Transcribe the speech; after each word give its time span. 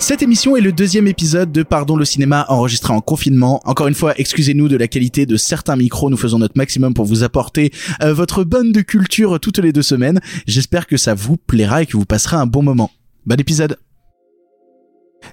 Cette 0.00 0.22
émission 0.22 0.56
est 0.56 0.60
le 0.60 0.70
deuxième 0.70 1.08
épisode 1.08 1.50
de 1.50 1.64
Pardon 1.64 1.96
le 1.96 2.04
cinéma 2.04 2.46
enregistré 2.48 2.94
en 2.94 3.00
confinement. 3.00 3.60
Encore 3.64 3.88
une 3.88 3.94
fois, 3.94 4.14
excusez-nous 4.16 4.68
de 4.68 4.76
la 4.76 4.86
qualité 4.86 5.26
de 5.26 5.36
certains 5.36 5.74
micros, 5.74 6.08
nous 6.08 6.16
faisons 6.16 6.38
notre 6.38 6.56
maximum 6.56 6.94
pour 6.94 7.04
vous 7.04 7.24
apporter 7.24 7.72
euh, 8.02 8.14
votre 8.14 8.44
bonne 8.44 8.70
de 8.70 8.80
culture 8.80 9.40
toutes 9.40 9.58
les 9.58 9.72
deux 9.72 9.82
semaines. 9.82 10.20
J'espère 10.46 10.86
que 10.86 10.96
ça 10.96 11.14
vous 11.14 11.36
plaira 11.36 11.82
et 11.82 11.86
que 11.86 11.96
vous 11.96 12.04
passerez 12.04 12.36
un 12.36 12.46
bon 12.46 12.62
moment. 12.62 12.92
Bon 13.26 13.38
épisode 13.38 13.76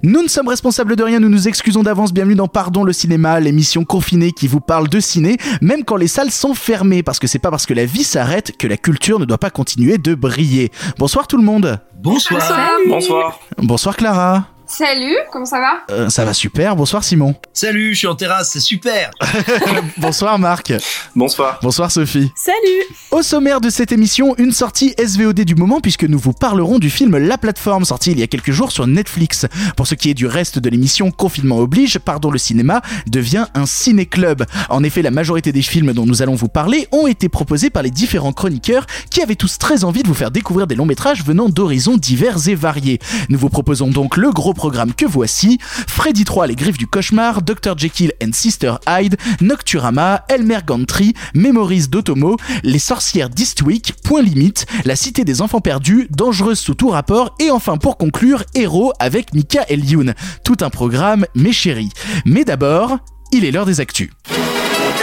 nous 0.01 0.23
ne 0.23 0.27
sommes 0.27 0.47
responsables 0.47 0.95
de 0.95 1.03
rien, 1.03 1.19
nous 1.19 1.29
nous 1.29 1.47
excusons 1.47 1.83
d'avance. 1.83 2.11
Bienvenue 2.11 2.35
dans 2.35 2.47
Pardon 2.47 2.83
le 2.83 2.91
cinéma, 2.91 3.39
l'émission 3.39 3.85
confinée 3.85 4.31
qui 4.31 4.47
vous 4.47 4.59
parle 4.59 4.89
de 4.89 4.99
ciné, 4.99 5.37
même 5.61 5.85
quand 5.85 5.95
les 5.95 6.07
salles 6.07 6.31
sont 6.31 6.55
fermées, 6.55 7.03
parce 7.03 7.19
que 7.19 7.27
c'est 7.27 7.39
pas 7.39 7.51
parce 7.51 7.67
que 7.67 7.73
la 7.73 7.85
vie 7.85 8.03
s'arrête 8.03 8.57
que 8.57 8.67
la 8.67 8.77
culture 8.77 9.19
ne 9.19 9.25
doit 9.25 9.37
pas 9.37 9.51
continuer 9.51 9.99
de 9.99 10.15
briller. 10.15 10.71
Bonsoir 10.97 11.27
tout 11.27 11.37
le 11.37 11.43
monde. 11.43 11.79
Bonsoir. 12.01 12.41
Bonsoir. 12.87 13.39
Bonsoir 13.59 13.95
Clara. 13.95 14.54
Salut, 14.77 15.15
comment 15.31 15.45
ça 15.45 15.61
va 15.61 15.95
Euh, 15.95 16.09
ça 16.09 16.25
va 16.25 16.33
super. 16.33 16.75
Bonsoir 16.75 17.01
Simon. 17.01 17.33
Salut, 17.53 17.93
je 17.93 17.99
suis 17.99 18.07
en 18.07 18.15
terrasse, 18.15 18.49
c'est 18.51 18.59
super. 18.59 19.09
Bonsoir 19.97 20.37
Marc. 20.37 20.73
Bonsoir. 21.15 21.59
Bonsoir 21.61 21.89
Sophie. 21.91 22.29
Salut 22.35 22.97
Au 23.11 23.21
sommaire 23.21 23.61
de 23.61 23.69
cette 23.69 23.93
émission, 23.93 24.35
une 24.37 24.51
sortie 24.51 24.93
SVOD 25.01 25.45
du 25.45 25.55
moment 25.55 25.79
puisque 25.79 26.03
nous 26.03 26.19
vous 26.19 26.33
parlerons 26.33 26.77
du 26.77 26.89
film 26.89 27.17
La 27.17 27.37
Plateforme 27.37 27.85
sorti 27.85 28.11
il 28.11 28.19
y 28.19 28.23
a 28.23 28.27
quelques 28.27 28.51
jours 28.51 28.73
sur 28.73 28.85
Netflix. 28.85 29.45
Pour 29.77 29.87
ce 29.87 29.95
qui 29.95 30.09
est 30.09 30.13
du 30.13 30.27
reste 30.27 30.59
de 30.59 30.69
l'émission, 30.69 31.09
confinement 31.09 31.59
oblige, 31.59 31.97
pardon 31.99 32.29
le 32.29 32.37
cinéma 32.37 32.81
devient 33.07 33.45
un 33.53 33.65
ciné-club. 33.65 34.43
En 34.69 34.83
effet, 34.83 35.01
la 35.01 35.11
majorité 35.11 35.53
des 35.53 35.61
films 35.61 35.93
dont 35.93 36.05
nous 36.05 36.21
allons 36.21 36.35
vous 36.35 36.49
parler 36.49 36.89
ont 36.91 37.07
été 37.07 37.29
proposés 37.29 37.69
par 37.69 37.81
les 37.81 37.91
différents 37.91 38.33
chroniqueurs 38.33 38.87
qui 39.09 39.21
avaient 39.21 39.35
tous 39.35 39.57
très 39.57 39.85
envie 39.85 40.03
de 40.03 40.09
vous 40.09 40.13
faire 40.13 40.31
découvrir 40.31 40.67
des 40.67 40.75
longs 40.75 40.85
métrages 40.85 41.23
venant 41.23 41.47
d'horizons 41.47 41.95
divers 41.95 42.49
et 42.49 42.55
variés. 42.55 42.99
Nous 43.29 43.39
vous 43.39 43.49
proposons 43.49 43.87
donc 43.87 44.17
le 44.17 44.31
gros 44.31 44.53
programme 44.65 44.95
que 44.95 45.05
voici 45.05 45.59
Freddy 45.61 46.23
3 46.23 46.47
Les 46.47 46.55
Griffes 46.55 46.79
du 46.79 46.87
Cauchemar, 46.87 47.43
Dr. 47.43 47.77
Jekyll 47.77 48.13
and 48.19 48.31
Sister 48.33 48.73
Hyde, 48.87 49.15
Nocturama, 49.39 50.25
Elmer 50.27 50.57
Gantry, 50.65 51.13
Memories 51.35 51.87
d'Otomo, 51.87 52.35
Les 52.63 52.79
Sorcières 52.79 53.29
d'Eastwick, 53.29 53.93
Point 54.03 54.23
Limite, 54.23 54.65
La 54.83 54.95
Cité 54.95 55.23
des 55.23 55.43
Enfants 55.43 55.59
Perdus, 55.59 56.07
Dangereuse 56.09 56.57
sous 56.57 56.73
tout 56.73 56.89
rapport 56.89 57.35
et 57.39 57.51
enfin 57.51 57.77
pour 57.77 57.95
conclure 57.95 58.41
Héros 58.55 58.91
avec 58.97 59.35
Mika 59.35 59.67
Youn. 59.69 60.15
Tout 60.43 60.57
un 60.61 60.71
programme, 60.71 61.27
mes 61.35 61.53
chéris. 61.53 61.91
Mais 62.25 62.43
d'abord, 62.43 62.97
il 63.31 63.45
est 63.45 63.51
l'heure 63.51 63.67
des 63.67 63.81
actus. 63.81 64.09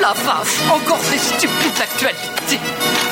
La 0.00 0.10
encore 0.74 1.00
ces 1.05 1.18
stupides 1.18 1.80
actualités. 1.80 3.11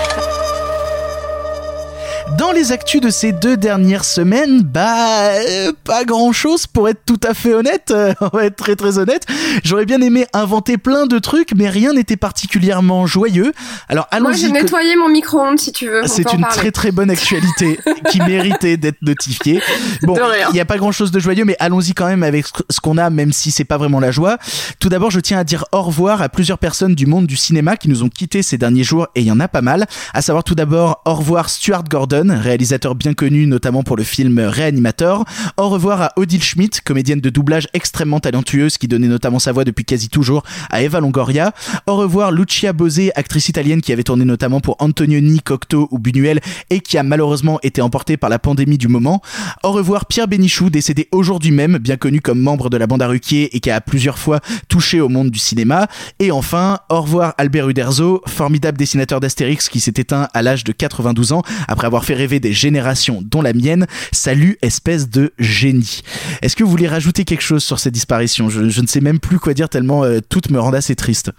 Dans 2.37 2.51
les 2.51 2.71
actus 2.71 3.01
de 3.01 3.09
ces 3.09 3.33
deux 3.33 3.55
dernières 3.57 4.03
semaines, 4.05 4.61
bah 4.61 5.31
euh, 5.33 5.71
pas 5.83 6.05
grand 6.05 6.31
chose 6.31 6.65
pour 6.65 6.89
être 6.89 7.01
tout 7.05 7.19
à 7.27 7.33
fait 7.33 7.53
honnête, 7.53 7.91
euh, 7.91 8.13
on 8.21 8.29
va 8.35 8.45
être 8.45 8.55
très 8.55 8.75
très 8.75 8.97
honnête. 8.97 9.25
J'aurais 9.63 9.85
bien 9.85 10.01
aimé 10.01 10.25
inventer 10.33 10.77
plein 10.77 11.05
de 11.05 11.19
trucs, 11.19 11.53
mais 11.55 11.69
rien 11.69 11.93
n'était 11.93 12.17
particulièrement 12.17 13.05
joyeux. 13.05 13.53
Alors 13.89 14.07
Moi 14.11 14.17
allons-y. 14.31 14.37
j'ai 14.41 14.47
que- 14.47 14.53
nettoyé 14.53 14.95
mon 14.95 15.09
micro-ondes 15.09 15.59
si 15.59 15.71
tu 15.71 15.87
veux. 15.87 16.01
C'est 16.07 16.33
une 16.33 16.41
parler. 16.41 16.55
très 16.55 16.71
très 16.71 16.91
bonne 16.91 17.11
actualité 17.11 17.79
qui 18.09 18.19
méritait 18.21 18.77
d'être 18.77 19.01
notifiée. 19.01 19.61
Bon, 20.03 20.17
il 20.49 20.53
n'y 20.53 20.59
a 20.59 20.65
pas 20.65 20.77
grand 20.77 20.91
chose 20.91 21.11
de 21.11 21.19
joyeux, 21.19 21.45
mais 21.45 21.55
allons-y 21.59 21.93
quand 21.93 22.07
même 22.07 22.23
avec 22.23 22.45
ce 22.69 22.79
qu'on 22.79 22.97
a, 22.97 23.09
même 23.11 23.33
si 23.33 23.51
c'est 23.51 23.65
pas 23.65 23.77
vraiment 23.77 23.99
la 23.99 24.11
joie. 24.11 24.37
Tout 24.79 24.89
d'abord, 24.89 25.11
je 25.11 25.19
tiens 25.19 25.37
à 25.39 25.43
dire 25.43 25.65
au 25.73 25.81
revoir 25.81 26.21
à 26.21 26.29
plusieurs 26.29 26.57
personnes 26.57 26.95
du 26.95 27.05
monde 27.05 27.27
du 27.27 27.35
cinéma 27.35 27.77
qui 27.77 27.87
nous 27.89 28.03
ont 28.03 28.09
quittés 28.09 28.41
ces 28.41 28.57
derniers 28.57 28.83
jours, 28.83 29.07
et 29.15 29.21
il 29.21 29.27
y 29.27 29.31
en 29.31 29.39
a 29.39 29.47
pas 29.47 29.61
mal. 29.61 29.85
À 30.13 30.21
savoir 30.21 30.43
tout 30.43 30.55
d'abord 30.55 31.01
au 31.05 31.13
revoir 31.13 31.49
Stuart 31.49 31.83
Gordon, 31.83 32.20
réalisateur 32.29 32.93
bien 32.93 33.13
connu 33.13 33.47
notamment 33.47 33.81
pour 33.81 33.97
le 33.97 34.03
film 34.03 34.37
Réanimator. 34.37 35.25
Au 35.57 35.69
revoir 35.69 36.01
à 36.01 36.11
Odile 36.17 36.43
Schmidt, 36.43 36.81
comédienne 36.83 37.21
de 37.21 37.29
doublage 37.29 37.67
extrêmement 37.73 38.19
talentueuse 38.19 38.77
qui 38.77 38.87
donnait 38.87 39.07
notamment 39.07 39.39
sa 39.39 39.51
voix 39.51 39.63
depuis 39.63 39.85
quasi 39.85 40.09
toujours 40.09 40.43
à 40.69 40.83
Eva 40.83 40.99
Longoria. 40.99 41.53
Au 41.87 41.95
revoir 41.95 42.31
Lucia 42.31 42.73
Bosé, 42.73 43.11
actrice 43.15 43.49
italienne 43.49 43.81
qui 43.81 43.91
avait 43.93 44.03
tourné 44.03 44.25
notamment 44.25 44.59
pour 44.59 44.75
Antonioni, 44.79 45.39
Cocteau 45.39 45.87
ou 45.89 45.97
Buñuel 45.97 46.41
et 46.69 46.81
qui 46.81 46.97
a 46.97 47.03
malheureusement 47.03 47.59
été 47.63 47.81
emportée 47.81 48.17
par 48.17 48.29
la 48.29 48.37
pandémie 48.37 48.77
du 48.77 48.87
moment. 48.87 49.21
Au 49.63 49.71
revoir 49.71 50.05
Pierre 50.05 50.27
Bénichou, 50.27 50.69
décédé 50.69 51.07
aujourd'hui 51.11 51.51
même, 51.51 51.77
bien 51.77 51.97
connu 51.97 52.21
comme 52.21 52.39
membre 52.39 52.69
de 52.69 52.77
la 52.77 52.85
bande 52.85 53.01
à 53.01 53.07
Ruquier 53.07 53.55
et 53.55 53.59
qui 53.59 53.71
a 53.71 53.81
plusieurs 53.81 54.19
fois 54.19 54.41
touché 54.67 55.01
au 55.01 55.09
monde 55.09 55.31
du 55.31 55.39
cinéma. 55.39 55.87
Et 56.19 56.31
enfin, 56.31 56.79
au 56.89 57.01
revoir 57.01 57.33
Albert 57.37 57.69
Uderzo, 57.69 58.21
formidable 58.27 58.77
dessinateur 58.77 59.19
d'Astérix 59.19 59.69
qui 59.69 59.79
s'est 59.79 59.93
éteint 59.95 60.27
à 60.33 60.41
l'âge 60.41 60.63
de 60.63 60.71
92 60.71 61.31
ans 61.31 61.41
après 61.67 61.87
avoir 61.87 62.03
fait 62.03 62.10
rêver 62.13 62.39
des 62.39 62.53
générations 62.53 63.21
dont 63.21 63.41
la 63.41 63.53
mienne. 63.53 63.87
Salut, 64.11 64.57
espèce 64.61 65.09
de 65.09 65.33
génie. 65.39 66.01
Est-ce 66.41 66.55
que 66.55 66.63
vous 66.63 66.69
voulez 66.69 66.87
rajouter 66.87 67.25
quelque 67.25 67.41
chose 67.41 67.63
sur 67.63 67.79
cette 67.79 67.93
disparition 67.93 68.49
je, 68.49 68.69
je 68.69 68.81
ne 68.81 68.87
sais 68.87 69.01
même 69.01 69.19
plus 69.19 69.39
quoi 69.39 69.53
dire 69.53 69.69
tellement 69.69 70.03
euh, 70.03 70.19
toutes 70.27 70.49
me 70.49 70.59
rendent 70.59 70.75
assez 70.75 70.95
triste. 70.95 71.31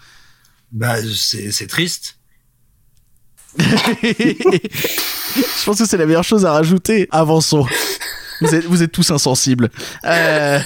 Bah, 0.72 0.96
c'est 1.14 1.52
c'est 1.52 1.66
triste. 1.66 2.16
Je 3.58 5.64
pense 5.64 5.78
que 5.78 5.86
c'est 5.86 5.96
la 5.96 6.06
meilleure 6.06 6.24
chose 6.24 6.46
à 6.46 6.52
rajouter. 6.52 7.08
Avançons. 7.10 7.66
Vous 8.40 8.54
êtes, 8.54 8.64
vous 8.64 8.82
êtes 8.82 8.92
tous 8.92 9.10
insensibles. 9.10 9.70
Euh, 10.04 10.58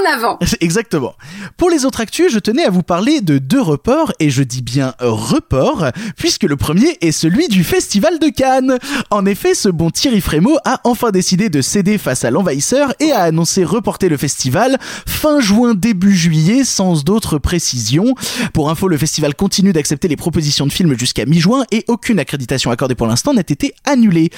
En 0.00 0.12
avant. 0.12 0.38
Exactement. 0.60 1.14
Pour 1.56 1.70
les 1.70 1.84
autres 1.84 2.00
actus, 2.00 2.32
je 2.32 2.38
tenais 2.38 2.64
à 2.64 2.70
vous 2.70 2.82
parler 2.82 3.20
de 3.20 3.38
deux 3.38 3.60
reports, 3.60 4.12
et 4.18 4.30
je 4.30 4.42
dis 4.42 4.62
bien 4.62 4.94
reports, 5.00 5.86
puisque 6.16 6.44
le 6.44 6.56
premier 6.56 6.96
est 7.00 7.12
celui 7.12 7.48
du 7.48 7.64
Festival 7.64 8.18
de 8.18 8.28
Cannes. 8.28 8.78
En 9.10 9.26
effet, 9.26 9.54
ce 9.54 9.68
bon 9.68 9.90
Thierry 9.90 10.20
Frémaux 10.20 10.58
a 10.64 10.80
enfin 10.84 11.10
décidé 11.10 11.48
de 11.48 11.60
céder 11.60 11.98
face 11.98 12.24
à 12.24 12.30
l'envahisseur 12.30 12.94
et 13.00 13.12
a 13.12 13.22
annoncé 13.22 13.64
reporter 13.64 14.08
le 14.08 14.16
festival 14.16 14.78
fin 15.06 15.40
juin, 15.40 15.74
début 15.74 16.16
juillet, 16.16 16.64
sans 16.64 17.04
d'autres 17.04 17.38
précisions. 17.38 18.14
Pour 18.52 18.70
info, 18.70 18.88
le 18.88 18.96
festival 18.96 19.34
continue 19.34 19.72
d'accepter 19.72 20.08
les 20.08 20.16
propositions 20.16 20.66
de 20.66 20.72
films 20.72 20.96
jusqu'à 20.98 21.26
mi-juin 21.26 21.64
et 21.70 21.84
aucune 21.88 22.18
accréditation 22.18 22.70
accordée 22.70 22.94
pour 22.94 23.06
l'instant 23.06 23.34
n'a 23.34 23.40
été 23.40 23.74
annulée. 23.84 24.30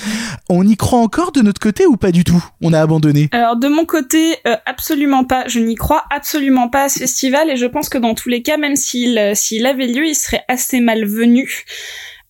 On 0.48 0.66
y 0.66 0.76
croit 0.76 1.00
encore 1.00 1.32
de 1.32 1.40
notre 1.40 1.60
côté 1.60 1.86
ou 1.86 1.96
pas 1.96 2.12
du 2.12 2.24
tout? 2.24 2.42
On 2.60 2.72
a 2.72 2.80
abandonné? 2.80 3.28
Alors 3.32 3.56
de 3.56 3.68
mon 3.68 3.84
côté, 3.84 4.36
euh, 4.46 4.56
absolument 4.66 5.24
pas. 5.24 5.48
Je 5.52 5.60
n'y 5.60 5.74
crois 5.74 6.04
absolument 6.10 6.68
pas 6.68 6.84
à 6.84 6.88
ce 6.88 7.00
festival 7.00 7.50
et 7.50 7.56
je 7.56 7.66
pense 7.66 7.88
que 7.88 7.98
dans 7.98 8.14
tous 8.14 8.28
les 8.30 8.42
cas, 8.42 8.56
même 8.56 8.76
s'il 8.76 9.18
euh, 9.18 9.34
s'il 9.34 9.66
avait 9.66 9.86
lieu, 9.86 10.06
il 10.06 10.14
serait 10.14 10.44
assez 10.48 10.80
malvenu. 10.80 11.64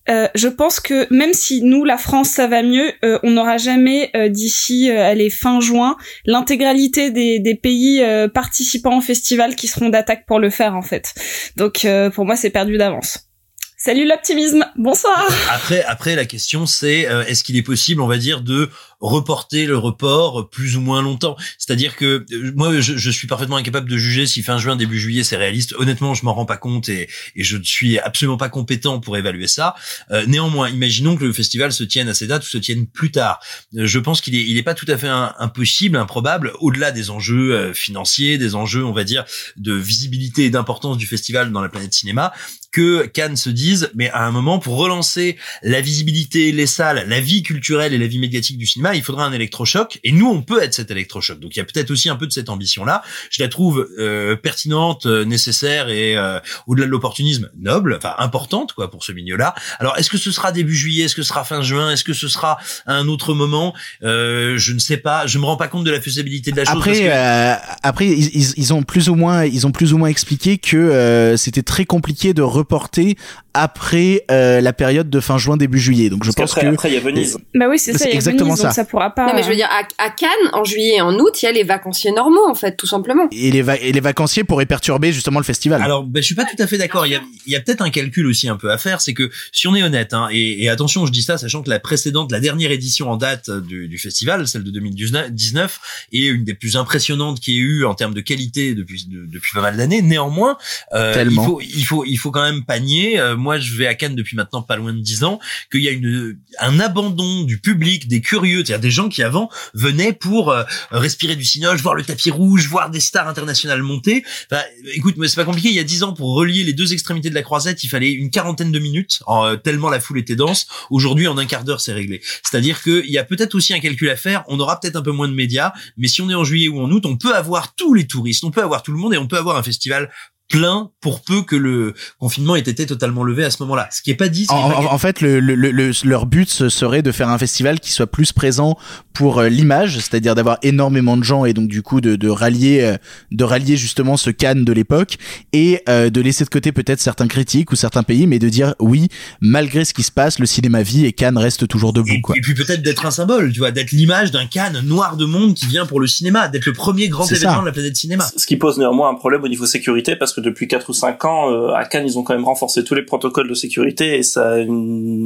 Euh, 0.09 0.27
je 0.35 0.49
pense 0.49 0.81
que 0.81 1.07
même 1.15 1.33
si 1.33 1.63
nous, 1.63 1.85
la 1.85 1.97
France, 1.97 2.31
ça 2.31 2.49
va 2.49 2.63
mieux, 2.63 2.93
euh, 3.05 3.21
on 3.23 3.31
n'aura 3.31 3.57
jamais 3.57 4.11
euh, 4.17 4.29
d'ici, 4.29 4.91
euh, 4.91 5.05
allez, 5.05 5.31
fin 5.31 5.61
juin, 5.61 5.97
l'intégralité 6.25 7.11
des, 7.11 7.39
des 7.39 7.55
pays 7.55 8.03
euh, 8.03 8.27
participants 8.27 8.99
au 8.99 9.01
festival 9.01 9.55
qui 9.55 9.69
seront 9.69 9.91
d'attaque 9.91 10.27
pour 10.27 10.41
le 10.41 10.51
faire, 10.51 10.75
en 10.75 10.83
fait. 10.83 11.15
Donc 11.57 11.87
pour 12.15 12.25
moi, 12.25 12.37
c'est 12.37 12.51
perdu 12.51 12.77
d'avance. 12.79 13.29
Salut 13.77 14.07
l'optimisme, 14.07 14.65
bonsoir 14.77 15.27
Après, 15.53 15.83
après 15.85 16.15
la 16.15 16.25
question 16.25 16.67
c'est 16.67 17.01
est-ce 17.27 17.43
qu'il 17.43 17.57
est 17.57 17.63
possible, 17.63 18.01
on 18.01 18.07
va 18.07 18.17
dire, 18.17 18.41
de 18.41 18.71
reporter 19.03 19.67
le 19.67 19.77
report 19.77 20.49
plus 20.49 20.77
ou 20.77 20.81
moins 20.81 21.03
longtemps 21.03 21.37
C'est-à-dire 21.59 21.97
que 21.97 22.25
euh, 22.33 22.53
moi, 22.57 22.81
je, 22.81 22.97
je 22.97 23.11
suis 23.11 23.27
parfaitement 23.27 23.57
incapable 23.57 23.91
de 23.91 23.99
juger 23.99 24.27
si 24.27 24.43
fin 24.43 24.59
juin, 24.59 24.77
début 24.77 24.99
juillet, 24.99 25.25
c'est 25.25 25.37
réaliste. 25.37 25.75
Honnêtement, 25.77 26.15
je 26.15 26.25
m'en 26.25 26.33
rends 26.33 26.47
pas 26.47 26.57
compte 26.57 26.89
et, 26.89 27.09
et 27.37 27.45
je 27.45 27.57
ne 27.57 27.65
suis 27.65 27.99
absolument 27.99 28.37
pas 28.37 28.49
compétent 28.49 29.01
pour 29.01 29.17
évaluer 29.17 29.49
ça. 29.49 29.75
Euh, 30.11 30.25
néanmoins, 30.27 30.71
imaginons 30.71 31.17
que 31.17 31.25
le 31.25 31.33
festival 31.33 31.73
se 31.73 31.85
tienne 31.85 32.09
à 32.09 32.15
ces 32.15 32.27
dates 32.27 32.45
ou 32.45 32.49
se 32.49 32.59
tienne 32.59 32.87
plus 32.87 33.11
tard. 33.11 33.41
Euh, 33.77 33.87
je 33.87 33.99
pense 33.99 34.21
qu'il 34.21 34.35
est, 34.35 34.45
il 34.45 34.57
est 34.57 34.63
pas 34.63 34.75
tout 34.75 34.87
à 34.89 34.97
fait 34.97 35.09
impossible, 35.09 35.97
improbable, 35.97 36.53
au-delà 36.61 36.93
des 36.93 37.11
enjeux 37.11 37.55
euh, 37.55 37.75
financiers, 37.75 38.39
des 38.39 38.55
enjeux, 38.55 38.85
on 38.85 38.93
va 38.93 39.05
dire, 39.05 39.25
de 39.57 39.75
visibilité 39.75 40.45
et 40.45 40.51
d'importance 40.51 40.97
du 40.97 41.07
festival 41.07 41.53
dans 41.53 41.61
la 41.61 41.69
planète 41.69 41.93
cinéma, 41.93 42.33
que 42.71 43.07
Cannes 43.07 43.37
se 43.37 43.51
dise, 43.51 43.91
mais 43.95 44.09
à 44.11 44.25
un 44.25 44.31
moment, 44.31 44.59
pour 44.59 44.77
relancer 44.77 45.37
la 45.63 45.81
visibilité, 45.81 46.53
les 46.53 46.67
salles, 46.67 47.05
la 47.07 47.21
vie 47.21 47.43
culturelle 47.43 47.93
et 47.93 47.99
la 47.99 48.07
vie 48.07 48.19
médiatique 48.19 48.57
du 48.57 48.67
cinéma, 48.67 48.92
il 48.95 49.03
faudra 49.03 49.25
un 49.25 49.33
électrochoc. 49.33 49.99
Et 50.05 50.13
nous, 50.13 50.29
on 50.29 50.43
peut 50.43 50.63
être 50.63 50.75
cet 50.75 50.91
électrochoc. 50.91 51.39
Donc 51.41 51.55
il 51.57 51.59
y 51.59 51.63
a 51.63 51.65
peut-être 51.65 51.91
aussi 51.91 52.09
un 52.09 52.17
peu 52.17 52.27
de 52.27 52.33
cette 52.33 52.49
ambition-là. 52.49 53.03
Je 53.31 53.43
la 53.43 53.49
trouve 53.49 53.89
euh, 53.99 54.37
pertinente, 54.37 55.07
euh, 55.07 55.25
nécessaire 55.25 55.89
et 55.89 56.17
euh, 56.17 56.39
au-delà 56.67 56.87
de 56.87 56.91
l'opportunisme, 56.91 57.51
noble, 57.59 57.95
enfin 57.97 58.15
importante 58.19 58.73
quoi 58.73 58.91
pour 58.91 59.05
ce 59.05 59.13
milieu-là. 59.13 59.55
Alors 59.79 59.97
est-ce 59.99 60.11
que 60.11 60.19
ce 60.19 60.31
sera 60.31 60.53
début 60.53 60.75
juillet, 60.77 61.05
est-ce 61.05 61.15
que 61.17 61.23
ce 61.23 61.29
sera 61.29 61.45
fin 61.45 61.63
juin, 61.63 61.91
est-ce 61.93 62.05
que 62.05 62.13
ce 62.13 62.29
sera 62.29 62.59
à 62.87 62.95
un 62.95 63.09
autre 63.09 63.35
moment? 63.35 63.75
Euh, 64.03 64.57
Je 64.59 64.73
ne 64.73 64.79
sais 64.79 64.97
pas. 64.97 65.27
Je 65.27 65.39
me 65.39 65.45
rends 65.45 65.57
pas 65.57 65.69
compte 65.69 65.85
de 65.85 65.91
la 65.91 66.01
faisabilité 66.01 66.51
de 66.53 66.57
la 66.57 66.65
chose. 66.65 66.75
Après, 66.77 66.91
parce 66.91 67.01
que- 67.01 67.05
euh, 67.09 67.77
après, 67.83 68.07
ils, 68.07 68.31
ils- 68.37 68.55
ils 68.57 68.73
ont 68.75 68.83
plus 68.83 69.09
ou 69.09 69.15
moins, 69.15 69.45
ils 69.45 69.67
ont 69.67 69.73
plus 69.73 69.93
ou 69.93 69.99
moins 69.99 70.09
expliqué 70.09 70.59
que 70.59 70.77
euh, 70.77 71.37
c'était 71.37 71.63
très 71.63 71.85
compliqué 71.85 72.35
de 72.35 72.43
reporter 72.43 73.17
après 73.55 74.25
euh, 74.31 74.61
la 74.61 74.73
période 74.73 75.11
de 75.11 75.21
fin 75.21 75.37
juin 75.39 75.57
début 75.57 75.79
juillet. 75.79 76.09
Donc 76.09 76.25
je 76.25 76.31
Parce 76.33 76.53
pense 76.55 76.63
que 76.63 76.67
après, 76.67 76.91
il 76.91 76.95
y 76.95 76.97
a 76.97 77.01
Venise. 77.01 77.39
Bah 77.55 77.67
oui, 77.69 77.79
c'est 77.79 77.93
ça, 77.93 77.99
C'est 77.99 78.05
il 78.07 78.09
y 78.11 78.13
a 78.13 78.15
exactement 78.17 78.55
Venise, 78.55 78.63
ça. 78.63 78.73
Ça 78.85 78.91
pourra 78.91 79.11
pas. 79.11 79.27
Non, 79.27 79.33
mais 79.35 79.43
je 79.43 79.49
veux 79.49 79.55
dire, 79.57 79.69
à, 79.71 79.83
à 80.05 80.11
Cannes, 80.11 80.29
en 80.53 80.65
juillet 80.65 80.97
et 80.97 81.01
en 81.01 81.15
août, 81.19 81.43
il 81.43 81.47
y 81.47 81.49
a 81.49 81.53
les 81.53 81.63
vacanciers 81.65 82.13
normaux, 82.13 82.47
en 82.49 82.55
fait, 82.55 82.77
tout 82.77 82.87
simplement. 82.87 83.29
et 83.33 83.51
les, 83.51 83.63
va- 83.63 83.77
et 83.77 83.93
les 83.93 84.01
vacanciers 84.01 84.45
pourraient 84.45 84.67
perturber 84.67 85.13
justement 85.13 85.39
le 85.39 85.45
festival. 85.45 85.83
Alors, 85.83 86.05
ben, 86.05 86.21
je 86.21 86.27
suis 86.27 86.35
pas 86.35 86.45
tout 86.45 86.61
à 86.63 86.67
fait 86.67 86.79
d'accord. 86.79 87.07
Il 87.07 87.13
y 87.13 87.17
a, 87.17 87.21
il 87.47 87.53
y 87.53 87.57
a 87.57 87.61
peut-être 87.61 87.83
un 87.83 87.91
calcul 87.91 88.27
aussi 88.27 88.49
un 88.49 88.57
peu 88.57 88.71
à 88.71 88.79
faire, 88.79 89.01
c'est 89.01 89.15
que 89.15 89.31
si 89.53 89.67
on 89.69 89.75
est 89.75 89.83
honnête, 89.83 90.13
hein, 90.15 90.29
et, 90.31 90.65
et 90.65 90.69
attention, 90.69 91.07
je 91.07 91.13
dis 91.13 91.23
ça, 91.23 91.39
sachant 91.39 91.63
que 91.63 91.71
la 91.71 91.81
précédente, 91.81 92.31
la 92.33 92.41
dernière 92.41 92.71
édition 92.71 93.11
en 93.11 93.17
date 93.17 93.51
du, 93.51 93.89
du 93.89 93.99
festival, 93.99 94.47
celle 94.49 94.65
de 94.65 94.71
2019, 94.71 95.81
est 96.13 96.27
une 96.27 96.45
des 96.45 96.55
plus 96.55 96.77
impressionnantes 96.77 97.41
qu'il 97.41 97.55
y 97.55 97.57
ait 97.59 97.61
eu 97.61 97.85
en 97.85 97.95
termes 97.95 98.15
de 98.15 98.21
qualité 98.21 98.75
depuis 98.75 99.07
de- 99.07 99.27
depuis 99.27 99.53
pas 99.55 99.61
mal 99.63 99.77
d'années. 99.77 100.03
Néanmoins, 100.03 100.57
euh, 100.95 101.13
il 101.31 101.35
faut 101.47 101.61
il 101.61 101.85
faut 101.85 102.05
il 102.05 102.17
faut 102.17 102.31
quand 102.31 102.43
même 102.43 102.65
pas 102.65 102.79
nier. 102.81 103.19
euh, 103.19 103.37
moi, 103.37 103.59
je 103.59 103.75
vais 103.77 103.87
à 103.87 103.95
Cannes 103.95 104.15
depuis 104.15 104.37
maintenant 104.37 104.63
pas 104.63 104.77
loin 104.77 104.93
de 104.93 104.99
10 105.01 105.25
ans, 105.25 105.39
qu'il 105.71 105.83
y 105.83 105.89
a 105.89 105.91
une 105.91 106.37
un 106.59 106.81
abandon 106.81 107.43
du 107.45 107.59
public, 107.59 108.09
des 108.09 108.21
curieux, 108.21 108.63
c'est-à-dire 108.73 108.89
des 108.89 108.91
gens 108.91 109.09
qui 109.09 109.23
avant 109.23 109.51
venaient 109.75 110.15
pour 110.15 110.51
euh, 110.51 110.65
respirer 110.91 111.37
du 111.37 111.45
cinoche, 111.45 111.83
voir 111.83 111.95
le 111.95 112.05
tapis 112.05 112.31
rouge, 112.31 112.69
voir 112.69 112.91
des 112.91 113.01
stars 113.01 113.29
internationales 113.29 113.83
monter. 113.83 114.25
Enfin, 114.51 114.63
écoute, 114.95 115.17
mais 115.19 115.29
c'est 115.29 115.37
pas 115.37 115.45
compliqué. 115.45 115.69
Il 115.69 115.75
y 115.75 115.81
a 115.81 115.85
dix 115.85 116.03
ans, 116.03 116.15
pour 116.15 116.35
relier 116.35 116.65
les 116.65 116.73
deux 116.73 116.93
extrémités 116.93 117.29
de 117.29 117.35
la 117.35 117.43
croisette, 117.43 117.85
il 117.85 117.89
fallait 117.89 118.13
une 118.13 118.31
quarantaine 118.31 118.73
de 118.73 118.79
minutes, 118.79 119.23
euh, 119.29 119.57
tellement 119.57 119.91
la 119.91 120.01
foule 120.01 120.19
était 120.19 120.37
dense. 120.37 120.67
Aujourd'hui, 120.91 121.29
en 121.29 121.37
un 121.37 121.45
quart 121.45 121.65
d'heure, 121.65 121.81
c'est 121.81 121.93
réglé. 121.93 122.23
C'est-à-dire 122.43 122.83
qu'il 122.83 123.11
y 123.11 123.19
a 123.19 123.25
peut-être 123.25 123.55
aussi 123.55 123.75
un 123.75 123.81
calcul 123.81 124.09
à 124.09 124.17
faire. 124.17 124.43
On 124.49 124.59
aura 124.59 124.81
peut-être 124.81 124.97
un 124.97 125.03
peu 125.03 125.13
moins 125.13 125.29
de 125.29 125.35
médias, 125.35 125.73
mais 125.99 126.09
si 126.09 126.23
on 126.23 126.31
est 126.31 126.35
en 126.35 126.45
juillet 126.45 126.69
ou 126.69 126.81
en 126.81 126.91
août, 126.91 127.05
on 127.05 127.19
peut 127.19 127.35
avoir 127.35 127.75
tous 127.75 127.93
les 127.93 128.07
touristes, 128.07 128.45
on 128.45 128.51
peut 128.51 128.63
avoir 128.63 128.83
tout 128.83 128.93
le 128.93 128.99
monde 128.99 129.13
et 129.13 129.19
on 129.19 129.27
peut 129.27 129.39
avoir 129.39 129.57
un 129.57 129.63
festival 129.63 130.11
plein 130.53 130.91
pour 131.01 131.23
peu 131.23 131.43
que 131.43 131.57
le 131.57 131.95
confinement 132.19 132.55
ait 132.57 132.61
été 132.61 132.85
totalement 132.87 133.25
levé 133.25 133.43
à 133.45 133.51
ce 133.51 133.63
moment-là. 133.63 133.89
Ce 133.91 134.03
qui 134.03 134.11
est 134.11 134.15
pas 134.15 134.29
dit. 134.29 134.45
ce 134.45 134.53
En, 134.53 134.63
qui 134.69 134.71
est 134.71 134.75
pas 134.75 134.81
en- 134.91 134.93
en 134.95 134.99
fait, 134.99 135.21
le, 135.23 135.41
le- 135.41 135.55
le- 135.55 135.91
leur 136.05 136.27
but 136.27 136.49
ce 136.49 136.69
serait 136.69 137.01
de 137.03 137.11
faire 137.11 137.31
un 137.31 137.39
festival 137.39 137.81
qui 137.81 137.91
soit 137.91 138.07
plus 138.07 138.33
présent 138.33 138.77
pour 139.15 139.39
euh, 139.41 139.49
l'image, 139.49 139.95
c'est-à-dire 139.97 140.35
d'avoir 140.35 140.59
énormément 140.63 141.17
de 141.17 141.25
gens 141.25 141.47
et 141.47 141.55
donc 141.55 141.69
du 141.69 141.81
coup 141.83 142.01
de, 142.03 142.17
de 142.17 142.29
rallier, 142.29 142.83
euh, 142.83 142.97
de 143.31 143.45
rallier 143.45 143.77
justement 143.79 144.17
ce 144.19 144.29
Cannes 144.31 144.65
de 144.65 144.73
l'époque 144.73 145.17
et 145.55 145.81
euh, 145.89 146.11
de 146.11 146.21
laisser 146.21 146.45
de 146.45 146.51
côté 146.51 146.71
peut-être 146.71 147.01
certains 147.01 147.29
critiques 147.29 147.73
ou 147.73 147.77
certains 147.77 148.03
pays, 148.03 148.27
mais 148.27 148.39
de 148.39 148.49
dire 148.51 148.75
oui, 148.79 149.09
malgré 149.41 149.85
ce 149.87 149.95
qui 149.95 150.03
se 150.03 150.13
passe, 150.13 150.39
le 150.39 150.47
cinéma 150.47 150.83
vit 150.83 151.07
et 151.07 151.13
Cannes 151.13 151.39
reste 151.39 151.67
toujours 151.67 151.93
debout. 151.95 152.21
Quoi. 152.23 152.37
Et 152.37 152.41
puis 152.43 152.55
peut-être 152.55 152.83
d'être 152.83 153.07
un 153.07 153.11
symbole, 153.11 153.53
tu 153.53 153.61
vois, 153.61 153.71
d'être 153.71 153.93
l'image 153.93 154.31
d'un 154.31 154.47
Cannes 154.47 154.81
noir 154.85 155.17
de 155.17 155.25
monde 155.25 155.55
qui 155.55 155.67
vient 155.67 155.87
pour 155.87 155.99
le 156.01 156.07
cinéma, 156.07 156.49
d'être 156.49 156.67
le 156.67 156.73
premier 156.75 157.09
grand 157.09 157.25
événement 157.27 157.55
ça. 157.55 157.61
de 157.61 157.67
la 157.67 157.73
planète 157.73 157.97
cinéma. 157.97 158.27
Ce 158.37 158.47
qui 158.47 158.57
pose 158.57 158.79
néanmoins 158.79 159.09
un 159.11 159.15
problème 159.15 159.43
au 159.45 159.49
niveau 159.49 159.65
sécurité 159.67 160.17
parce 160.17 160.33
que 160.35 160.42
depuis 160.43 160.69
4 160.69 160.91
ou 160.91 160.93
5 160.93 161.25
ans, 161.25 161.51
euh, 161.51 161.73
à 161.73 161.85
Cannes, 161.85 162.07
ils 162.07 162.19
ont 162.19 162.23
quand 162.23 162.35
même 162.35 162.45
renforcé 162.45 162.85
tous 162.85 162.95
les 162.95 163.03
protocoles 163.03 163.49
de 163.49 163.55
sécurité 163.55 164.17
et 164.19 164.23
ça, 164.23 164.57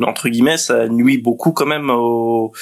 entre 0.06 0.28
guillemets, 0.28 0.58
ça 0.58 0.88
nuit 0.88 1.18
beaucoup 1.18 1.52
quand 1.52 1.66
même 1.66 1.90
au, 1.90 2.52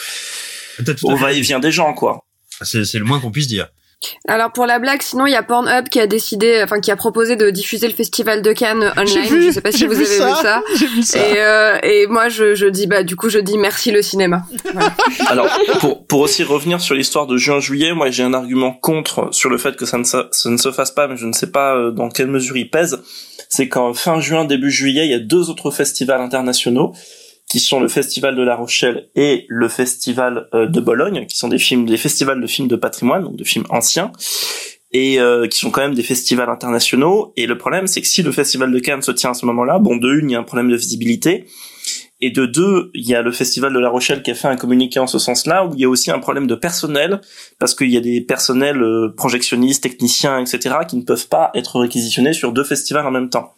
au 1.03 1.17
va-et-vient 1.17 1.61
des 1.61 1.73
gens, 1.73 1.93
quoi. 1.95 2.25
C'est 2.63 2.95
le 2.95 3.05
moins 3.05 3.21
qu'on 3.21 3.31
puisse 3.31 3.49
dire. 3.49 3.69
Alors 4.29 4.53
pour 4.53 4.67
la 4.67 4.79
blague, 4.79 5.01
sinon 5.01 5.27
il 5.27 5.33
y 5.33 5.37
a 5.37 5.43
Pornhub 5.43 5.89
qui 5.89 5.99
a 5.99 6.07
décidé, 6.07 6.61
enfin 6.63 6.81
qui 6.81 6.91
a 6.91 6.97
proposé 6.97 7.37
de 7.37 7.49
diffuser 7.51 7.89
le 7.89 7.95
festival 7.95 8.43
de 8.43 8.53
Cannes 8.53 8.93
online. 8.99 9.27
vu, 9.27 9.43
je 9.43 9.51
sais 9.51 9.61
pas 9.63 9.73
si 9.73 9.87
vous 9.87 9.95
vu 9.95 10.05
avez 10.05 10.17
ça, 10.17 10.29
vu 10.29 10.35
ça. 10.43 10.63
J'ai 10.79 10.87
vu 10.87 11.03
ça. 11.03 11.19
Et, 11.19 11.35
euh, 11.39 11.79
et 11.83 12.07
moi 12.07 12.29
je, 12.29 12.55
je 12.55 12.67
dis 12.67 12.87
bah 12.87 13.03
du 13.03 13.17
coup 13.17 13.31
je 13.31 13.39
dis 13.39 13.57
merci 13.57 13.91
le 13.93 14.03
cinéma. 14.03 14.43
Voilà. 14.73 14.93
Alors, 15.29 15.49
pour, 15.81 16.07
pour 16.07 16.21
aussi 16.21 16.43
revenir 16.43 16.81
sur 16.83 16.95
l'histoire 16.95 17.27
de 17.27 17.37
juin-juillet, 17.39 17.95
moi 17.95 18.11
j'ai 18.11 18.23
un 18.23 18.35
argument 18.35 18.73
contre 18.73 19.29
sur 19.33 19.49
le 19.49 19.57
fait 19.59 19.75
que 19.77 19.87
ça 19.87 19.97
ne, 19.97 20.05
se- 20.05 20.29
ça 20.31 20.51
ne 20.51 20.57
se 20.59 20.71
fasse 20.71 20.91
pas, 20.91 21.09
mais 21.09 21.17
je 21.17 21.27
ne 21.27 21.33
sais 21.33 21.51
pas 21.51 21.75
euh, 21.75 21.91
dans 21.91 22.11
quelle 22.11 22.27
mesure 22.29 22.57
il 22.59 22.69
pèse. 22.69 23.03
C'est 23.49 23.69
qu'en 23.69 23.95
fin 23.95 24.21
juin, 24.21 24.45
début 24.45 24.71
juillet, 24.71 25.05
il 25.07 25.11
y 25.11 25.15
a 25.15 25.19
deux 25.19 25.49
autres 25.49 25.71
festivals 25.71 26.21
internationaux 26.21 26.93
qui 27.49 27.61
sont 27.61 27.81
le 27.81 27.89
Festival 27.89 28.37
de 28.37 28.43
La 28.43 28.57
Rochelle 28.57 29.09
et 29.15 29.47
le 29.49 29.69
Festival 29.69 30.49
euh, 30.55 30.67
de 30.67 30.81
Bologne, 30.81 31.27
qui 31.27 31.37
sont 31.37 31.49
des 31.49 31.59
films, 31.59 31.87
des 31.87 31.97
festivals 31.97 32.41
de 32.41 32.47
films 32.47 32.69
de 32.69 32.77
patrimoine, 32.77 33.25
donc 33.25 33.37
de 33.37 33.45
films 33.45 33.67
anciens, 33.71 34.13
et 34.93 35.21
euh, 35.21 35.47
qui 35.47 35.59
sont 35.59 35.71
quand 35.71 35.83
même 35.83 35.95
des 35.95 36.03
festivals 36.03 36.49
internationaux. 36.49 37.33
Et 37.37 37.47
le 37.47 37.59
problème, 37.59 37.87
c'est 37.87 38.01
que 38.01 38.07
si 38.07 38.23
le 38.23 38.33
Festival 38.33 38.73
de 38.73 38.79
Cannes 38.79 39.03
se 39.03 39.13
tient 39.13 39.31
à 39.31 39.35
ce 39.35 39.45
moment-là, 39.47 39.79
bon, 39.79 39.97
de 39.97 40.13
une, 40.13 40.31
il 40.31 40.33
y 40.33 40.37
a 40.37 40.41
un 40.41 40.45
problème 40.45 40.71
de 40.71 40.77
visibilité, 40.77 41.47
et 42.21 42.31
de 42.31 42.47
deux, 42.47 42.91
il 42.95 43.07
y 43.07 43.15
a 43.15 43.23
le 43.23 43.33
Festival 43.33 43.73
de 43.73 43.79
La 43.79 43.91
Rochelle 43.91 44.23
qui 44.23 44.31
a 44.31 44.35
fait 44.35 44.49
un 44.49 44.57
communiqué 44.57 44.99
en 44.99 45.07
ce 45.07 45.19
sens-là, 45.19 45.67
où 45.67 45.75
il 45.75 45.81
y 45.81 45.85
a 45.85 45.89
aussi 45.89 46.11
un 46.11 46.21
problème 46.21 46.47
de 46.47 46.55
personnel, 46.55 47.21
parce 47.59 47.75
qu'il 47.75 47.91
y 47.91 47.97
a 47.97 48.01
des 48.01 48.21
personnels 48.21 48.83
euh, 48.83 49.13
projectionnistes, 49.15 49.83
techniciens, 49.83 50.41
etc., 50.41 50.77
qui 50.89 50.97
ne 50.97 51.03
peuvent 51.03 51.29
pas 51.29 51.51
être 51.55 51.81
réquisitionnés 51.81 52.33
sur 52.33 52.53
deux 52.53 52.65
festivals 52.65 53.07
en 53.07 53.11
même 53.11 53.31
temps. 53.31 53.55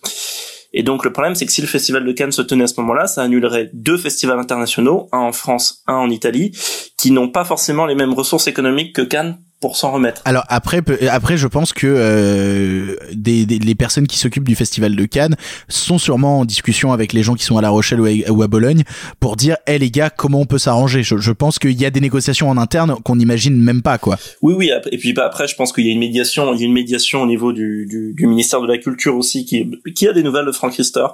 Et 0.72 0.82
donc 0.82 1.04
le 1.04 1.12
problème, 1.12 1.34
c'est 1.34 1.46
que 1.46 1.52
si 1.52 1.60
le 1.60 1.66
Festival 1.66 2.04
de 2.04 2.12
Cannes 2.12 2.32
se 2.32 2.42
tenait 2.42 2.64
à 2.64 2.66
ce 2.66 2.80
moment-là, 2.80 3.06
ça 3.06 3.22
annulerait 3.22 3.70
deux 3.72 3.96
festivals 3.96 4.38
internationaux, 4.38 5.08
un 5.12 5.18
en 5.18 5.32
France, 5.32 5.82
un 5.86 5.94
en 5.94 6.10
Italie, 6.10 6.52
qui 6.98 7.10
n'ont 7.10 7.28
pas 7.28 7.44
forcément 7.44 7.86
les 7.86 7.94
mêmes 7.94 8.14
ressources 8.14 8.46
économiques 8.46 8.94
que 8.94 9.02
Cannes 9.02 9.38
pour 9.60 9.76
s'en 9.76 9.90
remettre. 9.92 10.20
Alors 10.24 10.44
après, 10.48 10.82
peut- 10.82 10.98
après, 11.10 11.36
je 11.36 11.46
pense 11.46 11.72
que 11.72 11.86
euh, 11.86 12.96
des, 13.14 13.46
des- 13.46 13.58
les 13.58 13.74
personnes 13.74 14.06
qui 14.06 14.18
s'occupent 14.18 14.46
du 14.48 14.54
festival 14.54 14.94
de 14.94 15.04
Cannes 15.06 15.36
sont 15.68 15.98
sûrement 15.98 16.40
en 16.40 16.44
discussion 16.44 16.92
avec 16.92 17.12
les 17.12 17.22
gens 17.22 17.34
qui 17.34 17.44
sont 17.44 17.56
à 17.56 17.62
La 17.62 17.70
Rochelle 17.70 18.00
ou 18.00 18.06
à, 18.06 18.30
ou 18.30 18.42
à 18.42 18.46
Bologne 18.48 18.84
pour 19.18 19.36
dire, 19.36 19.56
hé 19.66 19.78
les 19.78 19.90
gars, 19.90 20.10
comment 20.10 20.40
on 20.40 20.46
peut 20.46 20.58
s'arranger? 20.58 21.02
Je, 21.02 21.16
je 21.16 21.32
pense 21.32 21.58
qu'il 21.58 21.72
y 21.80 21.84
a 21.86 21.90
des 21.90 22.00
négociations 22.00 22.50
en 22.50 22.58
interne 22.58 22.96
qu'on 23.02 23.16
n'imagine 23.16 23.56
même 23.56 23.82
pas, 23.82 23.98
quoi. 23.98 24.18
Oui, 24.42 24.54
oui. 24.56 24.70
Et 24.92 24.98
puis 24.98 25.12
bah, 25.12 25.24
après, 25.26 25.48
je 25.48 25.54
pense 25.56 25.72
qu'il 25.72 25.86
y 25.86 25.88
a 25.88 25.92
une 25.92 26.00
médiation, 26.00 26.52
il 26.54 26.60
y 26.60 26.62
a 26.62 26.66
une 26.66 26.72
médiation 26.72 27.22
au 27.22 27.26
niveau 27.26 27.52
du, 27.52 27.86
du, 27.88 28.12
du 28.14 28.26
ministère 28.26 28.60
de 28.60 28.66
la 28.66 28.78
Culture 28.78 29.16
aussi, 29.16 29.44
qui, 29.46 29.70
qui 29.94 30.06
a 30.06 30.12
des 30.12 30.22
nouvelles 30.22 30.46
de 30.46 30.52
Frank 30.52 30.74
Rister. 30.74 31.06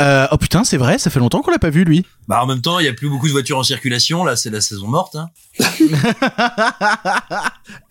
Euh, 0.00 0.26
oh 0.32 0.36
putain, 0.36 0.64
c'est 0.64 0.76
vrai, 0.76 0.98
ça 0.98 1.10
fait 1.10 1.20
longtemps 1.20 1.40
qu'on 1.40 1.50
l'a 1.50 1.58
pas 1.58 1.70
vu 1.70 1.84
lui. 1.84 2.04
Bah 2.26 2.42
en 2.42 2.46
même 2.46 2.62
temps, 2.62 2.78
il 2.78 2.86
y 2.86 2.88
a 2.88 2.92
plus 2.92 3.08
beaucoup 3.08 3.26
de 3.26 3.32
voitures 3.32 3.58
en 3.58 3.62
circulation. 3.62 4.24
Là, 4.24 4.34
c'est 4.34 4.50
la 4.50 4.60
saison 4.60 4.88
morte. 4.88 5.16
Hein. 5.16 5.30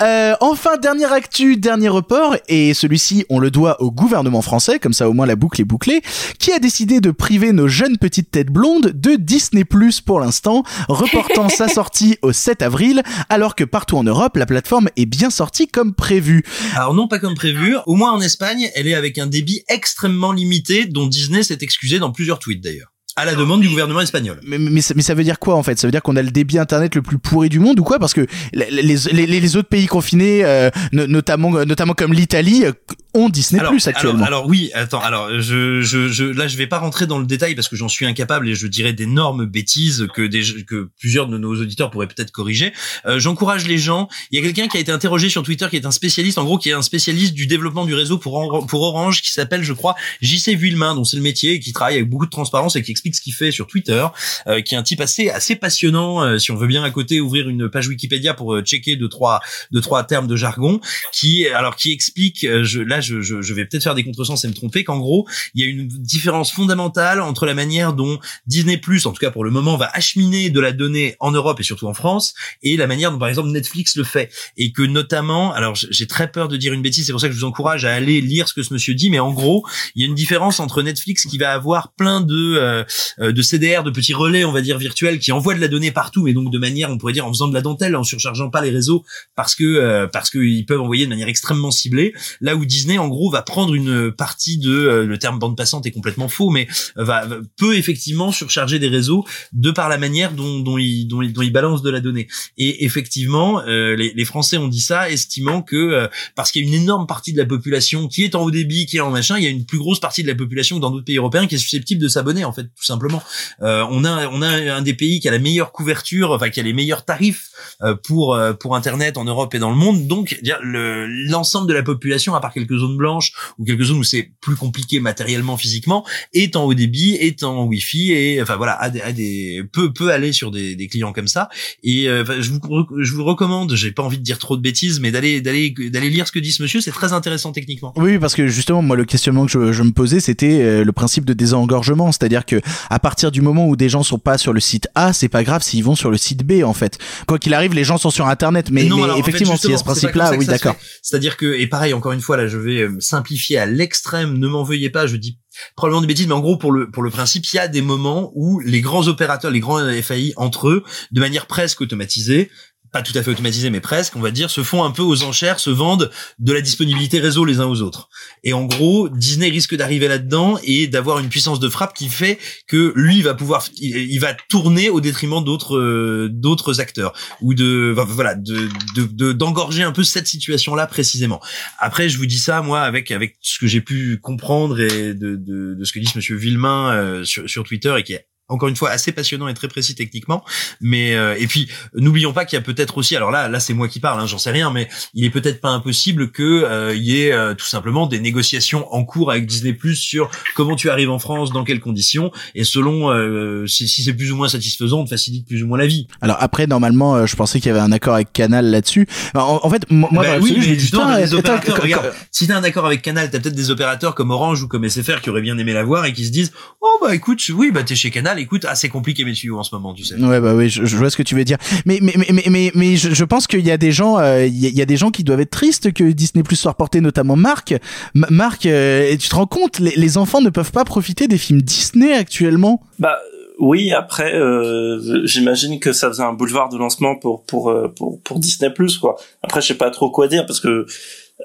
Euh, 0.01 0.35
enfin, 0.41 0.77
dernière 0.77 1.13
actu, 1.13 1.55
dernier 1.55 1.87
report, 1.87 2.35
et 2.47 2.73
celui-ci, 2.73 3.25
on 3.29 3.39
le 3.39 3.51
doit 3.51 3.81
au 3.81 3.89
gouvernement 3.89 4.41
français, 4.41 4.77
comme 4.77 4.91
ça 4.91 5.09
au 5.09 5.13
moins 5.13 5.25
la 5.25 5.35
boucle 5.35 5.61
est 5.61 5.65
bouclée, 5.65 6.01
qui 6.39 6.51
a 6.51 6.59
décidé 6.59 6.99
de 6.99 7.11
priver 7.11 7.53
nos 7.53 7.67
jeunes 7.67 7.97
petites 7.97 8.31
têtes 8.31 8.51
blondes 8.51 8.87
de 8.87 9.15
Disney 9.15 9.63
Plus 9.63 10.01
pour 10.01 10.19
l'instant, 10.19 10.63
reportant 10.89 11.47
sa 11.57 11.67
sortie 11.67 12.17
au 12.21 12.33
7 12.33 12.61
avril, 12.61 13.01
alors 13.29 13.55
que 13.55 13.63
partout 13.63 13.97
en 13.97 14.03
Europe, 14.03 14.35
la 14.35 14.45
plateforme 14.45 14.89
est 14.97 15.05
bien 15.05 15.29
sortie 15.29 15.67
comme 15.67 15.93
prévu. 15.93 16.43
Alors 16.75 16.93
non, 16.93 17.07
pas 17.07 17.19
comme 17.19 17.35
prévu. 17.35 17.77
Au 17.85 17.95
moins 17.95 18.11
en 18.11 18.21
Espagne, 18.21 18.69
elle 18.75 18.87
est 18.87 18.95
avec 18.95 19.17
un 19.17 19.27
débit 19.27 19.63
extrêmement 19.69 20.33
limité, 20.33 20.85
dont 20.85 21.07
Disney 21.07 21.43
s'est 21.43 21.59
excusé 21.61 21.92
dans 21.99 22.11
plusieurs 22.11 22.39
tweets 22.39 22.63
d'ailleurs, 22.63 22.92
à 23.15 23.25
la 23.25 23.35
demande 23.35 23.61
du 23.61 23.69
gouvernement 23.69 24.01
espagnol. 24.01 24.39
Mais, 24.43 24.57
mais, 24.57 24.81
ça- 24.81 24.93
mais 24.95 25.03
ça 25.03 25.13
veut 25.13 25.23
dire 25.23 25.37
quoi 25.39 25.55
en 25.55 25.63
fait? 25.63 25.77
Ça 25.77 25.87
veut 25.87 25.91
dire 25.91 26.01
qu'on 26.01 26.15
a 26.15 26.21
le 26.21 26.31
débit 26.31 26.57
internet 26.57 26.95
le 26.95 27.01
plus 27.01 27.19
pourri 27.19 27.49
du 27.49 27.59
monde 27.59 27.79
ou 27.79 27.83
quoi? 27.83 27.99
Parce 27.99 28.13
que 28.13 28.25
les, 28.53 28.71
les, 28.71 29.27
les, 29.27 29.55
autres 29.55 29.69
pays 29.69 29.85
confinés, 29.85 30.43
euh, 30.43 30.69
no- 30.93 31.05
notamment, 31.07 31.51
notamment 31.65 31.93
comme 31.93 32.11
l'Italie, 32.13 32.65
euh, 32.65 32.71
ont 33.13 33.29
Disney 33.29 33.59
alors, 33.59 33.71
Plus 33.71 33.87
actuellement. 33.87 34.25
Alors, 34.25 34.39
alors 34.39 34.49
oui, 34.49 34.71
attends, 34.73 34.99
alors 34.99 35.29
je, 35.39 35.81
je, 35.81 36.07
je, 36.07 36.23
là 36.23 36.47
je 36.47 36.57
vais 36.57 36.65
pas 36.65 36.79
rentrer 36.79 37.05
dans 37.05 37.19
le 37.19 37.27
détail 37.27 37.53
parce 37.53 37.67
que 37.67 37.75
j'en 37.75 37.87
suis 37.87 38.07
incapable 38.07 38.49
et 38.49 38.55
je 38.55 38.65
dirais 38.65 38.93
d'énormes 38.93 39.45
bêtises 39.45 40.07
que 40.15 40.23
des, 40.23 40.41
que 40.67 40.89
plusieurs 40.99 41.27
de 41.27 41.37
nos 41.37 41.53
auditeurs 41.61 41.91
pourraient 41.91 42.07
peut-être 42.07 42.31
corriger. 42.31 42.73
Euh, 43.05 43.19
J'encourage 43.19 43.67
les 43.67 43.77
gens. 43.77 44.07
Il 44.31 44.39
y 44.39 44.41
a 44.41 44.43
quelqu'un 44.43 44.67
qui 44.67 44.77
a 44.77 44.79
été 44.79 44.91
interrogé 44.91 45.29
sur 45.29 45.43
Twitter 45.43 45.67
qui 45.69 45.75
est 45.75 45.85
un 45.85 45.91
spécialiste, 45.91 46.39
en 46.39 46.43
gros 46.45 46.57
qui 46.57 46.69
est 46.69 46.73
un 46.73 46.81
spécialiste 46.81 47.35
du 47.35 47.45
développement 47.45 47.85
du 47.85 47.93
réseau 47.93 48.17
pour, 48.17 48.65
pour 48.65 48.81
Orange, 48.81 49.21
qui 49.21 49.31
s'appelle, 49.31 49.61
je 49.63 49.73
crois, 49.73 49.93
JC 50.21 50.55
Vuillemin, 50.55 50.95
dont 50.95 51.03
c'est 51.03 51.17
le 51.17 51.21
métier, 51.23 51.53
et 51.53 51.59
qui 51.59 51.71
travaille 51.73 51.95
avec 51.97 52.09
beaucoup 52.09 52.25
de 52.25 52.31
transparence 52.31 52.75
et 52.75 52.81
qui 52.81 52.89
explique 52.89 53.02
ce 53.11 53.21
qu'il 53.21 53.33
fait 53.33 53.51
sur 53.51 53.67
Twitter, 53.67 54.05
euh, 54.47 54.61
qui 54.61 54.75
est 54.75 54.77
un 54.77 54.83
type 54.83 55.01
assez 55.01 55.29
assez 55.29 55.55
passionnant. 55.55 56.23
euh, 56.23 56.37
si 56.37 56.51
on 56.51 56.55
veut 56.55 56.67
bien 56.67 56.83
à 56.83 56.91
côté 56.91 57.19
ouvrir 57.21 57.49
une 57.49 57.69
page 57.69 57.87
Wikipédia 57.87 58.33
pour 58.33 58.53
euh, 58.55 58.61
checker 58.61 58.95
deux 58.95 59.09
trois 59.09 59.41
deux 59.71 59.81
trois 59.81 60.03
termes 60.03 60.27
de 60.27 60.35
jargon, 60.35 60.79
qui 61.11 61.47
alors 61.47 61.75
qui 61.75 61.91
explique, 61.91 62.43
euh, 62.43 62.63
je, 62.63 62.81
là 62.81 63.01
je, 63.01 63.21
je, 63.21 63.41
je 63.41 63.53
vais 63.53 63.65
peut-être 63.65 63.83
faire 63.83 63.95
des 63.95 64.03
contresens 64.03 64.43
et 64.45 64.47
me 64.47 64.53
tromper, 64.53 64.83
qu'en 64.83 64.99
gros 64.99 65.27
il 65.53 65.61
y 65.61 65.67
a 65.67 65.69
une 65.69 65.87
différence 65.87 66.51
fondamentale 66.51 67.21
entre 67.21 67.45
la 67.45 67.53
manière 67.53 67.93
dont 67.93 68.19
Disney 68.47 68.77
Plus, 68.77 69.05
en 69.05 69.11
tout 69.11 69.19
cas 69.19 69.31
pour 69.31 69.43
le 69.43 69.51
moment, 69.51 69.77
va 69.77 69.89
acheminer 69.93 70.49
de 70.49 70.59
la 70.59 70.71
donnée 70.71 71.15
en 71.19 71.31
Europe 71.31 71.59
et 71.59 71.63
surtout 71.63 71.87
en 71.87 71.93
France, 71.93 72.33
et 72.61 72.77
la 72.77 72.87
manière 72.87 73.11
dont 73.11 73.19
par 73.19 73.29
exemple 73.29 73.49
Netflix 73.49 73.95
le 73.95 74.03
fait, 74.03 74.31
et 74.57 74.71
que 74.71 74.81
notamment, 74.81 75.53
alors 75.53 75.75
j'ai 75.75 76.07
très 76.07 76.31
peur 76.31 76.47
de 76.47 76.57
dire 76.57 76.73
une 76.73 76.81
bêtise, 76.81 77.05
c'est 77.05 77.11
pour 77.11 77.21
ça 77.21 77.27
que 77.27 77.33
je 77.33 77.39
vous 77.39 77.45
encourage 77.45 77.85
à 77.85 77.93
aller 77.93 78.21
lire 78.21 78.47
ce 78.47 78.53
que 78.53 78.63
ce 78.63 78.73
monsieur 78.73 78.93
dit, 78.93 79.09
mais 79.09 79.19
en 79.19 79.31
gros 79.31 79.65
il 79.95 80.01
y 80.01 80.05
a 80.05 80.07
une 80.07 80.15
différence 80.15 80.59
entre 80.59 80.81
Netflix 80.81 81.25
qui 81.25 81.37
va 81.37 81.53
avoir 81.53 81.93
plein 81.93 82.21
de 82.21 82.57
euh, 82.57 82.83
de 83.19 83.41
CDR, 83.41 83.83
de 83.83 83.91
petits 83.91 84.13
relais, 84.13 84.45
on 84.45 84.51
va 84.51 84.61
dire 84.61 84.77
virtuels, 84.77 85.19
qui 85.19 85.31
envoient 85.31 85.55
de 85.55 85.61
la 85.61 85.67
donnée 85.67 85.91
partout, 85.91 86.23
mais 86.23 86.33
donc 86.33 86.51
de 86.51 86.57
manière, 86.57 86.89
on 86.89 86.97
pourrait 86.97 87.13
dire, 87.13 87.25
en 87.25 87.33
faisant 87.33 87.47
de 87.47 87.53
la 87.53 87.61
dentelle, 87.61 87.95
en 87.95 88.03
surchargeant 88.03 88.49
pas 88.49 88.61
les 88.61 88.69
réseaux, 88.69 89.03
parce 89.35 89.55
que 89.55 89.63
euh, 89.63 90.07
parce 90.07 90.29
qu'ils 90.29 90.65
peuvent 90.65 90.81
envoyer 90.81 91.05
de 91.05 91.09
manière 91.09 91.27
extrêmement 91.27 91.71
ciblée. 91.71 92.13
Là 92.41 92.55
où 92.55 92.65
Disney, 92.65 92.97
en 92.97 93.07
gros, 93.07 93.29
va 93.31 93.41
prendre 93.41 93.73
une 93.75 94.11
partie 94.11 94.57
de 94.57 94.71
euh, 94.71 95.05
le 95.05 95.17
terme 95.17 95.39
bande 95.39 95.55
passante 95.57 95.85
est 95.85 95.91
complètement 95.91 96.27
faux, 96.27 96.49
mais 96.49 96.67
va, 96.95 97.25
va- 97.25 97.37
peut 97.57 97.75
effectivement 97.75 98.31
surcharger 98.31 98.79
des 98.79 98.87
réseaux 98.87 99.25
de 99.53 99.71
par 99.71 99.89
la 99.89 99.97
manière 99.97 100.33
dont 100.33 100.59
dont 100.59 100.77
il 100.77 101.05
dont, 101.07 101.21
il- 101.21 101.33
dont 101.33 101.41
il 101.41 101.51
balance 101.51 101.81
de 101.81 101.89
la 101.89 101.99
donnée. 101.99 102.27
Et 102.57 102.85
effectivement, 102.85 103.61
euh, 103.61 103.95
les, 103.95 104.13
les 104.15 104.25
Français 104.25 104.57
ont 104.57 104.67
dit 104.67 104.81
ça, 104.81 105.09
estimant 105.09 105.61
que 105.61 105.75
euh, 105.75 106.07
parce 106.35 106.51
qu'il 106.51 106.63
y 106.63 106.65
a 106.65 106.67
une 106.75 106.81
énorme 106.83 107.07
partie 107.07 107.33
de 107.33 107.37
la 107.37 107.45
population 107.45 108.07
qui 108.07 108.23
est 108.23 108.35
en 108.35 108.43
haut 108.43 108.51
débit, 108.51 108.85
qui 108.85 108.97
est 108.97 109.01
en 109.01 109.11
machin, 109.11 109.37
il 109.37 109.43
y 109.43 109.47
a 109.47 109.49
une 109.49 109.65
plus 109.65 109.77
grosse 109.79 109.99
partie 109.99 110.23
de 110.23 110.27
la 110.27 110.35
population 110.35 110.77
que 110.77 110.81
dans 110.81 110.91
d'autres 110.91 111.05
pays 111.05 111.17
européens 111.17 111.47
qui 111.47 111.55
est 111.55 111.59
susceptible 111.59 112.01
de 112.01 112.07
s'abonner 112.07 112.43
en 112.45 112.53
fait, 112.53 112.67
simplement. 112.85 113.21
Euh, 113.61 113.85
on 113.89 114.03
a 114.05 114.27
on 114.27 114.41
a 114.41 114.47
un 114.47 114.81
des 114.81 114.93
pays 114.93 115.19
qui 115.19 115.27
a 115.27 115.31
la 115.31 115.39
meilleure 115.39 115.71
couverture, 115.71 116.31
enfin 116.31 116.49
qui 116.49 116.59
a 116.59 116.63
les 116.63 116.73
meilleurs 116.73 117.05
tarifs 117.05 117.49
euh, 117.81 117.95
pour 117.95 118.35
euh, 118.35 118.53
pour 118.53 118.75
internet 118.75 119.17
en 119.17 119.25
Europe 119.25 119.53
et 119.55 119.59
dans 119.59 119.69
le 119.69 119.75
monde. 119.75 120.07
Donc 120.07 120.37
dire 120.41 120.59
le 120.61 121.05
l'ensemble 121.07 121.67
de 121.67 121.73
la 121.73 121.83
population, 121.83 122.35
à 122.35 122.41
part 122.41 122.53
quelques 122.53 122.77
zones 122.77 122.97
blanches 122.97 123.33
ou 123.57 123.65
quelques 123.65 123.83
zones 123.83 123.99
où 123.99 124.03
c'est 124.03 124.31
plus 124.41 124.55
compliqué 124.55 124.99
matériellement, 124.99 125.57
physiquement, 125.57 126.05
est 126.33 126.55
en 126.55 126.63
haut 126.63 126.73
débit, 126.73 127.15
est 127.19 127.43
en 127.43 127.65
Wi-Fi 127.65 128.11
et 128.11 128.41
enfin 128.41 128.55
voilà, 128.55 128.73
a 128.81 128.89
des, 128.89 129.13
des 129.13 129.63
peut 129.71 129.93
peut 129.93 130.11
aller 130.11 130.33
sur 130.33 130.51
des, 130.51 130.75
des 130.75 130.87
clients 130.87 131.13
comme 131.13 131.27
ça. 131.27 131.49
Et 131.83 132.07
euh, 132.07 132.23
je 132.41 132.51
vous 132.51 132.59
je 132.99 133.13
vous 133.13 133.23
recommande. 133.23 133.75
J'ai 133.75 133.91
pas 133.91 134.03
envie 134.03 134.17
de 134.17 134.23
dire 134.23 134.39
trop 134.39 134.57
de 134.57 134.61
bêtises, 134.61 134.99
mais 134.99 135.11
d'aller 135.11 135.41
d'aller 135.41 135.71
d'aller 135.71 136.09
lire 136.09 136.27
ce 136.27 136.31
que 136.31 136.39
dit 136.39 136.51
ce 136.51 136.61
monsieur. 136.61 136.81
C'est 136.81 136.91
très 136.91 137.13
intéressant 137.13 137.51
techniquement. 137.51 137.93
Oui, 137.97 138.17
parce 138.17 138.35
que 138.35 138.47
justement, 138.47 138.81
moi, 138.81 138.95
le 138.95 139.05
questionnement 139.05 139.45
que 139.45 139.51
je, 139.51 139.71
je 139.71 139.83
me 139.83 139.91
posais, 139.91 140.19
c'était 140.19 140.83
le 140.83 140.91
principe 140.91 141.25
de 141.25 141.33
désengorgement, 141.33 142.11
c'est-à-dire 142.11 142.45
que 142.45 142.61
à 142.89 142.99
partir 142.99 143.31
du 143.31 143.41
moment 143.41 143.67
où 143.67 143.75
des 143.75 143.89
gens 143.89 144.03
sont 144.03 144.19
pas 144.19 144.37
sur 144.37 144.53
le 144.53 144.59
site 144.59 144.87
A, 144.95 145.13
c'est 145.13 145.29
pas 145.29 145.43
grave 145.43 145.63
s'ils 145.63 145.83
vont 145.83 145.95
sur 145.95 146.11
le 146.11 146.17
site 146.17 146.45
B, 146.45 146.63
en 146.63 146.73
fait. 146.73 146.97
Quoi 147.27 147.39
qu'il 147.39 147.53
arrive, 147.53 147.73
les 147.73 147.83
gens 147.83 147.97
sont 147.97 148.09
sur 148.09 148.27
Internet, 148.27 148.69
mais, 148.71 148.83
Non, 148.85 148.97
mais 148.97 149.03
alors, 149.03 149.17
en 149.17 149.23
fait, 149.23 149.29
effectivement, 149.29 149.57
s'il 149.57 149.71
y 149.71 149.73
a 149.73 149.77
ce 149.77 149.83
comme 149.83 149.95
ça 149.95 150.37
oui, 150.37 150.45
d'accord. 150.45 150.75
C'est-à-dire 151.01 151.37
que, 151.37 151.57
et 151.57 151.67
pareil, 151.67 151.93
encore 151.93 152.11
une 152.11 152.21
fois, 152.21 152.37
là, 152.37 152.47
je 152.47 152.57
vais 152.57 152.81
euh, 152.81 152.97
simplifier 152.99 153.57
à 153.57 153.65
l'extrême, 153.65 154.37
ne 154.37 154.47
m'en 154.47 154.63
veuillez 154.63 154.89
pas, 154.89 155.07
je 155.07 155.15
dis 155.15 155.39
probablement 155.75 156.01
des 156.01 156.07
bêtises, 156.07 156.27
mais 156.27 156.33
en 156.33 156.39
gros, 156.39 156.57
pour 156.57 156.71
le, 156.71 156.89
pour 156.89 157.03
le 157.03 157.09
principe, 157.09 157.45
il 157.53 157.57
y 157.57 157.59
a 157.59 157.67
des 157.67 157.81
moments 157.81 158.31
où 158.35 158.59
les 158.59 158.81
grands 158.81 159.07
opérateurs, 159.07 159.51
les 159.51 159.59
grands 159.59 159.79
FAI, 160.01 160.33
entre 160.35 160.69
eux, 160.69 160.83
de 161.11 161.19
manière 161.19 161.45
presque 161.45 161.81
automatisée, 161.81 162.49
pas 162.93 163.01
tout 163.01 163.11
à 163.17 163.23
fait 163.23 163.31
automatisée, 163.31 163.71
mais 163.71 163.81
presque, 163.81 164.15
on 164.15 164.21
va 164.21 164.29
dire, 164.29 164.51
se 164.51 164.61
font 164.61 164.83
un 164.83 164.91
peu 164.91 165.01
aux 165.01 165.23
enchères, 165.23 165.59
se 165.59 165.71
vendent 165.71 166.11
de 166.37 166.53
la 166.53 166.61
disponibilité 166.61 167.19
réseau 167.19 167.43
les 167.43 167.59
uns 167.59 167.65
aux 167.65 167.81
autres. 167.81 168.07
Et 168.43 168.53
en 168.53 168.65
gros, 168.65 169.09
Disney 169.09 169.49
risque 169.49 169.75
d'arriver 169.75 170.07
là-dedans 170.07 170.59
et 170.63 170.87
d'avoir 170.87 171.17
une 171.17 171.27
puissance 171.27 171.59
de 171.59 171.69
frappe 171.69 171.95
qui 171.95 172.07
fait 172.07 172.37
que 172.67 172.93
lui 172.95 173.23
va 173.23 173.33
pouvoir, 173.33 173.65
il, 173.77 174.19
va 174.19 174.35
tourner 174.47 174.89
au 174.89 175.01
détriment 175.01 175.43
d'autres, 175.43 175.75
euh, 175.75 176.29
d'autres 176.31 176.79
acteurs 176.79 177.13
ou 177.41 177.55
de, 177.55 177.93
voilà, 178.07 178.35
de- 178.35 179.31
d'engorger 179.33 179.81
un 179.81 179.91
peu 179.91 180.03
cette 180.03 180.27
situation-là 180.27 180.85
précisément. 180.85 181.41
Après, 181.79 182.09
je 182.09 182.17
vous 182.19 182.27
dis 182.27 182.37
ça, 182.39 182.61
moi, 182.61 182.81
avec 182.81 183.09
avec 183.09 183.37
ce 183.41 183.57
que 183.57 183.65
j'ai 183.65 183.81
pu 183.81 184.19
comprendre 184.21 184.79
et 184.79 185.15
de, 185.15 185.35
de, 185.35 185.73
de 185.73 185.83
ce 185.83 185.91
que 185.91 185.99
dit 185.99 186.05
ce 186.05 186.17
Monsieur 186.17 186.35
Villemain 186.35 186.93
euh, 186.93 187.23
sur, 187.23 187.49
sur 187.49 187.63
Twitter 187.63 187.93
et 187.97 188.03
qui 188.03 188.13
est 188.13 188.27
encore 188.47 188.69
une 188.69 188.75
fois 188.75 188.89
assez 188.89 189.11
passionnant 189.11 189.47
et 189.47 189.53
très 189.53 189.67
précis 189.67 189.95
techniquement 189.95 190.43
mais 190.81 191.15
euh, 191.15 191.35
et 191.37 191.47
puis 191.47 191.69
n'oublions 191.95 192.33
pas 192.33 192.45
qu'il 192.45 192.57
y 192.57 192.61
a 192.61 192.63
peut-être 192.63 192.97
aussi 192.97 193.15
alors 193.15 193.31
là 193.31 193.47
là 193.47 193.59
c'est 193.59 193.73
moi 193.73 193.87
qui 193.87 193.99
parle 193.99 194.19
hein, 194.19 194.27
j'en 194.27 194.37
sais 194.37 194.51
rien 194.51 194.71
mais 194.71 194.89
il 195.13 195.25
est 195.25 195.29
peut-être 195.29 195.61
pas 195.61 195.69
impossible 195.69 196.31
que 196.31 196.43
euh, 196.43 196.95
il 196.95 197.03
y 197.03 197.21
ait 197.21 197.31
euh, 197.31 197.53
tout 197.53 197.65
simplement 197.65 198.07
des 198.07 198.19
négociations 198.19 198.93
en 198.93 199.03
cours 199.05 199.31
avec 199.31 199.45
Disney 199.45 199.73
Plus 199.73 199.95
sur 199.95 200.29
comment 200.55 200.75
tu 200.75 200.89
arrives 200.89 201.09
en 201.09 201.19
France 201.19 201.51
dans 201.51 201.63
quelles 201.63 201.79
conditions 201.79 202.31
et 202.55 202.63
selon 202.63 203.11
euh, 203.11 203.65
si, 203.67 203.87
si 203.87 204.03
c'est 204.03 204.13
plus 204.13 204.31
ou 204.31 204.35
moins 204.35 204.49
satisfaisant 204.49 204.99
on 204.99 205.05
te 205.05 205.09
facilite 205.09 205.47
plus 205.47 205.63
ou 205.63 205.67
moins 205.67 205.77
la 205.77 205.87
vie 205.87 206.07
Alors 206.21 206.37
après, 206.39 206.67
normalement, 206.67 207.15
euh, 207.15 207.25
je 207.25 207.35
pensais 207.35 207.59
qu'il 207.59 207.69
y 207.69 207.71
avait 207.71 207.79
un 207.79 207.91
accord 207.91 208.15
avec 208.15 208.33
Canal 208.33 208.69
là-dessus. 208.69 209.07
En, 209.33 209.59
en 209.63 209.69
fait, 209.69 209.89
moi, 209.89 210.09
Bah 210.11 210.37
oui, 210.41 210.55
mais 210.57 210.79
justement, 210.79 211.05
regarde, 211.05 212.13
si 212.31 212.47
t'as 212.47 212.57
un 212.57 212.63
accord 212.63 212.85
avec 212.85 213.01
Canal, 213.01 213.29
t'as 213.31 213.39
peut-être 213.39 213.55
des 213.55 213.71
opérateurs 213.71 214.15
comme 214.15 214.31
Orange 214.31 214.63
ou 214.63 214.67
comme 214.67 214.87
SFR 214.87 215.21
qui 215.21 215.29
auraient 215.29 215.41
bien 215.41 215.57
aimé 215.57 215.73
la 215.73 215.83
voir 215.83 216.05
et 216.05 216.13
qui 216.13 216.25
se 216.25 216.31
disent, 216.31 216.51
oh 216.81 216.99
bah 217.01 217.15
écoute, 217.15 217.41
oui, 217.53 217.71
bah 217.71 217.83
t'es 217.83 217.95
chez 217.95 218.11
Canal, 218.11 218.32
écoute, 218.39 218.65
ah 218.67 218.75
c'est 218.75 218.89
compliqué 218.89 219.25
mes 219.25 219.33
tuyaux 219.33 219.57
en 219.57 219.63
ce 219.63 219.73
moment, 219.75 219.93
tu 219.93 220.03
sais. 220.03 220.15
Ouais 220.15 220.39
bah 220.41 220.53
oui, 220.55 220.69
je, 220.69 220.85
je 220.85 220.97
vois 220.97 221.09
ce 221.09 221.17
que 221.17 221.23
tu 221.23 221.35
veux 221.35 221.43
dire. 221.45 221.57
Mais 221.85 221.99
mais 222.01 222.13
mais 222.17 222.25
mais 222.31 222.43
mais, 222.49 222.71
mais 222.75 222.95
je, 222.95 223.13
je 223.13 223.23
pense 223.23 223.47
qu'il 223.47 223.65
y 223.65 223.71
a 223.71 223.77
des 223.77 223.91
gens, 223.91 224.17
euh, 224.19 224.45
il 224.45 224.57
y, 224.59 224.65
a- 224.65 224.69
il 224.69 224.75
y 224.75 224.81
a 224.81 224.85
des 224.85 224.97
gens 224.97 225.11
qui 225.11 225.23
doivent 225.23 225.41
être 225.41 225.51
tristes 225.51 225.93
que 225.93 226.03
Disney 226.03 226.43
Plus 226.43 226.55
soit 226.55 226.71
reporté, 226.71 227.01
notamment 227.01 227.35
Marc. 227.35 227.71
M- 227.71 228.25
Marc, 228.29 228.65
euh, 228.65 229.15
tu 229.17 229.29
te 229.29 229.35
rends 229.35 229.45
compte, 229.47 229.79
les, 229.79 229.93
les 229.95 230.17
enfants 230.17 230.41
ne 230.41 230.49
peuvent 230.49 230.71
pas 230.71 230.85
profiter 230.85 231.27
des 231.27 231.37
films 231.37 231.61
Disney 231.61 232.13
actuellement. 232.13 232.81
Bah 232.99 233.17
oui, 233.59 233.91
après 233.93 234.33
euh, 234.33 235.25
j'imagine 235.25 235.79
que 235.79 235.93
ça 235.93 236.07
faisait 236.07 236.23
un 236.23 236.33
boulevard 236.33 236.69
de 236.69 236.77
lancement 236.77 237.15
pour 237.15 237.43
pour 237.45 237.69
euh, 237.69 237.87
pour, 237.95 238.19
pour 238.21 238.39
Disney 238.39 238.71
Plus 238.73 238.97
quoi. 238.97 239.15
Après 239.43 239.61
je 239.61 239.67
sais 239.67 239.75
pas 239.75 239.91
trop 239.91 240.09
quoi 240.09 240.27
dire 240.27 240.45
parce 240.47 240.59
que 240.59 240.85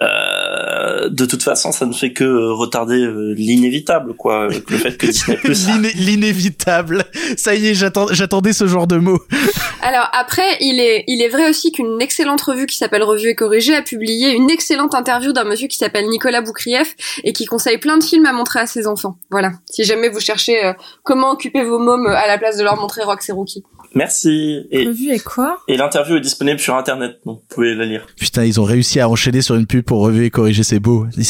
euh, 0.02 1.09
de 1.09 1.25
toute 1.25 1.42
façon 1.42 1.73
ça 1.73 1.85
ne 1.87 1.92
fait 1.92 2.12
que 2.12 2.50
retarder 2.52 3.00
euh, 3.00 3.35
l'inévitable 3.37 4.14
quoi. 4.14 4.45
avec 4.45 4.71
Le 4.71 4.76
fait 4.76 4.97
que 4.97 5.07
Disney 5.49 5.90
L'inévitable. 5.97 7.04
Ça 7.37 7.54
y 7.54 7.68
est, 7.68 7.75
j'attendais 7.75 8.52
ce 8.52 8.66
genre 8.66 8.87
de 8.87 8.99
mots. 8.99 9.21
Alors 9.83 10.09
après, 10.12 10.57
il 10.61 10.80
est, 10.80 11.04
il 11.09 11.23
est 11.23 11.28
vrai 11.28 11.49
aussi 11.49 11.73
qu'une 11.73 12.00
excellente 12.00 12.40
revue 12.42 12.66
qui 12.66 12.76
s'appelle 12.76 13.02
Revue 13.02 13.28
et 13.30 13.35
Corrigée 13.35 13.75
a 13.75 13.83
publié 13.83 14.33
une 14.33 14.50
excellente 14.50 14.95
interview 14.95 15.33
d'un 15.33 15.45
monsieur 15.45 15.68
qui 15.68 15.78
s'appelle 15.78 16.07
Nicolas 16.09 16.42
Boukrieff 16.42 16.95
et 17.25 17.33
qui 17.33 17.47
conseille 17.47 17.78
plein 17.78 17.97
de 17.97 18.04
films 18.04 18.26
à 18.26 18.33
montrer 18.33 18.61
à 18.61 18.66
ses 18.66 18.87
enfants. 18.87 19.16
Voilà. 19.30 19.52
Si 19.71 19.85
jamais 19.85 20.09
vous 20.09 20.21
cherchez 20.21 20.64
euh, 20.64 20.73
comment 21.02 21.30
occuper 21.30 21.64
vos 21.64 21.78
mômes 21.78 22.07
à 22.07 22.26
la 22.26 22.38
place 22.38 22.57
de 22.59 22.64
leur 22.64 22.76
montrer 22.76 23.02
Rox 23.02 23.28
et 23.28 23.33
Rookie. 23.33 23.64
Merci 23.95 24.66
et 24.71 24.85
Revue 24.87 25.12
et 25.12 25.18
quoi? 25.18 25.59
et 25.68 25.76
l'interview 25.76 26.16
est 26.16 26.21
disponible 26.21 26.59
sur 26.61 26.75
internet 26.76 27.18
donc 27.25 27.38
vous 27.40 27.54
pouvez 27.54 27.75
la 27.75 27.85
lire. 27.87 28.07
Putain, 28.18 28.45
ils 28.45 28.61
ont 28.61 28.64
réussi 28.64 29.00
à 29.00 29.09
enchaîner 29.09 29.40
sur 29.42 29.54
une 29.54 29.66
pub 29.66 29.85
pour 29.85 30.00
revue 30.00 30.25
et 30.26 30.30
corriger, 30.30 30.62
c'est 30.62 30.80
beau. 30.80 31.07
Il 31.16 31.23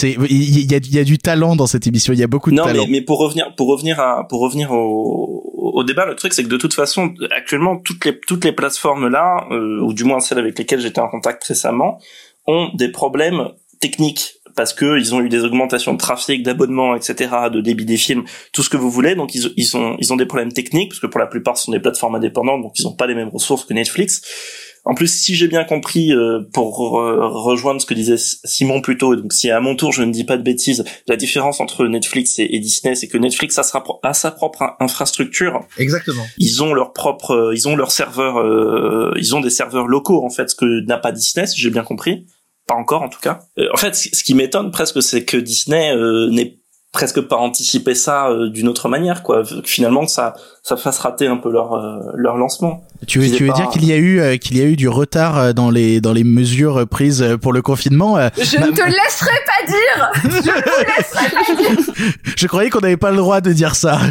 y, 0.71 0.75
a, 0.75 0.79
il 0.79 0.95
y 0.95 0.99
a 0.99 1.05
du 1.05 1.19
talent 1.19 1.57
dans 1.57 1.67
cette 1.67 1.87
émission, 1.87 2.13
il 2.13 2.19
y 2.19 2.23
a 2.23 2.27
beaucoup 2.27 2.51
de 2.51 2.57
Non, 2.57 2.65
talent. 2.65 2.85
mais, 2.87 2.91
mais 2.93 3.01
pour 3.03 3.19
revenir, 3.19 3.55
pour 3.57 3.69
revenir 3.69 4.01
à, 4.01 4.27
pour 4.29 4.41
revenir 4.41 4.73
au, 4.73 5.43
au 5.55 5.85
débat, 5.85 6.07
le 6.07 6.15
truc 6.17 6.33
c'est 6.33 6.43
que 6.43 6.49
de 6.49 6.57
toute 6.57 6.75
façon, 6.75 7.15
actuellement, 7.31 7.77
toutes 7.79 8.05
les, 8.05 8.19
toutes 8.19 8.45
les 8.45 8.53
plateformes 8.53 9.09
là, 9.09 9.47
euh, 9.51 9.81
ou 9.83 9.93
du 9.93 10.05
moins 10.05 10.21
celles 10.21 10.39
avec 10.39 10.59
lesquelles 10.59 10.81
j'étais 10.81 11.01
en 11.01 11.09
contact 11.09 11.45
récemment, 11.45 11.99
ont 12.47 12.71
des 12.75 12.91
problèmes 12.91 13.49
techniques 13.81 14.35
parce 14.59 14.75
que 14.75 14.99
ils 14.99 15.15
ont 15.15 15.21
eu 15.21 15.29
des 15.29 15.45
augmentations 15.45 15.93
de 15.95 15.99
trafic, 15.99 16.43
d'abonnements, 16.43 16.97
etc., 16.97 17.15
de 17.53 17.61
débit 17.61 17.85
des 17.87 17.97
films, 17.97 18.25
tout 18.53 18.63
ce 18.65 18.69
que 18.69 18.77
vous 18.77 18.91
voulez. 18.91 19.15
Donc 19.15 19.35
ils, 19.37 19.53
ils 19.57 19.77
ont, 19.77 19.97
ils 20.01 20.13
ont 20.13 20.17
des 20.17 20.27
problèmes 20.27 20.53
techniques 20.53 20.89
parce 20.91 21.01
que 21.01 21.07
pour 21.07 21.21
la 21.21 21.29
plupart 21.29 21.57
ce 21.57 21.65
sont 21.67 21.73
des 21.73 21.81
plateformes 21.81 22.17
indépendantes, 22.17 22.61
donc 22.63 22.73
ils 22.79 22.83
n'ont 22.85 22.97
pas 22.97 23.07
les 23.07 23.15
mêmes 23.15 23.29
ressources 23.29 23.65
que 23.65 23.73
Netflix. 23.73 24.21
En 24.85 24.95
plus, 24.95 25.09
si 25.23 25.35
j'ai 25.35 25.49
bien 25.49 25.65
compris, 25.65 26.13
euh, 26.13 26.41
pour 26.55 26.99
euh, 27.01 27.19
rejoindre 27.29 27.79
ce 27.81 27.85
que 27.87 27.93
disait 27.95 28.17
Simon 28.17 28.81
plus 28.81 28.97
tôt, 28.97 29.15
donc 29.17 29.33
si 29.35 29.51
à 29.51 29.61
mon 29.61 29.77
tour 29.77 29.93
je 29.93 30.03
ne 30.03 30.11
dis 30.11 30.25
pas 30.25 30.37
de 30.39 30.43
bêtises, 30.43 30.83
la 31.07 31.17
différence 31.17 31.61
entre 31.61 31.87
Netflix 31.87 32.39
et, 32.39 32.49
et 32.55 32.59
Disney, 32.59 32.95
c'est 32.95 33.07
que 33.09 33.19
Netflix 33.19 33.59
a 33.59 33.63
sa, 33.63 33.83
a 34.03 34.15
sa 34.15 34.31
propre 34.31 34.63
in- 34.63 34.75
infrastructure. 34.81 35.61
Exactement. 35.79 36.25
Ils 36.39 36.63
ont 36.63 36.73
leur 36.73 36.93
propre, 36.95 37.33
euh, 37.33 37.55
ils 37.55 37.69
ont 37.69 37.77
leurs 37.77 37.93
serveurs, 37.93 38.39
euh, 38.41 39.13
ils 39.17 39.37
ont 39.37 39.41
des 39.41 39.51
serveurs 39.51 39.87
locaux 39.89 40.25
en 40.25 40.31
fait, 40.31 40.49
ce 40.51 40.55
que 40.55 40.85
n'a 40.87 40.97
pas 40.99 41.13
Disney, 41.13 41.47
si 41.47 41.61
j'ai 41.61 41.71
bien 41.71 41.85
compris. 41.85 42.25
Pas 42.69 42.75
encore 42.75 43.03
en 43.03 43.09
tout 43.09 43.21
cas. 43.21 43.41
Euh, 43.59 43.67
en 43.73 43.77
fait, 43.77 43.97
ce 43.97 44.23
qui 44.23 44.35
m'étonne 44.35 44.71
presque, 44.71 45.03
c'est 45.03 45.25
que 45.25 45.37
Disney 45.37 45.91
euh, 45.91 46.29
n'ait 46.31 46.59
presque 46.93 47.21
pas 47.23 47.37
anticipé 47.37 47.95
ça 47.95 48.29
euh, 48.29 48.49
d'une 48.51 48.69
autre 48.69 48.89
manière, 48.89 49.23
quoi. 49.23 49.43
Finalement, 49.65 50.07
ça, 50.07 50.35
ça 50.63 50.77
fasse 50.77 50.99
rater 50.99 51.27
un 51.27 51.39
peu 51.39 51.51
leur 51.51 51.77
leur 52.15 52.37
lancement. 52.37 52.85
Tu 53.07 53.21
tu 53.31 53.45
veux 53.45 53.53
pas- 53.53 53.55
dire 53.59 53.69
qu'il 53.71 53.85
y 53.85 53.93
a 53.93 53.97
eu 53.97 54.21
euh, 54.21 54.37
qu'il 54.37 54.57
y 54.57 54.61
a 54.61 54.65
eu 54.65 54.77
du 54.77 54.89
retard 54.89 55.39
euh, 55.39 55.53
dans 55.53 55.71
les 55.71 56.01
dans 56.01 56.13
les 56.13 56.25
mesures 56.25 56.87
prises 56.89 57.23
euh, 57.23 57.37
pour 57.37 57.53
le 57.53 57.63
confinement 57.63 58.19
euh, 58.19 58.29
Je 58.37 58.59
ma- 58.59 58.67
ne 58.67 58.73
te 58.73 58.83
laisserai 58.83 59.39
pas 59.47 59.67
dire 59.67 60.11
Je 60.25 60.37
ne 60.37 60.61
te 60.61 60.97
laisserai 60.97 61.31
pas 61.31 61.55
dire 61.73 61.95
Je 62.37 62.47
croyais 62.49 62.71
qu'on 62.71 62.81
n'avait 62.81 62.97
pas 62.97 63.11
le 63.11 63.17
droit 63.19 63.41
de 63.41 63.53
dire 63.53 63.75
ça. 63.77 64.01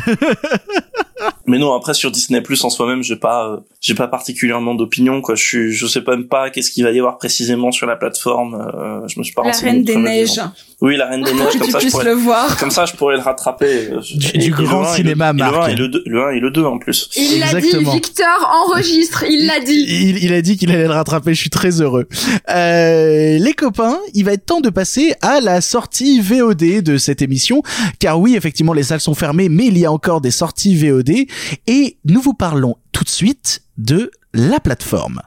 Mais 1.47 1.57
non, 1.57 1.73
après 1.73 1.93
sur 1.93 2.11
Disney 2.11 2.41
Plus 2.41 2.63
en 2.63 2.69
soi-même, 2.69 3.01
j'ai 3.01 3.15
pas, 3.15 3.47
euh, 3.47 3.57
j'ai 3.81 3.95
pas 3.95 4.07
particulièrement 4.07 4.75
d'opinion, 4.75 5.21
quoi. 5.21 5.33
Je 5.35 5.43
suis, 5.43 5.71
je 5.73 5.87
sais 5.87 6.03
même 6.05 6.27
pas 6.27 6.49
qu'est-ce 6.51 6.69
qu'il 6.69 6.83
va 6.83 6.91
y 6.91 6.99
avoir 6.99 7.17
précisément 7.17 7.71
sur 7.71 7.87
la 7.87 7.95
plateforme. 7.95 8.53
euh, 8.55 9.07
je 9.07 9.17
me 9.17 9.23
suis 9.23 9.33
pas 9.33 9.41
La 9.43 9.47
renseigné 9.51 9.71
Reine 9.71 9.83
des 9.83 9.95
Neiges. 9.95 10.39
Oui, 10.81 10.95
la 10.97 11.07
Reine 11.07 11.23
des 11.23 11.33
Neiges, 11.33 11.57
comme 11.57 11.67
tu 11.67 11.71
ça, 11.71 11.79
je 11.79 11.87
pourrais, 11.89 12.03
le 12.05 12.11
voir. 12.13 12.57
comme 12.57 12.69
ça, 12.69 12.85
je 12.85 12.93
pourrais 12.93 13.15
le 13.15 13.21
rattraper. 13.21 13.89
Du- 14.15 14.27
et- 14.33 14.37
du 14.37 14.45
et 14.45 14.49
le 14.49 14.55
grand 14.55 14.81
1 14.83 14.83
et 14.83 14.89
le- 14.89 14.95
cinéma, 14.95 15.27
le 15.31 15.37
Marc. 15.39 15.55
1 15.55 15.67
et 15.69 15.75
le 15.75 15.87
2, 15.87 16.03
le 16.05 16.23
1 16.23 16.29
et 16.31 16.39
le 16.39 16.51
2 16.51 16.65
en 16.65 16.77
plus. 16.77 17.09
Il 17.15 17.39
l'a 17.39 17.59
dit. 17.59 17.71
Victor 17.93 18.51
enregistre, 18.77 19.25
il 19.29 19.45
l'a 19.45 19.59
dit 19.59 19.85
Il, 19.87 20.23
il 20.23 20.33
a 20.33 20.41
dit 20.41 20.57
qu'il 20.57 20.71
allait 20.71 20.87
le 20.87 20.91
rattraper, 20.91 21.33
je 21.33 21.39
suis 21.39 21.49
très 21.49 21.81
heureux. 21.81 22.07
Euh, 22.49 23.37
les 23.37 23.53
copains, 23.53 23.97
il 24.13 24.25
va 24.25 24.33
être 24.33 24.45
temps 24.45 24.61
de 24.61 24.69
passer 24.69 25.13
à 25.21 25.39
la 25.39 25.61
sortie 25.61 26.21
VOD 26.21 26.81
de 26.81 26.97
cette 26.97 27.21
émission, 27.21 27.63
car 27.99 28.19
oui, 28.19 28.35
effectivement, 28.35 28.73
les 28.73 28.83
salles 28.83 29.01
sont 29.01 29.15
fermées, 29.15 29.49
mais 29.49 29.67
il 29.67 29.77
y 29.77 29.85
a 29.85 29.91
encore 29.91 30.21
des 30.21 30.31
sorties 30.31 30.75
VOD, 30.75 31.27
et 31.67 31.97
nous 32.05 32.21
vous 32.21 32.33
parlons 32.33 32.75
tout 32.91 33.03
de 33.03 33.09
suite 33.09 33.61
de 33.77 34.11
la 34.33 34.59
plateforme. 34.59 35.21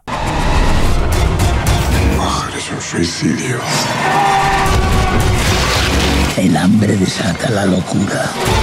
El 6.38 6.56
hambre 6.56 6.96
desata 6.96 7.50
la 7.50 7.66
locura. 7.66 8.59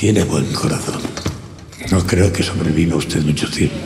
Tiene 0.00 0.24
buen 0.24 0.50
corazón. 0.54 1.02
No 1.90 2.06
creo 2.06 2.32
que 2.32 2.42
sobreviva 2.42 2.96
usted 2.96 3.20
mucho 3.20 3.50
tiempo. 3.50 3.76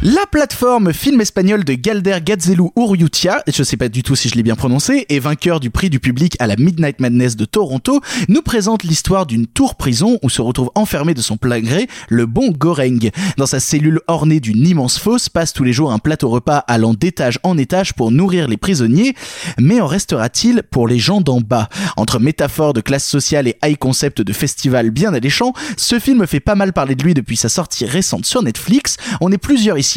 La 0.00 0.26
plateforme 0.30 0.92
film 0.92 1.20
espagnol 1.20 1.64
de 1.64 1.74
Galder 1.74 2.18
Gazelu 2.24 2.70
Urrutia, 2.76 3.42
je 3.48 3.64
sais 3.64 3.76
pas 3.76 3.88
du 3.88 4.04
tout 4.04 4.14
si 4.14 4.28
je 4.28 4.36
l'ai 4.36 4.44
bien 4.44 4.54
prononcé, 4.54 5.06
et 5.08 5.18
vainqueur 5.18 5.58
du 5.58 5.70
prix 5.70 5.90
du 5.90 5.98
public 5.98 6.36
à 6.38 6.46
la 6.46 6.54
Midnight 6.54 7.00
Madness 7.00 7.34
de 7.34 7.44
Toronto, 7.44 8.00
nous 8.28 8.42
présente 8.42 8.84
l'histoire 8.84 9.26
d'une 9.26 9.48
tour 9.48 9.74
prison 9.74 10.20
où 10.22 10.30
se 10.30 10.40
retrouve 10.40 10.70
enfermé 10.76 11.14
de 11.14 11.20
son 11.20 11.36
plein 11.36 11.58
gré 11.58 11.88
le 12.08 12.26
bon 12.26 12.52
Goreng. 12.52 13.10
Dans 13.38 13.46
sa 13.46 13.58
cellule 13.58 14.00
ornée 14.06 14.38
d'une 14.38 14.64
immense 14.64 15.00
fosse 15.00 15.28
passe 15.28 15.52
tous 15.52 15.64
les 15.64 15.72
jours 15.72 15.90
un 15.90 15.98
plateau 15.98 16.28
repas 16.28 16.58
allant 16.68 16.94
d'étage 16.94 17.40
en 17.42 17.58
étage 17.58 17.92
pour 17.92 18.12
nourrir 18.12 18.46
les 18.46 18.56
prisonniers, 18.56 19.16
mais 19.58 19.80
en 19.80 19.88
restera-t-il 19.88 20.62
pour 20.62 20.86
les 20.86 21.00
gens 21.00 21.20
d'en 21.20 21.40
bas? 21.40 21.68
Entre 21.96 22.20
métaphores 22.20 22.72
de 22.72 22.80
classe 22.80 23.04
sociale 23.04 23.48
et 23.48 23.58
high 23.64 23.76
concept 23.76 24.22
de 24.22 24.32
festival 24.32 24.90
bien 24.90 25.12
alléchant, 25.12 25.54
ce 25.76 25.98
film 25.98 26.24
fait 26.24 26.38
pas 26.38 26.54
mal 26.54 26.72
parler 26.72 26.94
de 26.94 27.02
lui 27.02 27.14
depuis 27.14 27.36
sa 27.36 27.48
sortie 27.48 27.84
récente 27.84 28.26
sur 28.26 28.44
Netflix. 28.44 28.96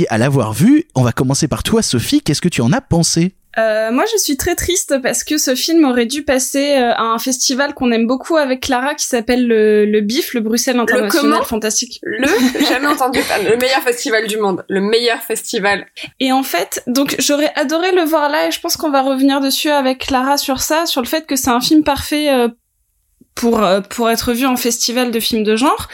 À 0.09 0.17
l'avoir 0.17 0.53
vu. 0.53 0.85
On 0.95 1.03
va 1.03 1.11
commencer 1.11 1.47
par 1.47 1.63
toi, 1.63 1.81
Sophie. 1.81 2.21
Qu'est-ce 2.21 2.41
que 2.41 2.49
tu 2.49 2.61
en 2.61 2.71
as 2.71 2.81
pensé? 2.81 3.35
Euh, 3.57 3.91
moi, 3.91 4.05
je 4.11 4.17
suis 4.17 4.37
très 4.37 4.55
triste 4.55 4.95
parce 5.03 5.23
que 5.25 5.37
ce 5.37 5.55
film 5.55 5.83
aurait 5.83 6.05
dû 6.05 6.23
passer 6.23 6.77
euh, 6.77 6.93
à 6.93 7.03
un 7.03 7.19
festival 7.19 7.73
qu'on 7.73 7.91
aime 7.91 8.07
beaucoup 8.07 8.37
avec 8.37 8.61
Clara 8.61 8.95
qui 8.95 9.05
s'appelle 9.05 9.45
le, 9.45 9.85
le 9.85 10.01
BIF, 10.01 10.33
le 10.33 10.39
Bruxelles 10.39 10.79
International 10.79 11.33
comment? 11.33 11.43
Fantastique. 11.43 11.99
Le? 12.01 12.27
Jamais 12.69 12.87
entendu 12.93 13.19
le 13.43 13.57
meilleur 13.57 13.81
festival 13.81 14.27
du 14.27 14.37
monde, 14.37 14.63
le 14.69 14.79
meilleur 14.79 15.19
festival. 15.21 15.85
Et 16.21 16.31
en 16.31 16.43
fait, 16.43 16.81
donc 16.87 17.15
j'aurais 17.19 17.51
adoré 17.55 17.91
le 17.91 18.03
voir 18.03 18.29
là 18.29 18.47
et 18.47 18.51
je 18.51 18.59
pense 18.61 18.77
qu'on 18.77 18.89
va 18.89 19.01
revenir 19.01 19.41
dessus 19.41 19.69
avec 19.69 19.99
Clara 19.99 20.37
sur 20.37 20.61
ça, 20.61 20.85
sur 20.85 21.01
le 21.01 21.07
fait 21.07 21.25
que 21.25 21.35
c'est 21.35 21.49
un 21.49 21.61
film 21.61 21.83
parfait 21.83 22.33
euh, 22.33 22.47
pour 23.35 23.63
euh, 23.63 23.81
pour 23.81 24.09
être 24.09 24.33
vu 24.33 24.45
en 24.45 24.55
festival 24.55 25.11
de 25.11 25.19
films 25.19 25.43
de 25.43 25.55
genre. 25.55 25.87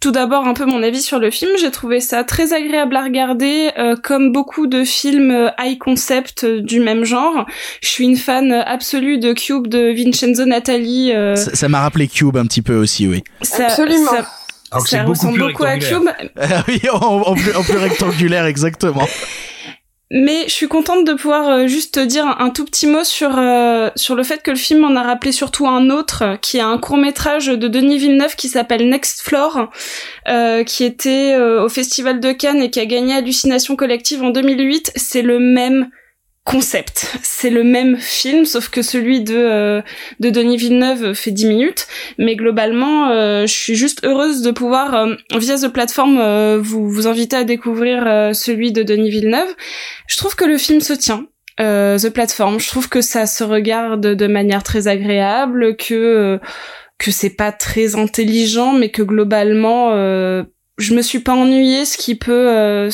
Tout 0.00 0.12
d'abord 0.12 0.46
un 0.46 0.54
peu 0.54 0.66
mon 0.66 0.82
avis 0.82 1.00
sur 1.00 1.18
le 1.18 1.30
film, 1.30 1.50
j'ai 1.58 1.70
trouvé 1.70 2.00
ça 2.00 2.22
très 2.24 2.52
agréable 2.52 2.96
à 2.96 3.04
regarder 3.04 3.70
euh, 3.78 3.96
comme 3.96 4.32
beaucoup 4.32 4.66
de 4.66 4.84
films 4.84 5.30
euh, 5.30 5.48
high 5.58 5.78
concept 5.78 6.44
du 6.44 6.80
même 6.80 7.04
genre. 7.04 7.46
Je 7.82 7.88
suis 7.88 8.04
une 8.04 8.16
fan 8.16 8.52
absolue 8.52 9.18
de 9.18 9.32
Cube 9.32 9.66
de 9.66 9.92
Vincenzo 9.92 10.44
Natali. 10.44 11.12
Ça 11.34 11.68
m'a 11.68 11.80
rappelé 11.80 12.08
Cube 12.08 12.36
un 12.36 12.46
petit 12.46 12.62
peu 12.62 12.76
aussi, 12.76 13.06
oui. 13.06 13.24
Ça, 13.42 13.66
Absolument. 13.66 14.10
Ça, 14.10 14.80
ça 14.84 15.02
ressemble 15.04 15.38
beaucoup 15.38 15.64
à 15.64 15.78
Cube. 15.78 16.08
oui, 16.68 16.80
en, 16.92 16.96
en, 16.98 17.34
plus, 17.34 17.54
en 17.54 17.62
plus 17.62 17.78
rectangulaire, 17.78 18.46
exactement. 18.46 19.06
Mais 20.10 20.44
je 20.44 20.52
suis 20.52 20.68
contente 20.68 21.04
de 21.04 21.14
pouvoir 21.14 21.48
euh, 21.48 21.66
juste 21.66 21.98
dire 21.98 22.26
un, 22.38 22.50
tout 22.50 22.64
petit 22.64 22.86
mot 22.86 23.02
sur 23.02 23.36
euh, 23.38 23.90
sur 23.96 24.14
le 24.14 24.22
fait 24.22 24.40
que 24.40 24.52
le 24.52 24.56
film 24.56 24.84
en 24.84 24.94
a 24.94 25.02
rappelé 25.02 25.32
surtout 25.32 25.66
un 25.66 25.90
autre, 25.90 26.38
qui 26.40 26.58
est 26.58 26.60
un 26.60 26.78
court 26.78 26.96
métrage 26.96 27.48
de 27.48 27.66
Denis 27.66 27.98
Villeneuve 27.98 28.36
qui 28.36 28.48
s'appelle 28.48 28.88
Next 28.88 29.22
Floor, 29.22 29.68
euh, 30.28 30.62
qui 30.62 30.84
était 30.84 31.34
euh, 31.34 31.64
au 31.64 31.68
Festival 31.68 32.20
de 32.20 32.30
Cannes 32.30 32.62
et 32.62 32.70
qui 32.70 32.78
a 32.78 32.86
gagné 32.86 33.14
Hallucination 33.14 33.74
collective 33.74 34.22
en 34.22 34.30
2008. 34.30 34.92
C'est 34.94 35.22
le 35.22 35.40
même 35.40 35.90
concept. 36.46 37.12
C'est 37.22 37.50
le 37.50 37.64
même 37.64 37.96
film, 37.98 38.44
sauf 38.44 38.68
que 38.68 38.80
celui 38.80 39.20
de 39.20 39.36
euh, 39.36 39.82
de 40.20 40.30
Denis 40.30 40.56
Villeneuve 40.56 41.12
fait 41.12 41.32
10 41.32 41.46
minutes. 41.46 41.88
Mais 42.18 42.36
globalement, 42.36 43.10
euh, 43.10 43.46
je 43.46 43.52
suis 43.52 43.74
juste 43.74 44.04
heureuse 44.04 44.42
de 44.42 44.52
pouvoir, 44.52 44.94
euh, 44.94 45.14
via 45.36 45.56
The 45.56 45.68
Platform, 45.68 46.58
vous 46.58 46.88
vous 46.88 47.08
inviter 47.08 47.36
à 47.36 47.44
découvrir 47.44 48.30
celui 48.34 48.72
de 48.72 48.82
Denis 48.84 49.10
Villeneuve. 49.10 49.48
Je 50.06 50.16
trouve 50.16 50.36
que 50.36 50.44
le 50.44 50.56
film 50.56 50.80
se 50.80 50.92
tient. 50.92 51.26
The 51.58 52.10
Platform, 52.10 52.60
je 52.60 52.68
trouve 52.68 52.88
que 52.88 53.00
ça 53.00 53.26
se 53.26 53.42
regarde 53.42 54.06
de 54.06 54.26
manière 54.26 54.62
très 54.62 54.88
agréable, 54.88 55.76
que 55.76 56.38
que 56.98 57.10
c'est 57.10 57.36
pas 57.36 57.52
très 57.52 57.96
intelligent, 57.96 58.72
mais 58.72 58.90
que 58.90 59.02
globalement, 59.02 59.90
je 60.78 60.94
me 60.94 61.02
suis 61.02 61.20
pas 61.20 61.34
ennuyée, 61.34 61.84
ce 61.84 61.98
qui 61.98 62.14
peut 62.14 62.88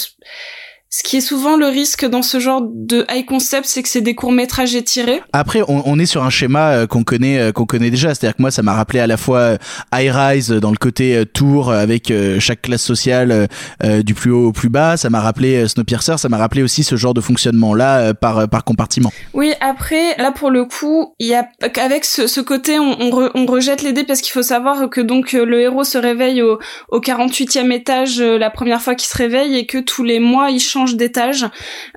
ce 0.94 1.02
qui 1.02 1.16
est 1.16 1.22
souvent 1.22 1.56
le 1.56 1.68
risque 1.68 2.04
dans 2.04 2.20
ce 2.20 2.38
genre 2.38 2.60
de 2.62 3.06
high 3.10 3.24
concept, 3.24 3.64
c'est 3.64 3.82
que 3.82 3.88
c'est 3.88 4.02
des 4.02 4.14
courts 4.14 4.30
métrages 4.30 4.74
étirés. 4.74 5.22
Après, 5.32 5.62
on, 5.66 5.82
on 5.86 5.98
est 5.98 6.04
sur 6.04 6.22
un 6.22 6.28
schéma 6.28 6.72
euh, 6.72 6.86
qu'on 6.86 7.02
connaît, 7.02 7.38
euh, 7.38 7.50
qu'on 7.50 7.64
connaît 7.64 7.88
déjà. 7.88 8.08
C'est-à-dire 8.14 8.36
que 8.36 8.42
moi, 8.42 8.50
ça 8.50 8.62
m'a 8.62 8.74
rappelé 8.74 9.00
à 9.00 9.06
la 9.06 9.16
fois 9.16 9.38
euh, 9.38 9.56
High 9.94 10.10
Rise 10.14 10.50
dans 10.50 10.70
le 10.70 10.76
côté 10.76 11.24
tour 11.32 11.72
avec 11.72 12.12
chaque 12.40 12.62
classe 12.62 12.82
sociale 12.82 13.48
du 13.82 14.12
plus 14.12 14.30
haut 14.30 14.48
au 14.48 14.52
plus 14.52 14.68
bas. 14.68 14.98
Ça 14.98 15.08
m'a 15.08 15.20
rappelé 15.20 15.66
Snowpiercer. 15.66 16.18
Ça 16.18 16.28
m'a 16.28 16.36
rappelé 16.36 16.62
aussi 16.62 16.84
ce 16.84 16.96
genre 16.96 17.14
de 17.14 17.22
fonctionnement 17.22 17.74
là 17.74 18.12
par 18.12 18.48
par 18.48 18.64
compartiment. 18.64 19.10
Oui. 19.32 19.54
Après, 19.60 20.16
là 20.18 20.32
pour 20.32 20.50
le 20.50 20.64
coup, 20.64 21.14
il 21.18 21.28
y 21.28 21.34
a 21.34 21.48
avec 21.80 22.04
ce, 22.04 22.26
ce 22.26 22.40
côté, 22.40 22.78
on, 22.78 23.00
on, 23.00 23.10
re, 23.10 23.30
on 23.34 23.46
rejette 23.46 23.82
les 23.82 23.92
dés 23.92 24.04
parce 24.04 24.20
qu'il 24.20 24.32
faut 24.32 24.42
savoir 24.42 24.90
que 24.90 25.00
donc 25.00 25.32
le 25.32 25.60
héros 25.60 25.84
se 25.84 25.98
réveille 25.98 26.42
au, 26.42 26.58
au 26.90 27.00
48e 27.00 27.72
étage 27.72 28.20
la 28.20 28.50
première 28.50 28.82
fois 28.82 28.94
qu'il 28.94 29.08
se 29.08 29.16
réveille 29.16 29.56
et 29.56 29.66
que 29.66 29.78
tous 29.78 30.04
les 30.04 30.20
mois 30.20 30.50
il 30.50 30.60
change 30.60 30.81
d'étage, 30.96 31.46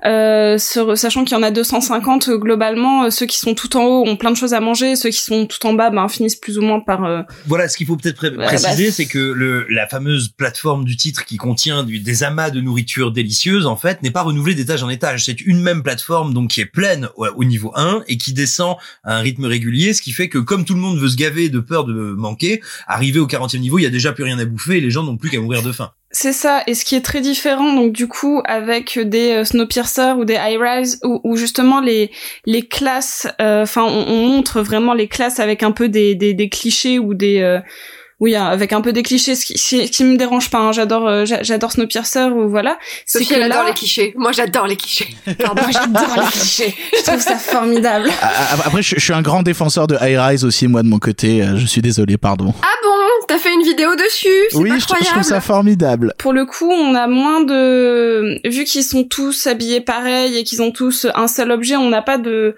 euh, 0.04 0.58
sachant 0.58 1.24
qu'il 1.24 1.36
y 1.36 1.40
en 1.40 1.42
a 1.42 1.50
250 1.50 2.28
euh, 2.28 2.38
globalement. 2.38 3.04
Euh, 3.04 3.10
ceux 3.10 3.26
qui 3.26 3.38
sont 3.38 3.54
tout 3.54 3.76
en 3.76 3.84
haut 3.84 4.06
ont 4.06 4.16
plein 4.16 4.30
de 4.30 4.36
choses 4.36 4.54
à 4.54 4.60
manger, 4.60 4.96
ceux 4.96 5.10
qui 5.10 5.20
sont 5.20 5.46
tout 5.46 5.64
en 5.66 5.72
bas 5.72 5.90
ben, 5.90 6.08
finissent 6.08 6.36
plus 6.36 6.58
ou 6.58 6.62
moins 6.62 6.80
par... 6.80 7.04
Euh... 7.04 7.22
Voilà, 7.46 7.68
ce 7.68 7.76
qu'il 7.76 7.86
faut 7.86 7.96
peut-être 7.96 8.30
préciser, 8.30 8.86
bah, 8.86 8.92
c'est 8.92 9.06
que 9.06 9.18
le, 9.18 9.66
la 9.68 9.86
fameuse 9.86 10.28
plateforme 10.28 10.84
du 10.84 10.96
titre 10.96 11.24
qui 11.24 11.36
contient 11.36 11.82
du, 11.82 12.00
des 12.00 12.22
amas 12.22 12.50
de 12.50 12.60
nourriture 12.60 13.12
délicieuse, 13.12 13.66
en 13.66 13.76
fait, 13.76 14.02
n'est 14.02 14.10
pas 14.10 14.22
renouvelée 14.22 14.54
d'étage 14.54 14.82
en 14.82 14.88
étage. 14.88 15.24
C'est 15.24 15.40
une 15.40 15.60
même 15.60 15.82
plateforme 15.82 16.32
donc 16.32 16.50
qui 16.50 16.60
est 16.60 16.66
pleine 16.66 17.08
au, 17.16 17.26
au 17.26 17.44
niveau 17.44 17.72
1 17.74 18.04
et 18.08 18.16
qui 18.16 18.32
descend 18.32 18.76
à 19.04 19.16
un 19.16 19.20
rythme 19.20 19.44
régulier, 19.44 19.92
ce 19.92 20.02
qui 20.02 20.12
fait 20.12 20.28
que 20.28 20.38
comme 20.38 20.64
tout 20.64 20.74
le 20.74 20.80
monde 20.80 20.98
veut 20.98 21.08
se 21.08 21.16
gaver 21.16 21.48
de 21.48 21.60
peur 21.60 21.84
de 21.84 21.92
manquer, 21.92 22.60
arrivé 22.86 23.18
au 23.18 23.26
40e 23.26 23.58
niveau, 23.58 23.78
il 23.78 23.82
y 23.82 23.86
a 23.86 23.90
déjà 23.90 24.12
plus 24.12 24.24
rien 24.24 24.38
à 24.38 24.44
bouffer 24.44 24.78
et 24.78 24.80
les 24.80 24.90
gens 24.90 25.02
n'ont 25.02 25.16
plus 25.16 25.30
qu'à 25.30 25.40
mourir 25.40 25.62
de 25.62 25.72
faim. 25.72 25.92
C'est 26.18 26.32
ça, 26.32 26.62
et 26.66 26.72
ce 26.72 26.86
qui 26.86 26.94
est 26.94 27.02
très 27.02 27.20
différent, 27.20 27.74
donc 27.74 27.92
du 27.92 28.08
coup, 28.08 28.40
avec 28.46 28.98
des 28.98 29.32
euh, 29.32 29.44
Snowpiercer 29.44 30.14
ou 30.16 30.24
des 30.24 30.38
High 30.40 30.58
Rise, 30.58 30.98
où, 31.04 31.36
justement 31.36 31.78
les 31.78 32.10
les 32.46 32.62
classes, 32.62 33.26
euh, 33.38 33.64
enfin, 33.64 33.82
on, 33.82 34.06
on, 34.08 34.26
montre 34.26 34.62
vraiment 34.62 34.94
les 34.94 35.08
classes 35.08 35.40
avec 35.40 35.62
un 35.62 35.72
peu 35.72 35.90
des 35.90 36.14
des, 36.14 36.32
des 36.32 36.48
clichés 36.48 36.98
ou 36.98 37.12
des 37.12 37.40
euh, 37.40 37.60
oui, 38.18 38.34
hein, 38.34 38.46
avec 38.46 38.72
un 38.72 38.80
peu 38.80 38.94
des 38.94 39.02
clichés, 39.02 39.34
ce 39.34 39.44
qui, 39.44 39.58
ce 39.58 39.90
qui 39.90 40.02
me 40.02 40.16
dérange 40.16 40.48
pas. 40.48 40.58
Hein. 40.58 40.72
J'adore, 40.72 41.06
euh, 41.06 41.24
j'adore 41.26 41.72
Snowpiercer 41.72 42.30
ou 42.32 42.48
voilà. 42.48 42.78
Sophie, 43.04 43.34
elle 43.34 43.42
adore 43.42 43.64
les 43.64 43.74
clichés. 43.74 44.14
Moi, 44.16 44.32
j'adore 44.32 44.66
les 44.66 44.76
clichés. 44.76 45.14
Pardon, 45.38 45.62
j'adore 45.70 46.16
les 46.16 46.30
clichés. 46.30 46.74
Je 46.96 47.02
trouve 47.02 47.20
ça 47.20 47.36
formidable. 47.36 48.08
Ah, 48.22 48.32
ah, 48.32 48.56
après, 48.64 48.82
je, 48.82 48.98
suis 48.98 49.12
un 49.12 49.20
grand 49.20 49.42
défenseur 49.42 49.86
de 49.86 49.96
High 50.00 50.18
Rise 50.18 50.44
aussi, 50.46 50.66
moi 50.66 50.82
de 50.82 50.88
mon 50.88 50.98
côté. 50.98 51.42
Euh, 51.42 51.58
je 51.58 51.66
suis 51.66 51.82
désolé, 51.82 52.16
pardon. 52.16 52.54
Ah 52.62 52.66
bon? 52.82 52.95
T'as 53.28 53.38
fait 53.38 53.52
une 53.52 53.62
vidéo 53.62 53.94
dessus 53.96 54.28
Oui, 54.54 54.70
je, 54.74 54.80
je, 54.80 54.86
trouve 54.86 55.22
ça 55.22 55.40
formidable. 55.40 56.14
Pour 56.18 56.32
le 56.32 56.46
coup, 56.46 56.70
on 56.70 56.94
a 56.94 57.06
moins 57.06 57.42
de, 57.42 58.38
vu 58.48 58.64
qu'ils 58.64 58.84
sont 58.84 59.04
tous 59.04 59.46
habillés 59.46 59.80
pareil 59.80 60.36
et 60.36 60.44
qu'ils 60.44 60.62
ont 60.62 60.70
tous 60.70 61.06
un 61.14 61.28
seul 61.28 61.50
objet, 61.50 61.76
on 61.76 61.88
n'a 61.88 62.02
pas 62.02 62.18
de 62.18 62.56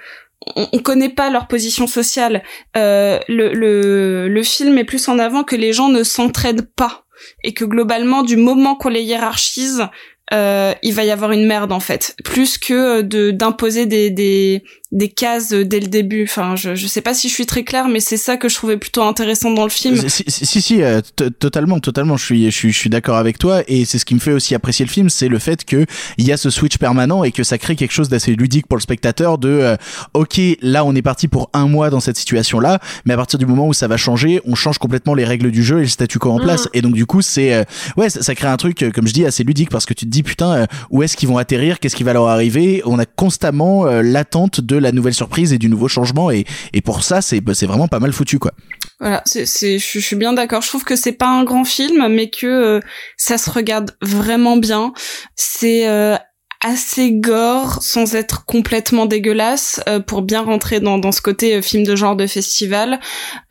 on, 0.56 0.68
on 0.72 0.78
connaît 0.78 1.08
pas 1.08 1.30
leur 1.30 1.48
position 1.48 1.86
sociale. 1.86 2.42
Euh, 2.76 3.18
le, 3.28 3.52
le, 3.52 4.28
le 4.28 4.42
film 4.42 4.78
est 4.78 4.84
plus 4.84 5.08
en 5.08 5.18
avant 5.18 5.44
que 5.44 5.56
les 5.56 5.72
gens 5.72 5.88
ne 5.88 6.02
s'entraident 6.02 6.68
pas 6.76 7.04
et 7.44 7.54
que 7.54 7.64
globalement, 7.64 8.22
du 8.22 8.36
moment 8.36 8.76
qu'on 8.76 8.88
les 8.90 9.02
hiérarchise, 9.02 9.84
euh, 10.32 10.74
il 10.82 10.94
va 10.94 11.04
y 11.04 11.10
avoir 11.10 11.32
une 11.32 11.46
merde 11.46 11.72
en 11.72 11.80
fait, 11.80 12.16
plus 12.24 12.58
que 12.58 13.02
de 13.02 13.30
d'imposer 13.30 13.86
des, 13.86 14.10
des 14.10 14.62
des 14.90 15.08
cases 15.08 15.50
dès 15.50 15.80
le 15.80 15.86
début. 15.86 16.24
Enfin, 16.24 16.56
je 16.56 16.74
je 16.74 16.86
sais 16.86 17.02
pas 17.02 17.12
si 17.12 17.28
je 17.28 17.34
suis 17.34 17.46
très 17.46 17.62
claire, 17.62 17.88
mais 17.88 18.00
c'est 18.00 18.16
ça 18.16 18.36
que 18.36 18.48
je 18.48 18.54
trouvais 18.54 18.78
plutôt 18.78 19.02
intéressant 19.02 19.50
dans 19.50 19.64
le 19.64 19.70
film. 19.70 19.96
Si 20.08 20.24
si, 20.26 20.62
si 20.62 20.82
euh, 20.82 21.00
totalement, 21.38 21.78
totalement. 21.80 22.16
Je 22.16 22.24
suis 22.24 22.44
je 22.50 22.56
suis 22.56 22.72
je 22.72 22.78
suis 22.78 22.90
d'accord 22.90 23.16
avec 23.16 23.38
toi 23.38 23.62
et 23.68 23.84
c'est 23.84 23.98
ce 23.98 24.04
qui 24.04 24.14
me 24.14 24.20
fait 24.20 24.32
aussi 24.32 24.54
apprécier 24.54 24.84
le 24.84 24.90
film, 24.90 25.10
c'est 25.10 25.28
le 25.28 25.38
fait 25.38 25.64
que 25.64 25.84
il 26.16 26.26
y 26.26 26.32
a 26.32 26.36
ce 26.36 26.50
switch 26.50 26.78
permanent 26.78 27.24
et 27.24 27.32
que 27.32 27.42
ça 27.42 27.58
crée 27.58 27.76
quelque 27.76 27.92
chose 27.92 28.08
d'assez 28.08 28.34
ludique 28.34 28.66
pour 28.66 28.76
le 28.76 28.82
spectateur. 28.82 29.38
De 29.38 29.48
euh, 29.48 29.76
ok, 30.14 30.40
là 30.62 30.84
on 30.84 30.94
est 30.94 31.02
parti 31.02 31.28
pour 31.28 31.50
un 31.52 31.68
mois 31.68 31.90
dans 31.90 32.00
cette 32.00 32.16
situation 32.16 32.60
là, 32.60 32.78
mais 33.04 33.14
à 33.14 33.16
partir 33.16 33.38
du 33.38 33.46
moment 33.46 33.66
où 33.66 33.74
ça 33.74 33.88
va 33.88 33.96
changer, 33.96 34.40
on 34.46 34.54
change 34.54 34.78
complètement 34.78 35.14
les 35.14 35.24
règles 35.24 35.50
du 35.50 35.62
jeu 35.62 35.78
et 35.78 35.82
le 35.82 35.88
statu 35.88 36.18
quo 36.18 36.30
en 36.30 36.38
place. 36.38 36.64
Mm. 36.66 36.70
Et 36.74 36.82
donc 36.82 36.94
du 36.94 37.04
coup 37.04 37.20
c'est 37.20 37.52
euh, 37.54 37.64
ouais 37.96 38.08
ça, 38.08 38.22
ça, 38.22 38.34
crée 38.34 38.48
un 38.48 38.56
truc 38.56 38.84
comme 38.94 39.06
je 39.06 39.12
dis 39.12 39.26
assez 39.26 39.44
ludique 39.44 39.70
parce 39.70 39.84
que 39.84 39.94
tu 39.94 40.06
te 40.06 40.10
dis 40.10 40.17
putain 40.22 40.66
où 40.90 41.02
est-ce 41.02 41.16
qu'ils 41.16 41.28
vont 41.28 41.38
atterrir, 41.38 41.80
qu'est-ce 41.80 41.96
qui 41.96 42.04
va 42.04 42.12
leur 42.12 42.28
arriver? 42.28 42.82
On 42.84 42.98
a 42.98 43.06
constamment 43.06 43.84
l'attente 43.86 44.60
de 44.60 44.76
la 44.76 44.92
nouvelle 44.92 45.14
surprise 45.14 45.52
et 45.52 45.58
du 45.58 45.68
nouveau 45.68 45.88
changement 45.88 46.30
et, 46.30 46.44
pour 46.84 47.02
ça 47.02 47.20
c'est 47.20 47.40
bah, 47.40 47.54
c'est 47.54 47.66
vraiment 47.66 47.88
pas 47.88 48.00
mal 48.00 48.12
foutu 48.12 48.38
quoi. 48.38 48.52
Voilà, 49.00 49.22
c'est 49.26 49.46
je, 49.78 49.98
suis 49.98 50.16
bien 50.16 50.32
d'accord. 50.32 50.62
Je 50.62 50.68
trouve 50.68 50.84
que 50.84 50.96
c'est 50.96 51.12
pas 51.12 51.28
un 51.28 51.44
grand 51.44 51.64
film 51.64 52.08
mais 52.08 52.30
que 52.30 52.46
euh, 52.46 52.80
ça 53.16 53.38
se 53.38 53.50
regarde 53.50 53.96
vraiment 54.02 54.56
bien. 54.56 54.92
C'est 55.36 55.88
euh, 55.88 56.16
assez 56.60 57.12
gore 57.12 57.82
sans 57.82 58.14
être 58.14 58.44
complètement 58.44 59.06
dégueulasse 59.06 59.80
euh, 59.88 60.00
pour 60.00 60.22
bien 60.22 60.42
rentrer 60.42 60.80
dans, 60.80 61.12
ce 61.12 61.20
côté 61.20 61.54
euh, 61.54 61.62
film 61.62 61.84
de 61.84 61.94
genre 61.94 62.16
de 62.16 62.26
festival. 62.26 62.98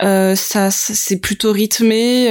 Euh, 0.01 0.36
ça, 0.36 0.71
c'est 0.71 1.19
plutôt 1.19 1.51
rythmé. 1.51 2.27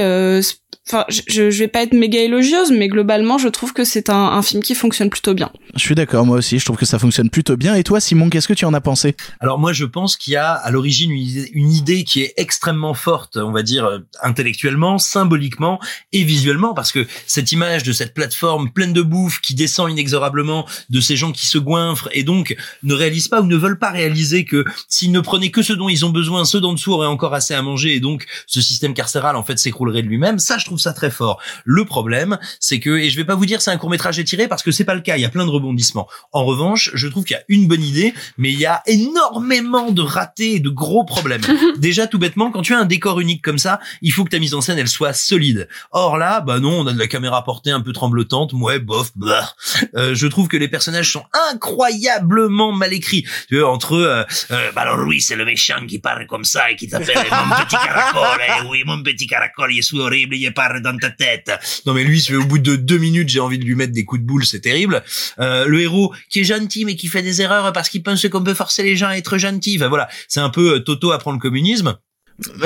Enfin, 0.87 1.05
je, 1.09 1.49
je, 1.51 1.59
vais 1.59 1.67
pas 1.67 1.83
être 1.83 1.93
méga 1.93 2.19
élogieuse, 2.19 2.71
mais 2.71 2.87
globalement, 2.87 3.37
je 3.37 3.47
trouve 3.47 3.73
que 3.73 3.83
c'est 3.83 4.09
un, 4.09 4.15
un 4.15 4.41
film 4.41 4.63
qui 4.63 4.75
fonctionne 4.75 5.09
plutôt 5.09 5.33
bien. 5.33 5.51
Je 5.75 5.81
suis 5.81 5.95
d'accord, 5.95 6.25
moi 6.25 6.37
aussi, 6.37 6.59
je 6.59 6.65
trouve 6.65 6.77
que 6.77 6.85
ça 6.85 6.99
fonctionne 6.99 7.29
plutôt 7.29 7.57
bien. 7.57 7.75
Et 7.75 7.83
toi, 7.83 7.99
Simon, 7.99 8.29
qu'est-ce 8.29 8.47
que 8.47 8.53
tu 8.53 8.65
en 8.65 8.73
as 8.73 8.81
pensé? 8.81 9.15
Alors 9.39 9.59
moi, 9.59 9.73
je 9.73 9.85
pense 9.85 10.15
qu'il 10.15 10.33
y 10.33 10.37
a 10.37 10.51
à 10.51 10.71
l'origine 10.71 11.11
une 11.11 11.21
idée, 11.21 11.51
une 11.53 11.71
idée 11.71 12.03
qui 12.03 12.21
est 12.21 12.33
extrêmement 12.37 12.93
forte, 12.93 13.37
on 13.37 13.51
va 13.51 13.63
dire 13.63 14.01
intellectuellement, 14.21 14.97
symboliquement 14.97 15.79
et 16.13 16.23
visuellement, 16.23 16.73
parce 16.73 16.91
que 16.91 17.05
cette 17.25 17.51
image 17.51 17.83
de 17.83 17.91
cette 17.91 18.13
plateforme 18.13 18.71
pleine 18.71 18.93
de 18.93 19.01
bouffe 19.01 19.41
qui 19.41 19.55
descend 19.55 19.91
inexorablement, 19.91 20.65
de 20.89 21.01
ces 21.01 21.15
gens 21.15 21.31
qui 21.31 21.47
se 21.47 21.57
goinfrent 21.57 22.09
et 22.13 22.23
donc 22.23 22.55
ne 22.83 22.93
réalisent 22.93 23.27
pas 23.27 23.41
ou 23.41 23.45
ne 23.45 23.55
veulent 23.55 23.79
pas 23.79 23.91
réaliser 23.91 24.45
que 24.45 24.65
s'ils 24.87 25.11
ne 25.11 25.19
prenaient 25.19 25.51
que 25.51 25.61
ce 25.61 25.73
dont 25.73 25.89
ils 25.89 26.05
ont 26.05 26.09
besoin, 26.09 26.45
ceux 26.45 26.61
d'en 26.61 26.73
dessous 26.73 26.93
auraient 26.93 27.07
encore 27.07 27.33
assez 27.33 27.53
à 27.53 27.61
manger 27.61 27.95
et 27.95 27.99
donc 27.99 28.25
ce 28.45 28.61
système 28.61 28.93
carcéral 28.93 29.35
en 29.35 29.43
fait 29.43 29.59
s'écroulerait 29.59 30.01
de 30.01 30.07
lui-même. 30.07 30.39
Ça, 30.39 30.57
je 30.57 30.65
trouve 30.65 30.76
ça 30.77 30.93
très 30.93 31.11
fort. 31.11 31.41
Le 31.65 31.85
problème, 31.85 32.37
c'est 32.59 32.79
que, 32.79 32.97
et 32.97 33.09
je 33.09 33.17
vais 33.17 33.25
pas 33.25 33.35
vous 33.35 33.45
dire 33.45 33.61
c'est 33.61 33.71
un 33.71 33.77
court 33.77 33.89
métrage 33.89 34.19
étiré 34.19 34.47
parce 34.47 34.63
que 34.63 34.71
c'est 34.71 34.83
pas 34.83 34.95
le 34.95 35.01
cas, 35.01 35.17
il 35.17 35.21
y 35.21 35.25
a 35.25 35.29
plein 35.29 35.45
de 35.45 35.51
rebondissements. 35.51 36.07
En 36.31 36.45
revanche, 36.45 36.91
je 36.93 37.07
trouve 37.07 37.23
qu'il 37.23 37.35
y 37.35 37.39
a 37.39 37.43
une 37.49 37.67
bonne 37.67 37.83
idée, 37.83 38.13
mais 38.37 38.51
il 38.51 38.59
y 38.59 38.65
a 38.65 38.81
énormément 38.85 39.91
de 39.91 40.01
ratés 40.01 40.55
et 40.55 40.59
de 40.59 40.69
gros 40.69 41.03
problèmes. 41.03 41.41
Déjà, 41.77 42.07
tout 42.07 42.19
bêtement, 42.19 42.51
quand 42.51 42.61
tu 42.61 42.73
as 42.73 42.79
un 42.79 42.85
décor 42.85 43.19
unique 43.19 43.43
comme 43.43 43.57
ça, 43.57 43.79
il 44.01 44.11
faut 44.11 44.23
que 44.23 44.29
ta 44.29 44.39
mise 44.39 44.53
en 44.53 44.61
scène, 44.61 44.79
elle 44.79 44.87
soit 44.87 45.13
solide. 45.13 45.67
Or 45.91 46.17
là, 46.17 46.41
bah 46.41 46.59
non, 46.59 46.81
on 46.81 46.87
a 46.87 46.93
de 46.93 46.99
la 46.99 47.07
caméra 47.07 47.43
portée 47.43 47.71
un 47.71 47.81
peu 47.81 47.93
tremblotante, 47.93 48.53
ouais, 48.53 48.79
bof, 48.79 49.11
bah. 49.15 49.53
Euh, 49.95 50.15
je 50.15 50.27
trouve 50.27 50.47
que 50.47 50.57
les 50.57 50.67
personnages 50.67 51.11
sont 51.11 51.23
incroyablement 51.51 52.71
mal 52.71 52.93
écrits. 52.93 53.25
Tu 53.49 53.59
vois, 53.59 53.71
entre 53.71 53.95
eux, 53.95 54.07
euh, 54.07 54.23
euh, 54.51 54.71
bah 54.71 54.81
alors 54.81 54.97
lui, 54.97 55.21
c'est 55.21 55.35
le 55.35 55.45
méchant 55.45 55.85
qui 55.87 55.99
parle 55.99 56.25
comme 56.27 56.45
ça 56.45 56.71
et 56.71 56.75
qui 56.75 56.87
t'appelle 56.87 57.15
mon 57.15 57.55
petit 57.55 57.75
caracol, 57.75 58.39
eh 58.47 58.67
oui, 58.67 58.83
mon 58.85 59.01
petit 59.03 59.27
caracol, 59.27 59.73
il 59.73 59.79
est 59.79 59.93
horrible, 59.93 60.35
il 60.35 60.53
dans 60.81 60.97
ta 60.97 61.09
tête. 61.09 61.51
Non 61.85 61.93
mais 61.93 62.03
lui, 62.03 62.23
au 62.35 62.43
bout 62.43 62.59
de 62.59 62.75
deux 62.75 62.97
minutes, 62.97 63.29
j'ai 63.29 63.39
envie 63.39 63.57
de 63.59 63.65
lui 63.65 63.75
mettre 63.75 63.93
des 63.93 64.05
coups 64.05 64.21
de 64.21 64.25
boule, 64.27 64.45
c'est 64.45 64.61
terrible. 64.61 65.03
Euh, 65.39 65.65
le 65.65 65.81
héros 65.81 66.13
qui 66.29 66.41
est 66.41 66.43
gentil 66.43 66.85
mais 66.85 66.95
qui 66.95 67.07
fait 67.07 67.21
des 67.21 67.41
erreurs 67.41 67.71
parce 67.73 67.89
qu'il 67.89 68.03
pense 68.03 68.25
qu'on 68.27 68.43
peut 68.43 68.53
forcer 68.53 68.83
les 68.83 68.95
gens 68.95 69.07
à 69.07 69.15
être 69.17 69.37
gentils. 69.37 69.77
Enfin 69.77 69.89
voilà, 69.89 70.07
c'est 70.27 70.39
un 70.39 70.49
peu 70.49 70.75
euh, 70.75 70.79
Toto 70.79 71.11
apprend 71.11 71.31
le 71.31 71.39
communisme. 71.39 71.97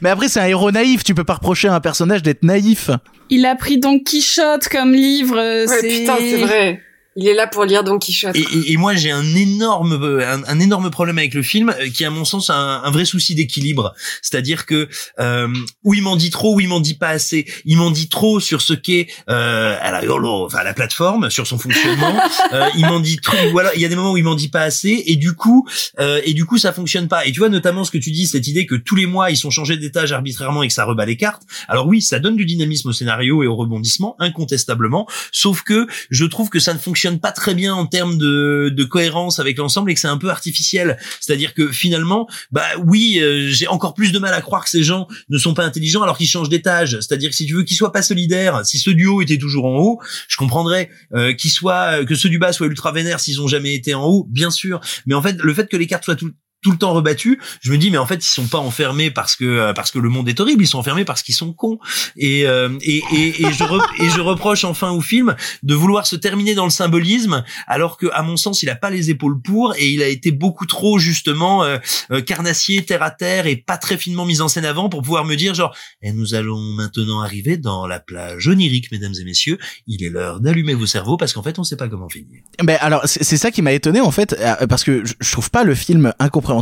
mais 0.00 0.08
après, 0.10 0.28
c'est 0.28 0.40
un 0.40 0.46
héros 0.46 0.70
naïf. 0.70 1.04
Tu 1.04 1.14
peux 1.14 1.24
pas 1.24 1.34
reprocher 1.34 1.68
à 1.68 1.74
un 1.74 1.80
personnage 1.80 2.22
d'être 2.22 2.42
naïf. 2.42 2.90
Il 3.30 3.44
a 3.46 3.56
pris 3.56 3.78
Don 3.78 3.98
Quichotte 4.00 4.68
comme 4.68 4.92
livre. 4.92 5.36
euh, 5.36 5.66
Ouais, 5.66 5.78
c'est... 5.80 5.88
putain, 5.88 6.16
c'est 6.18 6.36
vrai. 6.38 6.82
Il 7.16 7.28
est 7.28 7.34
là 7.34 7.46
pour 7.46 7.64
lire 7.64 7.84
Don 7.84 7.98
Quichotte. 7.98 8.34
Et, 8.36 8.40
et- 8.40 8.72
et 8.72 8.76
moi, 8.76 8.94
j'ai 8.94 9.10
un 9.10 9.34
énorme, 9.34 9.92
un, 10.22 10.42
un 10.46 10.60
énorme 10.60 10.90
problème 10.90 11.18
avec 11.18 11.34
le 11.34 11.42
film, 11.42 11.70
euh, 11.70 11.88
qui, 11.88 12.04
à 12.04 12.10
mon 12.10 12.24
sens, 12.24 12.50
a 12.50 12.54
un, 12.56 12.82
un 12.84 12.90
vrai 12.90 13.04
souci 13.04 13.34
d'équilibre. 13.34 13.94
C'est-à-dire 14.22 14.66
que 14.66 14.88
euh, 15.20 15.48
où 15.84 15.94
il 15.94 16.02
m'en 16.02 16.16
dit 16.16 16.30
trop, 16.30 16.54
où 16.56 16.60
il 16.60 16.68
m'en 16.68 16.80
dit 16.80 16.94
pas 16.94 17.08
assez. 17.10 17.46
Il 17.64 17.76
m'en 17.76 17.90
dit 17.90 18.08
trop 18.08 18.40
sur 18.40 18.62
ce 18.62 18.72
qu'est 18.74 19.06
euh, 19.30 19.76
à 19.80 19.90
la 19.92 20.02
enfin 20.12 20.62
la 20.64 20.74
plateforme, 20.74 21.30
sur 21.30 21.46
son 21.46 21.58
fonctionnement. 21.58 22.18
euh, 22.52 22.68
il 22.76 22.86
m'en 22.86 23.00
dit 23.00 23.18
trop. 23.18 23.36
Voilà, 23.52 23.74
il 23.74 23.80
y 23.80 23.84
a 23.84 23.88
des 23.88 23.96
moments 23.96 24.12
où 24.12 24.16
il 24.16 24.24
m'en 24.24 24.34
dit 24.34 24.48
pas 24.48 24.62
assez, 24.62 25.04
et 25.06 25.16
du 25.16 25.34
coup, 25.34 25.68
euh, 26.00 26.20
et 26.24 26.34
du 26.34 26.44
coup, 26.44 26.58
ça 26.58 26.72
fonctionne 26.72 27.08
pas. 27.08 27.26
Et 27.26 27.32
tu 27.32 27.38
vois 27.38 27.48
notamment 27.48 27.84
ce 27.84 27.90
que 27.90 27.98
tu 27.98 28.10
dis, 28.10 28.26
cette 28.26 28.46
idée 28.48 28.66
que 28.66 28.74
tous 28.74 28.96
les 28.96 29.06
mois 29.06 29.30
ils 29.30 29.36
sont 29.36 29.50
changés 29.50 29.76
d'étage 29.76 30.12
arbitrairement 30.12 30.62
et 30.62 30.68
que 30.68 30.74
ça 30.74 30.84
rebat 30.84 31.06
les 31.06 31.16
cartes. 31.16 31.42
Alors 31.68 31.86
oui, 31.86 32.02
ça 32.02 32.18
donne 32.18 32.36
du 32.36 32.44
dynamisme 32.44 32.88
au 32.88 32.92
scénario 32.92 33.42
et 33.42 33.46
au 33.46 33.54
rebondissement, 33.56 34.16
incontestablement. 34.18 35.06
Sauf 35.32 35.62
que 35.62 35.86
je 36.10 36.24
trouve 36.24 36.48
que 36.50 36.58
ça 36.58 36.74
ne 36.74 36.78
fonctionne 36.78 37.03
pas 37.12 37.32
très 37.32 37.54
bien 37.54 37.74
en 37.74 37.86
termes 37.86 38.18
de, 38.18 38.84
cohérence 38.84 39.38
avec 39.38 39.56
l'ensemble 39.56 39.90
et 39.90 39.94
que 39.94 40.00
c'est 40.00 40.08
un 40.08 40.18
peu 40.18 40.30
artificiel. 40.30 40.98
C'est-à-dire 41.20 41.54
que 41.54 41.72
finalement, 41.72 42.28
bah 42.52 42.66
oui, 42.84 43.18
euh, 43.20 43.48
j'ai 43.48 43.66
encore 43.66 43.94
plus 43.94 44.12
de 44.12 44.18
mal 44.18 44.34
à 44.34 44.40
croire 44.40 44.64
que 44.64 44.70
ces 44.70 44.82
gens 44.82 45.08
ne 45.30 45.38
sont 45.38 45.54
pas 45.54 45.64
intelligents 45.64 46.02
alors 46.02 46.18
qu'ils 46.18 46.28
changent 46.28 46.50
d'étage. 46.50 46.98
C'est-à-dire 47.00 47.30
que 47.30 47.36
si 47.36 47.46
tu 47.46 47.54
veux 47.54 47.62
qu'ils 47.62 47.76
soient 47.76 47.92
pas 47.92 48.02
solidaires, 48.02 48.64
si 48.66 48.78
ce 48.78 48.90
duo 48.90 49.22
était 49.22 49.38
toujours 49.38 49.64
en 49.64 49.78
haut, 49.78 50.00
je 50.28 50.36
comprendrais 50.36 50.90
euh, 51.14 51.32
qu'ils 51.32 51.50
soient 51.50 52.04
que 52.04 52.14
ceux 52.14 52.28
du 52.28 52.38
bas 52.38 52.52
soient 52.52 52.66
ultra 52.66 52.92
vénères 52.92 53.20
s'ils 53.20 53.40
ont 53.40 53.48
jamais 53.48 53.74
été 53.74 53.94
en 53.94 54.04
haut, 54.04 54.26
bien 54.30 54.50
sûr. 54.50 54.80
Mais 55.06 55.14
en 55.14 55.22
fait, 55.22 55.36
le 55.40 55.54
fait 55.54 55.68
que 55.68 55.76
les 55.76 55.86
cartes 55.86 56.04
soient 56.04 56.16
tout 56.16 56.30
tout 56.64 56.72
le 56.72 56.78
temps 56.78 56.94
rebattus, 56.94 57.38
je 57.60 57.70
me 57.70 57.78
dis 57.78 57.90
mais 57.90 57.98
en 57.98 58.06
fait 58.06 58.24
ils 58.24 58.28
sont 58.28 58.46
pas 58.46 58.58
enfermés 58.58 59.10
parce 59.10 59.36
que 59.36 59.44
euh, 59.44 59.72
parce 59.74 59.90
que 59.90 59.98
le 59.98 60.08
monde 60.08 60.28
est 60.28 60.40
horrible, 60.40 60.64
ils 60.64 60.66
sont 60.66 60.78
enfermés 60.78 61.04
parce 61.04 61.22
qu'ils 61.22 61.34
sont 61.34 61.52
cons. 61.52 61.78
Et 62.16 62.46
euh, 62.46 62.70
et, 62.80 63.02
et, 63.12 63.42
et 63.42 63.52
je 63.52 64.02
et 64.02 64.08
je 64.08 64.20
reproche 64.20 64.64
enfin 64.64 64.90
au 64.90 65.02
film 65.02 65.36
de 65.62 65.74
vouloir 65.74 66.06
se 66.06 66.16
terminer 66.16 66.54
dans 66.54 66.64
le 66.64 66.70
symbolisme 66.70 67.44
alors 67.66 67.98
que 67.98 68.06
à 68.12 68.22
mon 68.22 68.38
sens 68.38 68.62
il 68.62 68.70
a 68.70 68.74
pas 68.74 68.90
les 68.90 69.10
épaules 69.10 69.40
pour 69.40 69.74
et 69.76 69.90
il 69.90 70.02
a 70.02 70.08
été 70.08 70.32
beaucoup 70.32 70.64
trop 70.64 70.98
justement 70.98 71.64
euh, 71.64 71.76
euh, 72.10 72.22
carnassier 72.22 72.82
terre 72.84 73.02
à 73.02 73.10
terre 73.10 73.46
et 73.46 73.56
pas 73.56 73.76
très 73.76 73.98
finement 73.98 74.24
mis 74.24 74.40
en 74.40 74.48
scène 74.48 74.64
avant 74.64 74.88
pour 74.88 75.02
pouvoir 75.02 75.26
me 75.26 75.34
dire 75.34 75.54
genre 75.54 75.76
et 76.00 76.12
nous 76.12 76.34
allons 76.34 76.58
maintenant 76.58 77.20
arriver 77.20 77.58
dans 77.58 77.86
la 77.86 78.00
plage 78.00 78.48
onirique 78.48 78.90
mesdames 78.90 79.14
et 79.20 79.24
messieurs, 79.24 79.58
il 79.86 80.02
est 80.02 80.08
l'heure 80.08 80.40
d'allumer 80.40 80.72
vos 80.72 80.86
cerveaux 80.86 81.18
parce 81.18 81.34
qu'en 81.34 81.42
fait 81.42 81.58
on 81.58 81.64
sait 81.64 81.76
pas 81.76 81.88
comment 81.88 82.08
finir. 82.08 82.40
Ben 82.62 82.78
alors 82.80 83.02
c'est 83.04 83.36
ça 83.36 83.50
qui 83.50 83.60
m'a 83.60 83.72
étonné 83.72 84.00
en 84.00 84.10
fait 84.10 84.34
euh, 84.38 84.66
parce 84.66 84.82
que 84.82 85.04
je 85.04 85.30
trouve 85.30 85.50
pas 85.50 85.64
le 85.64 85.74
film 85.74 86.14
incompréhensible 86.18 86.53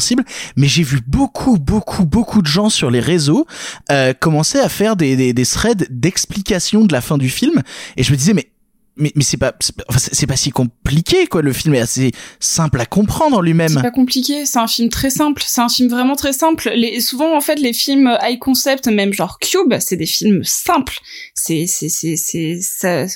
mais 0.57 0.69
j'ai 0.69 0.83
vu 0.83 1.01
beaucoup 1.07 1.59
beaucoup 1.59 2.05
beaucoup 2.05 2.43
de 2.43 2.47
gens 2.47 2.69
sur 2.69 2.91
les 2.91 3.01
réseaux 3.01 3.47
euh, 3.91 4.13
commencer 4.13 4.59
à 4.59 4.69
faire 4.69 4.97
des, 4.97 5.33
des, 5.33 5.47
threads 5.47 5.87
d'explication 5.91 6.85
de 6.85 6.93
la 6.93 7.01
fin 7.01 7.19
du 7.19 7.29
film. 7.29 7.63
Et 7.97 8.03
je 8.03 8.13
me 8.13 8.17
disais 8.17 8.35
mais 8.35 8.49
mais, 8.97 9.11
mais 9.15 9.25
c'est 9.25 9.39
pas 9.39 9.55
c'est 9.61 10.27
pas- 10.27 10.37
si 10.37 10.51
compliqué 10.51 11.27
quoi. 11.27 11.41
Le 11.41 11.53
film 11.53 11.75
est 11.75 11.81
assez 11.81 12.13
simple 12.41 12.79
à 12.81 12.87
comprendre 12.87 13.39
en 13.39 13.41
lui-même. 13.41 13.71
C'est 13.71 13.83
pas 13.83 13.91
compliqué, 13.91 14.45
c'est 14.45 14.59
un 14.59 14.67
film 14.67 14.91
très 14.91 15.09
simple, 15.09 15.43
c'est 15.47 15.63
un 15.63 15.69
film 15.71 15.89
vraiment 15.89 16.15
très 16.15 16.35
simple. 16.35 16.71
Les, 16.75 17.01
souvent 17.01 17.35
en 17.35 17.41
fait 17.41 17.57
les 17.57 17.73
films 17.73 18.17
high 18.23 18.39
concept, 18.39 18.89
même 18.89 19.13
genre 19.13 19.39
Cube, 19.39 19.75
c'est 19.81 19.97
des 19.97 20.07
films 20.07 20.45
simples. 20.45 20.99
C'est 21.35 21.67
c'est 21.67 21.89
c'est 21.89 22.17
c'est 22.17 23.07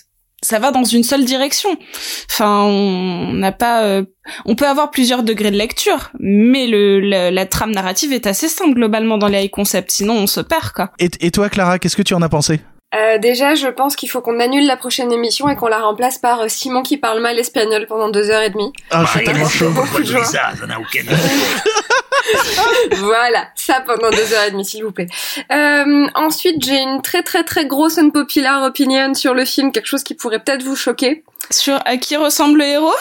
ça 0.43 0.59
va 0.59 0.71
dans 0.71 0.85
une 0.85 1.03
seule 1.03 1.25
direction. 1.25 1.71
Enfin, 2.31 2.63
on 2.63 3.33
n'a 3.33 3.53
pas, 3.53 3.85
euh, 3.85 4.05
on 4.45 4.55
peut 4.55 4.67
avoir 4.67 4.91
plusieurs 4.91 5.23
degrés 5.23 5.51
de 5.51 5.57
lecture, 5.57 6.11
mais 6.21 6.67
le 6.67 7.01
la, 7.01 7.31
la 7.31 7.47
trame 7.47 7.73
narrative 7.73 8.13
est 8.13 8.27
assez 8.27 8.49
simple 8.49 8.75
globalement 8.75 9.19
dans 9.19 9.29
les 9.29 9.45
high 9.45 9.51
concept. 9.51 9.91
Sinon, 9.91 10.15
on 10.15 10.27
se 10.27 10.41
perd 10.41 10.73
quoi. 10.73 10.91
et, 10.99 11.11
et 11.21 11.31
toi 11.31 11.49
Clara 11.49 11.79
qu'est-ce 11.79 11.97
que 11.97 12.03
tu 12.03 12.15
en 12.15 12.23
as 12.23 12.29
pensé? 12.29 12.61
Euh, 12.97 13.19
déjà, 13.19 13.55
je 13.55 13.67
pense 13.69 13.95
qu'il 13.97 14.09
faut 14.09 14.21
qu'on 14.21 14.41
annule 14.41 14.67
la 14.67 14.77
prochaine 14.77 15.13
émission 15.13 15.49
et 15.49 15.57
qu'on 15.57 15.67
la 15.69 15.79
remplace 15.79 16.19
par 16.19 16.41
euh, 16.43 16.49
Simon 16.49 16.83
qui 16.83 16.97
parle 16.97 17.21
mal 17.21 17.39
espagnol 17.39 17.87
pendant 17.87 18.09
deux 18.09 18.31
heures 18.31 18.43
et 18.43 18.51
demie. 18.51 18.73
ah 18.91 19.03
je 19.05 19.11
suis 19.11 19.19
Bah, 19.27 19.33
tellement 19.33 19.49
chaud 19.49 19.71
beaucoup 19.71 20.01
de 20.01 20.07
joie. 20.07 20.25
ça, 20.25 20.53
ça 20.59 20.67
n'a 20.67 20.79
aucun 20.81 21.01
voilà, 22.97 23.49
ça 23.55 23.81
pendant 23.87 24.11
deux 24.11 24.33
heures 24.33 24.45
et 24.49 24.51
demie, 24.51 24.65
s'il 24.65 24.83
vous 24.85 24.91
plaît. 24.93 25.07
Euh, 25.53 26.07
ensuite, 26.15 26.65
j'ai 26.65 26.79
une 26.81 27.01
très 27.03 27.23
très 27.23 27.45
très 27.45 27.67
grosse 27.67 27.99
unpopular 27.99 28.63
opinion 28.65 29.15
sur 29.15 29.35
le 29.35 29.45
film, 29.45 29.73
quelque 29.73 29.87
chose 29.87 30.03
qui 30.03 30.15
pourrait 30.15 30.41
peut-être 30.41 30.63
vous 30.63 30.77
choquer. 30.77 31.23
Sur 31.51 31.79
à 31.85 31.97
qui 31.97 32.17
ressemble 32.17 32.59
le 32.59 32.65
héros? 32.65 32.95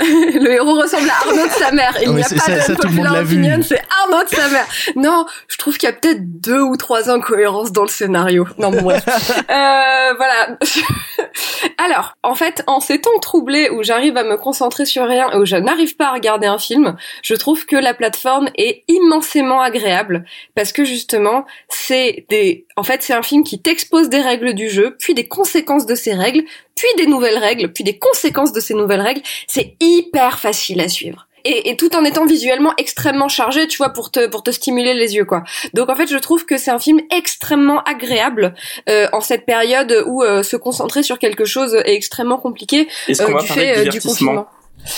Le 0.00 0.50
héros 0.52 0.74
ressemble 0.80 1.08
à 1.10 1.28
Arnaud 1.28 1.46
de 1.46 1.50
sa 1.52 1.70
mère. 1.70 1.96
Il 2.00 2.08
Ah, 2.08 2.12
n'y 2.12 2.22
a 2.22 2.28
pas 2.28 2.36
ça- 2.36 2.60
ça, 2.62 2.72
vu. 2.88 3.00
opinion, 3.06 3.60
c'est 3.62 3.82
Arnaud 4.02 4.24
de 4.24 4.28
sa 4.28 4.48
mère. 4.48 4.66
Non, 4.96 5.26
je 5.48 5.56
trouve 5.58 5.76
qu'il 5.78 5.88
y 5.88 5.92
a 5.92 5.94
peut-être 5.94 6.20
deux 6.40 6.60
ou 6.60 6.76
trois 6.76 7.10
incohérences 7.10 7.72
dans 7.72 7.82
le 7.82 7.88
scénario. 7.88 8.46
Non, 8.58 8.70
bon, 8.70 8.82
bref. 8.82 9.04
euh, 9.50 10.14
voilà. 10.16 10.58
Alors, 11.78 12.14
en 12.22 12.34
fait, 12.34 12.62
en 12.66 12.80
ces 12.80 13.00
temps 13.00 13.10
troublés 13.20 13.70
où 13.70 13.82
j'arrive 13.82 14.16
à 14.16 14.24
me 14.24 14.36
concentrer 14.36 14.84
sur 14.86 15.06
rien 15.06 15.30
et 15.32 15.36
où 15.36 15.44
je 15.46 15.56
n'arrive 15.56 15.96
pas 15.96 16.06
à 16.08 16.12
regarder 16.12 16.46
un 16.46 16.58
film, 16.58 16.96
je 17.22 17.34
trouve 17.34 17.66
que 17.66 17.76
la 17.76 17.94
plateforme 17.94 18.48
est 18.56 18.84
immensément 18.88 19.60
agréable 19.60 20.24
parce 20.54 20.72
que 20.72 20.84
justement, 20.84 21.44
c'est 21.68 22.26
des, 22.28 22.66
en 22.76 22.82
fait, 22.82 23.02
c'est 23.02 23.12
un 23.14 23.22
film 23.22 23.44
qui 23.44 23.60
t'expose 23.60 24.08
des 24.08 24.20
règles 24.20 24.54
du 24.54 24.68
jeu, 24.68 24.96
puis 24.98 25.14
des 25.14 25.26
conséquences 25.28 25.86
de 25.86 25.94
ces 25.94 26.14
règles, 26.14 26.42
puis 26.74 26.88
des 26.96 27.06
nouvelles 27.06 27.38
règles, 27.38 27.72
puis 27.72 27.84
des 27.84 27.98
conséquences 27.98 28.52
de 28.52 28.60
ces 28.60 28.74
nouvelles 28.74 29.00
règles. 29.02 29.22
C'est 29.46 29.76
hyper 29.82 30.38
facile 30.38 30.80
à 30.80 30.88
suivre. 30.88 31.26
Et, 31.44 31.70
et 31.70 31.76
tout 31.76 31.96
en 31.96 32.04
étant 32.04 32.24
visuellement 32.24 32.72
extrêmement 32.78 33.28
chargé, 33.28 33.66
tu 33.66 33.78
vois, 33.78 33.90
pour 33.90 34.12
te 34.12 34.28
pour 34.28 34.44
te 34.44 34.52
stimuler 34.52 34.94
les 34.94 35.16
yeux, 35.16 35.24
quoi. 35.24 35.42
Donc 35.74 35.88
en 35.88 35.96
fait, 35.96 36.06
je 36.06 36.16
trouve 36.16 36.46
que 36.46 36.56
c'est 36.56 36.70
un 36.70 36.78
film 36.78 37.00
extrêmement 37.10 37.82
agréable 37.82 38.54
euh, 38.88 39.08
en 39.12 39.20
cette 39.20 39.44
période 39.44 40.04
où 40.06 40.22
euh, 40.22 40.44
se 40.44 40.56
concentrer 40.56 41.02
sur 41.02 41.18
quelque 41.18 41.44
chose 41.44 41.74
est 41.74 41.94
extrêmement 41.94 42.38
compliqué 42.38 42.86
euh, 43.08 43.40
du 43.40 43.46
fait 43.48 43.78
euh, 43.78 43.90
du 43.90 44.00
confinement. 44.00 44.46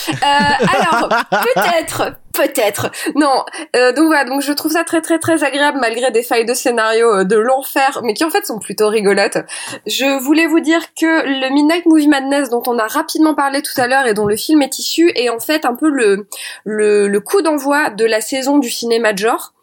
Euh, 0.08 0.16
alors 0.22 1.08
peut-être, 1.30 2.12
peut-être. 2.32 2.90
Non, 3.14 3.44
euh, 3.76 3.92
donc 3.92 4.06
voilà, 4.06 4.24
donc 4.24 4.42
je 4.42 4.52
trouve 4.52 4.72
ça 4.72 4.84
très 4.84 5.00
très 5.00 5.18
très 5.18 5.44
agréable 5.44 5.78
malgré 5.80 6.10
des 6.10 6.22
failles 6.22 6.44
de 6.44 6.54
scénario 6.54 7.20
euh, 7.20 7.24
de 7.24 7.36
l'enfer, 7.36 8.00
mais 8.02 8.14
qui 8.14 8.24
en 8.24 8.30
fait 8.30 8.44
sont 8.46 8.58
plutôt 8.58 8.88
rigolotes. 8.88 9.38
Je 9.86 10.18
voulais 10.20 10.46
vous 10.46 10.60
dire 10.60 10.94
que 10.94 11.26
le 11.26 11.52
Midnight 11.52 11.86
Movie 11.86 12.08
Madness 12.08 12.50
dont 12.50 12.62
on 12.66 12.78
a 12.78 12.86
rapidement 12.86 13.34
parlé 13.34 13.62
tout 13.62 13.78
à 13.80 13.86
l'heure 13.86 14.06
et 14.06 14.14
dont 14.14 14.26
le 14.26 14.36
film 14.36 14.62
est 14.62 14.78
issu 14.78 15.10
est 15.14 15.28
en 15.28 15.38
fait 15.40 15.64
un 15.64 15.74
peu 15.74 15.88
le 15.88 16.26
le, 16.64 17.08
le 17.08 17.20
coup 17.20 17.42
d'envoi 17.42 17.90
de 17.90 18.04
la 18.04 18.20
saison 18.20 18.58
du 18.58 18.70
cinéma 18.70 19.12
de 19.12 19.18
genre. 19.18 19.53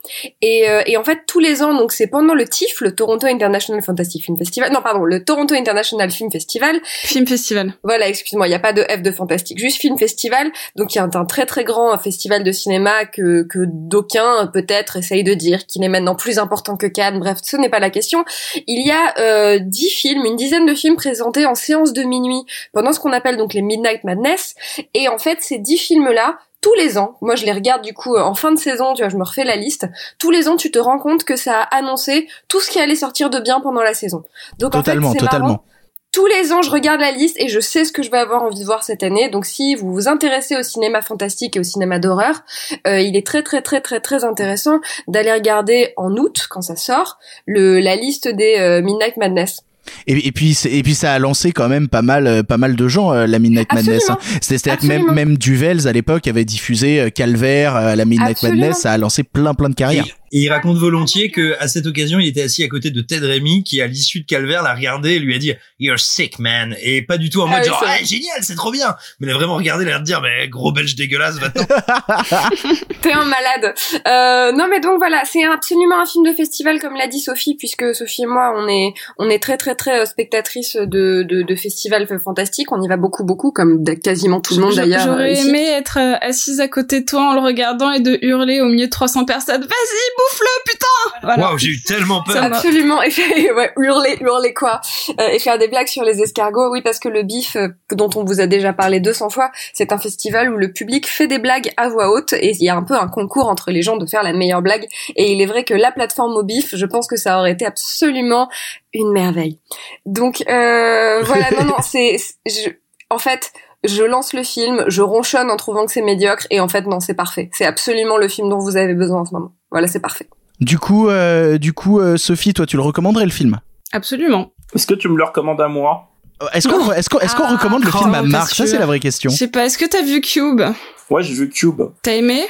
Et, 0.41 0.69
euh, 0.69 0.81
et 0.85 0.97
en 0.97 1.03
fait, 1.03 1.19
tous 1.27 1.39
les 1.39 1.61
ans, 1.61 1.73
donc 1.73 1.91
c'est 1.91 2.07
pendant 2.07 2.33
le 2.33 2.47
TIFF, 2.47 2.81
le 2.81 2.95
Toronto 2.95 3.27
International 3.27 3.81
Fantasy 3.81 4.19
Film 4.21 4.37
Festival. 4.37 4.71
Non, 4.71 4.81
pardon, 4.81 5.03
le 5.03 5.23
Toronto 5.23 5.53
International 5.53 6.11
Film 6.11 6.31
Festival. 6.31 6.79
Film 6.83 7.27
Festival. 7.27 7.73
Voilà, 7.83 8.07
excuse-moi, 8.07 8.47
il 8.47 8.49
n'y 8.49 8.55
a 8.55 8.59
pas 8.59 8.73
de 8.73 8.83
F 8.83 9.01
de 9.01 9.11
fantastique, 9.11 9.59
juste 9.59 9.79
Film 9.79 9.97
Festival. 9.97 10.51
Donc 10.75 10.93
il 10.93 10.97
y 10.97 10.99
a 10.99 11.03
un, 11.03 11.11
un 11.13 11.25
très 11.25 11.45
très 11.45 11.63
grand 11.63 11.97
festival 11.97 12.43
de 12.43 12.51
cinéma 12.51 13.05
que, 13.05 13.43
que 13.43 13.59
d'aucuns 13.67 14.49
peut-être 14.53 14.97
essayent 14.97 15.23
de 15.23 15.33
dire 15.33 15.65
qu'il 15.65 15.83
est 15.83 15.89
maintenant 15.89 16.15
plus 16.15 16.39
important 16.39 16.77
que 16.77 16.87
Cannes. 16.87 17.19
Bref, 17.19 17.37
ce 17.43 17.57
n'est 17.57 17.69
pas 17.69 17.79
la 17.79 17.89
question. 17.89 18.23
Il 18.67 18.85
y 18.85 18.91
a 18.91 19.19
euh, 19.19 19.59
dix 19.61 19.89
films, 19.89 20.25
une 20.25 20.35
dizaine 20.35 20.65
de 20.65 20.73
films 20.73 20.95
présentés 20.95 21.45
en 21.45 21.55
séance 21.55 21.93
de 21.93 22.03
minuit 22.03 22.43
pendant 22.73 22.93
ce 22.93 22.99
qu'on 22.99 23.11
appelle 23.11 23.37
donc 23.37 23.53
les 23.53 23.61
Midnight 23.61 24.03
Madness. 24.03 24.55
Et 24.93 25.07
en 25.07 25.17
fait, 25.17 25.41
ces 25.41 25.57
dix 25.57 25.77
films-là 25.77 26.37
tous 26.61 26.73
les 26.75 26.97
ans, 26.97 27.17
moi 27.21 27.35
je 27.35 27.45
les 27.45 27.51
regarde 27.51 27.81
du 27.81 27.93
coup 27.93 28.15
en 28.15 28.35
fin 28.35 28.51
de 28.51 28.59
saison, 28.59 28.93
tu 28.93 29.01
vois, 29.01 29.09
je 29.09 29.17
me 29.17 29.23
refais 29.23 29.43
la 29.43 29.55
liste. 29.55 29.87
Tous 30.19 30.29
les 30.29 30.47
ans, 30.47 30.55
tu 30.55 30.71
te 30.71 30.79
rends 30.79 30.99
compte 30.99 31.23
que 31.23 31.35
ça 31.35 31.61
a 31.61 31.75
annoncé 31.75 32.27
tout 32.47 32.59
ce 32.59 32.69
qui 32.69 32.79
allait 32.79 32.95
sortir 32.95 33.29
de 33.29 33.39
bien 33.39 33.59
pendant 33.61 33.81
la 33.81 33.93
saison. 33.93 34.23
Donc 34.59 34.71
Totalement, 34.71 35.09
en 35.09 35.11
fait, 35.11 35.19
c'est 35.19 35.25
totalement. 35.25 35.47
marrant. 35.47 35.63
Tous 36.11 36.25
les 36.25 36.51
ans, 36.51 36.61
je 36.61 36.69
regarde 36.69 36.99
la 36.99 37.11
liste 37.11 37.37
et 37.39 37.47
je 37.47 37.61
sais 37.61 37.85
ce 37.85 37.93
que 37.93 38.03
je 38.03 38.11
vais 38.11 38.17
avoir 38.17 38.43
envie 38.43 38.59
de 38.59 38.65
voir 38.65 38.83
cette 38.83 39.01
année. 39.01 39.29
Donc, 39.29 39.45
si 39.45 39.75
vous 39.75 39.93
vous 39.93 40.07
intéressez 40.09 40.57
au 40.57 40.61
cinéma 40.61 41.01
fantastique 41.01 41.55
et 41.55 41.59
au 41.61 41.63
cinéma 41.63 41.99
d'horreur, 41.99 42.41
euh, 42.85 42.99
il 42.99 43.15
est 43.15 43.25
très 43.25 43.43
très 43.43 43.61
très 43.61 43.79
très 43.79 44.01
très 44.01 44.25
intéressant 44.25 44.81
d'aller 45.07 45.31
regarder 45.31 45.93
en 45.95 46.11
août, 46.17 46.47
quand 46.49 46.61
ça 46.61 46.75
sort, 46.75 47.17
le 47.45 47.79
la 47.79 47.95
liste 47.95 48.27
des 48.27 48.57
euh, 48.59 48.81
Midnight 48.81 49.15
Madness. 49.15 49.61
Et, 50.07 50.27
et 50.27 50.31
puis 50.31 50.53
c'est- 50.53 50.71
et 50.71 50.83
puis 50.83 50.93
ça 50.95 51.13
a 51.13 51.19
lancé 51.19 51.51
quand 51.51 51.67
même 51.69 51.87
pas 51.87 52.01
mal 52.01 52.27
euh, 52.27 52.43
pas 52.43 52.57
mal 52.57 52.75
de 52.75 52.87
gens 52.87 53.13
euh, 53.13 53.25
la 53.27 53.39
Midnight 53.39 53.71
Madness. 53.73 54.09
hein. 54.09 54.13
Absolument. 54.13 54.39
C'est- 54.41 54.57
C'est-à-dire 54.57 54.81
que 54.81 54.87
même 54.87 55.13
même 55.13 55.37
Duvels 55.37 55.87
à 55.87 55.91
l'époque 55.91 56.27
avait 56.27 56.45
diffusé 56.45 56.99
euh, 57.01 57.09
Calvaire 57.09 57.75
euh, 57.75 57.95
la 57.95 58.05
Midnight 58.05 58.31
Absolument. 58.37 58.59
Madness, 58.61 58.81
ça 58.81 58.91
a 58.91 58.97
lancé 58.97 59.23
plein 59.23 59.53
plein 59.53 59.69
de 59.69 59.75
carrières. 59.75 60.05
Et 60.05 60.13
il 60.31 60.49
raconte 60.49 60.77
volontiers 60.77 61.29
que 61.31 61.55
à 61.59 61.67
cette 61.67 61.85
occasion, 61.85 62.19
il 62.19 62.27
était 62.27 62.43
assis 62.43 62.63
à 62.63 62.67
côté 62.67 62.89
de 62.91 63.01
Ted 63.01 63.25
Remy, 63.25 63.63
qui 63.63 63.81
à 63.81 63.87
l'issue 63.87 64.21
de 64.21 64.25
Calvaire 64.25 64.63
l'a 64.63 64.73
regardé 64.73 65.11
et 65.15 65.19
lui 65.19 65.35
a 65.35 65.37
dit 65.39 65.53
"You're 65.79 65.99
sick, 65.99 66.39
man", 66.39 66.75
et 66.81 67.01
pas 67.01 67.17
du 67.17 67.29
tout 67.29 67.41
en 67.41 67.47
Ah 67.47 67.57
mode 67.57 67.59
oui, 67.61 67.67
genre. 67.67 67.83
"Ah, 67.85 67.97
génial, 68.03 68.37
c'est 68.41 68.55
trop 68.55 68.71
bien", 68.71 68.95
mais 69.19 69.27
il 69.27 69.31
a 69.31 69.33
vraiment 69.35 69.55
regardé, 69.55 69.85
l'air 69.85 69.99
de 69.99 70.05
dire 70.05 70.21
"Mais 70.21 70.47
gros 70.47 70.71
belge 70.71 70.95
dégueulasse, 70.95 71.35
va-t'en". 71.39 71.63
T'es 73.01 73.11
un 73.13 73.25
malade. 73.25 73.73
Euh, 74.07 74.51
non 74.57 74.67
mais 74.69 74.79
donc 74.79 74.97
voilà, 74.97 75.23
c'est 75.25 75.43
absolument 75.43 75.99
un 76.01 76.05
film 76.05 76.25
de 76.25 76.33
festival 76.33 76.79
comme 76.79 76.95
l'a 76.95 77.07
dit 77.07 77.19
Sophie, 77.19 77.55
puisque 77.55 77.93
Sophie 77.95 78.23
et 78.23 78.27
moi 78.27 78.53
on 78.57 78.67
est 78.67 78.93
on 79.17 79.29
est 79.29 79.39
très 79.39 79.57
très 79.57 79.75
très 79.75 80.01
euh, 80.01 80.05
spectatrices 80.05 80.75
de 80.75 81.23
de, 81.23 81.41
de 81.41 81.55
festivals 81.55 82.07
fantastiques. 82.23 82.71
On 82.71 82.81
y 82.81 82.87
va 82.87 82.97
beaucoup 82.97 83.23
beaucoup, 83.23 83.51
comme 83.51 83.83
quasiment 84.03 84.39
tout 84.41 84.55
le 84.55 84.61
monde 84.61 84.75
d'ailleurs. 84.75 85.01
euh, 85.01 85.11
J'aurais 85.11 85.33
ici. 85.33 85.49
aimé 85.49 85.63
être 85.63 85.97
euh, 85.99 86.15
assise 86.21 86.59
à 86.59 86.67
côté 86.67 87.01
de 87.01 87.05
toi 87.05 87.31
en 87.31 87.33
le 87.33 87.41
regardant 87.41 87.91
et 87.91 87.99
de 87.99 88.17
hurler 88.21 88.61
au 88.61 88.65
milieu 88.65 88.85
de 88.85 88.91
300 88.91 89.25
personnes. 89.25 89.61
Vas-y, 89.61 90.11
bouffe-le, 90.21 90.71
putain 90.71 90.87
Voilà. 91.23 91.43
Waouh, 91.49 91.57
j'ai 91.57 91.69
eu 91.69 91.81
tellement 91.81 92.23
peur. 92.23 92.43
Absolument, 92.43 93.01
et 93.01 93.09
faire, 93.11 93.27
ouais, 93.55 93.71
hurler, 93.77 94.17
hurler 94.21 94.53
quoi, 94.53 94.81
Euh, 95.19 95.27
et 95.29 95.39
faire 95.39 95.57
des 95.57 95.67
blagues 95.67 95.87
sur 95.87 96.03
les 96.03 96.21
escargots. 96.21 96.71
Oui, 96.71 96.81
parce 96.81 96.99
que 96.99 97.09
le 97.09 97.23
bif, 97.23 97.55
euh, 97.55 97.67
dont 97.91 98.09
on 98.15 98.23
vous 98.23 98.39
a 98.41 98.47
déjà 98.47 98.73
parlé 98.73 98.99
200 98.99 99.29
fois, 99.29 99.51
c'est 99.73 99.91
un 99.91 99.97
festival 99.97 100.53
où 100.53 100.57
le 100.57 100.71
public 100.71 101.07
fait 101.07 101.27
des 101.27 101.39
blagues 101.39 101.71
à 101.77 101.89
voix 101.89 102.09
haute, 102.11 102.33
et 102.33 102.51
il 102.51 102.63
y 102.63 102.69
a 102.69 102.75
un 102.75 102.83
peu 102.83 102.95
un 102.95 103.07
concours 103.07 103.47
entre 103.49 103.71
les 103.71 103.81
gens 103.81 103.97
de 103.97 104.05
faire 104.05 104.23
la 104.23 104.33
meilleure 104.33 104.61
blague. 104.61 104.85
Et 105.15 105.31
il 105.31 105.41
est 105.41 105.45
vrai 105.45 105.63
que 105.63 105.73
la 105.73 105.91
plateforme 105.91 106.33
au 106.37 106.43
bif, 106.43 106.75
je 106.75 106.85
pense 106.85 107.07
que 107.07 107.15
ça 107.17 107.39
aurait 107.39 107.51
été 107.51 107.65
absolument 107.65 108.49
une 108.93 109.11
merveille. 109.11 109.59
Donc 110.05 110.43
euh, 110.49 111.21
voilà, 111.23 111.51
non, 111.51 111.65
non, 111.65 111.75
c'est, 111.83 112.17
c'est- 112.17 112.35
je, 112.65 112.69
en 113.09 113.17
fait. 113.19 113.51
Je 113.83 114.03
lance 114.03 114.33
le 114.33 114.43
film, 114.43 114.83
je 114.87 115.01
ronchonne 115.01 115.49
en 115.49 115.57
trouvant 115.57 115.85
que 115.85 115.91
c'est 115.91 116.01
médiocre, 116.03 116.45
et 116.51 116.59
en 116.59 116.67
fait 116.67 116.85
non, 116.85 116.99
c'est 116.99 117.15
parfait. 117.15 117.49
C'est 117.53 117.65
absolument 117.65 118.17
le 118.17 118.27
film 118.27 118.47
dont 118.49 118.59
vous 118.59 118.77
avez 118.77 118.93
besoin 118.93 119.21
en 119.21 119.25
ce 119.25 119.33
moment. 119.33 119.53
Voilà, 119.71 119.87
c'est 119.87 119.99
parfait. 119.99 120.29
Du 120.59 120.77
coup 120.77 121.09
euh, 121.09 121.57
du 121.57 121.73
coup 121.73 121.99
euh, 121.99 122.17
Sophie, 122.17 122.53
toi 122.53 122.65
tu 122.67 122.75
le 122.75 122.83
recommanderais 122.83 123.25
le 123.25 123.31
film? 123.31 123.59
Absolument. 123.93 124.51
Est-ce 124.75 124.85
que 124.85 124.93
tu 124.93 125.09
me 125.09 125.17
le 125.17 125.23
recommandes 125.23 125.59
à 125.61 125.67
moi? 125.67 126.09
Euh, 126.43 126.47
Est-ce 126.53 126.67
qu'on 126.67 126.91
est-ce 126.91 127.09
qu'on 127.09 127.19
est-ce 127.19 127.35
qu'on 127.35 127.45
Ah, 127.45 127.53
recommande 127.53 127.83
le 127.83 127.91
film 127.91 128.13
à 128.13 128.21
Marc? 128.21 128.53
Ça 128.53 128.67
c'est 128.67 128.77
la 128.77 128.85
vraie 128.85 128.99
question. 128.99 129.31
Je 129.31 129.35
sais 129.37 129.47
pas, 129.47 129.65
est-ce 129.65 129.77
que 129.79 129.85
t'as 129.85 130.03
vu 130.03 130.21
Cube? 130.21 130.61
Ouais, 131.09 131.23
j'ai 131.23 131.33
vu 131.33 131.49
Cube. 131.49 131.81
T'as 132.03 132.13
aimé? 132.13 132.43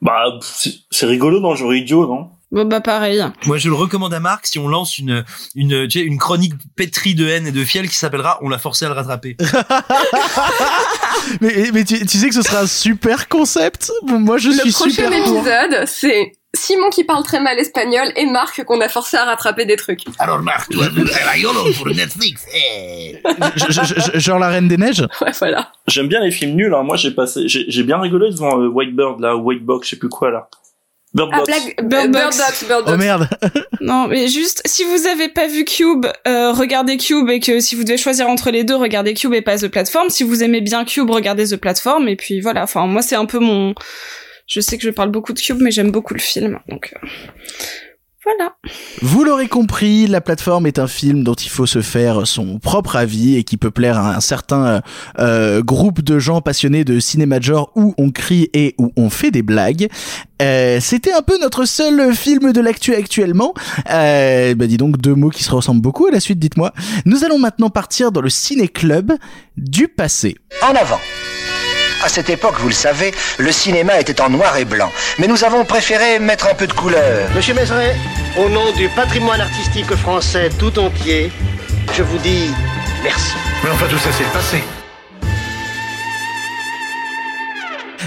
Bah, 0.00 0.22
c'est 0.40 0.70
c'est 0.92 1.06
rigolo 1.06 1.40
dans 1.40 1.50
le 1.50 1.56
genre 1.56 1.74
idiot, 1.74 2.06
non? 2.06 2.30
Bon 2.50 2.64
bah 2.64 2.80
pareil. 2.80 3.22
Moi, 3.44 3.58
je 3.58 3.68
le 3.68 3.74
recommande 3.74 4.14
à 4.14 4.20
Marc 4.20 4.46
si 4.46 4.58
on 4.58 4.68
lance 4.68 4.96
une 4.96 5.22
une 5.54 5.86
tu 5.86 5.98
sais, 5.98 6.04
une 6.04 6.16
chronique 6.16 6.54
pétrie 6.76 7.14
de 7.14 7.28
haine 7.28 7.46
et 7.46 7.52
de 7.52 7.62
fiel 7.64 7.88
qui 7.88 7.96
s'appellera 7.96 8.38
"On 8.40 8.48
l'a 8.48 8.58
forcé 8.58 8.86
à 8.86 8.88
le 8.88 8.94
rattraper". 8.94 9.36
mais 11.40 11.70
mais 11.72 11.84
tu, 11.84 12.04
tu 12.06 12.18
sais 12.18 12.28
que 12.28 12.34
ce 12.34 12.42
sera 12.42 12.60
un 12.60 12.66
super 12.66 13.28
concept? 13.28 13.90
Bon, 14.06 14.18
Moi 14.18 14.38
je 14.38 14.48
Le 14.48 14.54
suis 14.54 14.72
prochain 14.72 14.90
super 14.90 15.10
pour. 15.24 15.36
épisode, 15.36 15.84
c'est 15.86 16.32
Simon 16.54 16.88
qui 16.90 17.04
parle 17.04 17.22
très 17.22 17.40
mal 17.40 17.58
espagnol 17.58 18.10
et 18.16 18.24
Marc 18.26 18.64
qu'on 18.64 18.80
a 18.80 18.88
forcé 18.88 19.16
à 19.18 19.24
rattraper 19.26 19.66
des 19.66 19.76
trucs. 19.76 20.00
Alors 20.18 20.40
Marc, 20.40 20.70
tu 20.70 20.80
as 20.82 20.88
vu 20.88 21.04
la 21.04 21.36
YOLO 21.36 21.64
pour 21.76 21.86
Netflix. 21.88 22.46
Eh. 22.54 23.18
Je- 23.56 23.70
je- 23.72 24.10
je- 24.14 24.18
genre 24.18 24.38
la 24.38 24.48
Reine 24.48 24.68
des 24.68 24.78
Neiges? 24.78 25.06
Ouais, 25.20 25.32
voilà. 25.38 25.70
J'aime 25.86 26.08
bien 26.08 26.20
les 26.20 26.30
films 26.30 26.56
nuls, 26.56 26.72
hein. 26.74 26.82
Moi, 26.82 26.96
j'ai 26.96 27.10
passé, 27.10 27.42
j'ai 27.46 27.66
j'ai 27.68 27.82
bien 27.82 28.00
rigolé 28.00 28.30
devant 28.30 28.58
euh, 28.58 28.68
White 28.68 28.96
Bird, 28.96 29.20
là, 29.20 29.36
ou 29.36 29.40
White 29.42 29.64
Box, 29.64 29.86
je 29.86 29.90
sais 29.90 29.98
plus 29.98 30.08
quoi, 30.08 30.30
là. 30.30 30.48
Bird 31.14 31.30
Ah, 31.32 31.38
Box. 31.38 31.46
blague, 31.48 31.76
Bird 31.78 31.88
Bird, 31.88 32.12
Box. 32.12 32.38
Box, 32.38 32.64
Bird 32.68 32.82
Oh 32.86 32.90
Box. 32.90 32.98
merde. 32.98 33.28
Non, 33.80 34.08
mais 34.08 34.26
juste, 34.28 34.60
si 34.66 34.82
vous 34.84 35.06
avez 35.06 35.28
pas 35.28 35.46
vu 35.46 35.64
Cube, 35.64 36.04
euh, 36.26 36.52
regardez 36.52 36.96
Cube 36.96 37.30
et 37.30 37.38
que 37.40 37.60
si 37.60 37.76
vous 37.76 37.84
devez 37.84 37.96
choisir 37.96 38.28
entre 38.28 38.50
les 38.50 38.64
deux, 38.64 38.74
regardez 38.74 39.14
Cube 39.14 39.32
et 39.34 39.40
pas 39.40 39.56
The 39.56 39.68
Platform. 39.68 40.10
Si 40.10 40.24
vous 40.24 40.42
aimez 40.42 40.60
bien 40.60 40.84
Cube, 40.84 41.08
regardez 41.10 41.46
The 41.46 41.56
Platform. 41.56 42.08
Et 42.08 42.16
puis 42.16 42.40
voilà, 42.40 42.64
enfin, 42.64 42.86
moi 42.86 43.02
c'est 43.02 43.14
un 43.16 43.24
peu 43.24 43.38
mon... 43.38 43.74
Je 44.46 44.60
sais 44.60 44.76
que 44.78 44.82
je 44.84 44.90
parle 44.90 45.10
beaucoup 45.10 45.32
de 45.32 45.38
Cube, 45.40 45.58
mais 45.60 45.70
j'aime 45.70 45.90
beaucoup 45.92 46.12
le 46.14 46.20
film. 46.20 46.58
Donc 46.68 46.92
euh, 47.02 47.06
voilà. 48.36 48.56
Vous 49.00 49.24
l'aurez 49.24 49.48
compris, 49.48 50.06
la 50.06 50.20
plateforme 50.20 50.66
est 50.66 50.78
un 50.78 50.86
film 50.86 51.24
dont 51.24 51.34
il 51.34 51.48
faut 51.48 51.66
se 51.66 51.80
faire 51.80 52.26
son 52.26 52.58
propre 52.58 52.96
avis 52.96 53.36
et 53.36 53.44
qui 53.44 53.56
peut 53.56 53.70
plaire 53.70 53.98
à 53.98 54.16
un 54.16 54.20
certain 54.20 54.66
euh, 54.66 54.80
euh, 55.18 55.62
groupe 55.62 56.02
de 56.02 56.18
gens 56.18 56.40
passionnés 56.40 56.84
de 56.84 57.00
cinéma 57.00 57.38
de 57.38 57.44
genre 57.44 57.72
où 57.74 57.94
on 57.96 58.10
crie 58.10 58.50
et 58.52 58.74
où 58.78 58.92
on 58.96 59.08
fait 59.08 59.30
des 59.30 59.42
blagues. 59.42 59.88
Euh, 60.42 60.78
C'était 60.80 61.12
un 61.12 61.22
peu 61.22 61.38
notre 61.40 61.64
seul 61.64 62.14
film 62.14 62.52
de 62.52 62.60
l'actu 62.60 62.94
actuellement. 62.94 63.54
Euh, 63.90 64.54
bah 64.54 64.66
dis 64.66 64.76
donc 64.76 64.98
deux 64.98 65.14
mots 65.14 65.30
qui 65.30 65.42
se 65.42 65.50
ressemblent 65.50 65.80
beaucoup 65.80 66.06
à 66.06 66.10
la 66.10 66.20
suite, 66.20 66.38
dites-moi. 66.38 66.72
Nous 67.06 67.24
allons 67.24 67.38
maintenant 67.38 67.70
partir 67.70 68.12
dans 68.12 68.20
le 68.20 68.30
ciné-club 68.30 69.12
du 69.56 69.88
passé. 69.88 70.36
En 70.62 70.74
avant. 70.74 71.00
À 72.04 72.08
cette 72.08 72.30
époque, 72.30 72.54
vous 72.60 72.68
le 72.68 72.74
savez, 72.74 73.12
le 73.38 73.50
cinéma 73.50 73.98
était 73.98 74.20
en 74.20 74.30
noir 74.30 74.56
et 74.56 74.64
blanc. 74.64 74.90
Mais 75.18 75.26
nous 75.26 75.42
avons 75.42 75.64
préféré 75.64 76.20
mettre 76.20 76.46
un 76.48 76.54
peu 76.54 76.68
de 76.68 76.72
couleur. 76.72 77.28
Monsieur 77.34 77.54
Mézeret, 77.54 77.96
au 78.38 78.48
nom 78.48 78.72
du 78.76 78.88
patrimoine 78.90 79.40
artistique 79.40 79.92
français 79.96 80.48
tout 80.58 80.78
entier, 80.78 81.32
je 81.96 82.04
vous 82.04 82.18
dis 82.18 82.50
merci. 83.02 83.34
Mais 83.64 83.70
enfin, 83.70 83.86
tout 83.90 83.98
ça, 83.98 84.10
c'est 84.16 84.24
le 84.24 84.30
passé. 84.30 84.62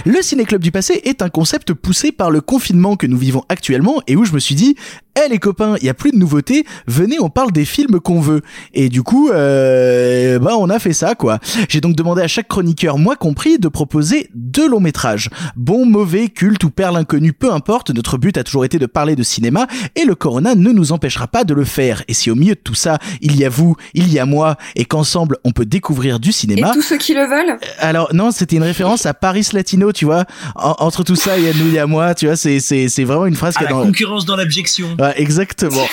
Le 0.05 0.21
ciné-club 0.21 0.61
du 0.61 0.71
passé 0.71 1.01
est 1.03 1.21
un 1.21 1.29
concept 1.29 1.73
poussé 1.73 2.11
par 2.11 2.31
le 2.31 2.41
confinement 2.41 2.95
que 2.95 3.05
nous 3.05 3.17
vivons 3.17 3.43
actuellement 3.49 4.01
et 4.07 4.15
où 4.15 4.25
je 4.25 4.31
me 4.31 4.39
suis 4.39 4.55
dit, 4.55 4.75
eh 5.15 5.29
les 5.29 5.39
copains, 5.39 5.75
il 5.81 5.85
y 5.85 5.89
a 5.89 5.93
plus 5.93 6.11
de 6.11 6.17
nouveautés, 6.17 6.65
venez 6.87 7.17
on 7.19 7.29
parle 7.29 7.51
des 7.51 7.65
films 7.65 7.99
qu'on 7.99 8.19
veut. 8.19 8.41
Et 8.73 8.89
du 8.89 9.03
coup, 9.03 9.29
euh, 9.29 10.39
bah 10.39 10.53
on 10.57 10.69
a 10.69 10.79
fait 10.79 10.93
ça 10.93 11.15
quoi. 11.15 11.39
J'ai 11.69 11.81
donc 11.81 11.95
demandé 11.95 12.21
à 12.21 12.27
chaque 12.27 12.47
chroniqueur, 12.47 12.97
moi 12.97 13.15
compris, 13.15 13.59
de 13.59 13.67
proposer 13.67 14.29
deux 14.33 14.67
longs 14.69 14.79
métrages. 14.79 15.29
Bon, 15.55 15.85
mauvais, 15.85 16.29
culte 16.29 16.63
ou 16.63 16.69
perle 16.69 16.97
inconnue, 16.97 17.33
peu 17.33 17.51
importe, 17.51 17.91
notre 17.91 18.17
but 18.17 18.37
a 18.37 18.43
toujours 18.43 18.65
été 18.65 18.79
de 18.79 18.85
parler 18.85 19.15
de 19.15 19.23
cinéma 19.23 19.67
et 19.95 20.05
le 20.05 20.15
corona 20.15 20.55
ne 20.55 20.71
nous 20.71 20.91
empêchera 20.91 21.27
pas 21.27 21.43
de 21.43 21.53
le 21.53 21.65
faire. 21.65 22.03
Et 22.07 22.13
si 22.13 22.31
au 22.31 22.35
milieu 22.35 22.55
de 22.55 22.59
tout 22.63 22.75
ça, 22.75 22.97
il 23.21 23.35
y 23.37 23.45
a 23.45 23.49
vous, 23.49 23.75
il 23.93 24.11
y 24.11 24.19
a 24.19 24.25
moi 24.25 24.55
et 24.75 24.85
qu'ensemble 24.85 25.37
on 25.43 25.51
peut 25.51 25.65
découvrir 25.65 26.19
du 26.19 26.29
Et 26.29 26.33
cinéma, 26.33 26.71
tous 26.73 26.81
ceux 26.81 26.97
qui 26.97 27.13
le 27.13 27.21
veulent 27.27 27.57
alors 27.79 28.13
non, 28.13 28.31
c'était 28.31 28.55
une 28.55 28.63
référence 28.63 29.05
à 29.05 29.13
Paris 29.13 29.47
Latino, 29.53 29.91
tu 29.91 30.05
vois. 30.05 30.25
En- 30.55 30.75
entre 30.79 31.03
tout 31.03 31.15
ça, 31.15 31.37
il 31.37 31.45
y 31.45 31.47
a 31.49 31.53
nous, 31.53 31.67
il 31.67 31.73
y 31.73 31.79
a 31.79 31.87
moi, 31.87 32.13
tu 32.15 32.27
vois. 32.27 32.35
C'est 32.35 32.59
c'est 32.59 32.87
c'est 32.89 33.03
vraiment 33.03 33.25
une 33.25 33.35
phrase 33.35 33.55
qui 33.57 33.63
est 33.63 33.67
dans. 33.67 33.83
concurrence 33.83 34.25
dans 34.25 34.35
l'abjection. 34.35 34.95
Ouais, 35.01 35.13
exactement. 35.21 35.85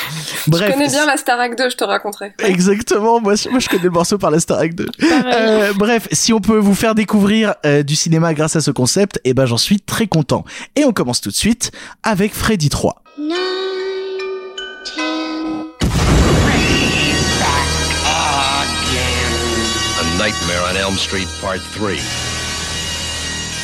Bref. 0.48 0.66
Je 0.68 0.72
connais 0.72 0.88
bien 0.88 1.06
la 1.06 1.16
Starac 1.16 1.56
2, 1.56 1.70
je 1.70 1.76
te 1.76 1.84
raconterai. 1.84 2.32
Exactement, 2.44 3.20
moi, 3.20 3.34
je- 3.36 3.48
moi 3.48 3.58
je 3.58 3.68
connais 3.68 3.84
le 3.84 3.90
morceau 3.90 4.18
par 4.18 4.30
la 4.30 4.38
Starac 4.40 4.74
2. 4.74 4.86
Pareil. 5.00 5.22
Euh, 5.34 5.72
bref, 5.74 6.08
si 6.12 6.32
on 6.32 6.40
peut 6.40 6.58
vous 6.58 6.74
faire 6.74 6.94
découvrir 6.94 7.54
euh, 7.64 7.82
du 7.82 7.96
cinéma 7.96 8.34
grâce 8.34 8.56
à 8.56 8.60
ce 8.60 8.70
concept, 8.70 9.20
eh 9.24 9.34
ben 9.34 9.46
j'en 9.46 9.56
suis 9.56 9.80
très 9.80 10.06
content. 10.06 10.44
Et 10.76 10.84
on 10.84 10.92
commence 10.92 11.20
tout 11.20 11.30
de 11.30 11.34
suite 11.34 11.70
avec 12.02 12.34
Freddy 12.34 12.68
3. 12.68 13.02
A 18.10 20.04
Nightmare 20.18 20.64
on 20.72 20.76
Elm 20.76 20.96
Street 20.98 21.26
Part 21.40 21.58
3. 21.76 21.96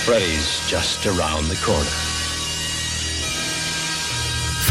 Freddy's 0.05 0.61
just 0.69 1.07
around 1.07 1.49
the 1.49 1.57
corner. 1.65 1.91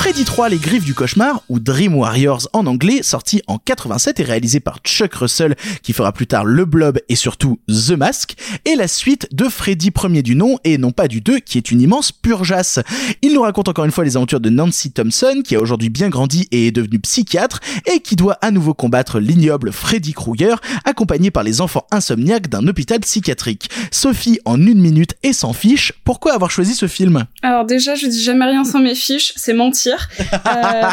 Freddy 0.04 0.26
3, 0.26 0.50
Les 0.50 0.58
Griffes 0.58 0.84
du 0.84 0.94
Cauchemar, 0.94 1.44
ou 1.48 1.62
Dream 1.62 1.96
Warriors 1.96 2.50
en 2.52 2.68
anglais, 2.68 3.04
sorti 3.04 3.42
en 3.48 3.58
87 3.58 4.20
et 4.20 4.24
réalisé 4.24 4.60
par 4.60 4.80
Chuck 4.84 5.14
Russell, 5.14 5.56
qui 5.82 5.94
fera 5.94 6.12
plus 6.12 6.28
tard 6.28 6.44
Le 6.44 6.66
Blob 6.66 7.00
et 7.08 7.16
surtout 7.16 7.62
The 7.70 7.92
Mask, 7.92 8.34
est 8.66 8.76
la 8.76 8.90
suite 8.90 9.30
de 9.32 9.46
Freddy 9.46 9.92
premier 9.92 10.22
du 10.22 10.36
nom 10.36 10.60
et 10.66 10.78
non 10.78 10.92
pas 10.92 11.08
du 11.08 11.22
2, 11.22 11.40
qui 11.40 11.58
est 11.58 11.72
une 11.72 11.80
immense 11.80 12.12
purgeasse. 12.12 12.82
Il 13.22 13.34
nous 13.34 13.44
raconte 13.44 13.70
encore 13.70 13.86
une 13.86 13.92
fois 13.92 14.04
les 14.04 14.18
aventures 14.18 14.42
de 14.42 14.50
Nancy 14.50 14.92
Thompson, 14.92 15.42
qui 15.42 15.56
a 15.56 15.62
aujourd'hui 15.62 15.90
bien 15.90 16.10
grandi 16.10 16.50
et 16.52 16.68
est 16.68 16.72
devenue 16.72 17.00
psychiatre, 17.00 17.62
et 17.90 18.02
qui 18.02 18.18
doit 18.18 18.38
à 18.42 18.52
nouveau 18.52 18.74
combattre 18.74 19.22
l'ignoble 19.22 19.72
Freddy 19.72 20.12
Krueger, 20.12 20.60
accompagné 20.84 21.32
par 21.32 21.44
les 21.44 21.62
enfants 21.62 21.88
insomniaques 21.92 22.50
d'un 22.50 22.68
hôpital 22.68 23.00
psychiatrique. 23.00 23.70
Sophie, 23.90 24.42
en 24.44 24.60
une 24.60 24.82
minute 24.82 25.16
et 25.24 25.32
sans 25.32 25.54
fiche, 25.54 25.94
pourquoi 26.04 26.34
avoir 26.34 26.52
choisi 26.52 26.76
ce 26.76 26.90
film? 26.90 27.24
Alors 27.42 27.64
déjà, 27.64 27.96
je 27.96 28.08
dis 28.08 28.22
jamais 28.22 28.48
rien 28.48 28.66
sans 28.66 28.82
mes 28.82 28.96
fiches, 28.96 29.32
c'est 29.38 29.54
mentir. 29.54 29.93
Euh, 30.48 30.92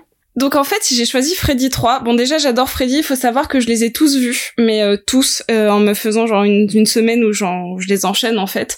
donc 0.36 0.54
en 0.54 0.64
fait, 0.64 0.82
j'ai 0.92 1.06
choisi 1.06 1.34
Freddy 1.34 1.70
3. 1.70 2.00
Bon 2.00 2.12
déjà, 2.12 2.36
j'adore 2.36 2.68
Freddy, 2.68 2.98
il 2.98 3.02
faut 3.02 3.16
savoir 3.16 3.48
que 3.48 3.58
je 3.58 3.68
les 3.68 3.84
ai 3.84 3.92
tous 3.92 4.16
vus, 4.16 4.52
mais 4.58 4.82
euh, 4.82 4.98
tous 5.06 5.42
euh, 5.50 5.70
en 5.70 5.80
me 5.80 5.94
faisant 5.94 6.26
genre 6.26 6.44
une, 6.44 6.68
une 6.74 6.84
semaine 6.84 7.24
où 7.24 7.32
genre, 7.32 7.80
je 7.80 7.88
les 7.88 8.04
enchaîne 8.04 8.38
en 8.38 8.46
fait. 8.46 8.76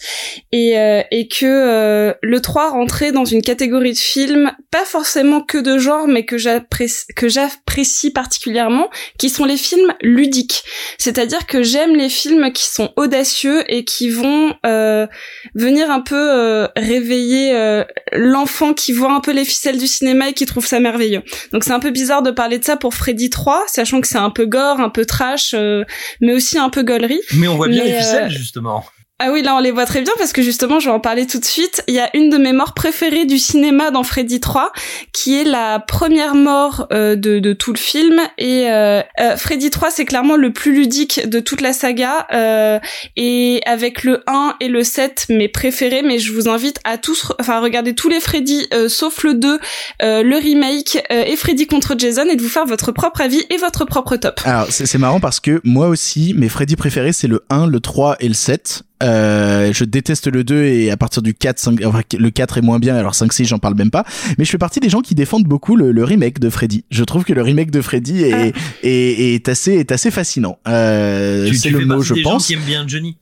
Et, 0.52 0.78
euh, 0.78 1.02
et 1.10 1.26
que 1.26 1.46
euh, 1.46 2.14
le 2.22 2.40
3 2.40 2.70
rentrait 2.70 3.10
dans 3.10 3.24
une 3.24 3.42
catégorie 3.42 3.92
de 3.92 3.98
films, 3.98 4.52
pas 4.70 4.84
forcément 4.84 5.40
que 5.40 5.58
de 5.58 5.78
genre, 5.78 6.06
mais 6.06 6.24
que 6.24 6.38
j'apprécie 6.38 7.06
que 7.16 7.28
j'apprécie 7.28 8.12
particulièrement, 8.12 8.88
qui 9.18 9.28
sont 9.28 9.44
les 9.44 9.56
films 9.56 9.92
ludiques. 10.00 10.62
C'est-à-dire 10.96 11.46
que 11.46 11.64
j'aime 11.64 11.96
les 11.96 12.08
films 12.08 12.52
qui 12.52 12.68
sont 12.68 12.92
audacieux 12.94 13.64
et 13.66 13.84
qui 13.84 14.10
vont 14.10 14.54
euh, 14.64 15.08
venir 15.56 15.90
un 15.90 16.00
peu 16.00 16.68
réveiller 16.76 17.82
l'enfant 18.12 18.74
qui 18.74 18.92
voit 18.92 19.12
un 19.12 19.20
peu 19.20 19.32
les 19.32 19.44
ficelles 19.44 19.78
du 19.78 19.88
cinéma 19.88 20.28
et 20.28 20.32
qui 20.34 20.46
trouve 20.46 20.66
ça 20.66 20.78
merveilleux. 20.78 21.22
Donc 21.52 21.64
c'est 21.64 21.72
un 21.72 21.80
peu 21.80 21.90
bizarre 21.90 22.22
de 22.22 22.30
parler 22.30 22.58
de 22.58 22.64
ça 22.64 22.76
pour 22.76 22.94
Freddy 22.94 23.30
3, 23.30 23.64
sachant 23.68 24.00
que 24.00 24.08
c'est 24.08 24.18
un 24.18 24.30
peu 24.30 24.46
gore, 24.46 24.80
un 24.80 24.90
peu 24.90 25.04
trash, 25.04 25.54
euh, 25.54 25.84
mais 26.20 26.32
aussi 26.32 26.58
un 26.58 26.70
peu 26.70 26.82
gaulerie. 26.82 27.20
Mais 27.34 27.48
on 27.48 27.56
voit 27.56 27.68
bien 27.68 27.84
Mais, 27.84 27.90
les 27.90 27.96
euh, 27.96 28.00
ficelles, 28.00 28.30
justement. 28.30 28.84
Ah 29.20 29.30
oui, 29.32 29.42
là 29.42 29.56
on 29.56 29.58
les 29.58 29.72
voit 29.72 29.84
très 29.84 30.00
bien 30.02 30.12
parce 30.16 30.32
que 30.32 30.42
justement, 30.42 30.78
je 30.78 30.86
vais 30.88 30.94
en 30.94 31.00
parler 31.00 31.26
tout 31.26 31.40
de 31.40 31.44
suite. 31.44 31.82
Il 31.88 31.94
y 31.94 31.98
a 31.98 32.08
une 32.16 32.30
de 32.30 32.36
mes 32.38 32.52
morts 32.52 32.72
préférées 32.72 33.24
du 33.24 33.38
cinéma 33.38 33.90
dans 33.90 34.04
Freddy 34.04 34.38
3, 34.38 34.72
qui 35.12 35.36
est 35.40 35.42
la 35.44 35.80
première 35.80 36.36
mort 36.36 36.86
euh, 36.92 37.16
de, 37.16 37.40
de 37.40 37.52
tout 37.52 37.72
le 37.72 37.78
film. 37.78 38.20
Et 38.38 38.70
euh, 38.70 39.02
euh, 39.20 39.36
Freddy 39.36 39.70
3, 39.70 39.90
c'est 39.90 40.04
clairement 40.04 40.36
le 40.36 40.52
plus 40.52 40.72
ludique 40.72 41.28
de 41.28 41.40
toute 41.40 41.60
la 41.62 41.72
saga. 41.72 42.28
euh, 42.32 42.78
et 43.16 43.60
avec 43.66 44.04
le 44.04 44.22
1 44.28 44.54
et 44.60 44.68
le 44.68 44.84
7, 44.84 45.26
mes 45.30 45.48
préférés. 45.48 46.02
Mais 46.02 46.20
je 46.20 46.32
vous 46.32 46.48
invite 46.48 46.78
à 46.84 46.96
tous, 46.96 47.32
enfin, 47.40 47.58
regarder 47.60 47.96
tous 47.96 48.08
les 48.08 48.20
Freddy, 48.20 48.68
sauf 48.88 49.24
le 49.24 49.34
2, 49.34 49.58
euh, 50.02 50.22
le 50.22 50.36
remake 50.36 50.98
et 51.10 51.34
Freddy 51.34 51.66
contre 51.66 51.96
Jason, 51.98 52.26
et 52.30 52.36
de 52.36 52.42
vous 52.42 52.48
faire 52.48 52.66
votre 52.66 52.92
propre 52.92 53.20
avis 53.20 53.42
et 53.50 53.56
votre 53.56 53.84
propre 53.84 54.14
top. 54.16 54.40
Alors, 54.44 54.66
c'est 54.70 54.86
c'est 54.86 54.98
marrant 54.98 55.18
parce 55.18 55.40
que 55.40 55.60
moi 55.64 55.88
aussi, 55.88 56.34
mes 56.36 56.48
Freddy 56.48 56.76
préférés, 56.76 57.12
c'est 57.12 57.26
le 57.26 57.44
1, 57.50 57.66
le 57.66 57.80
3 57.80 58.16
et 58.20 58.28
le 58.28 58.34
7. 58.34 58.82
Euh, 59.02 59.72
je 59.72 59.84
déteste 59.84 60.26
le 60.26 60.44
2 60.44 60.64
et 60.64 60.90
à 60.90 60.96
partir 60.96 61.22
du 61.22 61.34
4, 61.34 61.58
5, 61.58 61.84
enfin, 61.84 62.00
le 62.18 62.30
4 62.30 62.58
est 62.58 62.62
moins 62.62 62.78
bien, 62.78 62.96
alors 62.96 63.14
5, 63.14 63.32
6, 63.32 63.44
j'en 63.46 63.58
parle 63.58 63.74
même 63.74 63.90
pas. 63.90 64.04
Mais 64.38 64.44
je 64.44 64.50
fais 64.50 64.58
partie 64.58 64.80
des 64.80 64.88
gens 64.88 65.00
qui 65.00 65.14
défendent 65.14 65.44
beaucoup 65.44 65.76
le, 65.76 65.92
le 65.92 66.04
remake 66.04 66.38
de 66.40 66.50
Freddy. 66.50 66.84
Je 66.90 67.04
trouve 67.04 67.24
que 67.24 67.32
le 67.32 67.42
remake 67.42 67.70
de 67.70 67.80
Freddy 67.80 68.24
est, 68.24 68.52
est, 68.82 69.34
est 69.34 69.48
assez, 69.48 69.74
est 69.74 69.92
assez 69.92 70.10
fascinant. 70.10 70.58
Euh, 70.66 71.48
Tu, 71.48 71.54
c'est 71.56 71.68
tu 71.68 71.74
le 71.74 71.80
fais 71.80 71.84
mot, 71.86 71.94
partie 71.96 72.08
je 72.08 72.14
des 72.14 72.22
gens 72.22 72.30
pense. 72.30 72.46
qui 72.46 72.54
aiment 72.54 72.60
bien 72.60 72.84
Johnny. 72.86 73.16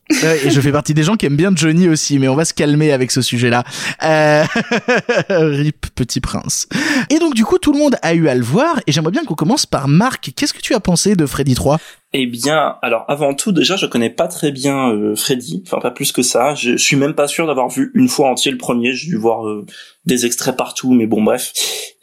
Et 0.45 0.51
je 0.51 0.61
fais 0.61 0.73
partie 0.73 0.95
des 0.95 1.03
gens 1.03 1.17
qui 1.17 1.27
aiment 1.27 1.37
bien 1.37 1.53
Johnny 1.55 1.89
aussi, 1.89 2.19
mais 2.19 2.29
on 2.29 2.37
va 2.37 2.45
se 2.45 2.55
calmer 2.55 2.93
avec 2.93 3.11
ce 3.11 3.21
sujet-là. 3.23 3.65
Euh... 4.03 4.45
Rip, 5.29 5.87
petit 5.95 6.21
prince. 6.21 6.69
Et 7.11 7.19
donc, 7.19 7.35
du 7.35 7.45
coup, 7.45 7.59
tout 7.59 7.73
le 7.73 7.79
monde 7.79 7.97
a 8.03 8.15
eu 8.15 8.29
à 8.29 8.35
le 8.35 8.43
voir, 8.43 8.81
et 8.87 8.93
j'aimerais 8.93 9.13
bien 9.13 9.25
qu'on 9.25 9.35
commence 9.35 9.67
par 9.67 9.89
Marc. 9.89 10.31
Qu'est-ce 10.37 10.55
que 10.55 10.61
tu 10.61 10.75
as 10.75 10.81
pensé 10.81 11.17
de 11.17 11.27
Freddy 11.27 11.55
3 11.55 11.79
Eh 12.19 12.25
bien, 12.25 12.79
alors 12.81 13.05
avant 13.09 13.35
tout, 13.35 13.53
déjà, 13.53 13.77
je 13.77 13.85
connais 13.85 14.09
pas 14.09 14.27
très 14.27 14.51
bien 14.51 14.91
euh, 14.91 15.15
Freddy, 15.15 15.63
enfin 15.67 15.81
pas 15.81 15.91
plus 15.91 16.13
que 16.13 16.23
ça. 16.23 16.55
Je, 16.55 16.71
je 16.71 16.83
suis 16.83 16.97
même 16.97 17.13
pas 17.13 17.29
sûr 17.29 17.47
d'avoir 17.47 17.69
vu 17.69 17.91
une 17.93 18.09
fois 18.09 18.31
entier 18.31 18.51
le 18.51 18.57
premier. 18.57 18.95
J'ai 18.95 19.09
dû 19.09 19.19
voir 19.19 19.47
euh, 19.47 19.67
des 20.07 20.25
extraits 20.25 20.57
partout, 20.57 20.95
mais 20.95 21.07
bon, 21.07 21.23
bref. 21.23 21.53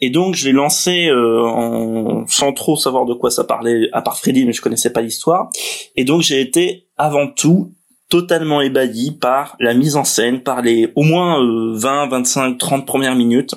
Et 0.00 0.10
donc, 0.10 0.36
je 0.36 0.44
l'ai 0.44 0.52
lancé 0.52 1.08
euh, 1.08 1.42
en... 1.44 2.28
sans 2.28 2.52
trop 2.52 2.76
savoir 2.76 3.06
de 3.06 3.14
quoi 3.14 3.32
ça 3.32 3.42
parlait, 3.42 3.88
à 3.92 4.02
part 4.02 4.16
Freddy, 4.16 4.46
mais 4.46 4.52
je 4.52 4.62
connaissais 4.62 4.92
pas 4.92 5.00
l'histoire. 5.00 5.50
Et 5.96 6.04
donc, 6.04 6.22
j'ai 6.22 6.40
été 6.40 6.86
avant 6.96 7.26
tout 7.26 7.72
totalement 8.08 8.60
ébahi 8.60 9.18
par 9.20 9.56
la 9.58 9.74
mise 9.74 9.96
en 9.96 10.04
scène, 10.04 10.44
par 10.44 10.62
les 10.62 10.92
au 10.94 11.02
moins 11.02 11.42
euh, 11.42 11.72
20, 11.74 12.06
25, 12.06 12.56
30 12.56 12.86
premières 12.86 13.16
minutes, 13.16 13.56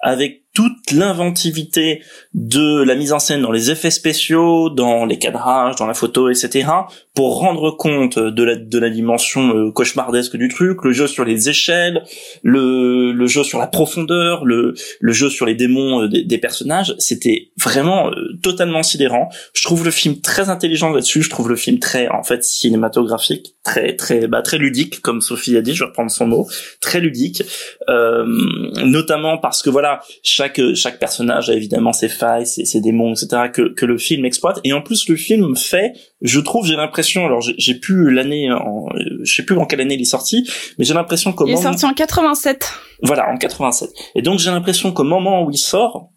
avec 0.00 0.44
l'inventivité 0.92 2.02
de 2.34 2.82
la 2.82 2.94
mise 2.94 3.12
en 3.12 3.18
scène 3.18 3.42
dans 3.42 3.52
les 3.52 3.70
effets 3.70 3.90
spéciaux, 3.90 4.70
dans 4.70 5.04
les 5.04 5.18
cadrages, 5.18 5.76
dans 5.76 5.86
la 5.86 5.94
photo, 5.94 6.30
etc., 6.30 6.68
pour 7.14 7.38
rendre 7.38 7.70
compte 7.70 8.18
de 8.18 8.42
la, 8.42 8.56
de 8.56 8.78
la 8.78 8.90
dimension 8.90 9.56
euh, 9.56 9.70
cauchemardesque 9.70 10.36
du 10.36 10.48
truc, 10.48 10.82
le 10.82 10.92
jeu 10.92 11.06
sur 11.06 11.24
les 11.24 11.48
échelles, 11.48 12.02
le, 12.42 13.12
le 13.12 13.26
jeu 13.28 13.44
sur 13.44 13.60
la 13.60 13.68
profondeur, 13.68 14.44
le, 14.44 14.74
le 15.00 15.12
jeu 15.12 15.30
sur 15.30 15.46
les 15.46 15.54
démons 15.54 16.02
euh, 16.02 16.08
des, 16.08 16.24
des 16.24 16.38
personnages, 16.38 16.96
c'était 16.98 17.52
vraiment 17.56 18.10
euh, 18.10 18.36
totalement 18.42 18.82
sidérant. 18.82 19.28
Je 19.54 19.62
trouve 19.62 19.84
le 19.84 19.92
film 19.92 20.20
très 20.20 20.50
intelligent 20.50 20.90
là-dessus, 20.90 21.22
je 21.22 21.30
trouve 21.30 21.48
le 21.48 21.56
film 21.56 21.78
très, 21.78 22.08
en 22.08 22.24
fait, 22.24 22.42
cinématographique, 22.42 23.54
très, 23.62 23.94
très, 23.94 24.26
bah, 24.26 24.42
très 24.42 24.58
ludique, 24.58 25.00
comme 25.00 25.20
Sophie 25.20 25.56
a 25.56 25.62
dit, 25.62 25.72
je 25.72 25.84
vais 25.84 25.90
reprendre 25.90 26.10
son 26.10 26.26
mot, 26.26 26.48
très 26.80 26.98
ludique, 27.00 27.44
notamment 27.88 29.38
parce 29.38 29.62
que 29.62 29.70
voilà, 29.70 30.00
chaque 30.22 30.60
chaque 30.74 30.98
personnage 30.98 31.48
a 31.48 31.54
évidemment 31.54 31.92
ses 31.92 32.08
failles, 32.08 32.46
ses, 32.46 32.64
ses 32.64 32.80
démons, 32.80 33.12
etc. 33.12 33.50
que 33.52 33.72
que 33.72 33.86
le 33.86 33.98
film 33.98 34.24
exploite. 34.24 34.60
Et 34.64 34.72
en 34.72 34.82
plus, 34.82 35.08
le 35.08 35.16
film 35.16 35.56
fait, 35.56 35.92
je 36.24 36.40
trouve, 36.40 36.66
j'ai 36.66 36.74
l'impression, 36.76 37.24
alors 37.26 37.40
j'ai- 37.40 37.74
plus 37.74 38.10
l'année, 38.12 38.50
en, 38.50 38.86
je 39.22 39.32
sais 39.34 39.44
plus 39.44 39.56
en 39.58 39.66
quelle 39.66 39.80
année 39.82 39.94
il 39.94 40.00
est 40.00 40.04
sorti, 40.06 40.48
mais 40.78 40.84
j'ai 40.84 40.94
l'impression 40.94 41.32
qu'au 41.32 41.46
Il 41.46 41.50
est 41.52 41.54
moment, 41.54 41.70
sorti 41.72 41.84
en 41.86 41.92
87. 41.94 42.72
voilà, 43.02 43.30
en 43.30 43.36
87. 43.36 43.90
Et 44.16 44.22
donc 44.22 44.38
j'ai 44.40 44.50
l'impression 44.50 44.90
qu'au 44.92 45.04
moment 45.04 45.44
où 45.44 45.50
il 45.50 45.58
sort, 45.58 46.08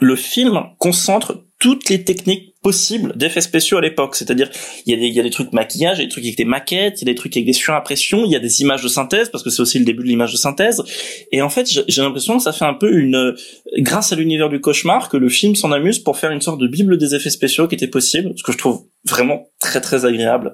le 0.00 0.14
film 0.14 0.60
concentre 0.78 1.44
toutes 1.60 1.88
les 1.90 2.02
techniques 2.02 2.54
possibles 2.62 3.16
d'effets 3.16 3.40
spéciaux 3.40 3.78
à 3.78 3.80
l'époque. 3.80 4.16
C'est-à-dire, 4.16 4.50
il 4.86 4.92
y 4.92 4.94
a 4.94 4.98
des, 4.98 5.06
il 5.06 5.14
y 5.14 5.20
a 5.20 5.22
des 5.22 5.30
trucs 5.30 5.52
maquillage, 5.52 5.98
il 5.98 6.00
y 6.00 6.04
a 6.04 6.06
des 6.06 6.10
trucs 6.10 6.24
avec 6.24 6.36
des 6.36 6.44
maquettes, 6.44 7.00
il 7.00 7.06
y 7.06 7.10
a 7.10 7.12
des 7.12 7.16
trucs 7.16 7.36
avec 7.36 7.46
des 7.46 7.52
surimpressions, 7.52 8.24
il 8.24 8.32
y 8.32 8.36
a 8.36 8.40
des 8.40 8.60
images 8.62 8.82
de 8.82 8.88
synthèse, 8.88 9.28
parce 9.28 9.44
que 9.44 9.50
c'est 9.50 9.62
aussi 9.62 9.78
le 9.78 9.84
début 9.84 10.02
de 10.02 10.08
l'image 10.08 10.32
de 10.32 10.36
synthèse. 10.36 10.82
Et 11.32 11.40
en 11.42 11.48
fait, 11.48 11.68
j'ai 11.86 12.02
l'impression 12.02 12.36
que 12.38 12.42
ça 12.42 12.52
fait 12.52 12.64
un 12.64 12.74
peu 12.74 12.92
une, 12.92 13.14
euh, 13.14 13.34
grâce 13.78 14.12
à 14.12 14.16
l'univers 14.16 14.48
du 14.48 14.60
cauchemar, 14.60 15.08
que 15.08 15.16
le 15.16 15.28
film 15.28 15.54
s'en 15.54 15.70
amuse 15.70 15.98
pour 15.98 16.16
faire 16.16 16.30
une 16.30 16.40
sorte 16.40 16.60
de 16.60 16.66
bible 16.66 16.98
des 16.98 17.14
effets 17.14 17.30
spéciaux 17.30 17.68
qui 17.68 17.74
était 17.74 17.86
possible, 17.86 18.32
ce 18.36 18.42
que 18.42 18.52
je 18.52 18.58
trouve 18.58 18.84
vraiment 19.04 19.48
très 19.60 19.80
très 19.80 20.04
agréable. 20.04 20.52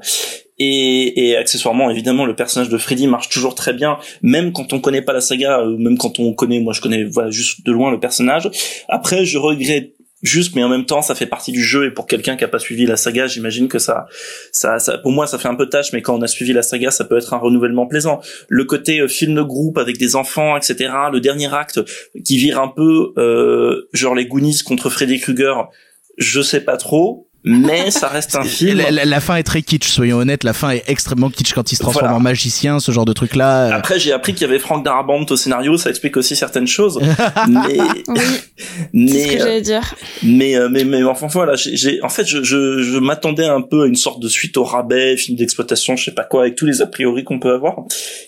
Et, 0.58 1.28
et 1.28 1.36
accessoirement, 1.36 1.90
évidemment, 1.90 2.24
le 2.24 2.34
personnage 2.34 2.68
de 2.68 2.78
Freddy 2.78 3.06
marche 3.06 3.28
toujours 3.28 3.54
très 3.54 3.72
bien, 3.72 3.98
même 4.22 4.52
quand 4.52 4.72
on 4.72 4.80
connaît 4.80 5.02
pas 5.02 5.12
la 5.12 5.20
saga, 5.20 5.60
euh, 5.60 5.76
même 5.76 5.98
quand 5.98 6.18
on 6.18 6.32
connaît, 6.32 6.60
moi 6.60 6.72
je 6.72 6.80
connais 6.80 7.04
voilà 7.04 7.30
juste 7.30 7.66
de 7.66 7.72
loin 7.72 7.90
le 7.90 8.00
personnage. 8.00 8.50
Après, 8.88 9.26
je 9.26 9.36
regrette 9.36 9.95
juste, 10.22 10.54
mais 10.54 10.64
en 10.64 10.68
même 10.68 10.86
temps, 10.86 11.02
ça 11.02 11.14
fait 11.14 11.26
partie 11.26 11.52
du 11.52 11.62
jeu 11.62 11.86
et 11.86 11.90
pour 11.90 12.06
quelqu'un 12.06 12.36
qui 12.36 12.44
a 12.44 12.48
pas 12.48 12.58
suivi 12.58 12.86
la 12.86 12.96
saga, 12.96 13.26
j'imagine 13.26 13.68
que 13.68 13.78
ça, 13.78 14.06
ça, 14.52 14.78
ça, 14.78 14.98
pour 14.98 15.12
moi, 15.12 15.26
ça 15.26 15.38
fait 15.38 15.48
un 15.48 15.54
peu 15.54 15.68
tâche, 15.68 15.92
mais 15.92 16.02
quand 16.02 16.16
on 16.16 16.22
a 16.22 16.26
suivi 16.26 16.52
la 16.52 16.62
saga, 16.62 16.90
ça 16.90 17.04
peut 17.04 17.18
être 17.18 17.34
un 17.34 17.38
renouvellement 17.38 17.86
plaisant. 17.86 18.20
Le 18.48 18.64
côté 18.64 19.00
euh, 19.00 19.08
film 19.08 19.34
de 19.34 19.42
groupe 19.42 19.78
avec 19.78 19.98
des 19.98 20.16
enfants, 20.16 20.56
etc. 20.56 20.90
Le 21.12 21.20
dernier 21.20 21.52
acte 21.52 21.80
qui 22.24 22.38
vire 22.38 22.60
un 22.60 22.68
peu, 22.68 23.12
euh, 23.18 23.88
genre 23.92 24.14
les 24.14 24.26
Goonies 24.26 24.60
contre 24.64 24.90
Freddy 24.90 25.20
Krueger, 25.20 25.68
je 26.16 26.40
sais 26.40 26.60
pas 26.60 26.76
trop, 26.76 27.25
mais 27.46 27.90
ça 27.90 28.08
reste 28.08 28.34
un 28.36 28.42
film. 28.44 28.76
La, 28.78 28.90
la- 28.90 29.04
la 29.04 29.20
fin 29.20 29.36
est 29.36 29.42
très 29.44 29.62
kitsch, 29.62 29.88
soyons 29.88 30.18
honnêtes, 30.18 30.44
la 30.44 30.52
fin 30.52 30.70
est 30.70 30.82
extrêmement 30.88 31.30
kitsch 31.30 31.54
quand 31.54 31.72
il 31.72 31.76
se 31.76 31.80
transforme 31.82 32.06
Voilà. 32.06 32.16
en 32.18 32.20
magicien, 32.20 32.80
ce 32.80 32.92
genre 32.92 33.04
de 33.04 33.12
truc-là. 33.12 33.68
euh. 33.68 33.72
Après, 33.72 33.98
j'ai 33.98 34.12
appris 34.12 34.34
qu'il 34.34 34.42
y 34.42 34.50
avait 34.50 34.58
Frank 34.58 34.84
Darabont 34.84 35.24
au 35.30 35.36
scénario, 35.36 35.76
ça 35.78 35.88
explique 35.90 36.16
aussi 36.16 36.36
certaines 36.36 36.66
choses. 36.66 36.98
mais, 37.48 37.78
mais, 38.92 39.08
C'est 39.08 39.18
ce 39.20 39.26
que 39.28 39.34
euh, 39.34 39.38
j'allais 39.38 39.60
dire. 39.62 39.94
mais, 40.22 40.56
euh, 40.56 40.68
mais, 40.70 40.84
mais 40.84 41.02
enfin 41.04 41.28
voilà, 41.28 41.54
j'ai, 41.54 41.76
j'ai- 41.76 42.02
en 42.02 42.08
fait, 42.08 42.26
je, 42.26 42.42
je, 42.42 42.82
je 42.82 42.98
m'attendais 42.98 43.46
un 43.46 43.62
peu 43.62 43.82
à 43.84 43.86
une 43.86 43.94
sorte 43.96 44.20
de 44.20 44.28
suite 44.28 44.56
au 44.56 44.64
rabais, 44.64 45.16
film 45.16 45.38
d'exploitation, 45.38 45.96
je 45.96 46.04
sais 46.04 46.14
pas 46.14 46.24
quoi, 46.24 46.42
avec 46.42 46.56
tous 46.56 46.66
les 46.66 46.82
a 46.82 46.86
priori 46.86 47.24
qu'on 47.24 47.38
peut 47.38 47.52
avoir. 47.54 47.76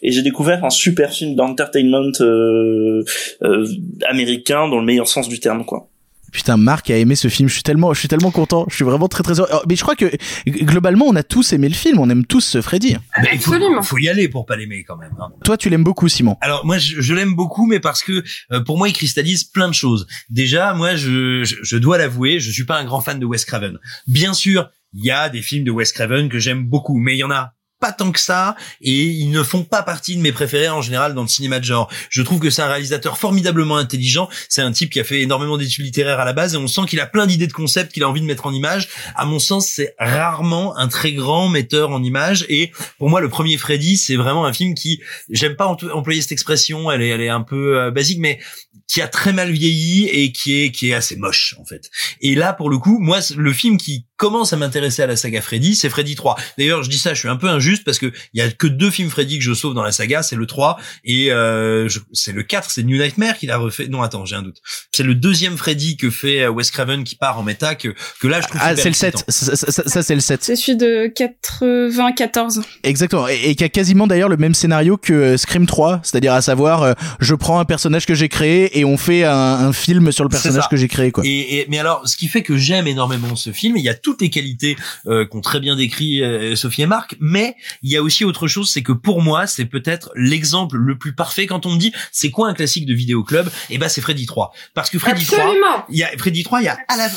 Et 0.02 0.12
j'ai 0.12 0.22
découvert 0.22 0.64
un 0.64 0.70
super 0.70 1.10
film 1.12 1.34
d'entertainment 1.34 2.12
euh, 2.20 3.02
euh, 3.42 3.66
américain 4.08 4.68
dans 4.68 4.78
le 4.78 4.84
meilleur 4.84 5.08
sens 5.08 5.28
du 5.28 5.40
terme, 5.40 5.64
quoi. 5.64 5.88
Putain, 6.32 6.56
Marc 6.56 6.90
a 6.90 6.96
aimé 6.96 7.14
ce 7.16 7.28
film. 7.28 7.48
Je 7.48 7.54
suis 7.54 7.62
tellement, 7.62 7.92
je 7.94 7.98
suis 7.98 8.08
tellement 8.08 8.30
content. 8.30 8.66
Je 8.68 8.74
suis 8.74 8.84
vraiment 8.84 9.08
très 9.08 9.22
très 9.22 9.38
heureux. 9.40 9.48
Oh, 9.52 9.60
Mais 9.68 9.76
je 9.76 9.82
crois 9.82 9.96
que 9.96 10.10
globalement, 10.46 11.06
on 11.06 11.16
a 11.16 11.22
tous 11.22 11.52
aimé 11.52 11.68
le 11.68 11.74
film. 11.74 11.98
On 12.00 12.08
aime 12.10 12.24
tous 12.26 12.40
ce 12.40 12.60
Freddy. 12.60 12.96
Mais 13.22 13.30
il 13.34 13.40
faut, 13.40 13.54
faut 13.82 13.98
y 13.98 14.08
aller 14.08 14.28
pour 14.28 14.46
pas 14.46 14.56
l'aimer 14.56 14.84
quand 14.86 14.96
même. 14.96 15.12
hein. 15.20 15.28
Toi, 15.44 15.56
tu 15.56 15.70
l'aimes 15.70 15.84
beaucoup, 15.84 16.08
Simon. 16.08 16.36
Alors 16.40 16.64
moi 16.66 16.78
je, 16.78 17.00
je 17.00 17.14
l'aime 17.14 17.34
beaucoup 17.34 17.66
mais 17.66 17.80
parce 17.80 18.02
que 18.02 18.22
euh, 18.52 18.60
pour 18.60 18.78
moi 18.78 18.88
il 18.88 18.92
cristallise 18.92 19.44
plein 19.44 19.68
de 19.68 19.74
choses. 19.74 20.06
Déjà 20.30 20.74
moi 20.74 20.96
je, 20.96 21.42
je, 21.44 21.56
je 21.62 21.76
dois 21.76 21.98
l'avouer, 21.98 22.40
je 22.40 22.50
suis 22.50 22.64
pas 22.64 22.78
un 22.78 22.84
grand 22.84 23.00
fan 23.00 23.18
de 23.18 23.26
Wes 23.26 23.44
Craven. 23.44 23.78
Bien 24.06 24.34
sûr, 24.34 24.68
il 24.94 25.04
y 25.04 25.10
a 25.10 25.28
des 25.28 25.42
films 25.42 25.64
de 25.64 25.70
Wes 25.70 25.92
Craven 25.92 26.28
que 26.28 26.38
j'aime 26.38 26.64
beaucoup 26.64 26.98
mais 26.98 27.14
il 27.14 27.18
y 27.18 27.24
en 27.24 27.30
a 27.30 27.52
pas 27.80 27.92
tant 27.92 28.12
que 28.12 28.20
ça 28.20 28.56
et 28.80 29.04
ils 29.04 29.30
ne 29.30 29.42
font 29.42 29.64
pas 29.64 29.82
partie 29.82 30.16
de 30.16 30.20
mes 30.20 30.32
préférés 30.32 30.68
en 30.68 30.82
général 30.82 31.14
dans 31.14 31.22
le 31.22 31.28
cinéma 31.28 31.58
de 31.58 31.64
genre. 31.64 31.90
Je 32.10 32.22
trouve 32.22 32.40
que 32.40 32.50
c'est 32.50 32.62
un 32.62 32.68
réalisateur 32.68 33.18
formidablement 33.18 33.76
intelligent. 33.76 34.28
C'est 34.48 34.62
un 34.62 34.72
type 34.72 34.90
qui 34.90 35.00
a 35.00 35.04
fait 35.04 35.22
énormément 35.22 35.56
d'études 35.56 35.84
littéraires 35.84 36.20
à 36.20 36.24
la 36.24 36.32
base 36.32 36.54
et 36.54 36.56
on 36.56 36.66
sent 36.66 36.82
qu'il 36.88 37.00
a 37.00 37.06
plein 37.06 37.26
d'idées 37.26 37.46
de 37.46 37.52
concepts 37.52 37.92
qu'il 37.92 38.02
a 38.02 38.08
envie 38.08 38.20
de 38.20 38.26
mettre 38.26 38.46
en 38.46 38.52
image. 38.52 38.88
À 39.14 39.24
mon 39.24 39.38
sens, 39.38 39.68
c'est 39.68 39.94
rarement 39.98 40.76
un 40.76 40.88
très 40.88 41.12
grand 41.12 41.48
metteur 41.48 41.90
en 41.90 42.02
image 42.02 42.44
et 42.48 42.72
pour 42.98 43.10
moi, 43.10 43.20
le 43.20 43.28
premier 43.28 43.56
Freddy, 43.56 43.96
c'est 43.96 44.16
vraiment 44.16 44.44
un 44.44 44.52
film 44.52 44.74
qui, 44.74 45.00
j'aime 45.30 45.56
pas 45.56 45.66
employer 45.66 46.20
cette 46.20 46.32
expression, 46.32 46.90
elle 46.90 47.02
est, 47.02 47.08
elle 47.08 47.20
est 47.20 47.28
un 47.28 47.42
peu 47.42 47.78
euh, 47.78 47.90
basique, 47.90 48.18
mais 48.18 48.40
qui 48.88 49.02
a 49.02 49.08
très 49.08 49.32
mal 49.32 49.50
vieilli 49.50 50.08
et 50.08 50.32
qui 50.32 50.62
est 50.62 50.72
qui 50.72 50.90
est 50.90 50.94
assez 50.94 51.16
moche 51.16 51.54
en 51.60 51.64
fait. 51.64 51.90
Et 52.20 52.34
là 52.34 52.52
pour 52.52 52.70
le 52.70 52.78
coup, 52.78 52.98
moi 52.98 53.18
le 53.36 53.52
film 53.52 53.76
qui 53.76 54.06
commence 54.18 54.52
à 54.52 54.56
m'intéresser 54.56 55.02
à 55.02 55.06
la 55.06 55.16
saga 55.16 55.40
Freddy, 55.40 55.74
c'est 55.74 55.88
Freddy 55.88 56.14
3. 56.14 56.36
D'ailleurs, 56.58 56.82
je 56.82 56.90
dis 56.90 56.98
ça, 56.98 57.14
je 57.14 57.20
suis 57.20 57.28
un 57.28 57.36
peu 57.36 57.48
injuste 57.48 57.84
parce 57.84 57.98
que 57.98 58.12
il 58.34 58.40
y 58.40 58.42
a 58.42 58.50
que 58.50 58.66
deux 58.66 58.90
films 58.90 59.08
Freddy 59.08 59.38
que 59.38 59.44
je 59.44 59.54
sauve 59.54 59.74
dans 59.74 59.82
la 59.82 59.92
saga, 59.92 60.22
c'est 60.22 60.36
le 60.36 60.46
3 60.46 60.78
et 61.04 61.32
euh, 61.32 61.88
c'est 62.12 62.32
le 62.32 62.42
4, 62.42 62.70
c'est 62.70 62.82
New 62.82 62.98
Nightmare 62.98 63.38
qu'il 63.38 63.50
a 63.50 63.56
refait. 63.56 63.88
Non, 63.88 64.02
attends, 64.02 64.26
j'ai 64.26 64.36
un 64.36 64.42
doute. 64.42 64.58
C'est 64.92 65.04
le 65.04 65.14
deuxième 65.14 65.56
Freddy 65.56 65.96
que 65.96 66.10
fait 66.10 66.42
euh, 66.42 66.50
Wes 66.50 66.70
Craven 66.70 67.04
qui 67.04 67.14
part 67.14 67.38
en 67.38 67.42
méta 67.42 67.74
que 67.74 67.94
que 68.20 68.28
là 68.28 68.40
je 68.40 68.48
trouve 68.48 68.60
Ah, 68.62 68.76
c'est 68.76 68.88
le 68.88 68.94
7. 68.94 69.24
Ça, 69.28 69.56
ça, 69.56 69.82
ça, 69.86 70.02
c'est 70.02 70.14
le 70.14 70.20
7. 70.20 70.42
C'est 70.42 70.56
celui 70.56 70.76
de 70.76 71.06
94. 71.14 72.62
Exactement 72.82 73.28
et, 73.28 73.50
et 73.50 73.54
qui 73.54 73.64
a 73.64 73.68
quasiment 73.68 74.06
d'ailleurs 74.06 74.28
le 74.28 74.36
même 74.36 74.54
scénario 74.54 74.96
que 74.96 75.12
euh, 75.12 75.36
Scream 75.36 75.66
3, 75.66 76.00
c'est-à-dire 76.02 76.32
à 76.32 76.42
savoir 76.42 76.82
euh, 76.82 76.92
je 77.20 77.34
prends 77.34 77.58
un 77.58 77.64
personnage 77.64 78.06
que 78.06 78.14
j'ai 78.14 78.28
créé 78.28 78.78
et 78.78 78.84
on 78.84 78.96
fait 78.96 79.24
un, 79.24 79.32
un 79.32 79.72
film 79.72 80.12
sur 80.12 80.24
le 80.24 80.30
personnage 80.30 80.68
que 80.68 80.76
j'ai 80.76 80.88
créé 80.88 81.10
quoi. 81.10 81.24
Et, 81.26 81.58
et, 81.58 81.66
mais 81.68 81.78
alors, 81.78 82.06
ce 82.06 82.16
qui 82.16 82.28
fait 82.28 82.42
que 82.42 82.56
j'aime 82.56 82.86
énormément 82.86 83.36
ce 83.36 83.52
film, 83.52 83.76
il 83.76 83.84
y 83.84 83.88
a 83.88 83.94
toutes 84.08 84.22
les 84.22 84.30
qualités 84.30 84.74
euh, 85.06 85.26
qu'ont 85.26 85.42
très 85.42 85.60
bien 85.60 85.76
décrit 85.76 86.22
euh, 86.22 86.56
Sophie 86.56 86.80
et 86.80 86.86
Marc, 86.86 87.16
mais 87.20 87.56
il 87.82 87.92
y 87.92 87.96
a 87.98 88.02
aussi 88.02 88.24
autre 88.24 88.48
chose, 88.48 88.70
c'est 88.70 88.82
que 88.82 88.92
pour 88.92 89.20
moi, 89.20 89.46
c'est 89.46 89.66
peut-être 89.66 90.10
l'exemple 90.14 90.78
le 90.78 90.96
plus 90.96 91.14
parfait 91.14 91.46
quand 91.46 91.66
on 91.66 91.74
me 91.74 91.78
dit 91.78 91.92
c'est 92.10 92.30
quoi 92.30 92.48
un 92.48 92.54
classique 92.54 92.86
de 92.86 92.94
vidéo 92.94 93.22
club? 93.22 93.50
Et 93.68 93.76
ben 93.76 93.90
c'est 93.90 94.00
Freddy 94.00 94.24
3, 94.24 94.50
parce 94.72 94.88
que 94.88 94.98
Freddy 94.98 95.24
Absolument. 95.24 95.80
3, 95.80 95.86
il 95.90 95.98
y 95.98 96.04
a 96.04 96.08
Freddy 96.16 96.42
3, 96.42 96.62
il 96.62 96.64
y 96.64 96.68
a 96.68 96.78
à 96.88 96.96
la, 96.96 97.10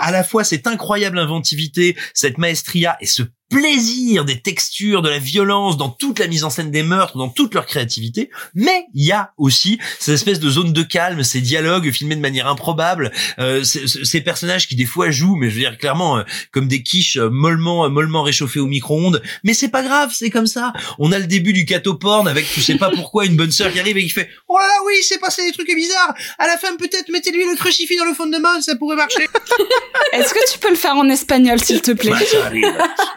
à 0.00 0.10
la 0.10 0.24
fois 0.24 0.42
cette 0.42 0.66
incroyable 0.66 1.18
inventivité, 1.18 1.98
cette 2.14 2.38
maestria 2.38 2.96
et 3.02 3.06
ce 3.06 3.24
plaisir 3.48 4.24
des 4.24 4.40
textures, 4.40 5.02
de 5.02 5.08
la 5.08 5.18
violence 5.18 5.76
dans 5.76 5.88
toute 5.88 6.18
la 6.18 6.26
mise 6.26 6.44
en 6.44 6.50
scène 6.50 6.70
des 6.70 6.82
meurtres, 6.82 7.16
dans 7.16 7.28
toute 7.28 7.54
leur 7.54 7.66
créativité, 7.66 8.30
mais 8.54 8.86
il 8.94 9.06
y 9.06 9.12
a 9.12 9.32
aussi 9.38 9.78
cette 9.98 10.14
espèce 10.14 10.38
de 10.38 10.50
zone 10.50 10.72
de 10.72 10.82
calme, 10.82 11.22
ces 11.22 11.40
dialogues 11.40 11.90
filmés 11.90 12.16
de 12.16 12.20
manière 12.20 12.46
improbable, 12.46 13.10
euh, 13.38 13.64
ces, 13.64 13.86
ces 13.86 14.20
personnages 14.20 14.68
qui 14.68 14.76
des 14.76 14.84
fois 14.84 15.10
jouent, 15.10 15.36
mais 15.36 15.48
je 15.48 15.54
veux 15.54 15.60
dire 15.60 15.78
clairement 15.78 16.18
euh, 16.18 16.22
comme 16.52 16.68
des 16.68 16.82
quiches 16.82 17.16
euh, 17.16 17.30
mollement 17.30 17.86
euh, 17.86 17.88
mollement 17.88 18.22
réchauffées 18.22 18.60
au 18.60 18.66
micro-ondes, 18.66 19.22
mais 19.44 19.54
c'est 19.54 19.68
pas 19.68 19.82
grave, 19.82 20.10
c'est 20.12 20.30
comme 20.30 20.46
ça. 20.46 20.72
On 20.98 21.12
a 21.12 21.18
le 21.18 21.26
début 21.26 21.52
du 21.52 21.64
catoporn 21.64 22.28
avec 22.28 22.46
tu 22.50 22.60
sais 22.60 22.76
pas 22.76 22.90
pourquoi 22.90 23.24
une 23.24 23.36
bonne 23.36 23.52
sœur 23.52 23.72
qui 23.72 23.80
arrive 23.80 23.96
et 23.96 24.02
qui 24.04 24.10
fait 24.10 24.28
"Oh 24.48 24.56
là 24.58 24.66
là, 24.66 24.74
oui, 24.86 24.94
c'est 25.02 25.18
passé 25.18 25.44
des 25.44 25.52
trucs 25.52 25.74
bizarres. 25.74 26.14
À 26.38 26.46
la 26.46 26.58
fin 26.58 26.76
peut-être 26.76 27.08
mettez-lui 27.10 27.44
le 27.50 27.56
crucifix 27.56 27.96
dans 27.96 28.04
le 28.04 28.14
fond 28.14 28.26
de 28.26 28.36
mode, 28.38 28.60
ça 28.62 28.76
pourrait 28.76 28.96
marcher." 28.96 29.26
Est-ce 30.12 30.34
que 30.34 30.52
tu 30.52 30.58
peux 30.58 30.70
le 30.70 30.76
faire 30.76 30.96
en 30.96 31.08
espagnol 31.08 31.60
s'il 31.62 31.80
te 31.80 31.92
plaît? 31.92 32.12
Ouais, 32.12 32.26
ça 32.26 32.46
arrive. 32.46 32.64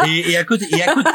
et, 0.08 0.21
et 0.30 0.38
à 0.38 0.44
côté 0.44 0.68
et 0.72 0.82
à 0.82 0.94
côté 0.94 1.10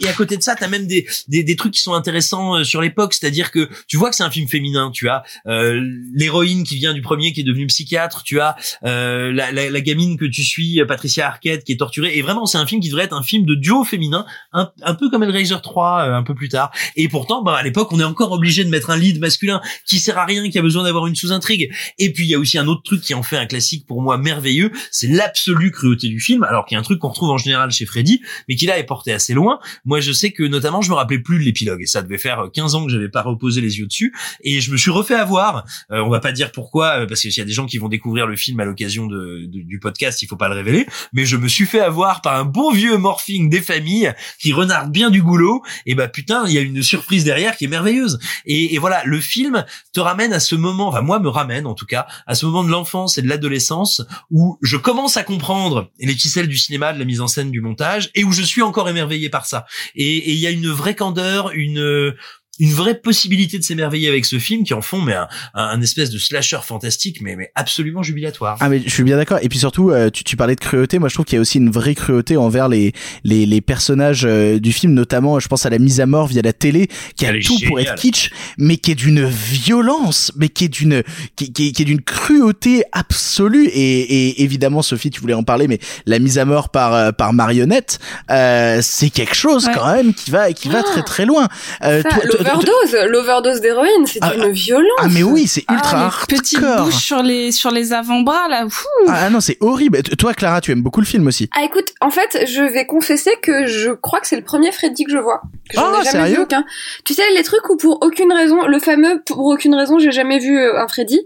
et 0.00 0.08
à, 0.08 0.12
côté 0.12 0.36
de 0.36 0.42
ça 0.42 0.54
t'as 0.54 0.68
même 0.68 0.86
des, 0.86 1.06
des 1.28 1.42
des 1.42 1.56
trucs 1.56 1.74
qui 1.74 1.80
sont 1.80 1.94
intéressants 1.94 2.56
euh, 2.56 2.64
sur 2.64 2.80
l'époque. 2.80 3.14
C'est-à-dire 3.14 3.50
que 3.50 3.68
tu 3.86 3.96
vois 3.96 4.10
que 4.10 4.16
c'est 4.16 4.22
un 4.22 4.30
film 4.30 4.48
féminin. 4.48 4.90
Tu 4.92 5.08
as 5.08 5.22
euh, 5.46 5.80
l'héroïne 6.14 6.64
qui 6.64 6.76
vient 6.76 6.94
du 6.94 7.02
premier 7.02 7.32
qui 7.32 7.40
est 7.40 7.44
devenue 7.44 7.66
psychiatre. 7.66 8.22
Tu 8.22 8.40
as 8.40 8.56
euh, 8.84 9.32
la, 9.32 9.52
la, 9.52 9.70
la 9.70 9.80
gamine 9.80 10.16
que 10.16 10.24
tu 10.24 10.42
suis 10.42 10.80
Patricia 10.86 11.26
Arquette 11.26 11.64
qui 11.64 11.72
est 11.72 11.76
torturée. 11.76 12.16
Et 12.16 12.22
vraiment 12.22 12.46
c'est 12.46 12.58
un 12.58 12.66
film 12.66 12.80
qui 12.80 12.88
devrait 12.88 13.04
être 13.04 13.14
un 13.14 13.22
film 13.22 13.44
de 13.44 13.54
duo 13.54 13.84
féminin 13.84 14.26
un, 14.52 14.70
un 14.82 14.94
peu 14.94 15.10
comme 15.10 15.22
Hellraiser 15.22 15.56
3 15.62 16.08
euh, 16.08 16.14
un 16.14 16.22
peu 16.22 16.34
plus 16.34 16.48
tard. 16.48 16.70
Et 16.96 17.08
pourtant 17.08 17.42
bah 17.42 17.56
à 17.56 17.62
l'époque 17.62 17.92
on 17.92 18.00
est 18.00 18.04
encore 18.04 18.32
obligé 18.32 18.64
de 18.64 18.70
mettre 18.70 18.90
un 18.90 18.96
lead 18.96 19.20
masculin 19.20 19.60
qui 19.86 19.98
sert 19.98 20.18
à 20.18 20.24
rien 20.24 20.48
qui 20.50 20.58
a 20.58 20.62
besoin 20.62 20.84
d'avoir 20.84 21.06
une 21.06 21.14
sous-intrigue. 21.14 21.72
Et 21.98 22.12
puis 22.12 22.24
il 22.24 22.30
y 22.30 22.34
a 22.34 22.38
aussi 22.38 22.58
un 22.58 22.66
autre 22.66 22.82
truc 22.82 23.02
qui 23.02 23.14
en 23.14 23.22
fait 23.22 23.36
un 23.36 23.46
classique 23.46 23.86
pour 23.86 24.02
moi 24.02 24.18
merveilleux. 24.18 24.70
C'est 24.90 25.08
l'absolue 25.08 25.70
cruauté 25.70 26.08
du 26.08 26.20
film 26.20 26.42
alors 26.44 26.66
qu'il 26.66 26.74
y 26.74 26.76
a 26.76 26.80
un 26.80 26.84
truc 26.84 26.98
qu'on 26.98 27.08
retrouve 27.08 27.30
en 27.30 27.38
général 27.38 27.70
chez 27.70 27.86
Freddy 27.86 28.20
mais 28.48 28.56
qui 28.56 28.66
là 28.66 28.78
est 28.78 28.84
porté 28.84 29.12
assez 29.12 29.34
loin. 29.34 29.58
Moi 29.84 30.00
je 30.00 30.12
sais 30.12 30.32
que 30.32 30.42
notamment 30.42 30.82
je 30.82 30.90
me 30.90 30.94
rappelais 30.94 31.18
plus 31.18 31.38
de 31.38 31.44
l'épilogue. 31.44 31.82
Et 31.82 31.86
ça 31.86 32.02
devait 32.02 32.18
faire 32.18 32.48
15 32.52 32.74
ans 32.74 32.84
que 32.86 32.92
j'avais 32.92 33.08
pas 33.08 33.22
reposé 33.22 33.60
les 33.60 33.78
yeux 33.78 33.86
dessus. 33.86 34.14
Et 34.42 34.60
je 34.60 34.70
me 34.70 34.76
suis 34.76 34.90
refait 34.90 35.14
avoir. 35.14 35.64
Euh, 35.90 36.00
on 36.00 36.08
va 36.10 36.20
pas 36.20 36.32
dire 36.32 36.52
pourquoi 36.52 37.00
euh, 37.02 37.06
parce 37.06 37.20
qu'il 37.20 37.36
y 37.36 37.40
a 37.40 37.44
des 37.44 37.52
gens 37.52 37.66
qui 37.66 37.78
vont 37.78 37.88
découvrir 37.88 38.26
le 38.26 38.36
film 38.36 38.60
à 38.60 38.64
l'occasion 38.64 39.06
de, 39.06 39.46
de- 39.46 39.62
du 39.62 39.78
podcast 39.78 40.22
il 40.22 40.26
faut 40.26 40.36
pas 40.36 40.48
le 40.48 40.54
révéler. 40.54 40.86
Mais 41.12 41.24
je 41.24 41.36
me 41.36 41.48
suis 41.48 41.66
fait 41.66 41.80
avoir 41.80 42.20
par 42.22 42.36
un 42.36 42.44
bon 42.44 42.72
vieux 42.72 42.96
morphing 42.96 43.48
des 43.50 43.60
familles 43.62 44.12
qui 44.40 44.52
renarde 44.52 44.90
bien 44.92 45.10
du 45.10 45.22
goulot. 45.22 45.62
Et 45.86 45.94
bah 45.94 46.08
putain 46.08 46.44
il 46.46 46.52
y 46.52 46.58
a 46.58 46.60
une 46.60 46.82
surprise 46.82 47.24
derrière 47.24 47.56
qui 47.56 47.64
est 47.64 47.68
merveilleuse. 47.68 48.18
Et, 48.46 48.74
et 48.74 48.78
voilà 48.78 49.02
le 49.04 49.20
film 49.20 49.64
te 49.92 50.00
ramène 50.00 50.32
à 50.32 50.40
ce 50.40 50.54
moment 50.54 50.88
enfin 50.88 51.00
moi 51.02 51.18
me 51.20 51.28
ramène 51.28 51.66
en 51.66 51.74
tout 51.74 51.86
cas 51.86 52.06
à 52.26 52.34
ce 52.34 52.46
moment 52.46 52.64
de 52.64 52.70
l'enfance 52.70 53.18
et 53.18 53.22
de 53.22 53.28
l'adolescence 53.28 54.02
où 54.30 54.58
je 54.62 54.76
commence 54.76 55.16
à 55.16 55.22
comprendre 55.24 55.90
les 56.00 56.14
ficelles 56.14 56.48
du 56.48 56.56
cinéma 56.58 56.92
de 56.92 56.98
la 56.98 57.04
mise 57.04 57.20
en 57.20 57.26
scène 57.28 57.50
du 57.50 57.60
montage 57.60 58.10
et 58.14 58.24
où 58.24 58.32
je 58.32 58.42
suis 58.42 58.62
encore 58.62 58.88
émerveillé 58.88 59.28
par 59.28 59.46
ça. 59.46 59.66
Et 59.94 60.32
il 60.32 60.38
y 60.38 60.46
a 60.46 60.50
une 60.50 60.70
vraie 60.70 60.94
candeur 60.94 61.50
une 61.52 62.14
une 62.60 62.72
vraie 62.72 62.94
possibilité 63.00 63.58
de 63.58 63.64
s'émerveiller 63.64 64.08
avec 64.08 64.24
ce 64.24 64.38
film 64.38 64.64
qui 64.64 64.74
en 64.74 64.80
font 64.82 65.00
mais 65.00 65.14
un, 65.14 65.28
un, 65.54 65.62
un 65.64 65.80
espèce 65.80 66.10
de 66.10 66.18
slasher 66.18 66.58
fantastique 66.62 67.20
mais 67.20 67.36
mais 67.36 67.50
absolument 67.54 68.02
jubilatoire. 68.02 68.56
Ah 68.60 68.68
mais 68.68 68.80
je 68.84 68.90
suis 68.90 69.02
bien 69.02 69.16
d'accord. 69.16 69.38
Et 69.42 69.48
puis 69.48 69.58
surtout 69.58 69.90
euh, 69.90 70.10
tu, 70.10 70.24
tu 70.24 70.36
parlais 70.36 70.54
de 70.54 70.60
cruauté. 70.60 70.98
Moi 70.98 71.08
je 71.08 71.14
trouve 71.14 71.26
qu'il 71.26 71.36
y 71.36 71.38
a 71.38 71.40
aussi 71.40 71.58
une 71.58 71.70
vraie 71.70 71.94
cruauté 71.94 72.36
envers 72.36 72.68
les 72.68 72.92
les, 73.24 73.46
les 73.46 73.60
personnages 73.60 74.24
euh, 74.24 74.58
du 74.60 74.72
film 74.72 74.94
notamment 74.94 75.40
je 75.40 75.48
pense 75.48 75.66
à 75.66 75.70
la 75.70 75.78
mise 75.78 76.00
à 76.00 76.06
mort 76.06 76.26
via 76.26 76.42
la 76.42 76.52
télé 76.52 76.88
qui 77.16 77.26
a 77.26 77.30
Elle 77.30 77.42
tout 77.42 77.58
pour 77.66 77.80
être 77.80 77.94
kitsch 77.96 78.30
mais 78.58 78.76
qui 78.76 78.92
est 78.92 78.94
d'une 78.94 79.24
violence 79.24 80.32
mais 80.36 80.48
qui 80.48 80.64
est 80.66 80.68
d'une 80.68 81.02
qui, 81.36 81.52
qui, 81.52 81.72
qui 81.72 81.82
est 81.82 81.84
d'une 81.84 82.02
cruauté 82.02 82.84
absolue. 82.92 83.66
Et, 83.68 84.28
et 84.28 84.42
évidemment 84.42 84.82
Sophie 84.82 85.10
tu 85.10 85.20
voulais 85.20 85.34
en 85.34 85.42
parler 85.42 85.68
mais 85.68 85.78
la 86.06 86.18
mise 86.18 86.38
à 86.38 86.44
mort 86.44 86.68
par 86.68 86.94
euh, 86.94 87.12
par 87.12 87.32
marionnette 87.32 87.98
euh, 88.30 88.80
c'est 88.82 89.10
quelque 89.10 89.34
chose 89.34 89.64
Ouais. 89.66 89.72
quand 89.74 89.92
même 89.94 90.12
qui 90.12 90.30
va 90.30 90.52
qui 90.52 90.68
va 90.68 90.82
très 90.82 91.02
très 91.02 91.24
loin. 91.24 91.48
Euh, 91.84 92.02
Ça, 92.02 92.43
L'overdose, 92.44 92.96
l'overdose 93.10 93.60
d'héroïne, 93.60 94.06
c'est 94.06 94.18
Ah, 94.22 94.34
une 94.34 94.50
violence. 94.52 94.84
ah 95.00 95.08
mais 95.10 95.22
oui 95.22 95.46
c'est 95.46 95.64
ultra 95.70 96.10
ah, 96.12 96.24
les 96.30 96.36
petites 96.36 96.62
hardcore. 96.62 96.84
bouches 96.86 96.94
sur 97.04 97.22
les 97.22 97.52
sur 97.52 97.70
les 97.70 97.92
avant-bras 97.92 98.48
là. 98.48 98.66
Ah 99.08 99.30
non 99.30 99.40
c'est 99.40 99.56
horrible 99.60 100.02
toi 100.02 100.34
Clara 100.34 100.60
tu 100.60 100.72
aimes 100.72 100.82
beaucoup 100.82 101.00
le 101.00 101.06
film 101.06 101.26
aussi 101.26 101.48
Ah 101.56 101.64
écoute, 101.64 101.92
en 102.00 102.10
fait, 102.10 102.44
je 102.46 102.62
vais 102.62 102.86
confesser 102.86 103.32
que 103.42 103.66
je 103.66 103.90
crois 103.90 104.20
que 104.20 104.26
c'est 104.26 104.36
le 104.36 104.42
premier 104.44 104.72
Freddy 104.72 105.04
que 105.04 105.10
je 105.12 105.18
vois. 105.18 105.42
Que 105.70 105.76
Ah, 105.78 106.00
ai 106.00 106.04
jamais 106.04 106.04
vu 106.04 106.10
sérieux 106.30 106.40
aucun. 106.42 106.64
Tu 107.04 107.14
sais 107.14 107.22
les 107.34 107.42
trucs 107.42 107.68
où 107.70 107.76
pour 107.76 107.98
aucune 108.02 108.32
raison, 108.32 108.66
le 108.66 108.78
fameux 108.78 109.22
pour 109.24 109.38
aucune 109.46 109.74
raison 109.74 109.98
j'ai 109.98 110.12
jamais 110.12 110.38
vu 110.38 110.58
euh, 110.58 110.80
un 110.80 110.88
Freddy, 110.88 111.20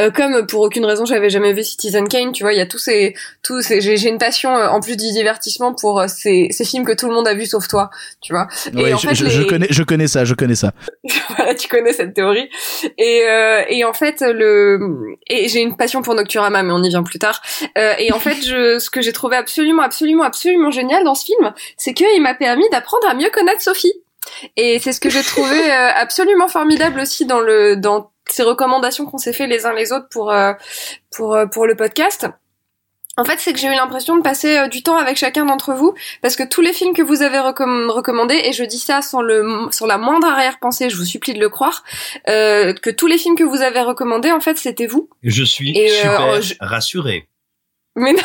euh, 0.00 0.10
comme 0.10 0.46
pour 0.46 0.62
aucune 0.62 0.84
raison 0.84 1.04
j'avais 1.04 1.30
jamais 1.30 1.52
vu 1.52 1.62
Citizen 1.64 2.08
Kane. 2.08 2.32
Tu 2.32 2.42
vois, 2.42 2.52
il 2.52 2.58
y 2.58 2.62
a 2.62 2.66
tous 2.66 2.78
ces 2.78 3.14
tous 3.42 3.60
ces 3.62 3.80
j'ai 3.80 4.08
une 4.08 4.18
passion 4.18 4.56
euh, 4.56 4.68
en 4.68 4.80
plus 4.80 4.96
du 4.96 5.10
divertissement 5.12 5.74
pour 5.74 6.02
ces 6.08 6.48
ces 6.50 6.64
films 6.64 6.84
que 6.84 6.92
tout 6.92 7.08
le 7.08 7.14
monde 7.14 7.28
a 7.28 7.34
vu 7.34 7.46
sauf 7.46 7.68
toi. 7.68 7.90
Tu 8.20 8.32
vois. 8.32 8.46
Ouais, 8.74 8.92
en 8.92 8.98
je, 8.98 9.08
fait, 9.08 9.14
je- 9.14 9.24
les- 9.24 9.30
je 9.30 9.42
connais, 9.42 9.66
je 9.70 9.82
connais 9.82 10.06
ça, 10.08 10.24
je 10.24 10.34
connais 10.34 10.54
ça. 10.54 10.63
voilà, 11.36 11.54
tu 11.54 11.68
connais 11.68 11.92
cette 11.92 12.14
théorie. 12.14 12.48
Et, 12.98 13.22
euh, 13.28 13.64
et 13.68 13.84
en 13.84 13.92
fait, 13.92 14.20
le 14.20 15.16
et 15.28 15.48
j'ai 15.48 15.60
une 15.60 15.76
passion 15.76 16.02
pour 16.02 16.14
Nocturama, 16.14 16.62
mais 16.62 16.72
on 16.72 16.82
y 16.82 16.88
vient 16.88 17.02
plus 17.02 17.18
tard. 17.18 17.42
Euh, 17.78 17.94
et 17.98 18.12
en 18.12 18.18
fait, 18.18 18.44
je, 18.44 18.78
ce 18.78 18.90
que 18.90 19.02
j'ai 19.02 19.12
trouvé 19.12 19.36
absolument, 19.36 19.82
absolument, 19.82 20.24
absolument 20.24 20.70
génial 20.70 21.04
dans 21.04 21.14
ce 21.14 21.24
film, 21.24 21.52
c'est 21.76 21.94
qu'il 21.94 22.22
m'a 22.22 22.34
permis 22.34 22.68
d'apprendre 22.70 23.08
à 23.08 23.14
mieux 23.14 23.30
connaître 23.30 23.60
Sophie. 23.60 23.94
Et 24.56 24.78
c'est 24.78 24.92
ce 24.92 25.00
que 25.00 25.10
j'ai 25.10 25.22
trouvé 25.22 25.58
euh, 25.72 25.90
absolument 25.94 26.48
formidable 26.48 27.00
aussi 27.00 27.26
dans 27.26 27.40
le 27.40 27.76
dans 27.76 28.10
ces 28.28 28.42
recommandations 28.42 29.04
qu'on 29.06 29.18
s'est 29.18 29.32
fait 29.32 29.46
les 29.46 29.66
uns 29.66 29.72
les 29.72 29.92
autres 29.92 30.08
pour 30.10 30.30
euh, 30.30 30.52
pour 31.10 31.34
euh, 31.34 31.46
pour 31.46 31.66
le 31.66 31.76
podcast. 31.76 32.26
En 33.16 33.24
fait, 33.24 33.36
c'est 33.38 33.52
que 33.52 33.58
j'ai 33.60 33.68
eu 33.68 33.74
l'impression 33.74 34.16
de 34.16 34.22
passer 34.22 34.56
euh, 34.58 34.66
du 34.68 34.82
temps 34.82 34.96
avec 34.96 35.16
chacun 35.16 35.44
d'entre 35.44 35.72
vous, 35.72 35.94
parce 36.20 36.34
que 36.34 36.42
tous 36.42 36.60
les 36.60 36.72
films 36.72 36.94
que 36.94 37.02
vous 37.02 37.22
avez 37.22 37.38
recomm- 37.38 37.88
recommandés, 37.88 38.40
et 38.44 38.52
je 38.52 38.64
dis 38.64 38.78
ça 38.80 39.02
sans 39.02 39.22
le 39.22 39.44
sans 39.70 39.86
la 39.86 39.98
moindre 39.98 40.26
arrière-pensée, 40.26 40.90
je 40.90 40.96
vous 40.96 41.04
supplie 41.04 41.32
de 41.34 41.38
le 41.40 41.48
croire, 41.48 41.84
euh, 42.28 42.72
que 42.72 42.90
tous 42.90 43.06
les 43.06 43.18
films 43.18 43.36
que 43.36 43.44
vous 43.44 43.62
avez 43.62 43.80
recommandés, 43.82 44.32
en 44.32 44.40
fait, 44.40 44.58
c'était 44.58 44.86
vous. 44.86 45.08
je 45.22 45.44
suis 45.44 45.78
Et, 45.78 45.90
euh, 45.90 45.94
super 46.02 46.42
je- 46.42 46.54
rassuré 46.60 47.28
Mais 47.96 48.12
non, 48.12 48.18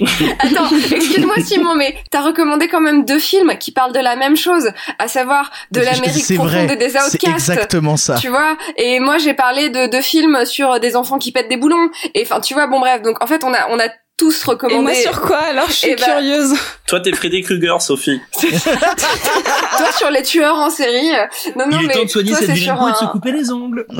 mais 0.00 0.06
attends, 0.38 0.68
excuse-moi 0.92 1.34
Simon, 1.44 1.74
mais 1.74 1.96
t'as 2.12 2.20
recommandé 2.22 2.68
quand 2.68 2.80
même 2.80 3.04
deux 3.04 3.18
films 3.18 3.58
qui 3.58 3.72
parlent 3.72 3.92
de 3.92 3.98
la 3.98 4.14
même 4.14 4.36
chose, 4.36 4.70
à 5.00 5.08
savoir 5.08 5.50
de 5.72 5.80
l'Amérique 5.80 6.36
profonde 6.36 6.70
et 6.70 6.76
des 6.76 6.90
c'est 6.90 6.98
outcasts. 7.04 7.50
exactement 7.50 7.96
ça. 7.96 8.14
Tu 8.14 8.28
vois 8.28 8.56
Et 8.76 9.00
moi 9.00 9.18
j'ai 9.18 9.34
parlé 9.34 9.70
de 9.70 9.86
deux 9.88 10.02
films 10.02 10.44
sur 10.46 10.78
des 10.78 10.94
enfants 10.94 11.18
qui 11.18 11.32
pètent 11.32 11.48
des 11.48 11.56
boulons. 11.56 11.90
Et 12.14 12.22
enfin, 12.22 12.40
tu 12.40 12.54
vois, 12.54 12.68
bon 12.68 12.78
bref, 12.78 13.02
donc 13.02 13.20
en 13.20 13.26
fait 13.26 13.42
on 13.42 13.52
a 13.52 13.66
on 13.70 13.80
a 13.80 13.88
tous 14.16 14.44
recommandé. 14.44 14.78
Et 14.80 14.82
moi 14.82 14.94
sur 14.94 15.20
quoi 15.20 15.38
alors? 15.38 15.66
Je 15.68 15.72
suis 15.72 15.88
Eh 15.90 15.96
ben, 15.96 16.04
curieuse. 16.04 16.54
Toi, 16.86 17.00
t'es 17.00 17.12
Freddy 17.12 17.42
Krueger, 17.42 17.80
Sophie. 17.82 18.20
toi 18.40 19.92
sur 19.96 20.10
les 20.10 20.22
tueurs 20.22 20.54
en 20.56 20.70
série. 20.70 21.10
euh, 21.14 21.26
Non, 21.56 21.66
non, 21.66 21.78
Il 21.80 21.84
est 21.84 21.88
mais 21.88 21.94
temps 21.94 22.04
de 22.04 22.08
soigner 22.08 22.30
toi, 22.30 22.40
cette 22.40 22.50
et 22.50 22.56
se 22.56 23.10
couper 23.10 23.32
les 23.32 23.50
ongles. 23.50 23.86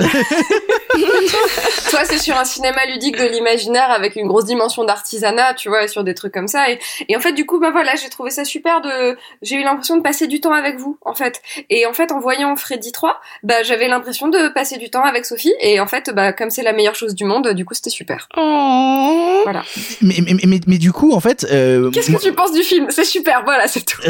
Toi, 1.91 2.01
c'est 2.05 2.19
sur 2.19 2.37
un 2.37 2.45
cinéma 2.45 2.87
ludique 2.87 3.17
de 3.19 3.25
l'imaginaire 3.25 3.91
avec 3.91 4.17
une 4.17 4.27
grosse 4.27 4.45
dimension 4.45 4.85
d'artisanat, 4.85 5.55
tu 5.55 5.69
vois, 5.69 5.85
et 5.85 5.89
sur 5.89 6.05
des 6.05 6.14
trucs 6.14 6.33
comme 6.33 6.49
ça. 6.49 6.71
Et, 6.71 6.79
et 7.09 7.17
en 7.17 7.21
fait, 7.21 7.33
du 7.33 7.45
coup, 7.47 7.59
bah 7.61 7.71
voilà, 7.71 7.95
j'ai 7.97 8.09
trouvé 8.09 8.31
ça 8.31 8.45
super 8.45 8.81
de, 8.81 9.17
j'ai 9.43 9.57
eu 9.57 9.62
l'impression 9.62 9.97
de 9.97 10.03
passer 10.03 10.27
du 10.27 10.41
temps 10.41 10.53
avec 10.53 10.79
vous, 10.79 10.99
en 11.05 11.14
fait. 11.14 11.43
Et 11.71 11.87
en 11.87 11.93
fait, 11.93 12.12
en 12.12 12.21
voyant 12.21 12.57
Freddy 12.57 12.93
3, 12.93 13.21
bah, 13.43 13.62
j'avais 13.62 13.89
l'impression 13.89 14.29
de 14.29 14.49
passer 14.49 14.79
du 14.79 14.91
temps 14.91 15.05
avec 15.05 15.27
Sophie. 15.27 15.55
Et 15.61 15.81
en 15.81 15.87
fait, 15.87 16.11
bah, 16.14 16.33
comme 16.33 16.51
c'est 16.51 16.62
la 16.62 16.73
meilleure 16.73 16.95
chose 16.95 17.14
du 17.14 17.25
monde, 17.25 17.49
du 17.49 17.64
coup, 17.64 17.75
c'était 17.75 17.91
super. 17.91 18.29
Oh. 18.37 19.41
Voilà. 19.45 19.62
Mais, 20.07 20.15
mais, 20.25 20.37
mais, 20.47 20.61
mais 20.67 20.79
du 20.79 20.93
coup, 20.93 21.13
en 21.13 21.21
fait, 21.21 21.45
euh, 21.51 21.91
Qu'est-ce 21.91 22.11
moi- 22.13 22.21
que 22.21 22.25
tu 22.25 22.33
penses 22.33 22.53
du 22.53 22.63
film? 22.63 22.87
C'est 22.91 23.05
super, 23.05 23.43
voilà, 23.45 23.67
c'est 23.67 23.85
tout. 23.85 24.01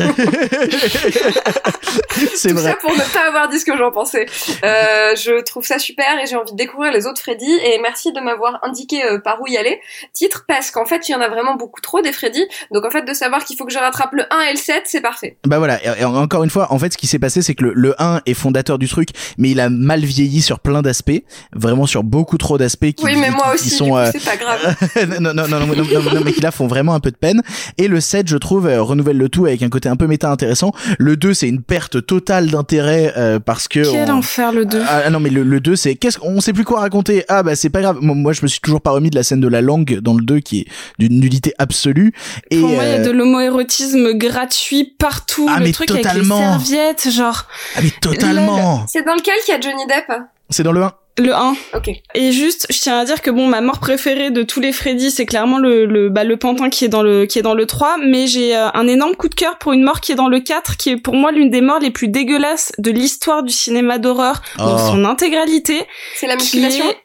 c'est 2.35 2.53
vrai. 2.53 2.71
ça 2.71 2.77
pour 2.81 2.93
ne 2.93 3.13
pas 3.15 3.27
avoir 3.29 3.49
dit 3.49 3.59
ce 3.59 3.65
que 3.65 3.77
j'en 3.77 3.91
pensais. 3.91 4.27
Euh, 4.65 5.15
je 5.17 5.43
trouve 5.43 5.65
ça 5.65 5.79
super 5.79 6.07
et 6.23 6.27
j'ai 6.27 6.37
envie 6.37 6.53
de 6.53 6.57
découvrir 6.57 6.93
les 6.93 7.07
autres 7.07 7.21
Freddy 7.21 7.51
et 7.51 7.79
merci 7.81 8.13
de 8.13 8.21
m'avoir 8.21 8.59
indiqué 8.63 9.03
euh, 9.05 9.19
par 9.19 9.41
où 9.41 9.47
y 9.47 9.57
aller. 9.57 9.81
Titre 10.13 10.45
parce 10.47 10.71
qu'en 10.71 10.85
fait 10.85 11.09
il 11.09 11.13
y 11.13 11.15
en 11.15 11.21
a 11.21 11.29
vraiment 11.29 11.57
beaucoup 11.57 11.81
trop 11.81 12.01
des 12.03 12.13
Freddy. 12.13 12.45
Donc 12.73 12.85
en 12.85 12.91
fait 12.91 13.03
de 13.03 13.15
savoir 13.15 13.45
qu'il 13.45 13.57
faut 13.57 13.65
que 13.65 13.73
je 13.73 13.79
rattrape 13.79 14.13
le 14.13 14.25
1 14.31 14.41
et 14.49 14.53
le 14.53 14.59
7 14.59 14.83
c'est 14.85 15.01
parfait. 15.01 15.37
Bah 15.47 15.59
voilà, 15.59 15.83
et, 15.85 16.03
et 16.03 16.05
encore 16.05 16.45
une 16.45 16.51
fois, 16.51 16.73
en 16.73 16.79
fait, 16.79 16.93
ce 16.93 16.99
qui 16.99 17.07
s'est 17.07 17.19
passé, 17.19 17.43
c'est 17.43 17.55
que 17.55 17.65
le, 17.65 17.73
le 17.75 17.95
1 17.99 18.21
est 18.27 18.35
fondateur 18.35 18.79
du 18.79 18.89
truc, 18.89 19.09
mais 19.39 19.51
il 19.51 19.61
a 19.61 19.71
mal 19.71 20.05
vieilli 20.05 20.43
sur 20.43 20.61
plein 20.61 20.83
d'aspects, 20.83 21.23
vraiment 21.55 21.87
sur 21.87 22.03
beaucoup 22.05 22.39
trop 22.39 22.59
d'aspects 22.59 22.93
qui, 22.93 23.05
oui 23.05 23.17
mais 23.17 23.31
moi 23.31 23.47
qui 23.49 23.55
aussi 23.55 23.71
sont 23.71 23.97
euh, 23.97 24.11
c'est 24.13 24.25
pas 24.25 24.37
grave. 24.37 24.77
non, 25.21 25.33
non, 25.33 25.47
non, 25.49 25.61
non, 25.61 25.67
non, 25.67 25.85
non, 25.95 26.03
non, 26.15 26.21
mais 26.25 26.33
qui 26.33 26.41
là 26.41 26.51
font 26.51 26.67
vraiment 26.67 26.95
un 26.95 27.01
peu 27.01 27.11
de 27.11 27.17
peine. 27.17 27.43
Et 27.79 27.89
le 27.89 28.01
7, 28.01 28.29
je 28.29 28.37
trouve, 28.37 28.67
euh, 28.67 28.83
renouvelle 28.83 29.17
le 29.19 29.29
tout 29.29 29.47
avec 29.47 29.63
un 29.63 29.69
côté 29.69 29.89
un 29.89 29.97
peu 29.97 30.07
méta 30.07 30.31
intéressant. 30.31 30.73
Le 30.99 31.17
2, 31.17 31.35
c'est 31.35 31.49
une 31.49 31.63
perte 31.63 32.05
totale 32.07 32.51
d'intérêt 32.51 33.13
euh, 33.17 33.39
parce 33.41 33.69
que... 33.69 33.81
Quel 33.91 34.11
on- 34.11 34.17
enfer 34.19 34.53
le 34.53 34.65
2. 34.65 34.83
Ah 34.89 35.11
non 35.11 35.21
mais 35.21 35.31
le, 35.31 35.43
le 35.43 35.61
2 35.61 35.77
c'est 35.77 35.95
qu'est-ce 35.95 36.19
qu'on 36.19 36.41
sait 36.41 36.53
plus 36.53 36.65
quoi 36.65 36.81
raconter 36.81 37.25
ah 37.29 37.43
bah 37.43 37.55
c'est 37.57 37.71
pas 37.71 37.81
grave 37.83 37.99
moi, 38.01 38.15
moi, 38.15 38.33
je 38.33 38.43
me 38.43 38.47
suis 38.49 38.61
toujours 38.61 38.81
pas 38.81 38.91
remis 38.91 39.11
de 39.11 39.17
la 39.17 39.23
scène 39.23 39.41
de 39.41 39.49
la 39.49 39.61
langue 39.61 40.01
dans 40.01 40.15
le 40.15 40.23
2 40.25 40.41
qui 40.41 40.61
est 40.61 40.67
d'une 40.99 41.21
nullité 41.21 41.53
absolue 41.59 42.13
et 42.51 42.61
Pour 42.61 42.71
moi, 42.71 42.85
il 42.85 42.89
y 42.89 42.93
a 42.93 42.95
euh, 43.01 43.05
de 43.05 43.11
l'homoérotisme 43.11 44.13
gratuit 44.15 44.95
partout. 44.99 45.47
Ah, 45.51 45.59
le 45.59 45.67
mais 45.67 45.73
truc 45.73 45.91
avec 45.91 46.05
les 46.05 46.09
totalement. 46.11 46.41
serviettes, 46.59 47.09
genre. 47.11 47.45
ah 47.77 47.81
mais 47.83 47.91
totalement 48.01 48.87
C'est 48.89 49.05
dans 49.05 49.15
lequel 49.15 49.35
qu'il 49.45 49.55
y 49.55 49.57
a 49.57 49.61
Johnny 49.61 49.87
Depp? 49.87 50.19
C'est 50.51 50.63
dans 50.63 50.73
le 50.73 50.83
1 50.83 50.93
Le 51.19 51.33
1. 51.35 51.57
Ok. 51.75 51.91
Et 52.15 52.33
juste, 52.33 52.67
je 52.71 52.79
tiens 52.79 52.99
à 52.99 53.05
dire 53.07 53.23
que 53.23 53.31
bon, 53.31 53.47
ma 53.47 53.61
mort 53.63 53.81
préférée 53.81 54.31
de 54.31 54.43
tous 54.43 54.61
les 54.61 54.73
Freddy, 54.73 55.11
c'est 55.11 55.25
clairement 55.25 55.59
le, 55.59 55.87
le, 55.87 56.11
bah, 56.11 56.25
le 56.25 56.37
pantin 56.37 56.69
qui 56.69 56.85
est 56.85 56.89
dans 56.89 57.03
le, 57.03 57.25
qui 57.25 57.39
est 57.39 57.43
dans 57.43 57.55
le 57.55 57.65
3, 57.67 57.97
mais 58.05 58.27
j'ai 58.27 58.55
euh, 58.55 58.69
un 58.75 58.87
énorme 58.87 59.15
coup 59.17 59.29
de 59.29 59.35
cœur 59.35 59.57
pour 59.59 59.73
une 59.73 59.83
mort 59.83 60.01
qui 60.01 60.13
est 60.13 60.17
dans 60.17 60.29
le 60.29 60.41
4, 60.41 60.77
qui 60.77 60.91
est 60.91 60.97
pour 60.99 61.15
moi 61.15 61.33
l'une 61.33 61.49
des 61.49 61.63
morts 61.63 61.79
les 61.81 61.91
plus 61.91 62.09
dégueulasses 62.09 62.73
de 62.79 62.91
l'histoire 62.91 63.43
du 63.43 63.53
cinéma 63.53 63.99
d'horreur, 63.99 64.43
dans 64.59 64.75
Oh. 64.77 64.91
son 64.91 65.05
intégralité. 65.07 65.83
C'est 66.17 66.27
la 66.27 66.37
qui 66.37 66.59
est- 66.65 66.99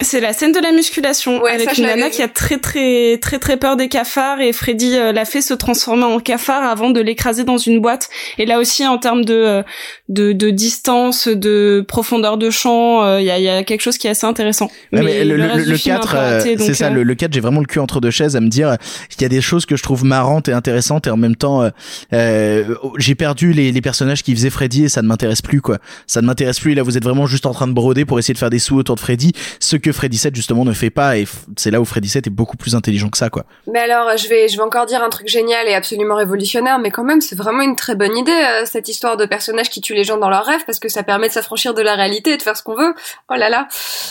C'est 0.00 0.20
la 0.20 0.32
scène 0.32 0.52
de 0.52 0.58
la 0.58 0.72
musculation 0.72 1.40
Ouais, 1.42 1.50
avec 1.52 1.68
ça, 1.70 1.74
une 1.80 1.86
nana 1.86 2.08
qui 2.08 2.22
a 2.22 2.28
très 2.28 2.56
très 2.58 3.18
très 3.18 3.38
très 3.38 3.58
peur 3.58 3.76
des 3.76 3.88
cafards 3.88 4.40
et 4.40 4.52
Freddy 4.54 4.96
euh, 4.96 5.12
l'a 5.12 5.26
fait 5.26 5.42
se 5.42 5.52
transformer 5.52 6.04
en 6.04 6.18
cafard 6.18 6.64
avant 6.64 6.90
de 6.90 7.00
l'écraser 7.00 7.44
dans 7.44 7.58
une 7.58 7.78
boîte. 7.80 8.08
Et 8.38 8.46
là 8.46 8.58
aussi 8.58 8.86
en 8.86 8.96
termes 8.96 9.24
de 9.24 9.34
euh, 9.34 9.62
de, 10.08 10.32
de 10.32 10.48
distance, 10.50 11.28
de 11.28 11.84
profondeur 11.86 12.38
de 12.38 12.48
champ, 12.50 13.04
euh, 13.04 13.20
il 13.20 13.26
y, 13.26 13.30
a, 13.30 13.38
il 13.38 13.44
y 13.44 13.48
a 13.50 13.62
quelque 13.64 13.82
chose 13.82 13.98
qui 13.98 14.06
est 14.06 14.10
assez 14.10 14.26
intéressant. 14.26 14.70
Ouais, 14.92 15.02
mais 15.02 15.24
le, 15.24 15.36
le, 15.36 15.46
le- 15.46 15.64
du 15.64 15.70
le 15.70 15.76
film 15.76 15.94
est 15.94 15.98
un 15.98 16.00
4, 16.00 16.10
peu 16.10 16.16
raté, 16.16 16.52
euh, 16.52 16.56
donc, 16.56 16.66
c'est 16.66 16.74
ça, 16.74 16.86
euh, 16.86 16.90
le, 16.90 17.02
le 17.02 17.14
4, 17.14 17.32
j'ai 17.32 17.40
vraiment 17.40 17.60
le 17.60 17.66
cul 17.66 17.78
entre 17.78 18.00
deux 18.00 18.10
chaises 18.10 18.34
à 18.34 18.40
me 18.40 18.48
dire 18.48 18.76
qu'il 19.10 19.22
y 19.22 19.26
a 19.26 19.28
des 19.28 19.40
choses 19.42 19.66
que 19.66 19.76
je 19.76 19.82
trouve 19.82 20.04
marrantes 20.04 20.48
et 20.48 20.52
intéressantes 20.52 21.06
et 21.06 21.10
en 21.10 21.16
même 21.18 21.36
temps, 21.36 21.62
euh, 21.62 21.68
euh, 22.12 22.74
j'ai 22.98 23.14
perdu 23.14 23.52
les, 23.52 23.70
les 23.72 23.80
personnages 23.82 24.22
qui 24.22 24.34
faisaient 24.34 24.50
Freddy 24.50 24.84
et 24.84 24.88
ça 24.88 25.02
ne 25.02 25.06
m'intéresse 25.06 25.42
plus, 25.42 25.60
quoi. 25.60 25.78
Ça 26.06 26.22
ne 26.22 26.26
m'intéresse 26.26 26.58
plus 26.60 26.72
et 26.72 26.74
là, 26.74 26.82
vous 26.82 26.96
êtes 26.96 27.04
vraiment 27.04 27.26
juste 27.26 27.46
en 27.46 27.52
train 27.52 27.68
de 27.68 27.72
broder 27.72 28.04
pour 28.04 28.18
essayer 28.18 28.34
de 28.34 28.38
faire 28.38 28.50
des 28.50 28.58
sous 28.58 28.76
autour 28.76 28.96
de 28.96 29.00
Freddy, 29.00 29.32
ce 29.60 29.76
que 29.76 29.91
Freddy 29.92 30.18
7 30.18 30.34
justement 30.34 30.64
ne 30.64 30.72
fait 30.72 30.90
pas 30.90 31.16
et 31.18 31.26
c'est 31.56 31.70
là 31.70 31.80
où 31.80 31.84
Freddy 31.84 32.08
7 32.08 32.26
est 32.26 32.30
beaucoup 32.30 32.56
plus 32.56 32.74
intelligent 32.74 33.08
que 33.10 33.18
ça, 33.18 33.30
quoi. 33.30 33.44
Mais 33.72 33.78
alors, 33.80 34.16
je 34.16 34.28
vais, 34.28 34.48
je 34.48 34.56
vais 34.56 34.62
encore 34.62 34.86
dire 34.86 35.02
un 35.02 35.08
truc 35.08 35.28
génial 35.28 35.68
et 35.68 35.74
absolument 35.74 36.14
révolutionnaire, 36.16 36.78
mais 36.78 36.90
quand 36.90 37.04
même, 37.04 37.20
c'est 37.20 37.36
vraiment 37.36 37.62
une 37.62 37.76
très 37.76 37.94
bonne 37.94 38.16
idée, 38.16 38.30
euh, 38.32 38.64
cette 38.66 38.88
histoire 38.88 39.16
de 39.16 39.24
personnages 39.26 39.70
qui 39.70 39.80
tuent 39.80 39.94
les 39.94 40.04
gens 40.04 40.18
dans 40.18 40.28
leurs 40.30 40.44
rêves, 40.44 40.62
parce 40.66 40.78
que 40.78 40.88
ça 40.88 41.02
permet 41.02 41.28
de 41.28 41.32
s'affranchir 41.32 41.74
de 41.74 41.82
la 41.82 41.94
réalité 41.94 42.32
et 42.32 42.36
de 42.36 42.42
faire 42.42 42.56
ce 42.56 42.62
qu'on 42.62 42.74
veut. 42.76 42.94
Oh 43.30 43.34
là 43.36 43.48
là. 43.48 43.68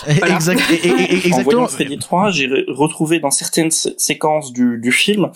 Voilà. 0.07 0.35
Exact, 0.35 0.61
et- 0.71 0.75
et- 0.75 0.87
et- 0.87 0.91
En 0.91 0.93
exactement. 1.17 1.43
voyant 1.43 1.67
Freddy 1.67 1.97
3, 1.97 2.31
j'ai 2.31 2.47
re- 2.47 2.65
retrouvé 2.71 3.19
dans 3.19 3.31
certaines 3.31 3.71
sé- 3.71 3.93
séquences 3.97 4.53
du, 4.53 4.77
du 4.79 4.91
film 4.91 5.29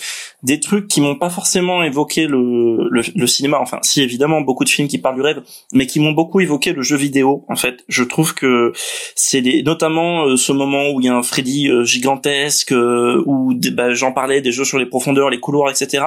des 0.44 0.60
trucs 0.60 0.88
qui 0.88 1.02
m'ont 1.02 1.16
pas 1.18 1.30
forcément 1.30 1.84
évoqué 1.84 2.28
le, 2.28 2.88
le, 2.90 3.02
le 3.16 3.28
cinéma. 3.28 3.58
Enfin, 3.60 3.80
si 3.82 4.02
évidemment 4.02 4.42
beaucoup 4.42 4.64
de 4.64 4.70
films 4.70 4.88
qui 4.88 4.98
parlent 4.98 5.16
du 5.16 5.22
rêve, 5.22 5.42
mais 5.74 5.88
qui 5.88 6.00
m'ont 6.00 6.12
beaucoup 6.12 6.40
évoqué 6.40 6.74
le 6.74 6.82
jeu 6.82 6.96
vidéo. 6.98 7.46
En 7.50 7.56
fait, 7.56 7.84
je 7.88 8.04
trouve 8.04 8.34
que 8.34 8.72
c'est 9.16 9.42
notamment 9.66 10.25
euh, 10.26 10.38
ce 10.38 10.52
moment 10.52 10.90
où 10.90 11.00
il 11.00 11.06
y 11.06 11.10
a 11.10 11.16
un 11.16 11.24
Freddy 11.24 11.70
euh, 11.70 11.84
gigantesque, 11.84 12.72
euh, 12.72 13.24
où 13.26 13.54
bah, 13.74 13.94
j'en 13.94 14.12
parlais 14.12 14.42
des 14.42 14.52
jeux 14.52 14.66
sur 14.66 14.78
les 14.78 14.86
profondeurs, 14.86 15.30
les 15.30 15.40
couloirs, 15.40 15.70
etc. 15.70 16.04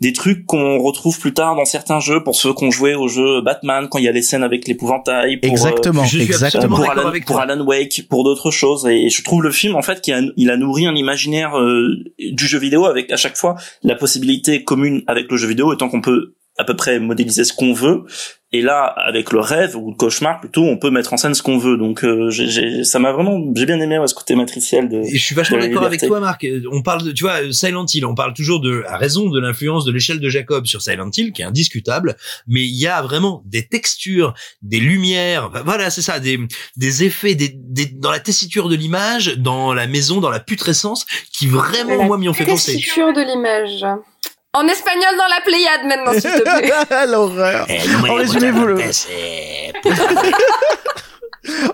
Des 0.00 0.12
trucs 0.12 0.46
qu'on 0.46 0.78
retrouve 0.78 1.18
plus 1.18 1.34
tard 1.34 1.56
dans 1.56 1.64
certains 1.64 2.00
jeux 2.00 2.22
pour 2.22 2.36
ceux 2.36 2.54
qui 2.54 2.64
ont 2.64 2.70
joué 2.70 2.94
au 2.94 3.08
jeu 3.08 3.40
Batman 3.40 3.88
quand 3.90 3.98
il 3.98 4.04
y 4.04 4.08
a 4.08 4.12
les 4.12 4.22
scènes 4.22 4.42
avec 4.42 4.68
l'épouvantail. 4.68 5.38
pour, 5.38 5.48
euh, 5.48 5.52
Exactement, 5.52 6.04
Je 6.04 6.08
suis 6.08 6.22
exactement. 6.22 6.76
pour 6.76 6.90
Alan, 6.90 7.06
avec 7.06 7.24
pour. 7.24 7.38
Alan 7.38 7.64
Wake, 7.64 8.06
pour 8.08 8.24
d'autres 8.24 8.50
choses. 8.50 8.86
Et 8.86 9.10
je 9.10 9.22
trouve 9.22 9.42
le 9.42 9.50
film, 9.50 9.74
en 9.74 9.82
fait, 9.82 10.00
qu'il 10.00 10.14
a, 10.14 10.20
il 10.36 10.50
a 10.50 10.56
nourri 10.56 10.86
un 10.86 10.94
imaginaire 10.94 11.58
euh, 11.58 11.96
du 12.18 12.46
jeu 12.46 12.58
vidéo 12.58 12.86
avec 12.86 13.10
à 13.10 13.16
chaque 13.16 13.36
fois 13.36 13.56
la 13.82 13.94
possibilité 13.94 14.64
commune 14.64 15.02
avec 15.06 15.30
le 15.30 15.36
jeu 15.36 15.48
vidéo, 15.48 15.72
étant 15.72 15.88
qu'on 15.88 16.00
peut 16.00 16.34
à 16.58 16.64
peu 16.64 16.76
près 16.76 16.98
modéliser 17.00 17.44
ce 17.44 17.52
qu'on 17.52 17.72
veut. 17.72 18.04
Et 18.54 18.60
là, 18.60 18.84
avec 18.84 19.32
le 19.32 19.40
rêve 19.40 19.76
ou 19.76 19.90
le 19.92 19.96
cauchemar, 19.96 20.38
plutôt, 20.40 20.64
on 20.64 20.76
peut 20.76 20.90
mettre 20.90 21.14
en 21.14 21.16
scène 21.16 21.32
ce 21.34 21.42
qu'on 21.42 21.56
veut. 21.56 21.78
Donc, 21.78 22.04
euh, 22.04 22.28
j'ai- 22.28 22.48
j'ai- 22.48 22.84
ça 22.84 22.98
m'a 22.98 23.10
vraiment, 23.10 23.40
j'ai 23.56 23.64
bien 23.64 23.80
aimé 23.80 23.98
ouais, 23.98 24.06
ce 24.06 24.14
côté 24.14 24.34
matriciel 24.34 24.90
de. 24.90 24.98
Et 24.98 25.16
je 25.16 25.22
suis 25.24 25.34
vachement 25.34 25.56
d'accord 25.58 25.84
avec 25.84 26.00
toi, 26.00 26.20
Marc. 26.20 26.44
Euh, 26.44 26.60
On 26.70 26.82
parle 26.82 27.02
de, 27.02 27.12
tu 27.12 27.24
vois, 27.24 27.50
Silent 27.50 27.86
Hill, 27.92 28.04
on 28.04 28.14
parle 28.14 28.34
toujours 28.34 28.60
de, 28.60 28.84
à 28.86 28.98
raison 28.98 29.30
de 29.30 29.40
l'influence 29.40 29.86
de 29.86 29.92
l'échelle 29.92 30.20
de 30.20 30.28
Jacob 30.28 30.66
sur 30.66 30.82
Silent 30.82 31.10
Hill, 31.16 31.32
qui 31.32 31.40
est 31.40 31.46
indiscutable, 31.46 32.16
mais 32.46 32.60
il 32.60 32.74
y 32.78 32.86
a 32.86 33.00
vraiment 33.00 33.42
des 33.46 33.66
textures, 33.66 34.34
des 34.60 34.80
lumières, 34.80 35.50
voilà, 35.64 35.88
c'est 35.88 36.02
ça, 36.02 36.20
des, 36.20 36.38
des 36.76 37.04
effets, 37.04 37.34
des, 37.34 37.52
des, 37.54 37.86
dans 37.86 38.10
la 38.10 38.20
tessiture 38.20 38.68
de 38.68 38.76
l'image, 38.76 39.36
dans 39.38 39.72
la 39.72 39.86
maison, 39.86 40.20
dans 40.20 40.30
la 40.30 40.40
putrescence, 40.40 41.06
qui 41.32 41.46
vraiment, 41.46 41.96
La 41.96 42.04
moi, 42.04 42.18
m'y 42.18 42.28
ont 42.28 42.34
fait 42.34 42.44
penser. 42.44 42.72
Tessiture 42.72 43.14
de 43.14 43.20
l'image. 43.22 43.84
En 44.54 44.68
espagnol 44.68 45.16
dans 45.16 45.28
la 45.28 45.40
Pléiade 45.40 45.84
maintenant, 45.86 46.12
s'il 46.12 46.30
te 46.30 46.42
plaît. 46.42 47.06
L'horreur. 47.10 47.64
Eh, 47.70 47.80
En 48.10 48.16
résumé, 48.16 48.50
vous 48.50 48.66
le... 48.66 48.76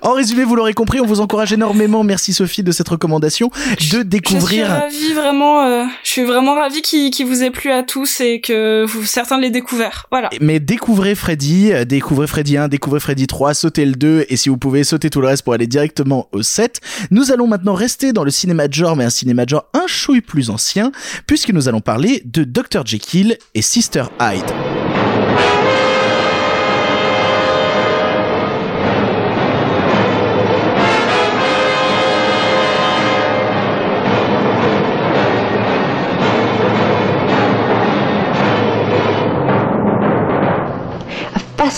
En 0.03 0.13
résumé, 0.13 0.45
vous 0.45 0.57
l'aurez 0.57 0.75
compris, 0.75 1.01
on 1.01 1.07
vous 1.07 1.21
encourage 1.21 1.53
énormément, 1.53 2.03
merci 2.03 2.33
Sophie 2.33 2.63
de 2.63 2.73
cette 2.73 2.89
recommandation, 2.89 3.49
de 3.49 3.77
Je 3.79 3.85
suis 3.85 4.05
découvrir. 4.05 4.69
ravie 4.69 5.13
vraiment, 5.13 5.65
euh, 5.65 5.85
je 6.05 6.11
suis 6.11 6.25
vraiment 6.25 6.55
ravie 6.55 6.83
qu'il 6.83 7.11
qu'il 7.11 7.27
vous 7.27 7.43
ait 7.43 7.51
plu 7.51 7.71
à 7.71 7.83
tous 7.83 8.21
et 8.21 8.41
que 8.41 8.85
vous, 8.87 9.05
certains 9.05 9.39
l'aient 9.39 9.51
découvert. 9.51 10.07
Voilà. 10.11 10.31
Mais 10.41 10.61
découvrez 10.61 11.15
Freddy, 11.15 11.73
euh, 11.73 11.85
découvrez 11.85 12.27
Freddy 12.27 12.57
1, 12.57 12.69
découvrez 12.69 13.01
Freddy 13.01 13.27
3, 13.27 13.55
sautez 13.55 13.85
le 13.85 13.93
2 13.93 14.27
et 14.29 14.37
si 14.37 14.49
vous 14.49 14.57
pouvez 14.57 14.85
sauter 14.85 15.11
tout 15.11 15.21
le 15.21 15.27
reste 15.27 15.43
pour 15.43 15.53
aller 15.53 15.67
directement 15.67 16.29
au 16.33 16.43
7. 16.43 16.81
Nous 17.11 17.31
allons 17.33 17.47
maintenant 17.47 17.75
rester 17.75 18.13
dans 18.13 18.25
le 18.25 18.31
cinéma 18.31 18.69
de 18.69 18.75
genre, 18.75 18.97
mais 18.97 19.05
un 19.05 19.11
cinéma 19.11 19.45
de 19.45 19.51
genre 19.51 19.67
un 19.75 19.87
chouille 19.87 20.21
plus 20.23 20.51
ancien, 20.51 20.93
puisque 21.27 21.51
nous 21.51 21.69
allons 21.69 21.81
parler 21.81 22.23
de 22.25 22.45
Dr. 22.45 22.87
Jekyll 22.87 23.37
et 23.55 23.63
Sister 23.63 24.05
Hyde. 24.21 24.45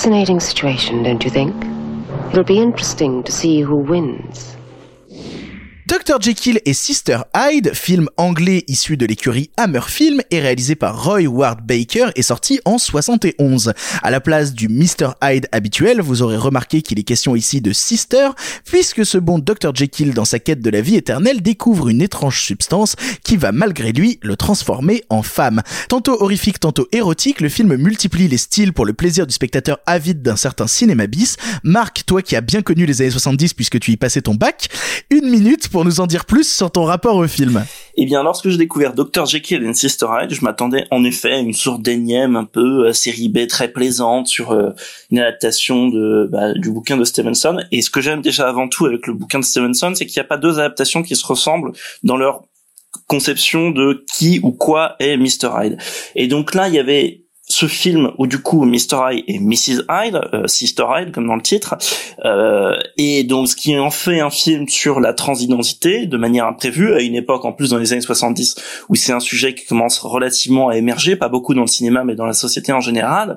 Fascinating 0.01 0.41
situation, 0.41 1.03
don't 1.03 1.23
you 1.25 1.31
think? 1.31 1.55
It'll 2.33 2.43
be 2.43 2.59
interesting 2.59 3.23
to 3.23 3.31
see 3.31 3.61
who 3.61 3.77
wins. 3.77 4.57
Dr. 5.91 6.21
Jekyll 6.21 6.61
et 6.67 6.73
Sister 6.73 7.19
Hyde, 7.35 7.73
film 7.75 8.09
anglais 8.17 8.63
issu 8.69 8.97
de 8.97 9.07
l'écurie 9.07 9.51
Hammer 9.57 9.81
Film 9.89 10.21
et 10.31 10.39
réalisé 10.39 10.77
par 10.77 11.03
Roy 11.03 11.23
Ward 11.23 11.67
Baker 11.67 12.11
est 12.15 12.23
sorti 12.23 12.61
en 12.65 12.79
71. 12.79 13.73
À 14.01 14.11
la 14.13 14.21
place 14.21 14.55
du 14.55 14.69
Mr. 14.69 15.15
Hyde 15.21 15.49
habituel, 15.51 16.01
vous 16.01 16.23
aurez 16.23 16.37
remarqué 16.37 16.83
qu'il 16.83 17.01
est 17.01 17.03
question 17.03 17.35
ici 17.35 17.61
de 17.61 17.73
Sister, 17.73 18.29
puisque 18.65 19.05
ce 19.05 19.19
bon 19.19 19.41
Dr. 19.41 19.75
Jekyll 19.75 20.15
dans 20.15 20.25
sa 20.25 20.39
quête 20.39 20.61
de 20.61 20.71
la 20.71 20.81
vie 20.81 20.95
éternelle 20.95 21.43
découvre 21.43 21.89
une 21.89 22.03
étrange 22.03 22.41
substance 22.41 22.95
qui 23.25 23.37
va 23.37 23.51
malgré 23.51 23.91
lui 23.91 24.21
le 24.23 24.37
transformer 24.37 25.03
en 25.11 25.25
femme. 25.25 25.61
Tantôt 25.89 26.23
horrifique, 26.23 26.61
tantôt 26.61 26.87
érotique, 26.93 27.41
le 27.41 27.49
film 27.49 27.75
multiplie 27.75 28.29
les 28.29 28.39
styles 28.39 28.73
pour 28.73 28.87
le 28.87 28.93
plaisir 28.93 29.27
du 29.27 29.35
spectateur 29.35 29.81
avide 29.87 30.23
d'un 30.23 30.37
certain 30.37 30.69
cinéma 30.69 31.09
bis. 31.09 31.37
Marc, 31.65 32.05
toi 32.07 32.23
qui 32.23 32.37
as 32.37 32.43
bien 32.43 32.63
connu 32.63 32.87
les 32.87 33.03
années 33.03 33.11
70 33.11 33.55
puisque 33.55 33.81
tu 33.81 33.91
y 33.91 33.97
passais 33.97 34.23
ton 34.23 34.37
bac, 34.37 34.69
une 35.11 35.29
minute 35.29 35.69
pour 35.69 35.80
pour 35.81 35.87
nous 35.87 36.01
en 36.01 36.07
dire 36.07 36.27
plus 36.27 36.45
sur 36.45 36.71
ton 36.71 36.85
rapport 36.85 37.17
au 37.17 37.27
film. 37.27 37.65
Eh 37.97 38.05
bien, 38.05 38.23
lorsque 38.23 38.51
j'ai 38.51 38.59
découvert 38.59 38.93
Dr. 38.93 39.25
Jekyll 39.25 39.67
and 39.67 39.73
Sister 39.73 40.05
Hyde, 40.13 40.31
je 40.31 40.45
m'attendais 40.45 40.85
en 40.91 41.05
effet 41.05 41.33
à 41.33 41.39
une 41.39 41.55
sorte 41.55 41.81
d'énième 41.81 42.37
un 42.37 42.45
peu 42.45 42.89
euh, 42.89 42.93
série 42.93 43.31
B 43.31 43.47
très 43.47 43.69
plaisante 43.69 44.27
sur 44.27 44.51
euh, 44.51 44.73
une 45.11 45.21
adaptation 45.21 45.89
de 45.89 46.29
bah, 46.31 46.53
du 46.53 46.71
bouquin 46.71 46.99
de 46.99 47.05
Stevenson. 47.05 47.63
Et 47.73 47.81
ce 47.81 47.89
que 47.89 48.03
j'aime 48.03 48.21
déjà 48.21 48.47
avant 48.47 48.69
tout 48.69 48.85
avec 48.85 49.07
le 49.07 49.15
bouquin 49.15 49.39
de 49.39 49.45
Stevenson, 49.45 49.95
c'est 49.95 50.05
qu'il 50.05 50.21
n'y 50.21 50.27
a 50.27 50.29
pas 50.29 50.37
deux 50.37 50.59
adaptations 50.59 51.03
qui 51.03 51.17
se 51.17 51.27
ressemblent 51.27 51.73
dans 52.03 52.19
leur 52.19 52.43
conception 53.07 53.71
de 53.71 54.05
qui 54.13 54.39
ou 54.43 54.53
quoi 54.53 54.97
est 54.99 55.17
Mr. 55.17 55.49
Hyde. 55.59 55.79
Et 56.15 56.29
donc 56.29 56.55
là, 56.55 56.69
il 56.69 56.75
y 56.75 56.79
avait 56.79 57.20
ce 57.51 57.67
film 57.67 58.13
où 58.19 58.27
du 58.27 58.39
coup 58.39 58.65
Mr. 58.65 59.11
Hyde 59.11 59.25
et 59.27 59.39
Mrs. 59.39 59.83
Hyde, 59.91 60.21
euh, 60.33 60.47
Sister 60.47 60.85
Hyde 60.97 61.13
comme 61.13 61.27
dans 61.27 61.35
le 61.35 61.43
titre, 61.43 61.77
euh, 62.25 62.77
et 62.97 63.25
donc 63.25 63.49
ce 63.49 63.57
qui 63.57 63.77
en 63.79 63.91
fait 63.91 64.21
un 64.21 64.31
film 64.31 64.69
sur 64.69 65.01
la 65.01 65.13
transidentité 65.13 66.07
de 66.07 66.17
manière 66.17 66.47
imprévue 66.47 66.95
à 66.95 67.01
une 67.01 67.15
époque 67.15 67.45
en 67.45 67.53
plus 67.53 67.71
dans 67.71 67.79
les 67.79 67.93
années 67.93 68.01
70 68.01 68.57
où 68.89 68.95
c'est 68.95 69.13
un 69.13 69.21
sujet 69.21 69.55
qui 69.55 69.67
commence 69.67 69.99
relativement 69.99 70.69
à 70.69 70.77
émerger, 70.77 71.17
pas 71.17 71.29
beaucoup 71.29 71.55
dans 71.55 71.63
le 71.63 71.67
cinéma 71.67 72.05
mais 72.05 72.15
dans 72.15 72.27
la 72.27 72.33
société 72.33 72.73
en 72.73 72.81
général. 72.81 73.37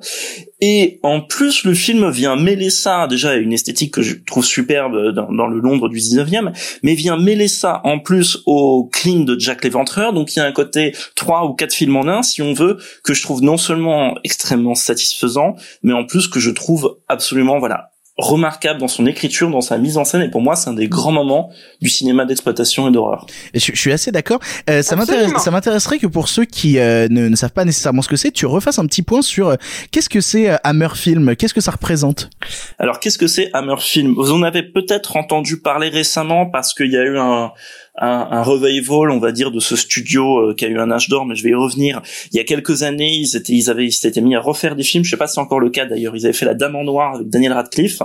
Et 0.62 1.00
en 1.04 1.20
plus 1.20 1.64
le 1.64 1.74
film 1.74 2.10
vient 2.10 2.36
mêler 2.36 2.70
ça 2.70 3.08
déjà 3.08 3.32
à 3.32 3.36
une 3.36 3.52
esthétique 3.52 3.94
que 3.94 4.02
je 4.02 4.16
trouve 4.26 4.46
superbe 4.46 5.12
dans, 5.14 5.32
dans 5.32 5.48
le 5.48 5.60
Londres 5.60 5.90
du 5.90 5.98
19e, 5.98 6.54
mais 6.84 6.94
vient 6.94 7.18
mêler 7.18 7.48
ça 7.48 7.82
en 7.84 8.00
plus 8.00 8.40
au 8.46 8.90
clean 8.92 9.22
de 9.22 9.38
Jack 9.40 9.64
l'Éventreur, 9.64 10.14
donc 10.14 10.36
il 10.36 10.40
y 10.40 10.42
a 10.42 10.46
un 10.46 10.52
côté 10.52 10.94
trois 11.16 11.46
ou 11.46 11.54
quatre 11.54 11.74
films 11.74 11.96
en 11.96 12.08
un 12.08 12.22
si 12.22 12.42
on 12.42 12.54
veut 12.54 12.78
que 13.04 13.14
je 13.14 13.22
trouve 13.24 13.42
non 13.42 13.58
seulement 13.58 14.03
extrêmement 14.24 14.76
satisfaisant, 14.76 15.56
mais 15.82 15.94
en 15.94 16.06
plus 16.06 16.28
que 16.28 16.40
je 16.40 16.50
trouve 16.50 16.98
absolument 17.08 17.60
voilà 17.60 17.94
remarquable 18.18 18.80
dans 18.80 18.88
son 18.88 19.06
écriture, 19.08 19.50
dans 19.50 19.62
sa 19.62 19.78
mise 19.78 19.98
en 19.98 20.06
scène, 20.06 20.22
et 20.22 20.30
pour 20.30 20.42
moi, 20.42 20.56
c'est 20.56 20.70
un 20.70 20.74
des 20.74 20.88
grands 20.88 21.12
moments 21.12 21.50
du 21.82 21.90
cinéma 21.90 22.26
d'exploitation 22.26 22.88
et 22.88 22.92
d'horreur. 22.92 23.26
Je, 23.56 23.72
je 23.74 23.80
suis 23.80 23.92
assez 23.92 24.12
d'accord. 24.12 24.40
Euh, 24.70 24.84
ça 24.84 24.96
m'intéresse, 24.96 25.32
ça 25.40 25.50
m'intéresserait 25.50 25.98
que 25.98 26.06
pour 26.06 26.28
ceux 26.28 26.46
qui 26.46 26.78
euh, 26.78 27.08
ne, 27.10 27.28
ne, 27.28 27.36
savent 27.36 27.54
pas 27.54 27.66
nécessairement 27.66 28.04
ce 28.04 28.08
que 28.08 28.16
c'est, 28.16 28.32
tu 28.32 28.46
refasses 28.46 28.78
un 28.78 28.86
petit 28.86 29.02
point 29.02 29.24
sur 29.24 29.50
euh, 29.50 29.56
qu'est-ce 29.90 30.10
que 30.10 30.22
c'est 30.22 30.50
euh, 30.50 30.58
Hammer 30.64 30.90
Film, 30.94 31.36
qu'est-ce 31.36 31.56
que 31.56 31.62
ça 31.62 31.72
représente? 31.72 32.30
Alors, 32.78 33.00
qu'est-ce 33.00 33.18
que 33.18 33.28
c'est 33.28 33.50
Hammer 33.54 33.80
Film? 33.80 34.14
Vous 34.14 34.32
en 34.32 34.44
avez 34.44 34.62
peut-être 34.62 35.18
entendu 35.18 35.60
parler 35.60 35.90
récemment 35.90 36.46
parce 36.46 36.76
qu'il 36.76 36.92
y 36.92 36.98
a 36.98 37.04
eu 37.04 37.18
un 37.18 37.52
un, 38.00 38.28
un 38.32 38.42
revival, 38.42 39.12
on 39.12 39.20
va 39.20 39.32
dire, 39.32 39.52
de 39.52 39.60
ce 39.60 39.76
studio 39.76 40.40
euh, 40.40 40.56
qui 40.56 40.66
a 40.66 40.68
eu 40.68 40.80
un 40.80 40.92
âge 40.92 41.10
d'or, 41.10 41.26
mais 41.26 41.36
je 41.36 41.44
vais 41.44 41.52
y 41.52 41.56
revenir. 41.56 42.02
Il 42.32 42.38
y 42.38 42.40
a 42.40 42.44
quelques 42.44 42.84
années, 42.84 43.14
ils 43.14 43.36
étaient, 43.36 43.54
ils 43.54 43.70
avaient, 43.70 43.86
ils 43.86 43.92
s'étaient 43.92 44.22
mis 44.22 44.36
à 44.36 44.40
refaire 44.40 44.76
des 44.76 44.84
films. 44.84 45.04
Je 45.04 45.12
sais 45.12 45.18
pas 45.18 45.28
si 45.28 45.36
c'est 45.36 45.42
encore 45.42 45.60
le 45.60 45.70
cas 45.70 45.86
d'ailleurs. 45.86 46.16
Ils 46.16 46.26
avaient 46.26 46.34
fait 46.34 46.46
La 46.46 46.56
Dame 46.56 46.76
en 46.76 46.84
Noir 46.84 47.16
avec 47.16 47.30
Daniel 47.30 47.54
Radcliffe. 47.54 48.02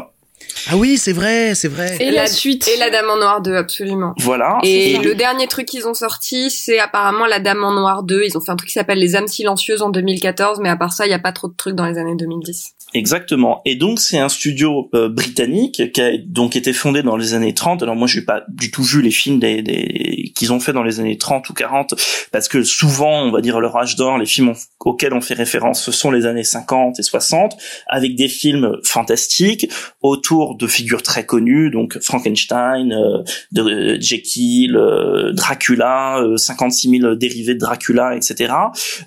Ah 0.71 0.77
oui, 0.77 0.99
c'est 0.99 1.13
vrai, 1.13 1.55
c'est 1.55 1.69
vrai. 1.69 1.97
Et, 2.01 2.11
la, 2.11 2.27
suite. 2.27 2.69
Et 2.69 2.79
La 2.79 2.91
Dame 2.91 3.09
en 3.09 3.17
Noir 3.17 3.41
2, 3.41 3.55
absolument. 3.55 4.15
Voilà. 4.19 4.59
Et, 4.63 4.93
et 4.93 4.99
le 4.99 5.15
dernier 5.15 5.47
truc 5.47 5.67
qu'ils 5.67 5.87
ont 5.89 5.95
sorti, 5.95 6.51
c'est 6.51 6.79
apparemment 6.79 7.27
La 7.27 7.41
Dame 7.41 7.65
en 7.65 7.73
Noir 7.73 8.03
2. 8.03 8.25
Ils 8.25 8.37
ont 8.37 8.41
fait 8.41 8.53
un 8.53 8.57
truc 8.57 8.69
qui 8.69 8.75
s'appelle 8.75 8.99
Les 8.99 9.17
âmes 9.17 9.29
silencieuses 9.29 9.83
en 9.83 9.91
2014, 9.91 10.61
mais 10.61 10.69
à 10.69 10.77
part 10.77 10.93
ça, 10.93 11.07
il 11.07 11.09
n'y 11.09 11.15
a 11.15 11.19
pas 11.19 11.33
trop 11.33 11.49
de 11.49 11.55
trucs 11.57 11.75
dans 11.75 11.87
les 11.87 11.99
années 11.99 12.17
2010. 12.17 12.75
Exactement. 12.95 13.61
Et 13.67 13.77
donc 13.77 14.01
c'est 14.01 14.19
un 14.19 14.31
studio 14.31 14.89
euh, 14.95 15.09
britannique 15.09 15.93
qui 15.93 16.01
a 16.01 16.17
donc 16.17 16.57
été 16.57 16.73
fondé 16.73 17.03
dans 17.03 17.17
les 17.17 17.35
années 17.35 17.53
30. 17.53 17.83
Alors 17.83 17.97
moi 17.97 18.07
je 18.07 18.19
n'ai 18.19 18.25
pas 18.25 18.45
du 18.49 18.71
tout 18.71 18.83
vu 18.83 19.03
les 19.03 19.11
films 19.11 19.39
des, 19.39 19.61
des... 19.61 20.33
qu'ils 20.35 20.53
ont 20.55 20.61
fait 20.61 20.73
dans 20.73 20.83
les 20.83 20.99
années 20.99 21.19
30 21.19 21.49
ou 21.51 21.53
40 21.53 21.95
parce 22.33 22.49
que 22.49 22.63
souvent 22.63 23.25
on 23.25 23.31
va 23.31 23.43
dire 23.43 23.61
leur 23.61 23.77
âge 23.77 23.97
d'or, 23.97 24.17
les 24.17 24.27
films 24.27 24.55
auxquels 24.81 25.13
on 25.13 25.21
fait 25.21 25.35
référence, 25.35 25.83
ce 25.83 25.93
sont 25.93 26.11
les 26.11 26.25
années 26.25 26.45
50 26.45 26.99
et 26.99 27.03
60 27.03 27.57
avec 27.89 28.17
des 28.17 28.29
films 28.29 28.79
fantastiques 28.85 29.69
autour 30.01 30.57
de 30.57 30.67
figures 30.67 31.03
très 31.03 31.27
connues 31.27 31.71
donc 31.71 31.99
Frankenstein, 32.01 32.93
euh, 32.93 33.23
de, 33.53 33.63
euh, 33.63 34.01
Jekyll, 34.01 34.77
euh, 34.77 35.33
Dracula, 35.33 36.25
56 36.37 37.01
000 37.01 37.15
dérivés 37.15 37.55
de 37.55 37.59
Dracula, 37.59 38.17
etc. 38.17 38.53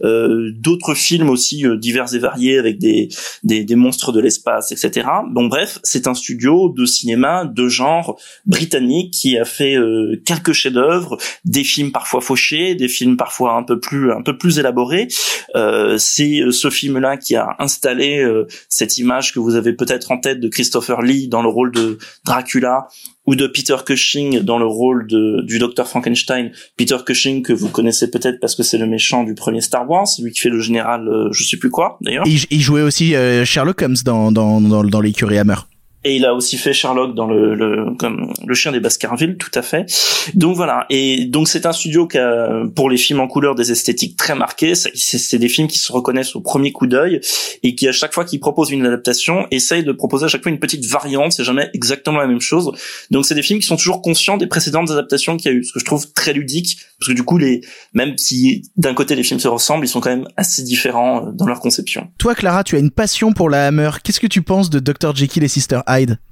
D'autres 0.01 0.93
films 0.93 1.29
aussi 1.29 1.65
divers 1.77 2.13
et 2.13 2.19
variés 2.19 2.57
avec 2.57 2.77
des, 2.77 3.09
des 3.43 3.63
des 3.71 3.77
monstres 3.77 4.11
de 4.11 4.19
l'espace, 4.19 4.73
etc. 4.73 5.07
Bon 5.29 5.45
bref, 5.45 5.79
c'est 5.83 6.05
un 6.05 6.13
studio 6.13 6.67
de 6.75 6.83
cinéma 6.83 7.45
de 7.45 7.69
genre 7.69 8.19
britannique 8.45 9.13
qui 9.13 9.37
a 9.37 9.45
fait 9.45 9.75
euh, 9.75 10.21
quelques 10.25 10.51
chefs-d'œuvre, 10.51 11.17
des 11.45 11.63
films 11.63 11.93
parfois 11.93 12.19
fauchés, 12.19 12.75
des 12.75 12.89
films 12.89 13.15
parfois 13.15 13.53
un 13.53 13.63
peu 13.63 13.79
plus 13.79 14.11
un 14.11 14.23
peu 14.23 14.37
plus 14.37 14.59
élaborés. 14.59 15.07
Euh, 15.55 15.97
c'est 15.97 16.41
euh, 16.41 16.51
ce 16.51 16.69
film-là 16.69 17.15
qui 17.15 17.37
a 17.37 17.55
installé 17.59 18.19
euh, 18.19 18.45
cette 18.67 18.97
image 18.97 19.31
que 19.33 19.39
vous 19.39 19.55
avez 19.55 19.71
peut-être 19.71 20.11
en 20.11 20.17
tête 20.17 20.41
de 20.41 20.49
Christopher 20.49 21.01
Lee 21.01 21.29
dans 21.29 21.41
le 21.41 21.47
rôle 21.47 21.71
de 21.71 21.97
Dracula 22.25 22.89
ou 23.25 23.35
de 23.35 23.47
Peter 23.47 23.75
Cushing 23.85 24.39
dans 24.39 24.57
le 24.57 24.65
rôle 24.65 25.07
de, 25.07 25.41
du 25.43 25.59
docteur 25.59 25.87
Frankenstein. 25.87 26.51
Peter 26.77 26.97
Cushing 27.05 27.43
que 27.43 27.53
vous 27.53 27.69
connaissez 27.69 28.09
peut-être 28.09 28.39
parce 28.39 28.55
que 28.55 28.63
c'est 28.63 28.77
le 28.77 28.87
méchant 28.87 29.23
du 29.23 29.35
premier 29.35 29.61
Star 29.61 29.89
Wars, 29.89 30.07
lui 30.21 30.31
qui 30.31 30.39
fait 30.39 30.49
le 30.49 30.59
général, 30.59 31.07
euh, 31.07 31.29
je 31.31 31.43
sais 31.43 31.57
plus 31.57 31.69
quoi 31.69 31.97
d'ailleurs. 32.01 32.25
Il, 32.25 32.39
il, 32.49 32.61
jouait 32.61 32.81
aussi 32.81 33.15
euh, 33.15 33.45
Sherlock 33.45 33.81
Holmes 33.81 33.95
dans 34.03 34.31
dans 34.31 34.59
dans, 34.59 34.83
dans 34.83 35.01
l'écurie 35.01 35.37
Hammer. 35.37 35.55
Et 36.03 36.15
il 36.15 36.25
a 36.25 36.33
aussi 36.33 36.57
fait 36.57 36.73
Sherlock 36.73 37.13
dans 37.13 37.27
le, 37.27 37.53
le 37.53 37.95
comme 37.97 38.33
le 38.45 38.53
chien 38.55 38.71
des 38.71 38.79
Baskerville, 38.79 39.37
tout 39.37 39.51
à 39.53 39.61
fait. 39.61 39.85
Donc 40.33 40.55
voilà. 40.55 40.85
Et 40.89 41.25
donc 41.25 41.47
c'est 41.47 41.65
un 41.67 41.73
studio 41.73 42.07
qui 42.07 42.17
a 42.17 42.63
pour 42.75 42.89
les 42.89 42.97
films 42.97 43.19
en 43.19 43.27
couleur 43.27 43.53
des 43.53 43.71
esthétiques 43.71 44.17
très 44.17 44.33
marquées. 44.33 44.73
C'est 44.75 45.37
des 45.37 45.49
films 45.49 45.67
qui 45.67 45.77
se 45.77 45.91
reconnaissent 45.91 46.35
au 46.35 46.41
premier 46.41 46.71
coup 46.71 46.87
d'œil 46.87 47.21
et 47.61 47.75
qui 47.75 47.87
à 47.87 47.91
chaque 47.91 48.13
fois 48.13 48.25
qu'ils 48.25 48.39
proposent 48.39 48.71
une 48.71 48.85
adaptation 48.85 49.45
essayent 49.51 49.83
de 49.83 49.91
proposer 49.91 50.25
à 50.25 50.27
chaque 50.27 50.41
fois 50.41 50.51
une 50.51 50.59
petite 50.59 50.85
variante. 50.85 51.33
C'est 51.33 51.43
jamais 51.43 51.69
exactement 51.73 52.17
la 52.17 52.27
même 52.27 52.41
chose. 52.41 52.71
Donc 53.11 53.25
c'est 53.25 53.35
des 53.35 53.43
films 53.43 53.59
qui 53.59 53.67
sont 53.67 53.77
toujours 53.77 54.01
conscients 54.01 54.37
des 54.37 54.47
précédentes 54.47 54.89
adaptations 54.89 55.37
qu'il 55.37 55.51
y 55.51 55.53
a 55.53 55.57
eu, 55.57 55.63
ce 55.63 55.73
que 55.73 55.79
je 55.79 55.85
trouve 55.85 56.11
très 56.13 56.33
ludique 56.33 56.79
parce 56.99 57.09
que 57.09 57.13
du 57.13 57.23
coup 57.23 57.37
les 57.37 57.61
même 57.93 58.17
si 58.17 58.63
d'un 58.75 58.93
côté 58.93 59.15
les 59.15 59.23
films 59.23 59.39
se 59.39 59.47
ressemblent, 59.47 59.85
ils 59.85 59.89
sont 59.89 60.01
quand 60.01 60.09
même 60.09 60.27
assez 60.37 60.63
différents 60.63 61.27
euh, 61.27 61.31
dans 61.31 61.45
leur 61.45 61.59
conception. 61.59 62.09
Toi 62.17 62.35
Clara, 62.35 62.63
tu 62.63 62.75
as 62.75 62.79
une 62.79 62.91
passion 62.91 63.33
pour 63.33 63.49
la 63.49 63.67
Hammer. 63.67 63.91
Qu'est-ce 64.03 64.19
que 64.19 64.27
tu 64.27 64.41
penses 64.41 64.69
de 64.69 64.79
Dr 64.79 65.15
Jekyll 65.15 65.43
et 65.43 65.47
Sister 65.47 65.79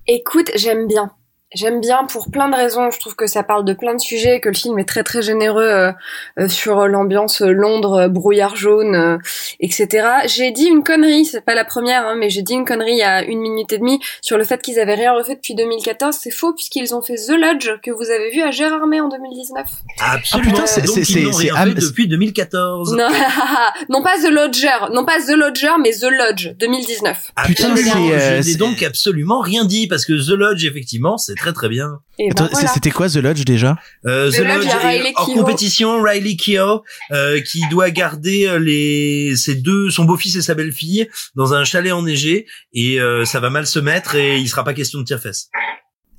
Écoute, 0.07 0.51
j'aime 0.55 0.87
bien. 0.87 1.11
J'aime 1.55 1.81
bien 1.81 2.05
pour 2.05 2.29
plein 2.29 2.47
de 2.47 2.55
raisons. 2.55 2.91
Je 2.91 2.99
trouve 2.99 3.15
que 3.15 3.25
ça 3.25 3.41
parle 3.41 3.65
de 3.65 3.73
plein 3.73 3.95
de 3.95 3.99
sujets, 3.99 4.39
que 4.39 4.49
le 4.49 4.55
film 4.55 4.77
est 4.77 4.87
très 4.87 5.01
très 5.01 5.23
généreux 5.23 5.63
euh, 5.63 5.91
euh, 6.39 6.47
sur 6.47 6.87
l'ambiance 6.87 7.41
Londres, 7.41 8.07
brouillard 8.07 8.55
jaune, 8.55 8.93
euh, 8.93 9.17
etc. 9.59 10.07
J'ai 10.27 10.51
dit 10.51 10.65
une 10.65 10.83
connerie, 10.83 11.25
c'est 11.25 11.43
pas 11.43 11.55
la 11.55 11.65
première, 11.65 12.05
hein, 12.05 12.15
mais 12.19 12.29
j'ai 12.29 12.43
dit 12.43 12.53
une 12.53 12.65
connerie 12.65 12.91
il 12.91 12.97
y 12.99 13.03
a 13.03 13.23
une 13.23 13.39
minute 13.39 13.73
et 13.73 13.79
demie 13.79 13.99
sur 14.21 14.37
le 14.37 14.43
fait 14.43 14.61
qu'ils 14.61 14.79
avaient 14.79 14.93
rien 14.93 15.11
refait 15.11 15.33
depuis 15.33 15.55
2014. 15.55 16.15
C'est 16.21 16.29
faux 16.29 16.53
puisqu'ils 16.53 16.93
ont 16.93 17.01
fait 17.01 17.15
The 17.15 17.31
Lodge 17.31 17.71
que 17.81 17.89
vous 17.89 18.11
avez 18.11 18.29
vu 18.29 18.43
à 18.43 18.51
Gérardmer 18.51 19.01
en 19.01 19.09
2019. 19.09 19.65
Absolument. 20.01 20.51
Ah, 20.51 20.53
putain, 20.53 20.67
c'est 20.67 20.85
c'est 20.85 21.03
c'est 21.03 21.31
c'est 21.31 21.73
depuis 21.73 22.07
2014. 22.07 22.93
Non, 22.93 23.07
non 23.89 24.03
pas 24.03 24.17
The 24.21 24.29
Lodger, 24.29 24.93
non 24.93 25.03
pas 25.03 25.17
The 25.19 25.31
Lodger, 25.31 25.71
mais 25.81 25.93
The 25.93 26.11
Lodge 26.11 26.49
2019. 26.59 27.31
Ah, 27.35 27.47
putain, 27.47 27.75
c'est 27.75 27.89
euh, 27.89 28.41
je 28.43 28.49
n'ai 28.49 28.55
donc 28.55 28.83
absolument 28.83 29.39
rien 29.39 29.65
dit 29.65 29.87
parce 29.87 30.05
que 30.05 30.13
The 30.13 30.37
Lodge 30.37 30.63
effectivement 30.63 31.17
c'est 31.17 31.38
très 31.39 31.53
très 31.53 31.69
bien. 31.69 31.99
Ben 32.19 32.31
voilà. 32.35 32.67
C'était 32.67 32.91
quoi 32.91 33.09
The 33.09 33.15
Lodge 33.15 33.45
déjà? 33.45 33.77
Euh, 34.05 34.29
The, 34.29 34.35
The 34.35 34.39
Lodge, 34.39 34.65
est 34.65 35.13
en 35.15 35.25
compétition 35.25 36.01
Riley 36.01 36.35
Keough 36.35 36.83
euh, 37.11 37.39
qui 37.41 37.61
doit 37.69 37.89
garder 37.89 38.47
euh, 38.47 38.59
les 38.59 39.35
ses 39.35 39.55
deux 39.55 39.89
son 39.89 40.05
beau-fils 40.05 40.35
et 40.35 40.41
sa 40.41 40.53
belle-fille 40.53 41.09
dans 41.35 41.53
un 41.53 41.63
chalet 41.63 41.93
enneigé 41.93 42.45
et 42.73 42.99
euh, 42.99 43.25
ça 43.25 43.39
va 43.39 43.49
mal 43.49 43.65
se 43.65 43.79
mettre 43.79 44.15
et 44.15 44.37
il 44.37 44.47
sera 44.47 44.63
pas 44.63 44.73
question 44.73 44.99
de 44.99 45.05
tire-fesses. 45.05 45.49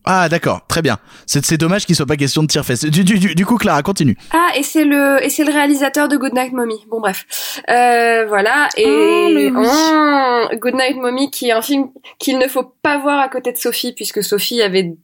Ah 0.05 0.29
d'accord, 0.31 0.67
très 0.67 0.81
bien. 0.81 0.99
C'est 1.27 1.45
c'est 1.45 1.59
dommage 1.59 1.85
qu'il 1.85 1.95
soit 1.95 2.07
pas 2.07 2.17
question 2.17 2.43
de 2.43 2.49
tire-fesses. 2.49 2.85
Du, 2.85 3.05
du, 3.05 3.19
du, 3.19 3.35
du 3.35 3.47
coup 3.47 3.59
Clara 3.59 3.83
continue. 3.83 4.17
Ah 4.33 4.49
et 4.57 4.63
c'est 4.63 4.85
le 4.85 5.23
et 5.23 5.29
c'est 5.29 5.45
le 5.45 5.53
réalisateur 5.53 6.09
de 6.09 6.17
Goodnight 6.17 6.53
Mommy. 6.53 6.87
Bon 6.91 7.01
bref, 7.01 7.27
euh, 7.69 8.25
voilà 8.27 8.69
et 8.77 9.51
oh, 9.55 9.63
oh, 9.63 10.57
Goodnight 10.57 10.97
Mommy 10.97 11.31
qui 11.31 11.49
est 11.49 11.53
un 11.53 11.61
film 11.61 11.89
qu'il 12.19 12.39
ne 12.39 12.49
faut 12.49 12.75
pas 12.83 12.99
voir 12.99 13.21
à 13.21 13.29
côté 13.29 13.53
de 13.53 13.59
Sophie 13.59 13.93
puisque 13.93 14.23
Sophie 14.23 14.63
avait 14.63 14.95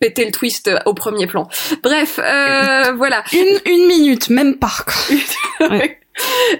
pété 0.00 0.24
le 0.24 0.32
twist 0.32 0.70
au 0.84 0.94
premier 0.94 1.26
plan. 1.26 1.48
Bref, 1.82 2.18
euh, 2.22 2.92
voilà. 2.92 3.24
Une, 3.32 3.60
une 3.72 3.86
minute, 3.86 4.28
même 4.30 4.56
pas. 4.56 4.72
ouais. 5.60 6.00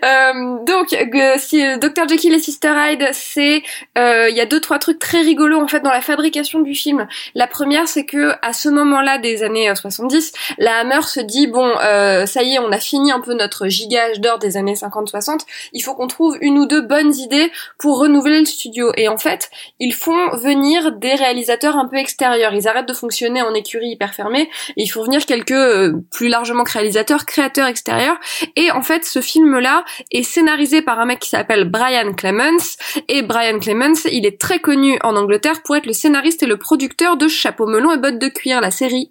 Euh, 0.05 0.59
donc, 0.65 0.93
euh, 0.93 1.35
si 1.39 1.65
euh, 1.65 1.79
Dr 1.79 2.09
Jekyll 2.09 2.35
et 2.35 2.39
Sister 2.39 2.73
Hyde, 2.77 3.09
c'est 3.13 3.63
il 3.97 4.35
y 4.35 4.41
a 4.41 4.47
deux 4.47 4.61
trois 4.61 4.79
trucs 4.79 4.99
très 4.99 5.21
rigolos 5.21 5.61
en 5.61 5.69
fait 5.69 5.81
dans 5.81 5.91
la 5.91 6.01
fabrication 6.01 6.61
du 6.61 6.75
film. 6.75 7.07
La 7.35 7.47
première, 7.47 7.89
c'est 7.89 8.05
que 8.05 8.33
à 8.43 8.53
ce 8.53 8.69
moment-là 8.69 9.19
des 9.19 9.43
années 9.43 9.73
70, 9.75 10.33
la 10.59 10.79
Hammer 10.79 11.03
se 11.03 11.21
dit 11.21 11.47
bon, 11.47 11.75
ça 11.77 12.43
y 12.43 12.55
est, 12.55 12.59
on 12.59 12.73
a 12.73 12.79
fini 12.79 13.13
un 13.13 13.21
peu 13.21 13.35
notre 13.35 13.69
gigage 13.69 14.21
d'or 14.21 14.39
des 14.39 14.57
années 14.57 14.75
50-60. 14.75 15.41
Il 15.73 15.83
faut 15.83 15.95
qu'on 15.95 16.07
trouve 16.07 16.37
une 16.41 16.59
ou 16.59 16.67
deux 16.67 16.83
bonnes 16.83 17.15
idées 17.15 17.51
pour 17.79 17.99
renouveler 17.99 18.41
le 18.41 18.45
studio. 18.45 18.93
Et 18.97 19.09
en 19.09 19.19
fait, 19.19 19.51
ils 19.81 19.95
font 19.95 20.37
venir 20.37 20.93
des 20.93 21.15
réalisateurs 21.15 21.77
un 21.77 21.87
peu 21.87 21.97
extérieurs. 21.97 22.53
Ils 22.55 22.69
arrêtent 22.69 22.89
de 22.89 22.95
fonctionner 22.95 23.43
en 23.43 23.55
écurie 23.55 23.89
hyper 23.89 24.15
fermée 24.15 24.51
et 24.77 24.83
ils 24.83 24.89
font 24.89 25.03
venir 25.03 25.25
quelques 25.25 25.95
plus 26.11 26.29
largement 26.29 26.65
réalisateurs, 26.65 27.25
créateurs 27.27 27.67
extérieurs. 27.67 28.19
Et 28.57 28.71
en 28.71 28.83
fait, 28.83 29.05
ce 29.05 29.21
film 29.21 29.46
film-là 29.47 29.85
est 30.11 30.23
scénarisé 30.23 30.83
par 30.83 30.99
un 30.99 31.07
mec 31.07 31.21
qui 31.21 31.29
s'appelle 31.29 31.65
Brian 31.65 32.13
Clemens. 32.15 32.77
Et 33.09 33.23
Brian 33.23 33.59
Clemens, 33.59 34.07
il 34.11 34.27
est 34.27 34.41
très 34.41 34.59
connu 34.59 34.99
en 35.03 35.15
Angleterre 35.17 35.63
pour 35.65 35.77
être 35.77 35.87
le 35.87 35.93
scénariste 35.93 36.43
et 36.43 36.47
le 36.47 36.57
producteur 36.57 37.17
de 37.17 37.29
Chapeau 37.29 37.67
melon 37.67 37.93
et 37.93 37.99
bottes 37.99 38.19
de 38.19 38.29
cuir, 38.29 38.61
la 38.61 38.71
série. 38.71 39.11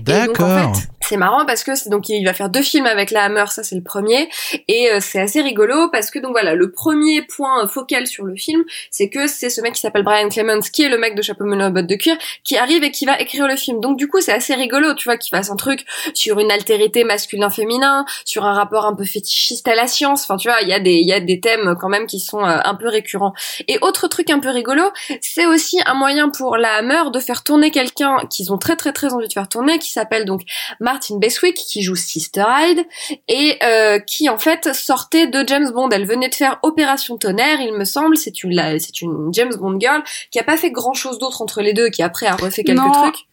D'accord. 0.00 0.72
C'est 1.06 1.18
marrant 1.18 1.44
parce 1.44 1.64
que 1.64 1.90
donc 1.90 2.08
il 2.08 2.24
va 2.24 2.32
faire 2.32 2.48
deux 2.48 2.62
films 2.62 2.86
avec 2.86 3.10
la 3.10 3.24
Hammer, 3.24 3.44
ça 3.48 3.62
c'est 3.62 3.74
le 3.74 3.82
premier, 3.82 4.30
et 4.68 4.90
euh, 4.90 5.00
c'est 5.00 5.20
assez 5.20 5.42
rigolo 5.42 5.90
parce 5.90 6.10
que 6.10 6.18
donc 6.18 6.32
voilà 6.32 6.54
le 6.54 6.70
premier 6.70 7.20
point 7.20 7.66
focal 7.66 8.06
sur 8.06 8.24
le 8.24 8.34
film, 8.36 8.64
c'est 8.90 9.10
que 9.10 9.26
c'est 9.26 9.50
ce 9.50 9.60
mec 9.60 9.74
qui 9.74 9.80
s'appelle 9.80 10.02
Brian 10.02 10.30
Clemens, 10.30 10.70
qui 10.72 10.82
est 10.82 10.88
le 10.88 10.96
mec 10.96 11.14
de 11.14 11.20
Chapeau 11.20 11.44
melon 11.44 11.68
et 11.68 11.70
bottes 11.70 11.86
de 11.86 11.96
cuir, 11.96 12.16
qui 12.42 12.56
arrive 12.56 12.84
et 12.84 12.90
qui 12.90 13.04
va 13.04 13.20
écrire 13.20 13.46
le 13.46 13.56
film. 13.56 13.80
Donc 13.80 13.98
du 13.98 14.08
coup 14.08 14.22
c'est 14.22 14.32
assez 14.32 14.54
rigolo, 14.54 14.94
tu 14.94 15.06
vois, 15.06 15.18
qu'il 15.18 15.28
fasse 15.28 15.50
un 15.50 15.56
truc 15.56 15.84
sur 16.14 16.38
une 16.38 16.50
altérité 16.50 17.04
masculin-féminin, 17.04 18.06
sur 18.24 18.46
un 18.46 18.54
rapport 18.54 18.86
un 18.86 18.94
peu 18.94 19.04
fétichiste 19.04 19.62
à 19.74 19.76
la 19.76 19.86
science. 19.86 20.22
Enfin 20.24 20.36
tu 20.36 20.48
vois, 20.48 20.58
il 20.62 20.68
y 20.68 20.72
a 20.72 20.80
des 20.80 20.94
il 20.94 21.08
y 21.08 21.12
a 21.12 21.20
des 21.20 21.40
thèmes 21.40 21.74
quand 21.80 21.88
même 21.88 22.06
qui 22.06 22.20
sont 22.20 22.40
euh, 22.44 22.58
un 22.64 22.74
peu 22.74 22.88
récurrents. 22.88 23.32
Et 23.68 23.78
autre 23.82 24.08
truc 24.08 24.30
un 24.30 24.40
peu 24.40 24.50
rigolo, 24.50 24.82
c'est 25.20 25.46
aussi 25.46 25.78
un 25.86 25.94
moyen 25.94 26.28
pour 26.30 26.56
la 26.56 26.74
Hammer 26.76 27.10
de 27.12 27.20
faire 27.20 27.42
tourner 27.44 27.70
quelqu'un 27.70 28.16
qu'ils 28.30 28.52
ont 28.52 28.58
très 28.58 28.76
très 28.76 28.92
très 28.92 29.12
envie 29.12 29.28
de 29.28 29.32
faire 29.32 29.48
tourner, 29.48 29.78
qui 29.78 29.92
s'appelle 29.92 30.24
donc 30.24 30.42
Martin 30.80 31.18
Beswick 31.18 31.56
qui 31.56 31.82
joue 31.82 31.96
Sister 31.96 32.44
Hyde 32.48 32.84
et 33.28 33.58
euh, 33.62 33.98
qui 33.98 34.28
en 34.28 34.38
fait 34.38 34.74
sortait 34.74 35.26
de 35.26 35.44
James 35.46 35.70
Bond. 35.72 35.90
Elle 35.90 36.06
venait 36.06 36.28
de 36.28 36.34
faire 36.34 36.58
Opération 36.62 37.16
Tonnerre, 37.18 37.60
il 37.60 37.72
me 37.74 37.84
semble. 37.84 38.16
C'est 38.16 38.42
une 38.42 38.78
c'est 38.78 39.02
une 39.02 39.28
James 39.32 39.54
Bond 39.56 39.78
girl 39.80 40.02
qui 40.30 40.38
a 40.38 40.44
pas 40.44 40.56
fait 40.56 40.70
grand 40.70 40.94
chose 40.94 41.18
d'autre 41.18 41.42
entre 41.42 41.60
les 41.60 41.72
deux, 41.72 41.88
qui 41.90 42.02
après 42.02 42.26
a 42.26 42.36
refait 42.36 42.62
quelques 42.64 42.78
Non. 42.78 42.92
trucs. 42.92 43.26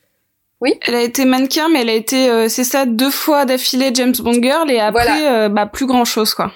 Oui. 0.61 0.75
Elle 0.81 0.95
a 0.95 1.01
été 1.01 1.25
mannequin, 1.25 1.69
mais 1.69 1.81
elle 1.81 1.89
a 1.89 1.93
été, 1.93 2.29
euh, 2.29 2.47
c'est 2.47 2.63
ça, 2.63 2.85
deux 2.85 3.09
fois 3.09 3.45
d'affilée 3.45 3.91
James 3.93 4.13
Bond 4.19 4.41
Girl 4.41 4.69
et 4.69 4.79
après, 4.79 5.27
euh, 5.27 5.49
bah 5.49 5.65
plus 5.65 5.87
grand 5.87 6.05
chose 6.05 6.33
quoi. 6.35 6.51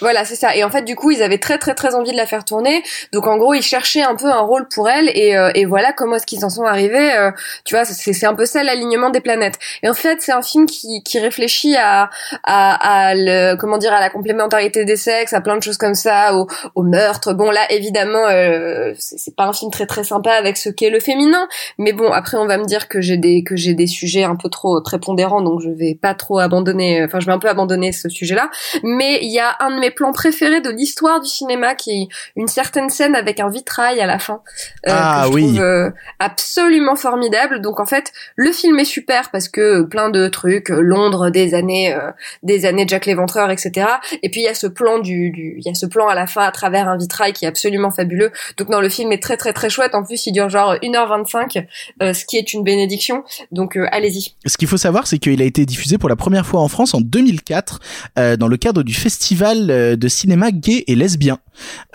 Voilà, 0.00 0.24
c'est 0.24 0.36
ça. 0.36 0.54
Et 0.54 0.62
en 0.64 0.70
fait, 0.70 0.82
du 0.82 0.94
coup, 0.94 1.10
ils 1.10 1.22
avaient 1.22 1.38
très 1.38 1.58
très 1.58 1.74
très 1.74 1.94
envie 1.94 2.12
de 2.12 2.16
la 2.16 2.26
faire 2.26 2.44
tourner. 2.44 2.82
Donc 3.12 3.26
en 3.26 3.36
gros, 3.36 3.54
ils 3.54 3.62
cherchaient 3.62 4.02
un 4.02 4.14
peu 4.14 4.26
un 4.26 4.40
rôle 4.40 4.68
pour 4.68 4.88
elle. 4.88 5.08
Et, 5.14 5.36
euh, 5.36 5.50
et 5.54 5.64
voilà 5.64 5.92
comment 5.92 6.16
est-ce 6.16 6.26
qu'ils 6.26 6.44
en 6.44 6.50
sont 6.50 6.64
arrivés. 6.64 7.12
euh, 7.16 7.30
tu 7.64 7.74
vois, 7.74 7.84
c'est 7.84 8.26
un 8.26 8.34
peu 8.34 8.44
ça 8.44 8.62
l'alignement 8.62 9.10
des 9.10 9.20
planètes. 9.20 9.58
Et 9.82 9.88
en 9.88 9.94
fait, 9.94 10.20
c'est 10.20 10.32
un 10.32 10.42
film 10.42 10.66
qui, 10.66 11.02
qui 11.02 11.18
réfléchit 11.18 11.76
à, 11.76 12.10
à, 12.44 13.08
à 13.08 13.14
le, 13.14 13.56
comment 13.56 13.78
dire, 13.78 13.92
à 13.92 14.00
la 14.00 14.10
complémentarité 14.10 14.84
des 14.84 14.96
sexes, 14.96 15.32
à 15.32 15.40
plein 15.40 15.56
de 15.56 15.62
choses 15.62 15.78
comme 15.78 15.94
ça, 15.94 16.34
au, 16.36 16.46
au 16.74 16.82
meurtre. 16.82 17.32
Bon, 17.32 17.50
là, 17.50 17.60
évidemment, 17.70 18.26
euh, 18.26 18.92
c'est 18.98 19.34
pas 19.34 19.44
un 19.44 19.52
film 19.52 19.70
très 19.70 19.86
très 19.86 20.04
sympa 20.04 20.32
avec 20.32 20.56
ce 20.56 20.68
qu'est 20.68 20.90
le 20.90 21.00
féminin. 21.00 21.48
Mais 21.78 21.92
bon, 21.92 22.10
après, 22.12 22.36
on 22.36 22.46
va 22.46 22.58
me 22.58 22.64
dire 22.64 22.88
que 22.88 23.00
j'ai 23.00 23.16
des 23.16 23.42
que 23.42 23.56
j'ai 23.56 23.74
des 23.74 23.86
sujets 23.86 24.24
un 24.24 24.36
peu 24.36 24.48
trop 24.48 24.80
prépondérants, 24.82 25.42
donc 25.42 25.60
je 25.60 25.70
vais 25.70 25.94
pas 26.00 26.14
trop 26.14 26.38
abandonner. 26.38 27.02
Enfin, 27.04 27.20
je 27.20 27.26
vais 27.26 27.32
un 27.32 27.38
peu 27.38 27.48
abandonner 27.48 27.92
ce 27.92 28.08
sujet-là. 28.08 28.50
Mais 28.82 29.18
il 29.22 29.32
y 29.32 29.38
a 29.38 29.56
un 29.60 29.77
de 29.78 29.80
mes 29.80 29.90
plans 29.90 30.12
préférés 30.12 30.60
de 30.60 30.70
l'histoire 30.70 31.20
du 31.20 31.28
cinéma 31.28 31.74
qui 31.74 31.90
est 31.90 32.08
une 32.36 32.48
certaine 32.48 32.90
scène 32.90 33.14
avec 33.14 33.40
un 33.40 33.48
vitrail 33.50 34.00
à 34.00 34.06
la 34.06 34.18
fin. 34.18 34.40
euh, 34.86 34.90
Ah, 34.92 35.22
que 35.24 35.28
je 35.30 35.34
oui. 35.34 35.42
trouve 35.54 35.60
euh, 35.60 35.90
absolument 36.18 36.96
formidable. 36.96 37.60
Donc 37.60 37.80
en 37.80 37.86
fait, 37.86 38.12
le 38.36 38.52
film 38.52 38.78
est 38.78 38.84
super 38.84 39.30
parce 39.30 39.48
que 39.48 39.82
plein 39.82 40.10
de 40.10 40.28
trucs, 40.28 40.70
euh, 40.70 40.80
Londres 40.80 41.30
des 41.30 41.54
années, 41.54 41.94
euh, 41.94 42.10
des 42.42 42.66
années 42.66 42.84
Jack 42.86 43.06
l'Éventreur, 43.06 43.50
etc. 43.50 43.86
Et 44.22 44.30
puis 44.30 44.40
il 44.40 44.44
y 44.44 44.48
a 44.48 44.54
ce 44.54 44.66
plan 44.66 44.98
du, 44.98 45.30
du, 45.30 45.54
il 45.58 45.66
y 45.66 45.70
a 45.70 45.74
ce 45.74 45.86
plan 45.86 46.08
à 46.08 46.14
la 46.14 46.26
fin 46.26 46.42
à 46.42 46.50
travers 46.50 46.88
un 46.88 46.96
vitrail 46.96 47.32
qui 47.32 47.44
est 47.44 47.48
absolument 47.48 47.90
fabuleux. 47.90 48.30
Donc 48.56 48.68
non, 48.68 48.80
le 48.80 48.88
film 48.88 49.12
est 49.12 49.22
très 49.22 49.36
très 49.36 49.52
très 49.52 49.70
chouette. 49.70 49.94
En 49.94 50.02
plus, 50.04 50.26
il 50.26 50.32
dure 50.32 50.48
genre 50.48 50.74
1h25, 50.82 51.64
euh, 52.02 52.12
ce 52.12 52.24
qui 52.24 52.36
est 52.36 52.52
une 52.52 52.64
bénédiction. 52.64 53.22
Donc 53.52 53.76
euh, 53.76 53.86
allez-y. 53.92 54.34
Ce 54.46 54.56
qu'il 54.56 54.68
faut 54.68 54.76
savoir, 54.76 55.06
c'est 55.06 55.18
qu'il 55.18 55.40
a 55.40 55.44
été 55.44 55.64
diffusé 55.66 55.98
pour 55.98 56.08
la 56.08 56.16
première 56.16 56.46
fois 56.46 56.60
en 56.60 56.68
France 56.68 56.94
en 56.94 57.00
2004 57.00 57.80
euh, 58.18 58.36
dans 58.36 58.48
le 58.48 58.56
cadre 58.56 58.82
du 58.82 58.94
festival 58.94 59.67
euh, 59.70 59.96
de 59.96 60.08
cinéma 60.08 60.50
gay 60.50 60.84
et 60.86 60.94
lesbien. 60.94 61.38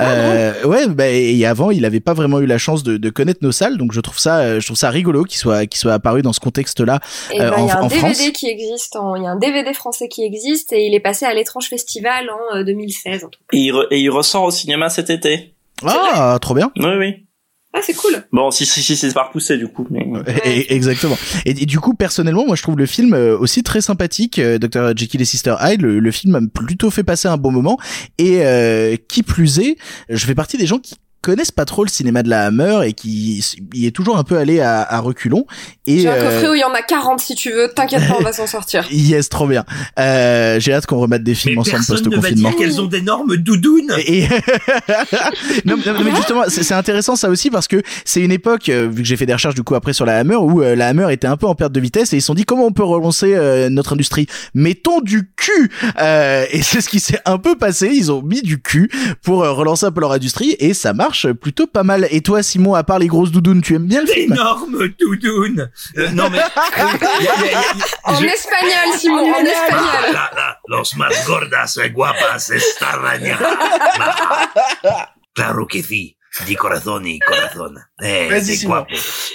Euh, 0.01 0.63
ouais, 0.65 0.88
bah, 0.88 1.07
et 1.09 1.45
avant, 1.45 1.71
il 1.71 1.86
avait 1.86 1.99
pas 1.99 2.13
vraiment 2.13 2.39
eu 2.39 2.45
la 2.45 2.57
chance 2.57 2.84
de, 2.84 2.97
de 2.97 3.09
connaître 3.09 3.39
nos 3.41 3.51
salles, 3.51 3.78
donc 3.78 3.93
je 3.93 3.99
trouve 4.01 4.19
ça, 4.19 4.39
euh, 4.39 4.59
je 4.59 4.65
trouve 4.65 4.78
ça 4.78 4.89
rigolo 4.89 5.24
qu'il 5.24 5.38
soit, 5.38 5.65
qu'il 5.65 5.80
soit 5.80 5.93
apparu 5.93 6.21
dans 6.21 6.34
ce 6.34 6.39
contexte-là 6.39 6.99
euh, 7.34 7.49
ben, 7.49 7.53
il 7.57 7.61
en, 7.63 7.67
y 7.67 7.71
a 7.71 7.78
un 7.80 7.82
en 7.84 7.88
DVD 7.88 8.13
France. 8.13 8.30
qui 8.32 8.47
existe, 8.47 8.95
en- 8.95 9.15
il 9.15 9.24
y 9.24 9.28
a 9.28 9.30
un 9.32 9.38
DVD 9.38 9.74
français 9.74 10.07
qui 10.07 10.24
existe 10.24 10.74
et 10.74 10.86
il 10.86 10.93
est 10.93 10.99
passé 10.99 11.26
à 11.26 11.34
l'étrange 11.34 11.67
festival 11.69 12.30
en 12.30 12.57
euh, 12.57 12.63
2016. 12.63 13.24
en 13.24 13.30
tout 13.30 13.39
Et 13.53 13.57
il, 13.59 13.71
re- 13.71 13.88
et 13.91 13.99
il 13.99 14.09
ressort 14.09 14.43
au 14.43 14.51
cinéma 14.51 14.89
cet 14.89 15.09
été. 15.09 15.53
Ah, 15.86 16.38
trop 16.41 16.53
bien. 16.53 16.71
Oui, 16.78 16.91
oui. 16.97 17.26
Ah, 17.76 17.80
c'est 17.82 17.95
cool. 17.95 18.24
Bon, 18.32 18.51
si, 18.51 18.67
si, 18.67 18.84
si, 18.84 18.95
c'est 18.95 19.11
pas 19.13 19.24
repoussé, 19.24 19.57
du 19.57 19.67
coup. 19.67 19.88
Mais... 19.89 20.05
Exactement. 20.69 21.17
Et, 21.45 21.51
et 21.51 21.65
du 21.65 21.80
coup, 21.80 21.95
personnellement, 21.95 22.45
moi, 22.45 22.55
je 22.55 22.61
trouve 22.61 22.78
le 22.78 22.86
film 22.86 23.15
euh, 23.15 23.36
aussi 23.36 23.63
très 23.63 23.82
sympathique. 23.82 24.38
Euh, 24.38 24.59
Dr. 24.59 24.95
Jekyll 24.95 25.21
et 25.21 25.26
Sister 25.26 25.55
Hyde, 25.59 25.82
le, 25.82 25.99
le 25.99 26.11
film 26.11 26.34
m'a 26.34 26.47
plutôt 26.47 26.91
fait 26.91 27.03
passer 27.03 27.28
un 27.28 27.38
bon 27.38 27.51
moment. 27.51 27.80
Et 28.19 28.45
euh, 28.45 28.95
qui 29.07 29.24
plus 29.24 29.59
est, 29.59 29.78
je 30.07 30.24
fais 30.24 30.36
partie 30.36 30.57
des 30.57 30.67
gens 30.67 30.78
qui 30.78 30.95
connaissent 31.24 31.51
pas 31.51 31.65
trop 31.65 31.84
le 31.84 31.89
cinéma 31.89 32.21
de 32.21 32.30
la 32.30 32.45
Hammer 32.45 32.82
et 32.86 32.93
qui 32.93 33.43
y 33.74 33.88
est 33.88 33.91
toujours 33.91 34.17
un 34.17 34.24
peu 34.24 34.38
allé 34.38 34.59
à, 34.59 34.82
à 34.84 34.99
reculons. 34.99 35.45
Et 35.88 36.01
J'ai 36.01 36.09
un 36.09 36.13
euh, 36.13 36.30
coffret 36.30 36.49
où 36.49 36.53
il 36.53 36.59
y 36.59 36.63
en 36.63 36.74
a 36.74 36.82
40 36.84 37.19
si 37.19 37.34
tu 37.36 37.51
veux, 37.51 37.69
t'inquiète 37.76 38.07
pas, 38.07 38.17
on 38.19 38.24
va 38.24 38.34
s'en 38.34 38.45
sortir. 38.47 38.86
Yes, 38.91 39.30
trop 39.30 39.47
bien. 39.47 39.65
Euh, 39.99 40.59
J'ai 40.59 40.74
hâte 40.74 40.86
qu'on 40.86 40.99
remette 40.99 41.24
des 41.24 41.34
films 41.36 41.57
ensemble 41.59 41.78
Personne 41.78 41.95
ne 41.97 42.03
va 42.03 42.09
post-confinement. 42.21 42.49
dire 42.49 42.57
qu'elles 42.59 42.82
ont 42.82 42.86
d'énormes 42.86 43.38
doudounes. 43.38 43.93
Et 44.05 44.28
non, 45.65 45.78
non, 45.78 45.84
non, 45.93 46.03
mais 46.03 46.15
justement, 46.15 46.43
c'est 46.47 46.71
intéressant 46.74 47.15
ça 47.15 47.30
aussi 47.30 47.49
parce 47.49 47.67
que 47.67 47.82
c'est 48.05 48.21
une 48.21 48.32
époque, 48.32 48.69
euh, 48.69 48.88
vu 48.91 49.01
que 49.01 49.07
j'ai 49.07 49.17
fait 49.17 49.26
des 49.26 49.34
recherches 49.34 49.55
du 49.55 49.63
coup 49.63 49.76
après 49.76 49.93
sur 49.93 50.05
la 50.05 50.17
Hammer, 50.19 50.36
où 50.36 50.61
euh, 50.61 50.76
la 50.76 50.88
Hammer 50.89 51.11
était 51.11 51.28
un 51.28 51.38
peu 51.38 51.47
en 51.47 51.55
perte 51.55 51.71
de 51.71 51.80
vitesse 51.80 52.13
et 52.13 52.17
ils 52.17 52.21
se 52.21 52.28
sont 52.28 52.34
dit 52.34 52.45
comment 52.45 52.65
on 52.65 52.71
peut 52.71 52.84
relancer 52.84 53.34
euh, 53.36 53.69
notre 53.69 53.93
industrie? 53.93 54.28
Mettons 54.53 54.99
du 55.01 55.30
cul 55.36 55.71
Euh, 56.01 56.45
Et 56.51 56.61
c'est 56.61 56.82
ce 56.82 56.89
qui 56.89 56.99
s'est 56.99 57.19
un 57.26 57.38
peu 57.38 57.55
passé. 57.57 57.89
Ils 57.93 58.11
ont 58.11 58.21
mis 58.21 58.41
du 58.41 58.61
cul 58.61 58.89
pour 59.24 59.43
euh, 59.43 59.51
relancer 59.51 59.86
un 59.86 59.91
peu 59.91 60.01
leur 60.01 60.11
industrie 60.11 60.55
et 60.59 60.74
ça 60.74 60.93
marche 60.93 61.12
plutôt 61.39 61.68
pas 61.68 61.84
mal. 61.84 62.07
Et 62.11 62.22
toi, 62.22 62.43
Simon, 62.43 62.74
à 62.76 62.84
part 62.84 62.99
les 62.99 63.07
grosses 63.07 63.32
doudounes, 63.32 63.61
tu 63.61 63.76
aimes 63.76 63.88
bien 63.88 64.01
le 64.01 64.07
film 64.07 64.34
Énorme 64.34 64.88
doudounes. 64.99 65.72
Euh, 65.97 66.09
non 66.11 66.30
mais. 66.30 66.39
En 68.03 68.22
espagnol, 68.22 68.97
Simon, 68.97 69.34
en 69.34 69.45
espagnol. 69.45 70.20
Los 70.68 70.95
más 70.95 71.28
gordas 71.28 71.78
y 71.84 71.89
guapas 71.89 72.49
extrañan. 72.51 73.39
Claro 75.34 75.68
que 75.68 75.82
sí. 75.82 76.18
Di 76.47 76.55
corazón 76.55 77.05
y 77.05 77.20
corazón. 77.20 77.78
Eh, 78.04 78.28
Vas-y. 78.30 78.68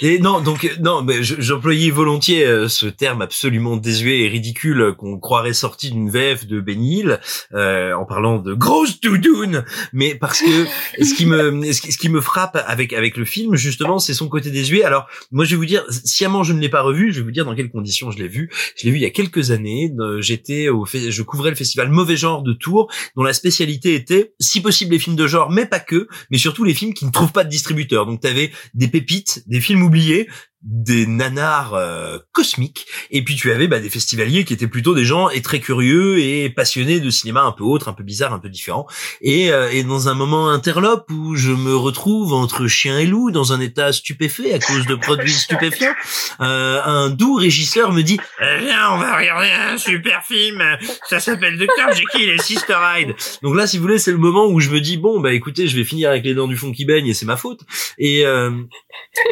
Et 0.01 0.19
non, 0.19 0.41
donc 0.41 0.63
euh, 0.65 0.69
non, 0.81 1.01
mais 1.01 1.23
je- 1.23 1.35
j'employais 1.39 1.89
volontiers 1.91 2.45
euh, 2.45 2.67
ce 2.67 2.85
terme 2.85 3.21
absolument 3.21 3.77
désuet 3.77 4.21
et 4.21 4.27
ridicule 4.27 4.93
qu'on 4.97 5.19
croirait 5.19 5.53
sorti 5.53 5.91
d'une 5.91 6.09
VF 6.09 6.45
de 6.47 6.59
Benny 6.61 6.99
Hill, 6.99 7.19
euh, 7.53 7.93
en 7.93 8.05
parlant 8.05 8.37
de 8.39 8.53
grosse 8.53 9.01
doudoune, 9.01 9.65
mais 9.93 10.15
parce 10.15 10.41
que 10.41 10.65
ce 11.03 11.13
qui 11.15 11.25
me 11.25 11.71
ce 11.71 11.97
qui, 11.97 12.09
me 12.09 12.21
frappe 12.21 12.61
avec 12.67 12.93
avec 12.93 13.17
le 13.17 13.25
film 13.25 13.55
justement, 13.55 13.99
c'est 13.99 14.13
son 14.13 14.27
côté 14.27 14.51
désuet. 14.51 14.83
Alors 14.83 15.07
moi, 15.31 15.45
je 15.45 15.51
vais 15.51 15.55
vous 15.57 15.65
dire, 15.65 15.83
sciemment, 15.89 16.43
je 16.43 16.53
ne 16.53 16.59
l'ai 16.59 16.69
pas 16.69 16.81
revu. 16.81 17.11
Je 17.11 17.19
vais 17.19 17.23
vous 17.25 17.31
dire 17.31 17.45
dans 17.45 17.55
quelles 17.55 17.69
conditions 17.71 18.11
je 18.11 18.17
l'ai 18.17 18.27
vu. 18.27 18.49
Je 18.77 18.85
l'ai 18.85 18.91
vu 18.91 18.97
il 18.97 19.01
y 19.03 19.05
a 19.05 19.09
quelques 19.09 19.51
années. 19.51 19.91
J'étais 20.19 20.69
au, 20.69 20.85
je 20.85 21.21
couvrais 21.23 21.49
le 21.49 21.55
festival 21.55 21.89
Mauvais 21.89 22.17
Genre 22.17 22.41
de 22.43 22.53
Tours, 22.53 22.91
dont 23.15 23.23
la 23.23 23.33
spécialité 23.33 23.95
était, 23.95 24.33
si 24.39 24.61
possible, 24.61 24.93
les 24.93 24.99
films 24.99 25.15
de 25.15 25.27
genre, 25.27 25.49
mais 25.49 25.65
pas 25.65 25.79
que, 25.79 26.07
mais 26.31 26.37
surtout 26.37 26.63
les 26.63 26.73
films 26.73 26.93
qui 26.93 27.05
ne 27.05 27.11
trouvent 27.11 27.31
pas 27.31 27.43
de 27.43 27.49
distributeur. 27.49 28.05
Donc 28.05 28.21
t'avais 28.21 28.51
des 28.73 28.87
pépites, 28.87 29.43
des 29.47 29.61
films 29.61 29.83
oubliés, 29.83 30.29
des 30.61 31.07
nanars 31.07 31.73
euh, 31.73 32.19
cosmiques, 32.31 32.85
et 33.11 33.23
puis 33.23 33.35
tu 33.35 33.51
avais 33.51 33.67
bah, 33.67 33.79
des 33.79 33.89
festivaliers 33.89 34.43
qui 34.43 34.53
étaient 34.53 34.67
plutôt 34.67 34.93
des 34.93 35.05
gens 35.05 35.29
et 35.29 35.41
très 35.41 35.59
curieux 35.59 36.19
et 36.19 36.49
passionnés 36.49 36.99
de 36.99 37.09
cinéma 37.09 37.43
un 37.43 37.51
peu 37.51 37.63
autre, 37.63 37.87
un 37.87 37.93
peu 37.93 38.03
bizarre, 38.03 38.33
un 38.33 38.39
peu 38.39 38.49
différent. 38.49 38.85
Et, 39.21 39.51
euh, 39.51 39.69
et 39.71 39.83
dans 39.83 40.09
un 40.09 40.13
moment 40.13 40.49
interlope 40.49 41.09
où 41.11 41.35
je 41.35 41.51
me 41.51 41.75
retrouve 41.75 42.33
entre 42.33 42.67
chien 42.67 42.99
et 42.99 43.05
loup 43.05 43.31
dans 43.31 43.53
un 43.53 43.61
état 43.61 43.93
stupéfait 43.93 44.53
à 44.53 44.59
cause 44.59 44.85
de 44.85 44.95
produits 44.95 45.31
stupéfiants, 45.31 45.93
euh, 46.41 46.81
un 46.83 47.09
doux 47.09 47.35
régisseur 47.35 47.93
me 47.93 48.01
dit 48.01 48.19
Eh 48.41 48.59
Viens, 48.59 48.91
on 48.91 48.97
va 48.97 49.17
regarder 49.17 49.49
un 49.51 49.77
super 49.77 50.23
film, 50.25 50.61
ça 51.09 51.19
s'appelle 51.19 51.57
Dr. 51.57 51.93
Jekyll 51.93 52.29
et 52.29 52.37
Sister 52.37 52.77
Hyde. 52.97 53.15
Donc 53.43 53.55
là, 53.55 53.65
si 53.65 53.77
vous 53.77 53.83
voulez, 53.83 53.99
c'est 53.99 54.11
le 54.11 54.17
moment 54.17 54.47
où 54.47 54.59
je 54.59 54.69
me 54.69 54.81
dis 54.81 54.97
bon 54.97 55.19
bah 55.19 55.33
écoutez, 55.33 55.67
je 55.67 55.75
vais 55.77 55.83
finir 55.83 56.09
avec 56.09 56.25
les 56.25 56.33
dents 56.33 56.47
du 56.47 56.57
fond 56.57 56.71
qui 56.71 56.85
baignent 56.85 57.07
et 57.07 57.13
c'est 57.13 57.25
ma 57.25 57.37
faute. 57.37 57.61
Et 57.97 58.25
euh, 58.25 58.51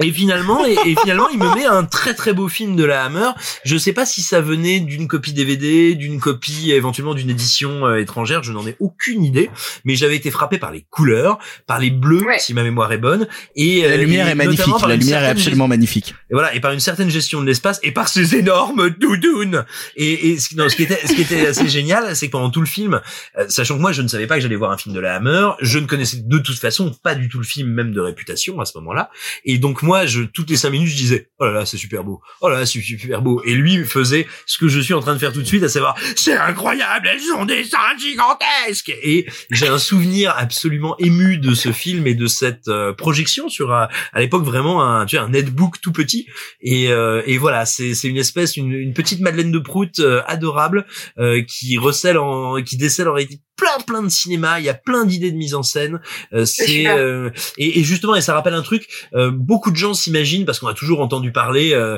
et 0.02 0.12
finalement, 0.12 0.66
et, 0.66 0.74
et 0.86 0.96
finalement, 0.96 1.17
il 1.32 1.40
me 1.40 1.56
met 1.56 1.66
un 1.66 1.84
très 1.84 2.14
très 2.14 2.34
beau 2.34 2.48
film 2.48 2.76
de 2.76 2.84
la 2.84 3.04
Hammer. 3.06 3.30
Je 3.66 3.78
sais 3.78 3.94
pas 3.94 4.06
si 4.06 4.22
ça 4.22 4.42
venait 4.42 4.80
d'une 4.80 5.08
copie 5.08 5.34
DVD, 5.34 5.96
d'une 5.96 6.20
copie 6.20 6.72
éventuellement 6.72 7.14
d'une 7.14 7.30
édition 7.30 7.86
euh, 7.86 7.98
étrangère. 8.00 8.44
Je 8.44 8.52
n'en 8.52 8.66
ai 8.68 8.76
aucune 8.80 9.24
idée. 9.24 9.50
Mais 9.86 9.96
j'avais 9.96 10.16
été 10.16 10.32
frappé 10.32 10.58
par 10.58 10.72
les 10.72 10.86
couleurs, 10.90 11.40
par 11.66 11.80
les 11.80 11.90
bleus, 11.90 12.22
si 12.40 12.54
ma 12.54 12.64
mémoire 12.64 12.92
est 12.92 12.98
bonne. 12.98 13.28
Et 13.56 13.82
La 13.82 13.90
euh, 13.90 13.98
lumière 13.98 14.28
et 14.28 14.32
est 14.32 14.36
magnifique. 14.36 14.74
La 14.88 14.96
lumière 14.96 15.24
est 15.24 15.28
absolument 15.30 15.68
magnifique. 15.68 16.14
et 16.30 16.34
voilà, 16.34 16.54
et 16.56 16.60
par 16.60 16.72
une 16.72 16.80
certaine 16.80 17.10
gestion 17.10 17.42
de 17.42 17.46
l'espace 17.46 17.80
et 17.84 17.92
par 17.92 18.08
ces 18.10 18.36
énormes 18.36 18.90
doudounes. 18.92 19.66
Et, 19.96 20.30
et 20.30 20.40
ce, 20.40 20.50
qui- 20.50 20.56
non, 20.56 20.70
ce 20.70 20.76
qui 20.76 20.84
était, 20.84 21.00
ce 21.08 21.14
qui 21.14 21.22
était 21.22 21.48
assez 21.48 21.68
génial, 21.70 22.16
c'est 22.16 22.28
que 22.28 22.32
pendant 22.32 22.50
tout 22.50 22.60
le 22.62 22.66
film, 22.68 23.02
euh, 23.38 23.46
sachant 23.50 23.76
que 23.78 23.82
moi 23.82 23.92
je 23.92 24.02
ne 24.02 24.08
savais 24.08 24.28
pas 24.28 24.36
que 24.36 24.42
j'allais 24.42 24.56
voir 24.56 24.72
un 24.72 24.78
film 24.78 24.94
de 24.96 25.00
la 25.00 25.16
Hammer, 25.16 25.50
je 25.62 25.80
ne 25.80 25.86
connaissais 25.86 26.18
de 26.24 26.38
toute 26.38 26.58
façon 26.60 26.92
pas 27.04 27.16
du 27.16 27.30
tout 27.30 27.38
le 27.40 27.44
film 27.46 27.70
même 27.70 27.92
de 27.94 28.02
réputation 28.02 28.60
à 28.60 28.66
ce 28.66 28.78
moment-là. 28.80 29.10
Et 29.46 29.58
donc 29.58 29.82
moi, 29.84 30.06
je 30.06 30.22
toutes 30.24 30.50
les 30.50 30.58
cinq 30.58 30.72
minutes, 30.72 30.90
je 30.90 30.96
oh 31.40 31.46
là 31.46 31.52
là 31.52 31.66
c'est 31.66 31.78
super 31.78 32.04
beau, 32.04 32.22
oh 32.42 32.50
là 32.50 32.60
là 32.60 32.66
c'est 32.66 32.82
super 32.82 33.22
beau, 33.22 33.42
et 33.46 33.54
lui 33.54 33.84
faisait 33.86 34.28
ce 34.46 34.58
que 34.58 34.68
je 34.68 34.80
suis 34.80 34.94
en 34.94 35.00
train 35.00 35.14
de 35.14 35.20
faire 35.20 35.34
tout 35.34 35.42
de 35.42 35.48
suite, 35.48 35.64
à 35.64 35.70
savoir 35.70 35.96
c'est 36.16 36.36
incroyable, 36.38 37.08
elles 37.08 37.32
ont 37.36 37.46
des 37.46 37.64
seins 37.64 37.98
gigantesques. 37.98 38.94
Et 39.04 39.26
j'ai 39.52 39.68
un 39.68 39.80
souvenir 39.80 40.34
absolument 40.38 40.96
ému 41.00 41.38
de 41.38 41.54
ce 41.54 41.72
film 41.72 42.08
et 42.08 42.16
de 42.16 42.28
cette 42.28 42.68
euh, 42.68 42.94
projection 42.94 43.50
sur 43.50 43.72
à 43.72 43.90
l'époque 44.16 44.44
vraiment 44.44 44.84
un 44.84 45.06
tu 45.06 45.18
un 45.18 45.30
netbook 45.30 45.82
tout 45.82 45.92
petit. 45.92 46.28
Et, 46.62 46.92
euh, 46.92 47.22
et 47.26 47.38
voilà 47.38 47.66
c'est 47.66 47.94
c'est 47.94 48.08
une 48.08 48.18
espèce 48.18 48.58
une, 48.58 48.72
une 48.72 48.94
petite 48.94 49.20
Madeleine 49.20 49.52
de 49.52 49.60
Prout 49.60 50.00
euh, 50.00 50.22
adorable 50.28 50.86
euh, 51.18 51.44
qui 51.44 51.78
recèle 51.78 52.18
en 52.18 52.62
qui 52.62 52.78
décèle 52.78 53.08
en 53.08 53.14
réalité 53.14 53.42
plein 53.58 53.84
plein 53.86 54.04
de 54.04 54.10
cinéma 54.10 54.60
il 54.60 54.66
y 54.66 54.70
a 54.70 54.74
plein 54.74 55.06
d'idées 55.06 55.32
de 55.32 55.38
mise 55.38 55.56
en 55.56 55.64
scène 55.64 56.00
euh, 56.34 56.46
c'est 56.46 56.88
euh, 56.88 57.30
et, 57.58 57.80
et 57.80 57.84
justement 57.84 58.16
et 58.16 58.22
ça 58.22 58.34
rappelle 58.34 58.54
un 58.54 58.62
truc 58.62 58.88
euh, 59.14 59.32
beaucoup 59.32 59.72
de 59.72 59.76
gens 59.76 59.94
s'imaginent 59.94 60.46
parce 60.46 60.60
qu'on 60.60 60.68
a 60.68 60.74
toujours 60.74 61.02
entendu 61.02 61.32
parler 61.32 61.74
euh, 61.74 61.98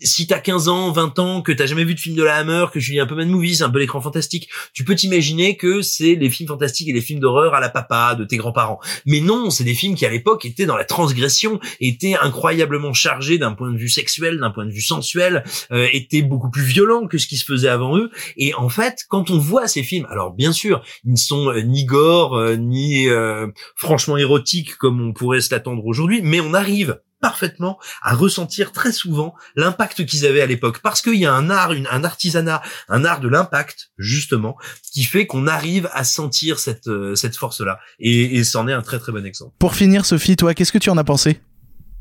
si 0.00 0.26
t'as 0.26 0.38
15 0.38 0.68
ans 0.68 0.92
20 0.92 1.18
ans 1.18 1.42
que 1.42 1.52
t'as 1.52 1.66
jamais 1.66 1.84
vu 1.84 1.94
de 1.94 2.00
film 2.00 2.14
de 2.14 2.22
la 2.22 2.36
Hammer 2.36 2.66
que 2.72 2.78
tu 2.78 2.92
lis 2.92 3.00
un 3.00 3.06
peu 3.06 3.14
Mad 3.14 3.28
Movie 3.28 3.56
c'est 3.56 3.64
un 3.64 3.70
peu 3.70 3.78
l'écran 3.78 4.00
fantastique 4.00 4.48
tu 4.72 4.84
peux 4.84 4.94
t'imaginer 4.94 5.56
que 5.56 5.82
c'est 5.82 6.14
les 6.14 6.30
films 6.30 6.48
fantastiques 6.48 6.88
et 6.88 6.92
les 6.92 7.00
films 7.00 7.20
d'horreur 7.20 7.54
à 7.54 7.60
la 7.60 7.68
papa 7.68 8.14
de 8.14 8.24
tes 8.24 8.36
grands-parents. 8.36 8.80
Mais 9.06 9.20
non 9.20 9.50
c'est 9.50 9.64
des 9.64 9.74
films 9.74 9.94
qui 9.94 10.06
à 10.06 10.10
l'époque 10.10 10.44
étaient 10.44 10.66
dans 10.66 10.76
la 10.76 10.84
transgression 10.84 11.60
étaient 11.80 12.14
incroyablement 12.14 12.92
chargés 12.92 13.38
d'un 13.38 13.52
point 13.52 13.70
de 13.70 13.78
vue 13.78 13.88
sexuel 13.88 14.38
d'un 14.38 14.50
point 14.50 14.66
de 14.66 14.70
vue 14.70 14.82
sensuel 14.82 15.44
euh, 15.72 15.88
étaient 15.92 16.22
beaucoup 16.22 16.50
plus 16.50 16.62
violents 16.62 17.06
que 17.06 17.18
ce 17.18 17.26
qui 17.26 17.36
se 17.36 17.44
faisait 17.44 17.68
avant 17.68 17.96
eux. 17.96 18.10
Et 18.36 18.54
en 18.54 18.68
fait 18.68 19.04
quand 19.08 19.30
on 19.30 19.38
voit 19.38 19.68
ces 19.68 19.82
films 19.82 20.06
alors 20.10 20.32
bien 20.32 20.52
sûr 20.52 20.82
ils 21.04 21.12
ne 21.12 21.16
sont 21.16 21.48
euh, 21.48 21.60
ni 21.62 21.84
gore 21.84 22.36
euh, 22.36 22.56
ni 22.56 23.08
euh, 23.08 23.46
franchement 23.76 24.16
érotiques 24.16 24.76
comme 24.76 25.00
on 25.00 25.12
pourrait 25.12 25.40
se 25.40 25.54
l'attendre 25.54 25.84
aujourd'hui 25.86 26.20
mais 26.22 26.40
on 26.40 26.54
arrive 26.54 27.00
parfaitement 27.20 27.80
à 28.02 28.14
ressentir 28.14 28.70
très 28.70 28.92
souvent 28.92 29.34
l'impact 29.56 30.06
qu'ils 30.06 30.24
avaient 30.24 30.40
à 30.40 30.46
l'époque. 30.46 30.78
Parce 30.84 31.02
qu'il 31.02 31.16
y 31.16 31.26
a 31.26 31.34
un 31.34 31.50
art 31.50 31.72
un 31.90 32.04
artisanat 32.04 32.62
un 32.88 33.04
art 33.04 33.18
de 33.18 33.28
l'impact 33.28 33.90
justement 33.98 34.56
qui 34.92 35.02
fait 35.02 35.26
qu'on 35.26 35.48
arrive 35.48 35.88
à 35.92 36.04
sentir 36.04 36.60
cette 36.60 36.88
cette 37.16 37.36
force 37.36 37.60
là 37.60 37.80
et, 37.98 38.36
et 38.36 38.44
c'en 38.44 38.68
est 38.68 38.72
un 38.72 38.82
très 38.82 39.00
très 39.00 39.10
bon 39.10 39.26
exemple. 39.26 39.52
Pour 39.58 39.74
finir, 39.74 40.06
Sophie, 40.06 40.36
toi, 40.36 40.54
qu'est-ce 40.54 40.70
que 40.70 40.78
tu 40.78 40.90
en 40.90 40.96
as 40.96 41.02
pensé? 41.02 41.40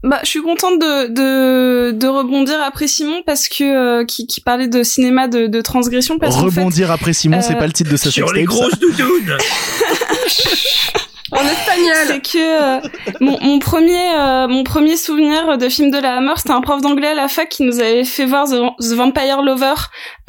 Bah, 0.03 0.19
je 0.23 0.29
suis 0.29 0.41
contente 0.41 0.79
de, 0.79 1.07
de, 1.07 1.91
de 1.91 2.07
rebondir 2.07 2.61
après 2.61 2.87
Simon 2.87 3.23
parce 3.25 3.47
que 3.47 3.63
euh, 3.63 4.05
qui, 4.05 4.27
qui 4.27 4.41
parlait 4.41 4.67
de 4.67 4.83
cinéma 4.83 5.27
de, 5.27 5.47
de 5.47 5.61
transgression 5.61 6.19
parce 6.19 6.35
fait, 6.35 6.41
Rebondir 6.41 6.91
après 6.91 7.13
Simon, 7.13 7.41
c'est 7.41 7.55
euh, 7.55 7.59
pas 7.59 7.65
le 7.65 7.73
titre 7.73 7.89
de 7.91 7.97
sa 7.97 8.11
sur 8.11 8.31
les 8.31 8.43
grosses 8.43 8.77
doudounes 8.79 9.37
En 11.37 11.45
espagnol. 11.47 11.93
c'est 12.07 12.19
que 12.21 12.37
euh, 12.77 12.89
mon, 13.21 13.37
mon 13.41 13.59
premier 13.59 14.15
euh, 14.15 14.47
mon 14.47 14.63
premier 14.63 14.97
souvenir 14.97 15.57
de 15.59 15.69
film 15.69 15.91
de 15.91 15.99
la 15.99 16.15
Hammer 16.17 16.33
c'était 16.37 16.51
un 16.51 16.61
prof 16.61 16.81
d'anglais 16.81 17.09
à 17.09 17.13
la 17.13 17.27
fac 17.27 17.47
qui 17.49 17.61
nous 17.61 17.79
avait 17.79 18.05
fait 18.05 18.25
voir 18.25 18.47
The, 18.47 18.93
Vampire 18.95 19.43
Lover 19.43 19.75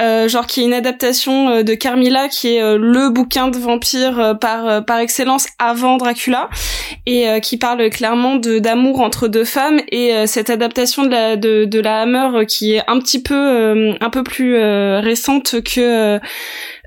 euh, 0.02 0.28
genre 0.28 0.46
qui 0.46 0.60
est 0.60 0.64
une 0.64 0.74
adaptation 0.74 1.48
euh, 1.48 1.62
de 1.62 1.72
Carmilla 1.74 2.28
qui 2.28 2.54
est 2.54 2.62
euh, 2.62 2.76
le 2.78 3.08
bouquin 3.08 3.48
de 3.48 3.56
vampire 3.56 4.20
euh, 4.20 4.34
par 4.34 4.84
par 4.84 4.98
excellence 4.98 5.46
avant 5.58 5.96
Dracula 5.96 6.50
et 7.06 7.40
qui 7.40 7.56
parle 7.56 7.88
clairement 7.90 8.36
de 8.36 8.58
d'amour 8.58 9.00
entre 9.00 9.28
deux 9.28 9.44
femmes 9.44 9.80
et 9.90 10.26
cette 10.26 10.50
adaptation 10.50 11.04
de 11.04 11.10
la 11.10 11.36
de, 11.36 11.64
de 11.64 11.80
la 11.80 12.02
Hammer 12.02 12.46
qui 12.46 12.74
est 12.74 12.82
un 12.86 12.98
petit 12.98 13.22
peu 13.22 13.96
un 14.00 14.10
peu 14.10 14.22
plus 14.22 14.56
récente 14.98 15.60
que 15.62 16.18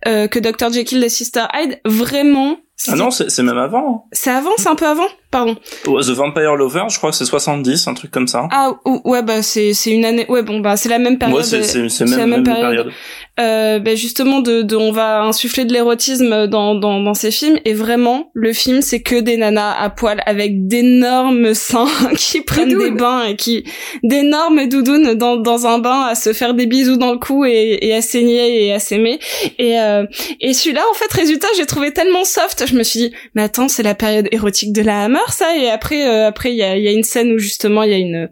que 0.06 0.40
Dr 0.40 0.72
Jekyll 0.74 1.04
et 1.04 1.10
Sister 1.10 1.46
Hyde 1.54 1.80
vraiment 1.86 2.58
Ah 2.88 2.96
non, 2.96 3.12
c'est 3.12 3.44
même 3.44 3.58
avant. 3.58 4.08
c'est 4.12 4.32
avant 4.32 4.52
c'est 4.58 4.70
un 4.70 4.76
peu 4.76 4.88
avant? 4.88 5.08
Pardon 5.32 5.56
hein. 5.88 6.00
The 6.02 6.10
Vampire 6.12 6.56
Lover, 6.56 6.84
je 6.90 6.98
crois 6.98 7.10
que 7.12 7.16
c'est 7.16 7.26
70, 7.26 7.88
un 7.88 7.94
truc 7.94 8.12
comme 8.12 8.28
ça. 8.28 8.48
Ah 8.52 8.72
ou- 8.86 9.02
ouais 9.06 9.22
bah 9.24 9.42
c'est 9.42 9.74
c'est 9.74 9.92
une 9.92 10.06
année 10.06 10.26
ouais 10.30 10.44
bon 10.44 10.60
bah 10.60 10.78
c'est 10.78 10.90
la 10.90 11.00
même 11.00 11.18
période 11.18 11.38
Ouais, 11.38 11.44
c'est- 11.44 11.64
c'est- 11.64 11.90
c'est 11.90 12.06
la 12.06 12.18
même- 12.28 12.30
même 12.30 12.44
période. 12.44 12.92
Euh, 13.40 13.80
bah, 13.80 13.96
justement 13.96 14.42
de, 14.42 14.62
de 14.62 14.76
on 14.76 14.92
va 14.92 15.22
insuffler 15.24 15.64
de 15.64 15.72
l'érotisme 15.74 16.48
dans, 16.48 16.76
dans 16.76 17.00
dans 17.00 17.14
ces 17.14 17.32
films 17.32 17.58
et 17.64 17.74
vraiment 17.74 18.30
le 18.34 18.52
film 18.52 18.82
c'est 18.82 19.02
que 19.02 19.16
des 19.22 19.38
nanas 19.38 19.72
à 19.80 19.90
poil 19.90 20.22
avec 20.26 20.68
d'énormes 20.68 21.54
seins 21.54 21.88
qui 22.18 22.42
prennent 22.42 22.78
des 22.78 22.92
bains 22.92 23.24
et 23.24 23.36
qui 23.38 23.64
d'énormes 24.04 24.68
doudounes 24.68 25.14
dans 25.14 25.38
dans 25.38 25.66
un 25.66 25.80
bain 25.80 26.02
à 26.10 26.16
se 26.16 26.34
faire 26.34 26.54
des 26.54 26.66
bisous 26.66 26.98
dans 26.98 27.14
le 27.14 27.20
cou 27.20 27.46
et, 27.46 27.80
et 27.82 27.94
à 27.96 28.02
saigner 28.02 28.66
et 28.66 28.74
à 28.74 28.80
s'aimer 28.80 29.18
et 29.58 29.80
euh, 29.80 30.06
et 30.42 30.54
celui-là 30.54 30.82
en 30.92 30.94
fait 30.94 31.12
résultat 31.14 31.48
j'ai 31.58 31.66
trouvé 31.66 31.94
tellement 31.94 32.26
soft 32.26 32.66
je 32.68 32.76
me 32.76 32.84
suis 32.84 33.00
dit 33.00 33.14
mais 33.34 33.44
attends 33.44 33.70
c'est 33.70 33.84
la 33.84 33.96
période 33.96 34.28
érotique 34.32 34.74
de 34.74 34.82
la 34.82 35.04
Hammer 35.06 35.20
ça 35.30 35.56
et 35.56 35.70
après 35.70 36.08
euh, 36.08 36.28
après 36.28 36.52
il 36.52 36.58
y 36.58 36.64
a 36.64 36.78
y 36.78 36.88
a 36.88 36.92
une 36.92 37.04
scène 37.04 37.32
où 37.34 37.38
justement 37.38 37.84
il 37.84 37.92
y 37.92 37.94
a 37.94 37.98
une 37.98 38.30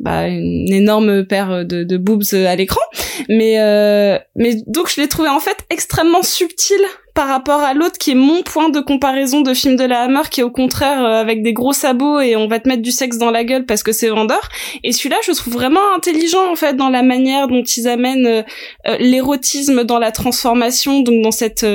bah, 0.00 0.26
une 0.28 0.72
énorme 0.72 1.24
paire 1.24 1.64
de, 1.64 1.84
de 1.84 1.96
boobs 1.96 2.34
à 2.34 2.56
l'écran. 2.56 2.80
Mais 3.28 3.60
euh, 3.60 4.18
mais 4.36 4.56
donc 4.66 4.90
je 4.90 5.00
l'ai 5.00 5.08
trouvé 5.08 5.28
en 5.28 5.40
fait 5.40 5.58
extrêmement 5.70 6.22
subtil 6.22 6.80
par 7.14 7.28
rapport 7.28 7.60
à 7.60 7.74
l'autre 7.74 7.96
qui 7.96 8.10
est 8.10 8.16
mon 8.16 8.42
point 8.42 8.68
de 8.68 8.80
comparaison 8.80 9.40
de 9.40 9.54
film 9.54 9.76
de 9.76 9.84
la 9.84 10.02
Hammer 10.02 10.22
qui 10.30 10.40
est 10.40 10.42
au 10.42 10.50
contraire 10.50 11.04
euh, 11.04 11.20
avec 11.20 11.42
des 11.42 11.52
gros 11.52 11.72
sabots 11.72 12.20
et 12.20 12.34
on 12.34 12.48
va 12.48 12.58
te 12.58 12.68
mettre 12.68 12.82
du 12.82 12.90
sexe 12.90 13.18
dans 13.18 13.30
la 13.30 13.44
gueule 13.44 13.64
parce 13.66 13.84
que 13.84 13.92
c'est 13.92 14.08
vendeur. 14.08 14.48
Et 14.82 14.92
celui-là 14.92 15.16
je 15.24 15.32
trouve 15.32 15.54
vraiment 15.54 15.94
intelligent 15.96 16.50
en 16.50 16.56
fait 16.56 16.74
dans 16.74 16.90
la 16.90 17.02
manière 17.02 17.46
dont 17.46 17.62
ils 17.62 17.86
amènent 17.86 18.26
euh, 18.26 18.42
euh, 18.88 18.96
l'érotisme 18.98 19.84
dans 19.84 20.00
la 20.00 20.10
transformation 20.10 21.00
donc 21.00 21.22
dans 21.22 21.30
cette 21.30 21.66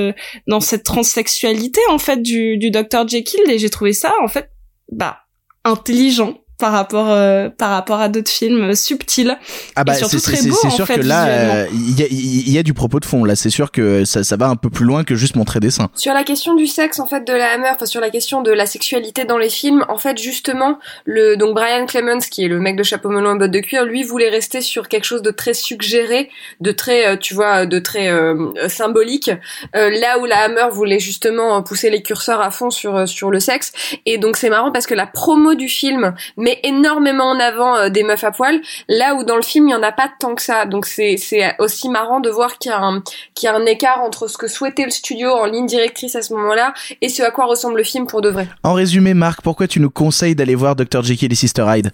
dans 0.48 0.60
cette 0.60 0.84
transsexualité 0.84 1.80
en 1.90 1.98
fait 1.98 2.22
du 2.22 2.58
du 2.58 2.70
Dr 2.70 3.08
Jekyll. 3.08 3.50
Et 3.50 3.58
j'ai 3.58 3.70
trouvé 3.70 3.94
ça 3.94 4.14
en 4.22 4.28
fait 4.28 4.52
bah 4.92 5.20
intelligent 5.64 6.38
par 6.60 6.72
rapport 6.74 7.10
euh, 7.10 7.50
par 7.50 7.70
rapport 7.72 8.00
à 8.02 8.10
d'autres 8.10 8.30
films 8.30 8.72
euh, 8.72 8.76
subtils. 8.76 9.38
Ah 9.76 9.84
bah 9.84 9.94
et 9.94 9.98
surtout 9.98 10.20
très 10.20 10.36
c'est- 10.36 10.50
beau 10.50 10.58
c'est 10.62 10.68
en 10.68 10.72
sûr 10.72 10.86
fait 10.86 10.96
que 11.00 11.06
là 11.06 11.28
euh, 11.28 11.66
il 11.74 12.00
y, 12.00 12.04
a, 12.04 12.08
il 12.10 12.52
y 12.52 12.58
a 12.58 12.64
du 12.64 12.74
propos 12.74 13.00
de 13.00 13.06
fond. 13.06 13.24
Là 13.24 13.36
c'est 13.36 13.50
sûr 13.50 13.72
que 13.72 14.06
ça, 14.06 14.24
ça 14.24 14.36
va 14.38 14.48
un 14.48 14.56
peu 14.56 14.70
plus 14.70 14.86
loin 14.86 15.04
que 15.04 15.16
juste 15.16 15.36
montrer 15.36 15.60
des 15.60 15.72
seins. 15.72 15.90
Sur 15.96 16.14
la 16.14 16.24
question 16.24 16.54
du 16.56 16.68
sexe 16.68 17.00
en 17.00 17.06
fait 17.08 17.26
de 17.26 17.34
la 17.34 17.52
Hammer, 17.54 17.70
enfin 17.74 17.86
sur 17.86 18.02
la 18.02 18.10
question 18.10 18.42
de 18.42 18.52
la 18.52 18.66
sexualité 18.66 19.26
dans 19.26 19.38
les 19.38 19.50
films, 19.50 19.86
en 19.90 19.98
fait 19.98 20.18
justement 20.18 20.78
le 21.06 21.36
donc 21.38 21.56
Brian 21.56 21.86
Clemens 21.86 22.20
qui 22.30 22.44
est 22.44 22.48
le 22.50 22.60
mec 22.60 22.76
de 22.76 22.84
chapeau 22.84 23.10
melon 23.10 23.36
et 23.36 23.40
bottes 23.40 23.52
de 23.52 23.60
cuir, 23.60 23.86
lui 23.86 24.04
voulait 24.04 24.30
rester 24.30 24.62
sur 24.62 24.88
quelque 24.90 25.06
chose 25.06 25.22
de 25.22 25.32
très 25.32 25.54
suggéré, 25.54 26.30
de 26.60 26.72
très 26.72 27.08
euh, 27.08 27.16
tu 27.16 27.34
vois 27.34 27.66
de 27.66 27.80
très 27.80 28.10
euh, 28.10 28.36
euh, 28.58 28.68
symbolique, 28.70 29.32
euh, 29.76 29.90
là 29.90 30.20
où 30.20 30.26
la 30.26 30.40
Hammer 30.44 30.68
voulait 30.72 31.00
justement 31.00 31.58
euh, 31.58 31.62
pousser 31.62 31.90
les 31.90 32.02
curseurs 32.02 32.42
à 32.42 32.52
fond 32.52 32.70
sur 32.70 32.96
euh, 32.98 33.06
sur 33.06 33.32
le 33.32 33.40
sexe. 33.40 33.72
Et 34.06 34.18
donc 34.18 34.36
c'est 34.36 34.50
marrant 34.50 34.72
parce 34.72 34.86
que 34.88 34.94
la 34.96 35.08
promo 35.08 35.56
du 35.56 35.70
film 35.70 36.14
met 36.50 36.60
énormément 36.64 37.26
en 37.26 37.40
avant 37.40 37.76
euh, 37.76 37.90
des 37.90 38.04
meufs 38.04 38.24
à 38.24 38.32
poil, 38.32 38.60
là 38.88 39.16
où 39.16 39.24
dans 39.24 39.36
le 39.36 39.42
film 39.42 39.68
il 39.68 39.72
y 39.72 39.76
en 39.76 39.84
a 39.84 39.92
pas 39.92 40.10
tant 40.20 40.36
que 40.36 40.42
ça. 40.42 40.66
Donc 40.66 40.86
c'est 40.86 41.18
c'est 41.18 41.56
aussi 41.60 41.90
marrant 41.90 42.20
de 42.20 42.30
voir 42.30 42.58
qu'il 42.58 42.72
y 42.72 42.74
a 42.74 42.80
un 42.80 43.02
qu'il 43.36 43.48
y 43.48 43.50
a 43.50 43.56
un 43.56 43.66
écart 43.66 44.02
entre 44.02 44.28
ce 44.28 44.38
que 44.38 44.48
souhaitait 44.48 44.86
le 44.86 44.92
studio 44.92 45.32
en 45.32 45.46
ligne 45.46 45.66
directrice 45.66 46.16
à 46.16 46.22
ce 46.22 46.34
moment-là 46.34 46.74
et 47.02 47.10
ce 47.10 47.24
à 47.24 47.32
quoi 47.32 47.46
ressemble 47.46 47.78
le 47.78 47.84
film 47.84 48.08
pour 48.08 48.22
de 48.22 48.30
vrai. 48.30 48.48
en 48.64 48.74
résumé 48.74 49.14
Marc 49.14 49.42
pourquoi 49.42 49.68
tu 49.68 49.80
nous 49.80 49.90
conseilles 49.90 50.36
d'aller 50.36 50.56
voir 50.56 50.76
Dr 50.76 51.04
Jekyll 51.04 51.32
et 51.32 51.36
Sister 51.36 51.66
Hyde? 51.68 51.92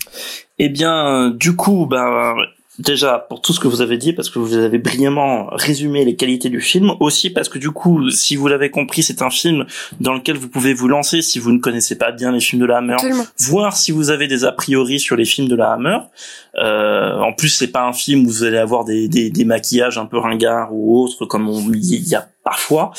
Eh 0.58 0.70
bien, 0.70 1.08
euh, 1.08 1.32
du 1.34 1.56
coup, 1.56 1.86
bah, 1.86 2.34
déjà 2.80 3.20
pour 3.20 3.42
tout 3.42 3.54
ce 3.54 3.60
que 3.60 3.68
vous 3.68 3.82
avez 3.82 3.98
dit, 3.98 4.14
parce 4.14 4.30
que 4.30 4.40
vous 4.40 4.56
avez 4.56 4.78
brillamment 4.78 5.48
résumé 5.52 6.06
les 6.06 6.16
qualités 6.16 6.50
du 6.50 6.62
film, 6.62 6.92
aussi 7.00 7.30
parce 7.30 7.50
que 7.50 7.58
du 7.60 7.72
coup, 7.72 8.10
si 8.10 8.36
vous 8.36 8.48
l'avez 8.48 8.70
compris, 8.70 9.04
c'est 9.04 9.22
un 9.22 9.30
film 9.30 9.66
dans 10.00 10.14
lequel 10.14 10.38
vous 10.38 10.50
pouvez 10.50 10.74
vous 10.74 10.88
lancer 10.88 11.22
si 11.22 11.40
vous 11.40 11.52
ne 11.52 11.60
connaissez 11.60 11.98
pas 11.98 12.12
bien 12.12 12.32
les 12.32 12.40
films 12.40 12.62
de 12.62 12.66
la 12.66 12.78
Hammer, 12.78 12.94
Absolument. 12.94 13.26
voir 13.40 13.78
si 13.78 13.92
vous 13.92 14.10
avez 14.10 14.28
des 14.28 14.46
a 14.46 14.52
priori 14.52 15.00
sur 15.00 15.16
les 15.16 15.26
films 15.26 15.48
de 15.48 15.56
la 15.56 15.72
Hammer. 15.72 15.98
Euh, 16.58 17.20
en 17.20 17.34
plus, 17.34 17.50
c'est 17.50 17.72
pas 17.72 17.86
un 17.86 17.94
film 17.94 18.26
où 18.26 18.30
vous 18.30 18.44
allez 18.44 18.58
avoir 18.58 18.86
des, 18.86 19.08
des, 19.08 19.30
des 19.30 19.46
maquillages 19.46 19.98
un 19.98 20.06
peu 20.06 20.18
ringards 20.18 20.70
ou 20.72 21.04
autres 21.04 21.26
comme 21.26 21.50
il 21.74 22.08
y 22.08 22.16
a 22.16 22.28
parfois. 22.44 22.92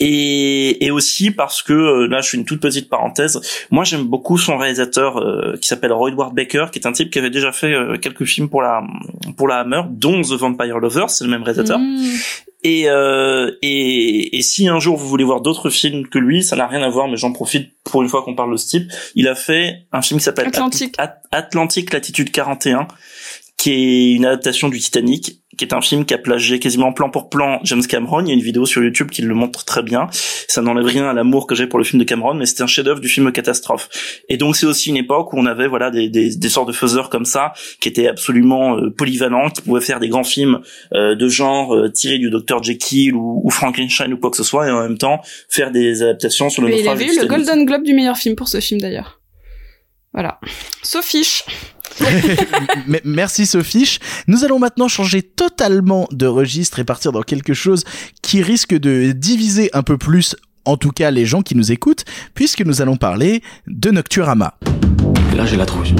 Et, 0.00 0.84
et 0.84 0.90
aussi 0.90 1.30
parce 1.32 1.60
que 1.62 1.72
euh, 1.72 2.06
là, 2.06 2.20
je 2.20 2.30
fais 2.30 2.36
une 2.36 2.44
toute 2.44 2.60
petite 2.60 2.88
parenthèse. 2.88 3.40
Moi, 3.70 3.82
j'aime 3.84 4.04
beaucoup 4.04 4.38
son 4.38 4.56
réalisateur 4.56 5.18
euh, 5.18 5.56
qui 5.60 5.66
s'appelle 5.66 5.92
Roy 5.92 6.10
Edward 6.10 6.34
Baker, 6.34 6.66
qui 6.72 6.78
est 6.78 6.86
un 6.86 6.92
type 6.92 7.10
qui 7.10 7.18
avait 7.18 7.30
déjà 7.30 7.50
fait 7.50 7.72
euh, 7.72 7.96
quelques 7.98 8.24
films 8.24 8.48
pour 8.48 8.62
la 8.62 8.82
pour 9.36 9.48
la 9.48 9.58
Hammer, 9.60 9.82
dont 9.90 10.22
The 10.22 10.32
Vampire 10.32 10.78
Lovers, 10.78 11.10
c'est 11.10 11.24
le 11.24 11.30
même 11.30 11.42
réalisateur. 11.42 11.78
Mmh. 11.78 12.04
Et, 12.64 12.84
euh, 12.90 13.52
et, 13.62 14.36
et 14.36 14.42
si 14.42 14.66
un 14.66 14.80
jour 14.80 14.96
vous 14.96 15.08
voulez 15.08 15.22
voir 15.22 15.40
d'autres 15.40 15.70
films 15.70 16.08
que 16.08 16.18
lui, 16.18 16.42
ça 16.42 16.56
n'a 16.56 16.66
rien 16.66 16.82
à 16.82 16.88
voir, 16.88 17.06
mais 17.06 17.16
j'en 17.16 17.32
profite 17.32 17.70
pour 17.84 18.02
une 18.02 18.08
fois 18.08 18.22
qu'on 18.22 18.34
parle 18.34 18.50
de 18.50 18.56
ce 18.56 18.66
type. 18.66 18.90
Il 19.14 19.28
a 19.28 19.36
fait 19.36 19.86
un 19.92 20.02
film 20.02 20.18
qui 20.18 20.24
s'appelle 20.24 20.48
Atlantique. 20.48 20.94
At- 20.98 21.20
Atlantique 21.30 21.92
Latitude 21.92 22.32
41, 22.32 22.88
qui 23.58 23.72
est 23.72 24.12
une 24.14 24.24
adaptation 24.24 24.68
du 24.68 24.78
Titanic, 24.78 25.42
qui 25.58 25.64
est 25.64 25.74
un 25.74 25.80
film 25.80 26.04
qui 26.04 26.14
a 26.14 26.18
plagié 26.18 26.60
quasiment 26.60 26.92
plan 26.92 27.10
pour 27.10 27.28
plan 27.28 27.58
James 27.64 27.82
Cameron. 27.84 28.20
Il 28.20 28.28
y 28.28 28.30
a 28.30 28.34
une 28.34 28.40
vidéo 28.40 28.64
sur 28.64 28.82
YouTube 28.82 29.10
qui 29.10 29.20
le 29.22 29.34
montre 29.34 29.64
très 29.64 29.82
bien. 29.82 30.06
Ça 30.12 30.62
n'enlève 30.62 30.84
rien 30.84 31.08
à 31.08 31.12
l'amour 31.12 31.48
que 31.48 31.56
j'ai 31.56 31.66
pour 31.66 31.80
le 31.80 31.84
film 31.84 31.98
de 31.98 32.04
Cameron, 32.04 32.34
mais 32.34 32.46
c'était 32.46 32.62
un 32.62 32.68
chef-d'œuvre 32.68 33.00
du 33.00 33.08
film 33.08 33.32
catastrophe. 33.32 33.88
Et 34.28 34.36
donc 34.36 34.54
c'est 34.54 34.66
aussi 34.66 34.90
une 34.90 34.96
époque 34.96 35.32
où 35.32 35.38
on 35.38 35.46
avait 35.46 35.66
voilà 35.66 35.90
des, 35.90 36.08
des, 36.08 36.36
des 36.36 36.48
sortes 36.48 36.68
de 36.68 36.72
faiseurs 36.72 37.10
comme 37.10 37.24
ça, 37.24 37.52
qui 37.80 37.88
étaient 37.88 38.06
absolument 38.06 38.76
euh, 38.76 38.90
polyvalents, 38.90 39.50
qui 39.50 39.62
pouvaient 39.62 39.80
faire 39.80 39.98
des 39.98 40.08
grands 40.08 40.22
films 40.22 40.60
euh, 40.94 41.16
de 41.16 41.28
genre 41.28 41.74
euh, 41.74 41.90
tirés 41.90 42.18
du 42.18 42.30
Dr 42.30 42.62
Jekyll 42.62 43.16
ou, 43.16 43.40
ou 43.42 43.50
Frankenstein 43.50 44.12
ou 44.12 44.18
quoi 44.18 44.30
que 44.30 44.36
ce 44.36 44.44
soit, 44.44 44.68
et 44.68 44.70
en 44.70 44.80
même 44.80 44.98
temps 44.98 45.20
faire 45.48 45.72
des 45.72 46.02
adaptations 46.02 46.48
sur 46.48 46.62
le 46.62 46.68
Mais 46.68 46.80
il 46.80 46.88
avait 46.88 47.12
eu 47.12 47.18
le. 47.18 47.26
Golden 47.26 47.64
Globe 47.64 47.82
du 47.82 47.94
meilleur 47.94 48.16
film 48.16 48.36
pour 48.36 48.48
ce 48.48 48.60
film 48.60 48.80
d'ailleurs. 48.80 49.20
Voilà. 50.12 50.38
Sophie. 50.82 51.42
Merci 53.04 53.46
Sophie. 53.46 53.98
Nous 54.26 54.44
allons 54.44 54.58
maintenant 54.58 54.88
changer 54.88 55.22
totalement 55.22 56.08
de 56.12 56.26
registre 56.26 56.78
et 56.78 56.84
partir 56.84 57.12
dans 57.12 57.22
quelque 57.22 57.54
chose 57.54 57.84
qui 58.22 58.42
risque 58.42 58.74
de 58.74 59.12
diviser 59.12 59.70
un 59.72 59.82
peu 59.82 59.98
plus, 59.98 60.36
en 60.64 60.76
tout 60.76 60.90
cas 60.90 61.10
les 61.10 61.26
gens 61.26 61.42
qui 61.42 61.54
nous 61.54 61.72
écoutent, 61.72 62.04
puisque 62.34 62.62
nous 62.62 62.82
allons 62.82 62.96
parler 62.96 63.42
de 63.66 63.90
Nocturama. 63.90 64.54
Là, 65.36 65.46
j'ai 65.46 65.56
la 65.56 65.66
trouille. 65.66 65.94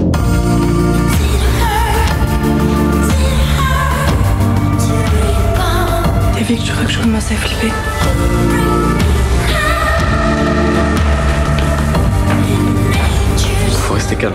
T'as 6.34 6.44
vu 6.44 6.56
que 6.56 6.62
tu 6.62 6.72
crois 6.72 6.84
que 6.84 6.92
je 6.92 7.00
commence 7.00 7.32
à 7.32 7.34
flipper 7.34 7.72
Faut 13.86 13.94
rester 13.94 14.16
calme. 14.16 14.34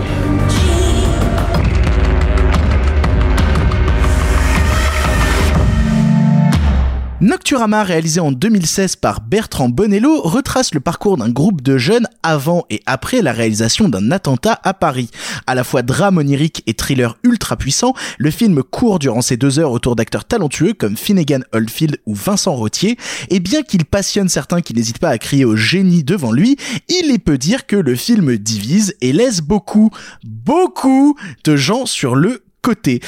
Nocturama, 7.24 7.84
réalisé 7.84 8.20
en 8.20 8.32
2016 8.32 8.96
par 8.96 9.22
Bertrand 9.22 9.70
Bonello, 9.70 10.20
retrace 10.20 10.74
le 10.74 10.80
parcours 10.80 11.16
d'un 11.16 11.30
groupe 11.30 11.62
de 11.62 11.78
jeunes 11.78 12.06
avant 12.22 12.66
et 12.68 12.82
après 12.84 13.22
la 13.22 13.32
réalisation 13.32 13.88
d'un 13.88 14.10
attentat 14.10 14.60
à 14.62 14.74
Paris. 14.74 15.08
À 15.46 15.54
la 15.54 15.64
fois 15.64 15.80
drame 15.80 16.18
onirique 16.18 16.62
et 16.66 16.74
thriller 16.74 17.16
ultra 17.22 17.56
puissant, 17.56 17.94
le 18.18 18.30
film 18.30 18.62
court 18.62 18.98
durant 18.98 19.22
ces 19.22 19.38
deux 19.38 19.58
heures 19.58 19.70
autour 19.70 19.96
d'acteurs 19.96 20.26
talentueux 20.26 20.74
comme 20.74 20.98
Finnegan 20.98 21.40
Oldfield 21.52 21.96
ou 22.04 22.14
Vincent 22.14 22.52
Rottier, 22.52 22.98
et 23.30 23.40
bien 23.40 23.62
qu'il 23.62 23.86
passionne 23.86 24.28
certains 24.28 24.60
qui 24.60 24.74
n'hésitent 24.74 24.98
pas 24.98 25.08
à 25.08 25.16
crier 25.16 25.46
au 25.46 25.56
génie 25.56 26.04
devant 26.04 26.30
lui, 26.30 26.58
il 26.90 27.10
est 27.10 27.18
peu 27.18 27.38
dire 27.38 27.66
que 27.66 27.76
le 27.76 27.94
film 27.96 28.36
divise 28.36 28.96
et 29.00 29.14
laisse 29.14 29.40
beaucoup, 29.40 29.88
beaucoup 30.24 31.16
de 31.44 31.56
gens 31.56 31.86
sur 31.86 32.16
le 32.16 32.44
côté. 32.64 33.00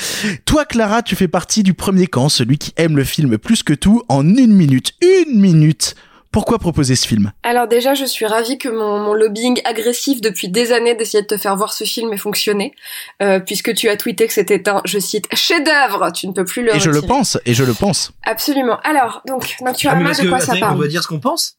Toi, 0.45 0.67
Clara, 0.67 1.03
tu 1.03 1.17
fais 1.17 1.29
partie 1.29 1.63
du 1.63 1.73
premier 1.73 2.07
camp, 2.07 2.29
celui 2.29 2.59
qui 2.59 2.73
aime 2.77 2.97
le 2.97 3.05
film 3.05 3.39
plus 3.39 3.63
que 3.63 3.73
tout, 3.73 4.03
en 4.09 4.23
une 4.37 4.53
minute. 4.53 4.93
Une 5.03 5.41
minute 5.41 5.95
pourquoi 6.33 6.59
proposer 6.59 6.97
ce 6.97 7.09
film? 7.09 7.33
Alors 7.45 7.67
déjà, 7.67 7.95
je 7.95 8.05
suis 8.05 8.27
ravie 8.27 8.59
que 8.59 8.69
mon, 8.69 8.99
mon 8.99 9.15
lobbying 9.15 9.59
agressif 9.65 10.21
depuis 10.21 10.51
des 10.51 10.71
années 10.73 10.95
d'essayer 10.95 11.23
de 11.23 11.27
te 11.27 11.39
faire 11.39 11.57
voir 11.57 11.73
ce 11.73 11.85
film 11.85 12.13
ait 12.13 12.19
fonctionné, 12.19 12.75
euh, 13.23 13.41
puisque 13.41 13.73
tu 13.73 13.89
as 13.89 13.97
tweeté 13.97 14.27
que 14.27 14.35
c'était 14.35 14.69
un, 14.69 14.83
je 14.85 14.99
cite, 14.99 15.25
chef-d'œuvre. 15.35 16.13
Tu 16.13 16.29
ne 16.29 16.33
peux 16.33 16.45
plus 16.45 16.63
le 16.63 16.77
Et 16.77 16.81
je 16.81 16.91
le 16.91 17.01
pense, 17.01 17.39
et 17.47 17.55
je 17.55 17.65
le 17.65 17.73
pense. 17.73 18.13
Absolument. 18.23 18.79
Alors, 18.85 19.23
donc, 19.27 19.45
Ah, 19.45 19.55
mais 19.61 19.67
Nocturama, 19.71 20.05
parce 20.05 20.19
de 20.19 20.25
que, 20.25 20.29
quoi 20.29 20.41
ça 20.41 20.53
attendez, 20.53 20.63
on 20.63 20.67
parle 20.67 20.81
va 20.83 20.89
dire 20.89 21.03
ce 21.03 21.09
qu'on 21.09 21.21
pense 21.21 21.57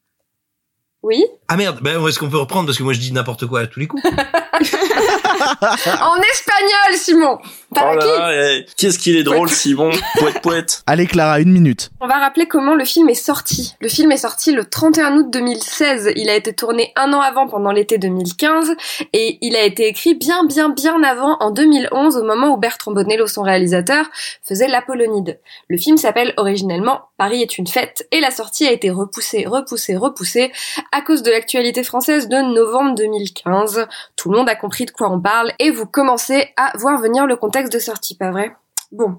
Oui. 1.08 1.26
Ah 1.48 1.56
merde, 1.56 1.80
ben 1.82 2.06
est-ce 2.06 2.20
qu'on 2.20 2.28
peut 2.30 2.38
reprendre? 2.38 2.66
Parce 2.66 2.78
que 2.78 2.84
moi 2.84 2.92
je 2.92 3.00
dis 3.00 3.14
n'importe 3.14 3.46
quoi 3.46 3.62
à 3.62 3.68
tous 3.68 3.80
les 3.80 3.88
coups. 3.88 4.04
en 4.58 6.18
espagnol, 6.22 6.94
Simon. 6.96 7.38
Pas 7.74 7.94
Oh 7.94 7.98
qui? 7.98 8.08
eh, 8.34 8.66
qu'est-ce 8.76 9.00
qu'il 9.00 9.16
est 9.16 9.24
drôle, 9.24 9.50
Simon. 9.50 9.92
Poète, 10.20 10.42
poète. 10.42 10.84
Allez, 10.88 11.06
Clara, 11.06 11.40
une 11.40 11.52
minute. 11.52 11.92
On 12.02 12.08
va 12.08 12.16
rappeler 12.16 12.48
comment 12.48 12.76
le 12.76 12.84
film 12.84 13.08
est 13.08 13.14
sorti. 13.16 13.76
Le 13.80 13.88
film 13.88 14.12
est 14.12 14.18
sorti 14.18 14.52
le 14.52 14.66
31 14.66 15.16
août 15.16 15.28
2016. 15.32 16.12
Il 16.18 16.30
a 16.30 16.36
été 16.36 16.54
tourné 16.54 16.92
un 16.98 17.14
an 17.14 17.22
avant 17.22 17.48
pendant 17.48 17.72
l'été 17.72 17.98
2015 17.98 18.74
et 19.14 19.38
il 19.42 19.56
a 19.56 19.64
été 19.64 19.88
écrit 19.88 20.16
bien 20.16 20.44
bien 20.46 20.70
bien 20.70 21.02
avant 21.04 21.38
en 21.40 21.52
2011 21.52 22.18
au 22.18 22.24
moment 22.24 22.50
où 22.50 22.58
Bertrand 22.58 22.92
Bonello, 22.92 23.28
son 23.28 23.44
réalisateur, 23.44 24.06
faisait 24.44 24.68
l'Apollonide. 24.68 25.40
Le 25.70 25.78
film 25.78 25.96
s'appelle 25.98 26.34
originellement 26.36 27.02
Paris 27.18 27.42
est 27.42 27.58
une 27.58 27.68
fête 27.68 28.08
et 28.12 28.20
la 28.20 28.32
sortie 28.32 28.68
a 28.68 28.72
été 28.72 28.90
repoussée, 28.92 29.46
repoussée, 29.48 29.96
repoussée 29.96 30.52
à 30.92 30.97
cause 31.02 31.24
de 31.24 31.32
l'actualité 31.32 31.84
française 31.84 32.28
de 32.28 32.38
novembre 32.38 32.96
2015. 32.96 33.88
Tout 34.16 34.32
le 34.32 34.38
monde 34.38 34.50
a 34.50 34.56
compris 34.56 34.86
de 34.86 34.92
quoi 34.92 35.12
on 35.12 35.20
parle 35.20 35.54
et 35.60 35.72
vous 35.72 35.86
commencez 35.86 36.50
à 36.58 36.72
voir 36.78 37.00
venir 37.00 37.26
le 37.26 37.36
contexte 37.36 37.74
de 37.74 37.80
sortie, 37.80 38.16
pas 38.16 38.32
vrai? 38.32 38.56
Bon, 38.94 39.18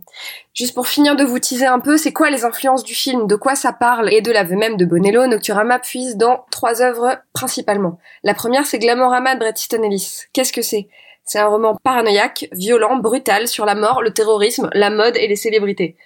juste 0.55 0.74
pour 0.74 0.89
finir 0.89 1.14
de 1.14 1.24
vous 1.24 1.39
teaser 1.39 1.66
un 1.66 1.79
peu, 1.79 1.99
c'est 1.99 2.12
quoi 2.12 2.31
les 2.31 2.47
influences 2.47 2.85
du 2.85 2.95
film, 2.95 3.26
de 3.26 3.37
quoi 3.37 3.55
ça 3.55 3.72
parle, 3.72 4.11
et 4.11 4.22
de 4.22 4.33
l'aveu 4.33 4.57
même 4.57 4.79
de 4.79 4.87
Bonello, 4.87 5.26
Nocturama 5.26 5.79
puise 5.79 6.16
dans 6.16 6.47
trois 6.51 6.81
œuvres 6.81 7.18
principalement. 7.35 7.99
La 8.22 8.33
première, 8.33 8.64
c'est 8.64 8.79
Glamorama 8.79 9.35
de 9.35 9.41
Bret 9.41 9.55
Ellis. 9.72 10.22
Qu'est-ce 10.33 10.55
que 10.55 10.62
c'est? 10.62 10.89
C'est 11.24 11.39
un 11.39 11.49
roman 11.49 11.76
paranoïaque, 11.85 12.49
violent, 12.53 12.97
brutal, 12.97 13.47
sur 13.47 13.66
la 13.66 13.74
mort, 13.74 14.01
le 14.01 14.14
terrorisme, 14.14 14.70
la 14.72 14.89
mode 14.89 15.18
et 15.18 15.29
les 15.29 15.37
célébrités. 15.37 15.97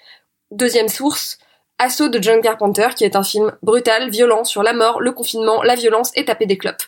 Deuxième 0.51 0.89
source, 0.89 1.39
Assaut 1.83 2.09
de 2.09 2.23
John 2.23 2.41
Carpenter, 2.41 2.91
qui 2.95 3.03
est 3.03 3.17
un 3.17 3.25
film 3.25 3.51
brutal, 3.65 4.09
violent, 4.09 4.45
sur 4.45 4.63
la 4.63 4.73
mort, 4.73 5.01
le 5.01 5.11
confinement, 5.11 5.65
la 5.65 5.75
violence 5.75 6.13
et 6.15 6.25
taper 6.25 6.47
des 6.47 6.57
clopes. 6.57 6.85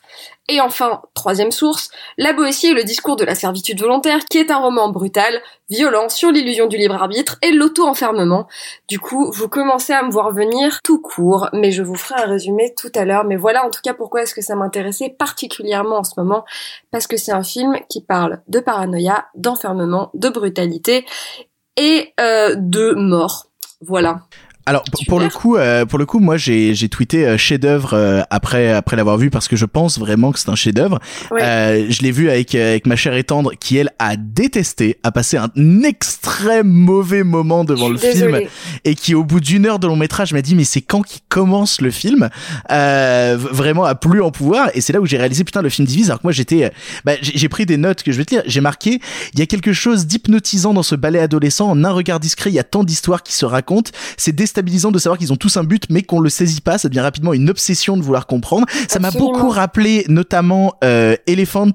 Et 0.49 0.61
enfin, 0.61 1.03
troisième 1.15 1.51
source, 1.51 1.91
La 2.17 2.33
Boétie 2.33 2.69
et 2.69 2.75
le 2.75 2.85
discours 2.85 3.17
de 3.17 3.25
la 3.25 3.35
servitude 3.35 3.81
volontaire, 3.81 4.25
qui 4.27 4.39
est 4.39 4.53
un 4.53 4.59
roman 4.59 4.91
brutal, 4.91 5.43
violent, 5.69 6.09
sur 6.09 6.31
l'illusion 6.31 6.69
du 6.69 6.77
libre 6.77 6.95
arbitre 6.95 7.39
et 7.43 7.51
l'auto-enfermement. 7.51 8.47
Du 8.87 9.01
coup, 9.01 9.33
vous 9.33 9.49
commencez 9.49 9.93
à 9.93 10.05
me 10.05 10.13
voir 10.13 10.33
venir 10.33 10.81
tout 10.85 11.01
court, 11.01 11.49
mais 11.53 11.73
je 11.73 11.83
vous 11.83 11.97
ferai 11.97 12.23
un 12.23 12.27
résumé 12.27 12.73
tout 12.79 12.93
à 12.95 13.05
l'heure. 13.05 13.25
Mais 13.25 13.37
voilà 13.37 13.67
en 13.67 13.71
tout 13.71 13.81
cas 13.83 13.95
pourquoi 13.95 14.23
est-ce 14.23 14.35
que 14.35 14.43
ça 14.43 14.55
m'intéressait 14.55 15.09
particulièrement 15.11 15.97
en 15.97 16.05
ce 16.05 16.15
moment, 16.19 16.45
parce 16.93 17.09
que 17.09 17.17
c'est 17.17 17.33
un 17.33 17.43
film 17.43 17.81
qui 17.89 18.01
parle 18.01 18.43
de 18.47 18.61
paranoïa, 18.61 19.27
d'enfermement, 19.35 20.13
de 20.15 20.29
brutalité 20.29 21.05
et 21.77 22.13
euh, 22.21 22.55
de 22.57 22.93
mort. 22.93 23.47
Voilà. 23.81 24.21
Alors 24.67 24.85
pour, 24.85 25.01
pour 25.07 25.21
le 25.21 25.29
coup, 25.29 25.57
euh, 25.57 25.85
pour 25.85 25.99
le 25.99 26.07
coup, 26.07 26.19
moi 26.19 26.37
j'ai 26.37 26.75
j'ai 26.75 26.89
tweeté 26.89 27.27
euh, 27.27 27.37
chef-d'œuvre 27.39 27.95
euh, 27.95 28.23
après 28.31 28.73
après 28.73 28.97
l'avoir 28.97 29.19
vu 29.19 29.31
parce 29.31 29.47
que 29.47 29.57
je 29.57 29.67
pense 29.67 29.99
vraiment 29.99 30.33
que 30.33 30.39
c'est 30.39 30.49
un 30.49 30.57
chef-d'œuvre. 30.57 30.99
Ouais. 31.31 31.43
Euh, 31.43 31.87
je 31.89 32.03
l'ai 32.03 32.11
vu 32.11 32.31
avec 32.31 32.55
euh, 32.55 32.71
avec 32.71 32.87
ma 32.87 32.97
chère 32.97 33.15
et 33.15 33.25
tendre 33.25 33.53
qui 33.61 33.77
elle 33.77 33.91
a 33.99 34.17
détesté, 34.17 34.99
a 35.03 35.13
passé 35.13 35.37
un 35.37 35.51
extrême 35.83 36.69
mauvais 36.69 37.25
moment 37.25 37.65
devant 37.65 37.89
le 37.89 37.99
film 37.99 38.41
et 38.85 38.95
qui 38.95 39.15
au 39.15 39.23
bout 39.23 39.41
d'une 39.41 39.67
heure 39.67 39.79
de 39.79 39.87
long 39.87 39.97
métrage 39.97 40.33
m'a 40.33 40.43
dit 40.43 40.55
mais 40.55 40.65
c'est 40.65 40.81
quand 40.81 41.03
qu'il 41.03 41.21
commence 41.29 41.81
le 41.81 41.91
film 41.91 42.29
euh, 42.71 43.37
Vraiment 43.39 43.85
à 43.85 43.95
plus 43.95 44.23
en 44.23 44.31
pouvoir 44.31 44.71
et 44.75 44.81
c'est 44.81 44.93
là 44.93 45.01
où 45.01 45.07
j'ai 45.07 45.19
réalisé 45.19 45.45
putain 45.45 45.63
le 45.63 45.69
film 45.69 45.87
divise 45.87 46.09
alors 46.09 46.21
que 46.21 46.27
moi 46.27 46.33
j'étais 46.33 46.73
bah, 47.05 47.13
j'ai 47.21 47.45
j'ai 47.45 47.49
pris 47.51 47.67
des 47.67 47.77
notes 47.77 48.03
que 48.03 48.11
je 48.11 48.17
vais 48.17 48.25
te 48.25 48.35
lire. 48.35 48.43
J'ai 48.47 48.63
marqué 48.63 49.01
il 49.35 49.39
y 49.39 49.43
a 49.43 49.47
quelque 49.47 49.75
chose 49.75 50.07
d'hypnotisant 50.07 50.73
dans 50.73 50.83
ce 50.83 50.95
ballet 50.95 51.19
adolescent. 51.19 51.69
En 51.69 51.85
un 51.85 51.91
regard 51.91 52.19
discret, 52.19 52.49
il 52.49 52.55
y 52.55 52.59
a 52.59 52.65
tant 52.65 52.85
d'histoires 52.85 53.23
qui 53.23 53.35
se 53.35 53.45
racontent. 53.45 53.91
C'est 54.17 54.33
déstabilisant 54.55 54.93
de 54.93 54.99
savoir 54.99 55.19
qu'ils 55.19 55.33
ont 55.33 55.37
tous 55.37 55.57
un 55.57 55.65
but, 55.65 55.85
mais 55.91 56.03
qu'on 56.03 56.21
le 56.21 56.29
saisit 56.29 56.61
pas. 56.61 56.79
Ça 56.79 56.89
devient 56.89 57.01
rapidement 57.01 57.33
une 57.33 57.51
obsession 57.51 57.97
de 57.97 58.03
vouloir 58.03 58.27
comprendre. 58.27 58.67
Ça 58.89 59.01
m'a 59.01 59.11
beaucoup 59.11 59.49
rappelé, 59.49 60.05
notamment 60.09 60.75
euh, 60.85 61.17
Elephant. 61.27 61.73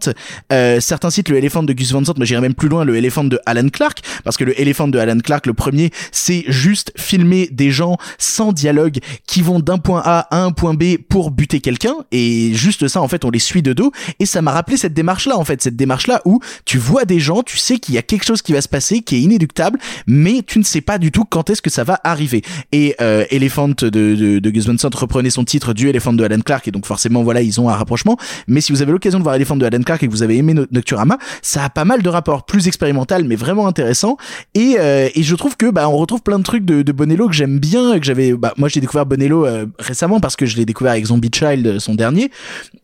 Euh, 0.53 0.79
certains 0.79 1.09
citent 1.09 1.29
le 1.29 1.37
Elephant 1.37 1.63
de 1.63 1.73
Gus 1.73 1.91
Van 1.91 2.03
Sant, 2.05 2.13
mais 2.17 2.25
j'irais 2.25 2.41
même 2.41 2.53
plus 2.53 2.69
loin 2.69 2.85
le 2.85 2.95
Elephant 2.95 3.25
de 3.25 3.39
Alan 3.45 3.67
Clark, 3.67 3.99
parce 4.23 4.37
que 4.37 4.45
le 4.45 4.59
Elephant 4.59 4.87
de 4.87 4.97
Alan 4.97 5.19
Clark, 5.19 5.45
le 5.45 5.53
premier, 5.53 5.91
c'est 6.11 6.45
juste 6.47 6.93
filmer 6.95 7.49
des 7.51 7.71
gens 7.71 7.97
sans 8.17 8.53
dialogue 8.53 8.99
qui 9.27 9.41
vont 9.41 9.59
d'un 9.59 9.77
point 9.77 10.01
A 10.05 10.27
à 10.31 10.41
un 10.41 10.51
point 10.51 10.73
B 10.73 10.97
pour 11.09 11.31
buter 11.31 11.59
quelqu'un, 11.59 11.95
et 12.11 12.53
juste 12.53 12.87
ça, 12.87 13.01
en 13.01 13.07
fait, 13.09 13.25
on 13.25 13.29
les 13.29 13.39
suit 13.39 13.61
de 13.61 13.73
dos. 13.73 13.91
Et 14.19 14.25
ça 14.25 14.41
m'a 14.41 14.51
rappelé 14.51 14.77
cette 14.77 14.93
démarche-là, 14.93 15.37
en 15.37 15.43
fait, 15.43 15.61
cette 15.61 15.75
démarche-là 15.75 16.21
où 16.23 16.39
tu 16.63 16.77
vois 16.77 17.03
des 17.03 17.19
gens, 17.19 17.43
tu 17.43 17.57
sais 17.57 17.77
qu'il 17.77 17.95
y 17.95 17.97
a 17.97 18.01
quelque 18.01 18.25
chose 18.25 18.41
qui 18.41 18.53
va 18.53 18.61
se 18.61 18.69
passer, 18.69 19.01
qui 19.01 19.17
est 19.17 19.21
inéluctable, 19.21 19.79
mais 20.07 20.43
tu 20.45 20.59
ne 20.59 20.63
sais 20.63 20.81
pas 20.81 20.97
du 20.97 21.11
tout 21.11 21.25
quand 21.25 21.49
est-ce 21.49 21.61
que 21.61 21.69
ça 21.69 21.83
va 21.83 21.99
arriver. 22.03 22.41
Et 22.71 22.95
euh, 23.01 23.25
Elephant 23.31 23.69
de, 23.69 23.89
de, 23.89 24.39
de 24.39 24.49
Gus 24.49 24.67
Van 24.67 24.77
Sant 24.77 24.89
reprenait 24.95 25.29
son 25.29 25.43
titre 25.43 25.73
du 25.73 25.89
Elephant 25.89 26.13
de 26.13 26.23
Alan 26.23 26.39
Clark, 26.39 26.67
et 26.67 26.71
donc 26.71 26.85
forcément, 26.85 27.23
voilà, 27.23 27.41
ils 27.41 27.59
ont 27.59 27.69
un 27.69 27.73
rapprochement. 27.75 28.17
Mais 28.47 28.61
si 28.61 28.71
vous 28.71 28.81
avez 28.81 28.91
l'occasion 28.91 29.17
de 29.19 29.23
voir 29.23 29.35
Elephant 29.35 29.55
de 29.55 29.65
Alan 29.65 29.81
Clark 29.81 30.03
et 30.03 30.07
que 30.07 30.11
vous 30.11 30.23
avez 30.23 30.37
aimé 30.37 30.53
No- 30.53 30.65
Nocturama, 30.71 31.17
ça 31.41 31.63
a 31.63 31.69
pas 31.69 31.85
mal 31.85 32.01
de 32.03 32.09
rapports 32.09 32.45
plus 32.45 32.67
expérimental, 32.67 33.23
mais 33.23 33.35
vraiment 33.35 33.67
intéressant. 33.67 34.17
Et, 34.53 34.75
euh, 34.79 35.09
et 35.15 35.23
je 35.23 35.35
trouve 35.35 35.57
que 35.57 35.69
bah 35.71 35.89
on 35.89 35.97
retrouve 35.97 36.21
plein 36.21 36.37
de 36.37 36.43
trucs 36.43 36.65
de, 36.65 36.81
de 36.83 36.91
Bonello 36.91 37.27
que 37.27 37.35
j'aime 37.35 37.59
bien, 37.59 37.97
que 37.99 38.05
j'avais. 38.05 38.33
Bah 38.33 38.53
moi 38.57 38.69
j'ai 38.69 38.81
découvert 38.81 39.05
Bonello 39.05 39.45
euh, 39.45 39.65
récemment 39.79 40.19
parce 40.19 40.35
que 40.35 40.45
je 40.45 40.55
l'ai 40.57 40.65
découvert 40.65 40.91
avec 40.93 41.05
Zombie 41.05 41.31
Child, 41.33 41.65
euh, 41.67 41.79
son 41.79 41.95
dernier. 41.95 42.29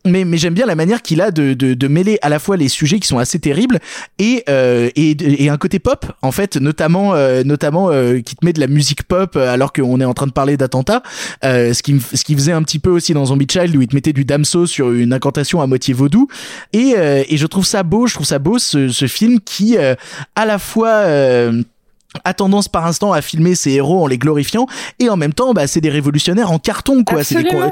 Mais 0.04 0.24
mais 0.24 0.36
j'aime 0.36 0.54
bien 0.54 0.66
la 0.66 0.74
manière 0.74 1.02
qu'il 1.02 1.20
a 1.20 1.30
de, 1.30 1.54
de 1.54 1.74
de 1.74 1.88
mêler 1.88 2.18
à 2.22 2.28
la 2.28 2.38
fois 2.38 2.56
les 2.56 2.68
sujets 2.68 2.98
qui 2.98 3.06
sont 3.08 3.18
assez 3.18 3.38
terribles 3.38 3.78
et 4.18 4.42
euh, 4.48 4.90
et, 4.96 5.16
et 5.44 5.48
un 5.48 5.56
côté 5.58 5.78
pop 5.78 6.06
en 6.22 6.32
fait, 6.32 6.56
notamment 6.56 7.14
euh, 7.14 7.44
notamment 7.44 7.90
qui 8.24 8.34
te 8.36 8.44
met 8.44 8.52
de 8.52 8.60
la 8.60 8.66
musique 8.66 9.04
pop 9.04 9.36
alors 9.36 9.72
qu'on 9.76 10.00
est 10.00 10.04
en 10.04 10.14
train 10.14 10.26
de 10.26 10.32
parler 10.32 10.56
d'attentats. 10.56 11.02
Euh, 11.44 11.72
ce 11.74 11.82
qui 11.82 12.00
ce 12.00 12.24
qui 12.24 12.34
faisait 12.34 12.52
un 12.52 12.62
petit 12.62 12.78
peu 12.78 12.90
aussi 12.90 13.12
dans 13.12 13.26
Zombie 13.26 13.46
Child 13.50 13.76
où 13.76 13.82
il 13.82 13.88
te 13.88 13.94
mettait 13.94 14.12
du 14.12 14.24
damso 14.24 14.66
sur 14.66 14.90
une 14.92 15.12
incantation 15.12 15.60
à 15.60 15.66
moitié 15.66 15.94
vaudou. 15.94 16.28
Et 16.72 16.94
euh, 16.96 17.22
et 17.28 17.36
je 17.36 17.46
trouve 17.46 17.66
ça 17.66 17.82
beau, 17.82 18.06
je 18.06 18.14
trouve 18.14 18.26
ça 18.26 18.38
beau 18.38 18.58
ce 18.58 18.88
ce 18.88 19.06
film 19.06 19.40
qui 19.40 19.76
euh, 19.76 19.94
à 20.34 20.46
la 20.46 20.58
fois 20.58 21.04
a 22.24 22.32
tendance 22.32 22.66
par 22.68 22.86
instant 22.86 23.12
à 23.12 23.20
filmer 23.20 23.54
ses 23.54 23.72
héros 23.72 24.02
en 24.02 24.06
les 24.06 24.16
glorifiant 24.16 24.66
et 25.00 25.10
en 25.10 25.16
même 25.18 25.34
temps 25.34 25.52
bah 25.52 25.66
c'est 25.66 25.82
des 25.82 25.90
révolutionnaires 25.90 26.50
en 26.50 26.58
carton 26.58 27.04
quoi 27.04 27.22
c'est 27.24 27.34
des 27.42 27.50
con- 27.50 27.70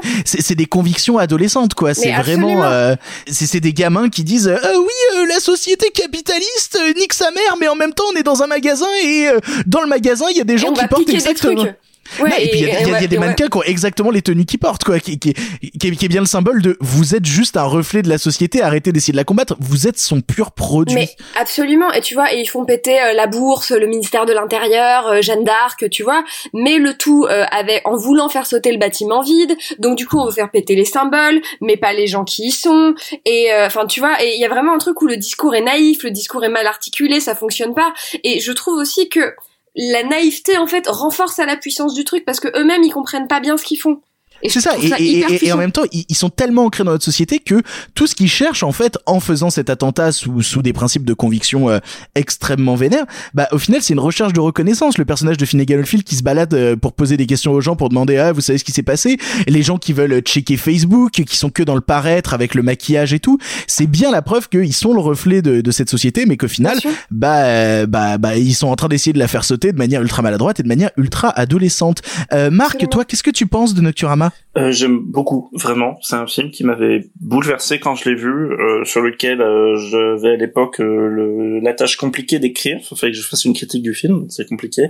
des 0.55 0.65
convictions 0.67 1.17
adolescentes 1.17 1.73
quoi 1.73 1.95
c'est 1.95 2.11
vraiment 2.11 2.63
euh, 2.63 2.95
c'est 3.25 3.59
des 3.59 3.73
gamins 3.73 4.07
qui 4.07 4.23
disent 4.23 4.47
euh, 4.47 4.57
oui 4.77 5.17
euh, 5.17 5.25
la 5.27 5.39
société 5.39 5.89
capitaliste 5.89 6.77
nique 6.95 7.13
sa 7.13 7.31
mère 7.31 7.55
mais 7.59 7.67
en 7.67 7.75
même 7.75 7.93
temps 7.93 8.03
on 8.13 8.19
est 8.19 8.23
dans 8.23 8.43
un 8.43 8.47
magasin 8.47 8.85
et 9.03 9.29
dans 9.65 9.81
le 9.81 9.87
magasin 9.87 10.25
il 10.29 10.37
y 10.37 10.41
a 10.41 10.43
des 10.43 10.59
gens 10.59 10.73
qui 10.73 10.85
portent 10.89 11.09
exactement 11.09 11.63
trucs. 11.63 11.75
Ouais, 12.19 12.29
Non, 12.29 12.35
et 12.39 12.49
puis 12.49 12.59
il 12.59 12.67
y 12.67 12.71
a, 12.71 12.99
y 12.99 13.03
y 13.03 13.07
des 13.07 13.17
ouais. 13.17 13.25
mannequins 13.25 13.47
qui 13.47 13.57
ont 13.57 13.63
exactement 13.63 14.11
les 14.11 14.21
tenues 14.21 14.45
qu'ils 14.45 14.59
portent, 14.59 14.83
quoi, 14.83 14.99
qui, 14.99 15.17
qui, 15.19 15.33
qui, 15.33 15.87
est- 15.87 15.95
qui 15.95 16.05
est 16.05 16.09
bien 16.09 16.21
le 16.21 16.27
symbole 16.27 16.61
de 16.61 16.77
vous 16.79 17.15
êtes 17.15 17.25
juste 17.25 17.57
un 17.57 17.63
reflet 17.63 18.01
de 18.01 18.09
la 18.09 18.17
société, 18.17 18.61
arrêtez 18.61 18.91
d'essayer 18.91 19.11
de 19.11 19.17
la 19.17 19.23
combattre, 19.23 19.55
vous 19.59 19.87
êtes 19.87 19.97
son 19.99 20.21
pur 20.21 20.51
produit. 20.51 20.95
Mais 20.95 21.09
absolument, 21.39 21.91
et 21.93 22.01
tu 22.01 22.13
vois, 22.13 22.33
et 22.33 22.39
ils 22.39 22.45
font 22.47 22.63
péter 22.65 23.01
euh, 23.01 23.13
la 23.13 23.27
bourse, 23.27 23.71
le 23.71 23.87
ministère 23.87 24.25
de 24.25 24.33
l'Intérieur, 24.33 25.07
euh, 25.07 25.21
Jeanne 25.21 25.43
d'Arc, 25.43 25.89
tu 25.89 26.03
vois, 26.03 26.23
mais 26.53 26.77
le 26.77 26.93
tout 26.95 27.25
euh, 27.29 27.43
avec 27.51 27.81
en 27.87 27.95
voulant 27.97 28.29
faire 28.29 28.45
sauter 28.45 28.71
le 28.71 28.77
bâtiment 28.77 29.21
vide. 29.21 29.55
Donc 29.79 29.97
du 29.97 30.05
coup, 30.07 30.19
on 30.19 30.25
veut 30.25 30.31
faire 30.31 30.51
péter 30.51 30.75
les 30.75 30.85
symboles, 30.85 31.41
mais 31.61 31.77
pas 31.77 31.93
les 31.93 32.07
gens 32.07 32.23
qui 32.23 32.47
y 32.47 32.51
sont. 32.51 32.93
Et 33.25 33.49
enfin, 33.65 33.85
tu 33.87 33.99
vois, 33.99 34.23
et 34.23 34.33
il 34.35 34.39
y 34.39 34.45
a 34.45 34.49
vraiment 34.49 34.73
un 34.73 34.77
truc 34.77 35.01
où 35.01 35.07
le 35.07 35.17
discours 35.17 35.55
est 35.55 35.61
naïf, 35.61 36.03
le 36.03 36.11
discours 36.11 36.43
est 36.43 36.49
mal 36.49 36.67
articulé, 36.67 37.19
ça 37.19 37.35
fonctionne 37.35 37.73
pas. 37.73 37.93
Et 38.23 38.39
je 38.39 38.51
trouve 38.51 38.77
aussi 38.77 39.09
que 39.09 39.33
la 39.75 40.03
naïveté 40.03 40.57
en 40.57 40.67
fait 40.67 40.87
renforce 40.87 41.39
à 41.39 41.45
la 41.45 41.57
puissance 41.57 41.93
du 41.93 42.05
truc 42.05 42.25
parce 42.25 42.39
que 42.39 42.47
eux-mêmes 42.57 42.83
ils 42.83 42.93
comprennent 42.93 43.27
pas 43.27 43.39
bien 43.39 43.57
ce 43.57 43.65
qu'ils 43.65 43.79
font. 43.79 44.01
C'est 44.47 44.61
ça, 44.61 44.71
et, 44.79 45.51
en 45.51 45.57
même 45.57 45.71
temps, 45.71 45.83
ils, 45.91 46.05
ils 46.09 46.15
sont 46.15 46.29
tellement 46.29 46.65
ancrés 46.65 46.83
dans 46.83 46.91
notre 46.91 47.05
société 47.05 47.39
que 47.39 47.61
tout 47.93 48.07
ce 48.07 48.15
qu'ils 48.15 48.29
cherchent, 48.29 48.63
en 48.63 48.71
fait, 48.71 48.97
en 49.05 49.19
faisant 49.19 49.49
cet 49.49 49.69
attentat 49.69 50.11
sous, 50.11 50.41
sous 50.41 50.61
des 50.61 50.73
principes 50.73 51.05
de 51.05 51.13
conviction 51.13 51.69
euh, 51.69 51.79
extrêmement 52.15 52.75
vénères, 52.75 53.05
bah, 53.33 53.47
au 53.51 53.57
final, 53.57 53.81
c'est 53.81 53.93
une 53.93 53.99
recherche 53.99 54.33
de 54.33 54.39
reconnaissance. 54.39 54.97
Le 54.97 55.05
personnage 55.05 55.37
de 55.37 55.45
Finnegan 55.45 55.79
Oldfield 55.79 56.03
qui 56.03 56.15
se 56.15 56.23
balade 56.23 56.53
euh, 56.53 56.75
pour 56.75 56.93
poser 56.93 57.17
des 57.17 57.25
questions 57.25 57.51
aux 57.51 57.61
gens, 57.61 57.75
pour 57.75 57.89
demander, 57.89 58.17
ah, 58.17 58.31
vous 58.31 58.41
savez 58.41 58.57
ce 58.57 58.63
qui 58.63 58.71
s'est 58.71 58.83
passé? 58.83 59.17
Les 59.47 59.63
gens 59.63 59.77
qui 59.77 59.93
veulent 59.93 60.19
checker 60.19 60.57
Facebook, 60.57 61.11
qui 61.11 61.37
sont 61.37 61.49
que 61.49 61.63
dans 61.63 61.75
le 61.75 61.81
paraître 61.81 62.33
avec 62.33 62.55
le 62.55 62.61
maquillage 62.61 63.13
et 63.13 63.19
tout. 63.19 63.37
C'est 63.67 63.87
bien 63.87 64.11
la 64.11 64.21
preuve 64.21 64.49
qu'ils 64.49 64.73
sont 64.73 64.93
le 64.93 64.99
reflet 64.99 65.41
de, 65.41 65.61
de 65.61 65.71
cette 65.71 65.89
société, 65.89 66.25
mais 66.25 66.37
qu'au 66.37 66.47
final, 66.47 66.77
bah, 67.11 67.45
euh, 67.45 67.85
bah, 67.85 68.17
bah, 68.17 68.37
ils 68.37 68.53
sont 68.53 68.67
en 68.67 68.75
train 68.75 68.87
d'essayer 68.87 69.13
de 69.13 69.19
la 69.19 69.27
faire 69.27 69.43
sauter 69.43 69.71
de 69.71 69.77
manière 69.77 70.01
ultra 70.01 70.21
maladroite 70.21 70.59
et 70.59 70.63
de 70.63 70.67
manière 70.67 70.91
ultra 70.97 71.29
adolescente. 71.29 72.01
Euh, 72.33 72.49
Marc, 72.51 72.87
toi, 72.89 73.05
qu'est-ce 73.05 73.23
que 73.23 73.31
tu 73.31 73.47
penses 73.47 73.73
de 73.73 73.81
Nocturama? 73.81 74.24
Euh, 74.57 74.71
J'aime 74.71 74.99
beaucoup, 74.99 75.49
vraiment. 75.53 75.97
C'est 76.01 76.15
un 76.15 76.27
film 76.27 76.51
qui 76.51 76.63
m'avait 76.63 77.09
bouleversé 77.19 77.79
quand 77.79 77.95
je 77.95 78.09
l'ai 78.09 78.15
vu, 78.15 78.29
euh, 78.29 78.83
sur 78.85 79.01
lequel 79.01 79.41
euh, 79.41 79.77
j'avais 79.77 80.33
à 80.33 80.37
l'époque 80.37 80.79
euh, 80.79 81.59
la 81.61 81.73
tâche 81.73 81.97
compliquée 81.97 82.39
d'écrire. 82.39 82.79
Il 82.79 82.97
fallait 82.97 83.11
que 83.11 83.17
je 83.17 83.23
fasse 83.23 83.45
une 83.45 83.53
critique 83.53 83.83
du 83.83 83.93
film, 83.93 84.25
c'est 84.29 84.47
compliqué. 84.47 84.87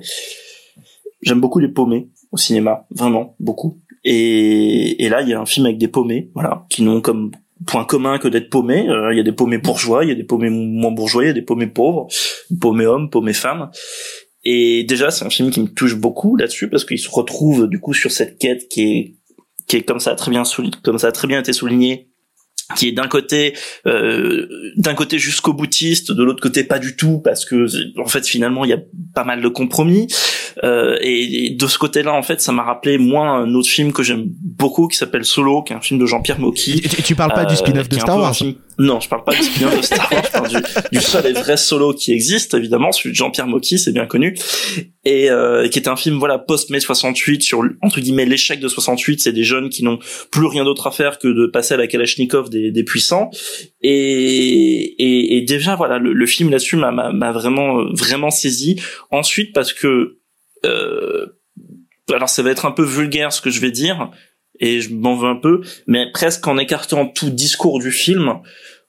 J'aime 1.21 1.41
beaucoup 1.41 1.59
les 1.59 1.69
paumés 1.69 2.09
au 2.31 2.37
cinéma, 2.37 2.85
vraiment, 2.91 3.35
beaucoup. 3.39 3.79
Et, 4.03 5.03
et 5.03 5.09
là, 5.09 5.21
il 5.21 5.29
y 5.29 5.33
a 5.33 5.39
un 5.39 5.45
film 5.45 5.65
avec 5.65 5.77
des 5.77 5.87
paumés, 5.87 6.29
voilà, 6.35 6.65
qui 6.69 6.83
n'ont 6.83 7.01
comme 7.01 7.31
point 7.65 7.85
commun 7.85 8.19
que 8.19 8.27
d'être 8.27 8.49
paumés. 8.49 8.85
Il 9.11 9.17
y 9.17 9.19
a 9.19 9.23
des 9.23 9.31
paumés 9.31 9.57
bourgeois, 9.57 10.03
il 10.03 10.09
y 10.09 10.11
a 10.11 10.15
des 10.15 10.23
paumés 10.23 10.49
moins 10.49 10.91
bourgeois, 10.91 11.23
il 11.23 11.27
y 11.27 11.29
a 11.31 11.33
des 11.33 11.41
paumés 11.41 11.67
pauvres, 11.67 12.07
paumés 12.59 12.85
hommes, 12.85 13.09
paumés 13.09 13.33
femmes. 13.33 13.71
Et 14.43 14.83
déjà, 14.83 15.09
c'est 15.09 15.25
un 15.25 15.29
film 15.29 15.49
qui 15.49 15.59
me 15.59 15.67
touche 15.67 15.95
beaucoup 15.95 16.35
là-dessus 16.35 16.69
parce 16.69 16.85
qu'il 16.85 16.99
se 16.99 17.09
retrouve 17.09 17.67
du 17.67 17.79
coup 17.79 17.93
sur 17.93 18.11
cette 18.11 18.37
quête 18.37 18.67
qui 18.69 18.83
est 18.83 19.15
qui 19.67 19.77
est 19.77 19.83
comme 19.83 19.99
ça 19.99 20.11
a 20.11 20.15
très 20.15 20.31
bien 20.31 20.43
comme 20.83 20.99
ça 20.99 21.07
a 21.07 21.11
très 21.11 21.27
bien 21.27 21.39
été 21.39 21.53
souligné 21.53 22.09
qui 22.75 22.87
est 22.87 22.91
d'un 22.93 23.07
côté 23.07 23.53
euh, 23.85 24.47
d'un 24.75 24.95
côté 24.95 25.19
jusqu'au 25.19 25.53
boutiste 25.53 26.11
de 26.11 26.23
l'autre 26.23 26.41
côté 26.41 26.63
pas 26.63 26.79
du 26.79 26.95
tout 26.95 27.19
parce 27.19 27.45
que 27.45 27.67
en 27.99 28.07
fait 28.07 28.25
finalement 28.25 28.65
il 28.65 28.71
y 28.71 28.73
a 28.73 28.79
pas 29.13 29.23
mal 29.23 29.41
de 29.41 29.47
compromis. 29.47 30.07
Euh, 30.63 30.97
et, 31.01 31.47
et 31.47 31.49
de 31.51 31.67
ce 31.67 31.77
côté-là 31.77 32.13
en 32.13 32.23
fait 32.23 32.39
ça 32.41 32.51
m'a 32.53 32.63
rappelé 32.63 32.97
moi 32.97 33.27
un 33.27 33.53
autre 33.53 33.67
film 33.67 33.91
que 33.91 34.03
j'aime 34.03 34.23
beaucoup 34.41 34.87
qui 34.87 34.95
s'appelle 34.97 35.25
Solo 35.25 35.61
qui 35.63 35.73
est 35.73 35.75
un 35.75 35.81
film 35.81 35.99
de 35.99 36.05
Jean-Pierre 36.05 36.39
Mocky 36.39 36.81
Tu, 36.81 37.03
tu 37.03 37.13
parles 37.15 37.33
pas 37.33 37.43
du 37.45 37.53
euh, 37.53 37.57
spin-off 37.57 37.89
de 37.89 37.99
Star 37.99 38.17
Wars. 38.17 38.33
film- 38.33 38.55
non, 38.77 38.99
je 38.99 39.07
parle 39.07 39.23
pas 39.23 39.33
du 39.33 39.41
spin-off 39.41 39.77
de 39.77 39.81
Star 39.81 40.11
Wars, 40.11 40.23
je 40.25 40.31
parle 40.31 40.63
du, 40.91 40.99
seul 40.99 41.25
et 41.27 41.33
vrai 41.33 41.57
solo 41.57 41.93
qui 41.93 42.11
existe, 42.11 42.53
évidemment, 42.53 42.91
celui 42.91 43.11
de 43.11 43.15
Jean-Pierre 43.15 43.47
Mocky, 43.47 43.79
c'est 43.79 43.91
bien 43.91 44.05
connu, 44.05 44.37
et 45.05 45.29
euh, 45.29 45.67
qui 45.69 45.79
est 45.79 45.87
un 45.87 45.95
film 45.95 46.17
voilà 46.17 46.39
post-mai 46.39 46.79
68 46.79 47.41
sur 47.41 47.63
entre 47.81 47.99
guillemets 48.01 48.25
l'échec 48.25 48.59
de 48.59 48.67
68, 48.67 49.21
c'est 49.21 49.31
des 49.31 49.43
jeunes 49.43 49.69
qui 49.69 49.83
n'ont 49.83 49.99
plus 50.31 50.47
rien 50.47 50.65
d'autre 50.65 50.87
à 50.87 50.91
faire 50.91 51.19
que 51.19 51.27
de 51.27 51.47
passer 51.47 51.75
à 51.75 51.77
la 51.77 51.87
Kalachnikov 51.87 52.49
des, 52.49 52.83
puissants, 52.83 53.29
et, 53.81 53.91
et, 53.91 55.37
et 55.37 55.41
déjà 55.41 55.75
voilà 55.75 55.97
le, 55.97 56.25
film 56.25 56.49
là-dessus 56.49 56.75
m'a 56.75 57.31
vraiment 57.31 57.79
euh, 57.79 57.89
vraiment 57.93 58.31
saisi. 58.31 58.81
Ensuite 59.11 59.53
parce 59.53 59.73
que 59.73 60.19
euh, 60.65 61.27
alors 62.13 62.29
ça 62.29 62.43
va 62.43 62.51
être 62.51 62.65
un 62.65 62.71
peu 62.71 62.83
vulgaire 62.83 63.31
ce 63.31 63.41
que 63.41 63.49
je 63.49 63.59
vais 63.59 63.71
dire 63.71 64.11
et 64.59 64.81
je 64.81 64.93
m'en 64.93 65.15
veux 65.15 65.29
un 65.29 65.35
peu, 65.35 65.61
mais 65.87 66.11
presque 66.11 66.47
en 66.47 66.57
écartant 66.57 67.07
tout 67.07 67.29
discours 67.29 67.79
du 67.79 67.91
film, 67.91 68.39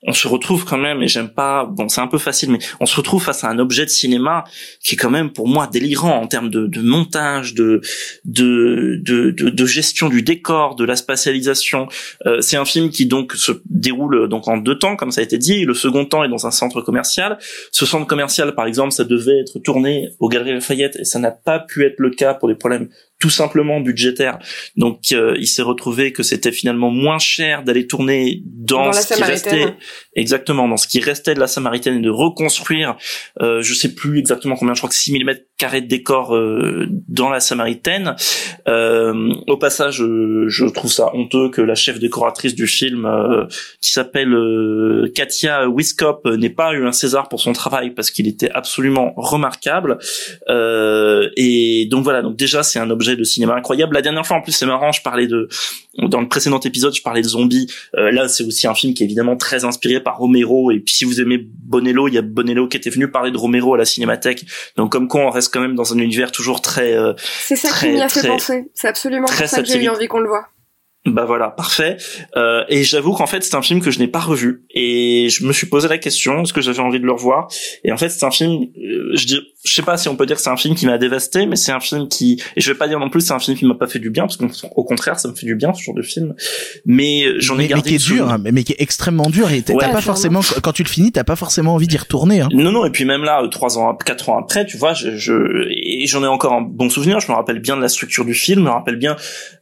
on 0.07 0.13
se 0.13 0.29
retrouve 0.29 0.65
quand 0.65 0.79
même, 0.79 1.03
et 1.03 1.09
j'aime 1.09 1.29
pas, 1.29 1.65
bon 1.65 1.89
c'est 1.89 2.01
un 2.01 2.07
peu 2.07 2.19
facile, 2.19 2.51
mais 2.51 2.59
on 2.81 2.87
se 2.87 2.97
retrouve 2.97 3.23
face 3.23 3.43
à 3.45 3.49
un 3.49 3.59
objet 3.59 3.85
de 3.85 3.91
cinéma 3.91 4.45
qui 4.83 4.95
est 4.95 4.97
quand 4.97 5.11
même 5.11 5.33
pour 5.33 5.49
moi 5.49 5.67
délirant 5.67 6.21
en 6.21 6.27
termes 6.29 6.49
de, 6.49 6.81
montage, 6.81 7.55
de, 7.55 7.81
de, 8.25 9.01
de, 9.03 9.31
de, 9.31 9.67
gestion 9.67 10.09
du 10.09 10.23
décor, 10.23 10.77
de 10.77 10.85
la 10.85 10.95
spatialisation. 10.95 11.89
Euh, 12.27 12.41
c'est 12.41 12.57
un 12.57 12.65
film 12.65 12.91
qui 12.91 13.07
donc 13.07 13.33
se 13.33 13.53
déroule 13.69 14.29
donc 14.29 14.47
en 14.47 14.59
deux 14.59 14.79
temps, 14.79 14.97
comme 14.97 15.11
ça 15.11 15.23
a 15.23 15.25
été 15.25 15.39
dit. 15.39 15.65
Le 15.65 15.75
second 15.75 16.05
temps 16.05 16.23
est 16.23 16.29
dans 16.29 16.47
un 16.47 16.51
centre 16.53 16.83
commercial. 16.83 17.39
Ce 17.73 17.85
centre 17.85 18.07
commercial, 18.07 18.55
par 18.55 18.67
exemple, 18.67 18.93
ça 18.93 19.05
devait 19.05 19.41
être 19.41 19.59
tourné 19.59 20.11
aux 20.21 20.29
Galeries 20.29 20.53
Lafayette 20.53 20.97
et 20.97 21.05
ça 21.05 21.19
n'a 21.19 21.33
pas 21.33 21.59
pu 21.59 21.85
être 21.85 21.99
le 21.99 22.11
cas 22.11 22.35
pour 22.35 22.49
des 22.49 22.55
problèmes 22.55 22.89
tout 23.19 23.31
simplement 23.31 23.81
budgétaires. 23.81 24.39
Donc 24.77 25.13
euh, 25.13 25.35
il 25.39 25.47
s'est 25.47 25.63
retrouvé 25.63 26.13
que 26.13 26.23
c'était 26.23 26.53
finalement 26.53 26.91
moins 26.91 27.19
cher 27.19 27.63
d'aller 27.63 27.87
tourner 27.87 28.43
dans, 28.45 28.93
ce 28.93 29.15
qui 29.15 29.23
restait 29.23 29.75
exactement 30.15 30.69
dans 30.69 30.77
ce 30.77 30.87
qui 30.87 31.01
restait 31.01 31.35
de 31.35 31.41
la 31.41 31.47
Samaritaine 31.47 31.99
et 31.99 32.03
de 32.03 32.11
reconstruire 32.11 32.97
euh, 33.41 33.63
je 33.63 33.73
sais 33.75 33.95
plus 33.95 34.19
exactement 34.19 34.57
combien 34.57 34.75
je 34.75 34.81
crois 34.81 34.91
que 34.91 34.95
6000 34.97 35.25
mètres 35.25 35.45
carrés 35.57 35.81
de 35.81 35.87
décor 35.87 36.35
euh, 36.35 36.87
dans 37.09 37.31
la 37.31 37.41
Samaritaine. 37.41 38.17
Euh, 38.69 39.33
au 39.47 39.57
passage 39.57 40.03
euh, 40.03 40.45
je 40.49 40.67
trouve 40.67 40.93
ça 40.93 41.11
honteux 41.15 41.49
que 41.49 41.63
la 41.63 41.75
chef 41.75 41.99
décoratrice 41.99 42.55
du 42.55 42.67
film 42.67 43.07
euh, 43.07 43.47
qui 43.81 43.93
s'appelle 43.93 44.35
euh, 44.35 45.11
Katia 45.15 45.69
Wiskop 45.69 46.27
n'ait 46.27 46.51
pas 46.51 46.75
eu 46.75 46.87
un 46.87 46.93
César 46.93 47.31
pour 47.31 47.41
son 47.41 47.55
travail 47.55 47.95
parce 47.95 48.11
qu'il 48.11 48.29
était 48.29 48.51
absolument 48.51 49.15
remarquable. 49.17 49.99
Euh, 50.49 51.31
et 51.37 51.87
donc 51.91 52.05
voilà 52.05 52.21
donc 52.21 52.37
déjà 52.37 52.63
c'est 52.63 52.79
un 52.79 52.91
objet 52.91 53.06
de 53.15 53.23
cinéma 53.23 53.55
incroyable. 53.55 53.95
La 53.95 54.03
dernière 54.03 54.27
fois 54.27 54.39
en 54.39 54.43
plus 54.43 54.53
c'est 54.53 54.67
marrant 54.67 54.91
je 54.91 55.03
parlais 55.03 55.29
de 55.29 55.49
dans 55.99 56.21
le 56.21 56.29
précédent 56.29 56.59
épisode 56.59 56.95
je 56.95 57.03
parlais 57.03 57.23
de 57.23 57.29
zombies. 57.29 57.69
Euh, 57.95 58.11
là 58.11 58.27
c'est 58.27 58.43
aussi 58.43 58.67
un 58.67 58.75
film 58.75 58.95
qui 58.95 59.05
est 59.05 59.07
évidemment 59.07 59.37
très 59.37 59.65
inspiré 59.65 60.01
par 60.01 60.17
Romero. 60.19 60.71
Et 60.73 60.81
puis 60.81 60.95
si 60.95 61.05
vous 61.05 61.21
aimez 61.21 61.39
Bonello 61.39 62.09
il 62.09 62.15
y 62.15 62.19
a 62.19 62.23
Bonello 62.23 62.67
qui 62.67 62.77
était 62.77 62.91
venu 62.91 63.09
parler 63.11 63.31
de 63.31 63.39
Romero 63.39 63.75
à 63.75 63.79
la 63.79 63.85
Cinémathèque. 63.85 64.45
Donc 64.77 64.91
comme 64.91 65.07
quoi 65.07 65.21
on 65.21 65.31
reste 65.31 65.53
quand 65.53 65.61
même 65.61 65.77
dans 65.77 65.93
un 65.93 65.99
univers 65.99 66.33
toujours 66.33 66.63
très 66.63 66.95
euh, 66.97 67.13
C'est 67.19 67.55
ça 67.57 67.69
très, 67.69 67.89
qui 67.89 67.93
m'y 67.93 68.01
a 68.01 68.09
fait 68.09 68.21
très- 68.21 68.29
penser. 68.29 68.65
C'est 68.75 68.89
absolument 68.89 69.27
pour 69.27 69.47
ça 69.47 69.63
que 69.63 69.69
j'ai 69.69 69.85
eu 69.85 69.89
envie 69.89 70.09
qu'on 70.09 70.21
le 70.21 70.29
voit. 70.29 70.47
Bah 71.07 71.25
voilà, 71.25 71.51
parfait. 71.51 71.99
Euh, 72.37 72.65
et 72.69 72.83
j'avoue 72.83 73.13
qu'en 73.13 73.29
fait 73.29 73.45
c'est 73.45 73.55
un 73.55 73.63
film 73.63 73.81
que 73.81 73.93
je 73.93 74.01
n'ai 74.01 74.09
pas 74.09 74.19
revu. 74.19 74.65
Et 74.75 75.29
je 75.31 75.45
me 75.45 75.53
suis 75.53 75.69
posé 75.69 75.87
la 75.87 75.99
question 75.99 76.43
est-ce 76.43 76.53
que 76.53 76.61
j'avais 76.61 76.81
envie 76.81 76.99
de 76.99 77.07
le 77.07 77.13
revoir? 77.13 77.47
Et 77.85 77.93
en 77.93 77.97
fait 77.97 78.09
c'est 78.09 78.25
un 78.25 78.33
film, 78.33 78.65
euh, 78.77 79.11
je 79.15 79.27
dis, 79.27 79.41
je 79.67 79.73
sais 79.75 79.83
pas 79.83 79.97
si 79.97 80.09
on 80.09 80.17
peut 80.17 80.27
dire 80.27 80.37
que 80.37 80.43
c'est 80.43 80.51
un 80.51 80.57
film 80.57 80.75
qui 80.75 80.87
m'a 80.87 80.99
dévasté, 80.99 81.47
mais 81.47 81.57
c'est 81.57 81.73
un 81.73 81.81
film 81.81 82.09
qui, 82.09 82.41
et 82.57 82.61
je 82.61 82.71
vais 82.73 82.79
pas 82.79 82.89
dire 82.89 82.99
non 83.01 83.11
plus 83.11 83.21
c'est 83.21 83.33
un 83.35 83.39
film 83.39 83.57
qui 83.57 83.65
m'a 83.67 83.75
pas 83.75 83.87
fait 83.87 83.99
du 83.99 84.11
bien 84.11 84.27
parce 84.27 84.37
qu'au 84.37 84.85
contraire 84.85 85.19
ça 85.19 85.29
me 85.29 85.35
fait 85.35 85.47
du 85.47 85.55
bien 85.57 85.73
ce 85.75 85.83
genre 85.83 85.95
de 85.95 86.03
film. 86.03 86.35
Mais 86.85 87.25
euh, 87.27 87.37
j'en 87.39 87.55
ai 87.55 87.57
mais, 87.59 87.63
mais 87.65 87.69
gardé 87.69 87.89
qui 87.91 87.95
est 87.97 87.99
dur, 87.99 88.07
souvenir. 88.19 88.29
hein, 88.31 88.39
mais, 88.43 88.53
mais 88.53 88.65
qui 88.65 88.73
est 88.73 88.81
extrêmement 88.81 89.29
dur 89.29 89.51
et 89.51 89.63
t'as 89.63 89.75
Ouais. 89.75 89.91
pas 89.93 90.01
forcément, 90.01 90.41
quand 90.63 90.73
tu 90.73 90.83
le 90.83 90.89
finis, 90.89 91.13
t'as 91.13 91.25
pas 91.25 91.37
forcément 91.37 91.75
envie 91.75 91.87
d'y 91.87 91.97
retourner. 91.99 92.41
Hein. 92.41 92.49
Non, 92.53 92.73
non, 92.73 92.85
et 92.87 92.91
puis 92.91 93.05
même 93.05 93.25
là, 93.25 93.43
euh, 93.43 93.49
trois 93.49 93.79
ans, 93.79 93.95
quatre 93.95 94.29
ans 94.31 94.39
après, 94.39 94.65
tu 94.67 94.77
vois, 94.77 94.95
je, 94.95 95.17
je 95.17 95.67
et 95.71 96.07
j'en 96.07 96.23
ai 96.23 96.27
encore 96.27 96.53
un 96.53 96.63
bon 96.63 96.89
souvenir. 96.89 97.21
Je 97.21 97.31
me 97.31 97.37
rappelle 97.37 97.59
bien 97.59 97.77
de 97.77 97.83
la 97.83 97.89
structure 97.89 98.25
du 98.25 98.35
film, 98.35 98.61
je 98.61 98.65
me 98.65 98.71
rappelle 98.71 98.97
bien 98.97 99.17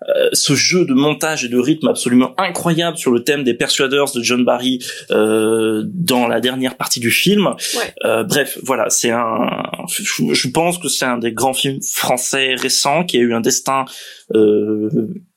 euh, 0.09 0.29
ce 0.33 0.55
jeu 0.55 0.85
de 0.85 0.93
montage 0.95 1.45
et 1.45 1.49
de 1.49 1.59
rythme 1.59 1.89
absolument 1.89 2.35
incroyable 2.39 2.97
sur 2.99 3.11
le 3.11 3.23
thème 3.25 3.43
des 3.45 3.55
Persuaders 3.55 4.13
de 4.15 4.23
John 4.23 4.45
Barry 4.45 4.79
euh, 5.11 5.83
dans 5.87 6.29
la 6.29 6.41
dernière 6.41 6.77
partie 6.77 7.01
du 7.01 7.11
film. 7.11 7.55
Euh, 8.05 8.25
bref, 8.25 8.59
voilà, 8.63 8.91
c'est 8.91 9.11
un. 9.11 9.47
Je, 10.03 10.33
je 10.35 10.49
pense 10.49 10.79
que 10.79 10.89
c'est 10.89 11.05
un 11.05 11.19
des 11.19 11.33
grands 11.33 11.55
films 11.55 11.79
français 11.83 12.55
récents 12.57 13.05
qui 13.05 13.17
a 13.19 13.21
eu 13.21 13.35
un 13.35 13.41
destin. 13.41 13.85
Euh, 14.35 14.89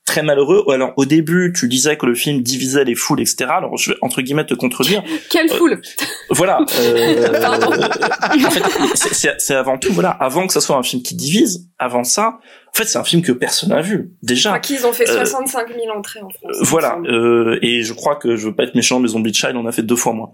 très 0.04 0.22
malheureux. 0.22 0.64
Alors 0.72 0.94
au 0.96 1.04
début, 1.04 1.52
tu 1.54 1.68
disais 1.68 1.98
que 1.98 2.06
le 2.06 2.14
film 2.14 2.40
divisait 2.40 2.82
les 2.84 2.94
foules, 2.94 3.20
etc. 3.20 3.44
Alors 3.50 3.76
je 3.76 3.90
vais 3.90 3.96
entre 4.00 4.22
guillemets 4.22 4.46
te 4.46 4.54
contredire. 4.54 5.02
Quelle 5.30 5.50
foule 5.50 5.82
Voilà. 6.30 6.60
euh, 6.80 7.42
en 8.46 8.50
fait, 8.50 9.34
c'est- 9.38 9.54
avant 9.54 9.76
tout, 9.76 9.92
voilà, 9.92 10.08
avant 10.08 10.46
que 10.46 10.54
ça 10.54 10.62
soit 10.62 10.76
un 10.76 10.82
film 10.82 11.02
qui 11.02 11.14
divise, 11.14 11.68
avant 11.78 12.04
ça, 12.04 12.38
en 12.72 12.76
fait, 12.76 12.84
c'est 12.86 12.96
un 12.96 13.04
film 13.04 13.20
que 13.20 13.32
personne 13.32 13.68
n'a 13.68 13.82
vu 13.82 14.12
déjà. 14.22 14.48
Je 14.48 14.48
crois 14.54 14.60
qu'ils 14.60 14.86
ont 14.86 14.92
fait 14.94 15.10
Euh, 15.10 15.24
65 15.26 15.68
000 15.68 15.80
entrées 15.94 16.20
en 16.22 16.30
France. 16.30 16.56
voilà. 16.62 16.98
Euh, 17.06 17.58
et 17.60 17.82
je 17.82 17.92
crois 17.92 18.16
que 18.16 18.34
je 18.36 18.46
veux 18.48 18.54
pas 18.54 18.62
être 18.64 18.74
méchant, 18.74 19.00
mais 19.00 19.08
Zombie 19.08 19.34
Child, 19.34 19.56
on 19.56 19.66
a 19.66 19.72
fait 19.72 19.82
deux 19.82 19.96
fois 19.96 20.14
moins. 20.14 20.30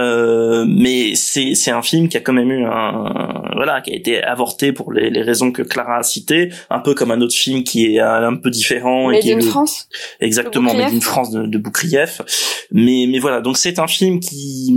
Euh, 0.00 0.64
mais 0.66 1.14
c'est 1.14 1.54
c'est 1.54 1.70
un 1.70 1.82
film 1.82 2.08
qui 2.08 2.16
a 2.16 2.20
quand 2.20 2.32
même 2.32 2.50
eu 2.50 2.64
un 2.64 3.42
voilà 3.54 3.80
qui 3.82 3.92
a 3.92 3.94
été 3.94 4.22
avorté 4.22 4.72
pour 4.72 4.92
les, 4.92 5.10
les 5.10 5.22
raisons 5.22 5.52
que 5.52 5.62
Clara 5.62 5.98
a 5.98 6.02
citées, 6.02 6.50
un 6.70 6.78
peu 6.80 6.94
comme 6.94 7.10
un 7.10 7.20
autre 7.20 7.34
film 7.34 7.64
qui 7.64 7.94
est 7.96 8.00
un, 8.00 8.34
peu 8.36 8.50
différent 8.50 9.08
Made 9.08 9.16
et 9.16 9.20
qui 9.20 9.32
in 9.32 9.38
est 9.38 9.42
le- 9.42 9.48
France? 9.48 9.88
Exactement 10.20 10.70
in 10.70 10.84
Boukrieff. 10.84 11.04
France 11.04 11.30
de, 11.32 11.42
de 11.46 11.58
Boukrieff. 11.58 12.22
Mais 12.72 13.06
mais 13.10 13.18
voilà 13.18 13.40
donc 13.40 13.58
c'est 13.58 13.78
un 13.78 13.86
film 13.86 14.20
qui 14.20 14.72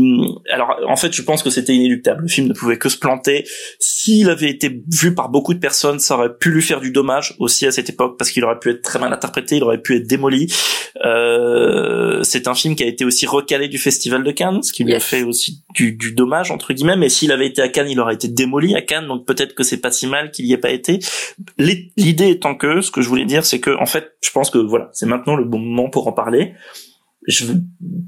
alors 0.52 0.76
en 0.88 0.96
fait 0.98 1.14
je 1.14 1.22
pense 1.22 1.42
que 1.42 1.50
c'était 1.50 1.74
inéluctable. 1.76 2.24
Le 2.24 2.28
film 2.28 2.48
ne 2.48 2.54
pouvait 2.54 2.78
que 2.78 2.90
se 2.90 2.98
planter. 2.98 3.46
S'il 3.80 4.30
avait 4.30 4.50
été 4.50 4.82
vu 4.92 5.14
par 5.16 5.30
beaucoup 5.30 5.54
de 5.54 5.60
personnes, 5.60 6.00
ça 6.00 6.16
aurait 6.16 6.36
pu 6.36 6.50
lui 6.52 6.62
faire 6.62 6.82
du 6.82 6.92
dommage 6.92 7.36
aussi 7.40 7.66
à 7.66 7.72
cette 7.72 7.90
époque 7.90 8.18
parce 8.18 8.32
qu'il 8.32 8.44
aurait 8.44 8.60
pu 8.60 8.72
être 8.72 8.82
très 8.82 9.00
mal 9.00 9.14
interprété, 9.14 9.58
il 9.58 9.64
aurait 9.64 9.82
pu 9.82 9.96
être 9.96 10.08
démoli. 10.08 10.52
Euh, 11.06 12.22
c'est 12.24 12.48
un 12.48 12.56
film 12.56 12.76
qui 12.76 12.84
a 12.84 12.88
été 12.88 13.06
aussi 13.06 13.26
recalé 13.26 13.68
du 13.68 13.78
Festival 13.78 14.24
de 14.24 14.32
Cannes, 14.32 14.62
ce 14.64 14.74
qui 14.74 14.84
lui 14.84 14.92
a 14.94 14.96
Yes. 14.96 15.04
Fait 15.18 15.24
aussi 15.24 15.64
du, 15.76 15.92
du 15.94 16.14
dommage 16.14 16.52
entre 16.52 16.74
guillemets. 16.74 16.96
Mais 16.98 17.10
s'il 17.10 17.32
avait 17.32 17.48
été 17.48 17.62
à 17.62 17.70
Cannes, 17.70 17.90
il 17.90 18.00
aurait 18.00 18.16
été 18.16 18.28
démoli 18.28 18.76
à 18.76 18.82
Cannes, 18.82 19.08
donc 19.08 19.26
peut-être 19.26 19.54
que 19.56 19.64
c'est 19.64 19.78
pas 19.82 19.92
si 19.92 20.08
mal 20.08 20.32
qu'il 20.32 20.46
y 20.46 20.54
ait 20.54 20.58
pas 20.58 20.72
été. 20.72 21.00
L'id- 21.58 21.92
L'idée 21.98 22.30
étant 22.30 22.56
que, 22.56 22.82
ce 22.82 22.92
que 22.92 23.02
je 23.02 23.10
voulais 23.10 23.26
dire, 23.26 23.46
c'est 23.46 23.60
que 23.60 23.72
en 23.80 23.86
fait, 23.86 24.14
je 24.24 24.32
pense 24.32 24.50
que 24.50 24.58
voilà, 24.58 24.90
c'est 24.94 25.06
maintenant 25.06 25.36
le 25.36 25.46
bon 25.46 25.60
moment 25.60 25.90
pour 25.90 26.08
en 26.08 26.12
parler. 26.14 26.54
Je, 27.28 27.46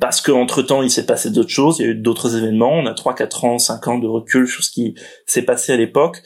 parce 0.01 0.19
que 0.19 0.31
entre 0.33 0.61
temps, 0.61 0.81
il 0.83 0.89
s'est 0.91 1.05
passé 1.05 1.29
d'autres 1.29 1.49
choses, 1.49 1.79
il 1.79 1.85
y 1.85 1.87
a 1.87 1.91
eu 1.91 1.95
d'autres 1.95 2.35
événements. 2.35 2.73
On 2.73 2.85
a 2.85 2.93
3, 2.93 3.15
4 3.15 3.45
ans, 3.45 3.57
5 3.59 3.87
ans 3.87 3.97
de 3.97 4.07
recul 4.07 4.45
sur 4.47 4.63
ce 4.63 4.69
qui 4.71 4.95
s'est 5.25 5.43
passé 5.43 5.71
à 5.71 5.77
l'époque. 5.77 6.17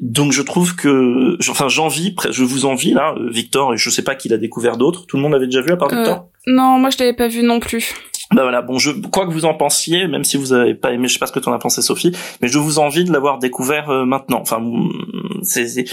Donc 0.00 0.30
je 0.30 0.42
trouve 0.42 0.76
que, 0.76 1.36
enfin 1.50 1.66
j'envie, 1.68 2.14
je 2.30 2.44
vous 2.44 2.64
envie 2.64 2.92
là, 2.92 3.14
euh, 3.18 3.28
Victor, 3.32 3.74
et 3.74 3.76
je 3.76 3.90
sais 3.90 4.02
pas 4.02 4.14
qui 4.14 4.28
l'a 4.28 4.36
découvert 4.38 4.76
d'autres. 4.76 5.04
Tout 5.06 5.16
le 5.16 5.22
monde 5.24 5.32
l'avait 5.32 5.46
déjà 5.46 5.60
vu 5.62 5.72
à 5.72 5.76
part 5.76 5.92
Euh, 5.92 5.96
Victor? 5.96 6.28
non, 6.46 6.78
moi 6.78 6.90
je 6.90 6.98
l'avais 6.98 7.12
pas 7.16 7.26
vu 7.26 7.42
non 7.42 7.58
plus. 7.58 7.92
Bah 8.32 8.42
voilà, 8.42 8.62
bon, 8.62 8.78
je 8.78 8.92
quoi 8.92 9.26
que 9.26 9.32
vous 9.32 9.44
en 9.44 9.54
pensiez, 9.54 10.06
même 10.06 10.22
si 10.22 10.36
vous 10.36 10.52
avez 10.52 10.74
pas 10.74 10.92
aimé, 10.92 11.08
je 11.08 11.14
sais 11.14 11.18
pas 11.18 11.26
ce 11.26 11.32
que 11.32 11.40
t'en 11.40 11.52
as 11.52 11.58
pensé, 11.58 11.82
Sophie, 11.82 12.12
mais 12.40 12.46
je 12.46 12.58
vous 12.58 12.78
envie 12.78 13.02
de 13.02 13.12
l'avoir 13.12 13.38
découvert 13.38 13.90
euh, 13.90 14.04
maintenant. 14.04 14.40
Enfin, 14.40 14.62
c'est 15.42 15.84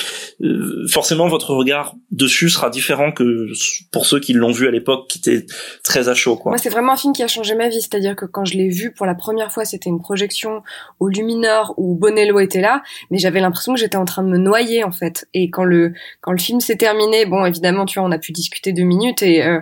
euh, 0.41 0.87
forcément 0.87 1.27
votre 1.27 1.55
regard 1.55 1.95
dessus 2.11 2.49
sera 2.49 2.69
différent 2.69 3.11
que 3.11 3.47
pour 3.91 4.05
ceux 4.05 4.19
qui 4.19 4.33
l'ont 4.33 4.51
vu 4.51 4.67
à 4.67 4.71
l'époque, 4.71 5.07
qui 5.07 5.17
étaient 5.17 5.47
très 5.83 6.09
à 6.09 6.13
chaud, 6.13 6.35
quoi. 6.35 6.51
Moi, 6.51 6.59
c'est 6.59 6.69
vraiment 6.69 6.93
un 6.93 6.97
film 6.97 7.11
qui 7.13 7.23
a 7.23 7.27
changé 7.27 7.55
ma 7.55 7.69
vie. 7.69 7.81
C'est-à-dire 7.81 8.15
que 8.15 8.25
quand 8.25 8.45
je 8.45 8.53
l'ai 8.53 8.69
vu 8.69 8.93
pour 8.93 9.07
la 9.07 9.15
première 9.15 9.51
fois, 9.51 9.65
c'était 9.65 9.89
une 9.89 9.99
projection 9.99 10.61
au 10.99 11.07
Luminor 11.07 11.73
où 11.77 11.95
Bonello 11.95 12.39
était 12.39 12.61
là, 12.61 12.83
mais 13.09 13.17
j'avais 13.17 13.39
l'impression 13.39 13.73
que 13.73 13.79
j'étais 13.79 13.97
en 13.97 14.05
train 14.05 14.21
de 14.21 14.29
me 14.29 14.37
noyer 14.37 14.83
en 14.83 14.91
fait. 14.91 15.27
Et 15.33 15.49
quand 15.49 15.63
le 15.63 15.93
quand 16.21 16.33
le 16.33 16.39
film 16.39 16.59
s'est 16.59 16.77
terminé, 16.77 17.25
bon, 17.25 17.45
évidemment, 17.45 17.85
tu 17.85 17.99
vois, 17.99 18.07
on 18.07 18.11
a 18.11 18.19
pu 18.19 18.31
discuter 18.31 18.73
deux 18.73 18.83
minutes 18.83 19.23
et 19.23 19.43
euh, 19.43 19.59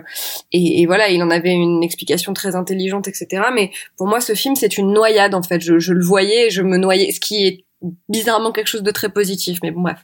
et, 0.52 0.82
et 0.82 0.86
voilà, 0.86 1.08
il 1.08 1.22
en 1.22 1.30
avait 1.30 1.52
une 1.52 1.82
explication 1.82 2.34
très 2.34 2.54
intelligente, 2.66 3.08
etc. 3.08 3.44
Mais 3.54 3.70
pour 3.96 4.06
moi, 4.06 4.20
ce 4.20 4.34
film, 4.34 4.56
c'est 4.56 4.78
une 4.78 4.92
noyade 4.92 5.34
en 5.34 5.42
fait. 5.42 5.60
Je, 5.60 5.78
je 5.78 5.92
le 5.92 6.04
voyais, 6.04 6.46
et 6.46 6.50
je 6.50 6.62
me 6.62 6.76
noyais, 6.76 7.12
ce 7.12 7.20
qui 7.20 7.46
est 7.46 7.66
bizarrement 8.08 8.52
quelque 8.52 8.68
chose 8.68 8.82
de 8.82 8.90
très 8.90 9.10
positif. 9.10 9.58
Mais 9.62 9.70
bon, 9.70 9.82
bref. 9.82 9.98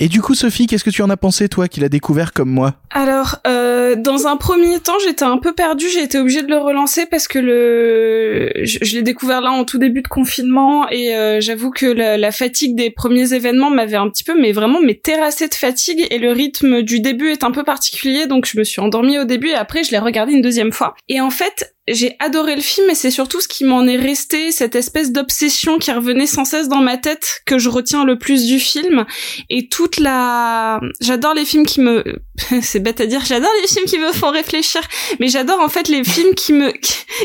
Et 0.00 0.08
du 0.08 0.20
coup, 0.20 0.34
Sophie, 0.34 0.66
qu'est-ce 0.66 0.84
que 0.84 0.90
tu 0.90 1.02
en 1.02 1.10
as 1.10 1.16
pensé, 1.16 1.48
toi, 1.48 1.68
qui 1.68 1.80
l'as 1.80 1.88
découvert 1.88 2.32
comme 2.32 2.50
moi? 2.50 2.74
Alors, 2.90 3.36
euh, 3.46 3.94
dans 3.96 4.26
un 4.26 4.36
premier 4.36 4.80
temps, 4.80 4.98
j'étais 5.04 5.24
un 5.24 5.38
peu 5.38 5.54
perdue. 5.54 5.88
J'ai 5.88 6.02
été 6.02 6.18
obligée 6.18 6.42
de 6.42 6.48
le 6.48 6.58
relancer 6.58 7.06
parce 7.06 7.28
que 7.28 7.38
le, 7.38 8.50
je, 8.64 8.78
je 8.82 8.96
l'ai 8.96 9.02
découvert 9.02 9.40
là 9.40 9.50
en 9.52 9.64
tout 9.64 9.78
début 9.78 10.02
de 10.02 10.08
confinement 10.08 10.88
et 10.90 11.14
euh, 11.14 11.40
j'avoue 11.40 11.70
que 11.70 11.86
la, 11.86 12.18
la 12.18 12.32
fatigue 12.32 12.74
des 12.74 12.90
premiers 12.90 13.32
événements 13.32 13.70
m'avait 13.70 13.96
un 13.96 14.10
petit 14.10 14.24
peu, 14.24 14.38
mais 14.38 14.52
vraiment, 14.52 14.80
mais 14.80 14.94
terrassée 14.94 15.48
de 15.48 15.54
fatigue 15.54 16.06
et 16.10 16.18
le 16.18 16.32
rythme 16.32 16.82
du 16.82 17.00
début 17.00 17.30
est 17.30 17.44
un 17.44 17.52
peu 17.52 17.62
particulier, 17.62 18.26
donc 18.26 18.46
je 18.46 18.58
me 18.58 18.64
suis 18.64 18.80
endormie 18.80 19.18
au 19.18 19.24
début 19.24 19.48
et 19.48 19.54
après 19.54 19.84
je 19.84 19.92
l'ai 19.92 19.98
regardé 19.98 20.32
une 20.32 20.42
deuxième 20.42 20.72
fois. 20.72 20.94
Et 21.08 21.20
en 21.20 21.30
fait, 21.30 21.73
j'ai 21.86 22.16
adoré 22.18 22.56
le 22.56 22.62
film 22.62 22.88
et 22.88 22.94
c'est 22.94 23.10
surtout 23.10 23.40
ce 23.40 23.48
qui 23.48 23.64
m'en 23.64 23.86
est 23.86 23.96
resté, 23.96 24.52
cette 24.52 24.74
espèce 24.74 25.12
d'obsession 25.12 25.78
qui 25.78 25.92
revenait 25.92 26.26
sans 26.26 26.44
cesse 26.44 26.68
dans 26.68 26.80
ma 26.80 26.96
tête 26.96 27.42
que 27.44 27.58
je 27.58 27.68
retiens 27.68 28.04
le 28.04 28.18
plus 28.18 28.46
du 28.46 28.58
film. 28.58 29.04
Et 29.50 29.68
toute 29.68 29.98
la 29.98 30.80
j'adore 31.00 31.34
les 31.34 31.44
films 31.44 31.66
qui 31.66 31.80
me 31.80 32.02
c'est 32.62 32.80
bête 32.80 33.00
à 33.00 33.06
dire 33.06 33.22
j'adore 33.24 33.50
les 33.60 33.68
films 33.68 33.84
qui 33.84 33.98
me 33.98 34.12
font 34.12 34.30
réfléchir 34.30 34.80
mais 35.20 35.28
j'adore 35.28 35.60
en 35.60 35.68
fait 35.68 35.88
les 35.88 36.04
films 36.04 36.34
qui 36.34 36.52
me 36.52 36.72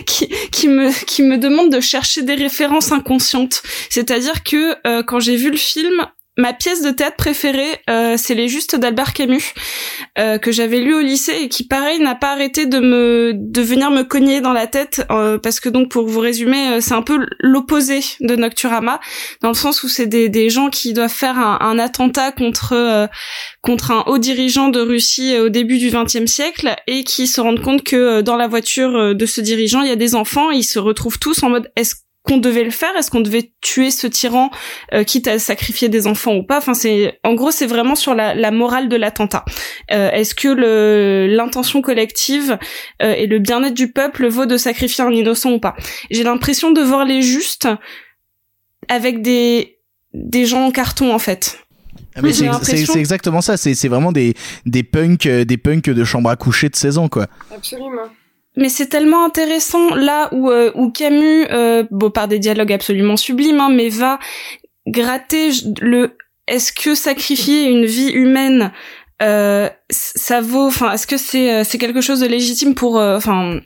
qui, 0.06 0.28
qui 0.52 0.68
me 0.68 0.92
qui 1.06 1.24
me 1.24 1.38
demandent 1.38 1.72
de 1.72 1.80
chercher 1.80 2.24
des 2.24 2.36
références 2.36 2.92
inconscientes. 2.92 3.64
C'est-à-dire 3.90 4.44
que 4.44 4.76
euh, 4.86 5.04
quand 5.04 5.20
j'ai 5.20 5.38
vu 5.38 5.52
le 5.52 5.58
film 5.58 6.06
Ma 6.40 6.54
pièce 6.54 6.82
de 6.82 6.92
théâtre 6.92 7.18
préférée, 7.18 7.82
euh, 7.90 8.16
c'est 8.18 8.34
Les 8.34 8.48
Justes 8.48 8.78
d'Albert 8.78 9.12
Camus, 9.12 9.54
euh, 10.18 10.38
que 10.38 10.54
j'avais 10.54 10.80
lu 10.80 10.96
au 10.96 11.02
lycée 11.02 11.34
et 11.42 11.50
qui, 11.50 11.68
pareil, 11.68 12.00
n'a 12.00 12.16
pas 12.16 12.32
arrêté 12.32 12.66
de 12.66 12.80
me 12.80 13.34
de 13.36 13.62
venir 13.62 13.92
me 13.92 14.04
cogner 14.04 14.40
dans 14.40 14.54
la 14.54 14.66
tête, 14.66 15.06
euh, 15.12 15.38
parce 15.38 15.60
que 15.60 15.68
donc, 15.68 15.92
pour 15.92 16.08
vous 16.08 16.22
résumer, 16.22 16.70
euh, 16.70 16.80
c'est 16.80 16.94
un 16.94 17.02
peu 17.02 17.28
l'opposé 17.42 18.00
de 18.22 18.38
Nocturama, 18.38 19.02
dans 19.42 19.50
le 19.50 19.54
sens 19.54 19.84
où 19.84 19.90
c'est 19.90 20.06
des, 20.06 20.30
des 20.30 20.50
gens 20.50 20.70
qui 20.70 20.94
doivent 20.94 21.12
faire 21.12 21.38
un, 21.38 21.58
un 21.60 21.78
attentat 21.78 22.32
contre 22.32 22.72
euh, 22.72 23.08
contre 23.62 23.92
un 23.92 24.06
haut 24.08 24.18
dirigeant 24.18 24.70
de 24.70 24.80
Russie 24.80 25.36
euh, 25.36 25.48
au 25.48 25.50
début 25.50 25.78
du 25.78 25.92
XXe 25.92 26.26
siècle 26.26 26.74
et 26.88 27.04
qui 27.04 27.28
se 27.28 27.42
rendent 27.42 27.62
compte 27.62 27.84
que 27.84 28.22
dans 28.22 28.38
la 28.38 28.48
voiture 28.48 29.14
de 29.14 29.26
ce 29.26 29.42
dirigeant, 29.42 29.82
il 29.82 29.90
y 29.90 29.92
a 29.92 29.98
des 29.98 30.16
enfants, 30.16 30.52
et 30.52 30.56
ils 30.56 30.64
se 30.64 30.80
retrouvent 30.80 31.20
tous 31.20 31.44
en 31.44 31.50
mode 31.50 31.70
est-ce 31.76 31.96
qu'on 32.24 32.38
devait 32.38 32.64
le 32.64 32.70
faire? 32.72 32.90
Est-ce 32.98 33.10
qu'on 33.10 33.22
devait 33.22 33.54
tuer 33.62 33.92
ce 33.92 34.06
tyran, 34.06 34.52
euh, 34.94 35.04
quitte 35.04 35.28
à 35.28 35.40
sacrifier 35.40 35.90
des 35.90 36.06
enfants 36.06 36.36
ou 36.36 36.44
pas? 36.44 36.58
Enfin, 36.58 36.74
c'est 36.74 37.20
en 37.24 37.34
gros, 37.34 37.50
c'est 37.52 37.66
vraiment 37.66 37.96
sur 37.96 38.14
la, 38.14 38.36
la 38.36 38.52
morale 38.52 38.90
de 38.90 38.96
l'attentat. 38.96 39.46
Euh, 39.92 40.12
Est-ce 40.12 40.36
que 40.36 40.48
le 40.50 41.28
l'intention 41.30 41.82
collective 41.82 42.58
euh, 43.02 43.14
et 43.14 43.26
le 43.28 43.40
bien-être 43.40 43.74
du 43.74 43.92
peuple 43.92 44.28
vaut 44.28 44.46
de 44.46 44.58
sacrifier 44.58 45.04
un 45.04 45.12
innocent 45.12 45.52
ou 45.52 45.60
pas? 45.60 45.76
J'ai 46.12 46.24
l'impression 46.24 46.72
de 46.72 46.82
voir 46.82 47.06
les 47.06 47.22
justes 47.22 47.68
avec 48.88 49.22
des 49.22 49.78
des 50.14 50.46
gens 50.46 50.66
en 50.66 50.72
carton 50.72 51.14
en 51.14 51.20
fait. 51.20 51.60
Ah, 52.16 52.22
mais 52.24 52.34
c'est 52.34 52.40
c'est- 52.40 52.46
l'impression- 52.46 52.94
c'est 52.94 53.00
exactement 53.00 53.42
ça. 53.42 53.56
C'est 53.58 53.76
c'est 53.76 53.88
vraiment 53.88 54.12
des 54.12 54.34
des 54.66 54.84
punks, 54.84 55.26
euh, 55.26 55.46
des 55.46 55.58
punks 55.58 55.86
de 55.90 56.04
chambre 56.04 56.30
à 56.30 56.36
coucher 56.36 56.70
de 56.70 56.76
16 56.76 56.98
ans, 56.98 57.08
quoi. 57.08 57.28
Absolument. 57.56 58.10
Mais 58.56 58.70
c'est 58.70 58.88
tellement 58.88 59.26
intéressant 59.26 59.96
là 59.96 60.30
où, 60.34 60.50
euh, 60.50 60.72
où 60.76 60.92
Camus, 60.92 61.46
euh, 61.52 61.84
bon 61.92 62.10
par 62.10 62.28
des 62.28 62.40
dialogues 62.40 62.74
absolument 62.74 63.16
sublimes, 63.18 63.60
hein, 63.60 63.70
mais 63.70 63.90
va 63.90 64.20
gratter 64.88 65.52
le 65.82 66.18
est-ce 66.48 66.74
que 66.74 66.96
sacrifier 66.96 67.66
une 67.66 67.86
vie 67.86 68.10
humaine 68.10 68.72
euh, 69.22 69.70
ça 69.90 70.40
vaut 70.40 70.68
enfin 70.68 70.94
est-ce 70.94 71.06
que 71.06 71.18
c'est 71.18 71.54
euh, 71.54 71.64
c'est 71.66 71.78
quelque 71.78 72.00
chose 72.00 72.22
de 72.22 72.26
légitime 72.26 72.74
pour 72.74 72.98
euh, 72.98 73.18
enfin 73.18 73.60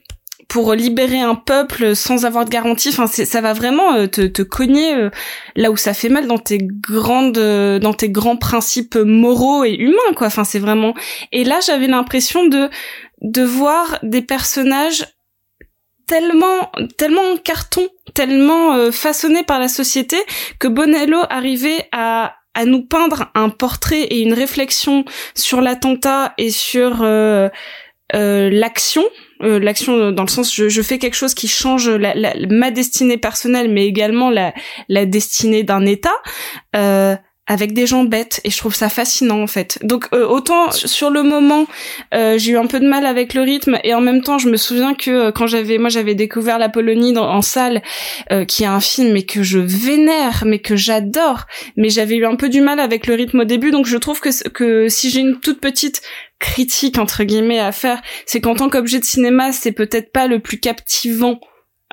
pour 0.54 0.76
libérer 0.76 1.20
un 1.20 1.34
peuple 1.34 1.96
sans 1.96 2.26
avoir 2.26 2.46
de 2.46 2.52
garantie. 2.52 2.90
Enfin 2.90 3.08
ça 3.08 3.42
va 3.42 3.54
vraiment 3.54 3.96
euh, 3.96 4.06
te, 4.06 4.22
te 4.22 4.44
cogner 4.44 4.94
euh, 4.94 5.10
là 5.56 5.72
où 5.72 5.78
ça 5.78 5.96
fait 5.96 6.10
mal 6.10 6.28
dans 6.28 6.38
tes 6.38 6.60
grandes 6.60 7.40
euh, 7.40 7.80
dans 7.80 7.94
tes 7.94 8.12
grands 8.12 8.38
principes 8.38 8.96
moraux 8.96 9.64
et 9.64 9.74
humains 9.74 10.14
quoi. 10.16 10.28
Enfin 10.28 10.44
c'est 10.44 10.60
vraiment 10.60 10.94
et 11.32 11.44
là 11.44 11.60
j'avais 11.66 11.88
l'impression 11.88 12.46
de 12.46 12.70
de 13.22 13.42
voir 13.42 13.98
des 14.04 14.22
personnages 14.22 15.08
tellement 16.06 16.72
tellement 17.00 17.34
en 17.34 17.38
carton 17.38 17.88
tellement 18.14 18.92
façonnés 18.92 19.42
par 19.42 19.58
la 19.60 19.68
société 19.68 20.18
que 20.60 20.68
Bonello 20.68 21.22
arrivait 21.32 21.90
à 21.92 22.36
à 22.54 22.66
nous 22.66 22.84
peindre 22.84 23.32
un 23.34 23.50
portrait 23.50 24.02
et 24.02 24.20
une 24.22 24.34
réflexion 24.34 25.04
sur 25.34 25.62
l'attentat 25.62 26.36
et 26.38 26.52
sur 26.52 27.02
euh, 28.16 28.50
l'action 28.52 29.04
euh, 29.44 29.60
l'action 29.60 30.12
dans 30.12 30.24
le 30.24 30.30
sens 30.30 30.54
je, 30.56 30.70
je 30.70 30.82
fais 30.82 30.98
quelque 30.98 31.16
chose 31.16 31.34
qui 31.34 31.48
change 31.48 31.90
la, 31.90 32.14
la- 32.16 32.34
ma 32.50 32.72
destinée 32.72 33.18
personnelle 33.18 33.70
mais 33.70 33.86
également 33.86 34.30
la, 34.30 34.54
destinée 35.06 35.64
d'un 35.64 35.86
État 35.86 36.14
euh, 36.76 37.16
avec 37.46 37.74
des 37.74 37.86
gens 37.86 38.06
bêtes. 38.06 38.40
Et 38.46 38.50
je 38.50 38.58
trouve 38.58 38.74
ça 38.74 38.88
fascinant 38.88 39.42
en 39.42 39.48
fait. 39.48 39.78
Donc 39.84 40.06
euh, 40.14 40.26
autant 40.26 40.72
sur 40.72 41.10
le 41.10 41.24
moment 41.24 41.66
euh, 42.14 42.38
j'ai 42.38 42.54
eu 42.54 42.58
un 42.58 42.68
peu 42.68 42.80
de 42.80 42.88
mal 42.88 43.06
avec 43.06 43.34
le 43.34 43.42
rythme 43.42 43.78
et 43.84 43.94
en 43.94 44.00
même 44.00 44.22
temps 44.22 44.38
je 44.38 44.48
me 44.48 44.56
souviens 44.56 44.94
que 44.94 45.12
euh, 45.12 45.32
quand 45.34 45.46
j'avais 45.46 45.78
moi 45.78 45.90
j'avais 45.90 46.16
découvert 46.16 46.58
la 46.58 46.70
Polonie 46.70 47.18
en 47.18 47.42
salle 47.42 47.82
euh, 48.32 48.46
qui 48.46 48.64
est 48.64 48.68
un 48.68 48.80
film 48.80 49.12
mais 49.12 49.24
que 49.24 49.44
je 49.44 49.60
vénère 49.60 50.44
mais 50.46 50.60
que 50.60 50.78
j'adore. 50.78 51.42
Mais 51.76 51.90
j'avais 51.90 52.16
eu 52.16 52.26
un 52.26 52.36
peu 52.38 52.48
du 52.48 52.62
mal 52.62 52.80
avec 52.80 53.08
le 53.08 53.16
rythme 53.16 53.42
au 53.42 53.46
début 53.46 53.72
donc 53.72 53.88
je 53.88 53.98
trouve 53.98 54.22
que 54.22 54.30
que 54.48 54.88
si 54.88 55.10
j'ai 55.10 55.20
une 55.20 55.42
toute 55.42 55.60
petite 55.60 56.02
critique 56.44 56.98
entre 57.00 57.24
guillemets 57.24 57.60
à 57.60 57.72
faire 57.72 58.02
c'est 58.26 58.42
qu'en 58.42 58.56
tant 58.56 58.70
qu'objet 58.70 59.00
de 59.00 59.06
cinéma 59.06 59.52
c'est 59.54 59.72
peut-être 59.72 60.12
pas 60.12 60.28
le 60.28 60.40
plus 60.40 60.60
captivant 60.60 61.40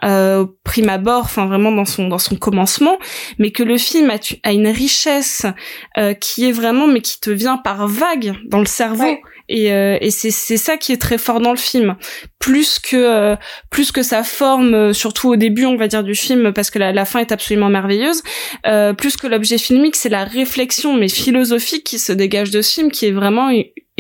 euh, 0.03 0.45
au 0.45 0.47
prime 0.65 0.89
abord, 0.89 1.25
enfin 1.25 1.45
vraiment 1.45 1.71
dans 1.71 1.85
son 1.85 2.09
dans 2.09 2.19
son 2.19 2.35
commencement, 2.37 2.97
mais 3.39 3.51
que 3.51 3.63
le 3.63 3.77
film 3.77 4.09
a, 4.09 4.19
tu- 4.19 4.37
a 4.45 4.53
une 4.53 4.69
richesse 4.69 5.45
euh, 5.99 6.15
qui 6.15 6.49
est 6.49 6.53
vraiment 6.53 6.87
mais 6.87 7.03
qui 7.03 7.21
te 7.21 7.29
vient 7.29 7.59
par 7.59 7.87
vague 7.87 8.33
dans 8.47 8.61
le 8.61 8.65
cerveau. 8.67 9.05
Et, 9.51 9.73
euh, 9.73 9.99
et 10.01 10.11
c'est 10.11 10.31
c'est 10.31 10.57
ça 10.57 10.79
qui 10.79 10.93
est 10.93 10.97
très 11.07 11.19
fort 11.19 11.41
dans 11.41 11.51
le 11.51 11.59
film. 11.59 11.97
Plus 12.39 12.79
que 12.79 12.97
euh, 12.97 13.37
plus 13.71 13.93
que 13.93 14.03
sa 14.03 14.23
forme 14.23 14.73
euh, 14.75 14.93
surtout 14.95 15.29
au 15.29 15.37
début 15.37 15.67
on 15.67 15.77
va 15.77 15.87
dire 15.87 16.03
du 16.03 16.15
film 16.15 16.55
parce 16.55 16.71
que 16.71 16.79
la, 16.79 16.93
la 16.93 17.05
fin 17.05 17.19
est 17.19 17.31
absolument 17.33 17.69
merveilleuse 17.69 18.23
euh, 18.67 18.95
plus 18.95 19.19
que 19.19 19.27
l'objet 19.27 19.59
filmique 19.59 19.97
c'est 19.97 20.09
la 20.09 20.25
réflexion 20.25 20.95
mais 20.97 21.09
philosophique 21.11 21.85
qui 21.85 21.99
se 21.99 22.13
dégage 22.13 22.51
de 22.51 22.63
ce 22.63 22.73
film 22.73 22.91
qui 22.91 23.05
est 23.07 23.13
vraiment 23.13 23.51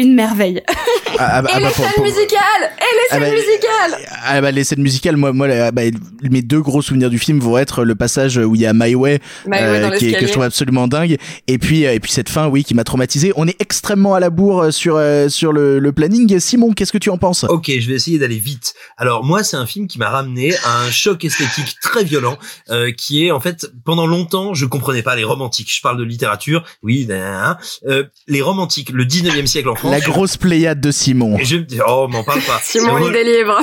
une 0.00 0.14
merveille. 0.14 0.62
Ah, 1.18 1.28
ah, 1.34 1.42
bah, 1.42 1.50
et 1.50 1.52
ah, 1.54 1.58
les 1.58 1.64
bah, 1.66 1.70
pour- 1.74 1.84
scènes 1.84 1.94
pour- 1.96 2.04
musicales 2.04 2.62
Et 2.62 2.94
les 2.94 3.00
Ah, 3.10 3.14
scènes 3.14 3.20
bah, 3.22 3.30
musicales 3.30 4.08
Ah 4.24 4.40
bah 4.40 4.50
les 4.52 4.64
scènes 4.64 4.80
musicales, 4.80 5.16
moi, 5.16 5.32
moi 5.32 5.48
bah, 5.72 5.82
mes 6.22 6.40
deux 6.40 6.60
gros 6.62 6.80
souvenirs 6.80 7.10
du 7.10 7.18
film 7.18 7.40
vont 7.40 7.58
être 7.58 7.84
le 7.84 7.94
passage 7.96 8.38
où 8.38 8.54
il 8.54 8.60
y 8.60 8.64
a 8.66 8.72
My 8.72 8.94
Way, 8.94 9.18
My 9.46 9.58
Way 9.58 9.80
dans 9.82 9.90
qui 9.90 10.10
est- 10.10 10.18
que 10.18 10.26
je 10.26 10.32
trouve 10.32 10.44
absolument 10.44 10.86
dingue, 10.88 11.18
et 11.48 11.58
puis 11.58 11.84
euh, 11.84 11.92
et 11.92 12.00
puis 12.00 12.10
cette 12.12 12.28
fin, 12.30 12.46
oui, 12.46 12.62
qui 12.64 12.74
m'a 12.74 12.84
traumatisé. 12.84 13.32
On 13.36 13.46
est 13.48 13.60
extrêmement 13.60 14.14
à 14.14 14.20
la 14.20 14.30
bourre 14.30 14.62
euh, 14.62 14.70
sur 14.70 14.96
euh, 14.96 15.28
sur 15.28 15.52
le, 15.52 15.78
le 15.80 15.92
planning. 15.92 16.38
Simon, 16.38 16.72
qu'est-ce 16.72 16.92
que 16.92 16.96
tu 16.98 17.10
en 17.10 17.18
penses? 17.18 17.44
Ok, 17.44 17.70
je 17.78 17.88
vais 17.88 17.94
essayer 17.96 18.18
d'aller 18.18 18.38
vite. 18.38 18.72
Alors 18.96 19.22
moi, 19.24 19.42
c'est 19.42 19.56
un 19.56 19.66
film 19.66 19.88
qui 19.88 19.98
m'a 19.98 20.08
ramené 20.08 20.54
à 20.64 20.84
un 20.86 20.90
choc 20.90 21.22
esthétique 21.24 21.74
très 21.82 22.04
violent, 22.04 22.38
euh, 22.70 22.92
qui 22.92 23.26
est 23.26 23.30
en 23.32 23.40
fait 23.40 23.66
pendant 23.84 24.06
longtemps, 24.06 24.54
je 24.54 24.64
comprenais 24.64 25.02
pas 25.02 25.16
les 25.16 25.24
romantiques. 25.24 25.74
Je 25.74 25.82
parle 25.82 25.98
de 25.98 26.04
littérature, 26.04 26.64
oui, 26.82 27.06
euh, 27.10 28.04
les 28.28 28.40
romantiques, 28.42 28.90
le 28.90 29.04
19e 29.04 29.46
siècle 29.46 29.68
en 29.68 29.74
France. 29.74 29.89
La 29.90 30.00
grosse 30.00 30.36
pléiade 30.36 30.80
de 30.80 30.90
Simon. 30.90 31.38
Et 31.38 31.44
je 31.44 31.56
oh, 31.86 32.06
m'en 32.08 32.22
parle 32.24 32.40
pas. 32.42 32.60
Simon 32.62 32.94
Re- 32.98 33.06
lit 33.06 33.12
des 33.12 33.24
livres. 33.24 33.60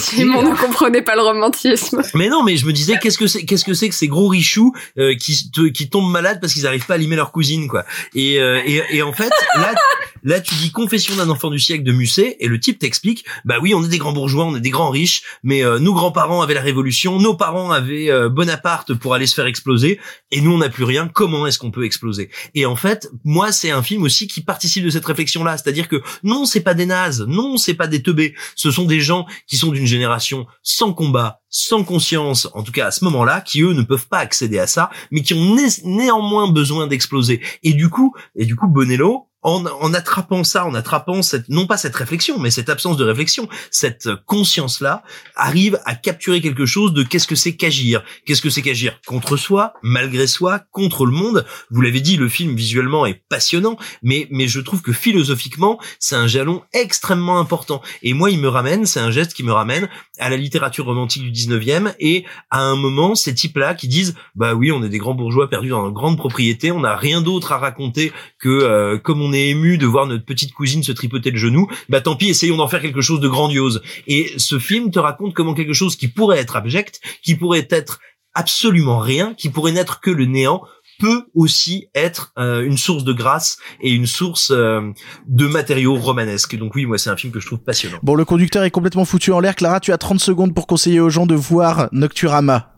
Simon 0.00 0.42
ne 0.42 0.56
comprenait 0.56 1.02
pas 1.02 1.14
le 1.16 1.22
romantisme. 1.22 2.02
Mais 2.14 2.28
non, 2.28 2.42
mais 2.42 2.56
je 2.56 2.66
me 2.66 2.72
disais 2.72 2.98
qu'est-ce 3.00 3.18
que 3.18 3.26
c'est 3.26 3.44
qu'est-ce 3.44 3.64
que 3.64 3.74
c'est 3.74 3.88
que 3.88 3.94
ces 3.94 4.08
gros 4.08 4.28
richoux 4.28 4.72
euh, 4.98 5.14
qui 5.16 5.50
te- 5.50 5.68
qui 5.68 5.88
tombent 5.88 6.10
malades 6.10 6.38
parce 6.40 6.52
qu'ils 6.54 6.66
arrivent 6.66 6.86
pas 6.86 6.94
à 6.94 6.98
limer 6.98 7.16
leur 7.16 7.32
cousine 7.32 7.68
quoi. 7.68 7.84
Et 8.14 8.38
euh, 8.40 8.60
et, 8.64 8.82
et 8.90 9.02
en 9.02 9.12
fait 9.12 9.32
là 9.56 9.74
là 10.22 10.40
tu 10.40 10.54
dis 10.56 10.70
confession 10.70 11.16
d'un 11.16 11.28
enfant 11.28 11.50
du 11.50 11.58
siècle 11.58 11.84
de 11.84 11.92
Musset 11.92 12.36
et 12.40 12.48
le 12.48 12.58
type 12.58 12.78
t'explique 12.78 13.24
bah 13.44 13.56
oui 13.62 13.74
on 13.74 13.84
est 13.84 13.88
des 13.88 13.98
grands 13.98 14.12
bourgeois 14.12 14.44
on 14.44 14.56
est 14.56 14.60
des 14.60 14.70
grands 14.70 14.90
riches 14.90 15.22
mais 15.42 15.64
euh, 15.64 15.78
nos 15.78 15.92
grands-parents 15.94 16.40
avaient 16.42 16.54
la 16.54 16.60
révolution 16.62 17.18
nos 17.18 17.34
parents 17.34 17.70
avaient 17.70 18.10
euh, 18.10 18.28
Bonaparte 18.28 18.94
pour 18.94 19.14
aller 19.14 19.26
se 19.26 19.34
faire 19.34 19.46
exploser 19.46 20.00
et 20.30 20.40
nous 20.40 20.52
on 20.52 20.58
n'a 20.58 20.68
plus 20.68 20.84
rien 20.84 21.08
comment 21.12 21.46
est-ce 21.46 21.58
qu'on 21.58 21.70
peut 21.70 21.84
exploser? 21.84 22.30
Et 22.54 22.66
en 22.66 22.76
fait 22.76 23.08
moi 23.24 23.52
c'est 23.52 23.70
un 23.70 23.82
film 23.82 24.02
aussi 24.02 24.26
qui 24.26 24.40
participe 24.40 24.84
de 24.84 24.90
cette 24.90 25.04
réflexion 25.04 25.44
c'est-à-dire 25.56 25.88
que 25.88 26.02
non 26.22 26.44
c'est 26.44 26.60
pas 26.60 26.74
des 26.74 26.86
nazes 26.86 27.24
non 27.26 27.56
c'est 27.56 27.74
pas 27.74 27.86
des 27.86 28.02
teubés 28.02 28.34
ce 28.54 28.70
sont 28.70 28.84
des 28.84 29.00
gens 29.00 29.26
qui 29.46 29.56
sont 29.56 29.70
d'une 29.70 29.86
génération 29.86 30.46
sans 30.62 30.92
combat 30.92 31.40
sans 31.56 31.84
conscience, 31.84 32.48
en 32.54 32.64
tout 32.64 32.72
cas 32.72 32.88
à 32.88 32.90
ce 32.90 33.04
moment-là, 33.04 33.40
qui 33.40 33.62
eux 33.62 33.74
ne 33.74 33.82
peuvent 33.82 34.08
pas 34.08 34.18
accéder 34.18 34.58
à 34.58 34.66
ça, 34.66 34.90
mais 35.12 35.22
qui 35.22 35.34
ont 35.34 35.54
né- 35.54 35.68
néanmoins 35.84 36.50
besoin 36.50 36.88
d'exploser. 36.88 37.40
Et 37.62 37.74
du 37.74 37.88
coup, 37.88 38.12
et 38.34 38.44
du 38.44 38.56
coup, 38.56 38.66
Bonello, 38.66 39.28
en, 39.44 39.64
en 39.66 39.94
attrapant 39.94 40.42
ça, 40.42 40.66
en 40.66 40.74
attrapant 40.74 41.22
cette, 41.22 41.48
non 41.48 41.66
pas 41.66 41.76
cette 41.76 41.94
réflexion, 41.94 42.38
mais 42.38 42.50
cette 42.50 42.70
absence 42.70 42.96
de 42.96 43.04
réflexion, 43.04 43.48
cette 43.70 44.08
conscience-là, 44.26 45.04
arrive 45.36 45.78
à 45.84 45.94
capturer 45.94 46.40
quelque 46.40 46.66
chose 46.66 46.92
de 46.94 47.02
qu'est-ce 47.02 47.28
que 47.28 47.34
c'est 47.34 47.54
qu'agir. 47.54 48.02
Qu'est-ce 48.26 48.42
que 48.42 48.50
c'est 48.50 48.62
qu'agir 48.62 48.98
contre 49.06 49.36
soi, 49.36 49.74
malgré 49.82 50.26
soi, 50.26 50.60
contre 50.72 51.04
le 51.04 51.12
monde. 51.12 51.44
Vous 51.70 51.82
l'avez 51.82 52.00
dit, 52.00 52.16
le 52.16 52.28
film 52.28 52.56
visuellement 52.56 53.06
est 53.06 53.22
passionnant, 53.28 53.76
mais, 54.02 54.26
mais 54.30 54.48
je 54.48 54.60
trouve 54.60 54.80
que 54.80 54.92
philosophiquement, 54.92 55.78
c'est 56.00 56.16
un 56.16 56.26
jalon 56.26 56.62
extrêmement 56.72 57.38
important. 57.38 57.82
Et 58.02 58.14
moi, 58.14 58.30
il 58.30 58.38
me 58.38 58.48
ramène, 58.48 58.86
c'est 58.86 59.00
un 59.00 59.10
geste 59.10 59.34
qui 59.34 59.42
me 59.42 59.52
ramène 59.52 59.88
à 60.18 60.30
la 60.30 60.36
littérature 60.38 60.86
romantique 60.86 61.30
du 61.30 61.32
19e 61.32 61.94
et 62.00 62.24
à 62.50 62.60
un 62.60 62.76
moment, 62.76 63.14
ces 63.14 63.34
types-là 63.34 63.74
qui 63.74 63.88
disent, 63.88 64.14
bah 64.34 64.54
oui, 64.54 64.72
on 64.72 64.82
est 64.82 64.88
des 64.88 64.98
grands 64.98 65.14
bourgeois 65.14 65.50
perdus 65.50 65.68
dans 65.68 65.86
une 65.86 65.92
grande 65.92 66.16
propriété, 66.16 66.72
on 66.72 66.80
n'a 66.80 66.96
rien 66.96 67.20
d'autre 67.20 67.52
à 67.52 67.58
raconter 67.58 68.12
que 68.38 68.48
euh, 68.48 68.98
comme 68.98 69.20
on 69.20 69.33
ému 69.34 69.78
de 69.78 69.86
voir 69.86 70.06
notre 70.06 70.24
petite 70.24 70.52
cousine 70.52 70.82
se 70.82 70.92
tripoter 70.92 71.30
le 71.30 71.38
genou, 71.38 71.68
bah 71.88 72.00
tant 72.00 72.16
pis, 72.16 72.28
essayons 72.28 72.56
d'en 72.56 72.68
faire 72.68 72.82
quelque 72.82 73.00
chose 73.00 73.20
de 73.20 73.28
grandiose. 73.28 73.82
Et 74.06 74.32
ce 74.36 74.58
film 74.58 74.90
te 74.90 74.98
raconte 74.98 75.34
comment 75.34 75.54
quelque 75.54 75.72
chose 75.72 75.96
qui 75.96 76.08
pourrait 76.08 76.38
être 76.38 76.56
abject, 76.56 77.00
qui 77.22 77.34
pourrait 77.34 77.68
être 77.70 78.00
absolument 78.34 78.98
rien, 78.98 79.34
qui 79.34 79.48
pourrait 79.48 79.72
n'être 79.72 80.00
que 80.00 80.10
le 80.10 80.26
néant, 80.26 80.62
peut 81.00 81.24
aussi 81.34 81.88
être 81.94 82.32
euh, 82.38 82.64
une 82.64 82.76
source 82.76 83.04
de 83.04 83.12
grâce 83.12 83.58
et 83.80 83.90
une 83.90 84.06
source 84.06 84.52
euh, 84.52 84.80
de 85.26 85.46
matériaux 85.46 85.96
romanesques. 85.96 86.56
Donc 86.56 86.74
oui, 86.74 86.86
moi 86.86 86.98
c'est 86.98 87.10
un 87.10 87.16
film 87.16 87.32
que 87.32 87.40
je 87.40 87.46
trouve 87.46 87.60
passionnant. 87.60 87.98
Bon, 88.02 88.14
le 88.14 88.24
conducteur 88.24 88.62
est 88.64 88.70
complètement 88.70 89.04
foutu 89.04 89.32
en 89.32 89.40
l'air. 89.40 89.56
Clara, 89.56 89.80
tu 89.80 89.92
as 89.92 89.98
30 89.98 90.20
secondes 90.20 90.54
pour 90.54 90.66
conseiller 90.66 91.00
aux 91.00 91.10
gens 91.10 91.26
de 91.26 91.34
voir 91.34 91.88
Nocturama. 91.92 92.73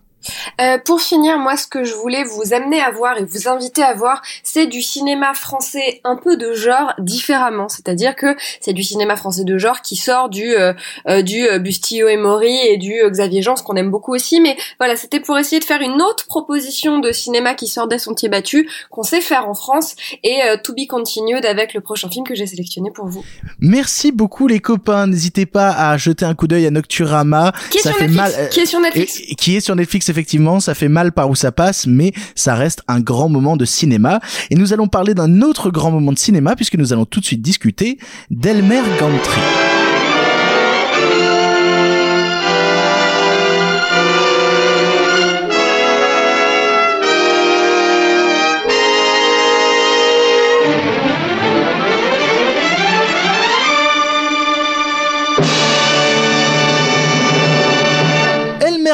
Euh, 0.60 0.78
pour 0.78 1.00
finir, 1.00 1.38
moi, 1.38 1.56
ce 1.56 1.66
que 1.66 1.84
je 1.84 1.94
voulais 1.94 2.24
vous 2.24 2.52
amener 2.54 2.80
à 2.80 2.90
voir 2.90 3.18
et 3.18 3.24
vous 3.24 3.48
inviter 3.48 3.82
à 3.82 3.94
voir, 3.94 4.22
c'est 4.42 4.66
du 4.66 4.82
cinéma 4.82 5.34
français 5.34 6.00
un 6.04 6.16
peu 6.16 6.36
de 6.36 6.52
genre 6.54 6.92
différemment. 6.98 7.68
C'est-à-dire 7.68 8.16
que 8.16 8.36
c'est 8.60 8.72
du 8.72 8.82
cinéma 8.82 9.16
français 9.16 9.44
de 9.44 9.58
genre 9.58 9.82
qui 9.82 9.96
sort 9.96 10.28
du 10.28 10.54
euh, 10.54 10.72
euh, 11.08 11.22
du 11.22 11.46
euh, 11.46 11.58
Bustillo 11.58 12.08
et 12.08 12.16
Mori 12.16 12.56
et 12.68 12.76
du 12.76 12.94
euh, 13.00 13.10
Xavier 13.10 13.42
Jean, 13.42 13.56
ce 13.56 13.62
qu'on 13.62 13.76
aime 13.76 13.90
beaucoup 13.90 14.14
aussi. 14.14 14.40
Mais 14.40 14.56
voilà, 14.78 14.96
c'était 14.96 15.20
pour 15.20 15.38
essayer 15.38 15.58
de 15.60 15.64
faire 15.64 15.80
une 15.80 16.00
autre 16.02 16.26
proposition 16.26 16.98
de 16.98 17.12
cinéma 17.12 17.54
qui 17.54 17.66
sort 17.66 17.88
des 17.88 17.98
sentiers 17.98 18.28
battus, 18.28 18.66
qu'on 18.90 19.02
sait 19.02 19.20
faire 19.20 19.48
en 19.48 19.54
France, 19.54 19.94
et 20.22 20.42
euh, 20.44 20.56
to 20.56 20.72
be 20.72 20.86
continued 20.88 21.44
avec 21.46 21.74
le 21.74 21.80
prochain 21.80 22.08
film 22.08 22.24
que 22.26 22.34
j'ai 22.34 22.46
sélectionné 22.46 22.90
pour 22.90 23.06
vous. 23.06 23.24
Merci 23.60 24.12
beaucoup 24.12 24.46
les 24.48 24.60
copains. 24.60 25.06
N'hésitez 25.06 25.46
pas 25.46 25.70
à 25.70 25.96
jeter 25.96 26.24
un 26.24 26.34
coup 26.34 26.46
d'œil 26.46 26.66
à 26.66 26.70
Nocturama. 26.70 27.52
Qui 27.70 27.78
est 27.78 27.82
ça 27.82 27.90
sur 27.90 27.98
fait 27.98 28.08
Netflix, 28.08 28.36
mal. 28.38 28.48
qui 28.50 28.60
est 28.60 28.66
sur 28.66 28.80
Netflix. 28.80 29.20
et- 29.20 29.32
et 29.32 29.34
qui 29.34 29.56
est 29.56 29.60
sur 29.60 29.76
Netflix 29.76 30.10
effectivement. 30.16 30.60
Ça 30.60 30.74
fait 30.74 30.88
mal 30.88 31.12
par 31.12 31.28
où 31.28 31.34
ça 31.34 31.52
passe, 31.52 31.86
mais 31.86 32.12
ça 32.34 32.54
reste 32.54 32.82
un 32.88 33.00
grand 33.00 33.28
moment 33.28 33.56
de 33.56 33.64
cinéma. 33.64 34.20
Et 34.50 34.54
nous 34.54 34.72
allons 34.72 34.88
parler 34.88 35.14
d'un 35.14 35.42
autre 35.42 35.70
grand 35.70 35.90
moment 35.90 36.12
de 36.12 36.18
cinéma 36.18 36.56
puisque 36.56 36.76
nous 36.76 36.92
allons 36.92 37.04
tout 37.04 37.20
de 37.20 37.26
suite 37.26 37.42
discuter 37.42 37.98
d'Elmer 38.30 38.80
Gantry. 38.98 39.65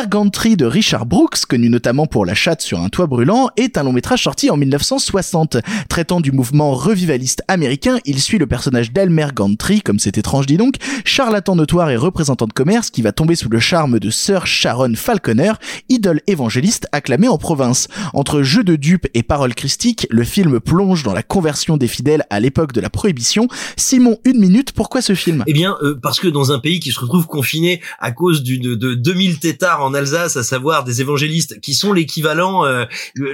Elmer 0.03 0.09
Gantry 0.09 0.57
de 0.57 0.65
Richard 0.65 1.07
Brooks, 1.07 1.45
connu 1.47 1.69
notamment 1.69 2.07
pour 2.07 2.27
La 2.27 2.35
chatte 2.35 2.61
sur 2.61 2.81
un 2.81 2.89
toit 2.89 3.07
brûlant, 3.07 3.51
est 3.57 3.79
un 3.79 3.85
long 3.85 3.93
métrage 3.93 4.23
sorti 4.23 4.51
en 4.51 4.57
1960. 4.57 5.59
Traitant 5.89 6.21
du 6.21 6.33
mouvement 6.33 6.73
revivaliste 6.73 7.43
américain, 7.47 7.99
il 8.05 8.21
suit 8.21 8.39
le 8.39 8.47
personnage 8.47 8.93
d'Elmer 8.93 9.29
Gantry, 9.35 9.81
comme 9.81 9.99
c'est 9.99 10.19
étrange 10.19 10.47
dit 10.47 10.57
donc, 10.57 10.77
charlatan 11.05 11.57
notoire 11.57 11.91
et 11.91 11.97
représentant 11.97 12.47
de 12.47 12.53
commerce 12.53 12.91
qui 12.91 13.03
va 13.03 13.13
tomber 13.13 13.35
sous 13.37 13.49
le 13.49 13.61
charme 13.61 13.99
de 14.01 14.11
Sir 14.11 14.47
Sharon 14.47 14.95
Falconer, 14.97 15.53
idole 15.89 16.21
évangéliste 16.27 16.89
acclamée 16.93 17.29
en 17.29 17.39
province. 17.39 17.89
Entre 18.15 18.43
jeu 18.43 18.65
de 18.65 18.77
dupes 18.77 19.07
et 19.15 19.23
paroles 19.23 19.55
christiques, 19.55 20.07
le 20.11 20.25
film 20.25 20.59
plonge 20.59 21.03
dans 21.03 21.15
la 21.15 21.23
conversion 21.23 21.77
des 21.77 21.89
fidèles 21.89 22.25
à 22.31 22.41
l'époque 22.41 22.73
de 22.73 22.81
la 22.81 22.91
prohibition. 22.91 23.47
Simon, 23.77 24.19
une 24.25 24.41
minute, 24.41 24.73
pourquoi 24.73 25.03
ce 25.03 25.15
film? 25.15 25.45
Eh 25.47 25.53
bien, 25.53 25.77
euh, 25.83 25.99
parce 26.03 26.19
que 26.19 26.29
dans 26.29 26.51
un 26.51 26.59
pays 26.59 26.81
qui 26.81 26.91
se 26.91 27.01
retrouve 27.01 27.27
confiné 27.27 27.81
à 28.01 28.11
cause 28.11 28.43
de, 28.43 28.75
de 28.75 28.95
2000 28.95 29.39
têtards 29.39 29.83
en 29.83 29.92
Alsace, 29.95 30.37
à 30.37 30.43
savoir 30.43 30.85
des 30.85 31.01
évangélistes, 31.01 31.61
qui 31.61 31.75
sont 31.75 31.93
l'équivalent 31.93 32.65
euh, 32.65 32.85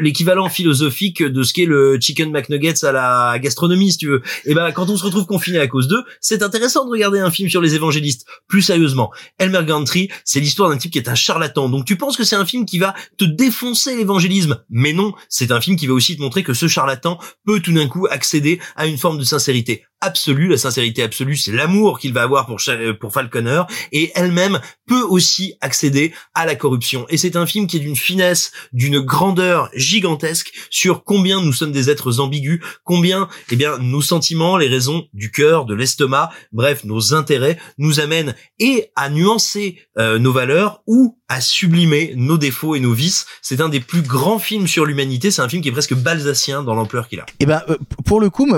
l'équivalent 0.00 0.48
philosophique 0.48 1.22
de 1.22 1.42
ce 1.42 1.52
qu'est 1.52 1.64
le 1.64 1.98
chicken 2.00 2.30
McNuggets 2.30 2.84
à 2.84 2.92
la 2.92 3.38
gastronomie, 3.38 3.92
si 3.92 3.98
tu 3.98 4.08
veux. 4.08 4.22
Et 4.44 4.54
ben, 4.54 4.72
quand 4.72 4.88
on 4.90 4.96
se 4.96 5.04
retrouve 5.04 5.26
confiné 5.26 5.58
à 5.58 5.66
cause 5.66 5.88
d'eux, 5.88 6.02
c'est 6.20 6.42
intéressant 6.42 6.84
de 6.84 6.90
regarder 6.90 7.20
un 7.20 7.30
film 7.30 7.48
sur 7.48 7.60
les 7.60 7.74
évangélistes. 7.74 8.26
Plus 8.46 8.62
sérieusement, 8.62 9.10
Elmer 9.38 9.64
Gantry, 9.66 10.08
c'est 10.24 10.40
l'histoire 10.40 10.70
d'un 10.70 10.76
type 10.76 10.92
qui 10.92 10.98
est 10.98 11.08
un 11.08 11.14
charlatan. 11.14 11.68
Donc 11.68 11.84
tu 11.84 11.96
penses 11.96 12.16
que 12.16 12.24
c'est 12.24 12.36
un 12.36 12.46
film 12.46 12.64
qui 12.64 12.78
va 12.78 12.94
te 13.16 13.24
défoncer 13.24 13.96
l'évangélisme, 13.96 14.60
mais 14.70 14.92
non, 14.92 15.12
c'est 15.28 15.52
un 15.52 15.60
film 15.60 15.76
qui 15.76 15.86
va 15.86 15.94
aussi 15.94 16.16
te 16.16 16.22
montrer 16.22 16.42
que 16.42 16.54
ce 16.54 16.68
charlatan 16.68 17.18
peut 17.44 17.60
tout 17.60 17.72
d'un 17.72 17.88
coup 17.88 18.06
accéder 18.10 18.60
à 18.76 18.86
une 18.86 18.98
forme 18.98 19.18
de 19.18 19.24
sincérité 19.24 19.84
absolue. 20.00 20.48
La 20.48 20.56
sincérité 20.56 21.02
absolue, 21.02 21.36
c'est 21.36 21.52
l'amour 21.52 21.98
qu'il 21.98 22.12
va 22.12 22.22
avoir 22.22 22.46
pour, 22.46 22.60
pour 23.00 23.12
Falconer 23.12 23.62
et 23.92 24.12
elle-même 24.14 24.60
peut 24.86 25.02
aussi 25.02 25.54
accéder 25.60 26.12
à 26.34 26.46
la 26.46 26.54
corruption. 26.54 27.06
Et 27.08 27.16
c'est 27.16 27.36
un 27.36 27.46
film 27.46 27.66
qui 27.66 27.76
est 27.76 27.80
d'une 27.80 27.96
finesse, 27.96 28.52
d'une 28.72 29.00
grandeur 29.00 29.70
gigantesque 29.74 30.52
sur 30.70 31.04
combien 31.04 31.42
nous 31.42 31.52
sommes 31.52 31.72
des 31.72 31.90
êtres 31.90 32.20
ambigus, 32.20 32.60
combien, 32.84 33.28
eh 33.50 33.56
bien, 33.56 33.78
nos 33.78 34.02
sentiments, 34.02 34.56
les 34.56 34.68
raisons 34.68 35.06
du 35.12 35.30
cœur, 35.30 35.64
de 35.64 35.74
l'estomac, 35.74 36.30
bref, 36.52 36.84
nos 36.84 37.14
intérêts 37.14 37.58
nous 37.78 38.00
amènent 38.00 38.34
et 38.58 38.90
à 38.96 39.10
nuancer 39.10 39.78
euh, 39.98 40.18
nos 40.18 40.32
valeurs 40.32 40.82
ou 40.86 41.17
à 41.28 41.40
sublimer 41.40 42.14
nos 42.16 42.38
défauts 42.38 42.74
et 42.74 42.80
nos 42.80 42.94
vices. 42.94 43.26
C'est 43.42 43.60
un 43.60 43.68
des 43.68 43.80
plus 43.80 44.00
grands 44.00 44.38
films 44.38 44.66
sur 44.66 44.86
l'humanité. 44.86 45.30
C'est 45.30 45.42
un 45.42 45.48
film 45.48 45.62
qui 45.62 45.68
est 45.68 45.72
presque 45.72 45.94
balsacien 45.94 46.62
dans 46.62 46.74
l'ampleur 46.74 47.08
qu'il 47.08 47.20
a. 47.20 47.26
Eh 47.40 47.46
ben, 47.46 47.62
euh, 47.68 47.76
pour 48.06 48.20
le 48.20 48.30
coup, 48.30 48.48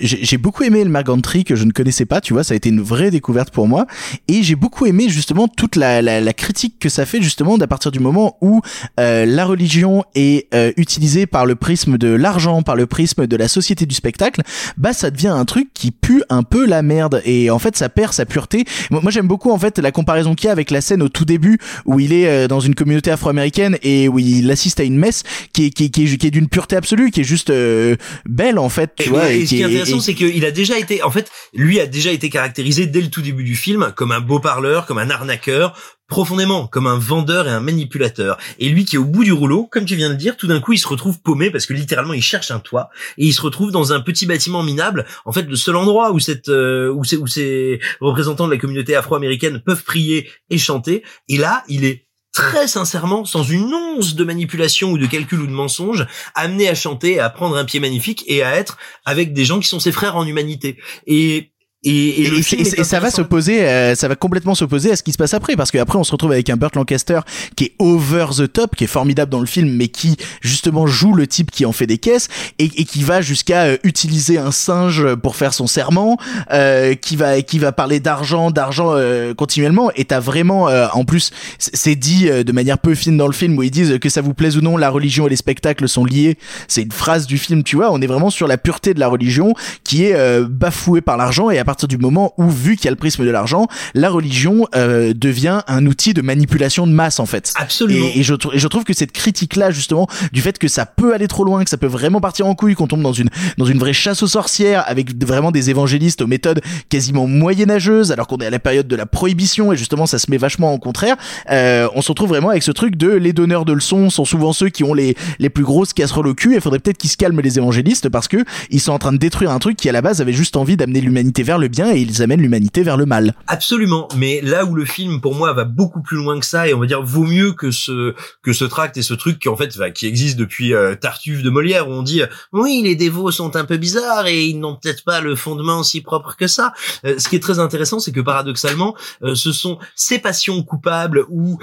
j'ai 0.00 0.36
beaucoup 0.36 0.62
aimé 0.62 0.80
Elmer 0.80 1.02
Gantry 1.02 1.44
que 1.44 1.56
je 1.56 1.64
ne 1.64 1.72
connaissais 1.72 2.04
pas, 2.04 2.20
tu 2.20 2.34
vois, 2.34 2.44
ça 2.44 2.52
a 2.52 2.56
été 2.56 2.68
une 2.68 2.82
vraie 2.82 3.10
découverte 3.10 3.50
pour 3.50 3.66
moi. 3.66 3.86
Et 4.28 4.42
j'ai 4.42 4.54
beaucoup 4.54 4.84
aimé 4.84 5.08
justement 5.08 5.48
toute 5.48 5.76
la, 5.76 6.00
critique 6.34 6.78
que 6.78 6.88
ça 6.88 7.06
fait 7.06 7.20
justement 7.20 7.58
d'à 7.58 7.66
partir 7.66 7.90
du 7.90 7.98
moment 7.98 8.36
où 8.40 8.60
euh, 8.98 9.26
la 9.26 9.44
religion 9.44 10.04
est 10.14 10.52
euh, 10.54 10.72
utilisée 10.76 11.26
par 11.26 11.46
le 11.46 11.56
prisme 11.56 11.98
de 11.98 12.08
l'argent, 12.08 12.62
par 12.62 12.76
le 12.76 12.86
prisme 12.86 13.26
de 13.26 13.36
la 13.36 13.48
société 13.48 13.86
du 13.86 13.94
spectacle, 13.94 14.42
bah 14.76 14.92
ça 14.92 15.10
devient 15.10 15.28
un 15.28 15.44
truc 15.44 15.70
qui 15.74 15.90
pue 15.90 16.22
un 16.28 16.42
peu 16.42 16.66
la 16.66 16.82
merde. 16.82 17.22
Et 17.24 17.50
en 17.50 17.58
fait, 17.58 17.76
ça 17.76 17.88
perd 17.88 18.12
sa 18.12 18.26
pureté. 18.26 18.64
Moi, 18.90 19.02
j'aime 19.08 19.26
beaucoup 19.26 19.50
en 19.50 19.58
fait 19.58 19.78
la 19.78 19.90
comparaison 19.90 20.34
qu'il 20.34 20.46
y 20.46 20.48
a 20.48 20.52
avec 20.52 20.70
la 20.70 20.80
scène 20.80 21.02
au 21.02 21.08
tout 21.08 21.24
début 21.24 21.58
où 21.84 21.98
il 21.98 22.09
il 22.10 22.12
est 22.22 22.28
euh, 22.28 22.48
dans 22.48 22.60
une 22.60 22.74
communauté 22.74 23.10
afro-américaine 23.10 23.78
et 23.82 24.08
où 24.08 24.18
il 24.18 24.50
assiste 24.50 24.80
à 24.80 24.84
une 24.84 24.96
messe 24.96 25.22
qui 25.52 25.66
est 25.66 25.70
qui 25.70 25.84
est, 25.84 25.88
qui 25.90 26.04
est, 26.04 26.16
qui 26.16 26.26
est 26.26 26.30
d'une 26.30 26.48
pureté 26.48 26.76
absolue, 26.76 27.10
qui 27.10 27.20
est 27.20 27.24
juste 27.24 27.50
euh, 27.50 27.96
belle 28.28 28.58
en 28.58 28.68
fait, 28.68 28.92
tu 28.96 29.06
Et, 29.06 29.08
vois. 29.08 29.32
et 29.32 29.40
et 29.40 29.46
ce 29.46 29.48
qui 29.50 29.56
est 29.56 29.60
est- 29.60 29.64
intéressant, 29.64 29.98
et- 29.98 30.00
c'est 30.00 30.14
qu'il 30.14 30.44
a 30.44 30.50
déjà 30.50 30.78
été, 30.78 31.02
en 31.02 31.10
fait, 31.10 31.30
lui 31.54 31.80
a 31.80 31.86
déjà 31.86 32.10
été 32.12 32.28
caractérisé 32.30 32.86
dès 32.86 33.00
le 33.00 33.08
tout 33.08 33.22
début 33.22 33.44
du 33.44 33.56
film 33.56 33.92
comme 33.96 34.12
un 34.12 34.20
beau 34.20 34.40
parleur, 34.40 34.86
comme 34.86 34.98
un 34.98 35.10
arnaqueur, 35.10 35.76
profondément 36.10 36.66
comme 36.66 36.86
un 36.86 36.98
vendeur 36.98 37.48
et 37.48 37.50
un 37.50 37.60
manipulateur. 37.60 38.36
Et 38.58 38.68
lui 38.68 38.84
qui 38.84 38.96
est 38.96 38.98
au 38.98 39.04
bout 39.04 39.24
du 39.24 39.32
rouleau, 39.32 39.66
comme 39.70 39.86
tu 39.86 39.96
viens 39.96 40.10
de 40.10 40.16
dire, 40.16 40.36
tout 40.36 40.46
d'un 40.46 40.60
coup 40.60 40.74
il 40.74 40.78
se 40.78 40.88
retrouve 40.88 41.22
paumé 41.22 41.50
parce 41.50 41.64
que 41.64 41.72
littéralement 41.72 42.12
il 42.12 42.22
cherche 42.22 42.50
un 42.50 42.58
toit 42.58 42.90
et 43.16 43.24
il 43.24 43.32
se 43.32 43.40
retrouve 43.40 43.70
dans 43.70 43.94
un 43.94 44.00
petit 44.00 44.26
bâtiment 44.26 44.62
minable. 44.62 45.06
En 45.24 45.32
fait, 45.32 45.44
le 45.48 45.56
seul 45.56 45.76
endroit 45.76 46.12
où 46.12 46.18
cette 46.18 46.50
euh, 46.50 46.92
où 46.92 47.04
ces 47.04 47.16
où 47.16 47.26
ces 47.26 47.80
représentants 48.00 48.46
de 48.46 48.52
la 48.52 48.58
communauté 48.58 48.94
afro-américaine 48.94 49.62
peuvent 49.64 49.84
prier 49.84 50.28
et 50.50 50.58
chanter. 50.58 51.02
Et 51.28 51.38
là, 51.38 51.64
il 51.68 51.84
est 51.84 52.06
très 52.32 52.68
sincèrement, 52.68 53.24
sans 53.24 53.42
une 53.42 53.72
once 53.74 54.14
de 54.14 54.24
manipulation 54.24 54.92
ou 54.92 54.98
de 54.98 55.06
calcul 55.06 55.40
ou 55.40 55.46
de 55.46 55.52
mensonge, 55.52 56.06
amené 56.34 56.68
à 56.68 56.74
chanter, 56.74 57.18
à 57.18 57.28
prendre 57.30 57.56
un 57.56 57.64
pied 57.64 57.80
magnifique 57.80 58.24
et 58.26 58.42
à 58.42 58.54
être 58.54 58.78
avec 59.04 59.32
des 59.32 59.44
gens 59.44 59.58
qui 59.58 59.68
sont 59.68 59.80
ses 59.80 59.92
frères 59.92 60.16
en 60.16 60.26
humanité. 60.26 60.78
Et 61.06 61.49
et, 61.82 61.90
et, 62.22 62.26
et, 62.26 62.60
et- 62.60 62.84
ça 62.84 63.00
va 63.00 63.10
s'opposer, 63.10 63.66
euh, 63.66 63.94
ça 63.94 64.06
va 64.08 64.16
complètement 64.16 64.54
s'opposer 64.54 64.92
à 64.92 64.96
ce 64.96 65.02
qui 65.02 65.12
se 65.12 65.16
passe 65.18 65.32
après, 65.34 65.56
parce 65.56 65.70
qu'après 65.70 65.98
on 65.98 66.04
se 66.04 66.12
retrouve 66.12 66.32
avec 66.32 66.50
un 66.50 66.56
Burt 66.56 66.76
Lancaster 66.76 67.20
qui 67.56 67.64
est 67.64 67.72
over 67.78 68.26
the 68.36 68.52
top, 68.52 68.76
qui 68.76 68.84
est 68.84 68.88
formidable 68.88 69.30
dans 69.32 69.40
le 69.40 69.46
film, 69.46 69.70
mais 69.70 69.88
qui 69.88 70.16
justement 70.42 70.86
joue 70.86 71.14
le 71.14 71.26
type 71.26 71.50
qui 71.50 71.64
en 71.64 71.72
fait 71.72 71.86
des 71.86 71.98
caisses 71.98 72.28
et, 72.58 72.64
et 72.64 72.84
qui 72.84 73.02
va 73.02 73.22
jusqu'à 73.22 73.62
euh, 73.62 73.76
utiliser 73.82 74.36
un 74.38 74.50
singe 74.52 75.14
pour 75.16 75.36
faire 75.36 75.54
son 75.54 75.66
serment, 75.66 76.18
euh, 76.52 76.94
qui 76.94 77.16
va 77.16 77.40
qui 77.42 77.58
va 77.58 77.72
parler 77.72 77.98
d'argent, 78.00 78.50
d'argent 78.50 78.90
euh, 78.94 79.32
continuellement. 79.34 79.90
Et 79.96 80.04
t'as 80.04 80.20
vraiment, 80.20 80.68
euh, 80.68 80.86
en 80.92 81.04
plus, 81.04 81.30
c'est 81.58 81.94
dit 81.96 82.28
euh, 82.28 82.44
de 82.44 82.52
manière 82.52 82.78
peu 82.78 82.94
fine 82.94 83.16
dans 83.16 83.26
le 83.26 83.32
film 83.32 83.56
où 83.56 83.62
ils 83.62 83.70
disent 83.70 83.98
que 84.00 84.08
ça 84.08 84.20
vous 84.20 84.34
plaise 84.34 84.56
ou 84.56 84.60
non, 84.60 84.76
la 84.76 84.90
religion 84.90 85.26
et 85.26 85.30
les 85.30 85.36
spectacles 85.36 85.88
sont 85.88 86.04
liés. 86.04 86.36
C'est 86.68 86.82
une 86.82 86.92
phrase 86.92 87.26
du 87.26 87.38
film, 87.38 87.62
tu 87.62 87.76
vois. 87.76 87.90
On 87.90 88.00
est 88.02 88.06
vraiment 88.06 88.30
sur 88.30 88.46
la 88.46 88.58
pureté 88.58 88.92
de 88.92 89.00
la 89.00 89.08
religion 89.08 89.54
qui 89.84 90.04
est 90.04 90.14
euh, 90.14 90.46
bafouée 90.48 91.00
par 91.00 91.16
l'argent 91.16 91.48
et 91.50 91.58
à 91.58 91.64
partir 91.70 91.86
du 91.86 91.98
moment 91.98 92.34
où, 92.36 92.50
vu 92.50 92.74
qu'il 92.74 92.86
y 92.86 92.88
a 92.88 92.90
le 92.90 92.96
prisme 92.96 93.24
de 93.24 93.30
l'argent, 93.30 93.68
la 93.94 94.10
religion 94.10 94.66
euh, 94.74 95.14
devient 95.14 95.60
un 95.68 95.86
outil 95.86 96.14
de 96.14 96.20
manipulation 96.20 96.84
de 96.84 96.92
masse 96.92 97.20
en 97.20 97.26
fait. 97.26 97.52
Absolument. 97.54 98.06
Et, 98.12 98.18
et 98.18 98.22
je, 98.24 98.34
et 98.52 98.58
je 98.58 98.66
trouve 98.66 98.82
que 98.82 98.92
cette 98.92 99.12
critique-là 99.12 99.70
justement 99.70 100.08
du 100.32 100.40
fait 100.40 100.58
que 100.58 100.66
ça 100.66 100.84
peut 100.84 101.14
aller 101.14 101.28
trop 101.28 101.44
loin, 101.44 101.62
que 101.62 101.70
ça 101.70 101.76
peut 101.76 101.86
vraiment 101.86 102.20
partir 102.20 102.48
en 102.48 102.56
couille, 102.56 102.74
qu'on 102.74 102.88
tombe 102.88 103.02
dans 103.02 103.12
une 103.12 103.30
dans 103.56 103.66
une 103.66 103.78
vraie 103.78 103.92
chasse 103.92 104.24
aux 104.24 104.26
sorcières 104.26 104.82
avec 104.88 105.22
vraiment 105.24 105.52
des 105.52 105.70
évangélistes 105.70 106.22
aux 106.22 106.26
méthodes 106.26 106.60
quasiment 106.88 107.28
moyenâgeuses, 107.28 108.10
alors 108.10 108.26
qu'on 108.26 108.38
est 108.38 108.46
à 108.46 108.50
la 108.50 108.58
période 108.58 108.88
de 108.88 108.96
la 108.96 109.06
prohibition 109.06 109.72
et 109.72 109.76
justement 109.76 110.06
ça 110.06 110.18
se 110.18 110.28
met 110.28 110.38
vachement 110.38 110.74
au 110.74 110.78
contraire. 110.78 111.14
Euh, 111.50 111.88
on 111.94 112.02
se 112.02 112.08
retrouve 112.08 112.30
vraiment 112.30 112.48
avec 112.48 112.64
ce 112.64 112.72
truc 112.72 112.96
de 112.96 113.10
les 113.10 113.32
donneurs 113.32 113.64
de 113.64 113.72
leçons 113.72 114.10
sont 114.10 114.24
souvent 114.24 114.52
ceux 114.52 114.70
qui 114.70 114.82
ont 114.82 114.94
les 114.94 115.14
les 115.38 115.50
plus 115.50 115.64
grosses 115.64 115.92
casseroles 115.92 116.26
au 116.26 116.34
cul. 116.34 116.54
Il 116.54 116.60
faudrait 116.60 116.80
peut-être 116.80 116.98
qu'ils 116.98 117.10
se 117.10 117.16
calment 117.16 117.40
les 117.40 117.58
évangélistes 117.58 118.08
parce 118.08 118.26
que 118.26 118.44
ils 118.70 118.80
sont 118.80 118.92
en 118.92 118.98
train 118.98 119.12
de 119.12 119.18
détruire 119.18 119.52
un 119.52 119.60
truc 119.60 119.76
qui 119.76 119.88
à 119.88 119.92
la 119.92 120.02
base 120.02 120.20
avait 120.20 120.32
juste 120.32 120.56
envie 120.56 120.76
d'amener 120.76 121.00
l'humanité 121.00 121.42
vers 121.42 121.58
le 121.60 121.68
bien 121.68 121.92
et 121.92 122.00
ils 122.00 122.22
amènent 122.22 122.40
l'humanité 122.40 122.82
vers 122.82 122.96
le 122.96 123.06
mal. 123.06 123.34
Absolument, 123.46 124.08
mais 124.16 124.40
là 124.40 124.64
où 124.64 124.74
le 124.74 124.84
film 124.84 125.20
pour 125.20 125.34
moi 125.34 125.52
va 125.52 125.64
beaucoup 125.64 126.02
plus 126.02 126.16
loin 126.16 126.38
que 126.40 126.46
ça 126.46 126.68
et 126.68 126.74
on 126.74 126.80
va 126.80 126.86
dire 126.86 127.02
vaut 127.02 127.24
mieux 127.24 127.52
que 127.52 127.70
ce 127.70 128.14
que 128.42 128.52
ce 128.52 128.64
tract 128.64 128.96
et 128.96 129.02
ce 129.02 129.14
truc 129.14 129.38
qui 129.38 129.48
en 129.48 129.56
fait 129.56 129.76
va, 129.76 129.90
qui 129.90 130.06
existe 130.06 130.36
depuis 130.36 130.74
euh, 130.74 130.94
Tartuffe 130.94 131.42
de 131.42 131.50
Molière 131.50 131.88
où 131.88 131.92
on 131.92 132.02
dit 132.02 132.22
oui 132.52 132.80
les 132.82 132.96
dévots 132.96 133.30
sont 133.30 133.56
un 133.56 133.64
peu 133.64 133.76
bizarres 133.76 134.26
et 134.26 134.46
ils 134.46 134.58
n'ont 134.58 134.76
peut-être 134.76 135.04
pas 135.04 135.20
le 135.20 135.36
fondement 135.36 135.82
si 135.82 136.00
propre 136.00 136.36
que 136.36 136.46
ça. 136.46 136.72
Euh, 137.04 137.18
ce 137.18 137.28
qui 137.28 137.36
est 137.36 137.40
très 137.40 137.58
intéressant 137.58 138.00
c'est 138.00 138.12
que 138.12 138.20
paradoxalement 138.20 138.96
euh, 139.22 139.34
ce 139.34 139.52
sont 139.52 139.78
ces 139.94 140.18
passions 140.18 140.62
coupables 140.62 141.24
ou 141.28 141.58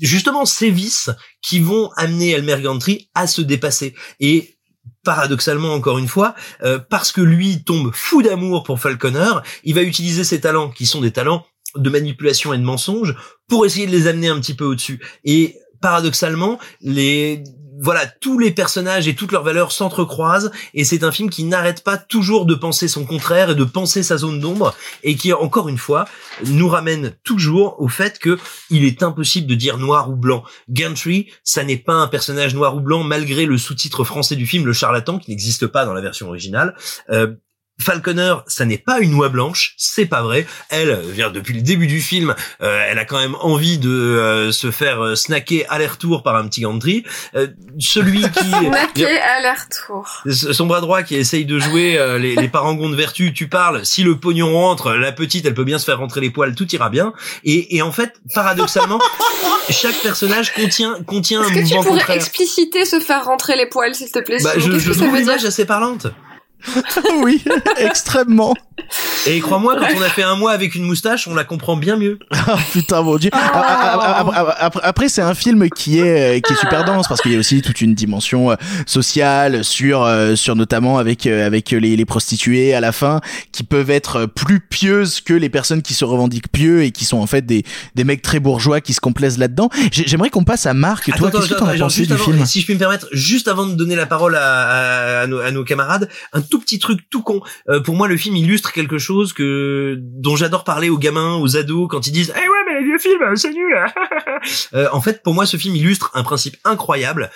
justement 0.00 0.44
ces 0.44 0.70
vices 0.70 1.10
qui 1.40 1.60
vont 1.60 1.90
amener 1.96 2.30
Elmer 2.30 2.60
Gantry 2.62 3.08
à 3.14 3.26
se 3.26 3.40
dépasser 3.40 3.94
et 4.20 4.56
paradoxalement 5.04 5.74
encore 5.74 5.98
une 5.98 6.08
fois, 6.08 6.34
euh, 6.62 6.78
parce 6.78 7.12
que 7.12 7.20
lui 7.20 7.64
tombe 7.64 7.90
fou 7.94 8.22
d'amour 8.22 8.62
pour 8.62 8.80
Falconer, 8.80 9.32
il 9.64 9.74
va 9.74 9.82
utiliser 9.82 10.24
ses 10.24 10.40
talents 10.40 10.70
qui 10.70 10.86
sont 10.86 11.00
des 11.00 11.10
talents 11.10 11.44
de 11.76 11.90
manipulation 11.90 12.52
et 12.52 12.58
de 12.58 12.62
mensonge 12.62 13.14
pour 13.48 13.66
essayer 13.66 13.86
de 13.86 13.92
les 13.92 14.06
amener 14.06 14.28
un 14.28 14.38
petit 14.40 14.54
peu 14.54 14.64
au-dessus. 14.64 15.00
Et 15.24 15.56
paradoxalement, 15.80 16.58
les 16.80 17.42
voilà, 17.82 18.06
tous 18.06 18.38
les 18.38 18.52
personnages 18.52 19.08
et 19.08 19.14
toutes 19.16 19.32
leurs 19.32 19.42
valeurs 19.42 19.72
s'entrecroisent 19.72 20.52
et 20.72 20.84
c'est 20.84 21.02
un 21.02 21.10
film 21.10 21.28
qui 21.28 21.42
n'arrête 21.42 21.82
pas 21.82 21.96
toujours 21.98 22.46
de 22.46 22.54
penser 22.54 22.86
son 22.86 23.04
contraire 23.04 23.50
et 23.50 23.54
de 23.56 23.64
penser 23.64 24.04
sa 24.04 24.16
zone 24.16 24.38
d'ombre 24.38 24.74
et 25.02 25.16
qui 25.16 25.32
encore 25.32 25.68
une 25.68 25.78
fois 25.78 26.06
nous 26.46 26.68
ramène 26.68 27.16
toujours 27.24 27.80
au 27.80 27.88
fait 27.88 28.20
que 28.20 28.38
il 28.70 28.84
est 28.84 29.02
impossible 29.02 29.48
de 29.48 29.56
dire 29.56 29.78
noir 29.78 30.08
ou 30.08 30.14
blanc. 30.14 30.44
Gantry, 30.70 31.30
ça 31.42 31.64
n'est 31.64 31.76
pas 31.76 31.94
un 31.94 32.06
personnage 32.06 32.54
noir 32.54 32.76
ou 32.76 32.80
blanc 32.80 33.02
malgré 33.02 33.46
le 33.46 33.58
sous-titre 33.58 34.04
français 34.04 34.36
du 34.36 34.46
film 34.46 34.64
Le 34.64 34.72
Charlatan 34.72 35.18
qui 35.18 35.30
n'existe 35.30 35.66
pas 35.66 35.84
dans 35.84 35.92
la 35.92 36.00
version 36.00 36.28
originale. 36.28 36.76
Euh, 37.10 37.34
Falconer, 37.82 38.36
ça 38.46 38.64
n'est 38.64 38.78
pas 38.78 39.00
une 39.00 39.14
oie 39.14 39.28
blanche, 39.28 39.74
c'est 39.76 40.06
pas 40.06 40.22
vrai. 40.22 40.46
Elle, 40.70 40.98
vient 41.10 41.30
depuis 41.30 41.54
le 41.54 41.60
début 41.60 41.86
du 41.86 42.00
film, 42.00 42.34
euh, 42.62 42.86
elle 42.88 42.98
a 42.98 43.04
quand 43.04 43.18
même 43.18 43.36
envie 43.40 43.78
de 43.78 43.90
euh, 43.90 44.52
se 44.52 44.70
faire 44.70 45.04
euh, 45.04 45.14
snacker 45.14 45.66
aller-retour 45.68 46.22
par 46.22 46.36
un 46.36 46.48
petit 46.48 46.62
Gantry. 46.62 47.04
Euh, 47.34 47.48
celui 47.78 48.22
qui 48.30 48.50
Snacké 48.50 49.18
aller-retour. 49.18 50.22
son 50.30 50.66
bras 50.66 50.80
droit 50.80 51.02
qui 51.02 51.16
essaye 51.16 51.44
de 51.44 51.58
jouer 51.58 51.98
les, 52.18 52.36
les 52.36 52.48
parangons 52.48 52.88
de 52.88 52.96
vertu, 52.96 53.32
tu 53.32 53.48
parles, 53.48 53.84
si 53.84 54.02
le 54.02 54.18
pognon 54.18 54.52
rentre, 54.52 54.92
la 54.92 55.12
petite, 55.12 55.44
elle 55.46 55.54
peut 55.54 55.64
bien 55.64 55.78
se 55.78 55.84
faire 55.84 55.98
rentrer 55.98 56.20
les 56.20 56.30
poils, 56.30 56.54
tout 56.54 56.72
ira 56.74 56.88
bien. 56.88 57.12
Et, 57.44 57.76
et 57.76 57.82
en 57.82 57.92
fait, 57.92 58.14
paradoxalement, 58.34 59.00
chaque 59.70 60.00
personnage 60.00 60.54
contient, 60.54 60.96
contient 61.06 61.40
un 61.40 61.44
Est-ce 61.44 61.54
que 61.54 61.68
tu 61.68 61.74
pourrais 61.74 61.98
contraire. 61.98 62.16
expliciter 62.16 62.84
se 62.84 63.00
faire 63.00 63.24
rentrer 63.24 63.56
les 63.56 63.66
poils, 63.66 63.94
s'il 63.94 64.10
te 64.10 64.20
plaît 64.20 64.38
Bah, 64.42 64.52
je, 64.56 64.78
je 64.78 64.92
trouve 64.92 65.16
l'image 65.16 65.44
assez 65.44 65.64
parlante. 65.64 66.06
oui, 67.22 67.42
extrêmement. 67.78 68.54
Et 69.26 69.40
crois-moi, 69.40 69.76
quand 69.78 69.86
on 69.96 70.02
a 70.02 70.08
fait 70.08 70.22
un 70.22 70.36
mois 70.36 70.52
avec 70.52 70.74
une 70.74 70.82
moustache, 70.84 71.28
on 71.28 71.34
la 71.34 71.44
comprend 71.44 71.76
bien 71.76 71.96
mieux. 71.96 72.18
Ah, 72.44 72.58
putain 72.72 73.02
mon 73.02 73.16
dieu. 73.18 73.30
Ah, 73.32 74.24
ah, 74.34 74.70
Après, 74.82 75.08
c'est 75.08 75.22
un 75.22 75.34
film 75.34 75.68
qui 75.70 76.00
est 76.00 76.38
euh, 76.38 76.40
qui 76.40 76.52
est 76.52 76.56
super 76.56 76.84
dense 76.84 77.06
parce 77.06 77.20
qu'il 77.20 77.30
y 77.32 77.36
a 77.36 77.38
aussi 77.38 77.62
toute 77.62 77.80
une 77.80 77.94
dimension 77.94 78.50
euh, 78.50 78.56
sociale 78.86 79.64
sur 79.64 80.02
euh, 80.02 80.34
sur 80.34 80.56
notamment 80.56 80.98
avec 80.98 81.26
avec 81.26 81.70
les, 81.70 81.96
les 81.96 82.04
prostituées 82.04 82.74
à 82.74 82.80
la 82.80 82.90
fin 82.90 83.20
qui 83.52 83.62
peuvent 83.62 83.90
être 83.90 84.26
plus 84.26 84.58
pieuses 84.60 85.20
que 85.20 85.34
les 85.34 85.48
personnes 85.48 85.82
qui 85.82 85.94
se 85.94 86.04
revendiquent 86.04 86.50
pieux 86.50 86.82
et 86.82 86.90
qui 86.90 87.04
sont 87.04 87.18
en 87.18 87.26
fait 87.26 87.46
des 87.46 87.64
des 87.94 88.02
mecs 88.04 88.22
très 88.22 88.40
bourgeois 88.40 88.80
qui 88.80 88.92
se 88.92 89.00
complaisent 89.00 89.38
là-dedans. 89.38 89.68
J'ai- 89.92 90.04
J'aimerais 90.06 90.30
qu'on 90.30 90.44
passe 90.44 90.66
à 90.66 90.74
Marc. 90.74 91.10
Toi, 91.16 91.30
qu'est-ce 91.30 91.48
que 91.48 91.54
t'en 91.54 91.66
as 91.68 91.76
pensé 91.78 92.04
du 92.06 92.12
avant, 92.12 92.24
film 92.24 92.44
Si 92.44 92.60
je 92.60 92.64
puis 92.64 92.74
me 92.74 92.78
permettre, 92.78 93.06
juste 93.12 93.46
avant 93.48 93.66
de 93.66 93.74
donner 93.74 93.94
la 93.96 94.06
parole 94.06 94.34
à, 94.36 94.40
à, 94.40 95.20
à 95.22 95.26
nos, 95.28 95.38
à 95.38 95.50
nos 95.52 95.64
camarades, 95.64 96.08
un 96.32 96.40
tout 96.52 96.60
petit 96.60 96.78
truc 96.78 97.00
tout 97.08 97.22
con. 97.22 97.40
Euh, 97.70 97.80
pour 97.80 97.96
moi, 97.96 98.08
le 98.08 98.18
film 98.18 98.36
illustre 98.36 98.72
quelque 98.72 98.98
chose 98.98 99.32
que 99.32 99.96
dont 99.98 100.36
j'adore 100.36 100.64
parler 100.64 100.90
aux 100.90 100.98
gamins, 100.98 101.36
aux 101.36 101.56
ados, 101.56 101.88
quand 101.90 102.06
ils 102.06 102.12
disent 102.12 102.30
"Eh 102.36 102.40
ouais, 102.40 102.56
mais 102.66 102.80
les 102.80 102.84
vieux 102.84 102.98
films, 102.98 103.36
c'est 103.36 103.52
nul." 103.52 103.74
Euh, 104.74 104.88
en 104.92 105.00
fait, 105.00 105.22
pour 105.22 105.34
moi, 105.34 105.46
ce 105.46 105.56
film 105.56 105.76
illustre 105.76 106.10
un 106.14 106.24
principe 106.24 106.56
incroyable. 106.64 107.30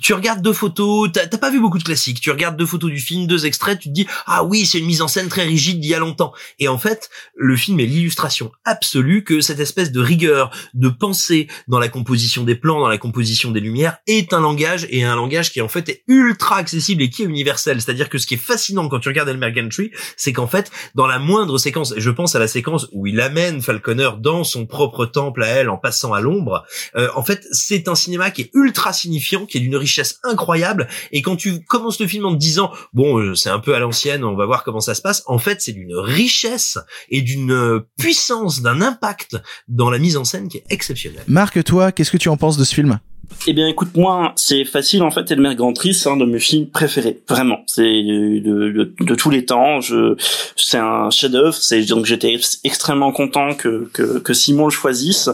Tu 0.00 0.14
regardes 0.14 0.40
deux 0.40 0.54
photos, 0.54 1.10
t'as 1.12 1.26
pas 1.26 1.50
vu 1.50 1.60
beaucoup 1.60 1.76
de 1.76 1.84
classiques. 1.84 2.20
Tu 2.20 2.30
regardes 2.30 2.56
deux 2.56 2.64
photos 2.64 2.90
du 2.90 2.98
film, 2.98 3.26
deux 3.26 3.44
extraits, 3.44 3.78
tu 3.78 3.90
te 3.90 3.94
dis 3.94 4.06
ah 4.24 4.42
oui, 4.42 4.64
c'est 4.64 4.78
une 4.78 4.86
mise 4.86 5.02
en 5.02 5.08
scène 5.08 5.28
très 5.28 5.44
rigide 5.44 5.80
d'il 5.80 5.90
y 5.90 5.94
a 5.94 5.98
longtemps. 5.98 6.32
Et 6.58 6.66
en 6.66 6.78
fait, 6.78 7.10
le 7.36 7.56
film 7.56 7.78
est 7.78 7.84
l'illustration 7.84 8.52
absolue 8.64 9.22
que 9.22 9.42
cette 9.42 9.60
espèce 9.60 9.92
de 9.92 10.00
rigueur, 10.00 10.50
de 10.72 10.88
pensée 10.88 11.46
dans 11.68 11.78
la 11.78 11.88
composition 11.88 12.42
des 12.42 12.54
plans, 12.54 12.80
dans 12.80 12.88
la 12.88 12.96
composition 12.96 13.50
des 13.50 13.60
lumières, 13.60 13.98
est 14.06 14.32
un 14.32 14.40
langage 14.40 14.86
et 14.88 15.04
un 15.04 15.14
langage 15.14 15.52
qui 15.52 15.60
en 15.60 15.68
fait 15.68 15.90
est 15.90 16.04
ultra 16.08 16.56
accessible 16.56 17.02
et 17.02 17.10
qui 17.10 17.22
est 17.22 17.26
universel. 17.26 17.82
C'est-à-dire 17.82 18.08
que 18.08 18.16
ce 18.16 18.26
qui 18.26 18.34
est 18.34 18.38
fascinant 18.38 18.88
quand 18.88 19.00
tu 19.00 19.08
regardes 19.08 19.28
Elmer 19.28 19.52
Gantry, 19.52 19.90
c'est 20.16 20.32
qu'en 20.32 20.46
fait, 20.46 20.70
dans 20.94 21.06
la 21.06 21.18
moindre 21.18 21.58
séquence, 21.58 21.92
et 21.94 22.00
je 22.00 22.10
pense 22.10 22.34
à 22.34 22.38
la 22.38 22.48
séquence 22.48 22.88
où 22.92 23.06
il 23.06 23.20
amène 23.20 23.60
Falconer 23.60 24.10
dans 24.20 24.42
son 24.42 24.64
propre 24.64 25.04
temple 25.04 25.42
à 25.42 25.48
elle 25.48 25.68
en 25.68 25.76
passant 25.76 26.14
à 26.14 26.22
l'ombre, 26.22 26.64
euh, 26.96 27.08
en 27.14 27.22
fait, 27.22 27.46
c'est 27.52 27.88
un 27.88 27.94
cinéma 27.94 28.30
qui 28.30 28.42
est 28.42 28.50
ultra 28.54 28.94
signifiant, 28.94 29.44
qui 29.44 29.58
est 29.58 29.60
d'une 29.60 29.81
richesse 29.82 30.18
incroyable. 30.24 30.88
Et 31.12 31.22
quand 31.22 31.36
tu 31.36 31.64
commences 31.64 32.00
le 32.00 32.06
film 32.06 32.24
en 32.24 32.32
te 32.32 32.38
disant, 32.38 32.72
bon, 32.92 33.18
euh, 33.18 33.34
c'est 33.34 33.50
un 33.50 33.58
peu 33.58 33.74
à 33.74 33.78
l'ancienne, 33.78 34.24
on 34.24 34.34
va 34.34 34.46
voir 34.46 34.64
comment 34.64 34.80
ça 34.80 34.94
se 34.94 35.02
passe, 35.02 35.22
en 35.26 35.38
fait, 35.38 35.60
c'est 35.60 35.72
d'une 35.72 35.94
richesse 35.96 36.78
et 37.10 37.20
d'une 37.20 37.52
euh, 37.52 37.80
puissance, 37.98 38.62
d'un 38.62 38.80
impact 38.80 39.36
dans 39.68 39.90
la 39.90 39.98
mise 39.98 40.16
en 40.16 40.24
scène 40.24 40.48
qui 40.48 40.58
est 40.58 40.64
exceptionnelle. 40.70 41.24
Marc, 41.26 41.62
toi, 41.64 41.92
qu'est-ce 41.92 42.10
que 42.10 42.16
tu 42.16 42.28
en 42.28 42.36
penses 42.36 42.56
de 42.56 42.64
ce 42.64 42.74
film? 42.74 42.98
Eh 43.46 43.52
bien, 43.52 43.66
écoute, 43.68 43.96
moi, 43.96 44.32
c'est 44.36 44.64
facile 44.64 45.02
en 45.02 45.10
fait. 45.10 45.30
Elmer 45.30 45.54
Gantry, 45.54 45.94
c'est 45.94 46.08
un 46.08 46.16
de 46.16 46.24
mes 46.24 46.38
films 46.38 46.68
préférés, 46.68 47.20
vraiment. 47.28 47.58
C'est 47.66 47.82
de, 47.82 48.94
de, 49.00 49.14
tous 49.14 49.30
les 49.30 49.44
temps. 49.44 49.80
Je, 49.80 50.16
c'est 50.56 50.78
un 50.78 51.10
chef-d'œuvre. 51.10 51.54
C'est 51.54 51.82
donc 51.84 52.06
j'étais 52.06 52.34
ex- 52.34 52.60
extrêmement 52.64 53.12
content 53.12 53.54
que, 53.54 53.88
que 53.92 54.18
que 54.18 54.32
Simon 54.32 54.66
le 54.66 54.70
choisisse. 54.70 55.28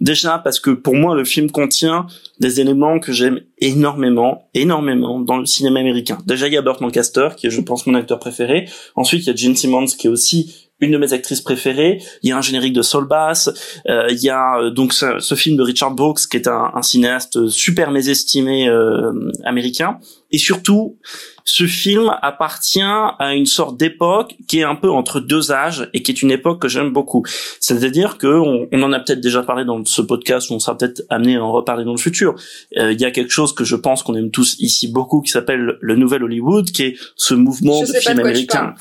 Déjà 0.00 0.38
parce 0.38 0.60
que 0.60 0.70
pour 0.70 0.94
moi, 0.94 1.14
le 1.14 1.24
film 1.24 1.50
contient 1.50 2.06
des 2.38 2.60
éléments 2.60 2.98
que 2.98 3.12
j'aime 3.12 3.40
énormément, 3.58 4.48
énormément 4.54 5.20
dans 5.20 5.36
le 5.36 5.44
cinéma 5.44 5.80
américain. 5.80 6.18
Déjà, 6.26 6.46
il 6.48 6.54
y 6.54 6.56
a 6.56 6.62
Burt 6.62 6.80
Lancaster, 6.80 7.28
qui 7.36 7.48
est, 7.48 7.50
je 7.50 7.60
pense, 7.60 7.86
mon 7.86 7.94
acteur 7.94 8.18
préféré. 8.18 8.66
Ensuite, 8.96 9.24
il 9.24 9.26
y 9.26 9.30
a 9.30 9.36
Gene 9.36 9.54
Simmons, 9.56 9.84
qui 9.86 10.06
est 10.06 10.10
aussi 10.10 10.69
une 10.80 10.92
de 10.92 10.98
mes 10.98 11.12
actrices 11.12 11.40
préférées. 11.40 12.02
Il 12.22 12.28
y 12.28 12.32
a 12.32 12.36
un 12.36 12.42
générique 12.42 12.72
de 12.72 12.82
Soul 12.82 13.06
Bass. 13.06 13.50
Euh, 13.88 14.08
il 14.10 14.18
y 14.18 14.30
a 14.30 14.58
euh, 14.58 14.70
donc 14.70 14.92
ce, 14.92 15.18
ce, 15.18 15.34
film 15.34 15.56
de 15.56 15.62
Richard 15.62 15.92
Brooks, 15.92 16.26
qui 16.30 16.36
est 16.36 16.48
un, 16.48 16.70
un 16.74 16.82
cinéaste 16.82 17.48
super 17.48 17.90
mésestimé 17.90 18.68
euh, 18.68 19.12
américain. 19.44 19.98
Et 20.32 20.38
surtout, 20.38 20.98
ce 21.44 21.66
film 21.66 22.12
appartient 22.22 22.80
à 22.80 23.34
une 23.34 23.46
sorte 23.46 23.76
d'époque 23.76 24.36
qui 24.46 24.60
est 24.60 24.64
un 24.64 24.76
peu 24.76 24.88
entre 24.90 25.18
deux 25.18 25.50
âges 25.50 25.88
et 25.92 26.02
qui 26.02 26.12
est 26.12 26.22
une 26.22 26.30
époque 26.30 26.62
que 26.62 26.68
j'aime 26.68 26.90
beaucoup. 26.90 27.24
C'est-à-dire 27.58 28.18
que 28.18 28.28
on, 28.28 28.68
on 28.70 28.82
en 28.82 28.92
a 28.92 29.00
peut-être 29.00 29.20
déjà 29.20 29.42
parlé 29.42 29.64
dans 29.64 29.84
ce 29.84 30.02
podcast, 30.02 30.50
ou 30.50 30.54
on 30.54 30.58
sera 30.60 30.78
peut-être 30.78 31.02
amené 31.08 31.36
à 31.36 31.44
en 31.44 31.50
reparler 31.50 31.84
dans 31.84 31.92
le 31.92 31.98
futur. 31.98 32.36
Euh, 32.76 32.92
il 32.92 33.00
y 33.00 33.04
a 33.04 33.10
quelque 33.10 33.32
chose 33.32 33.52
que 33.52 33.64
je 33.64 33.76
pense 33.76 34.02
qu'on 34.02 34.14
aime 34.14 34.30
tous 34.30 34.56
ici 34.60 34.88
beaucoup, 34.88 35.20
qui 35.20 35.32
s'appelle 35.32 35.78
le 35.80 35.96
Nouvel 35.96 36.22
Hollywood, 36.22 36.70
qui 36.70 36.82
est 36.84 36.96
ce 37.16 37.34
mouvement 37.34 37.80
Je 37.80 37.80
de 37.80 37.86
sais 37.86 37.92
pas 37.94 38.00
film 38.00 38.16
de 38.18 38.22
quoi 38.22 38.30
tu 38.30 38.36
américain. 38.36 38.74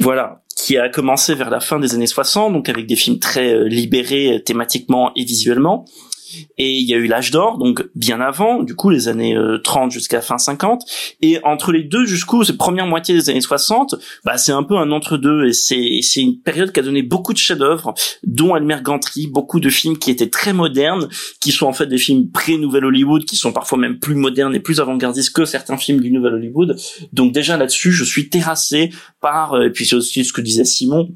Voilà, 0.00 0.41
qui 0.62 0.78
a 0.78 0.88
commencé 0.88 1.34
vers 1.34 1.50
la 1.50 1.58
fin 1.58 1.80
des 1.80 1.94
années 1.94 2.06
60, 2.06 2.52
donc 2.52 2.68
avec 2.68 2.86
des 2.86 2.94
films 2.94 3.18
très 3.18 3.52
euh, 3.52 3.64
libérés 3.64 4.34
euh, 4.34 4.38
thématiquement 4.38 5.10
et 5.16 5.24
visuellement. 5.24 5.84
Et 6.58 6.72
il 6.72 6.88
y 6.88 6.94
a 6.94 6.96
eu 6.96 7.06
l'âge 7.06 7.30
d'or, 7.30 7.58
donc 7.58 7.86
bien 7.94 8.20
avant, 8.20 8.62
du 8.62 8.74
coup 8.74 8.90
les 8.90 9.08
années 9.08 9.36
euh, 9.36 9.58
30 9.58 9.90
jusqu'à 9.90 10.20
fin 10.20 10.38
50. 10.38 10.82
Et 11.20 11.38
entre 11.44 11.72
les 11.72 11.82
deux, 11.82 12.04
jusqu'aux 12.04 12.44
cette 12.44 12.58
première 12.58 12.86
moitié 12.86 13.14
des 13.14 13.30
années 13.30 13.40
60, 13.40 13.94
bah 14.24 14.38
c'est 14.38 14.52
un 14.52 14.62
peu 14.62 14.76
un 14.76 14.90
entre-deux. 14.90 15.46
Et 15.46 15.52
c'est 15.52 16.20
une 16.20 16.40
période 16.40 16.72
qui 16.72 16.80
a 16.80 16.82
donné 16.82 17.02
beaucoup 17.02 17.32
de 17.32 17.38
chefs-d'œuvre, 17.38 17.94
dont 18.24 18.56
Elmer 18.56 18.78
Gantry, 18.82 19.26
beaucoup 19.26 19.60
de 19.60 19.68
films 19.68 19.98
qui 19.98 20.10
étaient 20.10 20.30
très 20.30 20.52
modernes, 20.52 21.08
qui 21.40 21.52
sont 21.52 21.66
en 21.66 21.72
fait 21.72 21.86
des 21.86 21.98
films 21.98 22.30
pré-Nouvelle 22.30 22.84
Hollywood, 22.84 23.24
qui 23.24 23.36
sont 23.36 23.52
parfois 23.52 23.78
même 23.78 23.98
plus 23.98 24.14
modernes 24.14 24.54
et 24.54 24.60
plus 24.60 24.80
avant-gardistes 24.80 25.34
que 25.34 25.44
certains 25.44 25.76
films 25.76 26.00
du 26.00 26.10
Nouvelle 26.10 26.34
Hollywood. 26.34 26.76
Donc 27.12 27.32
déjà 27.32 27.56
là-dessus, 27.56 27.92
je 27.92 28.04
suis 28.04 28.28
terrassé 28.28 28.90
par, 29.20 29.54
euh, 29.54 29.66
et 29.66 29.70
puis 29.70 29.86
c'est 29.86 29.96
aussi 29.96 30.24
ce 30.24 30.32
que 30.32 30.40
disait 30.40 30.64
Simon, 30.64 31.08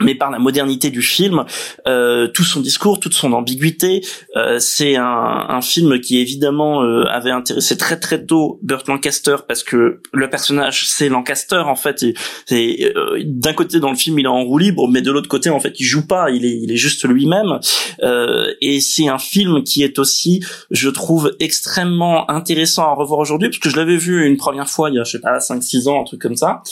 mais 0.00 0.14
par 0.14 0.30
la 0.30 0.38
modernité 0.38 0.90
du 0.90 1.02
film, 1.02 1.44
euh, 1.86 2.26
tout 2.28 2.42
son 2.42 2.60
discours, 2.60 2.98
toute 2.98 3.14
son 3.14 3.32
ambiguïté. 3.32 4.02
Euh, 4.36 4.58
c'est 4.58 4.96
un, 4.96 5.04
un, 5.48 5.60
film 5.60 6.00
qui 6.00 6.18
évidemment 6.18 6.82
euh, 6.82 7.04
avait 7.04 7.30
intéressé 7.30 7.76
très 7.76 7.98
très 7.98 8.24
tôt 8.24 8.58
Burt 8.62 8.88
Lancaster 8.88 9.36
parce 9.46 9.62
que 9.62 10.00
le 10.12 10.30
personnage 10.30 10.88
c'est 10.88 11.08
Lancaster 11.08 11.62
en 11.66 11.76
fait. 11.76 12.02
Et, 12.02 12.14
et 12.50 12.92
euh, 12.96 13.22
d'un 13.24 13.52
côté 13.52 13.78
dans 13.78 13.90
le 13.90 13.96
film 13.96 14.18
il 14.18 14.24
est 14.24 14.28
en 14.28 14.42
roue 14.42 14.58
libre, 14.58 14.88
mais 14.88 15.00
de 15.00 15.12
l'autre 15.12 15.28
côté 15.28 15.48
en 15.48 15.60
fait 15.60 15.78
il 15.78 15.84
joue 15.84 16.06
pas, 16.06 16.30
il 16.30 16.44
est 16.44 16.58
il 16.60 16.72
est 16.72 16.76
juste 16.76 17.06
lui-même. 17.06 17.60
Euh, 18.02 18.52
et 18.60 18.80
c'est 18.80 19.08
un 19.08 19.18
film 19.18 19.62
qui 19.62 19.82
est 19.84 19.98
aussi, 19.98 20.44
je 20.70 20.88
trouve, 20.88 21.34
extrêmement 21.38 22.30
intéressant 22.30 22.82
à 22.84 22.94
revoir 22.94 23.20
aujourd'hui 23.20 23.48
parce 23.48 23.58
que 23.58 23.70
je 23.70 23.76
l'avais 23.76 23.96
vu 23.96 24.26
une 24.26 24.36
première 24.36 24.68
fois 24.68 24.90
il 24.90 24.96
y 24.96 24.98
a 24.98 25.04
je 25.04 25.12
sais 25.12 25.20
pas 25.20 25.38
5-6 25.38 25.88
ans 25.88 26.00
un 26.00 26.04
truc 26.04 26.20
comme 26.20 26.36
ça. 26.36 26.62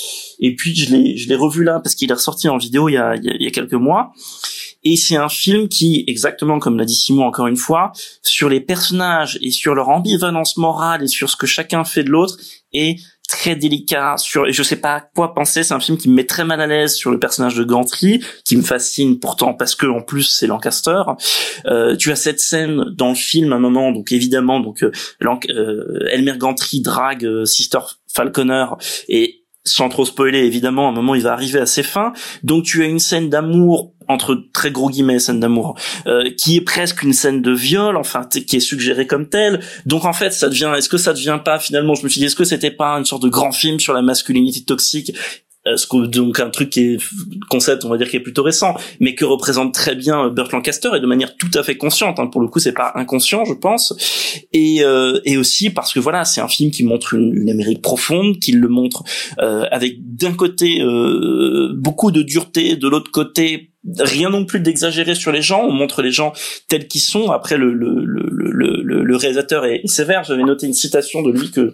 Et 0.40 0.56
puis 0.56 0.74
je 0.74 0.92
l'ai 0.92 1.16
je 1.16 1.28
l'ai 1.28 1.36
revu 1.36 1.62
là 1.62 1.78
parce 1.78 1.94
qu'il 1.94 2.10
est 2.10 2.14
ressorti 2.14 2.48
en 2.48 2.58
vidéo 2.58 2.88
il 2.88 2.94
y 2.94 2.96
a 2.96 3.11
il 3.16 3.42
y 3.42 3.46
a, 3.46 3.50
quelques 3.50 3.72
mois. 3.74 4.12
Et 4.84 4.96
c'est 4.96 5.16
un 5.16 5.28
film 5.28 5.68
qui, 5.68 6.04
exactement 6.08 6.58
comme 6.58 6.76
l'a 6.78 6.84
dit 6.84 6.94
Simon 6.94 7.24
encore 7.24 7.46
une 7.46 7.56
fois, 7.56 7.92
sur 8.22 8.48
les 8.48 8.60
personnages 8.60 9.38
et 9.40 9.50
sur 9.50 9.74
leur 9.74 9.88
ambivalence 9.88 10.56
morale 10.56 11.04
et 11.04 11.08
sur 11.08 11.30
ce 11.30 11.36
que 11.36 11.46
chacun 11.46 11.84
fait 11.84 12.04
de 12.04 12.10
l'autre 12.10 12.36
est 12.72 12.96
très 13.32 13.56
délicat 13.56 14.16
sur 14.18 14.46
et 14.46 14.52
je 14.52 14.62
sais 14.62 14.76
pas 14.76 15.00
quoi 15.14 15.32
penser 15.34 15.62
c'est 15.62 15.72
un 15.72 15.80
film 15.80 15.96
qui 15.96 16.10
me 16.10 16.14
met 16.14 16.26
très 16.26 16.44
mal 16.44 16.60
à 16.60 16.66
l'aise 16.66 16.94
sur 16.94 17.10
le 17.10 17.18
personnage 17.18 17.54
de 17.54 17.64
Gantry 17.64 18.22
qui 18.44 18.56
me 18.56 18.62
fascine 18.62 19.20
pourtant 19.20 19.54
parce 19.54 19.74
que 19.74 19.86
en 19.86 20.02
plus 20.02 20.24
c'est 20.24 20.46
Lancaster 20.46 21.02
euh, 21.66 21.96
tu 21.96 22.12
as 22.12 22.16
cette 22.16 22.40
scène 22.40 22.84
dans 22.94 23.08
le 23.08 23.14
film 23.14 23.52
à 23.54 23.56
un 23.56 23.58
moment 23.58 23.90
donc 23.90 24.12
évidemment 24.12 24.60
donc 24.60 24.82
euh, 24.82 24.92
euh, 25.24 26.08
Elmer 26.10 26.36
Gantry 26.36 26.82
drague 26.82 27.44
Sister 27.46 27.78
Falconer 28.12 28.66
et 29.08 29.41
sans 29.64 29.88
trop 29.88 30.04
spoiler, 30.04 30.40
évidemment, 30.40 30.86
à 30.86 30.90
un 30.90 30.94
moment, 30.94 31.14
il 31.14 31.22
va 31.22 31.32
arriver 31.32 31.60
à 31.60 31.66
ses 31.66 31.82
fins. 31.82 32.12
Donc, 32.42 32.64
tu 32.64 32.82
as 32.82 32.86
une 32.86 32.98
scène 32.98 33.28
d'amour 33.28 33.92
entre 34.08 34.34
très 34.52 34.70
gros 34.70 34.90
guillemets 34.90 35.18
scène 35.18 35.40
d'amour 35.40 35.78
euh, 36.06 36.30
qui 36.36 36.56
est 36.56 36.60
presque 36.60 37.02
une 37.02 37.12
scène 37.12 37.40
de 37.40 37.52
viol 37.52 37.96
enfin 37.96 38.24
qui 38.24 38.56
est 38.56 38.60
suggérée 38.60 39.06
comme 39.06 39.28
telle 39.28 39.60
donc 39.86 40.04
en 40.04 40.12
fait 40.12 40.32
ça 40.32 40.48
devient 40.48 40.72
est-ce 40.76 40.88
que 40.88 40.98
ça 40.98 41.12
devient 41.12 41.38
pas 41.42 41.60
finalement 41.60 41.94
je 41.94 42.02
me 42.02 42.08
suis 42.08 42.18
dit 42.18 42.26
est-ce 42.26 42.34
que 42.34 42.44
c'était 42.44 42.72
pas 42.72 42.94
une 42.98 43.04
sorte 43.04 43.22
de 43.22 43.28
grand 43.28 43.52
film 43.52 43.78
sur 43.78 43.94
la 43.94 44.02
masculinité 44.02 44.64
toxique 44.64 45.12
ce 45.64 45.86
que, 45.86 46.06
donc 46.06 46.40
un 46.40 46.50
truc 46.50 46.70
qui 46.70 46.80
est 46.80 46.98
concept 47.48 47.84
on 47.84 47.88
va 47.88 47.96
dire 47.96 48.08
qui 48.08 48.16
est 48.16 48.20
plutôt 48.20 48.42
récent 48.42 48.74
mais 48.98 49.14
que 49.14 49.24
représente 49.24 49.72
très 49.72 49.94
bien 49.94 50.28
Burt 50.28 50.50
Lancaster 50.52 50.90
et 50.96 51.00
de 51.00 51.06
manière 51.06 51.36
tout 51.36 51.50
à 51.54 51.62
fait 51.62 51.76
consciente 51.76 52.18
hein. 52.18 52.26
pour 52.26 52.40
le 52.40 52.48
coup 52.48 52.58
c'est 52.58 52.72
pas 52.72 52.92
inconscient 52.94 53.44
je 53.44 53.54
pense. 53.54 53.94
Et 54.52 54.84
euh, 54.84 55.20
et 55.24 55.36
aussi 55.36 55.70
parce 55.70 55.92
que 55.92 56.00
voilà 56.00 56.24
c'est 56.24 56.40
un 56.40 56.48
film 56.48 56.70
qui 56.70 56.84
montre 56.84 57.14
une, 57.14 57.34
une 57.34 57.50
Amérique 57.50 57.82
profonde 57.82 58.38
qui 58.38 58.52
le 58.52 58.68
montre 58.68 59.04
euh, 59.40 59.64
avec 59.70 59.96
d'un 60.16 60.34
côté 60.34 60.80
euh, 60.80 61.72
beaucoup 61.74 62.10
de 62.10 62.22
dureté 62.22 62.76
de 62.76 62.88
l'autre 62.88 63.10
côté 63.10 63.70
rien 63.98 64.30
non 64.30 64.44
plus 64.44 64.60
d'exagéré 64.60 65.14
sur 65.14 65.32
les 65.32 65.42
gens. 65.42 65.64
On 65.64 65.72
montre 65.72 66.02
les 66.02 66.12
gens 66.12 66.32
tels 66.68 66.86
qu'ils 66.86 67.00
sont. 67.00 67.30
Après 67.30 67.56
le 67.56 67.72
le 67.72 68.04
le 68.04 68.22
le, 68.82 69.16
réalisateur 69.16 69.64
est 69.66 69.86
sévère. 69.86 70.24
J'avais 70.24 70.44
noté 70.44 70.66
une 70.66 70.74
citation 70.74 71.22
de 71.22 71.30
lui 71.30 71.50
que 71.50 71.72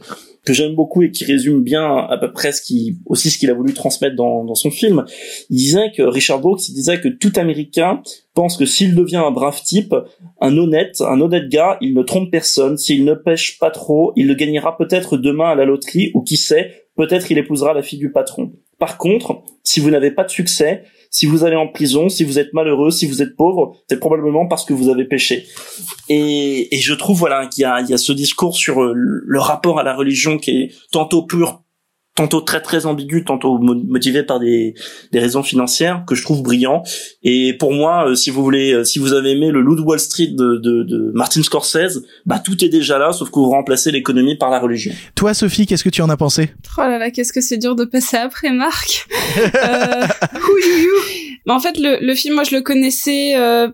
que 0.49 0.55
j'aime 0.55 0.75
beaucoup 0.75 1.03
et 1.03 1.11
qui 1.11 1.27
résume 1.27 1.63
bien 1.63 1.95
à 1.95 2.17
peu 2.17 2.33
près 2.33 2.53
ce 2.53 2.63
qui 2.63 2.97
aussi 3.05 3.29
ce 3.29 3.37
qu'il 3.37 3.51
a 3.51 3.55
voulu 3.55 3.75
transmettre 3.75 4.17
dans, 4.17 4.45
dans 4.45 4.55
son 4.55 4.71
film. 4.71 5.05
Il 5.51 5.59
disait 5.59 5.93
que 5.95 6.01
Richard 6.01 6.41
Brooks 6.41 6.71
il 6.71 6.75
disait 6.75 7.03
que 7.03 7.09
tout 7.09 7.33
Américain 7.37 8.01
pense 8.33 8.57
que 8.57 8.65
s'il 8.65 8.95
devient 8.95 9.17
un 9.17 9.31
brave 9.31 9.61
type, 9.63 9.95
un 10.41 10.57
honnête, 10.57 11.03
un 11.03 11.21
honnête 11.21 11.51
gars, 11.51 11.77
il 11.83 11.93
ne 11.93 12.03
trompe 12.03 12.31
personne. 12.31 12.79
S'il 12.79 13.05
ne 13.05 13.13
pêche 13.13 13.59
pas 13.59 13.71
trop, 13.71 14.15
il 14.17 14.27
le 14.27 14.33
gagnera 14.33 14.79
peut-être 14.79 15.19
demain 15.19 15.51
à 15.51 15.55
la 15.55 15.67
loterie 15.67 16.13
ou 16.15 16.23
qui 16.23 16.39
sait, 16.39 16.87
peut-être 16.97 17.31
il 17.31 17.37
épousera 17.37 17.75
la 17.75 17.83
fille 17.83 17.99
du 17.99 18.11
patron. 18.11 18.53
Par 18.79 18.97
contre, 18.97 19.43
si 19.65 19.81
vous 19.81 19.91
n'avez 19.91 20.13
pas 20.13 20.25
de 20.25 20.31
succès, 20.31 20.85
si 21.11 21.27
vous 21.27 21.45
allez 21.45 21.57
en 21.57 21.69
prison, 21.69 22.09
si 22.09 22.25
vous 22.25 22.39
êtes 22.39 22.53
malheureux, 22.53 22.91
si 22.91 23.07
vous 23.07 23.23
êtes 23.23 23.37
pauvre, 23.37 23.77
c'est 23.89 23.99
probablement 23.99 24.47
parce 24.47 24.65
que 24.65 24.73
vous 24.73 24.89
avez 24.89 25.05
péché. 25.05 25.47
Et, 26.09 26.69
je 26.73 26.95
trouve 26.95 27.19
voilà 27.19 27.47
qu'il 27.47 27.63
y 27.63 27.65
a, 27.65 27.81
il 27.81 27.89
y 27.89 27.95
a 27.95 27.99
ce 27.99 28.13
discours 28.13 28.57
sur 28.57 28.83
euh, 28.83 28.93
le 28.95 29.41
rapport 29.41 29.79
à 29.79 29.83
la 29.83 29.95
religion 29.95 30.39
qui 30.39 30.51
est 30.51 30.73
tantôt 30.91 31.23
pur, 31.23 31.63
tantôt 32.19 32.41
très 32.41 32.61
très 32.61 32.85
ambigu, 32.85 33.25
tantôt 33.25 33.59
motivé 33.59 34.25
par 34.25 34.41
des, 34.41 34.75
des 35.13 35.21
raisons 35.21 35.45
financières 35.45 36.03
que 36.05 36.17
je 36.17 36.25
trouve 36.25 36.43
brillant. 36.43 36.83
Et 37.23 37.53
pour 37.53 37.73
moi, 37.73 38.09
euh, 38.09 38.17
si 38.17 38.31
vous 38.31 38.43
voulez, 38.43 38.73
euh, 38.73 38.83
si 38.83 38.99
vous 38.99 39.13
avez 39.13 39.31
aimé 39.31 39.53
le 39.53 39.61
Loup 39.61 39.77
de 39.77 39.83
Wall 39.83 40.01
Street 40.01 40.33
de, 40.33 40.57
de, 40.57 40.83
de 40.83 41.13
Martin 41.15 41.45
Scorsese, 41.45 42.03
bah 42.27 42.41
tout 42.41 42.65
est 42.65 42.69
déjà 42.69 42.99
là, 42.99 43.13
sauf 43.13 43.31
que 43.31 43.39
vous 43.39 43.49
remplacez 43.51 43.93
l'économie 43.93 44.37
par 44.37 44.51
la 44.51 44.59
religion. 44.59 44.93
Toi, 45.15 45.33
Sophie, 45.33 45.65
qu'est-ce 45.67 45.85
que 45.85 45.91
tu 45.91 46.03
en 46.03 46.11
as 46.11 46.17
pensé? 46.17 46.51
Oh 46.77 46.81
là 46.81 46.99
là, 46.99 47.13
qu'est-ce 47.13 47.33
que 47.33 47.41
c'est 47.41 47.57
dur 47.59 47.77
de 47.77 47.85
passer 47.85 48.17
après 48.17 48.51
Marc? 48.51 49.07
euh, 49.55 50.07
Mais 51.47 51.53
en 51.53 51.61
fait, 51.61 51.79
le, 51.79 52.05
le 52.05 52.15
film, 52.17 52.35
moi, 52.35 52.43
je 52.43 52.57
le 52.57 52.63
connaissais 52.63 53.37
euh, 53.37 53.69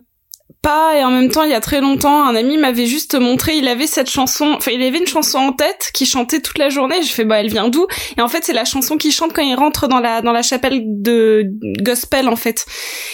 pas 0.65 0.97
et 0.97 1.03
en 1.03 1.11
même 1.11 1.29
temps, 1.29 1.43
il 1.43 1.51
y 1.51 1.53
a 1.53 1.61
très 1.61 1.79
longtemps, 1.79 2.23
un 2.25 2.35
ami 2.35 2.57
m'avait 2.57 2.87
juste 2.87 3.13
montré, 3.13 3.55
il 3.57 3.67
avait 3.67 3.85
cette 3.85 4.09
chanson, 4.09 4.53
enfin, 4.57 4.71
il 4.71 4.81
avait 4.81 4.97
une 4.97 5.05
chanson 5.05 5.37
en 5.37 5.53
tête 5.53 5.91
qui 5.93 6.07
chantait 6.07 6.41
toute 6.41 6.57
la 6.57 6.69
journée. 6.69 7.03
Je 7.03 7.11
fais 7.11 7.23
bah, 7.23 7.39
elle 7.39 7.51
vient 7.51 7.69
d'où? 7.69 7.85
Et 8.17 8.21
en 8.21 8.27
fait, 8.27 8.43
c'est 8.43 8.53
la 8.53 8.65
chanson 8.65 8.97
qu'il 8.97 9.11
chante 9.11 9.31
quand 9.31 9.43
il 9.43 9.53
rentre 9.53 9.87
dans 9.87 9.99
la 9.99 10.21
dans 10.21 10.31
la 10.31 10.41
chapelle 10.41 10.81
de 10.83 11.43
gospel 11.81 12.27
en 12.27 12.35
fait. 12.35 12.65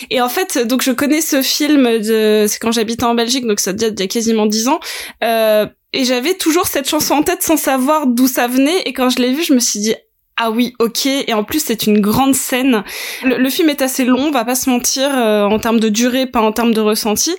Et 0.10 0.22
en 0.22 0.30
fait, 0.30 0.60
donc 0.60 0.82
je 0.82 0.91
connais 0.91 1.19
ce 1.19 1.41
film 1.41 1.99
de, 1.99 2.45
c'est 2.48 2.60
quand 2.60 2.72
j'habitais 2.72 3.03
en 3.03 3.15
Belgique, 3.15 3.45
donc 3.45 3.60
ça 3.60 3.73
date 3.73 3.95
d'il 3.95 4.03
y 4.03 4.06
a 4.06 4.07
quasiment 4.07 4.45
dix 4.45 4.69
ans. 4.69 4.80
Euh, 5.22 5.65
et 5.91 6.06
j'avais 6.06 6.36
toujours 6.36 6.68
cette 6.68 6.88
chanson 6.88 7.15
en 7.15 7.23
tête 7.23 7.44
sans 7.44 7.57
savoir 7.57 8.07
d'où 8.07 8.28
ça 8.28 8.48
venait. 8.48 8.82
Et 8.86 8.94
quand 8.94 9.10
je 9.10 9.19
l'ai 9.19 9.34
vue, 9.34 9.44
je 9.44 9.53
me 9.53 9.60
suis 9.60 9.82
dit 9.82 9.94
ah 10.43 10.49
oui, 10.49 10.73
ok. 10.80 11.05
Et 11.05 11.34
en 11.34 11.43
plus, 11.43 11.63
c'est 11.63 11.85
une 11.85 11.99
grande 12.01 12.34
scène. 12.34 12.84
Le, 13.23 13.38
le, 13.38 13.49
film 13.51 13.69
est 13.69 13.84
assez 13.84 14.05
long, 14.05 14.30
on 14.30 14.31
va 14.31 14.43
pas 14.43 14.55
se 14.55 14.72
mentir, 14.72 15.07
euh, 15.15 15.43
en 15.45 15.59
termes 15.59 15.80
de 15.80 15.88
durée, 15.88 16.26
pas 16.26 16.41
en 16.41 16.51
termes 16.51 16.73
de 16.73 16.81
ressenti. 16.81 17.35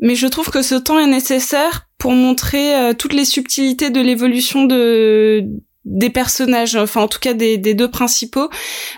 Mais 0.00 0.14
je 0.14 0.28
trouve 0.28 0.48
que 0.48 0.62
ce 0.62 0.76
temps 0.76 1.00
est 1.00 1.08
nécessaire 1.08 1.88
pour 1.98 2.12
montrer 2.12 2.76
euh, 2.76 2.92
toutes 2.94 3.12
les 3.12 3.24
subtilités 3.24 3.90
de 3.90 4.00
l'évolution 4.00 4.64
de 4.64 5.44
des 5.84 6.10
personnages, 6.10 6.76
enfin 6.76 7.00
en 7.00 7.08
tout 7.08 7.18
cas 7.18 7.32
des, 7.32 7.58
des 7.58 7.74
deux 7.74 7.90
principaux, 7.90 8.50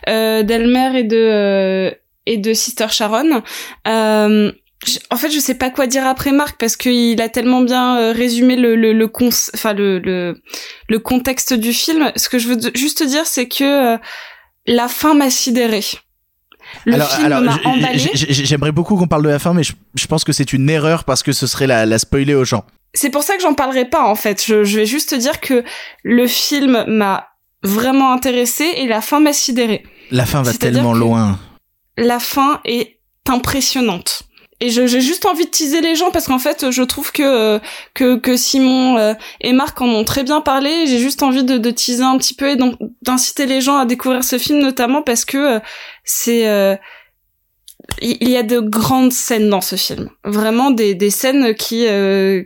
euh, 0.09 0.43
d'Elmer 0.43 0.99
et 0.99 1.05
de 1.05 1.95
et 2.27 2.37
de 2.37 2.53
Sister 2.53 2.89
Sharon. 2.91 3.43
En 5.11 5.17
fait, 5.17 5.31
je 5.31 5.39
sais 5.39 5.55
pas 5.55 5.71
quoi 5.71 5.87
dire 5.87 6.07
après 6.07 6.33
Marc 6.33 6.59
parce 6.59 6.77
qu'il 6.77 7.21
a 7.21 7.29
tellement 7.29 7.61
bien 7.61 8.13
résumé 8.13 8.57
le 8.57 8.77
le 8.77 8.93
le 8.93 9.09
cons 9.09 9.29
enfin 9.55 9.75
le, 9.75 9.99
le 9.99 10.41
le 10.89 10.99
contexte 10.99 11.53
du 11.53 11.73
film. 11.73 12.11
Ce 12.17 12.29
que 12.29 12.39
je 12.39 12.49
veux 12.49 12.59
juste 12.75 13.03
dire, 13.03 13.27
c'est 13.27 13.47
que 13.47 13.95
euh, 13.95 13.99
la 14.67 14.89
fin 14.89 15.15
m'a 15.15 15.31
sidéré. 15.31 15.83
Le 16.87 16.95
alors, 16.95 17.11
film 17.11 17.27
alors, 17.27 17.41
m'a 17.43 17.59
emballé. 17.65 18.11
J'aimerais 18.15 18.73
beaucoup 18.73 18.97
qu'on 18.97 19.09
parle 19.09 19.25
de 19.25 19.29
la 19.29 19.39
fin, 19.39 19.53
mais 19.53 19.65
je, 19.65 19.73
je 19.95 20.07
pense 20.07 20.25
que 20.25 20.33
c'est 20.33 20.53
une 20.53 20.71
erreur 20.71 21.05
parce 21.05 21.23
que 21.23 21.33
ce 21.33 21.47
serait 21.47 21.67
la, 21.67 21.85
la 21.85 21.99
spoiler 21.99 22.35
aux 22.35 22.45
gens. 22.45 22.65
C'est 22.95 23.11
pour 23.11 23.23
ça 23.23 23.37
que 23.37 23.43
j'en 23.43 23.55
parlerai 23.55 23.85
pas 23.85 24.05
en 24.05 24.15
fait. 24.15 24.43
Je, 24.45 24.65
je 24.65 24.77
vais 24.77 24.87
juste 24.87 25.15
dire 25.15 25.41
que 25.41 25.63
le 26.05 26.27
film 26.27 26.85
m'a 26.89 27.29
vraiment 27.63 28.13
intéressé 28.13 28.65
et 28.77 28.87
la 28.87 29.01
fin 29.01 29.21
m'a 29.21 29.33
sidéré. 29.33 29.85
La 30.11 30.25
fin 30.25 30.43
va 30.43 30.55
tellement 30.55 30.95
loin. 30.95 31.39
La 31.99 32.19
fin 32.19 32.61
est 32.65 32.99
impressionnante 33.29 34.23
et 34.61 34.69
j'ai 34.71 35.01
juste 35.01 35.27
envie 35.27 35.47
de 35.47 35.51
teaser 35.51 35.81
les 35.81 35.97
gens 35.97 36.11
parce 36.11 36.27
qu'en 36.27 36.39
fait 36.39 36.71
je 36.71 36.83
trouve 36.83 37.13
que 37.13 37.61
que, 37.95 38.17
que 38.17 38.37
Simon 38.37 38.99
euh, 38.99 39.15
et 39.41 39.53
Marc 39.53 39.81
en 39.81 39.89
ont 39.89 40.05
très 40.05 40.23
bien 40.23 40.41
parlé 40.41 40.87
j'ai 40.87 40.99
juste 40.99 41.23
envie 41.23 41.45
de, 41.45 41.59
de 41.59 41.71
teaser 41.71 42.03
un 42.03 42.19
petit 42.19 42.35
peu 42.35 42.51
et 42.51 42.57
d'inciter 43.03 43.47
les 43.47 43.61
gens 43.61 43.77
à 43.77 43.87
découvrir 43.87 44.23
ce 44.23 44.39
film 44.39 44.61
notamment 44.61 45.03
parce 45.03 45.25
que 45.25 45.57
euh, 45.57 45.61
c'est 46.05 46.47
euh, 46.47 46.77
il 48.01 48.29
y 48.29 48.37
a 48.37 48.43
de 48.43 48.61
grandes 48.61 49.13
scènes 49.13 49.51
dans 49.51 49.61
ce 49.61 49.77
film. 49.77 50.11
Vraiment 50.25 50.71
des, 50.71 50.95
des 50.95 51.11
scènes 51.11 51.55
qui, 51.55 51.87
euh, 51.87 52.45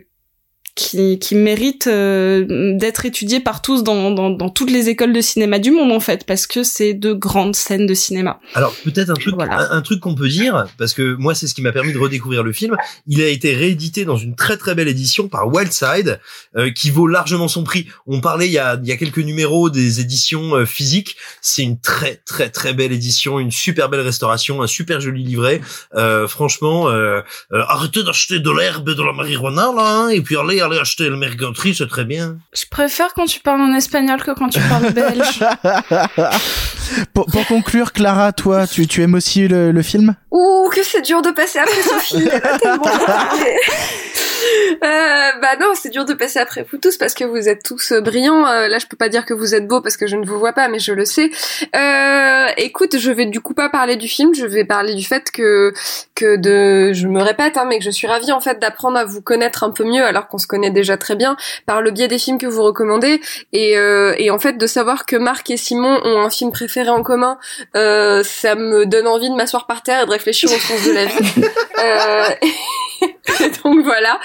qui, 0.75 1.19
qui 1.19 1.35
mérite 1.35 1.87
euh, 1.87 2.75
d'être 2.77 3.05
étudié 3.05 3.39
par 3.39 3.61
tous 3.61 3.81
dans, 3.81 4.11
dans, 4.11 4.29
dans, 4.29 4.49
toutes 4.49 4.69
les 4.69 4.89
écoles 4.89 5.13
de 5.13 5.21
cinéma 5.21 5.57
du 5.57 5.71
monde 5.71 5.93
en 5.93 6.01
fait 6.01 6.25
parce 6.25 6.47
que 6.47 6.63
c'est 6.63 6.93
de 6.93 7.13
grandes 7.13 7.55
scènes 7.55 7.87
de 7.87 7.93
cinéma. 7.93 8.41
Alors 8.55 8.75
peut-être 8.83 9.09
un 9.09 9.13
truc 9.13 9.35
un, 9.39 9.81
truc 9.81 10.01
qu'on 10.01 10.15
peut 10.15 10.27
dire 10.27 10.67
parce 10.77 10.93
que 10.93 11.15
moi 11.15 11.33
c'est 11.33 11.47
ce 11.47 11.53
qui 11.53 11.61
m'a 11.61 11.71
permis 11.71 11.93
de 11.93 11.97
redécouvrir 11.97 12.43
le 12.43 12.51
film, 12.51 12.75
il 13.07 13.21
a 13.21 13.27
été 13.27 13.55
réédité 13.55 14.03
dans 14.03 14.17
une 14.17 14.35
très 14.35 14.57
très 14.57 14.75
belle 14.75 14.89
édition 14.89 15.29
par 15.29 15.47
Wildside 15.47 16.19
euh, 16.57 16.69
qui 16.71 16.89
vaut 16.89 17.07
largement 17.07 17.47
son 17.47 17.63
prix. 17.63 17.87
On 18.05 18.19
parlait 18.19 18.47
il 18.47 18.53
y 18.53 18.59
a 18.59 18.77
il 18.83 18.87
y 18.87 18.91
a 18.91 18.97
quelques 18.97 19.19
numéros 19.19 19.69
des 19.69 20.01
éditions 20.01 20.55
euh, 20.55 20.65
physiques, 20.65 21.15
c'est 21.39 21.63
une 21.63 21.79
très 21.79 22.17
très 22.25 22.49
très 22.49 22.73
belle 22.73 22.91
édition, 22.91 23.39
une 23.39 23.51
super 23.51 23.87
belle 23.87 24.01
restauration, 24.01 24.61
un 24.61 24.67
super 24.67 24.99
joli 24.99 25.23
livret. 25.23 25.61
Euh, 25.95 26.27
franchement 26.27 26.89
arrêtez 27.51 28.03
d'acheter 28.03 28.39
de 28.39 28.51
l'herbe 28.51 28.89
de 28.89 29.03
la 29.03 29.13
marijuana 29.13 29.71
là 29.73 29.99
hein, 29.99 30.09
et 30.09 30.19
puis 30.19 30.35
allez 30.35 30.64
aller 30.65 30.79
acheter 30.79 31.09
le 31.09 31.17
merganterie, 31.17 31.75
c'est 31.75 31.87
très 31.87 32.05
bien. 32.05 32.37
Je 32.53 32.65
préfère 32.69 33.13
quand 33.13 33.25
tu 33.25 33.39
parles 33.39 33.61
en 33.61 33.73
espagnol 33.73 34.21
que 34.21 34.31
quand 34.31 34.49
tu 34.49 34.59
parles 34.61 34.91
belge. 34.91 35.43
pour, 37.13 37.25
pour, 37.25 37.47
conclure, 37.47 37.93
Clara, 37.93 38.33
toi, 38.33 38.67
tu, 38.67 38.87
tu 38.87 39.01
aimes 39.01 39.15
aussi 39.15 39.47
le, 39.47 39.71
le 39.71 39.81
film? 39.81 40.15
Ouh, 40.31 40.69
que 40.73 40.83
c'est 40.83 41.01
dur 41.01 41.21
de 41.21 41.31
passer 41.31 41.59
après 41.59 41.81
Sophie. 41.81 42.29
Euh, 44.83 45.31
bah 45.41 45.55
non, 45.59 45.73
c'est 45.75 45.89
dur 45.89 46.05
de 46.05 46.13
passer 46.13 46.39
après 46.39 46.65
vous 46.69 46.77
tous 46.77 46.97
parce 46.97 47.13
que 47.13 47.23
vous 47.23 47.49
êtes 47.49 47.63
tous 47.63 47.91
euh, 47.91 48.01
brillants. 48.01 48.45
Euh, 48.47 48.67
là, 48.67 48.79
je 48.79 48.85
peux 48.85 48.97
pas 48.97 49.09
dire 49.09 49.25
que 49.25 49.33
vous 49.33 49.55
êtes 49.55 49.67
beaux 49.67 49.81
parce 49.81 49.97
que 49.97 50.07
je 50.07 50.15
ne 50.15 50.25
vous 50.25 50.37
vois 50.37 50.53
pas, 50.53 50.67
mais 50.67 50.79
je 50.79 50.91
le 50.91 51.05
sais. 51.05 51.31
Euh, 51.75 52.45
écoute, 52.57 52.97
je 52.97 53.11
vais 53.11 53.25
du 53.25 53.39
coup 53.39 53.53
pas 53.53 53.69
parler 53.69 53.95
du 53.95 54.07
film. 54.07 54.33
Je 54.35 54.45
vais 54.45 54.65
parler 54.65 54.93
du 54.95 55.03
fait 55.03 55.31
que 55.31 55.73
que 56.15 56.35
de, 56.37 56.93
je 56.93 57.07
me 57.07 57.21
répète, 57.21 57.57
hein, 57.57 57.65
mais 57.67 57.79
que 57.79 57.85
je 57.85 57.89
suis 57.89 58.07
ravie 58.07 58.31
en 58.31 58.39
fait 58.39 58.59
d'apprendre 58.59 58.97
à 58.97 59.05
vous 59.05 59.21
connaître 59.21 59.63
un 59.63 59.71
peu 59.71 59.83
mieux 59.83 60.03
alors 60.03 60.27
qu'on 60.27 60.37
se 60.37 60.47
connaît 60.47 60.71
déjà 60.71 60.97
très 60.97 61.15
bien 61.15 61.35
par 61.65 61.81
le 61.81 61.91
biais 61.91 62.07
des 62.07 62.19
films 62.19 62.37
que 62.37 62.47
vous 62.47 62.63
recommandez 62.63 63.21
et 63.53 63.77
euh, 63.77 64.13
et 64.17 64.31
en 64.31 64.39
fait 64.39 64.57
de 64.57 64.67
savoir 64.67 65.05
que 65.05 65.15
Marc 65.15 65.49
et 65.49 65.57
Simon 65.57 65.99
ont 66.03 66.19
un 66.19 66.29
film 66.29 66.51
préféré 66.51 66.89
en 66.89 67.03
commun, 67.03 67.37
ça 67.73 68.55
me 68.55 68.85
donne 68.85 69.07
envie 69.07 69.29
de 69.29 69.35
m'asseoir 69.35 69.67
par 69.67 69.83
terre 69.83 70.03
et 70.03 70.05
de 70.05 70.11
réfléchir 70.11 70.49
au 70.49 70.57
sens 70.59 70.83
de 70.85 70.91
la 70.91 71.05
vie. 71.05 71.33
donc 73.63 73.83
voilà. 73.83 74.19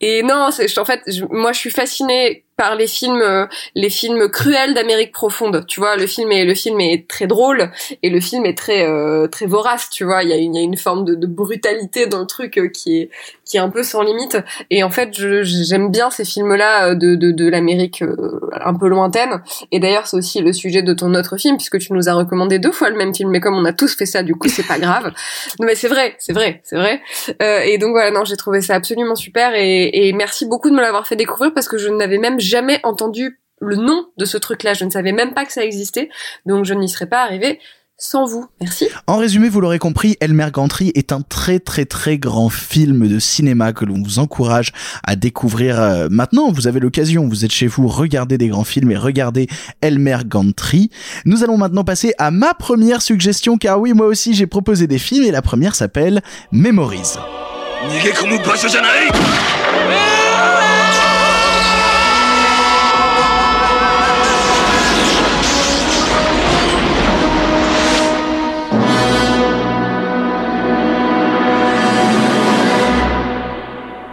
Et 0.00 0.22
non, 0.22 0.50
c'est 0.50 0.76
en 0.78 0.84
fait, 0.84 1.02
moi 1.30 1.52
je 1.52 1.58
suis 1.58 1.70
fascinée 1.70 2.44
par 2.60 2.74
les 2.74 2.86
films, 2.86 3.22
euh, 3.22 3.46
les 3.74 3.88
films 3.88 4.28
cruels 4.28 4.74
d'Amérique 4.74 5.12
profonde. 5.12 5.64
Tu 5.66 5.80
vois, 5.80 5.96
le 5.96 6.06
film 6.06 6.30
est 6.30 6.44
le 6.44 6.54
film 6.54 6.78
est 6.78 7.08
très 7.08 7.26
drôle 7.26 7.70
et 8.02 8.10
le 8.10 8.20
film 8.20 8.44
est 8.44 8.58
très 8.58 8.86
euh, 8.86 9.28
très 9.28 9.46
vorace. 9.46 9.88
Tu 9.88 10.04
vois, 10.04 10.22
il 10.24 10.28
y 10.28 10.34
a 10.34 10.36
une, 10.36 10.54
y 10.54 10.58
a 10.58 10.62
une 10.62 10.76
forme 10.76 11.06
de, 11.06 11.14
de, 11.14 11.26
brutalité 11.26 12.06
dans 12.06 12.20
le 12.20 12.26
truc 12.26 12.58
euh, 12.58 12.68
qui 12.68 12.98
est 12.98 13.10
qui 13.46 13.56
est 13.56 13.60
un 13.60 13.70
peu 13.70 13.82
sans 13.82 14.02
limite. 14.02 14.36
Et 14.68 14.82
en 14.82 14.90
fait, 14.90 15.08
j'aime 15.14 15.90
bien 15.90 16.10
ces 16.10 16.26
films-là 16.26 16.94
de 16.94 17.14
de, 17.14 17.30
de 17.30 17.48
l'Amérique 17.48 18.04
un 18.52 18.74
peu 18.74 18.88
lointaine. 18.88 19.40
Et 19.72 19.80
d'ailleurs, 19.80 20.06
c'est 20.06 20.18
aussi 20.18 20.42
le 20.42 20.52
sujet 20.52 20.82
de 20.82 20.92
ton 20.92 21.14
autre 21.14 21.38
film 21.38 21.56
puisque 21.56 21.78
tu 21.78 21.94
nous 21.94 22.10
as 22.10 22.12
recommandé 22.12 22.58
deux 22.58 22.72
fois 22.72 22.90
le 22.90 22.96
même 22.96 23.14
film. 23.14 23.30
Mais 23.30 23.40
comme 23.40 23.54
on 23.54 23.64
a 23.64 23.72
tous 23.72 23.96
fait 23.96 24.04
ça, 24.04 24.22
du 24.22 24.34
coup, 24.34 24.48
c'est 24.48 24.66
pas 24.66 24.78
grave. 24.78 25.10
Non, 25.58 25.66
mais 25.66 25.74
c'est 25.74 25.88
vrai, 25.88 26.14
c'est 26.18 26.32
vrai, 26.32 26.60
c'est 26.64 26.76
vrai. 26.76 27.02
et 27.40 27.76
donc 27.78 27.90
voilà, 27.90 28.10
non, 28.10 28.24
j'ai 28.24 28.36
trouvé 28.36 28.60
ça 28.60 28.74
absolument 28.74 29.14
super 29.14 29.54
et, 29.54 30.08
et 30.08 30.12
merci 30.12 30.46
beaucoup 30.46 30.70
de 30.70 30.74
me 30.74 30.80
l'avoir 30.80 31.06
fait 31.06 31.16
découvrir 31.16 31.52
parce 31.52 31.68
que 31.68 31.76
je 31.76 31.88
n'avais 31.88 32.18
même 32.18 32.38
jamais 32.40 32.49
entendu 32.82 33.40
le 33.60 33.76
nom 33.76 34.06
de 34.16 34.24
ce 34.24 34.38
truc-là. 34.38 34.74
Je 34.74 34.84
ne 34.84 34.90
savais 34.90 35.12
même 35.12 35.34
pas 35.34 35.44
que 35.44 35.52
ça 35.52 35.64
existait, 35.64 36.08
donc 36.46 36.64
je 36.64 36.74
n'y 36.74 36.88
serais 36.88 37.06
pas 37.06 37.22
arrivée 37.22 37.58
sans 38.00 38.24
vous. 38.24 38.46
Merci. 38.60 38.88
En 39.06 39.18
résumé, 39.18 39.48
vous 39.50 39.60
l'aurez 39.60 39.78
compris, 39.78 40.16
Elmer 40.20 40.48
Gantry 40.50 40.90
est 40.94 41.12
un 41.12 41.20
très 41.20 41.60
très 41.60 41.84
très 41.84 42.16
grand 42.16 42.48
film 42.48 43.06
de 43.06 43.18
cinéma 43.18 43.74
que 43.74 43.84
l'on 43.84 44.02
vous 44.02 44.18
encourage 44.18 44.72
à 45.04 45.16
découvrir 45.16 45.78
euh, 45.78 46.08
maintenant. 46.10 46.50
Vous 46.50 46.66
avez 46.66 46.80
l'occasion, 46.80 47.28
vous 47.28 47.44
êtes 47.44 47.52
chez 47.52 47.66
vous, 47.66 47.86
regardez 47.86 48.38
des 48.38 48.48
grands 48.48 48.64
films 48.64 48.90
et 48.90 48.96
regardez 48.96 49.48
Elmer 49.82 50.18
Gantry. 50.26 50.90
Nous 51.26 51.44
allons 51.44 51.58
maintenant 51.58 51.84
passer 51.84 52.14
à 52.16 52.30
ma 52.30 52.54
première 52.54 53.02
suggestion, 53.02 53.58
car 53.58 53.78
oui, 53.78 53.92
moi 53.92 54.06
aussi 54.06 54.32
j'ai 54.32 54.46
proposé 54.46 54.86
des 54.86 54.98
films 54.98 55.24
et 55.24 55.30
la 55.30 55.42
première 55.42 55.74
s'appelle 55.74 56.22
Memories. 56.52 57.18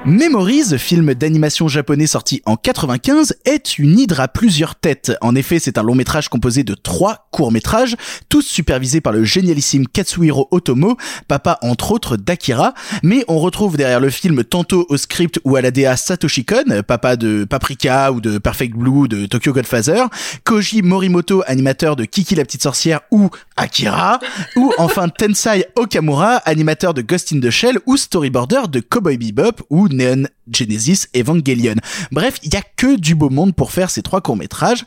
Memories, 0.07 0.77
film 0.77 1.13
d'animation 1.15 1.67
japonais 1.67 2.07
sorti 2.07 2.41
en 2.45 2.55
95, 2.55 3.35
est 3.43 3.77
une 3.77 3.99
hydre 3.99 4.21
à 4.21 4.29
plusieurs 4.29 4.75
têtes. 4.75 5.11
En 5.19 5.35
effet, 5.35 5.59
c'est 5.59 5.77
un 5.77 5.83
long 5.83 5.95
métrage 5.95 6.29
composé 6.29 6.63
de 6.63 6.75
trois 6.75 7.27
courts 7.31 7.51
métrages, 7.51 7.97
tous 8.29 8.41
supervisés 8.41 9.01
par 9.01 9.11
le 9.11 9.25
génialissime 9.25 9.85
Katsuhiro 9.85 10.47
Otomo, 10.51 10.95
papa 11.27 11.59
entre 11.61 11.91
autres 11.91 12.15
d'Akira, 12.15 12.73
mais 13.03 13.25
on 13.27 13.37
retrouve 13.37 13.75
derrière 13.75 13.99
le 13.99 14.09
film 14.09 14.45
tantôt 14.45 14.85
au 14.87 14.95
script 14.95 15.41
ou 15.43 15.57
à 15.57 15.61
la 15.61 15.71
DA 15.71 15.97
Satoshi 15.97 16.45
Kon, 16.45 16.83
papa 16.87 17.17
de 17.17 17.43
Paprika 17.43 18.13
ou 18.13 18.21
de 18.21 18.37
Perfect 18.37 18.77
Blue 18.77 19.09
de 19.09 19.25
Tokyo 19.25 19.51
Godfather, 19.51 20.05
Koji 20.45 20.83
Morimoto, 20.83 21.43
animateur 21.47 21.97
de 21.97 22.05
Kiki 22.05 22.35
la 22.35 22.45
petite 22.45 22.63
sorcière 22.63 23.01
ou 23.11 23.29
Akira, 23.57 24.21
ou 24.55 24.71
enfin 24.77 25.09
Tensai 25.09 25.65
Okamura, 25.75 26.37
animateur 26.45 26.93
de 26.93 27.01
Ghost 27.01 27.33
in 27.33 27.41
the 27.41 27.49
Shell 27.49 27.79
ou 27.85 27.97
storyboarder 27.97 28.69
de 28.71 28.79
Cowboy 28.79 29.17
Bebop 29.17 29.63
ou 29.69 29.89
Neon 29.97 30.27
Genesis 30.51 31.07
Evangelion. 31.15 31.75
Bref, 32.11 32.37
il 32.43 32.53
y 32.53 32.57
a 32.57 32.61
que 32.61 32.97
du 32.97 33.15
beau 33.15 33.29
monde 33.29 33.55
pour 33.55 33.71
faire 33.71 33.89
ces 33.89 34.01
trois 34.01 34.21
courts-métrages. 34.21 34.85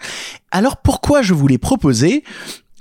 Alors 0.51 0.79
pourquoi 0.79 1.23
je 1.23 1.35
voulais 1.35 1.59
proposer 1.59 2.25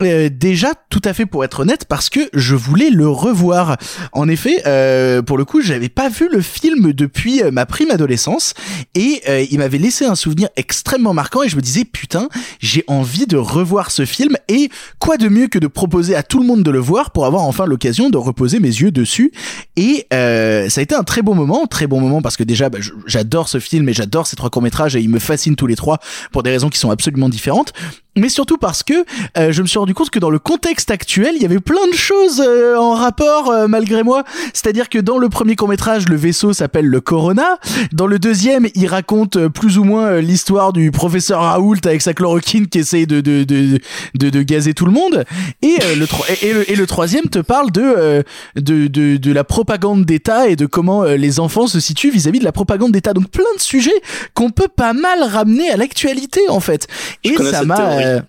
euh, 0.02 0.30
déjà 0.32 0.74
tout 0.90 1.02
à 1.04 1.14
fait 1.14 1.26
pour 1.26 1.44
être 1.44 1.62
honnête 1.62 1.86
parce 1.86 2.10
que 2.10 2.22
je 2.34 2.56
voulais 2.56 2.90
le 2.90 3.08
revoir. 3.08 3.78
En 4.14 4.28
effet, 4.28 4.64
euh, 4.66 5.22
pour 5.22 5.38
le 5.38 5.46
coup, 5.46 5.62
j'avais 5.62 5.90
pas 5.90 6.10
vu 6.10 6.30
le 6.32 6.42
film 6.42 6.94
depuis 6.94 7.44
euh, 7.44 7.52
ma 7.52 7.66
prime 7.66 7.92
adolescence 7.92 8.54
et 8.96 9.22
il 9.52 9.60
m'avait 9.60 9.78
laissé 9.78 10.06
un 10.06 10.16
souvenir 10.16 10.50
extrêmement 10.56 11.14
marquant 11.14 11.44
et 11.44 11.50
je 11.50 11.56
me 11.56 11.62
disais 11.62 11.86
putain, 11.86 12.30
j'ai 12.60 12.84
envie 12.88 13.28
de 13.28 13.38
revoir 13.38 13.92
ce 13.92 14.06
film 14.06 14.36
et 14.48 14.70
quoi 15.00 15.18
de 15.18 15.28
mieux 15.28 15.48
que 15.48 15.60
de 15.60 15.68
proposer 15.68 16.16
à 16.16 16.24
tout 16.24 16.40
le 16.40 16.46
monde 16.46 16.64
de 16.64 16.72
le 16.72 16.80
voir 16.80 17.12
pour 17.12 17.26
avoir 17.26 17.44
enfin 17.44 17.66
l'occasion 17.66 18.10
de 18.10 18.18
reposer 18.18 18.60
mes 18.60 18.68
yeux 18.68 18.92
dessus 18.92 19.32
et 19.76 20.08
ça 20.12 20.80
a 20.80 20.82
été 20.82 20.96
un 20.96 21.04
très 21.04 21.22
bon 21.22 21.36
moment, 21.36 21.68
très 21.68 21.88
bon 21.88 22.00
moment 22.00 22.22
parce 22.22 22.38
que 22.38 22.44
déjà 22.44 22.70
bah, 22.70 22.80
j'adore 23.06 23.50
ce 23.50 23.60
film 23.60 23.88
et 23.90 23.94
j'adore 23.94 24.28
ces 24.28 24.36
trois 24.36 24.50
courts 24.50 24.62
métrages 24.62 24.96
et 24.96 25.02
ils 25.02 25.10
me 25.10 25.20
fascinent 25.20 25.56
tous 25.56 25.68
les 25.68 25.76
trois 25.76 26.00
pour 26.32 26.44
des 26.44 26.52
raisons 26.52 26.70
qui 26.70 26.80
sont 26.80 26.92
absolument 26.92 27.30
différentes 27.30 27.74
mais 28.20 28.30
surtout 28.30 28.58
parce 28.58 28.84
que 28.84 28.94
euh, 29.38 29.52
je 29.52 29.62
me 29.62 29.68
suis 29.68 29.80
rendu 29.80 29.94
compte 29.94 30.10
que 30.10 30.20
dans 30.20 30.30
le 30.30 30.40
contexte 30.40 30.92
actuel, 30.92 31.34
il 31.36 31.42
y 31.42 31.46
avait 31.46 31.60
plein 31.60 31.88
de 31.92 31.96
choses 31.96 32.44
euh, 32.46 32.76
en 32.78 32.94
rapport 32.94 33.50
euh, 33.50 33.68
malgré 33.68 34.04
moi. 34.04 34.24
C'est-à-dire 34.54 34.90
que 34.90 35.00
dans 35.00 35.18
le 35.18 35.30
premier 35.30 35.56
court-métrage, 35.56 36.08
le 36.10 36.16
vaisseau 36.16 36.54
s'appelle 36.54 36.86
le 36.86 37.02
Corona. 37.02 37.58
Dans 37.94 38.08
le 38.08 38.20
deuxième, 38.20 38.68
il 38.76 38.88
raconte 38.88 39.48
plus 39.48 39.78
ou 39.78 39.84
moins 39.84 40.20
l'histoire 40.20 40.74
du 40.74 40.92
professeur 40.92 41.42
Raoult 41.42 41.78
avec 41.86 42.02
sa 42.02 42.14
chloroquine 42.14 42.68
qui 42.68 42.80
essaye 42.80 43.08
de 43.08 43.22
de, 43.22 43.44
de, 43.44 43.80
de, 44.16 44.30
de 44.30 44.42
gazer 44.42 44.74
tout 44.74 44.86
le 44.86 44.92
monde. 44.92 45.26
Et, 45.62 45.76
le, 45.96 46.06
et, 46.42 46.54
le, 46.54 46.72
et 46.72 46.76
le 46.76 46.88
troisième 46.88 47.26
te 47.26 47.40
parle 47.40 47.72
de, 47.72 48.24
de, 48.56 48.88
de, 48.88 49.18
de 49.18 49.32
la 49.32 49.44
propagande 49.44 50.06
d'État 50.06 50.48
et 50.48 50.56
de 50.56 50.66
comment 50.66 51.04
les 51.04 51.40
enfants 51.40 51.68
se 51.68 51.80
situent 51.80 52.12
vis-à-vis 52.12 52.40
de 52.40 52.44
la 52.44 52.52
propagande 52.52 52.92
d'État. 52.92 53.14
Donc 53.14 53.30
plein 53.30 53.44
de 53.56 53.62
sujets 53.62 53.92
qu'on 54.34 54.52
peut 54.52 54.68
pas 54.68 54.94
mal 54.94 55.24
ramener 55.24 55.70
à 55.72 55.78
l'actualité 55.78 56.42
en 56.50 56.60
fait. 56.60 56.88
et 57.24 57.36
ça 57.38 57.64
m'a 57.64 58.09
euh, 58.18 58.22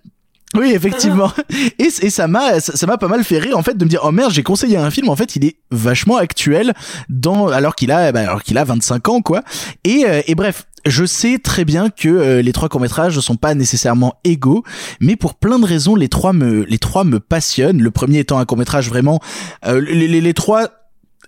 oui, 0.54 0.72
effectivement. 0.74 1.32
Et, 1.78 1.88
et 2.02 2.10
ça 2.10 2.26
m'a 2.26 2.58
ça 2.58 2.86
m'a 2.86 2.98
pas 2.98 3.06
mal 3.06 3.22
fait 3.22 3.38
rire 3.38 3.56
en 3.56 3.62
fait 3.62 3.76
de 3.76 3.84
me 3.84 3.88
dire 3.88 4.00
oh 4.02 4.10
merde, 4.10 4.32
j'ai 4.32 4.42
conseillé 4.42 4.76
un 4.76 4.90
film 4.90 5.08
en 5.08 5.14
fait, 5.14 5.36
il 5.36 5.44
est 5.44 5.56
vachement 5.70 6.16
actuel 6.16 6.74
dans 7.08 7.46
alors 7.48 7.76
qu'il 7.76 7.92
a 7.92 8.10
bah, 8.10 8.20
alors 8.20 8.42
qu'il 8.42 8.58
a 8.58 8.64
25 8.64 9.08
ans 9.08 9.20
quoi. 9.20 9.42
Et 9.84 10.04
euh, 10.06 10.22
et 10.26 10.34
bref, 10.34 10.66
je 10.84 11.04
sais 11.04 11.38
très 11.38 11.64
bien 11.64 11.88
que 11.88 12.08
euh, 12.08 12.42
les 12.42 12.52
trois 12.52 12.68
courts-métrages 12.68 13.14
ne 13.14 13.20
sont 13.20 13.36
pas 13.36 13.54
nécessairement 13.54 14.16
égaux, 14.24 14.64
mais 15.00 15.14
pour 15.14 15.34
plein 15.34 15.60
de 15.60 15.66
raisons, 15.66 15.94
les 15.94 16.08
trois 16.08 16.32
me 16.32 16.64
les 16.64 16.78
trois 16.78 17.04
me 17.04 17.20
passionnent. 17.20 17.80
Le 17.80 17.90
premier 17.92 18.18
étant 18.18 18.38
un 18.38 18.44
court-métrage 18.44 18.88
vraiment 18.88 19.20
les, 19.64 20.08
les, 20.08 20.20
les 20.20 20.34
trois 20.34 20.79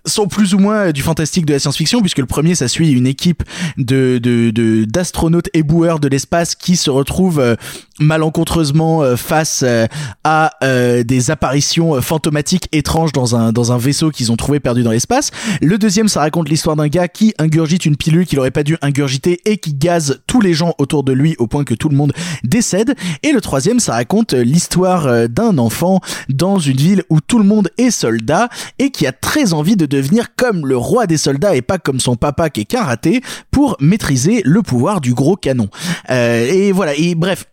sont 0.05 0.27
plus 0.27 0.53
ou 0.53 0.59
moins 0.59 0.91
du 0.91 1.01
fantastique 1.01 1.45
de 1.45 1.53
la 1.53 1.59
science-fiction 1.59 2.01
puisque 2.01 2.17
le 2.19 2.25
premier 2.25 2.55
ça 2.55 2.67
suit 2.67 2.91
une 2.91 3.07
équipe 3.07 3.43
de 3.77 4.17
de 4.21 4.49
de- 4.51 4.83
d'astronautes 4.85 5.49
éboueurs 5.53 5.99
de 5.99 6.07
l'espace 6.07 6.55
qui 6.55 6.75
se 6.75 6.89
retrouvent 6.89 7.39
euh, 7.39 7.55
malencontreusement 7.99 9.01
euh, 9.01 9.15
face 9.15 9.63
euh, 9.65 9.87
à 10.23 10.51
euh, 10.63 11.03
des 11.03 11.31
apparitions 11.31 11.95
euh, 11.95 12.01
fantomatiques 12.01 12.67
étranges 12.71 13.11
dans 13.11 13.35
un 13.35 13.51
dans 13.51 13.71
un 13.71 13.77
vaisseau 13.77 14.11
qu'ils 14.11 14.31
ont 14.31 14.35
trouvé 14.35 14.59
perdu 14.59 14.83
dans 14.83 14.91
l'espace. 14.91 15.31
Le 15.61 15.77
deuxième 15.77 16.07
ça 16.07 16.19
raconte 16.21 16.49
l'histoire 16.49 16.75
d'un 16.75 16.87
gars 16.87 17.07
qui 17.07 17.33
ingurgite 17.39 17.85
une 17.85 17.95
pilule 17.97 18.25
qu'il 18.25 18.39
aurait 18.39 18.51
pas 18.51 18.63
dû 18.63 18.77
ingurgiter 18.81 19.39
et 19.45 19.57
qui 19.57 19.73
gaze 19.73 20.21
tous 20.27 20.41
les 20.41 20.53
gens 20.53 20.73
autour 20.77 21.03
de 21.03 21.13
lui 21.13 21.35
au 21.39 21.47
point 21.47 21.63
que 21.63 21.73
tout 21.73 21.89
le 21.89 21.95
monde 21.95 22.13
décède. 22.43 22.95
Et 23.23 23.31
le 23.31 23.41
troisième 23.41 23.79
ça 23.79 23.93
raconte 23.93 24.33
euh, 24.33 24.43
l'histoire 24.43 25.07
euh, 25.07 25.27
d'un 25.27 25.57
enfant 25.57 26.01
dans 26.29 26.59
une 26.59 26.77
ville 26.77 27.03
où 27.09 27.19
tout 27.21 27.37
le 27.39 27.45
monde 27.45 27.69
est 27.77 27.91
soldat 27.91 28.49
et 28.79 28.91
qui 28.91 29.07
a 29.07 29.11
très 29.11 29.53
envie 29.53 29.75
de 29.75 29.85
devenir 29.93 30.35
comme 30.35 30.65
le 30.65 30.77
roi 30.77 31.07
des 31.07 31.17
soldats 31.17 31.55
et 31.55 31.61
pas 31.61 31.77
comme 31.77 31.99
son 31.99 32.15
papa 32.15 32.49
qui 32.49 32.61
est 32.61 32.65
qu'un 32.65 32.83
raté 32.83 33.21
pour 33.51 33.77
maîtriser 33.79 34.41
le 34.45 34.61
pouvoir 34.61 35.01
du 35.01 35.13
gros 35.13 35.35
canon. 35.35 35.69
Euh, 36.09 36.47
et 36.47 36.71
voilà, 36.71 36.93
et 36.95 37.15
bref, 37.15 37.45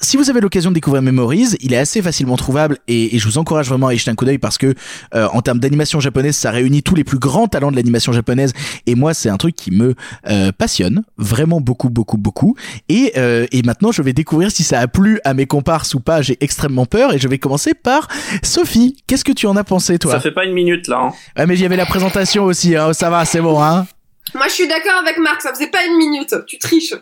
si 0.00 0.16
vous 0.16 0.30
avez 0.30 0.40
l'occasion 0.40 0.70
de 0.70 0.74
découvrir 0.74 1.02
Memories, 1.02 1.56
il 1.60 1.72
est 1.72 1.76
assez 1.76 2.00
facilement 2.02 2.36
trouvable 2.36 2.78
et, 2.88 3.14
et 3.14 3.18
je 3.18 3.26
vous 3.26 3.38
encourage 3.38 3.68
vraiment 3.68 3.88
à 3.88 3.94
y 3.94 3.98
jeter 3.98 4.10
un 4.10 4.14
coup 4.14 4.24
d'œil 4.24 4.38
parce 4.38 4.56
que 4.58 4.74
euh, 5.14 5.28
en 5.32 5.42
termes 5.42 5.58
d'animation 5.58 6.00
japonaise, 6.00 6.36
ça 6.36 6.50
réunit 6.50 6.82
tous 6.82 6.94
les 6.94 7.04
plus 7.04 7.18
grands 7.18 7.48
talents 7.48 7.70
de 7.70 7.76
l'animation 7.76 8.12
japonaise 8.12 8.52
et 8.86 8.94
moi 8.94 9.14
c'est 9.14 9.28
un 9.28 9.36
truc 9.36 9.56
qui 9.56 9.70
me 9.70 9.94
euh, 10.28 10.52
passionne 10.52 11.02
vraiment 11.18 11.60
beaucoup 11.60 11.90
beaucoup 11.90 12.18
beaucoup 12.18 12.56
et 12.88 13.12
euh, 13.16 13.46
et 13.52 13.62
maintenant 13.62 13.92
je 13.92 14.02
vais 14.02 14.12
découvrir 14.12 14.50
si 14.50 14.62
ça 14.62 14.80
a 14.80 14.86
plu 14.86 15.20
à 15.24 15.34
mes 15.34 15.46
comparses 15.46 15.94
ou 15.94 16.00
pas. 16.00 16.22
J'ai 16.22 16.38
extrêmement 16.40 16.86
peur 16.86 17.12
et 17.12 17.18
je 17.18 17.28
vais 17.28 17.38
commencer 17.38 17.74
par 17.74 18.08
Sophie. 18.42 18.96
Qu'est-ce 19.06 19.24
que 19.24 19.32
tu 19.32 19.46
en 19.46 19.56
as 19.56 19.64
pensé 19.64 19.98
toi? 19.98 20.12
Ça 20.12 20.20
fait 20.20 20.32
pas 20.32 20.44
une 20.44 20.54
minute 20.54 20.88
là. 20.88 21.00
Hein. 21.00 21.12
Ouais, 21.36 21.46
mais 21.46 21.54
il 21.54 21.60
y 21.60 21.64
avait 21.64 21.76
la 21.76 21.86
présentation 21.86 22.44
aussi. 22.44 22.76
Hein. 22.76 22.92
Ça 22.92 23.10
va, 23.10 23.24
c'est 23.24 23.40
bon 23.40 23.60
hein. 23.62 23.86
Moi, 24.34 24.46
je 24.48 24.52
suis 24.52 24.68
d'accord 24.68 25.00
avec 25.02 25.18
Marc, 25.18 25.42
ça 25.42 25.52
faisait 25.52 25.70
pas 25.70 25.84
une 25.84 25.96
minute. 25.96 26.34
Tu 26.46 26.58
triches. 26.58 26.94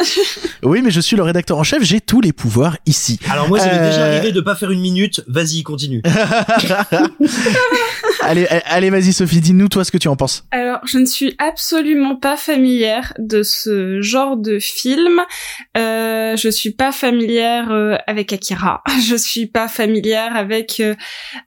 Oui, 0.62 0.82
mais 0.82 0.90
je 0.90 1.00
suis 1.00 1.16
le 1.16 1.22
rédacteur 1.22 1.58
en 1.58 1.62
chef. 1.64 1.82
J'ai 1.82 2.00
tous 2.00 2.20
les 2.20 2.32
pouvoirs 2.32 2.76
ici. 2.86 3.18
Alors 3.30 3.48
moi, 3.48 3.58
ça 3.58 3.66
m'est 3.66 3.78
Euh, 3.78 3.90
déjà 3.90 4.04
arrivé 4.06 4.32
de 4.32 4.40
pas 4.40 4.54
faire 4.54 4.70
une 4.70 4.80
minute. 4.80 5.22
Vas-y, 5.26 5.62
continue. 5.62 6.02
allez, 8.20 8.46
allez, 8.66 8.90
vas-y 8.90 9.12
Sophie, 9.12 9.40
dis-nous 9.40 9.68
toi 9.68 9.84
ce 9.84 9.90
que 9.90 9.98
tu 9.98 10.08
en 10.08 10.16
penses. 10.16 10.44
Alors, 10.50 10.80
je 10.84 10.98
ne 10.98 11.06
suis 11.06 11.34
absolument 11.38 12.16
pas 12.16 12.36
familière 12.36 13.12
de 13.18 13.42
ce 13.42 14.00
genre 14.00 14.36
de 14.36 14.58
film. 14.58 15.20
Euh, 15.76 16.36
je 16.36 16.48
suis 16.48 16.70
pas 16.72 16.92
familière 16.92 17.70
euh, 17.70 17.96
avec 18.06 18.32
Akira. 18.32 18.82
Je 19.08 19.16
suis 19.16 19.46
pas 19.46 19.68
familière 19.68 20.36
avec. 20.36 20.80
euh, 20.80 20.94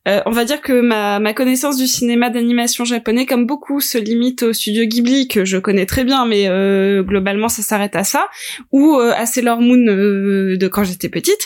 euh, 0.08 0.22
on 0.26 0.32
va 0.32 0.46
dire 0.46 0.62
que 0.62 0.82
ma, 0.82 1.20
ma 1.20 1.34
connaissance 1.34 1.78
du 1.78 1.88
cinéma 1.88 2.30
d'animation 2.30 2.86
japonais, 2.86 3.26
comme 3.26 3.46
beaucoup, 3.46 3.80
se 3.82 3.98
limite 3.98 4.44
au 4.44 4.54
studio 4.54 4.86
Ghibli 4.86 5.28
que 5.28 5.46
je 5.46 5.58
connais 5.58 5.86
très 5.86 6.04
bien, 6.04 6.26
mais 6.26 6.48
euh, 6.48 7.04
globalement 7.04 7.50
ça 7.50 7.62
s'arrête 7.62 7.96
à 7.96 8.04
ça, 8.04 8.28
ou 8.72 8.95
euh, 8.99 9.14
à 9.15 9.26
Sailor 9.26 9.61
Moon 9.61 9.86
euh, 9.88 10.57
de 10.57 10.68
quand 10.68 10.84
j'étais 10.84 11.10
petite. 11.10 11.45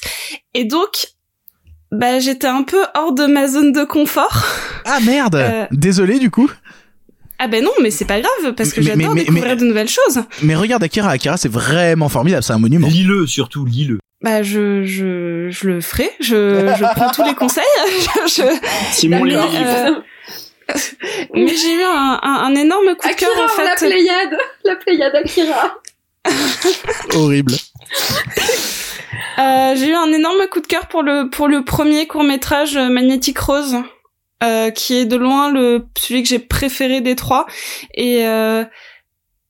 Et 0.53 0.65
donc, 0.65 1.07
bah 1.91 2.19
j'étais 2.19 2.47
un 2.47 2.63
peu 2.63 2.83
hors 2.95 3.13
de 3.13 3.25
ma 3.25 3.47
zone 3.47 3.71
de 3.71 3.83
confort. 3.83 4.45
Ah 4.85 4.99
merde. 5.05 5.35
Euh, 5.35 5.65
Désolé 5.71 6.19
du 6.19 6.29
coup. 6.31 6.49
Ah 7.39 7.47
ben 7.47 7.63
non, 7.63 7.71
mais 7.81 7.91
c'est 7.91 8.05
pas 8.05 8.19
grave 8.19 8.53
parce 8.55 8.73
que 8.73 8.81
j'adore 8.81 9.13
découvrir 9.13 9.45
mais- 9.45 9.55
de 9.55 9.65
nouvelles 9.65 9.87
choses. 9.89 10.23
Mais 10.41 10.55
regarde 10.55 10.83
Akira, 10.83 11.11
Akira 11.11 11.37
c'est 11.37 11.51
vraiment 11.51 12.09
formidable, 12.09 12.41
c'est 12.43 12.53
un 12.53 12.57
monument. 12.57 12.87
Lis-le 12.87 13.27
surtout, 13.27 13.63
lis-le. 13.65 13.99
Bah 14.23 14.41
je 14.41 14.83
je 14.83 15.47
je 15.51 15.67
le 15.67 15.79
ferai. 15.81 16.09
Je 16.19 16.73
je 16.75 16.93
prends 16.95 17.11
tous 17.11 17.23
les 17.23 17.35
conseils. 17.35 17.63
je, 18.25 18.41
Simon 18.91 19.23
mais, 19.23 19.29
lit 19.29 19.35
le 19.35 19.41
livre. 19.41 20.01
euh, 20.67 20.75
mais 21.35 21.47
j'ai 21.55 21.73
eu 21.75 21.81
un, 21.83 22.19
un, 22.23 22.43
un 22.47 22.55
énorme 22.55 22.95
coup 22.97 23.07
de 23.07 23.13
cœur 23.13 23.29
en 23.37 23.47
fait. 23.47 23.63
la 23.63 23.75
Pléiade. 23.75 24.37
La 24.65 24.75
Pléiade 24.75 25.15
Akira. 25.15 25.75
Horrible. 27.15 27.53
Euh, 29.39 29.75
j'ai 29.75 29.89
eu 29.89 29.93
un 29.93 30.11
énorme 30.11 30.47
coup 30.51 30.61
de 30.61 30.67
cœur 30.67 30.87
pour 30.87 31.03
le 31.03 31.29
pour 31.29 31.47
le 31.47 31.63
premier 31.63 32.07
court 32.07 32.23
métrage 32.23 32.77
Magnetic 32.77 33.37
Rose, 33.37 33.77
euh, 34.43 34.69
qui 34.69 34.95
est 34.95 35.05
de 35.05 35.15
loin 35.15 35.51
le 35.51 35.85
celui 35.97 36.21
que 36.21 36.29
j'ai 36.29 36.37
préféré 36.37 37.01
des 37.01 37.15
trois 37.15 37.47
et 37.95 38.27
euh, 38.27 38.63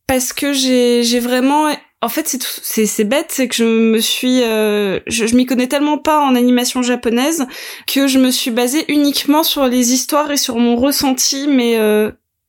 parce 0.08 0.32
que 0.32 0.54
j'ai 0.54 1.20
vraiment 1.20 1.70
en 2.02 2.08
fait 2.08 2.38
c'est 2.62 2.86
c'est 2.86 3.04
bête 3.04 3.28
c'est 3.28 3.49
que 3.49 3.56
je 3.56 3.66
me 3.66 3.99
suis 3.99 4.44
euh, 4.44 5.02
je, 5.08 5.28
je 5.28 5.36
m'y 5.36 5.45
connais 5.45 5.68
tellement 5.68 5.98
pas 5.98 6.22
en 6.22 6.36
animation 6.36 6.84
japonaise 6.84 7.48
que 7.86 8.08
je 8.08 8.18
me 8.18 8.32
suis 8.32 8.52
basée 8.52 8.86
uniquement 8.88 9.44
sur 9.44 9.68
les 9.68 9.91
histoires 9.91 10.32
et 10.32 10.38
sur 10.38 10.58
mon 10.58 10.78
ressenti 10.78 11.48
mais 11.49 11.78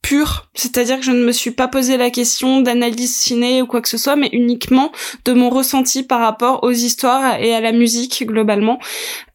euh, 0.05 0.09
pur, 0.09 0.47
c'est-à-dire 0.55 0.99
que 0.99 1.05
je 1.05 1.11
ne 1.11 1.25
me 1.25 1.33
suis 1.33 1.51
pas 1.51 1.69
posé 1.69 1.97
la 1.97 2.11
question 2.11 2.61
d'analyse 2.61 3.17
ciné 3.17 3.61
ou 3.63 3.67
quoi 3.67 3.83
que 3.83 3.89
ce 3.89 3.99
soit, 3.99 4.17
mais 4.17 4.31
uniquement 4.33 4.91
de 5.25 5.33
mon 5.33 5.51
ressenti 5.51 6.03
par 6.03 6.21
rapport 6.21 6.63
aux 6.63 6.71
histoires 6.71 7.41
et 7.41 7.55
à 7.55 7.61
la 7.61 7.73
musique 7.73 8.25
globalement. 8.27 8.79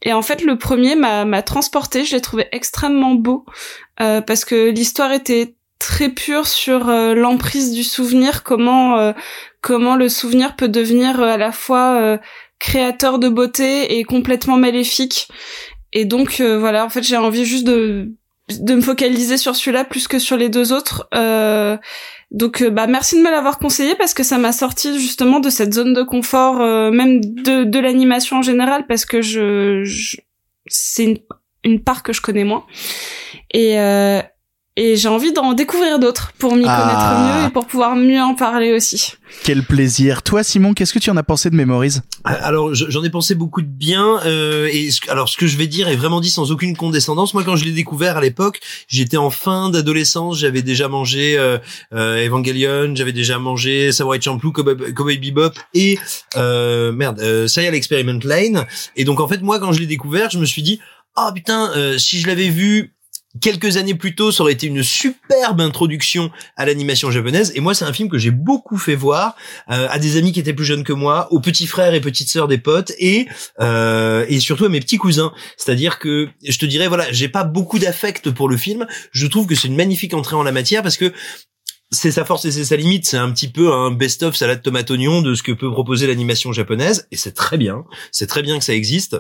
Et 0.01 0.13
en 0.13 0.21
fait, 0.21 0.43
le 0.43 0.57
premier 0.57 0.95
m'a 0.95 1.41
transporté, 1.41 2.05
je 2.05 2.15
l'ai 2.15 2.21
trouvé 2.21 2.47
extrêmement 2.51 3.13
beau 3.13 3.45
euh, 4.01 4.21
parce 4.21 4.45
que 4.45 4.69
l'histoire 4.71 5.11
était 5.11 5.55
très 5.79 6.09
pure 6.09 6.47
sur 6.47 6.89
euh, 6.89 7.13
l'emprise 7.13 7.73
du 7.73 7.83
souvenir, 7.83 8.43
comment 8.43 8.97
euh, 8.97 9.11
comment 9.61 9.95
le 9.95 10.07
souvenir 10.07 10.55
peut 10.55 10.69
devenir 10.69 11.19
euh, 11.19 11.27
à 11.27 11.37
la 11.37 11.51
fois 11.51 11.99
euh, 12.01 12.17
créateur 12.57 13.19
de 13.19 13.27
beauté 13.27 13.97
et 13.97 14.03
complètement 14.05 14.57
maléfique. 14.57 15.27
Et 15.91 16.05
donc 16.05 16.41
voilà, 16.41 16.85
en 16.85 16.89
fait, 16.89 17.03
j'ai 17.03 17.17
envie 17.17 17.45
juste 17.45 17.65
de 17.65 18.13
de 18.61 18.75
me 18.75 18.81
focaliser 18.81 19.37
sur 19.37 19.55
celui-là 19.55 19.83
plus 19.85 20.07
que 20.07 20.19
sur 20.19 20.37
les 20.37 20.49
deux 20.49 20.73
autres. 20.73 21.07
Euh, 21.15 21.77
donc 22.31 22.61
euh, 22.61 22.69
bah 22.69 22.87
merci 22.87 23.15
de 23.17 23.21
me 23.21 23.29
l'avoir 23.31 23.59
conseillé 23.59 23.95
parce 23.95 24.13
que 24.13 24.23
ça 24.23 24.37
m'a 24.37 24.51
sorti 24.51 24.99
justement 24.99 25.39
de 25.39 25.49
cette 25.49 25.73
zone 25.73 25.93
de 25.93 26.03
confort, 26.03 26.61
euh, 26.61 26.89
même 26.91 27.21
de, 27.21 27.63
de 27.63 27.79
l'animation 27.79 28.37
en 28.37 28.41
général, 28.41 28.85
parce 28.87 29.05
que 29.05 29.21
je, 29.21 29.83
je- 29.83 30.17
c'est 30.67 31.03
une, 31.03 31.17
une 31.63 31.83
part 31.83 32.01
que 32.03 32.13
je 32.13 32.21
connais 32.21 32.43
moins. 32.43 32.65
Et, 33.51 33.79
euh, 33.79 34.21
et 34.75 34.95
j'ai 34.95 35.07
envie 35.07 35.31
d'en 35.33 35.53
découvrir 35.53 35.99
d'autres 35.99 36.31
pour 36.39 36.55
m'y 36.55 36.63
Ah. 36.67 36.77
connaître 36.81 37.19
mieux 37.43 37.47
et 37.47 37.51
pour 37.51 37.67
pouvoir 37.67 37.95
mieux 37.95 38.19
en 38.21 38.33
parler 38.33 38.73
aussi. 38.73 39.11
Quel 39.43 39.63
plaisir. 39.63 40.23
Toi 40.23 40.43
Simon, 40.43 40.73
qu'est-ce 40.73 40.93
que 40.93 40.99
tu 40.99 41.09
en 41.11 41.17
as 41.17 41.23
pensé 41.23 41.49
de 41.49 41.55
Memories 41.55 41.97
Alors 42.23 42.73
je- 42.73 42.85
j'en 42.89 43.03
ai 43.03 43.09
pensé 43.09 43.35
beaucoup 43.35 43.61
de 43.61 43.67
bien 43.67 44.19
euh, 44.25 44.67
et 44.71 44.89
ce- 44.91 45.09
alors 45.11 45.29
ce 45.29 45.37
que 45.37 45.45
je 45.47 45.57
vais 45.57 45.67
dire 45.67 45.87
est 45.89 45.95
vraiment 45.95 46.21
dit 46.21 46.29
sans 46.31 46.51
aucune 46.51 46.75
condescendance. 46.75 47.33
Moi 47.33 47.43
quand 47.43 47.55
je 47.55 47.65
l'ai 47.65 47.71
découvert 47.71 48.17
à 48.17 48.21
l'époque, 48.21 48.59
j'étais 48.87 49.17
en 49.17 49.29
fin 49.29 49.69
d'adolescence, 49.69 50.39
j'avais 50.39 50.61
déjà 50.63 50.87
mangé 50.87 51.37
euh, 51.37 51.57
euh, 51.93 52.25
Evangelion, 52.25 52.95
j'avais 52.95 53.11
déjà 53.13 53.37
mangé 53.39 53.91
Samurai 53.91 54.19
Champloo, 54.21 54.51
Cowboy, 54.51 54.93
Cowboy 54.93 55.17
Bebop 55.17 55.53
et 55.73 55.99
euh, 56.35 56.91
merde, 56.91 57.19
euh, 57.21 57.47
Serial 57.47 57.75
Experiment 57.75 58.19
Lane. 58.23 58.65
Et 58.95 59.03
donc 59.05 59.19
en 59.19 59.27
fait 59.27 59.41
moi 59.41 59.59
quand 59.59 59.71
je 59.71 59.79
l'ai 59.79 59.87
découvert, 59.87 60.29
je 60.31 60.39
me 60.39 60.45
suis 60.45 60.63
dit 60.63 60.79
ah 61.15 61.31
putain 61.33 61.71
euh, 61.75 61.97
si 61.99 62.19
je 62.19 62.27
l'avais 62.27 62.49
vu 62.49 62.93
quelques 63.41 63.77
années 63.77 63.95
plus 63.95 64.15
tôt, 64.15 64.31
ça 64.31 64.43
aurait 64.43 64.53
été 64.53 64.67
une 64.67 64.83
superbe 64.83 65.61
introduction 65.61 66.31
à 66.55 66.65
l'animation 66.65 67.11
japonaise. 67.11 67.51
Et 67.55 67.59
moi, 67.59 67.73
c'est 67.73 67.85
un 67.85 67.93
film 67.93 68.09
que 68.09 68.17
j'ai 68.17 68.31
beaucoup 68.31 68.77
fait 68.77 68.95
voir 68.95 69.35
euh, 69.69 69.87
à 69.89 69.99
des 69.99 70.17
amis 70.17 70.31
qui 70.31 70.39
étaient 70.39 70.53
plus 70.53 70.65
jeunes 70.65 70.83
que 70.83 70.93
moi, 70.93 71.31
aux 71.31 71.39
petits 71.39 71.67
frères 71.67 71.93
et 71.93 72.01
petites 72.01 72.29
sœurs 72.29 72.47
des 72.47 72.57
potes, 72.57 72.91
et 72.99 73.27
euh, 73.59 74.25
et 74.29 74.39
surtout 74.39 74.65
à 74.65 74.69
mes 74.69 74.79
petits 74.79 74.97
cousins. 74.97 75.33
C'est-à-dire 75.57 75.99
que 75.99 76.29
je 76.47 76.57
te 76.57 76.65
dirais, 76.65 76.87
voilà, 76.87 77.11
j'ai 77.11 77.29
pas 77.29 77.43
beaucoup 77.43 77.79
d'affect 77.79 78.29
pour 78.31 78.49
le 78.49 78.57
film. 78.57 78.85
Je 79.11 79.27
trouve 79.27 79.47
que 79.47 79.55
c'est 79.55 79.67
une 79.67 79.75
magnifique 79.75 80.13
entrée 80.13 80.35
en 80.35 80.43
la 80.43 80.51
matière 80.51 80.83
parce 80.83 80.97
que 80.97 81.11
c'est 81.91 82.11
sa 82.11 82.25
force 82.25 82.45
et 82.45 82.51
c'est 82.51 82.65
sa 82.65 82.75
limite. 82.75 83.05
C'est 83.05 83.17
un 83.17 83.31
petit 83.31 83.47
peu 83.47 83.71
un 83.71 83.91
best-of 83.91 84.35
salade 84.35 84.61
tomate 84.61 84.89
oignon 84.91 85.21
de 85.21 85.35
ce 85.35 85.43
que 85.43 85.51
peut 85.51 85.71
proposer 85.71 86.07
l'animation 86.07 86.51
japonaise, 86.51 87.07
et 87.11 87.17
c'est 87.17 87.33
très 87.33 87.57
bien. 87.57 87.83
C'est 88.11 88.27
très 88.27 88.41
bien 88.41 88.57
que 88.59 88.65
ça 88.65 88.73
existe. 88.73 89.17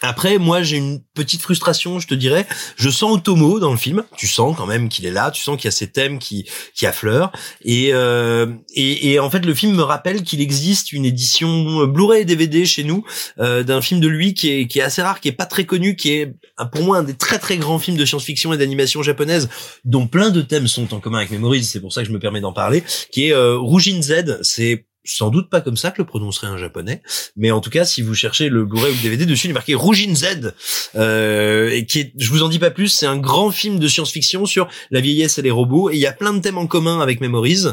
Après, 0.00 0.38
moi, 0.38 0.62
j'ai 0.62 0.76
une 0.76 1.00
petite 1.14 1.40
frustration, 1.40 1.98
je 1.98 2.06
te 2.06 2.14
dirais. 2.14 2.46
Je 2.76 2.90
sens 2.90 3.16
Otomo 3.16 3.58
dans 3.60 3.70
le 3.70 3.76
film. 3.76 4.04
Tu 4.16 4.26
sens 4.26 4.56
quand 4.56 4.66
même 4.66 4.88
qu'il 4.88 5.06
est 5.06 5.10
là. 5.10 5.30
Tu 5.30 5.42
sens 5.42 5.56
qu'il 5.56 5.66
y 5.66 5.68
a 5.68 5.72
ces 5.72 5.90
thèmes 5.90 6.18
qui 6.18 6.46
qui 6.74 6.86
affleurent. 6.86 7.32
Et 7.64 7.90
euh, 7.92 8.46
et, 8.74 9.12
et 9.12 9.18
en 9.18 9.30
fait, 9.30 9.44
le 9.44 9.54
film 9.54 9.74
me 9.74 9.82
rappelle 9.82 10.22
qu'il 10.22 10.40
existe 10.40 10.92
une 10.92 11.04
édition 11.04 11.86
Blu-ray 11.86 12.24
DVD 12.24 12.66
chez 12.66 12.84
nous 12.84 13.04
euh, 13.38 13.62
d'un 13.62 13.80
film 13.80 14.00
de 14.00 14.08
lui 14.08 14.34
qui 14.34 14.50
est 14.50 14.66
qui 14.66 14.78
est 14.78 14.82
assez 14.82 15.02
rare, 15.02 15.20
qui 15.20 15.28
est 15.28 15.32
pas 15.32 15.46
très 15.46 15.64
connu, 15.64 15.96
qui 15.96 16.12
est 16.12 16.34
pour 16.72 16.82
moi 16.82 16.98
un 16.98 17.02
des 17.02 17.14
très 17.14 17.38
très 17.38 17.56
grands 17.56 17.78
films 17.78 17.96
de 17.96 18.04
science-fiction 18.04 18.52
et 18.52 18.58
d'animation 18.58 19.02
japonaise, 19.02 19.48
dont 19.84 20.06
plein 20.06 20.30
de 20.30 20.42
thèmes 20.42 20.68
sont 20.68 20.92
en 20.92 21.00
commun 21.00 21.18
avec 21.18 21.30
Memories. 21.30 21.64
C'est 21.64 21.80
pour 21.80 21.92
ça 21.92 22.02
que 22.02 22.08
je 22.08 22.12
me 22.12 22.18
permets 22.18 22.40
d'en 22.40 22.52
parler. 22.52 22.82
Qui 23.10 23.28
est 23.28 23.32
euh, 23.32 23.56
Rougine 23.58 24.02
Z. 24.02 24.40
C'est 24.42 24.86
sans 25.04 25.30
doute 25.30 25.50
pas 25.50 25.60
comme 25.60 25.76
ça 25.76 25.90
que 25.90 26.00
le 26.00 26.06
prononcerait 26.06 26.46
un 26.46 26.56
japonais, 26.56 27.02
mais 27.36 27.50
en 27.50 27.60
tout 27.60 27.70
cas, 27.70 27.84
si 27.84 28.02
vous 28.02 28.14
cherchez 28.14 28.48
le 28.48 28.64
Blu-ray 28.64 28.92
ou 28.92 28.96
le 28.96 29.02
DVD 29.02 29.26
dessus, 29.26 29.46
il 29.46 29.50
est 29.50 29.54
marqué 29.54 29.74
Rougine 29.74 30.16
Z, 30.16 30.54
euh, 30.96 31.70
et 31.70 31.86
qui 31.86 32.00
est, 32.00 32.12
je 32.16 32.30
vous 32.30 32.42
en 32.42 32.48
dis 32.48 32.58
pas 32.58 32.70
plus, 32.70 32.88
c'est 32.88 33.06
un 33.06 33.18
grand 33.18 33.50
film 33.50 33.78
de 33.78 33.88
science-fiction 33.88 34.46
sur 34.46 34.68
la 34.90 35.00
vieillesse 35.00 35.38
et 35.38 35.42
les 35.42 35.50
robots, 35.50 35.90
et 35.90 35.94
il 35.94 36.00
y 36.00 36.06
a 36.06 36.12
plein 36.12 36.32
de 36.32 36.40
thèmes 36.40 36.58
en 36.58 36.66
commun 36.66 37.00
avec 37.00 37.20
Memories. 37.20 37.66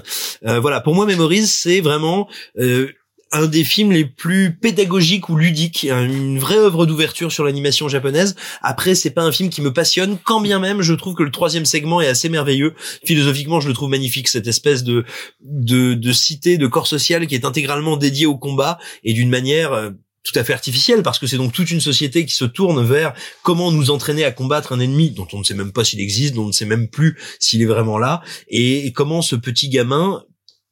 Euh, 0.45 0.59
voilà, 0.59 0.81
pour 0.81 0.95
moi, 0.95 1.05
Memories, 1.05 1.47
c'est 1.47 1.81
vraiment 1.81 2.27
euh, 2.59 2.91
un 3.31 3.47
des 3.47 3.63
films 3.63 3.91
les 3.91 4.05
plus 4.05 4.55
pédagogiques 4.55 5.29
ou 5.29 5.37
ludiques, 5.37 5.83
une 5.83 6.39
vraie 6.39 6.57
œuvre 6.57 6.85
d'ouverture 6.85 7.31
sur 7.31 7.43
l'animation 7.43 7.87
japonaise. 7.87 8.35
Après, 8.61 8.95
c'est 8.95 9.11
pas 9.11 9.23
un 9.23 9.31
film 9.31 9.49
qui 9.49 9.61
me 9.61 9.71
passionne, 9.71 10.17
quand 10.23 10.41
bien 10.41 10.59
même 10.59 10.81
je 10.81 10.93
trouve 10.93 11.15
que 11.15 11.23
le 11.23 11.31
troisième 11.31 11.65
segment 11.65 12.01
est 12.01 12.07
assez 12.07 12.29
merveilleux. 12.29 12.73
Philosophiquement, 13.05 13.59
je 13.59 13.67
le 13.67 13.73
trouve 13.73 13.89
magnifique, 13.89 14.27
cette 14.27 14.47
espèce 14.47 14.83
de 14.83 15.05
de, 15.41 15.93
de 15.93 16.11
cité, 16.11 16.57
de 16.57 16.67
corps 16.67 16.87
social 16.87 17.27
qui 17.27 17.35
est 17.35 17.45
intégralement 17.45 17.97
dédié 17.97 18.25
au 18.25 18.37
combat 18.37 18.77
et 19.03 19.13
d'une 19.13 19.29
manière 19.29 19.73
euh, 19.73 19.91
tout 20.23 20.37
à 20.37 20.43
fait 20.43 20.53
artificielle 20.53 21.01
parce 21.01 21.17
que 21.17 21.25
c'est 21.25 21.37
donc 21.37 21.51
toute 21.51 21.71
une 21.71 21.81
société 21.81 22.25
qui 22.25 22.35
se 22.35 22.45
tourne 22.45 22.83
vers 22.85 23.13
comment 23.43 23.71
nous 23.71 23.89
entraîner 23.89 24.23
à 24.23 24.31
combattre 24.31 24.73
un 24.73 24.79
ennemi 24.79 25.11
dont 25.11 25.27
on 25.33 25.39
ne 25.39 25.43
sait 25.43 25.55
même 25.55 25.71
pas 25.71 25.83
s'il 25.83 25.99
existe, 25.99 26.35
dont 26.35 26.43
on 26.43 26.47
ne 26.47 26.51
sait 26.51 26.65
même 26.65 26.89
plus 26.89 27.17
s'il 27.39 27.61
est 27.61 27.65
vraiment 27.65 27.97
là 27.97 28.21
et 28.47 28.91
comment 28.93 29.21
ce 29.21 29.35
petit 29.35 29.69
gamin 29.69 30.23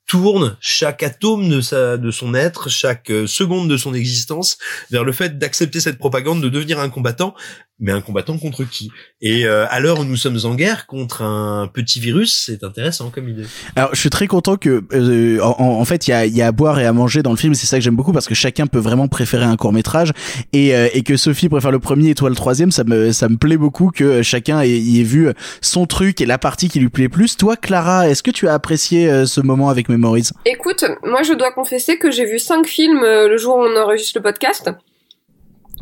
tourne 0.09 0.57
chaque 0.59 1.03
atome 1.03 1.47
de 1.49 1.61
sa 1.61 1.97
de 1.97 2.09
son 2.09 2.33
être, 2.33 2.67
chaque 2.67 3.11
euh, 3.11 3.27
seconde 3.27 3.69
de 3.69 3.77
son 3.77 3.93
existence 3.93 4.57
vers 4.89 5.03
le 5.03 5.11
fait 5.11 5.37
d'accepter 5.37 5.79
cette 5.79 5.99
propagande, 5.99 6.41
de 6.41 6.49
devenir 6.49 6.79
un 6.79 6.89
combattant, 6.89 7.35
mais 7.79 7.91
un 7.91 8.01
combattant 8.01 8.37
contre 8.37 8.63
qui? 8.65 8.91
Et 9.21 9.45
euh, 9.45 9.65
à 9.69 9.79
l'heure 9.79 9.99
où 9.99 10.03
nous 10.03 10.17
sommes 10.17 10.39
en 10.43 10.55
guerre 10.55 10.85
contre 10.85 11.21
un 11.21 11.67
petit 11.67 11.99
virus, 11.99 12.43
c'est 12.45 12.63
intéressant 12.63 13.09
comme 13.09 13.29
idée. 13.29 13.45
Alors, 13.75 13.91
je 13.93 13.99
suis 13.99 14.09
très 14.09 14.27
content 14.27 14.57
que, 14.57 14.83
euh, 14.93 15.39
en, 15.41 15.79
en, 15.79 15.85
fait, 15.85 16.07
il 16.07 16.11
y 16.11 16.13
a, 16.13 16.25
y 16.25 16.41
a 16.41 16.47
à 16.47 16.51
boire 16.51 16.79
et 16.79 16.85
à 16.85 16.93
manger 16.93 17.23
dans 17.23 17.31
le 17.31 17.37
film. 17.37 17.53
C'est 17.53 17.67
ça 17.67 17.77
que 17.77 17.83
j'aime 17.83 17.95
beaucoup 17.95 18.11
parce 18.11 18.27
que 18.27 18.35
chacun 18.35 18.67
peut 18.67 18.79
vraiment 18.79 19.07
préférer 19.07 19.45
un 19.45 19.55
court 19.55 19.73
métrage 19.73 20.11
et, 20.51 20.75
euh, 20.75 20.89
et 20.93 21.03
que 21.03 21.15
Sophie 21.15 21.49
préfère 21.49 21.71
le 21.71 21.79
premier 21.79 22.09
et 22.09 22.15
toi 22.15 22.29
le 22.29 22.35
troisième. 22.35 22.71
Ça 22.71 22.83
me, 22.83 23.11
ça 23.11 23.29
me 23.29 23.37
plaît 23.37 23.57
beaucoup 23.57 23.91
que 23.91 24.21
chacun 24.23 24.59
ait, 24.61 24.69
y 24.69 24.99
ait 24.99 25.03
vu 25.03 25.29
son 25.61 25.85
truc 25.85 26.19
et 26.19 26.25
la 26.25 26.37
partie 26.37 26.67
qui 26.67 26.79
lui 26.79 26.89
plaît 26.89 27.09
plus. 27.09 27.37
Toi, 27.37 27.55
Clara, 27.55 28.09
est-ce 28.09 28.23
que 28.23 28.31
tu 28.31 28.47
as 28.47 28.53
apprécié 28.53 29.25
ce 29.25 29.41
moment 29.41 29.69
avec 29.69 29.87
Memories 29.99 30.29
Écoute, 30.45 30.85
moi, 31.03 31.23
je 31.23 31.33
dois 31.33 31.51
confesser 31.51 31.97
que 31.97 32.09
j'ai 32.11 32.25
vu 32.25 32.39
cinq 32.39 32.67
films 32.67 33.01
le 33.01 33.37
jour 33.37 33.57
où 33.57 33.61
on 33.61 33.75
enregistre 33.75 34.17
le 34.17 34.23
podcast. 34.23 34.69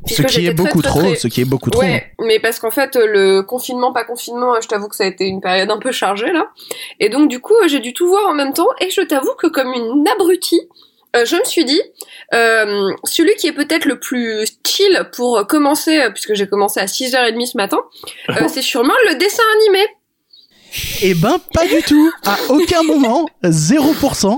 Ce 0.05 0.21
qui 0.21 0.45
est 0.45 0.53
beaucoup 0.53 0.81
très, 0.81 0.89
trop, 0.89 1.01
très... 1.01 1.15
ce 1.15 1.27
qui 1.27 1.41
est 1.41 1.45
beaucoup 1.45 1.69
trop. 1.69 1.83
Mais 2.19 2.39
parce 2.39 2.59
qu'en 2.59 2.71
fait, 2.71 2.95
le 2.95 3.41
confinement, 3.41 3.93
pas 3.93 4.03
confinement, 4.03 4.59
je 4.61 4.67
t'avoue 4.67 4.87
que 4.87 4.95
ça 4.95 5.03
a 5.03 5.07
été 5.07 5.25
une 5.25 5.41
période 5.41 5.69
un 5.69 5.79
peu 5.79 5.91
chargée 5.91 6.31
là. 6.31 6.49
Et 6.99 7.09
donc 7.09 7.29
du 7.29 7.39
coup, 7.39 7.55
j'ai 7.67 7.79
dû 7.79 7.93
tout 7.93 8.07
voir 8.07 8.27
en 8.27 8.33
même 8.33 8.53
temps. 8.53 8.67
Et 8.79 8.89
je 8.89 9.01
t'avoue 9.01 9.33
que 9.37 9.47
comme 9.47 9.73
une 9.73 10.07
abrutie, 10.07 10.61
euh, 11.15 11.25
je 11.25 11.35
me 11.35 11.43
suis 11.45 11.65
dit, 11.65 11.81
euh, 12.33 12.91
celui 13.03 13.35
qui 13.35 13.47
est 13.47 13.53
peut-être 13.53 13.85
le 13.85 13.99
plus 13.99 14.45
chill 14.65 15.09
pour 15.13 15.45
commencer, 15.47 16.07
puisque 16.13 16.33
j'ai 16.33 16.47
commencé 16.47 16.79
à 16.79 16.85
6h30 16.85 17.45
ce 17.45 17.57
matin, 17.57 17.79
euh, 18.29 18.33
c'est 18.47 18.61
sûrement 18.61 18.93
le 19.07 19.15
dessin 19.15 19.43
animé. 19.61 19.85
Eh 21.01 21.13
ben, 21.13 21.37
pas 21.53 21.65
du 21.65 21.81
tout. 21.83 22.11
À 22.25 22.37
aucun 22.49 22.83
moment, 22.83 23.27
0%. 23.43 24.37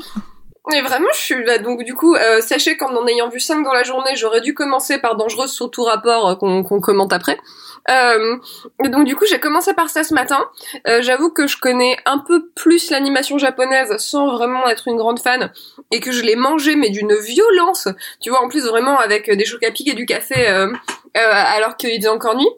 Mais 0.72 0.82
vraiment, 0.82 1.08
je 1.14 1.20
suis 1.20 1.44
là. 1.44 1.58
Donc 1.58 1.84
du 1.84 1.96
coup, 1.96 2.16
euh, 2.16 2.42
sachez 2.42 2.78
qu'en 2.78 2.96
en 2.96 3.08
ayant 3.08 3.30
vu 3.30 3.40
5 3.40 3.64
dans 3.64 3.74
la 3.74 3.84
journée, 3.84 4.16
j'aurais 4.16 4.42
dû 4.42 4.54
commencer 4.54 5.00
par 5.00 5.16
Dangereuse 5.16 5.52
sur 5.52 5.72
tout 5.72 5.84
rapport 5.84 6.30
euh, 6.30 6.36
qu'on 6.36 6.64
commente 6.64 7.12
après. 7.12 7.38
Euh, 7.90 8.36
et 8.84 8.90
donc 8.90 9.06
du 9.06 9.16
coup, 9.16 9.26
j'ai 9.26 9.40
commencé 9.40 9.74
par 9.74 9.90
ça 9.90 10.04
ce 10.04 10.14
matin. 10.14 10.48
J'avoue 11.00 11.32
que 11.32 11.48
je 11.48 11.58
connais 11.58 11.98
un 12.06 12.20
peu 12.20 12.50
plus 12.56 12.92
l'animation 12.92 13.38
japonaise 13.40 13.98
sans 13.98 14.32
vraiment 14.36 14.68
être 14.68 14.88
une 14.88 14.98
grande 14.98 15.20
fan 15.20 15.52
et 15.92 16.00
que 16.00 16.12
je 16.12 16.22
l'ai 16.22 16.36
mangé 16.36 16.76
mais 16.76 16.90
d'une 16.90 17.16
violence. 17.16 17.88
Tu 18.22 18.30
vois, 18.30 18.44
en 18.44 18.50
plus 18.50 18.66
vraiment 18.66 19.00
avec 19.00 19.32
des 19.32 19.46
chocs 19.46 19.64
à 19.64 19.72
pic 19.72 19.88
et 19.88 19.96
du 19.96 20.06
café 20.06 20.36
alors 21.16 21.78
qu'il 21.78 21.96
faisait 21.96 22.10
encore 22.10 22.36
nuit. 22.36 22.50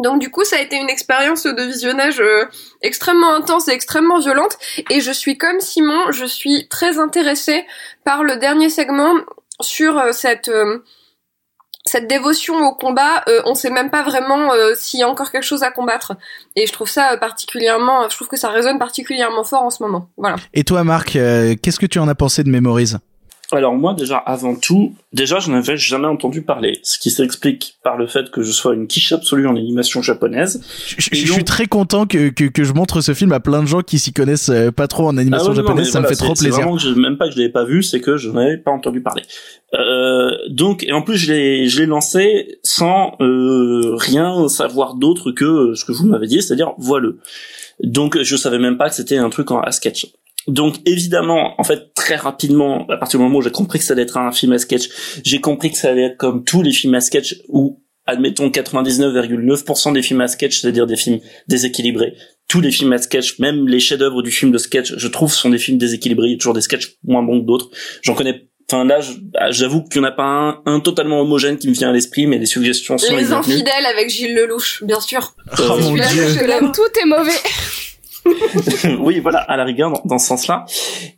Donc 0.00 0.18
du 0.20 0.30
coup, 0.30 0.44
ça 0.44 0.56
a 0.56 0.60
été 0.60 0.76
une 0.76 0.88
expérience 0.88 1.44
de 1.44 1.62
visionnage 1.62 2.20
euh, 2.20 2.44
extrêmement 2.82 3.34
intense 3.34 3.68
et 3.68 3.72
extrêmement 3.72 4.18
violente. 4.18 4.56
Et 4.88 5.00
je 5.00 5.12
suis 5.12 5.36
comme 5.36 5.60
Simon, 5.60 6.10
je 6.10 6.24
suis 6.24 6.68
très 6.68 6.98
intéressée 6.98 7.66
par 8.04 8.24
le 8.24 8.36
dernier 8.36 8.70
segment 8.70 9.14
sur 9.60 9.98
euh, 9.98 10.12
cette 10.12 10.48
euh, 10.48 10.82
cette 11.86 12.06
dévotion 12.06 12.56
au 12.66 12.74
combat. 12.74 13.24
on 13.46 13.54
sait 13.54 13.70
même 13.70 13.90
pas 13.90 14.02
vraiment 14.02 14.50
s'il 14.76 15.00
y 15.00 15.02
a 15.02 15.08
encore 15.08 15.32
quelque 15.32 15.46
chose 15.46 15.62
à 15.62 15.70
combattre. 15.70 16.12
Et 16.54 16.66
je 16.66 16.72
trouve 16.74 16.90
ça 16.90 17.16
particulièrement, 17.16 18.06
je 18.10 18.16
trouve 18.16 18.28
que 18.28 18.36
ça 18.36 18.50
résonne 18.50 18.78
particulièrement 18.78 19.44
fort 19.44 19.62
en 19.62 19.70
ce 19.70 19.82
moment. 19.82 20.10
Voilà. 20.18 20.36
Et 20.52 20.62
toi, 20.62 20.84
Marc, 20.84 21.12
qu'est-ce 21.12 21.80
que 21.80 21.86
tu 21.86 21.98
en 21.98 22.06
as 22.06 22.14
pensé 22.14 22.44
de 22.44 22.50
Memories 22.50 22.96
alors 23.58 23.74
moi 23.74 23.94
déjà 23.94 24.16
avant 24.16 24.54
tout, 24.54 24.94
déjà 25.12 25.38
je 25.38 25.50
n'avais 25.50 25.76
jamais 25.76 26.06
entendu 26.06 26.42
parler, 26.42 26.78
ce 26.82 26.98
qui 26.98 27.10
s'explique 27.10 27.76
par 27.82 27.96
le 27.96 28.06
fait 28.06 28.30
que 28.30 28.42
je 28.42 28.52
sois 28.52 28.74
une 28.74 28.86
quiche 28.86 29.12
absolue 29.12 29.46
en 29.46 29.56
animation 29.56 30.02
japonaise. 30.02 30.62
Je, 30.86 30.96
je, 30.98 31.26
je 31.26 31.32
suis 31.32 31.44
très 31.44 31.66
content 31.66 32.06
que, 32.06 32.28
que, 32.28 32.44
que, 32.44 32.64
je 32.64 32.72
montre 32.72 33.00
ce 33.00 33.14
film 33.14 33.32
à 33.32 33.40
plein 33.40 33.62
de 33.62 33.66
gens 33.66 33.80
qui 33.80 33.98
s'y 33.98 34.12
connaissent 34.12 34.52
pas 34.76 34.88
trop 34.88 35.06
en 35.06 35.16
animation 35.16 35.48
ah 35.48 35.50
ouais, 35.50 35.56
japonaise, 35.56 35.86
non, 35.86 35.92
ça 35.92 36.00
voilà, 36.00 36.10
me 36.10 36.14
fait 36.14 36.24
trop 36.24 36.34
plaisir. 36.34 36.54
Vraiment 36.54 36.76
que 36.76 36.82
je, 36.82 36.90
même 36.90 37.16
pas 37.16 37.28
que 37.28 37.34
je 37.34 37.38
l'avais 37.38 37.52
pas 37.52 37.64
vu, 37.64 37.82
c'est 37.82 38.00
que 38.00 38.16
je 38.16 38.30
n'avais 38.30 38.56
pas 38.56 38.70
entendu 38.70 39.00
parler. 39.00 39.22
Euh, 39.74 40.30
donc 40.48 40.82
et 40.84 40.92
en 40.92 41.02
plus 41.02 41.16
je 41.16 41.32
l'ai 41.32 41.68
je 41.68 41.80
l'ai 41.80 41.86
lancé 41.86 42.58
sans 42.64 43.14
euh, 43.20 43.94
rien 43.94 44.48
savoir 44.48 44.94
d'autre 44.94 45.30
que 45.30 45.74
ce 45.74 45.84
que 45.84 45.92
vous 45.92 46.06
m'avez 46.06 46.26
dit, 46.26 46.42
c'est-à-dire 46.42 46.72
voilà. 46.78 47.10
Donc 47.82 48.20
je 48.20 48.36
savais 48.36 48.58
même 48.58 48.76
pas 48.76 48.88
que 48.88 48.94
c'était 48.94 49.16
un 49.16 49.30
truc 49.30 49.50
en 49.50 49.60
à 49.60 49.70
sketch. 49.70 50.06
Donc 50.46 50.76
évidemment, 50.86 51.54
en 51.58 51.64
fait, 51.64 51.92
très 51.94 52.16
rapidement, 52.16 52.86
à 52.88 52.96
partir 52.96 53.18
du 53.18 53.24
moment 53.24 53.38
où 53.38 53.42
j'ai 53.42 53.50
compris 53.50 53.78
que 53.78 53.84
ça 53.84 53.92
allait 53.92 54.02
être 54.02 54.16
un 54.16 54.32
film 54.32 54.52
à 54.52 54.58
sketch, 54.58 54.88
j'ai 55.24 55.40
compris 55.40 55.70
que 55.70 55.76
ça 55.76 55.90
allait 55.90 56.04
être 56.04 56.16
comme 56.16 56.44
tous 56.44 56.62
les 56.62 56.72
films 56.72 56.94
à 56.94 57.00
sketch 57.00 57.36
où, 57.48 57.82
admettons, 58.06 58.48
99,9% 58.48 59.92
des 59.92 60.02
films 60.02 60.22
à 60.22 60.28
sketch, 60.28 60.60
c'est-à-dire 60.60 60.86
des 60.86 60.96
films 60.96 61.20
déséquilibrés. 61.48 62.14
Tous 62.48 62.60
les 62.60 62.72
films 62.72 62.92
à 62.92 62.98
sketch, 62.98 63.38
même 63.38 63.68
les 63.68 63.80
chefs-d'œuvre 63.80 64.22
du 64.22 64.30
film 64.30 64.50
de 64.50 64.58
sketch, 64.58 64.94
je 64.96 65.08
trouve, 65.08 65.32
sont 65.32 65.50
des 65.50 65.58
films 65.58 65.78
déséquilibrés. 65.78 66.28
Il 66.28 66.32
y 66.32 66.34
a 66.34 66.38
toujours 66.38 66.54
des 66.54 66.62
sketchs 66.62 66.96
moins 67.04 67.22
bons 67.22 67.40
que 67.40 67.46
d'autres. 67.46 67.70
J'en 68.02 68.14
connais 68.14 68.46
Enfin 68.72 68.84
là, 68.84 69.00
j'avoue 69.50 69.82
qu'il 69.82 70.00
n'y 70.00 70.06
en 70.06 70.10
a 70.10 70.12
pas 70.12 70.22
un, 70.22 70.62
un, 70.64 70.78
totalement 70.78 71.20
homogène 71.20 71.58
qui 71.58 71.66
me 71.68 71.72
vient 71.72 71.90
à 71.90 71.92
l'esprit, 71.92 72.28
mais 72.28 72.38
les 72.38 72.46
suggestions 72.46 72.98
sont 72.98 73.16
les 73.16 73.32
infidèles 73.32 73.84
avec 73.84 74.10
Gilles 74.10 74.32
Lelouch, 74.32 74.84
bien 74.84 75.00
sûr. 75.00 75.34
Oh 75.58 75.76
mon 75.80 75.94
Dieu. 75.94 76.02
Tout 76.72 77.00
est 77.02 77.04
mauvais. 77.04 77.32
oui, 79.00 79.20
voilà, 79.20 79.38
à 79.38 79.56
la 79.56 79.64
rigueur 79.64 79.92
dans, 80.04 80.18
ce 80.18 80.26
sens-là. 80.26 80.64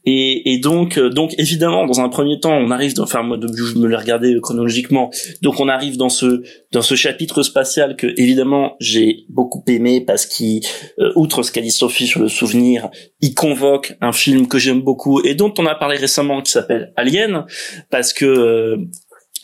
Et, 0.04 0.58
donc, 0.62 0.98
euh, 0.98 1.10
donc 1.10 1.34
évidemment, 1.38 1.86
dans 1.86 2.00
un 2.00 2.08
premier 2.08 2.38
temps, 2.40 2.52
on 2.52 2.70
arrive, 2.70 2.94
dans, 2.94 3.04
enfin 3.04 3.22
moi, 3.22 3.38
je 3.40 3.78
me 3.78 3.88
l'ai 3.88 3.96
regardé 3.96 4.36
chronologiquement. 4.42 5.10
Donc, 5.42 5.60
on 5.60 5.68
arrive 5.68 5.96
dans 5.96 6.08
ce 6.08 6.42
dans 6.72 6.82
ce 6.82 6.94
chapitre 6.94 7.42
spatial 7.42 7.96
que 7.96 8.06
évidemment 8.16 8.76
j'ai 8.80 9.24
beaucoup 9.28 9.62
aimé 9.68 10.00
parce 10.00 10.26
qu'il, 10.26 10.62
euh, 10.98 11.12
outre 11.16 11.42
ce 11.42 11.52
qu'a 11.52 11.60
dit 11.60 11.70
Sophie 11.70 12.06
sur 12.06 12.20
le 12.20 12.28
souvenir, 12.28 12.88
il 13.20 13.34
convoque 13.34 13.96
un 14.00 14.12
film 14.12 14.48
que 14.48 14.58
j'aime 14.58 14.80
beaucoup 14.80 15.20
et 15.20 15.34
dont 15.34 15.52
on 15.58 15.66
a 15.66 15.74
parlé 15.74 15.96
récemment 15.98 16.40
qui 16.40 16.50
s'appelle 16.50 16.92
Alien 16.96 17.44
parce 17.90 18.12
que 18.12 18.24
euh, 18.24 18.76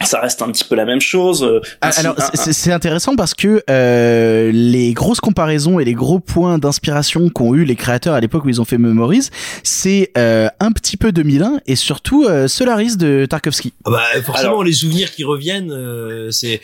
ça 0.07 0.20
reste 0.20 0.43
un 0.43 0.51
petit 0.53 0.65
peu 0.65 0.77
la 0.77 0.85
même 0.85 1.01
chose. 1.01 1.43
Euh, 1.43 1.61
Alors 1.81 2.16
c'est 2.35 2.73
intéressant 2.73 3.16
parce 3.16 3.35
que 3.35 3.62
euh, 3.69 4.53
les 4.53 4.93
grosses 4.93 5.20
comparaisons 5.20 5.81
et 5.81 5.85
les 5.85 5.95
gros 5.95 6.20
points 6.20 6.59
d'inspiration 6.59 7.29
qu'ont 7.31 7.55
eu 7.55 7.65
les 7.65 7.75
créateurs 7.75 8.15
à 8.15 8.20
l'époque 8.20 8.45
où 8.45 8.49
ils 8.49 8.61
ont 8.61 8.65
fait 8.65 8.79
Memories, 8.79 9.29
c'est 9.65 10.12
euh, 10.16 10.49
un 10.61 10.70
petit 10.70 10.97
peu 10.97 11.11
2001 11.11 11.61
et 11.66 11.75
surtout 11.75 12.25
euh, 12.25 12.47
Solaris 12.47 12.97
de 12.97 13.27
Tarkovsky. 13.29 13.73
Ah 13.85 13.91
bah 13.91 14.23
forcément 14.23 14.51
Alors, 14.51 14.65
les 14.65 14.73
souvenirs 14.73 15.11
qui 15.11 15.25
reviennent, 15.25 15.73
euh, 15.73 16.31
c'est 16.31 16.61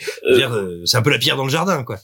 c'est 0.87 0.97
un 0.97 1.01
peu 1.01 1.09
la 1.09 1.17
pierre 1.17 1.35
dans 1.35 1.45
le 1.45 1.51
jardin 1.51 1.83
quoi. 1.83 1.97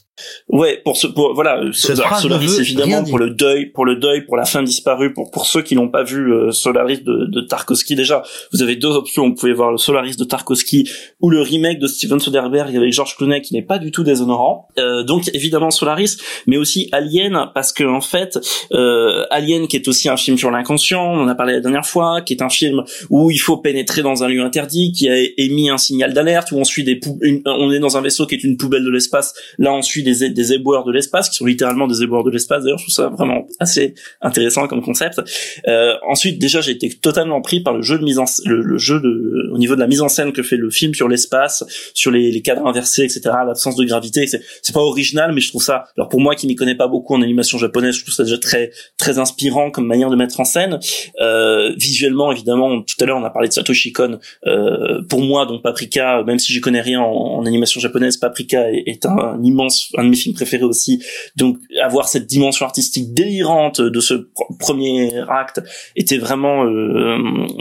Ouais, 0.48 0.80
pour 0.84 0.96
ce 0.96 1.06
pour 1.06 1.34
voilà 1.34 1.62
Solaris 1.72 2.58
évidemment 2.58 3.02
pour 3.02 3.18
le 3.18 3.30
deuil, 3.30 3.66
pour 3.66 3.86
le 3.86 3.96
deuil, 3.96 4.26
pour 4.26 4.36
la 4.36 4.44
fin 4.44 4.62
disparue, 4.62 5.14
pour 5.14 5.30
pour 5.30 5.46
ceux 5.46 5.62
qui 5.62 5.74
n'ont 5.74 5.88
pas 5.88 6.02
vu 6.02 6.30
Solaris 6.50 7.02
de, 7.02 7.26
de 7.30 7.40
Tarkovsky 7.40 7.94
déjà, 7.94 8.22
vous 8.52 8.62
avez 8.62 8.76
deux 8.76 8.90
options. 8.90 9.28
Vous 9.28 9.34
pouvez 9.34 9.54
voir 9.54 9.70
le 9.70 9.78
Solaris 9.78 10.16
de 10.16 10.24
Tarkovsky 10.24 10.88
ou 11.20 11.30
le 11.30 11.40
remake 11.40 11.78
de 11.78 11.86
Steven 11.86 12.20
Soderbergh 12.20 12.76
avec 12.76 12.92
George 12.92 13.16
Clooney 13.16 13.40
qui 13.40 13.54
n'est 13.54 13.62
pas 13.62 13.78
du 13.78 13.90
tout 13.90 14.02
déshonorant. 14.02 14.68
Euh, 14.78 15.02
donc 15.02 15.30
évidemment 15.32 15.70
Solaris, 15.70 16.18
mais 16.46 16.58
aussi 16.58 16.88
Alien 16.92 17.50
parce 17.54 17.72
que 17.72 17.84
en 17.84 18.02
fait 18.02 18.38
euh, 18.72 19.24
Alien 19.30 19.66
qui 19.68 19.76
est 19.76 19.88
aussi 19.88 20.08
un 20.08 20.16
film 20.18 20.36
sur 20.36 20.50
l'inconscient, 20.50 21.02
on 21.02 21.22
en 21.22 21.28
a 21.28 21.34
parlé 21.34 21.54
la 21.54 21.60
dernière 21.60 21.86
fois, 21.86 22.20
qui 22.20 22.34
est 22.34 22.42
un 22.42 22.50
film 22.50 22.82
où 23.10 23.30
il 23.30 23.38
faut 23.38 23.56
pénétrer 23.56 24.02
dans 24.02 24.22
un 24.22 24.28
lieu 24.28 24.42
interdit, 24.42 24.92
qui 24.92 25.08
a 25.08 25.16
émis 25.38 25.70
un 25.70 25.78
signal 25.78 26.12
d'alerte 26.12 26.52
où 26.52 26.58
on 26.58 26.64
suit 26.64 26.84
des 26.84 27.00
une, 27.22 27.42
on 27.46 27.72
est 27.72 27.80
dans 27.80 27.96
un 27.96 28.02
vaisseau 28.02 28.26
qui 28.26 28.34
est 28.34 28.44
une 28.44 28.56
poubelle 28.56 28.84
de 28.84 28.90
l'espace. 28.90 29.34
Là 29.58 29.72
on 29.72 29.82
suit 29.82 30.01
des 30.02 30.30
des 30.30 30.52
éboueurs 30.52 30.84
de 30.84 30.92
l'espace 30.92 31.28
qui 31.30 31.36
sont 31.36 31.46
littéralement 31.46 31.86
des 31.86 32.02
éboueurs 32.02 32.24
de 32.24 32.30
l'espace. 32.30 32.64
D'ailleurs 32.64 32.78
je 32.78 32.84
trouve 32.84 32.94
ça 32.94 33.08
vraiment 33.08 33.46
assez 33.58 33.94
intéressant 34.20 34.66
comme 34.68 34.82
concept. 34.82 35.20
Euh, 35.66 35.94
ensuite 36.08 36.38
déjà 36.38 36.60
j'ai 36.60 36.72
été 36.72 36.90
totalement 36.90 37.40
pris 37.40 37.60
par 37.60 37.74
le 37.74 37.82
jeu 37.82 37.98
de 37.98 38.04
mise 38.04 38.18
en 38.18 38.24
le, 38.44 38.78
jeu 38.78 39.00
de 39.00 39.50
au 39.52 39.58
niveau 39.58 39.74
de 39.74 39.80
la 39.80 39.86
mise 39.86 40.02
en 40.02 40.08
scène 40.08 40.32
que 40.32 40.42
fait 40.42 40.56
le 40.56 40.70
film 40.70 40.94
sur 40.94 41.08
l'espace, 41.08 41.64
sur 41.94 42.10
les, 42.10 42.30
les 42.30 42.42
cadres 42.42 42.66
inversés, 42.66 43.04
etc., 43.04 43.20
l'absence 43.46 43.76
de 43.76 43.84
gravité. 43.84 44.26
C'est, 44.26 44.72
pas 44.72 44.80
original, 44.80 45.32
mais 45.34 45.42
je 45.42 45.48
trouve 45.50 45.62
ça. 45.62 45.84
Alors 45.98 46.08
pour 46.08 46.20
moi 46.20 46.34
qui 46.34 46.46
m'y 46.46 46.54
connais 46.54 46.74
pas 46.74 46.88
beaucoup 46.88 47.14
en 47.14 47.20
animation 47.20 47.58
japonaise, 47.58 47.94
je 47.94 48.02
trouve 48.02 48.14
ça 48.14 48.24
déjà 48.24 48.38
très 48.38 48.70
très 48.96 49.18
inspirant 49.18 49.70
comme 49.70 49.86
manière 49.86 50.08
de 50.08 50.16
mettre 50.16 50.40
en 50.40 50.44
scène. 50.44 50.80
Euh, 51.20 51.72
visuellement, 51.76 52.32
évidemment, 52.32 52.80
tout 52.80 52.96
à 53.00 53.04
l'heure 53.04 53.18
on 53.18 53.24
a 53.24 53.30
parlé 53.30 53.48
de 53.48 53.52
Satoshi 53.52 53.92
Kon. 53.92 54.18
Euh, 54.46 55.02
pour 55.08 55.20
moi, 55.20 55.46
donc 55.46 55.62
Paprika, 55.62 56.22
même 56.24 56.38
si 56.38 56.52
j'y 56.52 56.60
connais 56.60 56.80
rien 56.80 57.00
en, 57.00 57.44
animation 57.44 57.80
japonaise, 57.80 58.16
Paprika 58.16 58.70
est, 58.70 59.04
un 59.04 59.42
immense, 59.42 59.91
un 59.96 60.04
de 60.04 60.08
mes 60.10 60.16
films 60.16 60.34
préférés 60.34 60.64
aussi. 60.64 61.02
Donc 61.36 61.58
avoir 61.82 62.08
cette 62.08 62.26
dimension 62.26 62.64
artistique 62.66 63.12
délirante 63.14 63.80
de 63.80 64.00
ce 64.00 64.14
pr- 64.14 64.56
premier 64.58 65.10
acte 65.28 65.60
était 65.96 66.18
vraiment 66.18 66.64
euh, 66.64 67.18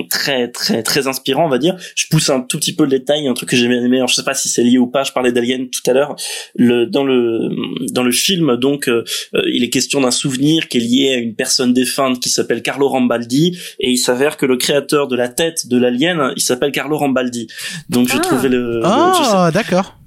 très 0.10 0.50
très 0.50 0.84
très 0.84 1.08
inspirant 1.08 1.46
on 1.46 1.50
va 1.50 1.58
dire 1.58 1.76
je 1.96 2.06
pousse 2.10 2.30
un 2.30 2.42
tout 2.42 2.58
petit 2.58 2.76
peu 2.76 2.84
le 2.84 2.90
détail 2.90 3.28
un 3.28 3.34
truc 3.34 3.50
que 3.50 3.56
j'ai 3.56 3.68
bien 3.68 3.84
aimé 3.84 3.98
alors, 3.98 4.08
je 4.10 4.16
sais 4.16 4.24
pas 4.24 4.34
si 4.34 4.50
c'est 4.50 4.64
lié 4.64 4.78
ou 4.78 4.88
pas 4.88 5.04
je 5.04 5.12
parlais 5.12 5.32
d'Alien 5.32 5.70
tout 5.70 5.82
à 5.90 5.94
l'heure 5.94 6.16
le 6.56 6.86
dans 6.86 7.04
le 7.04 7.50
dans 7.92 8.04
le 8.04 8.12
film 8.12 8.58
donc 8.58 8.88
euh, 8.88 9.04
il 9.52 9.64
est 9.64 9.70
question 9.70 10.02
d'un 10.02 10.12
souvenir 10.12 10.68
qui 10.68 10.78
est 10.78 10.82
lié 10.82 11.14
à 11.14 11.18
une 11.18 11.36
personne 11.36 11.74
défunte 11.74 12.20
qui 12.20 12.30
s'appelle 12.30 12.62
Carlo 12.62 12.88
Rambaldi 12.90 13.58
et 13.80 13.90
il 13.92 13.98
s'avère 13.98 14.38
que 14.38 14.46
le 14.46 14.58
créateur 14.58 15.08
de 15.08 15.16
la 15.16 15.30
tête 15.30 15.68
de 15.68 15.78
l'alien 15.78 16.34
il 16.36 16.42
s'appelle 16.42 16.72
Carlo 16.72 16.98
Rambaldi 16.98 17.48
donc 17.90 18.08
je 18.10 18.16
Ah. 18.18 18.20
trouvais 18.20 18.50
le, 18.50 18.82
je 18.82 18.86
Ah, 18.86 19.52
d'accord. 19.54 19.98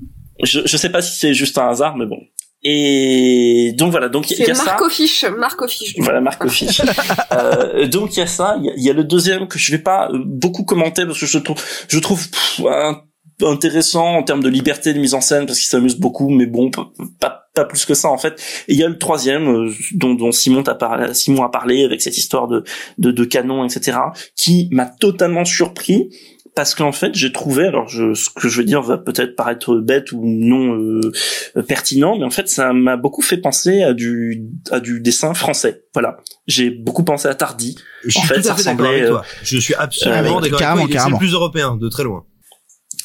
Je, 0.42 0.60
je 0.64 0.76
sais 0.76 0.90
pas 0.90 1.02
si 1.02 1.16
c'est 1.18 1.34
juste 1.34 1.58
un 1.58 1.68
hasard 1.68 1.96
mais 1.96 2.06
bon 2.06 2.18
et 2.66 3.72
donc 3.76 3.90
voilà 3.90 4.08
donc 4.08 4.30
il 4.30 4.38
y 4.38 4.50
a 4.50 4.54
ça 4.54 4.64
Marco 4.64 4.88
Fiche, 4.88 5.24
Marco 5.36 5.68
Fiche. 5.68 5.94
voilà, 5.98 6.20
Marco 6.22 6.48
Fiche. 6.48 6.80
euh, 7.32 7.86
donc 7.86 8.16
il 8.16 8.20
y 8.20 8.22
a 8.22 8.26
ça, 8.26 8.56
il 8.58 8.64
y 8.64 8.70
a, 8.70 8.72
il 8.76 8.82
y 8.82 8.88
a 8.90 8.94
le 8.94 9.04
deuxième 9.04 9.48
que 9.48 9.58
je 9.58 9.70
vais 9.70 9.82
pas 9.82 10.08
euh, 10.10 10.22
beaucoup 10.24 10.64
commenter 10.64 11.04
parce 11.04 11.20
que 11.20 11.26
je 11.26 11.38
trouve, 11.38 11.62
je 11.88 11.98
trouve 11.98 12.26
pff, 12.26 12.60
un- 12.66 13.02
intéressant 13.42 14.14
en 14.14 14.22
termes 14.22 14.42
de 14.42 14.48
liberté 14.48 14.94
de 14.94 14.98
mise 14.98 15.12
en 15.12 15.20
scène 15.20 15.44
parce 15.44 15.58
qu'il 15.58 15.68
s'amuse 15.68 15.96
beaucoup, 15.96 16.30
mais 16.30 16.46
bon, 16.46 16.70
pas, 16.70 16.90
pas, 17.20 17.42
pas 17.54 17.64
plus 17.66 17.84
que 17.84 17.92
ça 17.92 18.08
en 18.08 18.16
fait. 18.16 18.40
Et 18.68 18.72
il 18.72 18.78
y 18.78 18.84
a 18.84 18.88
le 18.88 18.96
troisième 18.98 19.48
euh, 19.48 19.70
dont, 19.92 20.14
dont 20.14 20.32
Simon 20.32 20.62
a 20.62 20.74
parlé, 20.74 21.12
Simon 21.12 21.42
a 21.44 21.50
parlé 21.50 21.84
avec 21.84 22.00
cette 22.00 22.16
histoire 22.16 22.48
de, 22.48 22.64
de, 22.96 23.10
de 23.10 23.24
canon, 23.24 23.64
etc., 23.66 23.98
qui 24.36 24.68
m'a 24.72 24.86
totalement 24.86 25.44
surpris 25.44 26.08
parce 26.54 26.74
qu'en 26.74 26.92
fait 26.92 27.14
j'ai 27.14 27.32
trouvé 27.32 27.66
alors 27.66 27.88
je, 27.88 28.14
ce 28.14 28.30
que 28.30 28.48
je 28.48 28.58
veux 28.58 28.64
dire 28.64 28.82
va 28.82 28.98
peut-être 28.98 29.36
paraître 29.36 29.76
bête 29.76 30.12
ou 30.12 30.20
non 30.24 30.76
euh, 30.76 31.62
pertinent 31.66 32.16
mais 32.18 32.24
en 32.24 32.30
fait 32.30 32.48
ça 32.48 32.72
m'a 32.72 32.96
beaucoup 32.96 33.22
fait 33.22 33.38
penser 33.38 33.82
à 33.82 33.92
du 33.92 34.44
à 34.70 34.80
du 34.80 35.00
dessin 35.00 35.34
français 35.34 35.84
voilà 35.92 36.18
j'ai 36.46 36.70
beaucoup 36.70 37.04
pensé 37.04 37.28
à 37.28 37.34
Tardy 37.34 37.76
Je 38.04 38.18
en 38.18 38.20
suis 38.20 38.28
fait 38.28 38.34
tout 38.36 38.42
ça 38.42 38.52
à 38.52 38.56
fait 38.56 38.64
d'accord 38.64 38.86
ressemblait 38.86 38.88
avec 38.88 39.02
euh, 39.04 39.10
toi. 39.10 39.24
Je 39.42 39.58
suis 39.58 39.74
absolument 39.74 40.38
euh, 40.38 40.40
d'accord 40.40 40.58
carrément, 40.58 40.86
C'est 40.86 40.92
carrément. 40.92 41.18
plus 41.18 41.32
européen, 41.32 41.76
de 41.76 41.88
très 41.88 42.04
loin. 42.04 42.24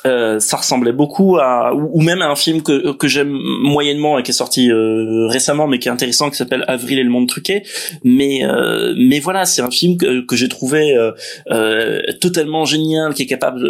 Euh, 0.06 0.40
ça 0.40 0.58
ressemblait 0.58 0.94
beaucoup 0.94 1.38
à 1.38 1.74
ou, 1.74 2.02
même 2.02 2.22
à 2.22 2.30
un 2.30 2.36
film 2.36 2.62
que 2.62 2.94
que 2.94 3.08
j'aime 3.08 3.32
moyennement 3.32 4.18
et 4.18 4.24
qui 4.24 4.32
est 4.32 4.34
sorti 4.34 4.72
euh, 4.72 5.28
récemment 5.28 5.68
mais 5.68 5.80
qui 5.80 5.90
est 5.90 5.92
intéressant 5.92 6.30
qui 6.30 6.38
s'appelle 6.38 6.64
Avril 6.68 7.00
et 7.00 7.04
le 7.04 7.10
monde 7.10 7.28
truqué. 7.28 7.64
Mais 8.04 8.46
euh, 8.46 8.94
mais 8.98 9.20
voilà 9.20 9.46
c'est 9.46 9.62
un 9.62 9.72
film 9.72 9.98
que, 9.98 10.22
que 10.22 10.36
j'ai 10.36 10.48
trouvé 10.48 10.96
euh, 10.96 11.12
euh, 11.52 12.02
totalement 12.22 12.66
génial 12.66 13.14
qui 13.14 13.24
est 13.24 13.28
capable 13.28 13.68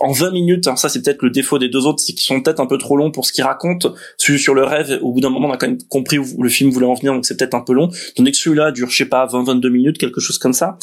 en 0.00 0.12
20 0.12 0.30
minutes 0.30 0.68
hein, 0.68 0.76
ça 0.76 0.88
c'est 0.88 1.02
peut-être 1.02 1.22
le 1.22 1.30
défaut 1.30 1.58
des 1.58 1.68
deux 1.68 1.86
autres 1.86 2.00
c'est 2.00 2.12
qu'ils 2.12 2.26
sont 2.26 2.40
peut-être 2.40 2.60
un 2.60 2.66
peu 2.66 2.78
trop 2.78 2.96
longs 2.96 3.10
pour 3.10 3.26
ce 3.26 3.32
qu'ils 3.32 3.44
racontent. 3.44 3.92
Celui 4.18 4.38
sur 4.38 4.54
le 4.54 4.64
rêve 4.64 4.98
au 5.02 5.12
bout 5.12 5.20
d'un 5.20 5.30
moment 5.30 5.48
on 5.48 5.52
a 5.52 5.56
quand 5.56 5.68
même 5.68 5.78
compris 5.88 6.18
où 6.18 6.42
le 6.42 6.48
film 6.48 6.70
voulait 6.70 6.86
en 6.86 6.94
venir 6.94 7.12
donc 7.12 7.26
c'est 7.26 7.36
peut-être 7.36 7.54
un 7.54 7.62
peu 7.62 7.72
long. 7.72 7.88
Tandis 8.14 8.30
que 8.30 8.36
celui-là 8.38 8.70
dure 8.70 8.90
je 8.90 8.96
sais 8.96 9.06
pas 9.08 9.26
20 9.26 9.42
22 9.44 9.68
minutes 9.68 9.98
quelque 9.98 10.20
chose 10.20 10.38
comme 10.38 10.52
ça. 10.52 10.78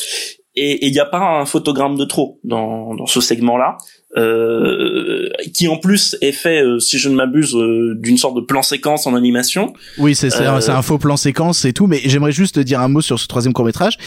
Et 0.56 0.86
il 0.86 0.92
n'y 0.92 1.00
a 1.00 1.06
pas 1.06 1.20
un 1.20 1.46
photogramme 1.46 1.98
de 1.98 2.06
trop 2.06 2.40
dans, 2.44 2.94
dans 2.94 3.08
ce 3.08 3.22
segment-là, 3.22 3.78
euh, 4.18 5.30
qui 5.54 5.68
en 5.68 5.78
plus 5.78 6.16
est 6.22 6.32
fait, 6.32 6.62
euh, 6.64 6.80
si 6.80 6.98
je 6.98 7.10
ne 7.10 7.16
m'abuse, 7.16 7.56
euh, 7.56 7.96
d'une 7.96 8.18
sorte 8.18 8.36
de 8.36 8.42
plan 8.42 8.62
séquence 8.62 9.08
en 9.08 9.16
animation. 9.16 9.74
Oui, 9.98 10.16
c'est 10.16 10.30
c'est 10.30 10.46
un- 10.46 10.62
c'est 10.62 10.72
un 10.72 10.82
faux 10.82 10.98
plan 10.98 11.18
séquence 11.18 11.66
et 11.66 11.74
tout, 11.74 11.88
mais 11.88 12.02
j'aimerais 12.06 12.32
juste 12.32 12.60
dire 12.60 12.80
un 12.80 12.88
mot 12.88 13.02
sur 13.02 13.20
ce 13.20 13.28
troisième 13.28 13.54
court 13.54 13.66
métrage. 13.66 13.98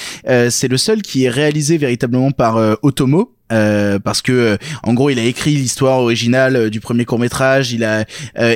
C'est 0.48 0.68
le 0.68 0.76
seul 0.76 1.02
qui 1.02 1.24
est 1.24 1.30
réalisé 1.30 1.76
véritablement 1.78 2.30
par 2.30 2.56
Otomo. 2.82 3.32
euh, 3.52 4.00
parce 4.00 4.22
que 4.22 4.32
euh, 4.32 4.56
en 4.82 4.92
gros 4.92 5.08
il 5.08 5.20
a 5.20 5.22
écrit 5.22 5.52
l'histoire 5.54 6.00
originale 6.00 6.56
euh, 6.56 6.68
du 6.68 6.80
premier 6.80 7.04
court 7.04 7.20
métrage, 7.20 7.70
il 7.72 7.84
a 7.84 8.04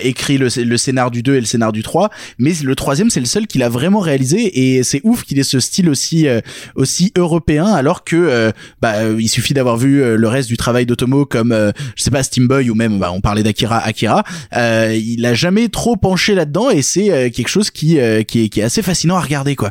écrit 0.02 0.36
le, 0.36 0.48
le 0.64 0.76
scénar 0.76 1.12
du 1.12 1.22
2 1.22 1.36
et 1.36 1.38
le 1.38 1.46
scénar 1.46 1.70
du 1.70 1.84
3, 1.84 2.10
mais 2.38 2.50
le 2.64 2.74
troisième 2.74 3.08
c'est 3.08 3.20
le 3.20 3.26
seul 3.26 3.46
qu'il 3.46 3.62
a 3.62 3.68
vraiment 3.68 4.00
réalisé 4.00 4.76
et 4.76 4.82
c'est 4.82 5.00
ouf 5.04 5.22
qu'il 5.22 5.38
ait 5.38 5.44
ce 5.44 5.60
style 5.60 5.88
aussi 5.88 6.26
aussi 6.74 7.12
européen 7.16 7.66
alors 7.66 8.02
que 8.02 8.50
bah 8.82 8.94
il 9.16 9.28
suffit 9.28 9.54
d'avoir 9.54 9.76
vu 9.76 10.02
le 10.16 10.26
reste 10.28 10.48
du 10.48 10.56
travail 10.56 10.86
d'Otomo 10.86 11.24
comme 11.40 11.52
euh, 11.52 11.72
je 11.96 12.02
sais 12.02 12.10
pas 12.10 12.22
Steam 12.22 12.46
Boy 12.48 12.68
ou 12.68 12.74
même 12.74 12.98
bah, 12.98 13.10
on 13.14 13.20
parlait 13.22 13.42
d'Akira 13.42 13.78
Akira, 13.78 14.24
euh, 14.56 14.94
il 14.94 15.24
a 15.24 15.32
jamais 15.32 15.68
trop 15.68 15.96
penché 15.96 16.34
là-dedans 16.34 16.68
et 16.70 16.82
c'est 16.82 17.10
euh, 17.10 17.30
quelque 17.30 17.48
chose 17.48 17.70
qui 17.70 17.98
euh, 17.98 18.22
qui 18.22 18.44
est, 18.44 18.48
qui 18.50 18.60
est 18.60 18.64
assez 18.64 18.82
fascinant 18.82 19.16
à 19.16 19.20
regarder 19.20 19.56
quoi. 19.56 19.70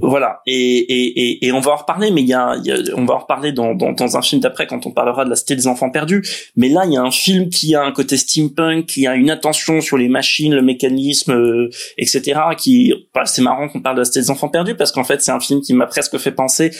Voilà, 0.00 0.42
et, 0.46 0.54
et, 0.54 1.22
et, 1.22 1.46
et 1.46 1.52
on 1.52 1.58
va 1.58 1.72
en 1.72 1.76
reparler, 1.76 2.12
mais 2.12 2.20
il 2.22 2.28
y 2.28 2.32
a, 2.34 2.54
y 2.62 2.70
a- 2.70 2.76
on 2.96 3.04
va 3.04 3.14
en 3.14 3.18
reparler 3.18 3.50
dans, 3.50 3.74
dans, 3.74 3.90
dans 3.90 4.16
un 4.16 4.22
film 4.22 4.40
d'après 4.40 4.68
quand 4.68 4.86
on 4.86 4.92
parlera 4.92 5.24
de 5.24 5.30
la 5.30 5.34
Cité 5.34 5.56
des 5.56 5.66
Enfants 5.66 5.90
Perdus. 5.90 6.22
Mais 6.56 6.68
là, 6.68 6.82
il 6.86 6.92
y 6.92 6.96
a 6.96 7.02
un 7.02 7.10
film 7.10 7.48
qui 7.48 7.74
a 7.74 7.82
un 7.82 7.90
côté 7.90 8.16
steampunk, 8.16 8.86
qui 8.86 9.08
a 9.08 9.16
une 9.16 9.28
attention 9.28 9.80
sur 9.80 9.96
les 9.98 10.08
machines, 10.08 10.54
le 10.54 10.62
mécanisme, 10.62 11.32
euh, 11.32 11.68
etc. 11.96 12.38
Qui, 12.56 12.92
bah, 13.12 13.24
c'est 13.26 13.42
marrant 13.42 13.68
qu'on 13.68 13.80
parle 13.80 13.96
de 13.96 14.02
la 14.02 14.04
Cité 14.04 14.20
des 14.20 14.30
Enfants 14.30 14.48
Perdus 14.48 14.76
parce 14.76 14.92
qu'en 14.92 15.02
fait, 15.02 15.20
c'est 15.20 15.32
un 15.32 15.40
film 15.40 15.62
qui 15.62 15.74
m'a 15.74 15.86
presque 15.86 16.16
fait 16.18 16.30
penser 16.32 16.70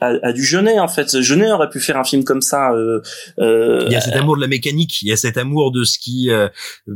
à, 0.00 0.12
à 0.22 0.32
du 0.34 0.44
Jeunet. 0.44 0.78
En 0.78 0.88
fait, 0.88 1.22
Jeunet 1.22 1.50
aurait 1.52 1.70
pu 1.70 1.80
faire 1.80 1.96
un 1.96 2.04
film 2.04 2.22
comme 2.22 2.42
ça. 2.42 2.72
Euh, 2.72 3.00
euh, 3.38 3.61
Il 3.86 3.92
y 3.92 3.96
a 3.96 4.00
cet 4.00 4.14
amour 4.14 4.36
de 4.36 4.40
la 4.40 4.48
mécanique, 4.48 5.02
il 5.02 5.08
y 5.08 5.12
a 5.12 5.16
cet 5.16 5.36
amour 5.36 5.72
de 5.72 5.84
ce 5.84 5.98
qui, 5.98 6.30
euh, 6.30 6.48
euh, 6.88 6.94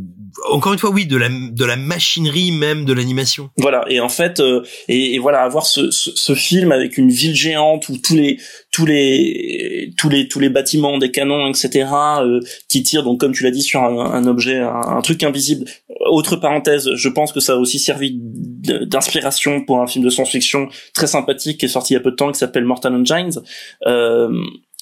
encore 0.51 0.73
une 0.73 0.79
fois, 0.79 0.91
oui, 0.91 1.07
de 1.07 1.17
la 1.17 1.29
de 1.29 1.65
la 1.65 1.77
machinerie 1.77 2.53
même 2.53 2.85
de 2.85 2.93
l'animation. 2.93 3.51
Voilà, 3.57 3.85
et 3.89 4.01
en 4.01 4.09
fait, 4.09 4.41
euh, 4.41 4.63
et, 4.89 5.15
et 5.15 5.19
voilà, 5.19 5.43
avoir 5.43 5.67
ce, 5.67 5.91
ce, 5.91 6.11
ce 6.15 6.35
film 6.35 6.73
avec 6.73 6.99
une 6.99 7.11
ville 7.11 7.35
géante 7.35 7.89
où 7.89 7.99
tous 7.99 8.15
les 8.15 8.39
tous 8.73 8.87
les 8.87 9.93
tous 9.97 10.09
les 10.09 10.29
tous 10.29 10.41
les 10.41 10.49
bâtiments, 10.49 10.99
des 10.99 11.11
canons, 11.11 11.49
etc. 11.49 11.89
euh, 12.21 12.41
qui 12.69 12.83
tirent 12.83 13.03
donc 13.03 13.21
comme 13.21 13.33
tu 13.33 13.45
l'as 13.45 13.51
dit 13.51 13.63
sur 13.63 13.83
un, 13.83 13.99
un 13.99 14.27
objet, 14.27 14.59
un, 14.59 14.81
un 14.99 15.03
truc 15.03 15.23
invisible. 15.23 15.65
Autre 16.11 16.37
parenthèse, 16.37 16.95
je 16.95 17.09
pense 17.09 17.33
que 17.33 17.41
ça 17.41 17.55
a 17.55 17.57
aussi 17.57 17.79
servi 17.79 18.17
d'inspiration 18.17 19.65
pour 19.65 19.81
un 19.81 19.87
film 19.87 20.05
de 20.05 20.11
science-fiction 20.11 20.69
très 20.95 21.07
sympathique 21.07 21.59
qui 21.59 21.67
est 21.67 21.69
sorti 21.69 21.93
il 21.93 21.97
y 21.97 21.99
a 21.99 22.01
peu 22.01 22.11
de 22.11 22.17
temps 22.17 22.33
qui 22.33 22.39
s'appelle 22.39 22.65
Mortal 22.65 22.95
Engines. 22.95 23.41
Euh, 23.87 24.29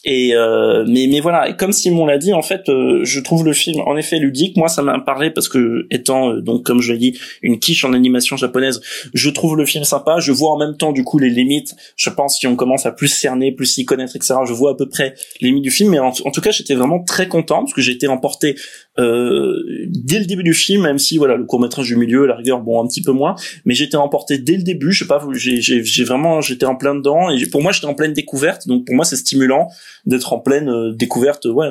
et 0.05 0.35
euh, 0.35 0.85
mais 0.87 1.07
mais 1.09 1.21
voilà, 1.21 1.53
comme 1.55 1.73
Simon 1.73 2.05
l'a 2.05 2.19
dit, 2.19 2.33
en 2.33 2.43
fait, 2.43 2.69
euh, 2.69 3.01
je 3.05 3.21
trouve 3.21 3.45
le 3.45 3.53
film 3.53 3.81
en 3.87 3.97
effet 3.97 4.19
ludique. 4.19 4.57
Moi, 4.57 4.69
ça 4.69 4.83
m'a 4.83 4.99
parlé 5.01 5.31
parce 5.31 5.49
que 5.49 5.87
étant 5.91 6.31
euh, 6.31 6.41
donc 6.41 6.63
comme 6.63 6.83
je 6.83 6.93
l'ai 6.93 6.99
dit 6.99 7.19
une 7.43 7.59
quiche 7.59 7.85
en 7.85 7.93
animation 7.95 8.37
japonaise, 8.37 8.81
je 9.15 9.31
trouve 9.31 9.57
le 9.57 9.65
film 9.65 9.85
sympa. 9.85 10.19
Je 10.19 10.33
vois 10.33 10.51
en 10.51 10.59
même 10.59 10.77
temps 10.77 10.93
du 10.93 11.05
coup 11.05 11.19
les 11.19 11.31
limites. 11.31 11.75
Je 11.97 12.11
pense 12.11 12.39
si 12.39 12.47
on 12.47 12.57
commence 12.57 12.85
à 12.85 12.93
plus 12.93 13.09
cerner, 13.09 13.53
plus 13.53 13.67
s'y 13.67 13.85
connaître, 13.85 14.15
etc. 14.15 14.35
Je 14.47 14.53
vois 14.53 14.73
à 14.73 14.75
peu 14.75 14.89
près 14.89 15.15
les 15.41 15.49
limites 15.49 15.65
du 15.65 15.71
film. 15.71 15.91
Mais 15.91 15.99
en, 15.99 16.09
en 16.09 16.31
tout 16.31 16.41
cas, 16.41 16.51
j'étais 16.51 16.75
vraiment 16.75 17.03
très 17.03 17.27
content 17.27 17.61
parce 17.61 17.73
que 17.73 17.81
j'ai 17.81 17.93
été 17.93 18.07
emporté 18.07 18.57
euh, 18.99 19.55
dès 19.89 20.21
le 20.21 20.27
début 20.27 20.43
du 20.43 20.55
film, 20.55 20.83
même 20.83 20.99
si 20.99 21.19
voilà 21.19 21.37
le 21.37 21.45
court 21.45 21.61
métrage 21.61 21.87
du 21.87 21.97
milieu, 21.97 22.27
la 22.27 22.37
rigueur, 22.37 22.61
bon 22.61 22.83
un 22.83 22.87
petit 22.87 23.03
peu 23.03 23.13
moins, 23.13 23.35
mais 23.65 23.75
j'étais 23.75 23.97
emporté 23.97 24.39
dès 24.39 24.57
le 24.57 24.63
début. 24.63 24.93
Je 24.93 25.01
sais 25.01 25.09
pas, 25.09 25.25
j'ai 25.33 26.05
vraiment 26.05 26.41
j'étais 26.41 26.67
en 26.67 26.77
plein 26.77 26.95
dedans 26.95 27.31
et 27.31 27.47
pour 27.47 27.63
moi 27.63 27.73
j'étais 27.73 27.87
en 27.87 27.95
pleine 27.95 28.13
découverte. 28.13 28.69
Donc 28.69 28.87
pour 28.87 28.95
moi 28.95 29.05
c'est 29.05 29.17
stimulant 29.17 29.69
d'être 30.07 30.33
en 30.33 30.39
pleine 30.39 30.69
euh, 30.69 30.93
découverte, 30.93 31.47
ouais, 31.47 31.69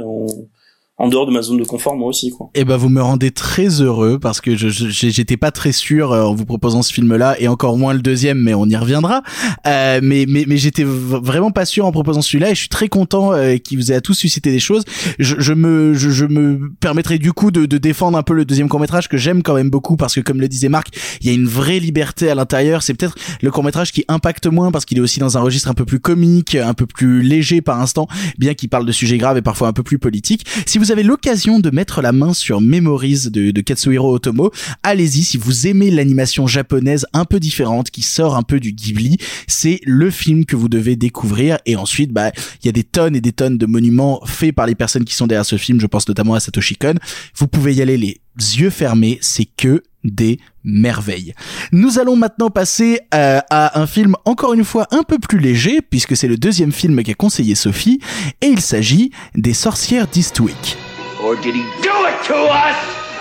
en 0.97 1.07
dehors 1.07 1.25
de 1.25 1.31
ma 1.31 1.41
zone 1.41 1.57
de 1.57 1.63
confort 1.63 1.95
moi 1.95 2.07
aussi 2.07 2.29
quoi. 2.29 2.51
Eh 2.53 2.65
ben, 2.65 2.77
vous 2.77 2.89
me 2.89 3.01
rendez 3.01 3.31
très 3.31 3.81
heureux 3.81 4.19
parce 4.19 4.41
que 4.41 4.55
je, 4.55 4.69
j'étais 4.69 5.37
pas 5.37 5.49
très 5.49 5.71
sûr 5.71 6.11
euh, 6.11 6.23
en 6.23 6.35
vous 6.35 6.45
proposant 6.45 6.83
ce 6.83 6.93
film-là 6.93 7.35
et 7.39 7.47
encore 7.47 7.77
moins 7.77 7.93
le 7.93 8.01
deuxième, 8.01 8.37
mais 8.37 8.53
on 8.53 8.65
y 8.67 8.75
reviendra. 8.75 9.23
Euh, 9.65 9.99
mais 10.03 10.25
mais 10.27 10.45
mais 10.47 10.57
j'étais 10.57 10.83
vraiment 10.83 11.49
pas 11.49 11.65
sûr 11.65 11.87
en 11.87 11.91
proposant 11.91 12.21
celui-là 12.21 12.51
et 12.51 12.55
je 12.55 12.59
suis 12.59 12.69
très 12.69 12.89
content 12.89 13.33
euh, 13.33 13.57
qu'il 13.57 13.79
vous 13.79 13.91
ait 13.91 13.95
à 13.95 14.01
tous 14.01 14.13
suscité 14.13 14.51
des 14.51 14.59
choses. 14.59 14.83
Je, 15.17 15.35
je 15.39 15.53
me 15.53 15.95
je, 15.95 16.11
je 16.11 16.25
me 16.25 16.71
permettrai 16.79 17.17
du 17.17 17.33
coup 17.33 17.49
de, 17.49 17.65
de 17.65 17.77
défendre 17.79 18.17
un 18.17 18.23
peu 18.23 18.35
le 18.35 18.45
deuxième 18.45 18.69
court 18.69 18.79
métrage 18.79 19.09
que 19.09 19.17
j'aime 19.17 19.41
quand 19.41 19.55
même 19.55 19.71
beaucoup 19.71 19.97
parce 19.97 20.13
que 20.13 20.21
comme 20.21 20.39
le 20.39 20.47
disait 20.47 20.69
Marc, 20.69 20.89
il 21.21 21.27
y 21.27 21.29
a 21.31 21.33
une 21.33 21.47
vraie 21.47 21.79
liberté 21.79 22.29
à 22.29 22.35
l'intérieur. 22.35 22.83
C'est 22.83 22.93
peut-être 22.93 23.15
le 23.41 23.49
court 23.49 23.63
métrage 23.63 23.91
qui 23.91 24.05
impacte 24.09 24.45
moins 24.45 24.71
parce 24.71 24.85
qu'il 24.85 24.99
est 24.99 25.01
aussi 25.01 25.19
dans 25.19 25.39
un 25.39 25.41
registre 25.41 25.69
un 25.69 25.73
peu 25.73 25.85
plus 25.85 25.99
comique, 25.99 26.53
un 26.53 26.75
peu 26.75 26.85
plus 26.85 27.23
léger 27.23 27.61
par 27.61 27.81
instant, 27.81 28.07
bien 28.37 28.53
qu'il 28.53 28.69
parle 28.69 28.85
de 28.85 28.91
sujets 28.91 29.17
graves 29.17 29.37
et 29.37 29.41
parfois 29.41 29.67
un 29.67 29.73
peu 29.73 29.83
plus 29.83 29.97
politiques. 29.97 30.45
Vous 30.84 30.91
avez 30.91 31.03
l'occasion 31.03 31.61
de 31.61 31.69
mettre 31.69 32.01
la 32.01 32.11
main 32.11 32.34
sur 32.34 32.60
Memories 32.60 33.30
de, 33.30 33.61
Katsuhiro 33.61 34.14
Otomo, 34.14 34.51
allez-y. 34.84 35.23
Si 35.23 35.38
vous 35.38 35.65
aimez 35.65 35.89
l'animation 35.89 36.45
japonaise 36.45 37.05
un 37.14 37.23
peu 37.23 37.39
différente, 37.39 37.89
qui 37.89 38.01
sort 38.01 38.35
un 38.35 38.43
peu 38.43 38.60
du 38.60 38.73
Ghibli, 38.73 39.15
c'est 39.47 39.80
le 39.85 40.11
film 40.11 40.43
que 40.43 40.57
vous 40.57 40.68
devez 40.68 40.97
découvrir. 40.97 41.57
Et 41.65 41.77
ensuite, 41.77 42.11
bah, 42.11 42.34
il 42.61 42.65
y 42.65 42.69
a 42.69 42.73
des 42.73 42.84
tonnes 42.84 43.15
et 43.15 43.22
des 43.22 43.31
tonnes 43.31 43.57
de 43.57 43.65
monuments 43.65 44.19
faits 44.26 44.53
par 44.53 44.68
les 44.68 44.76
personnes 44.76 45.05
qui 45.05 45.15
sont 45.15 45.26
derrière 45.26 45.45
ce 45.45 45.55
film. 45.55 45.80
Je 45.80 45.88
pense 45.88 46.05
notamment 46.05 46.34
à 46.34 46.41
Satoshi 46.41 46.76
Kon. 46.76 46.95
Vous 47.38 47.47
pouvez 47.47 47.76
y 47.76 47.81
aller 47.81 47.95
les 47.95 48.19
yeux 48.35 48.69
fermés. 48.69 49.19
C'est 49.22 49.45
que 49.45 49.84
des 50.03 50.39
merveilles. 50.63 51.34
Nous 51.71 51.99
allons 51.99 52.15
maintenant 52.15 52.49
passer 52.49 52.99
euh, 53.13 53.39
à 53.49 53.80
un 53.80 53.88
film 53.88 54.15
encore 54.25 54.53
une 54.53 54.63
fois 54.63 54.88
un 54.91 55.03
peu 55.03 55.19
plus 55.19 55.39
léger 55.39 55.81
puisque 55.81 56.15
c'est 56.15 56.27
le 56.27 56.38
deuxième 56.38 56.71
film 56.71 57.03
qu'a 57.03 57.13
conseillé 57.13 57.55
Sophie 57.55 57.99
et 58.41 58.47
il 58.47 58.61
s'agit 58.61 59.11
des 59.35 59.53
sorcières 59.53 60.07
d'Eastwick. 60.07 60.77
Or 61.23 61.35
did 61.38 61.55
he 61.55 61.63
do 61.81 62.05
it 62.05 62.21
to 62.27 62.34
us 62.34 62.75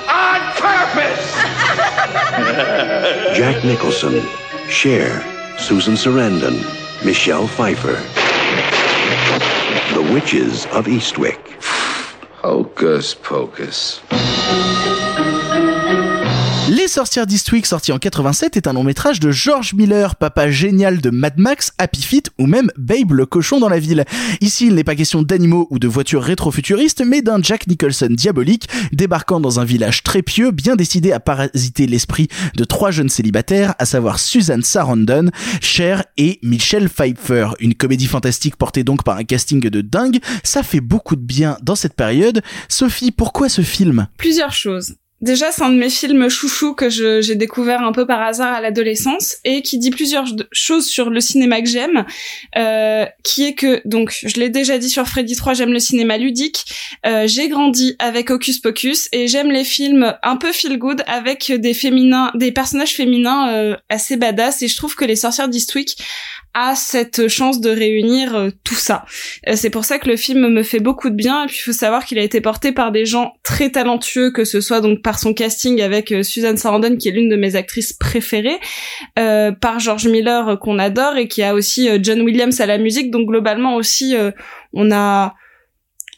on 0.09 0.41
purpose? 0.61 1.37
Jack 3.37 3.63
Nicholson, 3.65 4.21
Cher, 4.69 5.23
Susan 5.59 5.97
Sarandon, 5.97 6.57
Michelle 7.05 7.47
Pfeiffer. 7.47 7.97
The 9.95 10.03
Witches 10.13 10.67
of 10.73 10.89
Eastwick. 10.89 11.39
Hocus 12.43 13.15
pocus. 13.15 14.01
Les 16.71 16.87
Sorcières 16.87 17.27
d'Eastwick, 17.27 17.67
sorti 17.67 17.91
en 17.91 17.99
87, 17.99 18.57
est 18.57 18.69
un 18.69 18.73
long 18.73 18.85
métrage 18.85 19.19
de 19.19 19.33
George 19.33 19.75
Miller, 19.75 20.15
papa 20.15 20.49
génial 20.49 21.01
de 21.01 21.11
Mad 21.11 21.37
Max, 21.37 21.73
Happy 21.77 22.03
Feet 22.03 22.31
ou 22.39 22.47
même 22.47 22.71
Babe 22.79 23.11
le 23.13 23.27
cochon 23.27 23.59
dans 23.59 23.69
la 23.69 23.81
ville. 23.81 24.05
Ici, 24.41 24.69
il 24.69 24.77
n'est 24.77 24.85
pas 24.85 24.95
question 24.95 25.23
d'animaux 25.23 25.67
ou 25.71 25.81
de 25.81 25.89
voitures 25.89 26.23
rétro-futuristes, 26.23 27.03
mais 27.05 27.21
d'un 27.21 27.43
Jack 27.43 27.67
Nicholson 27.67 28.09
diabolique 28.11 28.69
débarquant 28.93 29.41
dans 29.41 29.59
un 29.59 29.65
village 29.65 30.05
très 30.05 30.23
pieux, 30.23 30.53
bien 30.53 30.77
décidé 30.77 31.11
à 31.11 31.19
parasiter 31.19 31.89
l'esprit 31.89 32.29
de 32.55 32.63
trois 32.63 32.93
jeunes 32.93 33.09
célibataires, 33.09 33.75
à 33.81 33.85
savoir 33.85 34.21
Susan 34.21 34.61
Sarandon, 34.63 35.31
Cher 35.61 36.05
et 36.17 36.39
Michelle 36.45 36.89
Pfeiffer. 36.89 37.49
Une 37.59 37.75
comédie 37.75 38.07
fantastique 38.07 38.55
portée 38.55 38.85
donc 38.85 39.03
par 39.03 39.17
un 39.17 39.25
casting 39.25 39.61
de 39.61 39.81
dingue. 39.81 40.21
Ça 40.45 40.63
fait 40.63 40.81
beaucoup 40.81 41.17
de 41.17 41.23
bien 41.23 41.59
dans 41.61 41.75
cette 41.75 41.95
période. 41.95 42.41
Sophie, 42.69 43.11
pourquoi 43.11 43.49
ce 43.49 43.63
film? 43.63 44.07
Plusieurs 44.17 44.53
choses. 44.53 44.95
Déjà, 45.23 45.53
c'est 45.53 45.63
un 45.63 45.69
de 45.71 45.77
mes 45.79 45.89
films 45.89 46.29
chouchous 46.29 46.75
que 46.75 46.91
j'ai 46.91 47.35
découvert 47.37 47.83
un 47.83 47.93
peu 47.93 48.07
par 48.07 48.21
hasard 48.21 48.53
à 48.53 48.61
l'adolescence 48.61 49.37
et 49.45 49.63
qui 49.63 49.79
dit 49.79 49.91
plusieurs 49.91 50.27
ch- 50.27 50.41
choses 50.51 50.87
sur 50.87 51.11
le 51.11 51.21
cinéma 51.21 51.63
que 51.63 51.69
j'aime, 51.69 52.05
euh, 52.57 53.07
qui 53.23 53.45
est 53.45 53.55
que, 53.55 53.81
donc, 53.85 54.19
je 54.25 54.41
l'ai 54.41 54.49
déjà 54.49 54.79
dit 54.79 54.91
sur 54.91 55.07
Freddy 55.07 55.37
3, 55.37 55.55
j'aime 55.55 55.73
le 55.73 55.79
cinéma 55.79 56.19
ludique, 56.19 56.65
euh, 57.07 57.29
j'ai 57.29 57.49
grandi 57.49 57.95
avec 58.01 58.31
Hocus 58.31 58.59
Pocus 58.59 59.09
et 59.13 59.29
j'aime 59.29 59.53
les 59.53 59.63
films 59.65 60.13
un 60.25 60.37
peu 60.37 60.51
feel 60.51 60.77
good 60.77 61.05
avec 61.07 61.53
des 61.53 61.73
féminins, 61.73 62.33
des 62.35 62.51
personnages 62.51 62.95
féminins 62.95 63.55
euh, 63.55 63.77
assez 63.89 64.17
badass 64.17 64.63
et 64.63 64.69
je 64.69 64.77
trouve 64.77 64.97
que 64.97 65.05
les 65.05 65.17
sorcières 65.17 65.49
d'Eastwick 65.49 65.97
a 66.55 66.75
cette 66.75 67.29
chance 67.29 67.61
de 67.61 67.71
réunir 67.71 68.35
euh, 68.35 68.51
tout 68.65 68.75
ça. 68.75 69.05
Euh, 69.49 69.55
c'est 69.57 69.71
pour 69.71 69.85
ça 69.85 69.99
que 69.99 70.09
le 70.09 70.17
film 70.17 70.49
me 70.49 70.63
fait 70.63 70.81
beaucoup 70.81 71.09
de 71.09 71.15
bien. 71.15 71.45
Et 71.45 71.47
puis 71.47 71.57
il 71.59 71.63
faut 71.63 71.73
savoir 71.73 72.05
qu'il 72.05 72.19
a 72.19 72.23
été 72.23 72.41
porté 72.41 72.73
par 72.73 72.93
des 72.93 73.07
gens 73.07 73.35
très 73.43 73.71
talentueux 73.71 74.31
que 74.31 74.45
ce 74.45 74.61
soit 74.61 74.81
donc 74.81 75.03
par 75.03 75.19
son 75.19 75.33
casting 75.33 75.81
avec 75.81 76.13
euh, 76.13 76.23
Susan 76.23 76.57
Sarandon 76.57 76.97
qui 76.97 77.09
est 77.09 77.13
l'une 77.13 77.29
de 77.29 77.37
mes 77.37 77.57
actrices 77.57 77.93
préférées, 77.93 78.59
par 79.15 79.79
George 79.79 80.07
Miller 80.09 80.59
qu'on 80.59 80.79
adore 80.79 81.17
et 81.17 81.29
qui 81.29 81.43
a 81.43 81.55
aussi 81.55 81.89
John 82.03 82.21
Williams 82.23 82.61
à 82.61 82.67
la 82.67 82.79
musique. 82.79 83.11
Donc 83.11 83.29
globalement 83.29 83.77
aussi 83.77 84.15
on 84.73 84.91
a 84.93 85.35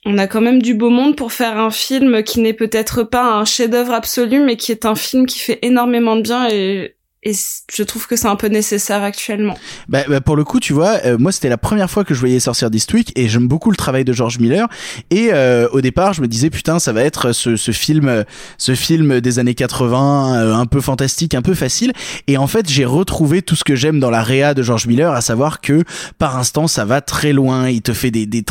on 0.05 0.19
a 0.19 0.27
quand 0.27 0.41
même 0.41 0.61
du 0.61 0.75
beau 0.75 0.91
monde 0.91 1.17
pour 1.17 1.33
faire 1.33 1.59
un 1.59 1.71
film 1.71 2.23
qui 2.23 2.41
n'est 2.41 2.53
peut-être 2.53 3.03
pas 3.03 3.25
un 3.25 3.45
chef-d'œuvre 3.45 3.93
absolu 3.93 4.41
mais 4.41 4.57
qui 4.57 4.73
est 4.73 4.85
un 4.85 4.95
film 4.95 5.27
qui 5.27 5.39
fait 5.39 5.59
énormément 5.63 6.17
de 6.17 6.23
bien. 6.23 6.49
Et 6.49 6.97
et 7.25 7.33
je 7.73 7.83
trouve 7.83 8.07
que 8.07 8.17
c'est 8.17 8.29
un 8.29 8.37
peu 8.37 8.49
nécessaire 8.49 9.03
actuellement. 9.03 9.59
Bah, 9.89 10.01
bah, 10.09 10.21
pour 10.21 10.37
le 10.37 10.45
coup, 10.45 10.61
tu 10.61 10.73
vois, 10.73 10.99
euh, 11.05 11.19
moi 11.19 11.33
c'était 11.33 11.49
la 11.49 11.59
première 11.59 11.91
fois 11.91 12.05
que 12.05 12.15
je 12.15 12.21
voyais 12.21 12.41
Sorcière 12.41 12.71
d'Eastwick 12.71 13.13
et 13.17 13.29
j'aime 13.29 13.49
beaucoup 13.49 13.71
le 13.71 13.77
travail 13.77 14.05
de 14.05 14.13
George 14.13 14.39
Miller. 14.39 14.69
Et 15.11 15.31
euh, 15.33 15.69
au 15.73 15.81
départ, 15.81 16.13
je 16.13 16.23
me 16.23 16.29
disais 16.29 16.51
putain, 16.51 16.79
ça 16.79 16.93
va 16.93 17.03
être 17.03 17.33
ce, 17.33 17.57
ce 17.57 17.71
film, 17.71 18.09
euh, 18.09 18.25
ce 18.59 18.75
film 18.75 19.21
des 19.21 19.39
années 19.39 19.55
80, 19.55 20.37
euh, 20.37 20.55
un 20.55 20.67
peu 20.67 20.81
fantastique, 20.81 21.35
un 21.35 21.43
peu 21.43 21.55
facile. 21.55 21.93
Et 22.27 22.39
en 22.39 22.47
fait, 22.47 22.69
j'ai 22.69 22.85
retrouvé 22.85 23.43
tout 23.43 23.57
ce 23.57 23.65
que 23.65 23.75
j'aime 23.75 24.01
dans 24.01 24.11
la 24.11 24.23
réa 24.23 24.55
de 24.55 24.63
George 24.63 24.87
Miller, 24.87 25.13
à 25.13 25.21
savoir 25.21 25.61
que 25.61 25.85
par 26.19 26.37
instant, 26.39 26.67
ça 26.67 26.85
va 26.85 27.01
très 27.01 27.33
loin. 27.33 27.69
Il 27.69 27.83
te 27.83 27.93
fait 27.93 28.11
des, 28.11 28.27
des 28.27 28.43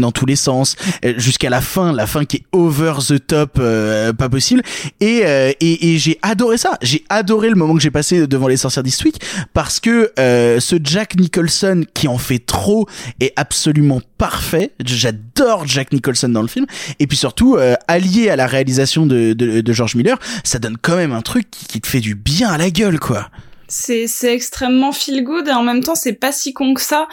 dans 0.00 0.12
tous 0.12 0.26
les 0.26 0.36
sens 0.36 0.76
euh, 1.04 1.14
jusqu'à 1.16 1.50
la 1.50 1.60
fin, 1.60 1.92
la 1.92 2.06
fin 2.06 2.24
qui 2.24 2.38
est 2.38 2.42
over 2.52 2.94
the 3.06 3.24
top, 3.24 3.58
euh, 3.58 4.12
pas 4.12 4.28
possible. 4.28 4.62
Euh, 5.02 5.52
et, 5.60 5.92
et 5.92 5.98
j'ai 5.98 6.18
adoré 6.22 6.58
ça. 6.58 6.78
J'ai 6.82 7.04
adoré 7.08 7.48
le 7.48 7.56
moment 7.56 7.74
que 7.74 7.80
j'ai 7.80 7.90
passé 7.90 8.17
devant 8.26 8.48
les 8.48 8.56
sorcières 8.56 8.82
d'Eastwick 8.82 9.20
parce 9.52 9.80
que 9.80 10.12
euh, 10.18 10.60
ce 10.60 10.76
Jack 10.82 11.16
Nicholson 11.16 11.84
qui 11.94 12.08
en 12.08 12.18
fait 12.18 12.38
trop 12.38 12.86
est 13.20 13.32
absolument 13.36 14.00
parfait. 14.18 14.72
J'adore 14.84 15.66
Jack 15.66 15.92
Nicholson 15.92 16.28
dans 16.28 16.42
le 16.42 16.48
film. 16.48 16.66
Et 16.98 17.06
puis 17.06 17.16
surtout, 17.16 17.56
euh, 17.56 17.74
allié 17.86 18.30
à 18.30 18.36
la 18.36 18.46
réalisation 18.46 19.06
de, 19.06 19.32
de, 19.32 19.60
de 19.60 19.72
George 19.72 19.94
Miller, 19.94 20.18
ça 20.44 20.58
donne 20.58 20.76
quand 20.80 20.96
même 20.96 21.12
un 21.12 21.22
truc 21.22 21.50
qui, 21.50 21.66
qui 21.66 21.80
te 21.80 21.86
fait 21.86 22.00
du 22.00 22.14
bien 22.14 22.48
à 22.48 22.58
la 22.58 22.70
gueule, 22.70 22.98
quoi. 22.98 23.30
C'est 23.68 24.06
c'est 24.06 24.32
extrêmement 24.34 24.92
feel 24.92 25.22
good 25.22 25.46
et 25.46 25.52
en 25.52 25.62
même 25.62 25.82
temps 25.84 25.94
c'est 25.94 26.14
pas 26.14 26.32
si 26.32 26.52
con 26.52 26.74
que 26.74 26.80
ça. 26.80 27.06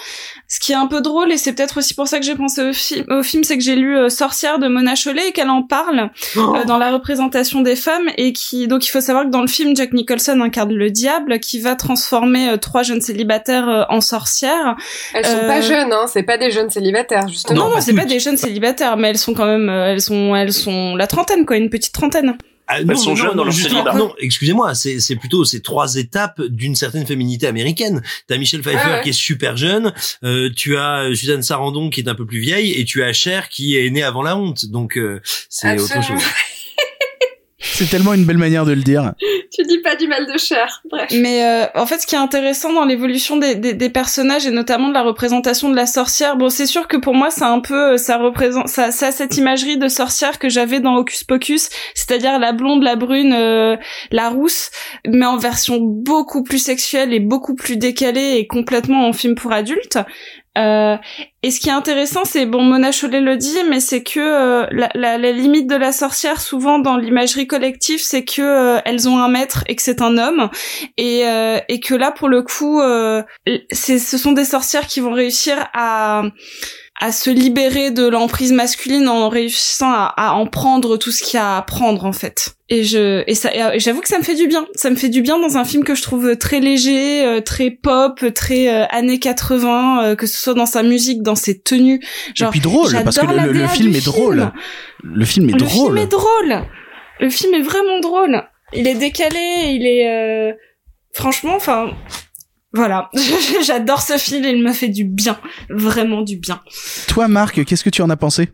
Ce 0.48 0.60
qui 0.60 0.72
est 0.72 0.76
un 0.76 0.88
peu 0.88 1.02
drôle 1.02 1.32
et 1.32 1.38
c'est 1.38 1.54
peut-être 1.54 1.78
aussi 1.78 1.94
pour 1.94 2.08
ça 2.08 2.20
que 2.20 2.26
j'ai 2.26 2.36
pensé 2.36 2.62
au, 2.70 2.72
fi- 2.74 3.04
au 3.10 3.24
film, 3.24 3.44
c'est 3.44 3.58
que 3.58 3.64
j'ai 3.64 3.76
lu 3.76 3.98
euh, 3.98 4.10
Sorcière 4.10 4.60
de 4.60 4.68
Mona 4.68 4.94
Chollet 4.96 5.30
et 5.30 5.32
qu'elle 5.32 5.50
en 5.50 5.64
parle 5.64 6.12
euh, 6.38 6.64
dans 6.66 6.78
la 6.78 6.92
représentation 6.92 7.62
des 7.62 7.76
femmes 7.76 8.10
et 8.18 8.32
qui 8.32 8.68
donc 8.68 8.86
il 8.86 8.90
faut 8.90 9.02
savoir 9.02 9.26
que 9.26 9.30
dans 9.30 9.42
le 9.42 9.48
film 9.48 9.76
Jack 9.76 9.94
Nicholson 9.94 10.40
incarne 10.42 10.74
le 10.74 10.92
diable 10.92 11.40
qui 11.40 11.60
va 11.60 11.76
transformer 11.76 12.50
euh, 12.50 12.58
trois 12.58 12.84
jeunes 12.84 13.02
célibataires 13.02 13.68
euh, 13.68 13.84
en 13.90 14.02
sorcières. 14.02 14.76
Elles 15.14 15.26
sont 15.26 15.48
pas 15.48 15.62
jeunes, 15.62 15.92
hein, 15.92 16.06
c'est 16.08 16.24
pas 16.24 16.38
des 16.38 16.52
jeunes 16.52 16.70
célibataires, 16.70 17.28
justement. 17.28 17.68
Non, 17.68 17.76
non, 17.76 17.82
c'est 17.82 17.94
pas 17.94 18.06
des 18.06 18.20
jeunes 18.20 18.38
célibataires, 18.38 18.98
mais 18.98 19.10
elles 19.10 19.18
sont 19.18 19.34
quand 19.34 19.46
même, 19.46 19.70
euh, 19.70 19.92
elles 19.92 20.02
sont, 20.02 20.36
elles 20.36 20.54
sont 20.54 20.96
la 20.96 21.08
trentaine, 21.08 21.46
quoi, 21.46 21.58
une 21.58 21.70
petite 21.70 21.94
trentaine. 21.94 22.38
Ah, 22.68 22.80
Elles 22.80 22.98
sont 22.98 23.16
jeunes 23.16 23.36
dans 23.36 23.44
leur 23.44 23.54
justement, 23.54 23.84
célibat. 23.84 23.98
Non, 23.98 24.14
excusez-moi, 24.20 24.74
c'est 24.74 25.00
c'est 25.00 25.16
plutôt 25.16 25.46
ces 25.46 25.62
trois 25.62 25.96
étapes 25.96 26.42
d'une 26.42 26.76
certaine 26.76 27.06
féminité 27.06 27.46
américaine. 27.48 28.02
T'as 28.28 28.38
Michelle 28.38 28.62
Pfeiffer 28.62 28.80
Ah 28.84 28.92
ouais. 28.98 29.02
qui 29.04 29.10
est 29.10 29.14
super 29.14 29.56
jeune, 29.56 29.94
euh, 30.24 30.50
tu 30.56 30.76
as 30.78 31.04
euh, 31.04 31.14
Suzanne 31.16 31.44
Sarandon 31.44 31.90
qui 31.90 32.02
est 32.02 32.10
un 32.10 32.16
peu 32.16 32.26
plus 32.26 32.40
vieille, 32.40 32.72
et 32.74 32.86
tu 32.86 33.04
as 33.04 33.14
Cher 33.14 33.50
qui 33.50 33.78
est 33.78 33.90
née 33.90 34.04
avant 34.04 34.24
la 34.24 34.36
honte. 34.38 34.66
Donc 34.66 34.98
euh, 34.98 35.22
c'est 35.50 35.80
autre 35.80 36.04
chose. 36.04 36.22
C'est 37.74 37.90
tellement 37.90 38.14
une 38.14 38.26
belle 38.26 38.38
manière 38.38 38.66
de 38.66 38.74
le 38.74 38.82
dire. 38.82 39.14
tu 39.52 39.64
dis 39.64 39.80
pas 39.80 39.96
du 39.96 40.08
mal 40.08 40.26
de 40.26 40.38
chair. 40.38 40.82
Bref. 40.90 41.10
Mais 41.14 41.46
euh, 41.46 41.66
en 41.76 41.86
fait, 41.86 42.00
ce 42.00 42.08
qui 42.08 42.16
est 42.16 42.20
intéressant 42.20 42.74
dans 42.74 42.86
l'évolution 42.86 43.38
des, 43.38 43.56
des, 43.56 43.74
des 43.74 43.90
personnages 43.90 44.46
et 44.46 44.52
notamment 44.52 44.90
de 44.90 44.94
la 44.94 45.02
représentation 45.02 45.70
de 45.70 45.76
la 45.76 45.86
sorcière, 45.86 46.38
bon, 46.38 46.50
c'est 46.50 46.66
sûr 46.66 46.88
que 46.88 46.98
pour 46.98 47.14
moi, 47.14 47.30
c'est 47.32 47.44
un 47.44 47.60
peu, 47.60 47.94
euh, 47.94 47.98
ça 47.98 48.18
représente, 48.18 48.68
ça, 48.68 48.92
ça 48.92 49.08
a 49.08 49.12
cette 49.12 49.38
imagerie 49.38 49.78
de 49.78 49.88
sorcière 49.88 50.40
que 50.40 50.50
j'avais 50.50 50.80
dans 50.80 50.96
Hocus 50.96 51.24
Pocus, 51.24 51.70
c'est-à-dire 51.94 52.40
la 52.40 52.52
blonde, 52.52 52.84
la 52.84 52.96
brune, 52.96 53.34
euh, 53.34 53.76
la 54.12 54.30
rousse, 54.30 54.72
mais 55.08 55.26
en 55.26 55.38
version 55.38 55.80
beaucoup 55.80 56.44
plus 56.44 56.60
sexuelle 56.60 57.14
et 57.14 57.20
beaucoup 57.20 57.56
plus 57.56 57.78
décalée 57.78 58.38
et 58.38 58.48
complètement 58.48 59.08
en 59.08 59.14
film 59.14 59.36
pour 59.36 59.52
adultes. 59.52 60.00
Euh, 60.58 60.98
et 61.44 61.52
ce 61.52 61.60
qui 61.60 61.70
est 61.70 61.74
intéressant, 61.74 62.24
c'est 62.26 62.46
bon, 62.46 62.62
Mona 62.64 62.92
Chollet 62.92 63.22
le 63.22 63.38
dit, 63.38 63.58
mais 63.70 63.80
c'est 63.80 64.04
que 64.04 64.20
euh, 64.20 64.88
la, 64.96 65.18
limite 65.18 65.68
de 65.68 65.76
la 65.76 65.92
sorcière, 65.92 66.42
souvent 66.42 66.80
dans 66.80 66.98
l'imagerie 66.98 67.48
collective, 67.48 68.02
c'est 68.02 68.24
que 68.24 68.42
euh, 68.42 68.80
elles 68.86 69.08
ont 69.08 69.20
un 69.20 69.28
maître 69.28 69.64
et 69.68 69.76
que 69.76 69.82
c'est 69.82 70.02
un 70.02 70.18
homme, 70.18 70.50
et 70.98 71.24
et 71.68 71.80
que 71.80 71.94
là, 71.94 72.12
pour 72.12 72.30
le 72.30 72.42
coup, 72.42 72.82
ce 72.82 74.18
sont 74.18 74.32
des 74.32 74.46
sorcières 74.46 74.88
qui 74.88 75.00
vont 75.00 75.14
réussir 75.14 75.70
à 75.74 76.24
à 77.02 77.12
se 77.12 77.30
libérer 77.30 77.92
de 77.92 78.08
l'emprise 78.08 78.54
masculine 78.54 79.10
en 79.10 79.28
réussissant 79.30 79.92
à, 79.92 80.14
à 80.16 80.32
en 80.34 80.46
prendre 80.46 80.96
tout 80.98 81.12
ce 81.12 81.22
qu'il 81.24 81.38
y 81.38 81.42
a 81.42 81.58
à 81.58 81.62
prendre 81.62 82.06
en 82.06 82.14
fait. 82.14 82.56
Et 82.70 82.84
je 82.84 83.24
et 83.28 83.36
ça 83.36 83.52
et 83.76 83.80
j'avoue 83.80 84.02
que 84.02 84.08
ça 84.08 84.18
me 84.18 84.24
fait 84.24 84.34
du 84.36 84.48
bien. 84.48 84.66
Ça 84.76 84.90
me 84.90 84.96
fait 84.96 85.10
du 85.10 85.22
bien 85.22 85.38
dans 85.38 85.58
un 85.58 85.66
film 85.66 85.84
que 85.84 85.94
je 85.94 86.02
trouve 86.02 86.36
très 86.38 86.60
léger, 86.62 87.24
euh, 87.26 87.42
très 87.42 87.70
pop, 87.70 88.24
très 88.34 88.70
euh, 88.70 88.86
années 88.90 89.20
80, 89.20 90.04
euh, 90.04 90.16
que 90.16 90.26
ce 90.26 90.38
soit 90.38 90.54
dans 90.54 90.66
sa 90.66 90.82
musique, 90.84 91.22
dans 91.22 91.36
ses 91.36 91.60
tenues. 91.60 92.00
Genre, 92.34 92.48
et 92.48 92.52
puis 92.52 92.60
drôle, 92.62 92.92
parce 93.04 93.20
que 93.20 93.26
le, 93.26 93.52
le- 93.52 93.60
le 93.62 93.68
film 93.68 93.94
est 93.94 94.06
drôle. 94.06 94.52
Le 95.04 95.26
film 95.26 95.50
est 95.50 95.54
le 95.54 95.60
drôle. 95.60 95.96
film 95.96 96.08
est 96.08 96.12
drôle. 96.12 96.64
Le 97.20 97.30
film 97.30 97.54
est 97.56 97.62
vraiment 97.62 98.00
drôle. 98.00 98.42
Il 98.74 98.88
est 98.88 98.96
décalé, 98.96 99.66
il 99.74 99.86
est 99.86 100.10
euh, 100.10 100.54
franchement, 101.14 101.56
enfin, 101.56 101.92
voilà. 102.76 103.10
J'adore 103.66 104.02
ce 104.02 104.18
film, 104.18 104.44
il 104.44 104.62
me 104.62 104.74
fait 104.74 104.90
du 104.90 105.06
bien, 105.06 105.38
vraiment 105.70 106.22
du 106.22 106.38
bien. 106.38 106.60
Toi, 107.08 107.28
Marc, 107.28 107.64
qu'est-ce 107.64 107.84
que 107.84 107.90
tu 107.90 108.02
en 108.02 108.10
as 108.10 108.18
pensé? 108.18 108.50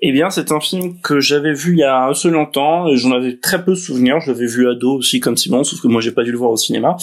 Eh 0.00 0.10
bien, 0.10 0.30
c'est 0.30 0.50
un 0.50 0.60
film 0.60 1.00
que 1.00 1.20
j'avais 1.20 1.52
vu 1.52 1.72
il 1.74 1.78
y 1.78 1.84
a 1.84 2.06
assez 2.06 2.30
longtemps 2.30 2.88
et 2.88 2.96
j'en 2.96 3.12
avais 3.12 3.36
très 3.36 3.64
peu 3.64 3.72
de 3.72 3.76
souvenirs. 3.76 4.20
Je 4.20 4.32
l'avais 4.32 4.46
vu 4.46 4.68
ado 4.68 4.94
aussi 4.96 5.20
comme 5.20 5.36
Simon, 5.36 5.62
sauf 5.62 5.80
que 5.80 5.86
moi 5.86 6.00
j'ai 6.00 6.10
pas 6.10 6.24
dû 6.24 6.32
le 6.32 6.38
voir 6.38 6.50
au 6.50 6.56
cinéma. 6.56 6.96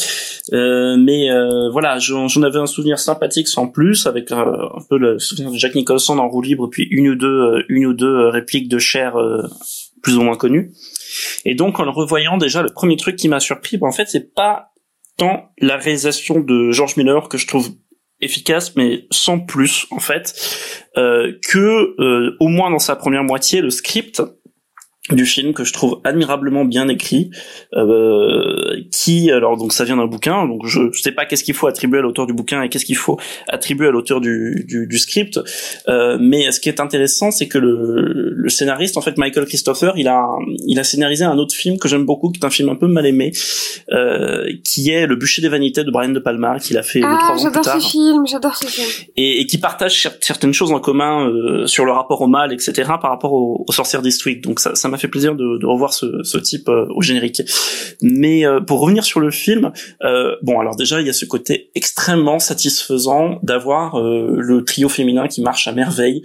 Euh, 0.51 0.97
mais 0.97 1.29
euh, 1.29 1.69
voilà, 1.71 1.97
j'en 1.99 2.27
avais 2.41 2.59
un 2.59 2.65
souvenir 2.65 2.99
sympathique 2.99 3.47
sans 3.47 3.67
plus, 3.67 4.07
avec 4.07 4.31
euh, 4.31 4.35
un 4.35 4.81
peu 4.89 4.97
le 4.97 5.19
souvenir 5.19 5.51
de 5.51 5.57
Jack 5.57 5.75
Nicholson 5.75 6.17
en 6.17 6.27
roue 6.27 6.41
libre, 6.41 6.67
puis 6.67 6.87
une 6.91 7.09
ou 7.09 7.15
deux, 7.15 7.27
euh, 7.27 7.63
une 7.69 7.85
ou 7.85 7.93
deux 7.93 8.07
euh, 8.07 8.29
répliques 8.29 8.67
de 8.67 8.79
Cher 8.79 9.15
euh, 9.17 9.43
plus 10.01 10.17
ou 10.17 10.21
moins 10.21 10.35
connues. 10.35 10.71
Et 11.45 11.55
donc 11.55 11.79
en 11.79 11.83
le 11.83 11.91
revoyant, 11.91 12.37
déjà 12.37 12.61
le 12.61 12.69
premier 12.69 12.97
truc 12.97 13.15
qui 13.15 13.29
m'a 13.29 13.39
surpris, 13.39 13.77
ben, 13.77 13.87
en 13.87 13.91
fait, 13.91 14.07
c'est 14.07 14.33
pas 14.33 14.68
tant 15.19 15.51
la 15.59 15.77
réalisation 15.77 16.39
de 16.39 16.71
George 16.71 16.97
Miller 16.97 17.29
que 17.29 17.37
je 17.37 17.45
trouve 17.45 17.69
efficace 18.21 18.75
mais 18.75 19.05
sans 19.11 19.39
plus 19.39 19.85
en 19.91 19.99
fait 19.99 20.33
euh, 20.97 21.33
que 21.47 21.95
euh, 22.01 22.35
au 22.39 22.47
moins 22.47 22.71
dans 22.71 22.79
sa 22.79 22.95
première 22.95 23.23
moitié 23.23 23.61
le 23.61 23.69
script 23.69 24.21
du 25.15 25.25
film 25.25 25.53
que 25.53 25.63
je 25.63 25.73
trouve 25.73 25.99
admirablement 26.03 26.65
bien 26.65 26.87
écrit 26.87 27.31
euh, 27.73 28.81
qui 28.91 29.31
alors 29.31 29.57
donc 29.57 29.73
ça 29.73 29.83
vient 29.83 29.97
d'un 29.97 30.05
bouquin 30.05 30.47
donc 30.47 30.65
je, 30.65 30.91
je 30.91 31.01
sais 31.01 31.11
pas 31.11 31.25
qu'est-ce 31.25 31.43
qu'il 31.43 31.53
faut 31.53 31.67
attribuer 31.67 31.99
à 31.99 32.01
l'auteur 32.01 32.27
du 32.27 32.33
bouquin 32.33 32.61
et 32.61 32.69
qu'est-ce 32.69 32.85
qu'il 32.85 32.95
faut 32.95 33.19
attribuer 33.47 33.87
à 33.87 33.91
l'auteur 33.91 34.21
du, 34.21 34.65
du, 34.67 34.87
du, 34.87 34.99
script 34.99 35.39
euh, 35.87 36.17
mais 36.19 36.51
ce 36.51 36.59
qui 36.59 36.69
est 36.69 36.79
intéressant 36.79 37.31
c'est 37.31 37.47
que 37.47 37.57
le, 37.57 38.33
le 38.35 38.49
scénariste 38.49 38.97
en 38.97 39.01
fait 39.01 39.17
Michael 39.17 39.45
Christopher 39.45 39.93
il 39.97 40.07
a 40.07 40.27
il 40.67 40.79
a 40.79 40.83
scénarisé 40.83 41.23
un 41.23 41.37
autre 41.37 41.55
film 41.55 41.79
que 41.79 41.87
j'aime 41.87 42.05
beaucoup 42.05 42.29
qui 42.29 42.39
est 42.39 42.45
un 42.45 42.51
film 42.51 42.69
un 42.69 42.75
peu 42.75 42.87
mal 42.87 43.05
aimé 43.05 43.31
euh, 43.91 44.47
qui 44.63 44.91
est 44.91 45.07
Le 45.07 45.15
bûcher 45.15 45.41
des 45.41 45.49
vanités 45.49 45.83
de 45.83 45.91
Brian 45.91 46.09
de 46.09 46.19
Palma 46.19 46.59
qu'il 46.59 46.77
a 46.77 46.83
fait 46.83 47.01
ah, 47.03 47.17
trois 47.19 47.45
ans 47.47 47.51
plus 47.51 47.61
tard 47.61 47.79
j'adore 47.79 47.81
ce 47.81 47.89
film 47.89 48.27
j'adore 48.27 48.55
ce 48.55 48.67
film. 48.67 48.87
Et, 49.17 49.41
et 49.41 49.45
qui 49.47 49.57
partage 49.57 50.09
certaines 50.21 50.53
choses 50.53 50.71
en 50.71 50.79
commun 50.79 51.27
euh, 51.27 51.65
sur 51.65 51.85
le 51.85 51.91
rapport 51.91 52.21
au 52.21 52.27
mal 52.27 52.53
etc 52.53 52.83
par 53.01 53.09
rapport 53.09 53.33
aux, 53.33 53.65
aux 53.67 53.71
sorcières 53.71 54.01
d'Eastwick. 54.01 54.41
Donc 54.43 54.59
ça 54.59 54.75
ça 54.75 54.87
m'a 54.87 54.98
fait 54.99 55.07
plaisir 55.07 55.35
de, 55.35 55.65
revoir 55.65 55.93
ce, 55.93 56.23
ce 56.23 56.37
type 56.37 56.69
euh, 56.69 56.85
au 56.89 57.01
générique. 57.01 57.41
Mais 58.01 58.45
euh, 58.45 58.59
pour 58.59 58.79
revenir 58.79 59.03
sur 59.03 59.19
le 59.19 59.31
film, 59.31 59.71
euh, 60.03 60.35
bon 60.41 60.59
alors 60.59 60.75
déjà 60.75 61.01
il 61.01 61.07
y 61.07 61.09
a 61.09 61.13
ce 61.13 61.25
côté 61.25 61.71
extrêmement 61.75 62.39
satisfaisant 62.39 63.39
d'avoir 63.43 63.99
le 63.99 64.63
trio 64.63 64.89
féminin 64.89 65.27
qui 65.27 65.41
marche 65.41 65.67
à 65.67 65.71
merveille. 65.71 66.21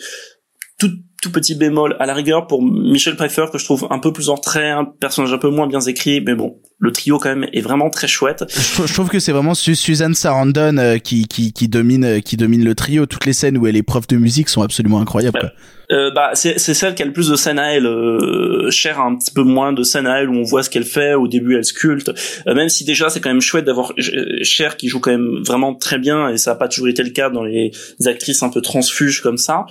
Tout, 0.78 0.90
tout 1.22 1.30
petit 1.30 1.54
bémol 1.54 1.96
à 2.00 2.06
la 2.06 2.14
rigueur 2.14 2.46
pour 2.46 2.62
Michel 2.62 3.16
Pfeiffer 3.16 3.46
que 3.52 3.58
je 3.58 3.64
trouve 3.64 3.86
un 3.90 3.98
peu 3.98 4.12
plus 4.12 4.28
en 4.28 4.36
trait, 4.36 4.70
un 4.70 4.84
personnage 4.84 5.32
un 5.32 5.38
peu 5.38 5.48
moins 5.48 5.66
bien 5.66 5.80
écrit, 5.80 6.20
mais 6.20 6.34
bon, 6.34 6.60
le 6.78 6.92
trio 6.92 7.18
quand 7.18 7.28
même 7.28 7.48
est 7.52 7.60
vraiment 7.60 7.90
très 7.90 8.08
chouette. 8.08 8.44
Je, 8.48 8.86
je 8.86 8.92
trouve 8.92 9.08
que 9.08 9.18
c'est 9.18 9.32
vraiment 9.32 9.54
Su 9.54 9.74
Suzanne 9.74 10.14
Sarandon 10.14 10.76
euh, 10.78 10.98
qui, 10.98 11.26
qui, 11.26 11.52
qui 11.52 11.68
domine 11.68 12.20
qui 12.22 12.36
domine 12.36 12.64
le 12.64 12.74
trio. 12.74 13.06
Toutes 13.06 13.26
les 13.26 13.32
scènes 13.32 13.58
où 13.58 13.66
elle 13.66 13.76
est 13.76 13.82
prof 13.82 14.06
de 14.06 14.16
musique 14.16 14.48
sont 14.48 14.62
absolument 14.62 15.00
incroyables. 15.00 15.38
Quoi. 15.38 15.50
Euh, 15.92 16.10
bah 16.10 16.30
c'est 16.34 16.58
celle 16.58 16.94
qui 16.94 17.02
a 17.02 17.06
le 17.06 17.12
plus 17.12 17.28
de 17.28 17.36
scènes 17.36 17.58
à 17.58 17.74
elle. 17.74 17.86
Euh, 17.86 18.70
Cher 18.70 19.00
a 19.00 19.04
un 19.04 19.16
petit 19.16 19.30
peu 19.30 19.42
moins 19.42 19.72
de 19.72 19.82
scènes 19.82 20.06
à 20.06 20.20
elle 20.20 20.30
où 20.30 20.34
on 20.34 20.42
voit 20.42 20.62
ce 20.62 20.70
qu'elle 20.70 20.84
fait. 20.84 21.14
Au 21.14 21.28
début, 21.28 21.56
elle 21.56 21.64
sculpte. 21.64 22.10
Euh, 22.46 22.54
même 22.54 22.68
si 22.68 22.84
déjà 22.84 23.10
c'est 23.10 23.20
quand 23.20 23.30
même 23.30 23.40
chouette 23.40 23.64
d'avoir 23.64 23.92
Cher 24.42 24.76
qui 24.76 24.88
joue 24.88 25.00
quand 25.00 25.10
même 25.10 25.42
vraiment 25.46 25.74
très 25.74 25.98
bien 25.98 26.28
et 26.28 26.38
ça 26.38 26.52
a 26.52 26.54
pas 26.54 26.68
toujours 26.68 26.88
été 26.88 27.02
le 27.02 27.10
cas 27.10 27.30
dans 27.30 27.44
les 27.44 27.70
actrices 28.06 28.42
un 28.42 28.48
peu 28.48 28.60
transfuges 28.60 29.20
comme 29.20 29.36
ça. 29.36 29.66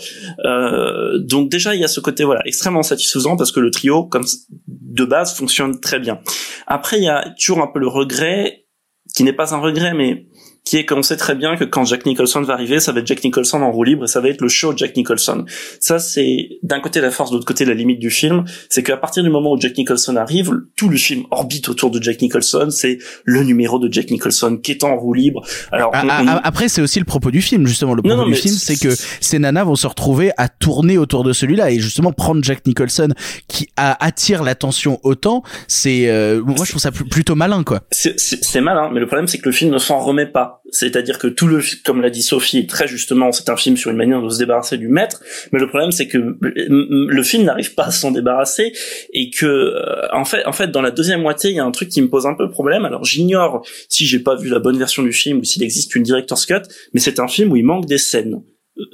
Euh, 0.46 1.18
donc 1.20 1.50
déjà 1.50 1.74
il 1.76 1.82
y 1.82 1.84
a 1.84 1.88
ce 1.88 2.00
côté 2.00 2.24
voilà 2.24 2.42
extrêmement 2.46 2.84
satisfaisant 2.84 3.36
parce 3.36 3.52
que 3.52 3.60
le 3.60 3.72
trio 3.72 4.04
comme 4.04 4.26
de 4.68 5.06
base 5.06 5.36
fonctionne 5.36 5.80
très 5.80 6.00
bien. 6.00 6.20
Après 6.68 6.93
il 6.98 7.04
y 7.04 7.10
a 7.10 7.34
toujours 7.38 7.62
un 7.62 7.68
peu 7.68 7.80
le 7.80 7.88
regret 7.88 8.66
qui 9.14 9.24
n'est 9.24 9.34
pas 9.34 9.54
un 9.54 9.60
regret 9.60 9.94
mais 9.94 10.28
qui 10.66 10.78
est 10.78 10.86
qu'on 10.86 11.04
sait 11.04 11.18
très 11.18 11.36
bien 11.36 11.58
que 11.58 11.66
quand 11.66 11.86
Jack 11.86 12.06
Nicholson 12.06 12.42
va 12.42 12.54
arriver, 12.54 12.80
ça 12.80 12.92
va 12.92 13.02
être 13.02 13.08
Jack 13.08 13.24
Nicholson 13.24 13.62
en 13.62 13.72
roue 13.72 13.84
libre 13.84 14.06
et 14.06 14.08
ça 14.08 14.22
va 14.22 14.30
être 14.30 14.42
le 14.42 14.48
show 14.48 14.74
Jack 14.76 14.96
Nicholson. 14.96 15.46
Ça, 15.80 16.00
c'est 16.00 16.50
d'un 16.64 16.80
côté 16.80 17.02
la 17.02 17.12
force, 17.12 17.32
de 17.32 17.36
l'autre 17.36 17.46
côté 17.46 17.66
la 17.66 17.74
limite 17.74 18.00
du 18.00 18.10
film. 18.10 18.46
C'est 18.70 18.84
qu'à 18.84 18.98
partir 18.98 19.24
du 19.24 19.30
moment 19.30 19.52
où 19.52 19.60
Jack 19.60 19.78
Nicholson 19.78 20.16
arrive, 20.16 20.52
tout 20.76 20.90
le 20.90 20.98
film 20.98 21.24
orbite 21.32 21.68
autour 21.70 21.92
de 21.92 22.02
Jack 22.02 22.22
Nicholson. 22.22 22.70
C'est 22.70 22.98
le 23.26 23.44
numéro 23.44 23.78
de 23.80 23.92
Jack 23.92 24.10
Nicholson 24.10 24.58
qui 24.62 24.72
est 24.72 24.84
en 24.84 24.96
roue 24.96 25.14
libre. 25.14 25.44
Alors 25.72 25.92
on, 25.94 26.08
on... 26.08 26.28
après, 26.28 26.70
c'est 26.70 26.82
aussi 26.82 27.00
le 27.00 27.06
propos 27.06 27.32
du 27.32 27.42
film, 27.42 27.68
justement. 27.68 27.94
Le 27.94 28.02
propos 28.02 28.16
non, 28.16 28.24
non, 28.24 28.30
du 28.30 28.36
film, 28.36 28.56
c'est 28.56 28.80
que 28.80 28.94
ces 29.20 29.40
nanas 29.40 29.66
vont 29.66 29.76
se 29.76 29.88
retrouver 29.88 30.32
à 30.38 30.48
tourner 30.48 30.98
autour 30.98 31.24
de 31.24 31.34
celui-là 31.34 31.72
et 31.72 31.80
justement 31.80 32.14
prendre 32.14 32.44
Jack 32.44 32.66
Nicholson 32.66 33.10
qui 33.48 33.68
a, 33.76 34.04
attire 34.04 34.44
l'attention 34.44 35.00
autant. 35.04 35.44
C'est 35.68 36.10
euh, 36.10 36.42
moi, 36.42 36.64
je 36.64 36.70
trouve 36.70 36.82
ça 36.82 36.92
plutôt 36.92 37.36
malin, 37.36 37.64
quoi. 37.64 37.82
C'est 37.92 38.62
malin, 38.62 38.90
mais 38.94 39.00
le 39.00 39.08
problème, 39.08 39.28
c'est 39.28 39.40
que 39.40 39.50
le 39.50 39.52
film 39.52 39.72
ne 39.72 39.78
s'en 39.78 40.00
remet 40.00 40.26
pas. 40.26 40.53
C'est-à-dire 40.72 41.20
que 41.20 41.28
tout 41.28 41.48
le, 41.48 41.62
comme 41.84 42.02
l'a 42.02 42.10
dit 42.10 42.24
Sophie, 42.24 42.68
très 42.68 42.88
justement, 42.88 43.32
c'est 43.32 43.50
un 43.50 43.58
film 43.58 43.78
sur 43.78 43.92
une 43.92 43.98
manière 43.98 44.22
de 44.22 44.30
se 44.30 44.40
débarrasser 44.40 44.78
du 44.78 44.88
maître, 44.88 45.22
mais 45.52 45.60
le 45.60 45.68
problème 45.68 45.92
c'est 45.92 46.08
que 46.08 46.38
le 46.42 47.24
film 47.24 47.44
n'arrive 47.44 47.74
pas 47.76 47.86
à 47.86 47.92
s'en 47.92 48.12
débarrasser 48.12 48.74
et 49.14 49.30
que, 49.30 49.46
euh, 49.46 50.08
en 50.14 50.26
fait, 50.26 50.46
en 50.46 50.54
fait, 50.54 50.72
dans 50.72 50.82
la 50.82 50.92
deuxième 50.92 51.22
moitié, 51.22 51.52
il 51.52 51.56
y 51.56 51.60
a 51.60 51.66
un 51.66 51.72
truc 51.72 51.90
qui 51.90 52.02
me 52.02 52.10
pose 52.10 52.26
un 52.26 52.34
peu 52.34 52.50
problème. 52.50 52.86
Alors 52.86 53.04
j'ignore 53.04 53.66
si 53.90 54.06
j'ai 54.06 54.20
pas 54.20 54.36
vu 54.36 54.50
la 54.50 54.60
bonne 54.60 54.78
version 54.78 55.04
du 55.04 55.14
film 55.14 55.40
ou 55.40 55.44
s'il 55.44 55.64
existe 55.64 55.96
une 55.96 56.04
director's 56.04 56.46
cut, 56.46 56.64
mais 56.94 57.00
c'est 57.00 57.20
un 57.20 57.28
film 57.28 57.52
où 57.52 57.56
il 57.56 57.66
manque 57.66 57.86
des 57.86 57.98
scènes. 57.98 58.42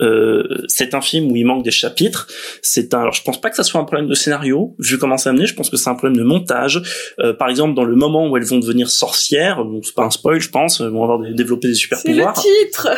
Euh, 0.02 0.44
c'est 0.68 0.94
un 0.94 1.02
film 1.02 1.32
où 1.32 1.36
il 1.36 1.46
manque 1.46 1.64
des 1.64 1.72
chapitres. 1.72 2.28
C'est 2.62 2.94
un. 2.94 3.02
Alors, 3.02 3.14
je 3.14 3.24
pense 3.24 3.40
pas 3.40 3.50
que 3.50 3.56
ça 3.56 3.64
soit 3.64 3.80
un 3.80 3.86
problème 3.86 4.08
de 4.10 4.14
scénario, 4.14 4.76
vu 4.80 4.98
comment 4.98 5.18
c'est 5.18 5.30
amené. 5.30 5.46
Je 5.46 5.56
pense 5.56 5.70
que 5.70 5.78
c'est 5.78 5.90
un 5.90 5.96
problème 5.96 6.18
de 6.18 6.24
montage. 6.24 6.82
Euh, 7.20 7.34
par 7.34 7.50
exemple, 7.50 7.76
dans 7.76 7.86
le 7.86 7.96
moment 7.96 8.28
où 8.28 8.36
elles 8.36 8.44
vont 8.44 8.60
devenir 8.60 8.90
sorcières, 8.90 9.64
donc 9.64 9.86
c'est 9.86 9.96
pas 9.96 10.04
un 10.04 10.12
spoil, 10.12 10.40
je 10.40 10.50
pense, 10.50 10.82
elles 10.82 10.90
vont 10.90 11.04
avoir 11.04 11.20
des, 11.20 11.34
développer 11.34 11.70
des 11.70 11.76
super 11.76 12.02
pouvoirs. 12.04 12.38
C'est 12.38 12.50
le 12.50 12.66
titre. 12.66 12.90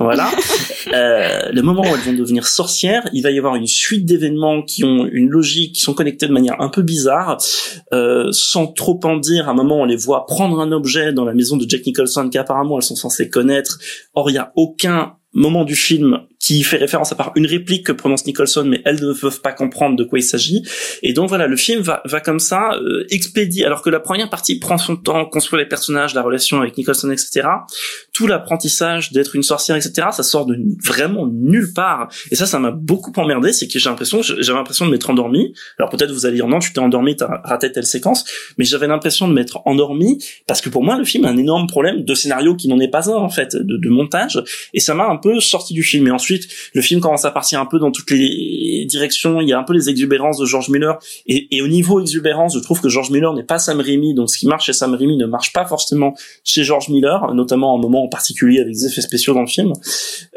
Voilà. 0.00 0.30
euh, 0.92 1.52
le 1.52 1.62
moment 1.62 1.82
où 1.82 1.94
elles 1.94 2.00
vont 2.00 2.12
devenir 2.12 2.46
sorcières, 2.46 3.08
il 3.12 3.22
va 3.22 3.30
y 3.30 3.38
avoir 3.38 3.54
une 3.54 3.66
suite 3.66 4.04
d'événements 4.04 4.62
qui 4.62 4.84
ont 4.84 5.06
une 5.06 5.28
logique, 5.28 5.76
qui 5.76 5.82
sont 5.82 5.94
connectés 5.94 6.26
de 6.26 6.32
manière 6.32 6.60
un 6.60 6.68
peu 6.68 6.82
bizarre, 6.82 7.38
euh, 7.92 8.28
sans 8.32 8.66
trop 8.66 8.98
en 9.04 9.16
dire. 9.16 9.48
À 9.48 9.52
un 9.52 9.54
moment, 9.54 9.82
on 9.82 9.84
les 9.84 9.96
voit 9.96 10.26
prendre 10.26 10.58
un 10.60 10.72
objet 10.72 11.12
dans 11.12 11.24
la 11.24 11.34
maison 11.34 11.56
de 11.56 11.68
Jack 11.68 11.86
Nicholson 11.86 12.28
qu'apparemment 12.28 12.78
elles 12.78 12.82
sont 12.82 12.96
censées 12.96 13.30
connaître. 13.30 13.78
Or, 14.14 14.30
il 14.30 14.34
y 14.34 14.38
a 14.38 14.52
aucun 14.56 15.14
moment 15.34 15.64
du 15.64 15.76
film 15.76 16.20
qui 16.38 16.62
fait 16.62 16.76
référence 16.76 17.10
à 17.10 17.14
part 17.14 17.32
une 17.36 17.46
réplique 17.46 17.86
que 17.86 17.92
prononce 17.92 18.26
Nicholson, 18.26 18.64
mais 18.66 18.82
elles 18.84 19.00
ne 19.02 19.12
peuvent 19.14 19.40
pas 19.40 19.52
comprendre 19.52 19.96
de 19.96 20.04
quoi 20.04 20.18
il 20.18 20.22
s'agit. 20.22 20.62
Et 21.02 21.14
donc 21.14 21.28
voilà, 21.28 21.46
le 21.46 21.56
film 21.56 21.80
va, 21.80 22.02
va 22.04 22.20
comme 22.20 22.38
ça 22.38 22.74
euh, 22.74 23.06
alors 23.64 23.82
que 23.82 23.90
la 23.90 24.00
première 24.00 24.28
partie 24.28 24.58
prend 24.58 24.76
son 24.76 24.96
temps, 24.96 25.24
construire 25.24 25.62
les 25.62 25.68
personnages, 25.68 26.14
la 26.14 26.22
relation 26.22 26.60
avec 26.60 26.76
Nicholson, 26.76 27.10
etc. 27.10 27.48
Tout 28.12 28.26
l'apprentissage 28.26 29.12
d'être 29.12 29.34
une 29.34 29.42
sorcière, 29.42 29.76
etc. 29.76 30.08
Ça 30.12 30.22
sort 30.22 30.44
de 30.46 30.56
vraiment 30.84 31.26
nulle 31.26 31.72
part. 31.72 32.08
Et 32.30 32.36
ça, 32.36 32.46
ça 32.46 32.58
m'a 32.58 32.70
beaucoup 32.70 33.12
emmerdé, 33.16 33.52
c'est 33.52 33.66
que 33.66 33.78
j'ai 33.78 33.88
l'impression, 33.88 34.20
j'avais 34.22 34.58
l'impression 34.58 34.86
de 34.86 34.90
m'être 34.90 35.08
endormi. 35.08 35.54
Alors 35.78 35.90
peut-être 35.90 36.10
vous 36.10 36.26
allez 36.26 36.36
dire 36.36 36.46
non, 36.46 36.58
tu 36.58 36.72
t'es 36.72 36.80
endormi, 36.80 37.16
t'as 37.16 37.40
raté 37.42 37.72
telle 37.72 37.86
séquence, 37.86 38.24
mais 38.58 38.64
j'avais 38.64 38.86
l'impression 38.86 39.28
de 39.28 39.32
m'être 39.32 39.62
endormi 39.64 40.22
parce 40.46 40.60
que 40.60 40.68
pour 40.68 40.84
moi, 40.84 40.98
le 40.98 41.04
film 41.04 41.24
a 41.24 41.30
un 41.30 41.36
énorme 41.36 41.66
problème 41.66 42.04
de 42.04 42.14
scénario 42.14 42.54
qui 42.54 42.68
n'en 42.68 42.78
est 42.80 42.90
pas 42.90 43.10
un 43.10 43.16
en 43.16 43.30
fait, 43.30 43.56
de, 43.56 43.76
de 43.78 43.88
montage. 43.88 44.42
Et 44.74 44.80
ça 44.80 44.94
m'a 44.94 45.06
un 45.06 45.16
peu 45.24 45.40
sorti 45.40 45.74
du 45.74 45.82
film. 45.82 46.06
Et 46.06 46.10
ensuite 46.10 46.48
le 46.74 46.82
film 46.82 47.00
commence 47.00 47.24
à 47.24 47.30
partir 47.30 47.60
un 47.60 47.66
peu 47.66 47.78
dans 47.78 47.90
toutes 47.90 48.10
les 48.10 48.84
directions. 48.88 49.40
Il 49.40 49.48
y 49.48 49.52
a 49.52 49.58
un 49.58 49.64
peu 49.64 49.72
les 49.72 49.88
exubérances 49.88 50.38
de 50.38 50.46
George 50.46 50.68
Miller. 50.68 50.98
Et, 51.26 51.48
et 51.56 51.62
au 51.62 51.68
niveau 51.68 52.00
exubérance, 52.00 52.54
je 52.54 52.60
trouve 52.60 52.80
que 52.80 52.88
George 52.88 53.10
Miller 53.10 53.32
n'est 53.32 53.42
pas 53.42 53.58
Sam 53.58 53.80
Raimi. 53.80 54.14
Donc 54.14 54.30
ce 54.30 54.38
qui 54.38 54.46
marche 54.46 54.66
chez 54.66 54.72
Sam 54.72 54.94
Raimi 54.94 55.16
ne 55.16 55.26
marche 55.26 55.52
pas 55.52 55.64
forcément 55.64 56.14
chez 56.44 56.62
George 56.64 56.88
Miller, 56.88 57.34
notamment 57.34 57.76
un 57.76 57.80
moment 57.80 58.04
en 58.04 58.08
particulier 58.08 58.60
avec 58.60 58.74
des 58.74 58.86
effets 58.86 59.00
spéciaux 59.00 59.34
dans 59.34 59.40
le 59.40 59.46
film. 59.46 59.72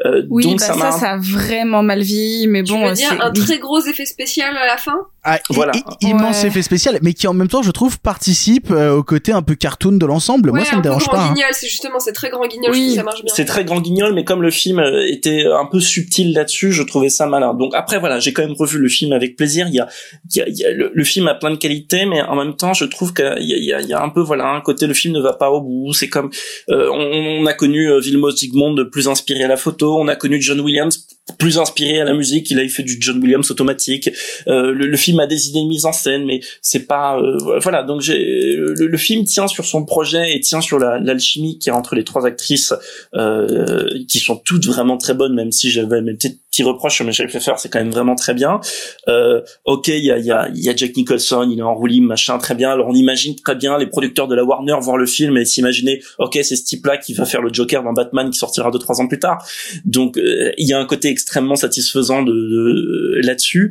Euh, 0.04 0.24
oui, 0.30 0.44
donc 0.44 0.58
bah 0.58 0.66
ça, 0.66 0.74
ça, 0.74 0.92
ça, 0.92 1.10
a 1.12 1.18
vraiment 1.18 1.82
mal 1.82 2.02
vieilli. 2.02 2.46
Mais 2.46 2.62
bon, 2.62 2.82
tu 2.82 2.88
veux 2.88 2.94
dire 2.94 3.16
un 3.20 3.30
très 3.30 3.58
gros 3.58 3.80
effet 3.80 4.06
spécial 4.06 4.56
à 4.56 4.66
la 4.66 4.76
fin? 4.76 4.96
Ah, 5.30 5.38
voilà. 5.50 5.72
immense 6.00 6.42
ouais. 6.42 6.48
effet 6.48 6.62
spécial, 6.62 6.98
mais 7.02 7.12
qui 7.12 7.26
en 7.26 7.34
même 7.34 7.48
temps, 7.48 7.62
je 7.62 7.70
trouve, 7.70 8.00
participe 8.00 8.70
euh, 8.70 8.96
au 8.96 9.02
côté 9.02 9.32
un 9.32 9.42
peu 9.42 9.54
cartoon 9.54 9.92
de 9.92 10.06
l'ensemble. 10.06 10.50
Ouais, 10.50 10.60
Moi, 10.60 10.64
ça 10.64 10.76
me 10.76 10.82
dérange 10.82 11.06
pas. 11.08 11.20
Hein. 11.20 11.34
Guignol, 11.34 11.50
c'est 11.52 11.68
justement, 11.68 12.00
c'est 12.00 12.12
très 12.12 12.30
grand 12.30 12.46
guignol, 12.46 12.72
oui. 12.72 12.94
ça 12.94 13.02
marche 13.02 13.22
bien. 13.22 13.32
C'est 13.34 13.44
très 13.44 13.64
grand 13.64 13.80
guignol, 13.80 14.14
mais 14.14 14.24
comme 14.24 14.40
le 14.40 14.50
film 14.50 14.78
euh, 14.78 15.06
était 15.06 15.44
un 15.44 15.66
peu 15.66 15.80
subtil 15.80 16.32
là-dessus, 16.32 16.72
je 16.72 16.82
trouvais 16.82 17.10
ça 17.10 17.26
malin. 17.26 17.52
Donc 17.52 17.74
après, 17.74 17.98
voilà, 17.98 18.18
j'ai 18.20 18.32
quand 18.32 18.42
même 18.42 18.56
revu 18.56 18.78
le 18.78 18.88
film 18.88 19.12
avec 19.12 19.36
plaisir. 19.36 19.66
Il 19.68 19.74
y 19.74 19.80
a, 19.80 19.88
il 20.30 20.36
y 20.38 20.40
a, 20.40 20.48
il 20.48 20.56
y 20.56 20.64
a 20.64 20.72
le, 20.72 20.90
le, 20.94 21.04
film 21.04 21.28
a 21.28 21.34
plein 21.34 21.50
de 21.50 21.56
qualités, 21.56 22.06
mais 22.06 22.22
en 22.22 22.36
même 22.36 22.56
temps, 22.56 22.72
je 22.72 22.86
trouve 22.86 23.12
qu'il 23.12 23.24
y 23.24 23.28
a, 23.28 23.38
il 23.38 23.64
y 23.64 23.72
a, 23.74 23.80
il 23.82 23.88
y 23.88 23.92
a 23.92 24.02
un 24.02 24.08
peu, 24.08 24.22
voilà, 24.22 24.48
un 24.48 24.60
côté, 24.62 24.86
le 24.86 24.94
film 24.94 25.14
ne 25.14 25.20
va 25.20 25.34
pas 25.34 25.50
au 25.50 25.60
bout. 25.60 25.92
C'est 25.92 26.08
comme, 26.08 26.30
euh, 26.70 26.88
on, 26.90 27.42
on, 27.42 27.46
a 27.46 27.52
connu 27.52 27.90
euh, 27.90 28.00
Vilmos 28.00 28.36
Zsigmond 28.36 28.76
plus 28.90 29.08
inspiré 29.08 29.44
à 29.44 29.48
la 29.48 29.56
photo, 29.56 29.98
on 29.98 30.08
a 30.08 30.16
connu 30.16 30.40
John 30.40 30.60
Williams 30.60 31.06
plus 31.36 31.58
inspiré 31.58 32.00
à 32.00 32.04
la 32.04 32.14
musique, 32.14 32.50
il 32.50 32.58
a 32.58 32.68
fait 32.68 32.82
du 32.82 32.96
John 33.00 33.18
Williams 33.22 33.50
automatique. 33.50 34.10
Euh, 34.46 34.72
le, 34.72 34.96
film 34.96 35.20
a 35.20 35.26
des 35.26 35.48
idées 35.48 35.60
de 35.60 35.66
mise 35.66 35.84
en 35.84 35.92
scène, 35.92 36.24
mais 36.24 36.40
c'est 36.62 36.86
pas 36.86 37.18
euh, 37.18 37.58
voilà. 37.60 37.82
Donc 37.82 38.00
j'ai 38.00 38.56
le, 38.56 38.96
film 38.96 39.24
tient 39.24 39.46
sur 39.46 39.64
son 39.64 39.84
projet 39.84 40.34
et 40.34 40.40
tient 40.40 40.60
sur 40.60 40.78
l'alchimie 40.78 41.54
la, 41.54 41.58
qui 41.58 41.68
est 41.68 41.72
entre 41.72 41.94
les 41.94 42.04
trois 42.04 42.26
actrices 42.26 42.72
euh, 43.14 43.86
qui 44.08 44.18
sont 44.18 44.36
toutes 44.36 44.66
vraiment 44.66 44.96
très 44.96 45.14
bonnes, 45.14 45.34
même 45.34 45.52
si 45.52 45.70
j'avais 45.70 46.00
mes 46.00 46.16
petits 46.58 46.68
reproches 46.68 46.96
sur 46.96 47.04
Michelle 47.04 47.28
Pfeiffer, 47.28 47.52
c'est 47.56 47.70
quand 47.70 47.78
même 47.78 47.90
vraiment 47.90 48.14
très 48.14 48.34
bien. 48.34 48.60
Euh, 49.06 49.40
ok, 49.64 49.88
il 49.88 50.04
y 50.04 50.10
a, 50.10 50.18
y, 50.18 50.30
a, 50.30 50.48
y 50.52 50.68
a 50.68 50.74
Jack 50.74 50.96
Nicholson, 50.96 51.48
il 51.50 51.58
est 51.58 51.62
en 51.62 51.74
roue 51.74 51.88
machin, 52.00 52.38
très 52.38 52.54
bien. 52.54 52.70
Alors 52.70 52.88
on 52.88 52.94
imagine 52.94 53.34
très 53.36 53.54
bien 53.54 53.78
les 53.78 53.86
producteurs 53.86 54.28
de 54.28 54.34
la 54.34 54.44
Warner 54.44 54.76
voir 54.80 54.96
le 54.96 55.06
film 55.06 55.36
et 55.36 55.44
s'imaginer, 55.44 56.02
ok, 56.18 56.38
c'est 56.42 56.56
ce 56.56 56.64
type-là 56.64 56.96
qui 56.98 57.14
va 57.14 57.24
faire 57.24 57.40
le 57.40 57.52
Joker 57.52 57.82
dans 57.82 57.92
Batman 57.92 58.30
qui 58.30 58.38
sortira 58.38 58.70
deux 58.70 58.78
trois 58.78 59.00
ans 59.00 59.06
plus 59.06 59.18
tard. 59.18 59.38
Donc 59.84 60.18
euh, 60.18 60.52
il 60.58 60.68
y 60.68 60.72
a 60.72 60.78
un 60.78 60.84
côté 60.84 61.08
extrêmement 61.08 61.56
satisfaisant 61.56 62.22
de, 62.22 62.32
de 62.32 63.20
là-dessus 63.26 63.70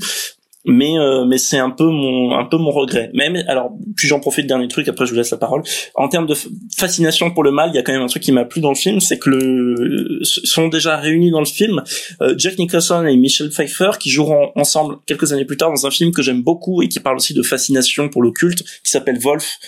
mais 0.67 0.99
euh, 0.99 1.25
mais 1.25 1.37
c'est 1.37 1.57
un 1.57 1.69
peu 1.69 1.85
mon 1.85 2.37
un 2.37 2.45
peu 2.45 2.57
mon 2.57 2.71
regret 2.71 3.09
même 3.13 3.41
alors 3.47 3.71
puis 3.95 4.07
j'en 4.07 4.19
profite 4.19 4.45
dernier 4.45 4.67
truc 4.67 4.87
après 4.87 5.05
je 5.05 5.11
vous 5.11 5.17
laisse 5.17 5.31
la 5.31 5.37
parole 5.37 5.63
en 5.95 6.09
termes 6.09 6.27
de 6.27 6.35
fascination 6.75 7.31
pour 7.31 7.43
le 7.43 7.51
mal 7.51 7.69
il 7.73 7.75
y 7.75 7.79
a 7.79 7.83
quand 7.83 7.93
même 7.93 8.01
un 8.01 8.07
truc 8.07 8.21
qui 8.21 8.33
m'a 8.33 8.43
plu 8.43 8.59
dans 8.61 8.69
le 8.69 8.75
film 8.75 8.99
c'est 8.99 9.17
que 9.17 9.29
le 9.29 10.19
sont 10.23 10.67
déjà 10.67 10.97
réunis 10.97 11.31
dans 11.31 11.39
le 11.39 11.45
film 11.45 11.81
euh, 12.21 12.35
Jack 12.37 12.59
Nicholson 12.59 13.05
et 13.05 13.15
Michelle 13.15 13.49
Pfeiffer 13.49 13.91
qui 13.99 14.09
joueront 14.09 14.51
ensemble 14.55 14.97
quelques 15.05 15.31
années 15.31 15.45
plus 15.45 15.57
tard 15.57 15.71
dans 15.71 15.87
un 15.87 15.91
film 15.91 16.11
que 16.11 16.21
j'aime 16.21 16.43
beaucoup 16.43 16.81
et 16.81 16.89
qui 16.89 16.99
parle 16.99 17.15
aussi 17.15 17.33
de 17.33 17.41
fascination 17.41 18.09
pour 18.09 18.21
l'occulte 18.21 18.63
qui 18.83 18.91
s'appelle 18.91 19.19
Wolf 19.19 19.59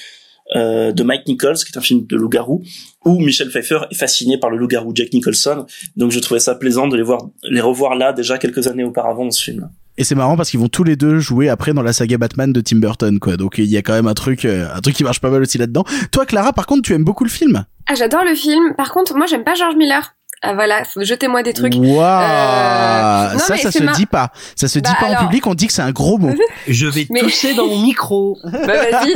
euh, 0.56 0.92
de 0.92 1.04
Mike 1.04 1.28
Nichols, 1.28 1.58
qui 1.58 1.72
est 1.72 1.78
un 1.78 1.82
film 1.82 2.08
de 2.08 2.16
loup-garou, 2.16 2.64
où 3.06 3.20
Michel 3.20 3.50
Pfeiffer 3.50 3.82
est 3.92 3.96
fasciné 3.96 4.40
par 4.40 4.50
le 4.50 4.58
loup-garou 4.58 4.92
Jack 4.96 5.14
Nicholson. 5.14 5.68
Donc 5.96 6.12
je 6.12 6.20
trouvais 6.20 6.40
ça 6.40 6.56
plaisant 6.56 6.88
de 6.88 6.98
les 6.98 7.04
voir, 7.04 7.30
les 7.44 7.62
revoir 7.62 7.94
là 7.94 8.14
déjà 8.14 8.40
quelques 8.40 8.66
années 8.66 8.84
auparavant 8.84 9.26
dans 9.26 9.32
ce 9.32 9.44
film. 9.44 9.70
Et 10.00 10.06
c'est 10.06 10.16
marrant 10.16 10.38
parce 10.38 10.50
qu'ils 10.50 10.62
vont 10.62 10.70
tous 10.70 10.86
les 10.86 10.96
deux 10.96 11.20
jouer 11.20 11.50
après 11.50 11.74
dans 11.74 11.82
la 11.82 11.92
saga 11.92 12.18
Batman 12.18 12.54
de 12.54 12.62
Tim 12.62 12.78
Burton, 12.78 13.20
quoi. 13.20 13.36
Donc 13.36 13.58
il 13.58 13.66
y 13.66 13.76
a 13.76 13.82
quand 13.82 13.92
même 13.92 14.08
un 14.08 14.14
truc, 14.14 14.46
euh, 14.46 14.66
un 14.74 14.80
truc 14.80 14.96
qui 14.96 15.04
marche 15.04 15.20
pas 15.20 15.30
mal 15.30 15.42
aussi 15.42 15.58
là-dedans. 15.58 15.84
Toi, 16.14 16.26
Clara, 16.26 16.54
par 16.54 16.68
contre, 16.68 16.84
tu 16.84 16.94
aimes 16.94 17.04
beaucoup 17.04 17.26
le 17.26 17.30
film? 17.30 17.66
Ah, 17.86 17.96
j'adore 17.96 18.24
le 18.24 18.34
film. 18.34 18.76
Par 18.78 18.94
contre, 18.94 19.14
moi, 19.18 19.26
j'aime 19.26 19.44
pas 19.44 19.56
George 19.56 19.76
Miller. 19.76 20.16
Ah, 20.42 20.54
voilà, 20.54 20.84
jetez-moi 20.96 21.44
des 21.44 21.54
trucs. 21.54 21.74
Waouh, 21.76 21.90
Euh, 21.90 23.34
non, 23.34 23.40
ça, 23.40 23.54
mais 23.56 23.60
ça 23.62 23.72
se 23.72 23.84
ma- 23.84 23.92
dit 23.92 24.06
pas. 24.06 24.32
Ça 24.56 24.68
se 24.68 24.80
dit 24.80 24.90
Bah, 25.02 25.08
pas 25.08 25.14
en 25.14 25.26
public. 25.26 25.46
On 25.48 25.54
dit 25.54 25.68
que 25.68 25.74
c'est 25.74 25.82
un 25.82 25.92
gros 25.92 26.18
mot. 26.18 26.32
Je 26.68 26.88
vais 26.88 27.08
Mais- 27.10 27.20
tousser 27.22 27.54
dans 27.54 27.68
mon 27.68 27.80
micro. 27.80 28.38
Bah 28.44 28.60
vas-y, 28.66 29.14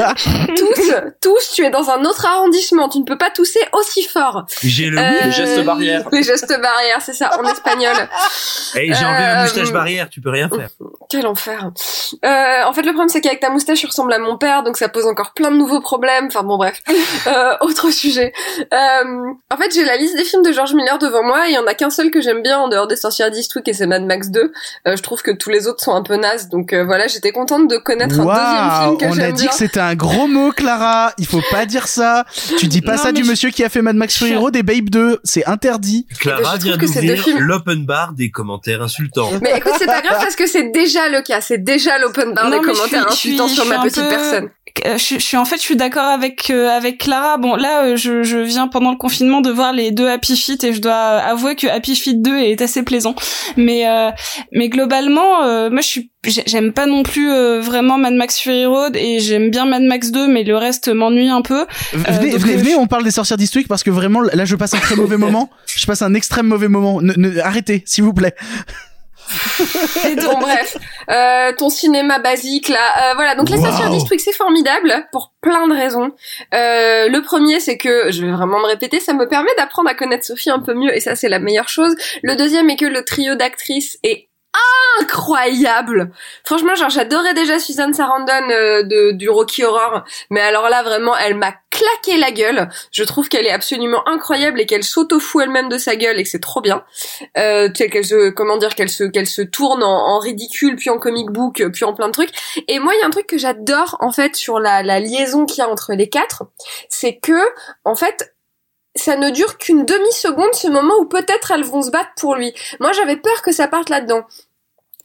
tous, 0.56 0.94
tous, 1.22 1.52
tu 1.56 1.64
es 1.64 1.70
dans 1.70 1.90
un 1.90 2.04
autre 2.06 2.26
arrondissement, 2.26 2.90
tu 2.90 3.00
ne 3.00 3.06
peux 3.06 3.18
pas 3.18 3.30
tousser 3.30 3.60
aussi 3.74 4.04
fort. 4.04 4.46
J'ai 4.64 4.88
le 4.90 4.98
Euh, 5.00 5.12
Les 5.26 5.32
gestes 5.32 5.64
barrières. 5.64 6.08
Les 6.12 6.24
gestes 6.24 6.50
barrières, 6.62 7.02
c'est 7.02 7.14
ça, 7.14 7.32
en 7.40 7.44
espagnol. 7.48 7.96
Et 8.76 8.94
j'ai 8.94 9.06
enlevé 9.06 9.22
ma 9.24 9.40
Euh, 9.40 9.44
moustache 9.44 9.72
barrière, 9.72 10.10
tu 10.10 10.22
peux 10.22 10.30
rien 10.30 10.50
faire. 10.50 10.70
Quel 11.10 11.28
enfer. 11.28 11.72
Euh, 12.26 12.64
en 12.66 12.74
fait, 12.74 12.82
le 12.82 12.90
problème, 12.92 13.10
c'est 13.10 13.22
qu'avec 13.22 13.40
ta 13.40 13.50
moustache, 13.50 13.80
tu 13.80 13.86
ressembles 13.88 14.14
à 14.14 14.20
mon 14.20 14.38
père, 14.38 14.64
donc 14.64 14.78
ça 14.78 14.90
pose 14.90 15.06
encore 15.08 15.34
plein 15.34 15.52
de 15.52 15.58
nouveaux 15.58 15.82
problèmes. 15.82 16.26
Enfin 16.28 16.44
bon, 16.44 16.58
bref. 16.58 16.82
Euh, 17.28 17.54
autre 17.62 17.90
sujet. 17.92 18.34
Euh, 18.74 19.32
en 19.52 19.58
fait, 19.58 19.74
j'ai 19.74 19.86
la 19.86 19.98
liste 19.98 20.16
des 20.18 20.24
films 20.26 20.44
de 20.44 20.52
George 20.52 20.74
Miller 20.74 20.98
devant 21.14 21.24
moi, 21.26 21.46
il 21.48 21.54
y 21.54 21.58
en 21.58 21.66
a 21.68 21.74
qu'un 21.74 21.90
seul 21.90 22.10
que 22.12 22.22
j'aime 22.22 22.42
bien 22.42 22.58
en 22.60 22.68
dehors 22.68 22.88
des 22.88 22.96
sorcières 22.96 23.30
d'Eastwick, 23.32 23.68
et 23.68 23.74
c'est 23.74 23.86
Mad 23.88 24.04
Max 24.06 24.30
2. 24.30 24.52
Euh, 24.88 24.96
je 24.98 25.02
trouve 25.04 25.22
que 25.22 25.32
tous 25.32 25.50
les 25.50 25.68
autres 25.68 25.84
sont 25.84 25.94
un 25.96 26.02
peu 26.02 26.16
nazes, 26.16 26.50
donc 26.50 26.74
euh, 26.74 26.84
voilà, 26.84 27.08
j'étais 27.08 27.32
contente 27.32 27.70
de 27.70 27.78
connaître 27.78 28.20
un 28.20 28.26
deuxième 28.26 28.82
film 28.82 28.98
que 28.98 29.06
on 29.06 29.12
a 29.12 29.26
j'aime 29.26 29.34
dit 29.36 29.42
bien. 29.44 29.52
que 29.52 29.56
c'était 29.58 29.80
un 29.80 29.96
gros 29.96 30.28
mot, 30.28 30.52
Clara. 30.52 31.14
Il 31.18 31.26
faut 31.28 31.42
pas 31.52 31.66
dire 31.66 31.88
ça. 31.88 32.26
Tu 32.58 32.68
dis 32.68 32.82
pas 32.82 32.96
Non, 32.96 33.04
ça 33.04 33.12
du 33.12 33.24
je- 33.24 33.30
monsieur 33.30 33.50
qui 33.52 33.64
a 33.64 33.70
fait 33.70 33.82
Mad 33.82 33.96
Max 33.96 34.18
Fury 34.18 34.36
Road 34.36 34.56
et 34.56 34.64
Babe 34.64 34.90
2. 34.90 35.20
C'est 35.24 35.46
interdit. 35.46 36.08
Clara 36.20 36.38
je 36.40 36.44
trouve 36.44 36.64
vient 36.64 36.78
que 36.78 36.88
c'est 36.88 37.02
deux 37.02 37.16
d'ouvrir 37.16 37.40
l'open 37.40 37.86
bar 37.86 38.14
des 38.14 38.32
commentaires 38.32 38.82
insultants. 38.82 39.30
Mais 39.42 39.54
écoute, 39.58 39.74
c'est 39.78 39.86
pas 39.86 40.02
grave 40.02 40.20
parce 40.20 40.36
que 40.36 40.48
c'est 40.48 40.72
déjà 40.72 41.10
le 41.10 41.22
cas, 41.22 41.42
c'est 41.42 41.58
déjà 41.64 41.98
l'open 42.00 42.34
bar 42.34 42.50
Non, 42.50 42.60
des 42.60 42.66
commentaires 42.66 43.12
suis- 43.12 43.32
insultants 43.32 43.48
suis- 43.48 43.56
sur 43.58 43.66
ma 43.66 43.80
petite 43.84 44.02
peu- 44.04 44.10
personne. 44.10 44.50
Euh, 44.88 44.98
je, 44.98 45.04
suis- 45.04 45.20
je 45.20 45.24
suis 45.26 45.38
en 45.38 45.46
fait, 45.46 45.58
je 45.58 45.62
suis 45.62 45.76
d'accord 45.76 46.04
avec 46.08 46.50
euh, 46.50 46.68
avec 46.70 46.98
Clara. 46.98 47.38
Bon, 47.38 47.56
là, 47.56 47.84
euh, 47.84 47.96
je, 47.96 48.24
je 48.24 48.40
viens 48.40 48.68
pendant 48.68 48.90
le 48.90 48.98
confinement 48.98 49.40
de 49.40 49.52
voir 49.52 49.72
les 49.72 49.92
deux 49.92 50.08
Happy 50.10 50.36
Feet 50.36 50.64
et 50.64 50.74
je 50.74 50.82
dois 50.82 50.94
avouer 50.96 51.56
que 51.56 51.68
Happy 51.68 51.96
Feet 51.96 52.20
2 52.22 52.38
est 52.40 52.60
assez 52.60 52.82
plaisant. 52.82 53.14
Mais 53.56 53.88
euh, 53.88 54.10
mais 54.52 54.70
globalement, 54.70 55.44
euh, 55.44 55.70
moi, 55.70 55.82
je 55.82 55.88
suis 55.88 56.12
j'ai- 56.26 56.42
j'aime 56.48 56.74
pas 56.74 56.88
non 56.88 57.04
plus 57.04 57.32
euh, 57.32 57.62
vraiment 57.62 58.00
Mad 58.00 58.14
Max 58.16 58.40
Fury 58.40 58.66
Road 58.66 58.96
et 58.96 59.20
j'aime 59.20 59.52
bien 59.52 59.66
Mad 59.68 59.84
Max 59.84 60.10
2, 60.10 60.28
mais 60.28 60.44
le 60.44 60.58
reste 60.58 60.88
m'ennuie 60.88 61.30
un 61.30 61.44
peu. 61.44 61.66
Venez, 61.94 62.06
Euh, 62.10 62.38
venez, 62.38 62.54
euh, 62.54 62.58
venez, 62.58 62.76
on 62.76 62.88
parle 62.88 63.04
des 63.04 63.12
sorcières 63.12 63.38
d'Eastwick 63.38 63.68
parce 63.68 63.84
que 63.84 63.92
vraiment, 63.92 64.22
là, 64.22 64.44
je 64.46 64.56
passe 64.56 64.74
un 64.74 64.80
très 64.80 64.96
mauvais 64.96 65.18
moment. 65.26 65.52
Je 65.68 65.86
passe 65.86 66.02
un 66.02 66.16
extrême 66.16 66.48
mauvais 66.48 66.68
moment. 66.68 67.00
Ne, 67.00 67.14
ne- 67.16 67.40
arrêtez, 67.42 67.84
s'il 67.86 68.04
vous 68.06 68.14
plaît. 68.14 68.34
Bon 70.26 70.40
bref, 70.40 70.78
euh, 71.10 71.52
ton 71.58 71.70
cinéma 71.70 72.20
basique 72.20 72.70
là, 72.70 73.12
euh, 73.12 73.14
voilà. 73.16 73.36
Donc 73.36 73.50
les 73.50 73.58
Wow. 73.58 73.66
Sorcières 73.66 73.90
District 73.90 74.20
c'est 74.20 74.34
formidable 74.34 75.08
pour 75.12 75.34
plein 75.42 75.68
de 75.68 75.74
raisons. 75.74 76.12
Euh, 76.54 77.08
le 77.08 77.22
premier 77.22 77.60
c'est 77.60 77.78
que 77.78 78.12
je 78.12 78.26
vais 78.26 78.32
vraiment 78.32 78.60
me 78.60 78.66
répéter, 78.66 79.00
ça 79.00 79.14
me 79.14 79.28
permet 79.28 79.52
d'apprendre 79.58 79.90
à 79.90 79.94
connaître 79.94 80.26
Sophie 80.26 80.50
un 80.50 80.60
peu 80.60 80.74
mieux 80.74 80.96
et 80.96 81.00
ça 81.00 81.16
c'est 81.16 81.30
la 81.30 81.40
meilleure 81.40 81.70
chose. 81.70 81.96
Le 82.24 82.36
deuxième 82.36 82.70
est 82.70 82.76
que 82.76 82.86
le 82.86 83.04
trio 83.04 83.36
d'actrices 83.36 83.98
est 84.04 84.30
incroyable. 85.00 86.12
Franchement, 86.44 86.76
genre 86.76 86.90
j'adorais 86.90 87.34
déjà 87.34 87.60
Susan 87.60 87.92
Sarandon 87.92 88.50
euh, 88.50 88.84
de 88.84 89.12
du 89.12 89.30
Rocky 89.30 89.64
Horror, 89.64 90.04
mais 90.30 90.42
alors 90.42 90.70
là 90.70 90.84
vraiment, 90.84 91.16
elle 91.18 91.36
m'a 91.36 91.54
claqué 91.72 92.18
la 92.18 92.32
gueule. 92.32 92.70
Je 92.92 93.04
trouve 93.04 93.30
qu'elle 93.30 93.48
est 93.48 93.52
absolument 93.52 94.08
incroyable 94.08 94.62
et 94.62 94.66
qu'elle 94.66 94.84
s'auto-fout 94.84 95.44
elle-même 95.44 95.70
de 95.70 95.78
sa 95.78 95.96
gueule 95.96 96.20
et 96.20 96.24
que 96.24 96.30
c'est 96.30 96.42
trop 96.42 96.62
bien. 96.62 96.84
Euh, 97.38 97.70
qu'elle 97.70 98.06
se 98.06 98.30
comment 98.30 98.58
dire 98.58 98.76
qu'elle 98.76 98.90
se 98.90 99.04
qu'elle 99.04 99.28
se 99.28 99.42
tourne 99.42 99.84
en, 99.84 100.16
en 100.16 100.20
ridicule 100.20 100.76
puis 100.76 100.90
en 100.90 101.00
comic 101.00 101.30
book 101.30 101.64
puis 101.74 101.86
en 101.86 101.94
plein 101.94 102.08
de 102.08 102.14
trucs. 102.14 102.32
Et 102.68 102.80
moi, 102.80 102.94
il 102.96 103.00
y 103.00 103.04
a 103.04 103.08
un 103.08 103.12
truc 103.12 103.28
que 103.28 103.38
j'adore 103.38 103.98
en 104.00 104.12
fait 104.12 104.36
sur 104.36 104.60
la 104.60 104.84
la 104.84 105.00
liaison 105.00 105.46
qu'il 105.46 105.60
y 105.60 105.62
a 105.62 105.70
entre 105.70 105.94
les 105.94 106.10
quatre, 106.10 106.44
c'est 106.90 107.18
que 107.18 107.40
en 107.84 107.96
fait 107.96 108.33
ça 108.96 109.16
ne 109.16 109.30
dure 109.30 109.58
qu'une 109.58 109.86
demi-seconde, 109.86 110.54
ce 110.54 110.68
moment 110.68 110.94
où 111.00 111.06
peut-être 111.06 111.52
elles 111.52 111.64
vont 111.64 111.82
se 111.82 111.92
battre 111.92 112.12
pour 112.18 112.36
lui. 112.36 112.54
Moi, 112.80 112.92
j'avais 112.92 113.18
peur 113.18 113.42
que 113.42 113.52
ça 113.52 113.68
parte 113.68 113.90
là-dedans. 113.90 114.24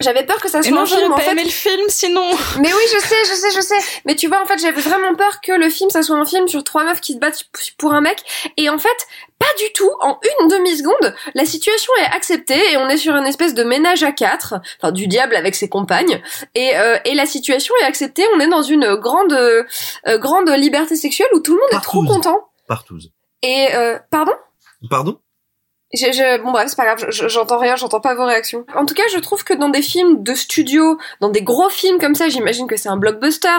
J'avais 0.00 0.24
peur 0.24 0.40
que 0.40 0.48
ça 0.48 0.60
Et 0.60 0.62
soit 0.62 0.70
non, 0.70 0.82
un 0.82 0.86
film, 0.86 1.00
j'aurais 1.00 1.12
en 1.12 1.16
pas 1.16 1.22
fait... 1.22 1.32
aimé 1.32 1.42
le 1.42 1.50
film 1.50 1.82
sinon. 1.88 2.30
Mais 2.60 2.72
oui, 2.72 2.82
je 2.94 2.98
sais, 3.00 3.16
je 3.24 3.34
sais, 3.34 3.50
je 3.50 3.60
sais. 3.60 4.00
Mais 4.04 4.14
tu 4.14 4.28
vois, 4.28 4.40
en 4.40 4.46
fait, 4.46 4.58
j'avais 4.60 4.80
vraiment 4.80 5.16
peur 5.16 5.40
que 5.40 5.50
le 5.50 5.68
film, 5.70 5.90
ça 5.90 6.04
soit 6.04 6.16
un 6.16 6.24
film 6.24 6.46
sur 6.46 6.62
trois 6.62 6.84
meufs 6.84 7.00
qui 7.00 7.14
se 7.14 7.18
battent 7.18 7.42
pour 7.78 7.92
un 7.92 8.00
mec. 8.00 8.22
Et 8.56 8.70
en 8.70 8.78
fait, 8.78 8.96
pas 9.40 9.46
du 9.58 9.72
tout. 9.72 9.90
En 10.00 10.20
une 10.40 10.48
demi-seconde, 10.48 11.16
la 11.34 11.44
situation 11.44 11.92
est 12.00 12.14
acceptée 12.14 12.72
et 12.72 12.76
on 12.76 12.88
est 12.88 12.96
sur 12.96 13.16
une 13.16 13.26
espèce 13.26 13.54
de 13.54 13.64
ménage 13.64 14.04
à 14.04 14.12
quatre, 14.12 14.54
enfin 14.80 14.92
du 14.92 15.08
diable 15.08 15.34
avec 15.34 15.56
ses 15.56 15.68
compagnes. 15.68 16.22
Et, 16.54 16.76
euh, 16.76 16.96
et 17.04 17.14
la 17.14 17.26
situation 17.26 17.74
est 17.80 17.84
acceptée. 17.84 18.24
On 18.36 18.38
est 18.38 18.48
dans 18.48 18.62
une 18.62 18.94
grande, 18.94 19.32
euh, 19.32 19.64
grande 20.18 20.48
liberté 20.50 20.94
sexuelle 20.94 21.28
où 21.34 21.40
tout 21.40 21.54
le 21.54 21.60
monde 21.60 21.70
est 21.72 21.84
trop 21.84 22.04
content. 22.04 22.38
Partouze. 22.68 23.10
Et 23.42 23.68
euh, 23.74 23.98
pardon? 24.10 24.32
Pardon? 24.90 25.18
Je, 25.94 26.12
je- 26.12 26.42
bon 26.42 26.52
bref, 26.52 26.66
c'est 26.68 26.76
pas 26.76 26.84
grave, 26.84 26.98
je- 26.98 27.10
je- 27.10 27.28
j'entends 27.28 27.56
rien, 27.58 27.74
j'entends 27.76 28.00
pas 28.00 28.14
vos 28.14 28.26
réactions. 28.26 28.66
En 28.74 28.84
tout 28.84 28.92
cas, 28.94 29.04
je 29.10 29.18
trouve 29.20 29.42
que 29.42 29.54
dans 29.54 29.70
des 29.70 29.80
films 29.80 30.22
de 30.22 30.34
studio, 30.34 30.98
dans 31.22 31.30
des 31.30 31.40
gros 31.40 31.70
films 31.70 31.98
comme 31.98 32.14
ça, 32.14 32.28
j'imagine 32.28 32.66
que 32.66 32.76
c'est 32.76 32.90
un 32.90 32.98
blockbuster, 32.98 33.56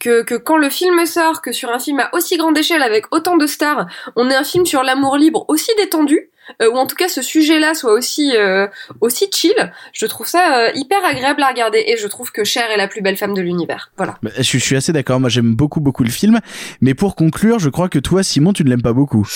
que, 0.00 0.22
que 0.22 0.36
quand 0.36 0.56
le 0.56 0.70
film 0.70 1.04
sort, 1.04 1.42
que 1.42 1.52
sur 1.52 1.70
un 1.70 1.78
film 1.78 2.00
à 2.00 2.08
aussi 2.14 2.38
grande 2.38 2.56
échelle 2.56 2.82
avec 2.82 3.14
autant 3.14 3.36
de 3.36 3.46
stars, 3.46 3.86
on 4.16 4.30
ait 4.30 4.34
un 4.34 4.44
film 4.44 4.64
sur 4.64 4.82
l'amour 4.82 5.18
libre 5.18 5.44
aussi 5.48 5.70
détendu, 5.76 6.30
euh, 6.62 6.70
ou 6.70 6.76
en 6.76 6.86
tout 6.86 6.96
cas 6.96 7.08
ce 7.08 7.22
sujet-là 7.22 7.74
soit 7.74 7.92
aussi 7.92 8.36
euh, 8.36 8.66
aussi 9.00 9.28
chill, 9.32 9.72
je 9.92 10.06
trouve 10.06 10.26
ça 10.26 10.58
euh, 10.58 10.70
hyper 10.74 11.04
agréable 11.04 11.42
à 11.42 11.48
regarder 11.48 11.82
et 11.86 11.96
je 11.96 12.06
trouve 12.06 12.32
que 12.32 12.44
Cher 12.44 12.70
est 12.70 12.76
la 12.76 12.88
plus 12.88 13.00
belle 13.02 13.16
femme 13.16 13.34
de 13.34 13.42
l'univers. 13.42 13.90
Voilà. 13.96 14.16
Bah, 14.22 14.30
Je, 14.36 14.42
suis- 14.42 14.58
je 14.58 14.64
suis 14.64 14.76
assez 14.76 14.92
d'accord. 14.92 15.20
Moi, 15.20 15.28
j'aime 15.30 15.54
beaucoup, 15.54 15.80
beaucoup 15.80 16.04
le 16.04 16.10
film. 16.10 16.40
Mais 16.80 16.94
pour 16.94 17.16
conclure, 17.16 17.58
je 17.58 17.68
crois 17.68 17.88
que 17.88 17.98
toi, 17.98 18.22
Simon, 18.22 18.52
tu 18.52 18.64
ne 18.64 18.68
l'aimes 18.70 18.82
pas 18.82 18.92
beaucoup. 18.92 19.26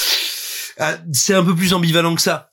Ah, 0.78 0.94
c'est 1.12 1.34
un 1.34 1.44
peu 1.44 1.54
plus 1.54 1.74
ambivalent 1.74 2.14
que 2.14 2.22
ça. 2.22 2.49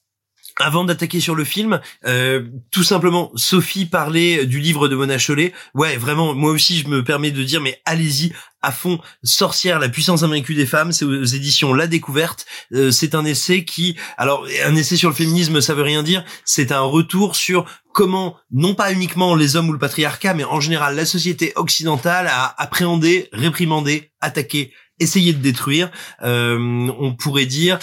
Avant 0.59 0.83
d'attaquer 0.83 1.19
sur 1.19 1.35
le 1.35 1.43
film, 1.43 1.79
euh, 2.05 2.43
tout 2.71 2.83
simplement, 2.83 3.31
Sophie 3.35 3.85
parlait 3.85 4.45
du 4.47 4.59
livre 4.59 4.87
de 4.87 4.95
Mona 4.95 5.19
Chollet. 5.19 5.53
Ouais, 5.75 5.97
vraiment, 5.97 6.33
moi 6.33 6.51
aussi, 6.51 6.79
je 6.79 6.87
me 6.87 7.03
permets 7.03 7.29
de 7.29 7.43
dire, 7.43 7.61
mais 7.61 7.79
allez-y 7.85 8.33
à 8.63 8.71
fond. 8.71 8.99
Sorcière, 9.23 9.77
la 9.77 9.87
puissance 9.87 10.23
invaincue 10.23 10.55
des 10.55 10.65
femmes, 10.65 10.91
c'est 10.91 11.05
aux 11.05 11.23
éditions 11.23 11.73
La 11.73 11.85
Découverte. 11.85 12.47
Euh, 12.73 12.89
c'est 12.89 13.13
un 13.13 13.23
essai 13.23 13.65
qui, 13.65 13.97
alors, 14.17 14.47
un 14.65 14.75
essai 14.75 14.97
sur 14.97 15.09
le 15.09 15.15
féminisme, 15.15 15.61
ça 15.61 15.75
veut 15.75 15.83
rien 15.83 16.01
dire. 16.01 16.25
C'est 16.43 16.71
un 16.71 16.81
retour 16.81 17.35
sur 17.35 17.65
comment, 17.93 18.37
non 18.51 18.75
pas 18.75 18.91
uniquement 18.91 19.35
les 19.35 19.55
hommes 19.55 19.69
ou 19.69 19.73
le 19.73 19.79
patriarcat, 19.79 20.35
mais 20.35 20.43
en 20.43 20.59
général 20.59 20.95
la 20.95 21.03
société 21.03 21.53
occidentale 21.55 22.27
a 22.27 22.53
appréhendé, 22.61 23.27
réprimandé, 23.33 24.11
attaqué, 24.21 24.71
essayé 24.99 25.33
de 25.33 25.41
détruire. 25.41 25.89
Euh, 26.21 26.57
on 26.99 27.15
pourrait 27.15 27.47
dire 27.47 27.79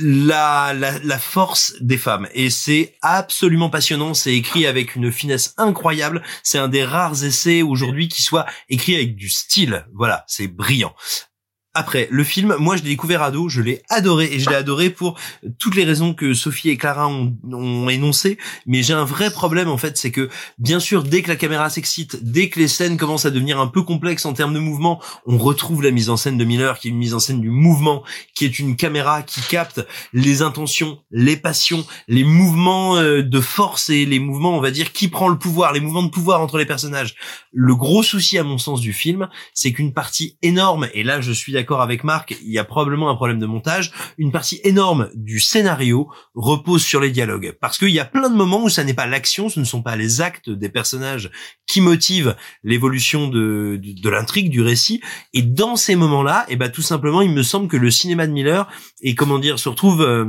la, 0.00 0.72
la, 0.74 0.98
la 0.98 1.18
force 1.18 1.74
des 1.80 1.98
femmes. 1.98 2.28
Et 2.34 2.50
c'est 2.50 2.96
absolument 3.02 3.70
passionnant. 3.70 4.14
C'est 4.14 4.34
écrit 4.34 4.66
avec 4.66 4.96
une 4.96 5.12
finesse 5.12 5.54
incroyable. 5.56 6.22
C'est 6.42 6.58
un 6.58 6.68
des 6.68 6.84
rares 6.84 7.24
essais 7.24 7.62
aujourd'hui 7.62 8.08
qui 8.08 8.22
soit 8.22 8.46
écrit 8.68 8.94
avec 8.94 9.16
du 9.16 9.28
style. 9.28 9.86
Voilà, 9.94 10.24
c'est 10.26 10.48
brillant. 10.48 10.94
Après, 11.76 12.06
le 12.08 12.22
film, 12.22 12.54
moi 12.60 12.76
je 12.76 12.84
l'ai 12.84 12.90
découvert 12.90 13.20
ado, 13.20 13.48
je 13.48 13.60
l'ai 13.60 13.82
adoré 13.90 14.28
et 14.32 14.38
je 14.38 14.48
l'ai 14.48 14.54
adoré 14.54 14.90
pour 14.90 15.18
toutes 15.58 15.74
les 15.74 15.82
raisons 15.82 16.14
que 16.14 16.32
Sophie 16.32 16.70
et 16.70 16.76
Clara 16.76 17.08
ont, 17.08 17.36
ont 17.52 17.88
énoncées. 17.88 18.38
Mais 18.64 18.84
j'ai 18.84 18.92
un 18.92 19.04
vrai 19.04 19.32
problème 19.32 19.68
en 19.68 19.76
fait, 19.76 19.98
c'est 19.98 20.12
que 20.12 20.28
bien 20.58 20.78
sûr, 20.78 21.02
dès 21.02 21.22
que 21.22 21.28
la 21.28 21.34
caméra 21.34 21.68
s'excite, 21.70 22.22
dès 22.22 22.48
que 22.48 22.60
les 22.60 22.68
scènes 22.68 22.96
commencent 22.96 23.26
à 23.26 23.32
devenir 23.32 23.58
un 23.58 23.66
peu 23.66 23.82
complexes 23.82 24.24
en 24.24 24.34
termes 24.34 24.54
de 24.54 24.60
mouvement, 24.60 25.02
on 25.26 25.36
retrouve 25.36 25.82
la 25.82 25.90
mise 25.90 26.10
en 26.10 26.16
scène 26.16 26.38
de 26.38 26.44
Miller, 26.44 26.78
qui 26.78 26.86
est 26.86 26.90
une 26.92 26.96
mise 26.96 27.12
en 27.12 27.18
scène 27.18 27.40
du 27.40 27.50
mouvement, 27.50 28.04
qui 28.36 28.44
est 28.44 28.60
une 28.60 28.76
caméra 28.76 29.22
qui 29.22 29.40
capte 29.40 29.84
les 30.12 30.42
intentions, 30.42 31.00
les 31.10 31.36
passions, 31.36 31.84
les 32.06 32.22
mouvements 32.22 32.98
euh, 32.98 33.22
de 33.22 33.40
force 33.40 33.90
et 33.90 34.06
les 34.06 34.20
mouvements, 34.20 34.56
on 34.56 34.60
va 34.60 34.70
dire, 34.70 34.92
qui 34.92 35.08
prend 35.08 35.26
le 35.26 35.38
pouvoir, 35.38 35.72
les 35.72 35.80
mouvements 35.80 36.04
de 36.04 36.10
pouvoir 36.10 36.40
entre 36.40 36.56
les 36.56 36.66
personnages. 36.66 37.16
Le 37.52 37.74
gros 37.74 38.04
souci 38.04 38.38
à 38.38 38.44
mon 38.44 38.58
sens 38.58 38.80
du 38.80 38.92
film, 38.92 39.28
c'est 39.54 39.72
qu'une 39.72 39.92
partie 39.92 40.38
énorme, 40.42 40.88
et 40.94 41.02
là 41.02 41.20
je 41.20 41.32
suis 41.32 41.52
d'accord 41.52 41.63
avec 41.72 42.04
Marc, 42.04 42.36
il 42.42 42.50
y 42.50 42.58
a 42.58 42.64
probablement 42.64 43.10
un 43.10 43.14
problème 43.14 43.38
de 43.38 43.46
montage, 43.46 43.92
une 44.18 44.32
partie 44.32 44.60
énorme 44.64 45.10
du 45.14 45.40
scénario 45.40 46.08
repose 46.34 46.82
sur 46.82 47.00
les 47.00 47.10
dialogues. 47.10 47.56
Parce 47.60 47.78
qu'il 47.78 47.90
y 47.90 48.00
a 48.00 48.04
plein 48.04 48.30
de 48.30 48.36
moments 48.36 48.64
où 48.64 48.68
ça 48.68 48.84
n'est 48.84 48.94
pas 48.94 49.06
l'action, 49.06 49.48
ce 49.48 49.60
ne 49.60 49.64
sont 49.64 49.82
pas 49.82 49.96
les 49.96 50.20
actes 50.20 50.50
des 50.50 50.68
personnages 50.68 51.30
qui 51.66 51.80
motivent 51.80 52.36
l'évolution 52.62 53.28
de, 53.28 53.80
de, 53.82 54.00
de 54.00 54.08
l'intrigue, 54.08 54.50
du 54.50 54.62
récit. 54.62 55.00
Et 55.32 55.42
dans 55.42 55.76
ces 55.76 55.96
moments-là, 55.96 56.46
et 56.48 56.56
ben 56.56 56.70
tout 56.70 56.82
simplement, 56.82 57.22
il 57.22 57.30
me 57.30 57.42
semble 57.42 57.68
que 57.68 57.76
le 57.76 57.90
cinéma 57.90 58.26
de 58.26 58.32
Miller, 58.32 58.68
et 59.00 59.14
comment 59.14 59.38
dire, 59.38 59.58
se 59.58 59.68
retrouve... 59.68 60.02
euh, 60.02 60.26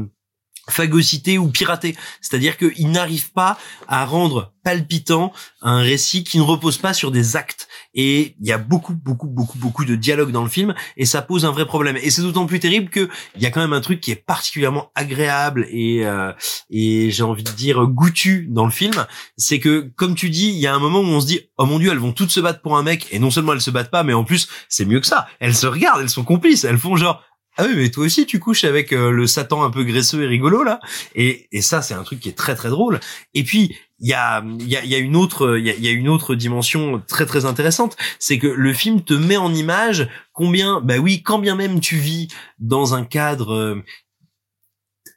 phagocyté 0.70 1.38
ou 1.38 1.50
piraté. 1.50 1.96
C'est-à-dire 2.22 2.58
qu'il 2.58 2.92
n'arrive 2.92 3.32
pas 3.32 3.58
à 3.88 4.06
rendre 4.06 4.54
palpitant 4.64 5.32
un 5.62 5.78
récit 5.78 6.24
qui 6.24 6.40
ne 6.40 6.44
repose 6.44 6.78
pas 6.78 6.94
sur 6.94 7.12
des 7.12 7.36
actes. 7.36 7.68
Et 7.94 8.36
il 8.42 8.48
y 8.48 8.52
a 8.52 8.58
beaucoup, 8.58 8.94
beaucoup, 8.94 9.28
beaucoup, 9.28 9.58
beaucoup 9.58 9.86
de 9.86 9.96
dialogue 9.96 10.32
dans 10.32 10.44
le 10.44 10.50
film, 10.50 10.74
et 10.98 11.06
ça 11.06 11.22
pose 11.22 11.46
un 11.46 11.52
vrai 11.52 11.66
problème. 11.66 11.98
Et 12.02 12.10
c'est 12.10 12.24
d'autant 12.24 12.48
plus 12.48 12.60
terrible 12.60 12.90
que 12.90 13.08
il 13.36 13.42
y 13.42 13.46
a 13.46 13.52
quand 13.52 13.62
même 13.62 13.74
un 13.74 13.82
truc 13.82 14.02
qui 14.02 14.12
est 14.12 14.16
particulièrement 14.16 14.92
agréable 14.96 15.68
et 15.70 16.06
euh, 16.06 16.34
et 16.70 17.12
j'ai 17.12 17.24
envie 17.24 17.44
de 17.44 17.52
dire 17.52 17.86
goûtu 17.86 18.48
dans 18.50 18.66
le 18.66 18.72
film, 18.72 19.06
c'est 19.38 19.60
que 19.60 19.92
comme 19.96 20.16
tu 20.16 20.30
dis, 20.30 20.50
il 20.50 20.58
y 20.58 20.68
a 20.68 20.74
un 20.74 20.80
moment 20.80 21.00
où 21.00 21.06
on 21.06 21.22
se 21.22 21.28
dit 21.28 21.42
oh 21.58 21.66
mon 21.66 21.80
dieu, 21.80 21.92
elles 21.92 22.00
vont 22.00 22.12
toutes 22.12 22.32
se 22.32 22.40
battre 22.40 22.62
pour 22.62 22.76
un 22.76 22.84
mec, 22.84 23.08
et 23.12 23.20
non 23.20 23.30
seulement 23.30 23.54
elles 23.54 23.62
se 23.62 23.72
battent 23.72 23.92
pas, 23.92 24.04
mais 24.04 24.14
en 24.14 24.24
plus 24.24 24.50
c'est 24.68 24.86
mieux 24.86 25.00
que 25.00 25.08
ça, 25.08 25.28
elles 25.40 25.56
se 25.56 25.68
regardent, 25.68 26.02
elles 26.02 26.10
sont 26.10 26.24
complices, 26.24 26.64
elles 26.64 26.80
font 26.80 26.96
genre 26.96 27.24
ah 27.58 27.66
oui, 27.68 27.74
mais 27.76 27.90
toi 27.90 28.06
aussi 28.06 28.26
tu 28.26 28.40
couches 28.40 28.64
avec 28.64 28.92
euh, 28.92 29.12
le 29.12 29.28
Satan 29.28 29.64
un 29.64 29.70
peu 29.70 29.84
graisseux 29.84 30.24
et 30.24 30.28
rigolo 30.28 30.64
là. 30.64 30.80
Et, 31.16 31.48
et 31.52 31.62
ça 31.62 31.82
c'est 31.82 31.94
un 31.94 32.04
truc 32.04 32.20
qui 32.20 32.30
est 32.30 32.38
très 32.38 32.56
très 32.56 32.70
drôle. 32.70 33.00
Et 33.34 33.44
puis 33.44 33.76
il 34.00 34.10
y 34.10 34.14
a 34.14 34.44
y 34.60 34.76
a, 34.76 34.84
y 34.84 34.96
a 34.96 34.98
une 34.98 35.16
autre 35.16 35.58
il 35.58 35.66
y 35.66 35.88
a 35.88 35.92
une 35.92 36.10
autre 36.10 36.36
dimension 36.36 37.02
très 37.08 37.26
très 37.26 37.46
intéressante, 37.46 37.96
c'est 38.20 38.40
que 38.40 38.48
le 38.48 38.74
film 38.74 39.02
te 39.04 39.14
met 39.14 39.38
en 39.38 39.54
image 39.54 40.10
combien 40.34 40.82
bah 40.82 40.98
oui, 40.98 41.24
quand 41.24 41.40
bien 41.40 41.56
même 41.56 41.80
tu 41.80 41.96
vis 41.96 42.28
dans 42.60 42.94
un 42.94 43.06
cadre 43.06 43.54
euh, 43.54 43.84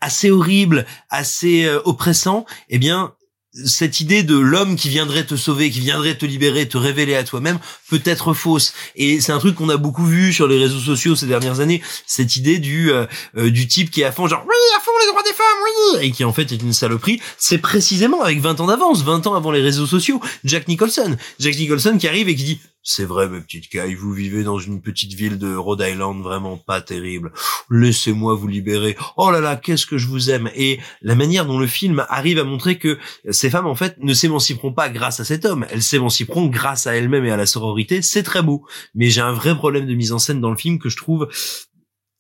assez 0.01 0.31
horrible, 0.31 0.86
assez 1.10 1.65
euh, 1.65 1.81
oppressant, 1.85 2.47
eh 2.69 2.78
bien 2.78 3.15
cette 3.64 4.01
idée 4.01 4.22
de 4.22 4.36
l'homme 4.36 4.76
qui 4.76 4.89
viendrait 4.89 5.24
te 5.24 5.36
sauver, 5.36 5.70
qui 5.70 5.80
viendrait 5.80 6.16
te 6.16 6.26
libérer, 6.26 6.68
te 6.68 6.76
révéler 6.76 7.14
à 7.14 7.24
toi-même, 7.24 7.59
peut 7.89 8.02
être 8.05 8.35
fausse. 8.35 8.72
Et 8.97 9.20
c'est 9.20 9.32
un 9.32 9.39
truc 9.39 9.55
qu'on 9.55 9.68
a 9.68 9.76
beaucoup 9.76 10.05
vu 10.05 10.32
sur 10.32 10.47
les 10.47 10.59
réseaux 10.59 10.78
sociaux 10.78 11.16
ces 11.16 11.26
dernières 11.26 11.60
années, 11.60 11.82
cette 12.06 12.36
idée 12.36 12.59
du 12.59 12.90
euh, 12.93 13.06
euh, 13.36 13.51
du 13.51 13.66
type 13.66 13.90
qui 13.90 14.02
est 14.02 14.05
à 14.05 14.12
fond 14.12 14.26
genre 14.26 14.44
oui, 14.47 14.76
à 14.76 14.80
fond 14.80 14.90
les 15.01 15.06
droits 15.09 15.22
des 15.22 15.32
femmes, 15.32 15.47
oui, 15.64 16.06
et 16.06 16.10
qui 16.12 16.24
en 16.24 16.32
fait 16.32 16.52
est 16.52 16.62
une 16.62 16.72
saloperie. 16.72 17.20
C'est 17.36 17.59
précisément 17.59 18.22
avec 18.22 18.40
20 18.40 18.60
ans 18.60 18.66
d'avance, 18.66 19.02
20 19.02 19.26
ans 19.26 19.35
avant 19.35 19.51
les 19.51 19.62
réseaux 19.62 19.86
sociaux, 19.86 20.20
Jack 20.44 20.68
Nicholson. 20.68 21.16
Jack 21.39 21.56
Nicholson 21.56 21.97
qui 21.98 22.09
arrive 22.09 22.28
et 22.28 22.36
qui 22.36 22.44
dit 22.44 22.60
c'est 22.90 23.05
vrai, 23.05 23.28
mes 23.28 23.43
petites 23.43 23.69
cailles, 23.69 23.94
vous 23.94 24.15
vivez 24.15 24.44
dans 24.44 24.59
une 24.59 24.81
petite 24.81 25.12
ville 25.12 25.36
de 25.36 25.55
Rhode 25.55 25.85
Island 25.86 26.23
vraiment 26.23 26.56
pas 26.56 26.81
terrible. 26.81 27.32
Laissez-moi 27.70 28.35
vous 28.35 28.48
libérer. 28.48 28.97
Oh 29.19 29.31
là 29.31 29.40
là, 29.40 29.56
qu'est-ce 29.56 29.85
que 29.85 29.98
je 29.98 30.06
vous 30.06 30.31
aime. 30.31 30.48
Et 30.56 30.81
la 31.02 31.15
manière 31.15 31.44
dont 31.44 31.59
le 31.59 31.66
film 31.66 32.06
arrive 32.09 32.39
à 32.39 32.44
montrer 32.44 32.78
que 32.78 32.98
ces 33.31 33.51
femmes, 33.51 33.66
en 33.66 33.74
fait, 33.74 33.98
ne 33.98 34.15
s'émanciperont 34.15 34.73
pas 34.73 34.89
grâce 34.89 35.20
à 35.20 35.27
cet 35.27 35.44
homme. 35.44 35.66
Elles 35.70 35.82
s'émanciperont 35.82 36.47
grâce 36.47 36.86
à 36.86 36.97
elles-mêmes 36.97 37.27
et 37.27 37.31
à 37.31 37.36
la 37.36 37.44
sororité. 37.44 38.01
C'est 38.01 38.23
très 38.23 38.40
beau. 38.40 38.65
Mais 38.94 39.10
j'ai 39.10 39.20
un 39.20 39.35
vrai 39.35 39.55
problème 39.55 39.86
de 39.86 39.94
mise 39.94 40.12
en 40.12 40.19
scène 40.19 40.40
dans 40.40 40.51
le 40.51 40.56
film 40.56 40.78
que 40.78 40.89
je 40.89 40.97
trouve 40.97 41.28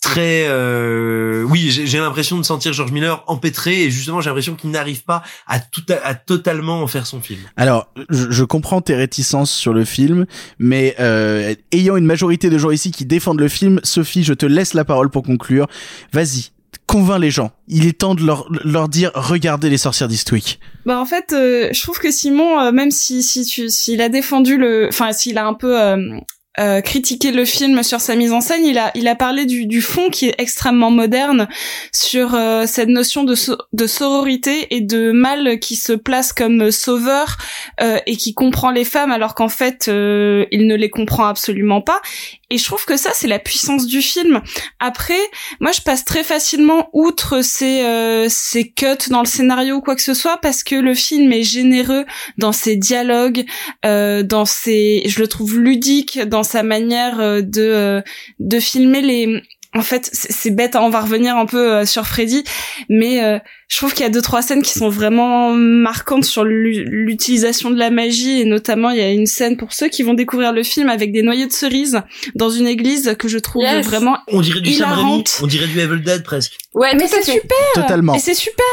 très 0.00 0.46
euh, 0.46 1.42
oui 1.42 1.70
j'ai 1.70 1.98
l'impression 1.98 2.38
de 2.38 2.42
sentir 2.44 2.72
George 2.72 2.92
Miller 2.92 3.24
empêtré 3.26 3.82
et 3.82 3.90
justement 3.90 4.20
j'ai 4.20 4.30
l'impression 4.30 4.54
qu'il 4.54 4.70
n'arrive 4.70 5.02
pas 5.04 5.22
à 5.46 5.58
tout 5.58 5.84
à, 6.04 6.14
totalement 6.14 6.82
en 6.82 6.86
faire 6.86 7.06
son 7.06 7.20
film 7.20 7.40
alors 7.56 7.92
je, 8.08 8.30
je, 8.30 8.44
comprends 8.44 8.80
tes 8.80 8.94
réticences 8.94 9.50
sur 9.50 9.72
le 9.72 9.84
film 9.84 10.26
mais 10.58 10.94
euh, 11.00 11.54
ayant 11.72 11.96
une 11.96 12.06
majorité 12.06 12.48
de 12.48 12.58
gens 12.58 12.70
ici 12.70 12.92
qui 12.92 13.06
défendent 13.06 13.40
le 13.40 13.48
film 13.48 13.80
Sophie 13.82 14.22
je 14.22 14.34
te 14.34 14.46
laisse 14.46 14.74
la 14.74 14.84
parole 14.84 15.10
pour 15.10 15.24
conclure 15.24 15.66
vas-y 16.12 16.52
convainc 16.88 17.20
les 17.20 17.30
gens. 17.30 17.52
Il 17.68 17.86
est 17.86 17.98
temps 17.98 18.16
de 18.16 18.24
leur, 18.24 18.48
leur 18.64 18.88
dire 18.88 19.12
regardez 19.14 19.70
les 19.70 19.78
sorcières 19.78 20.08
d'Eastwick. 20.08 20.58
Bah 20.86 20.98
en 20.98 21.06
fait, 21.06 21.32
euh, 21.32 21.68
je 21.72 21.82
trouve 21.82 21.98
que 21.98 22.10
Simon, 22.10 22.58
euh, 22.58 22.72
même 22.72 22.90
si 22.90 23.22
si 23.22 23.44
tu 23.44 23.68
s'il 23.68 24.00
a 24.00 24.08
défendu 24.08 24.56
le, 24.56 24.88
enfin 24.88 25.12
s'il 25.12 25.38
a 25.38 25.46
un 25.46 25.54
peu 25.54 25.80
euh, 25.80 26.18
euh, 26.58 26.80
critiquer 26.80 27.30
le 27.30 27.44
film 27.44 27.82
sur 27.82 28.00
sa 28.00 28.16
mise 28.16 28.32
en 28.32 28.40
scène, 28.40 28.64
il 28.64 28.78
a 28.78 28.90
il 28.94 29.06
a 29.08 29.14
parlé 29.14 29.46
du, 29.46 29.80
fond 29.80 30.10
qui 30.10 30.26
est 30.26 30.34
extrêmement 30.38 30.90
moderne 30.90 31.48
sur 31.92 32.34
euh, 32.34 32.66
cette 32.66 32.88
notion 32.88 33.24
de 33.24 33.86
sororité 33.86 34.74
et 34.74 34.80
de 34.80 35.12
mal 35.12 35.58
qui 35.60 35.76
se 35.76 35.92
place 35.92 36.32
comme 36.32 36.70
sauveur 36.70 37.36
euh, 37.80 37.98
et 38.06 38.16
qui 38.16 38.34
comprend 38.34 38.70
les 38.70 38.84
femmes 38.84 39.12
alors 39.12 39.34
qu'en 39.34 39.48
fait 39.48 39.86
euh, 39.88 40.46
il 40.50 40.66
ne 40.66 40.74
les 40.74 40.90
comprend 40.90 41.26
absolument 41.26 41.80
pas. 41.80 42.00
Et 42.50 42.58
je 42.58 42.64
trouve 42.64 42.84
que 42.84 42.96
ça 42.96 43.10
c'est 43.14 43.28
la 43.28 43.38
puissance 43.38 43.86
du 43.86 44.02
film. 44.02 44.40
Après, 44.78 45.20
moi 45.60 45.72
je 45.72 45.80
passe 45.82 46.04
très 46.04 46.24
facilement 46.24 46.88
outre 46.92 47.42
ces 47.42 48.26
ces 48.28 48.70
cuts 48.70 49.10
dans 49.10 49.20
le 49.20 49.26
scénario 49.26 49.76
ou 49.76 49.80
quoi 49.80 49.96
que 49.96 50.02
ce 50.02 50.14
soit 50.14 50.38
parce 50.38 50.62
que 50.62 50.74
le 50.74 50.94
film 50.94 51.32
est 51.32 51.42
généreux 51.42 52.04
dans 52.38 52.52
ses 52.52 52.76
dialogues, 52.76 53.44
dans 53.82 54.44
ses 54.44 55.02
je 55.06 55.20
le 55.20 55.28
trouve 55.28 55.58
ludique 55.58 56.18
dans 56.26 56.42
sa 56.42 56.62
manière 56.62 57.20
euh, 57.20 57.42
de 57.42 57.62
euh, 57.62 58.00
de 58.38 58.60
filmer 58.60 59.02
les 59.02 59.42
en 59.74 59.82
fait, 59.82 60.08
c'est 60.12 60.50
bête, 60.50 60.76
hein, 60.76 60.80
on 60.82 60.90
va 60.90 61.00
revenir 61.00 61.36
un 61.36 61.46
peu 61.46 61.72
euh, 61.72 61.84
sur 61.84 62.06
Freddy, 62.06 62.42
mais 62.88 63.40
je 63.68 63.76
trouve 63.76 63.92
qu'il 63.92 64.02
y 64.02 64.06
a 64.06 64.10
deux 64.10 64.22
trois 64.22 64.40
scènes 64.40 64.62
qui 64.62 64.72
sont 64.72 64.88
vraiment 64.88 65.52
marquantes 65.52 66.24
sur 66.24 66.44
l'utilisation 66.44 67.70
de 67.70 67.78
la 67.78 67.90
magie 67.90 68.40
et 68.40 68.44
notamment 68.44 68.90
il 68.90 68.98
y 68.98 69.02
a 69.02 69.10
une 69.10 69.26
scène 69.26 69.56
pour 69.58 69.72
ceux 69.74 69.88
qui 69.88 70.02
vont 70.02 70.14
découvrir 70.14 70.52
le 70.52 70.62
film 70.62 70.88
avec 70.88 71.12
des 71.12 71.22
noyaux 71.22 71.46
de 71.46 71.52
cerises 71.52 72.00
dans 72.34 72.48
une 72.48 72.66
église 72.66 73.14
que 73.18 73.28
je 73.28 73.38
trouve 73.38 73.64
vraiment 73.82 74.16
on 74.28 74.40
dirait 74.40 74.60
du 74.62 74.72
Sam 74.72 74.90
Raimi, 74.92 75.24
on 75.42 75.46
dirait 75.46 75.66
du 75.66 75.78
Evil 75.78 76.02
Dead 76.02 76.22
presque. 76.22 76.56
Ouais, 76.74 76.94
mais 76.94 77.06
c'est 77.06 77.22
super. 77.22 77.56
Totalement. 77.74 78.14
Et 78.14 78.18
c'est 78.18 78.34
super. 78.34 78.64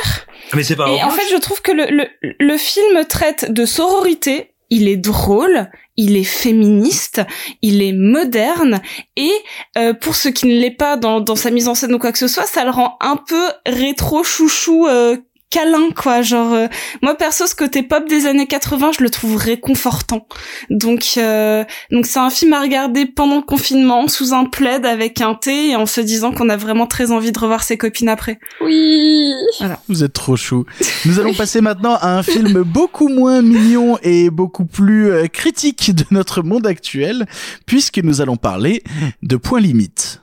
Mais 0.54 0.64
c'est 0.64 0.76
pas. 0.76 0.90
Et 0.90 1.04
en 1.04 1.10
fait, 1.10 1.24
je 1.32 1.38
trouve 1.38 1.62
que 1.62 1.72
le, 1.72 1.86
le 1.90 2.06
le 2.40 2.58
film 2.58 3.06
traite 3.06 3.52
de 3.52 3.66
sororité 3.66 4.52
il 4.70 4.88
est 4.88 4.98
drôle, 4.98 5.70
il 5.98 6.16
est 6.16 6.24
féministe, 6.24 7.22
il 7.62 7.82
est 7.82 7.94
moderne 7.94 8.82
et 9.16 9.32
euh, 9.78 9.94
pour 9.94 10.16
ce 10.16 10.30
qui 10.30 10.48
ne 10.48 10.60
l'est 10.60 10.72
pas 10.72 10.98
dans, 10.98 11.22
dans 11.22 11.36
sa 11.36 11.52
mise 11.52 11.68
en 11.68 11.76
scène 11.76 11.94
ou 11.94 12.00
quoi 12.00 12.12
que 12.12 12.18
ce 12.18 12.28
soit, 12.28 12.46
ça 12.46 12.64
le 12.64 12.72
rend 12.72 12.98
un 13.02 13.18
peu 13.18 13.50
rétro 13.66 14.24
chouchou 14.24 14.88
euh, 14.88 15.18
câlin 15.56 15.90
quoi. 15.96 16.22
Genre 16.22 16.54
euh, 16.54 16.68
moi 17.02 17.16
perso 17.16 17.48
ce 17.48 17.56
côté 17.56 17.82
pop 17.82 18.08
des 18.10 18.26
années 18.26 18.48
80 18.48 18.92
je 18.98 19.04
le 19.04 19.10
trouve 19.10 19.38
réconfortant. 19.38 20.28
Donc 20.70 21.14
euh, 21.18 21.64
donc 21.92 22.06
c'est 22.06 22.20
un 22.20 22.30
film 22.30 22.52
à 22.54 22.62
regarder 22.62 23.06
pendant 23.06 23.38
le 23.38 23.42
confinement 23.42 24.08
sous 24.10 24.34
un 24.34 24.46
plaid 24.46 24.86
avec 24.86 25.22
un 25.22 25.34
thé 25.34 25.70
et 25.70 25.76
en 25.78 25.86
se 25.86 26.02
disant 26.02 26.34
qu'on 26.34 26.50
a 26.50 26.58
vraiment 26.58 26.88
très 26.88 27.12
envie 27.12 27.32
de 27.32 27.40
revoir 27.40 27.64
ses 27.64 27.78
copines 27.78 28.10
après. 28.10 28.40
Oui. 28.62 29.32
Voilà. 29.60 29.80
Vous 29.88 30.04
êtes 30.04 30.14
trop 30.14 30.36
chou. 30.36 30.66
Nous 31.06 31.20
allons 31.20 31.34
passer 31.38 31.62
maintenant 31.62 31.96
à 31.96 32.10
un 32.18 32.24
film 32.24 32.64
beaucoup 32.64 33.08
moins 33.08 33.42
mignon 33.42 33.98
et 34.04 34.30
beaucoup 34.30 34.66
plus 34.66 35.10
euh, 35.10 35.28
critique 35.28 35.96
de 35.96 36.04
notre 36.12 36.42
monde 36.42 36.68
actuel 36.68 37.26
puisque 37.66 38.00
nous 38.00 38.20
allons 38.20 38.38
parler 38.38 38.84
de 39.24 39.38
Point 39.38 39.62
Limite 39.62 40.22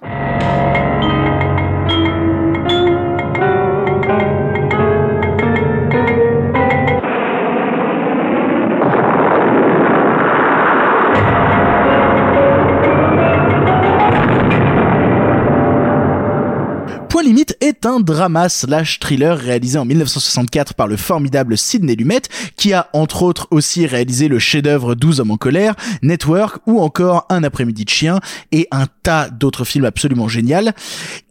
limite 17.72 17.84
est 17.84 17.86
un 17.86 18.00
drama 18.00 18.48
slash 18.48 18.98
thriller 18.98 19.38
réalisé 19.38 19.78
en 19.78 19.84
1964 19.84 20.74
par 20.74 20.86
le 20.86 20.96
formidable 20.96 21.56
Sidney 21.56 21.94
Lumet, 21.94 22.22
qui 22.56 22.72
a 22.72 22.88
entre 22.92 23.22
autres 23.22 23.48
aussi 23.50 23.86
réalisé 23.86 24.28
le 24.28 24.38
chef-d'œuvre 24.38 24.94
12 24.94 25.20
hommes 25.20 25.30
en 25.30 25.36
colère, 25.36 25.74
Network 26.02 26.58
ou 26.66 26.80
encore 26.80 27.26
Un 27.30 27.44
après-midi 27.44 27.84
de 27.84 27.90
chien 27.90 28.20
et 28.50 28.68
un 28.70 28.86
tas 29.02 29.30
d'autres 29.30 29.64
films 29.64 29.84
absolument 29.84 30.28
géniaux. 30.28 30.42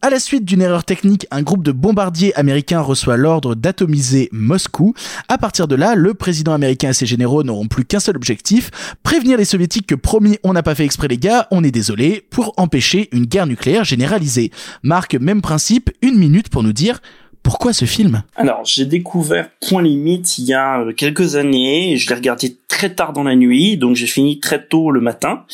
À 0.02 0.10
la 0.10 0.20
suite 0.20 0.46
d'une 0.46 0.62
erreur 0.62 0.84
technique, 0.84 1.28
un 1.32 1.44
groupe 1.44 1.64
de 1.64 1.72
bombardiers 1.72 2.34
américains 2.36 2.80
reçoit 2.80 3.18
l'ordre 3.18 3.56
d'atomiser 3.56 4.30
Moscou. 4.32 4.94
À 5.28 5.38
partir 5.38 5.68
de 5.68 5.76
là, 5.76 5.96
le 5.96 6.14
président 6.14 6.54
américain 6.54 6.90
et 6.90 6.94
ses 6.94 7.06
généraux 7.06 7.44
n'auront 7.44 7.68
plus 7.68 7.86
qu'un 7.86 8.00
seul 8.00 8.16
objectif, 8.16 8.72
prévenir 9.04 9.38
les 9.38 9.46
soviétiques 9.46 9.86
que 9.86 9.96
promis 9.96 10.40
on 10.44 10.54
n'a 10.54 10.64
pas 10.64 10.76
fait 10.76 10.86
exprès 10.86 11.08
les 11.08 11.18
gars, 11.18 11.48
on 11.52 11.64
est 11.64 11.72
désolé, 11.72 12.26
pour 12.32 12.54
empêcher 12.58 13.10
une 13.12 13.26
guerre 13.26 13.48
nucléaire 13.48 13.84
généralisée. 13.84 14.52
Marque 14.82 15.16
même 15.16 15.42
principe, 15.42 15.92
une 16.02 16.18
minute 16.18 16.31
pour 16.50 16.64
nous 16.64 16.74
dire 16.74 17.02
pourquoi 17.44 17.74
ce 17.74 17.86
film 17.86 18.22
Alors, 18.36 18.62
j'ai 18.66 18.86
découvert 18.86 19.50
Point 19.68 19.82
Limite 19.82 20.38
il 20.38 20.46
y 20.46 20.54
a 20.54 20.82
euh, 20.82 20.94
quelques 20.94 21.36
années. 21.36 21.98
Je 21.98 22.08
l'ai 22.08 22.16
regardé 22.16 22.58
très 22.68 22.94
tard 22.94 23.14
dans 23.14 23.24
la 23.24 23.36
nuit, 23.36 23.78
donc 23.78 23.96
j'ai 23.96 24.06
fini 24.06 24.40
très 24.40 24.64
tôt 24.64 24.92
le 24.92 25.02
matin 25.02 25.46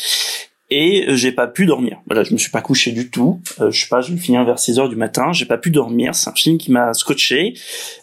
et 0.70 1.08
euh, 1.08 1.16
j'ai 1.16 1.32
pas 1.32 1.48
pu 1.48 1.66
dormir. 1.66 2.00
Voilà, 2.08 2.24
je 2.24 2.34
me 2.34 2.38
suis 2.38 2.52
pas 2.52 2.62
couché 2.62 2.92
du 2.92 3.10
tout. 3.10 3.42
Euh, 3.62 3.72
je 3.72 3.82
sais 3.82 3.88
pas, 3.88 4.02
je 4.02 4.12
vais 4.12 4.20
finir 4.20 4.44
vers 4.44 4.60
6 4.60 4.80
heures 4.80 4.90
du 4.90 4.96
matin. 4.96 5.32
J'ai 5.32 5.46
pas 5.46 5.58
pu 5.58 5.72
dormir. 5.72 6.14
C'est 6.16 6.30
un 6.30 6.34
film 6.34 6.58
qui 6.58 6.72
m'a 6.72 6.94
scotché. 6.94 7.54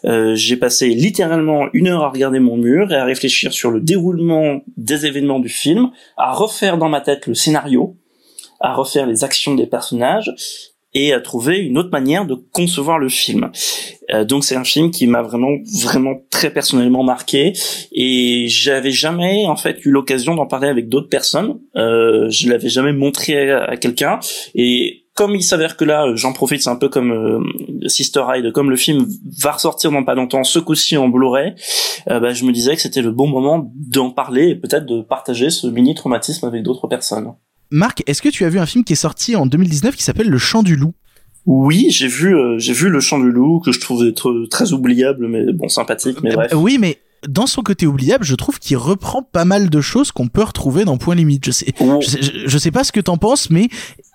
Euh, 0.05 0.35
j'ai 0.35 0.57
passé 0.57 0.89
littéralement 0.89 1.67
une 1.73 1.87
heure 1.87 2.03
à 2.03 2.09
regarder 2.09 2.39
mon 2.39 2.57
mur 2.57 2.91
et 2.91 2.95
à 2.95 3.05
réfléchir 3.05 3.53
sur 3.53 3.71
le 3.71 3.81
déroulement 3.81 4.61
des 4.77 5.05
événements 5.05 5.39
du 5.39 5.49
film, 5.49 5.91
à 6.17 6.33
refaire 6.33 6.77
dans 6.77 6.89
ma 6.89 7.01
tête 7.01 7.27
le 7.27 7.35
scénario, 7.35 7.95
à 8.59 8.73
refaire 8.73 9.05
les 9.05 9.23
actions 9.23 9.53
des 9.53 9.67
personnages 9.67 10.33
et 10.95 11.13
à 11.13 11.21
trouver 11.21 11.59
une 11.59 11.77
autre 11.77 11.91
manière 11.91 12.25
de 12.25 12.35
concevoir 12.51 12.97
le 12.97 13.09
film. 13.09 13.51
Euh, 14.11 14.23
donc 14.23 14.43
c'est 14.43 14.55
un 14.55 14.63
film 14.63 14.89
qui 14.89 15.05
m'a 15.05 15.21
vraiment 15.21 15.57
vraiment 15.83 16.15
très 16.31 16.51
personnellement 16.51 17.03
marqué 17.03 17.53
et 17.91 18.47
j'avais 18.47 18.91
jamais 18.91 19.45
en 19.45 19.55
fait 19.55 19.85
eu 19.85 19.91
l'occasion 19.91 20.33
d'en 20.33 20.47
parler 20.47 20.69
avec 20.69 20.89
d'autres 20.89 21.09
personnes. 21.09 21.59
Euh, 21.75 22.29
je 22.29 22.49
l'avais 22.49 22.69
jamais 22.69 22.93
montré 22.93 23.51
à, 23.51 23.77
quelqu'un 23.77 24.19
et 24.55 25.05
comme 25.15 25.33
il 25.33 25.43
s'avère 25.43 25.77
que 25.77 25.85
là, 25.85 26.13
j'en 26.15 26.33
profite, 26.33 26.61
c'est 26.61 26.69
un 26.69 26.75
peu 26.75 26.89
comme 26.89 27.11
euh, 27.11 27.87
Sister 27.87 28.21
Ride, 28.27 28.51
comme 28.51 28.69
le 28.69 28.75
film 28.75 29.07
va 29.41 29.53
ressortir 29.53 29.89
dans 29.89 30.03
pas 30.03 30.13
longtemps, 30.13 30.43
ce 30.43 30.59
coup-ci 30.59 30.97
en 30.97 31.07
Blu-ray, 31.07 31.55
euh, 32.09 32.19
bah, 32.19 32.33
je 32.33 32.43
me 32.43 32.51
disais 32.51 32.75
que 32.75 32.81
c'était 32.81 33.01
le 33.01 33.11
bon 33.11 33.27
moment 33.27 33.71
d'en 33.75 34.11
parler 34.11 34.49
et 34.49 34.55
peut-être 34.55 34.85
de 34.85 35.01
partager 35.01 35.49
ce 35.49 35.67
mini 35.67 35.95
traumatisme 35.95 36.45
avec 36.45 36.63
d'autres 36.63 36.87
personnes. 36.87 37.33
Marc, 37.75 38.03
est-ce 38.07 38.21
que 38.21 38.29
tu 38.29 38.45
as 38.45 38.49
vu 38.49 38.57
un 38.57 38.65
film 38.65 38.83
qui 38.83 38.93
est 38.93 38.97
sorti 38.97 39.35
en 39.35 39.45
2019 39.45 39.95
qui 39.95 40.03
s'appelle 40.03 40.29
Le 40.29 40.37
Chant 40.37 40.63
du 40.63 40.75
Loup? 40.75 40.93
Oui, 41.45 41.87
j'ai 41.91 42.07
vu, 42.07 42.35
euh, 42.35 42.57
j'ai 42.57 42.73
vu 42.73 42.89
le 42.89 42.99
chant 42.99 43.19
du 43.19 43.31
loup 43.31 43.59
que 43.59 43.71
je 43.71 43.79
trouvais 43.79 44.09
être 44.09 44.47
très 44.49 44.73
oubliable, 44.73 45.27
mais 45.27 45.53
bon, 45.53 45.69
sympathique, 45.69 46.17
mais 46.23 46.33
bref. 46.33 46.51
Oui, 46.55 46.77
mais 46.79 46.97
dans 47.27 47.45
son 47.45 47.61
côté 47.61 47.85
oubliable, 47.85 48.23
je 48.23 48.33
trouve 48.33 48.57
qu'il 48.57 48.77
reprend 48.77 49.21
pas 49.21 49.45
mal 49.45 49.69
de 49.69 49.81
choses 49.81 50.11
qu'on 50.11 50.27
peut 50.27 50.41
retrouver 50.41 50.85
dans 50.85 50.97
Point 50.97 51.15
Limite. 51.15 51.45
Je 51.45 51.51
sais, 51.51 51.67
je 51.79 52.07
sais, 52.07 52.19
je 52.45 52.57
sais 52.57 52.71
pas 52.71 52.83
ce 52.83 52.91
que 52.91 52.99
t'en 52.99 53.17
penses, 53.17 53.51
mais 53.51 53.67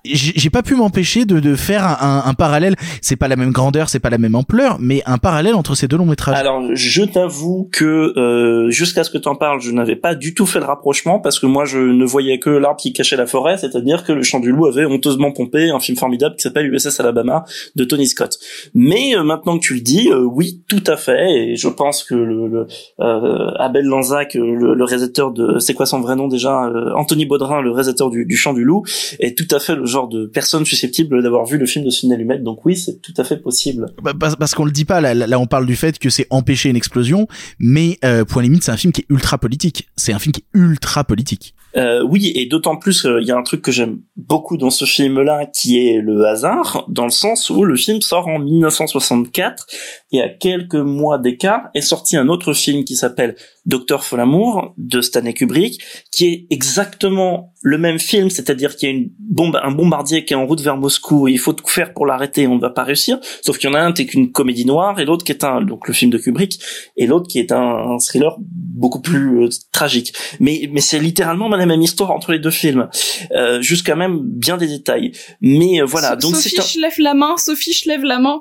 j'ai 0.05 0.51
pas 0.51 0.62
pu 0.62 0.74
m'empêcher 0.74 1.24
de, 1.24 1.40
de, 1.40 1.55
faire 1.55 1.85
un, 1.85 2.22
un, 2.27 2.35
parallèle. 2.35 2.77
C'est 3.02 3.16
pas 3.16 3.28
la 3.28 3.36
même 3.36 3.52
grandeur, 3.52 3.89
c'est 3.89 3.98
pas 3.98 4.10
la 4.10 4.18
même 4.18 4.35
ampleur, 4.35 4.78
mais 4.81 5.02
un 5.06 5.18
parallèle 5.18 5.55
entre 5.55 5.74
ces 5.74 5.89
deux 5.89 5.97
longs 5.97 6.06
métrages. 6.06 6.39
Alors, 6.39 6.62
je 6.74 7.02
t'avoue 7.02 7.68
que 7.72 8.18
euh, 8.18 8.70
jusqu'à 8.70 9.05
ce 9.05 9.10
que 9.10 9.18
t'en 9.18 9.36
parles, 9.36 9.60
je 9.60 9.70
n'avais 9.70 9.97
pas 9.97 10.14
du 10.14 10.35
tout 10.35 10.47
fait 10.47 10.59
le 10.59 10.64
rapprochement 10.64 11.18
parce 11.18 11.39
que 11.39 11.47
moi, 11.47 11.64
je 11.64 11.78
ne 11.78 12.05
voyais 12.05 12.39
que 12.39 12.51
l'arbre 12.51 12.81
qui 12.81 12.93
cachait 12.93 13.16
la 13.16 13.27
forêt, 13.27 13.56
c'est-à-dire 13.59 14.05
que 14.05 14.12
le 14.12 14.22
Chant 14.22 14.40
du 14.40 14.52
Loup 14.52 14.66
avait 14.66 14.86
honteusement 14.86 15.32
pompé 15.32 15.70
un 15.70 15.81
film 15.81 15.98
formidable 15.98 16.36
qui 16.36 16.43
s'appelle 16.43 16.72
USS 16.72 17.01
Alabama 17.01 17.44
de 17.77 17.85
Tony 17.85 18.06
Scott. 18.06 18.39
Mais 18.74 19.16
euh, 19.16 19.22
maintenant 19.22 19.59
que 19.59 19.64
tu 19.64 19.74
le 19.74 19.81
dis, 19.81 20.10
euh, 20.10 20.22
oui, 20.22 20.62
tout 20.68 20.85
à 20.86 20.97
fait, 20.97 21.32
et 21.32 21.56
je 21.56 21.68
pense 21.68 22.05
que 22.05 22.14
le, 22.14 22.48
le 22.48 22.66
euh, 23.01 23.51
Abel 23.59 23.85
Lanzac, 23.85 24.35
le, 24.35 24.74
le 24.74 24.85
réalisateur 24.85 25.32
de, 25.32 25.59
c'est 25.59 25.74
quoi 25.74 25.86
son 25.86 26.01
vrai 26.01 26.16
nom 26.16 26.28
déjà, 26.28 26.70
Anthony 26.97 27.27
Baudrin, 27.27 27.60
le 27.60 27.70
réalisateur 27.70 28.10
du, 28.10 28.24
du 28.24 28.36
Chant 28.36 28.52
du 28.52 28.64
Loup, 28.64 28.85
est 29.18 29.36
tout 29.36 29.55
à 29.55 29.59
fait 29.59 29.74
le 29.74 29.86
genre 29.91 30.09
de 30.09 30.27
personne 30.27 30.65
susceptible 30.65 31.23
d'avoir 31.23 31.45
vu 31.45 31.59
le 31.59 31.67
film 31.67 31.85
de 31.85 31.91
Sidney 31.91 32.17
Lumet. 32.17 32.39
Donc 32.39 32.65
oui, 32.65 32.77
c'est 32.77 33.01
tout 33.01 33.15
à 33.17 33.25
fait 33.25 33.37
possible. 33.37 33.87
Bah, 34.03 34.12
parce 34.15 34.55
qu'on 34.55 34.65
le 34.65 34.71
dit 34.71 34.85
pas, 34.85 35.01
là, 35.01 35.15
là, 35.15 35.39
on 35.39 35.47
parle 35.47 35.67
du 35.67 35.77
fait 35.77 35.99
que 35.99 36.11
c'est 36.11 36.27
empêcher 36.31 36.69
une 36.69 36.77
explosion, 36.77 37.27
mais 37.59 37.99
euh, 38.05 38.25
Point 38.25 38.43
Limite, 38.43 38.65
c'est 38.65 38.73
un 38.73 38.77
film 38.77 38.93
qui 38.93 39.03
est 39.03 39.07
ultra 39.11 39.39
politique. 39.39 39.89
C'est 39.97 40.12
un 40.12 40.19
film 40.19 40.33
qui 40.33 40.41
est 40.41 40.59
ultra 40.59 41.05
politique. 41.05 41.55
Euh, 41.77 42.03
oui, 42.03 42.33
et 42.35 42.47
d'autant 42.47 42.77
plus, 42.77 43.07
il 43.21 43.27
y 43.27 43.31
a 43.31 43.37
un 43.37 43.43
truc 43.43 43.63
que 43.63 43.73
j'aime 43.73 44.01
beaucoup 44.17 44.57
dans 44.57 44.71
ce 44.71 44.85
film-là, 44.85 45.47
qui 45.47 45.87
est 45.87 46.01
le 46.01 46.27
hasard, 46.27 46.85
dans 46.89 47.05
le 47.05 47.11
sens 47.11 47.51
où 47.51 47.65
le 47.65 47.77
film 47.77 48.01
sort 48.01 48.29
en 48.29 48.39
1964, 48.39 49.67
et 50.13 50.21
à 50.21 50.29
quelques 50.29 50.75
mois 50.75 51.19
d'écart 51.19 51.69
est 51.75 51.81
sorti 51.81 52.17
un 52.17 52.29
autre 52.29 52.53
film 52.53 52.85
qui 52.85 52.97
s'appelle 52.97 53.37
Docteur 53.67 54.05
Folamour 54.05 54.75
de 54.79 55.01
Stanley 55.01 55.35
Kubrick, 55.35 55.81
qui 56.11 56.27
est 56.27 56.47
exactement 56.51 57.55
le 57.63 57.79
même 57.79 57.99
film, 57.99 58.31
c'est-à-dire 58.31 58.75
qu'il 58.75 58.89
y 58.89 58.93
a 58.93 58.95
une 58.95 59.11
bombe, 59.19 59.61
un 59.63 59.71
bombardier 59.71 60.25
qui 60.25 60.33
est 60.33 60.37
en 60.37 60.47
route 60.47 60.61
vers 60.61 60.77
Moscou 60.77 61.29
et 61.29 61.33
il 61.33 61.39
faut 61.39 61.53
tout 61.53 61.67
faire 61.69 61.93
pour 61.93 62.07
l'arrêter, 62.07 62.47
on 62.47 62.57
ne 62.57 62.61
va 62.61 62.71
pas 62.71 62.85
réussir. 62.85 63.19
Sauf 63.43 63.59
qu'il 63.59 63.69
y 63.69 63.73
en 63.73 63.77
a 63.77 63.81
un 63.81 63.93
qui 63.93 64.03
est 64.03 64.15
une 64.15 64.33
comédie 64.33 64.65
noire 64.65 64.99
et 64.99 65.05
l'autre 65.05 65.25
qui 65.25 65.33
est 65.33 65.45
un, 65.45 65.61
donc 65.61 65.87
le 65.87 65.95
film 65.95 66.11
de 66.11 66.19
Kubrick, 66.19 66.59
et 66.97 67.07
l'autre 67.07 67.29
qui 67.29 67.39
est 67.39 67.53
un, 67.53 67.99
thriller 67.99 68.37
beaucoup 68.41 69.01
plus 69.01 69.45
euh, 69.45 69.49
tragique. 69.73 70.15
Mais, 70.41 70.69
mais 70.73 70.81
c'est 70.81 70.99
littéralement 70.99 71.49
la 71.61 71.66
même 71.66 71.82
histoire 71.82 72.11
entre 72.11 72.32
les 72.32 72.39
deux 72.39 72.51
films, 72.51 72.89
euh, 73.32 73.62
jusqu'à 73.62 73.95
même 73.95 74.19
bien 74.23 74.57
des 74.57 74.66
détails. 74.66 75.12
Mais 75.41 75.81
euh, 75.81 75.85
voilà. 75.85 76.16
donc 76.16 76.37
Sophie, 76.37 76.57
je 76.74 76.81
lève 76.81 76.99
la 76.99 77.15
main. 77.15 77.37
Sophie, 77.37 77.73
je 77.73 77.89
lève 77.89 78.03
la 78.03 78.19
main. 78.19 78.41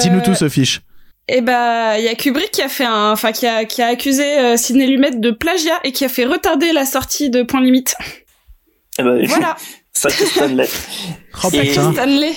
Dis-nous 0.00 0.20
tout, 0.20 0.34
Sophie. 0.34 0.78
Et 1.28 1.38
eh 1.38 1.40
bah, 1.40 1.98
il 1.98 2.04
y 2.04 2.08
a 2.08 2.14
Kubrick 2.14 2.52
qui 2.52 2.62
a 2.62 2.68
fait 2.68 2.84
un, 2.84 3.10
enfin 3.10 3.32
qui 3.32 3.48
a 3.48 3.64
qui 3.64 3.82
a 3.82 3.88
accusé 3.88 4.38
euh, 4.38 4.56
Sidney 4.56 4.86
Lumet 4.86 5.10
de 5.10 5.32
plagiat 5.32 5.80
et 5.82 5.90
qui 5.90 6.04
a 6.04 6.08
fait 6.08 6.24
retarder 6.24 6.72
la 6.72 6.86
sortie 6.86 7.30
de 7.30 7.42
Point 7.42 7.62
Limite. 7.62 7.96
Eh 9.00 9.02
ben, 9.02 9.26
voilà. 9.26 9.56
Ça 9.96 10.10
Stanley. 10.10 10.68
oh, 11.44 11.48
et 11.54 11.72
Stanley, 11.72 12.34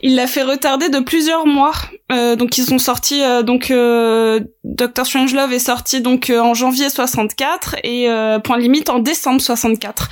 il 0.00 0.16
l'a 0.16 0.26
fait 0.26 0.42
retarder 0.42 0.88
de 0.88 1.00
plusieurs 1.00 1.46
mois. 1.46 1.74
Euh, 2.10 2.36
donc 2.36 2.56
ils 2.56 2.64
sont 2.64 2.78
sortis 2.78 3.22
euh, 3.22 3.42
donc 3.42 3.70
euh, 3.70 4.40
Doctor 4.64 5.04
Strangelove 5.04 5.52
est 5.52 5.58
sorti 5.58 6.00
donc 6.00 6.30
euh, 6.30 6.40
en 6.40 6.54
janvier 6.54 6.88
64 6.88 7.76
et 7.82 8.08
Point 8.42 8.56
Limite 8.56 8.88
en 8.88 8.98
décembre 8.98 9.42
64. 9.42 10.08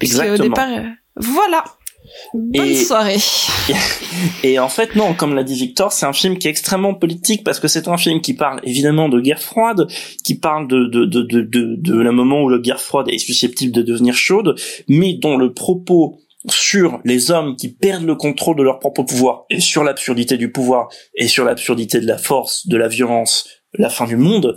Exactement. 0.00 0.34
Au 0.34 0.38
départ, 0.38 0.68
voilà. 1.14 1.62
Bonne 2.34 2.74
soirée. 2.74 3.18
Et 4.44 4.58
en 4.58 4.68
fait, 4.68 4.94
non, 4.94 5.14
comme 5.14 5.34
l'a 5.34 5.44
dit 5.44 5.54
Victor, 5.54 5.92
c'est 5.92 6.06
un 6.06 6.12
film 6.12 6.38
qui 6.38 6.46
est 6.46 6.50
extrêmement 6.50 6.94
politique 6.94 7.44
parce 7.44 7.60
que 7.60 7.68
c'est 7.68 7.88
un 7.88 7.96
film 7.96 8.20
qui 8.20 8.34
parle 8.34 8.60
évidemment 8.64 9.08
de 9.08 9.20
guerre 9.20 9.40
froide, 9.40 9.86
qui 10.24 10.38
parle 10.38 10.68
de 10.68 10.86
de 10.86 11.04
de 11.04 11.22
de 11.22 11.40
de, 11.42 11.76
de 11.76 12.00
la 12.00 12.12
moment 12.12 12.42
où 12.42 12.48
la 12.48 12.58
guerre 12.58 12.80
froide 12.80 13.08
est 13.08 13.18
susceptible 13.18 13.72
de 13.72 13.82
devenir 13.82 14.14
chaude, 14.14 14.54
mais 14.88 15.14
dont 15.14 15.36
le 15.36 15.52
propos 15.52 16.18
sur 16.48 17.00
les 17.04 17.30
hommes 17.30 17.56
qui 17.56 17.68
perdent 17.68 18.04
le 18.04 18.14
contrôle 18.14 18.56
de 18.56 18.62
leur 18.62 18.78
propre 18.78 19.02
pouvoir 19.02 19.44
et 19.50 19.60
sur 19.60 19.82
l'absurdité 19.82 20.36
du 20.36 20.52
pouvoir 20.52 20.88
et 21.14 21.28
sur 21.28 21.44
l'absurdité 21.44 22.00
de 22.00 22.06
la 22.06 22.18
force, 22.18 22.66
de 22.68 22.76
la 22.76 22.88
violence, 22.88 23.48
la 23.74 23.90
fin 23.90 24.06
du 24.06 24.16
monde, 24.16 24.56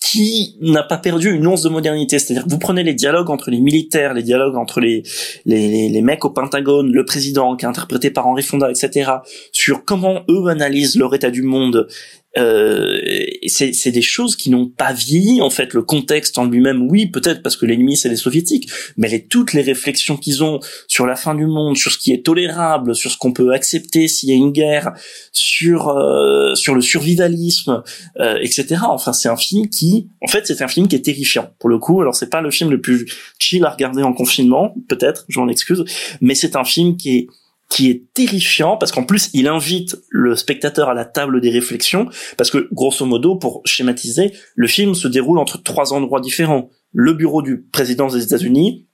qui 0.00 0.56
n'a 0.60 0.82
pas 0.82 0.98
perdu 0.98 1.32
une 1.32 1.46
once 1.46 1.62
de 1.62 1.68
modernité. 1.68 2.18
C'est-à-dire 2.18 2.44
que 2.44 2.50
vous 2.50 2.58
prenez 2.58 2.82
les 2.82 2.94
dialogues 2.94 3.30
entre 3.30 3.50
les 3.50 3.60
militaires, 3.60 4.14
les 4.14 4.22
dialogues 4.22 4.56
entre 4.56 4.80
les, 4.80 5.02
les, 5.44 6.02
mecs 6.02 6.24
au 6.24 6.30
Pentagone, 6.30 6.92
le 6.92 7.04
président 7.04 7.56
qui 7.56 7.64
est 7.64 7.68
interprété 7.68 8.10
par 8.10 8.26
Henri 8.26 8.42
Fonda, 8.42 8.70
etc., 8.70 9.10
sur 9.52 9.84
comment 9.84 10.22
eux 10.28 10.46
analysent 10.46 10.96
leur 10.96 11.14
état 11.14 11.30
du 11.30 11.42
monde 11.42 11.88
euh, 12.36 13.00
c'est 13.46 13.90
des 13.90 14.02
choses 14.02 14.36
qui 14.36 14.50
n'ont 14.50 14.68
pas 14.68 14.92
vieilli 14.92 15.40
en 15.40 15.50
fait. 15.50 15.72
Le 15.72 15.82
contexte 15.82 16.38
en 16.38 16.44
lui-même 16.44 16.88
oui 16.90 17.06
peut-être 17.06 17.42
parce 17.42 17.56
que 17.56 17.66
l'ennemi 17.66 17.96
c'est 17.96 18.08
les 18.08 18.16
soviétiques 18.16 18.68
mais 18.96 19.08
les, 19.08 19.24
toutes 19.24 19.52
les 19.52 19.62
réflexions 19.62 20.16
qu'ils 20.16 20.44
ont 20.44 20.60
sur 20.88 21.06
la 21.06 21.16
fin 21.16 21.34
du 21.34 21.46
monde 21.46 21.76
sur 21.76 21.90
ce 21.90 21.98
qui 21.98 22.12
est 22.12 22.24
tolérable 22.24 22.94
sur 22.94 23.10
ce 23.10 23.16
qu'on 23.16 23.32
peut 23.32 23.52
accepter 23.52 24.08
s'il 24.08 24.28
y 24.28 24.32
a 24.32 24.34
une 24.34 24.52
guerre 24.52 24.92
sur 25.32 25.88
euh, 25.88 26.54
sur 26.54 26.74
le 26.74 26.80
survivalisme 26.80 27.82
euh, 28.20 28.38
etc 28.40 28.82
enfin 28.88 29.12
c'est 29.12 29.28
un 29.28 29.36
film 29.36 29.68
qui 29.68 30.08
en 30.22 30.28
fait 30.28 30.46
c'est 30.46 30.62
un 30.62 30.68
film 30.68 30.88
qui 30.88 30.96
est 30.96 31.04
terrifiant 31.04 31.50
pour 31.58 31.68
le 31.68 31.78
coup. 31.78 32.00
Alors 32.00 32.14
c'est 32.14 32.30
pas 32.30 32.40
le 32.40 32.50
film 32.50 32.70
le 32.70 32.80
plus 32.80 33.06
chill 33.38 33.64
à 33.64 33.70
regarder 33.70 34.02
en 34.02 34.12
confinement 34.12 34.74
peut-être 34.88 35.24
je 35.28 35.40
m'en 35.40 35.48
excuse 35.48 35.84
mais 36.20 36.34
c'est 36.34 36.56
un 36.56 36.64
film 36.64 36.96
qui 36.96 37.16
est 37.16 37.26
qui 37.68 37.90
est 37.90 38.04
terrifiant 38.14 38.76
parce 38.76 38.92
qu'en 38.92 39.04
plus 39.04 39.30
il 39.32 39.48
invite 39.48 39.96
le 40.08 40.36
spectateur 40.36 40.88
à 40.88 40.94
la 40.94 41.04
table 41.04 41.40
des 41.40 41.50
réflexions 41.50 42.08
parce 42.36 42.50
que 42.50 42.68
grosso 42.72 43.04
modo 43.04 43.36
pour 43.36 43.62
schématiser 43.64 44.32
le 44.54 44.66
film 44.66 44.94
se 44.94 45.08
déroule 45.08 45.38
entre 45.38 45.62
trois 45.62 45.92
endroits 45.92 46.20
différents. 46.20 46.70
Le 46.92 47.12
bureau 47.12 47.42
du 47.42 47.62
président 47.62 48.06
des 48.08 48.22
États-Unis 48.22 48.86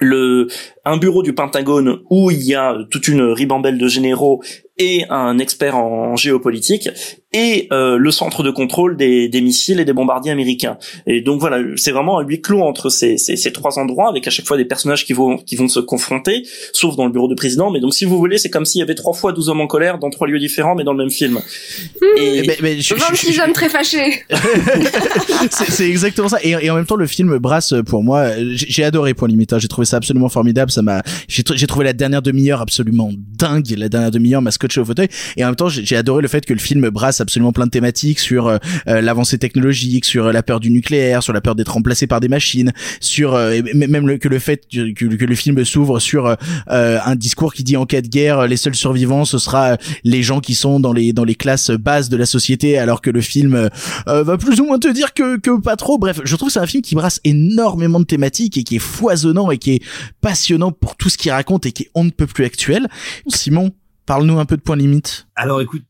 le 0.00 0.48
un 0.84 0.96
bureau 0.96 1.22
du 1.22 1.34
Pentagone 1.34 2.00
où 2.08 2.30
il 2.30 2.42
y 2.42 2.54
a 2.54 2.76
toute 2.90 3.08
une 3.08 3.22
ribambelle 3.22 3.78
de 3.78 3.86
généraux 3.86 4.42
et 4.78 5.04
un 5.10 5.38
expert 5.38 5.76
en 5.76 6.16
géopolitique 6.16 6.88
et 7.32 7.68
euh, 7.72 7.96
le 7.96 8.10
centre 8.10 8.42
de 8.42 8.50
contrôle 8.50 8.96
des, 8.96 9.28
des, 9.28 9.40
missiles 9.40 9.78
et 9.78 9.84
des 9.84 9.92
bombardiers 9.92 10.32
américains. 10.32 10.78
Et 11.06 11.20
donc 11.20 11.38
voilà, 11.38 11.62
c'est 11.76 11.92
vraiment 11.92 12.18
un 12.18 12.24
huis 12.24 12.40
clos 12.40 12.62
entre 12.62 12.88
ces, 12.88 13.18
ces, 13.18 13.36
ces, 13.36 13.52
trois 13.52 13.78
endroits 13.78 14.08
avec 14.08 14.26
à 14.26 14.30
chaque 14.30 14.46
fois 14.46 14.56
des 14.56 14.64
personnages 14.64 15.06
qui 15.06 15.12
vont 15.12 15.36
qui 15.36 15.54
vont 15.54 15.68
se 15.68 15.78
confronter, 15.78 16.42
sauf 16.72 16.96
dans 16.96 17.06
le 17.06 17.12
bureau 17.12 17.28
du 17.28 17.36
président. 17.36 17.70
Mais 17.70 17.78
donc 17.78 17.94
si 17.94 18.04
vous 18.04 18.18
voulez, 18.18 18.38
c'est 18.38 18.50
comme 18.50 18.64
s'il 18.64 18.80
y 18.80 18.82
avait 18.82 18.96
trois 18.96 19.14
fois 19.14 19.32
12 19.32 19.48
hommes 19.48 19.60
en 19.60 19.68
colère 19.68 19.98
dans 19.98 20.10
trois 20.10 20.26
lieux 20.26 20.40
différents, 20.40 20.74
mais 20.74 20.82
dans 20.82 20.92
le 20.92 20.98
même 20.98 21.10
film. 21.10 21.40
Et 22.16 22.42
mais, 22.48 22.56
mais 22.62 22.80
je, 22.80 22.94
26 22.94 23.40
hommes 23.40 23.52
très 23.52 23.68
fâchés. 23.68 24.24
c'est 25.50 25.88
exactement 25.88 26.28
ça. 26.28 26.38
Et, 26.42 26.50
et, 26.50 26.70
en 26.70 26.74
même 26.74 26.86
temps, 26.86 26.96
le 26.96 27.06
film 27.06 27.38
brasse 27.38 27.74
pour 27.86 28.02
moi. 28.02 28.32
J'ai 28.54 28.82
adoré 28.82 29.14
Point 29.14 29.28
Limite. 29.28 29.52
Hein. 29.52 29.58
J'ai 29.60 29.68
trouvé 29.68 29.84
ça 29.84 29.98
absolument 29.98 30.28
formidable. 30.28 30.72
Ça 30.72 30.82
m'a. 30.82 31.02
J'ai 31.28 31.66
trouvé 31.68 31.84
la 31.84 31.92
dernière 31.92 32.22
demi-heure 32.22 32.60
absolument 32.60 33.10
dingue. 33.38 33.70
La 33.76 33.88
dernière 33.88 34.10
demi-heure 34.10 34.42
m'a 34.42 34.50
scotché 34.50 34.80
au 34.80 34.84
fauteuil. 34.84 35.08
Et 35.36 35.44
en 35.44 35.48
même 35.48 35.56
temps, 35.56 35.68
j'ai 35.68 35.96
adoré 35.96 36.22
le 36.22 36.28
fait 36.28 36.44
que 36.44 36.52
le 36.52 36.58
film 36.58 36.88
brasse 36.90 37.19
absolument 37.20 37.52
plein 37.52 37.66
de 37.66 37.70
thématiques 37.70 38.18
sur 38.18 38.48
euh, 38.48 38.58
euh, 38.88 39.00
l'avancée 39.00 39.38
technologique, 39.38 40.04
sur 40.04 40.26
euh, 40.26 40.32
la 40.32 40.42
peur 40.42 40.60
du 40.60 40.70
nucléaire, 40.70 41.22
sur 41.22 41.32
la 41.32 41.40
peur 41.40 41.54
d'être 41.54 41.72
remplacé 41.72 42.06
par 42.06 42.20
des 42.20 42.28
machines, 42.28 42.72
sur 43.00 43.32
même 43.74 44.06
le, 44.06 44.18
que 44.18 44.28
le 44.28 44.38
fait 44.38 44.66
que, 44.70 44.92
que 44.92 45.24
le 45.24 45.34
film 45.34 45.64
s'ouvre 45.64 46.00
sur 46.00 46.36
un 46.66 47.16
discours 47.16 47.52
qui 47.52 47.64
dit 47.64 47.76
en 47.76 47.86
cas 47.86 48.00
de 48.00 48.08
guerre, 48.08 48.46
les 48.46 48.56
seuls 48.56 48.74
survivants 48.74 49.24
ce 49.24 49.38
sera 49.38 49.76
les 50.04 50.22
gens 50.22 50.40
qui 50.40 50.54
sont 50.54 50.80
dans 50.80 50.92
les 50.92 51.12
dans 51.12 51.24
les 51.24 51.34
classes 51.34 51.70
basses 51.70 52.08
de 52.08 52.16
la 52.16 52.26
société, 52.26 52.78
alors 52.78 53.00
que 53.00 53.10
le 53.10 53.20
film 53.20 53.68
va 54.06 54.38
plus 54.38 54.60
ou 54.60 54.64
moins 54.64 54.78
te 54.78 54.88
dire 54.88 55.14
que 55.14 55.38
que 55.38 55.60
pas 55.60 55.76
trop. 55.76 55.98
Bref, 55.98 56.20
je 56.24 56.36
trouve 56.36 56.48
que 56.48 56.52
c'est 56.54 56.60
un 56.60 56.66
film 56.66 56.82
qui 56.82 56.94
brasse 56.94 57.20
énormément 57.24 58.00
de 58.00 58.04
thématiques 58.04 58.56
et 58.56 58.64
qui 58.64 58.76
est 58.76 58.80
foisonnant 58.80 59.50
et 59.50 59.58
qui 59.58 59.72
est 59.72 59.82
passionnant 60.20 60.72
pour 60.72 60.96
tout 60.96 61.08
ce 61.08 61.18
qu'il 61.18 61.30
raconte 61.30 61.66
et 61.66 61.72
qui 61.72 61.84
est 61.84 61.90
on 61.94 62.04
ne 62.04 62.10
peut 62.10 62.26
plus 62.26 62.44
actuel. 62.44 62.88
Simon, 63.28 63.72
Parle-nous 64.10 64.40
un 64.40 64.44
peu 64.44 64.56
de 64.56 64.62
Point 64.62 64.74
Limite. 64.74 65.28
Alors 65.36 65.60
écoute, 65.60 65.82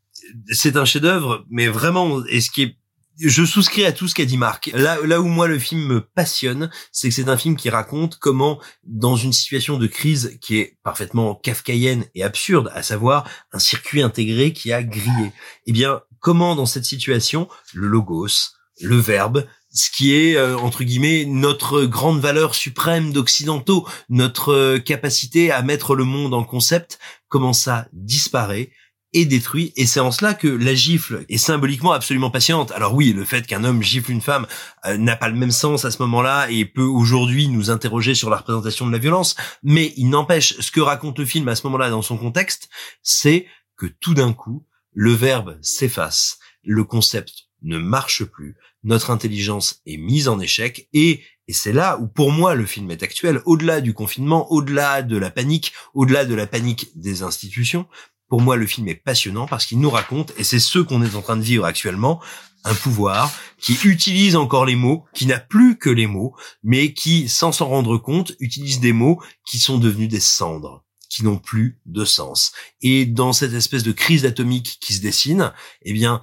c'est 0.51 0.77
un 0.77 0.85
chef-d'œuvre, 0.85 1.45
mais 1.51 1.69
vraiment, 1.69 2.23
ce 2.23 2.51
qui 2.51 2.63
est 2.63 2.77
je 3.21 3.45
souscris 3.45 3.85
à 3.85 3.93
tout 3.93 4.09
ce 4.09 4.15
qu'a 4.15 4.25
dit 4.25 4.39
Marc. 4.39 4.71
Là, 4.73 4.99
là 5.05 5.21
où 5.21 5.27
moi 5.27 5.47
le 5.47 5.59
film 5.59 5.87
me 5.87 6.01
passionne, 6.01 6.71
c'est 6.91 7.09
que 7.09 7.15
c'est 7.15 7.29
un 7.29 7.37
film 7.37 7.57
qui 7.57 7.69
raconte 7.69 8.17
comment, 8.17 8.61
dans 8.85 9.17
une 9.17 9.33
situation 9.33 9.77
de 9.77 9.87
crise 9.87 10.39
qui 10.41 10.59
est 10.59 10.79
parfaitement 10.83 11.35
kafkaïenne 11.35 12.07
et 12.15 12.23
absurde, 12.23 12.71
à 12.75 12.83
savoir 12.83 13.29
un 13.53 13.59
circuit 13.59 14.03
intégré 14.03 14.53
qui 14.53 14.73
a 14.73 14.83
grillé, 14.83 15.33
eh 15.67 15.73
bien, 15.73 16.01
comment 16.21 16.57
dans 16.57 16.67
cette 16.67 16.85
situation, 16.85 17.49
le 17.75 17.89
logos, 17.89 18.55
le 18.81 18.97
verbe, 18.97 19.47
ce 19.73 19.91
qui 19.91 20.15
est 20.15 20.37
euh, 20.37 20.57
entre 20.59 20.83
guillemets 20.83 21.25
notre 21.27 21.85
grande 21.85 22.21
valeur 22.21 22.55
suprême 22.55 23.13
d'occidentaux, 23.13 23.87
notre 24.09 24.53
euh, 24.53 24.79
capacité 24.79 25.53
à 25.53 25.63
mettre 25.63 25.95
le 25.95 26.05
monde 26.05 26.35
en 26.35 26.43
concept, 26.43 26.99
comment 27.29 27.53
ça 27.53 27.87
disparaît 27.93 28.73
et 29.13 29.25
détruit. 29.25 29.73
Et 29.77 29.87
c'est 29.87 30.01
en 30.01 30.13
cela 30.13 30.35
que 30.35 30.49
la 30.49 30.75
gifle 30.75 31.25
est 31.29 31.39
symboliquement 31.39 31.93
absolument 31.93 32.31
passionnante. 32.31 32.73
Alors 32.73 32.95
oui, 32.95 33.13
le 33.13 33.25
fait 33.25 33.47
qu'un 33.47 33.65
homme 33.65 33.83
gifle 33.83 34.13
une 34.13 34.21
femme 34.21 34.47
euh, 34.87 34.97
n'a 34.97 35.17
pas 35.17 35.29
le 35.29 35.37
même 35.37 35.51
sens 35.51 35.85
à 35.85 35.91
ce 35.91 36.01
moment-là 36.03 36.51
et 36.51 36.65
peut 36.65 36.83
aujourd'hui 36.83 37.49
nous 37.49 37.71
interroger 37.71 38.15
sur 38.15 38.31
la 38.31 38.37
représentation 38.37 38.87
de 38.87 38.93
la 38.93 38.99
violence, 38.99 39.37
mais 39.63 39.93
il 39.97 40.09
n'empêche 40.09 40.59
ce 40.61 40.71
que 40.71 40.81
raconte 40.81 41.19
le 41.19 41.27
film 41.27 41.49
à 41.49 41.55
ce 41.55 41.67
moment-là 41.67 41.91
dans 41.91 42.03
son 42.03 42.17
contexte, 42.17 42.69
c'est 43.03 43.47
que 43.77 43.87
tout 43.87 44.15
d'un 44.15 44.33
coup, 44.33 44.67
le 44.93 45.13
verbe 45.13 45.59
s'efface, 45.63 46.39
le 46.63 46.85
concept 46.85 47.49
ne 47.63 47.79
marche 47.79 48.25
plus, 48.25 48.57
notre 48.85 49.11
intelligence 49.11 49.81
est 49.87 49.99
mise 49.99 50.29
en 50.29 50.41
échec 50.41 50.89
et 50.93 51.23
et 51.51 51.53
c'est 51.53 51.73
là 51.73 51.99
où 51.99 52.07
pour 52.07 52.31
moi 52.31 52.55
le 52.55 52.65
film 52.65 52.93
est 52.93 53.03
actuel, 53.03 53.43
au-delà 53.45 53.81
du 53.81 53.93
confinement, 53.93 54.53
au-delà 54.53 55.03
de 55.03 55.17
la 55.17 55.31
panique, 55.31 55.73
au-delà 55.95 56.25
de 56.25 56.37
la 56.37 56.47
panique 56.47 56.93
des 56.95 57.25
institutions, 57.25 57.89
pour 58.31 58.41
moi, 58.41 58.57
le 58.57 58.67
film 58.67 58.89
est 58.89 58.95
passionnant 58.95 59.47
parce 59.47 59.67
qu'il 59.67 59.81
nous 59.81 59.91
raconte, 59.91 60.33
et 60.39 60.45
c'est 60.45 60.61
ce 60.61 60.79
qu'on 60.79 61.03
est 61.03 61.17
en 61.17 61.21
train 61.21 61.37
de 61.37 61.43
vivre 61.43 61.65
actuellement, 61.65 62.23
un 62.65 62.75
pouvoir 62.75 63.33
qui 63.59 63.77
utilise 63.85 64.37
encore 64.37 64.65
les 64.65 64.77
mots, 64.77 65.05
qui 65.15 65.27
n'a 65.27 65.41
plus 65.41 65.77
que 65.77 65.91
les 65.91 66.07
mots, 66.07 66.35
mais 66.63 66.95
qui, 66.95 67.29
sans 67.29 67.53
s'en 67.53 67.67
rendre 67.67 67.99
compte, 67.99 68.33
utilise 68.39 68.81
des 68.81 68.93
mots 68.93 69.21
qui 69.45 69.59
sont 69.59 69.79
devenus 69.79 70.09
des 70.09 70.21
cendres 70.21 70.85
qui 71.09 71.25
n'ont 71.25 71.39
plus 71.39 71.81
de 71.87 72.05
sens. 72.05 72.53
Et 72.83 73.05
dans 73.05 73.33
cette 73.33 73.53
espèce 73.53 73.83
de 73.83 73.91
crise 73.91 74.25
atomique 74.25 74.79
qui 74.81 74.95
se 74.95 75.01
dessine, 75.01 75.53
eh 75.83 75.93
bien, 75.93 76.23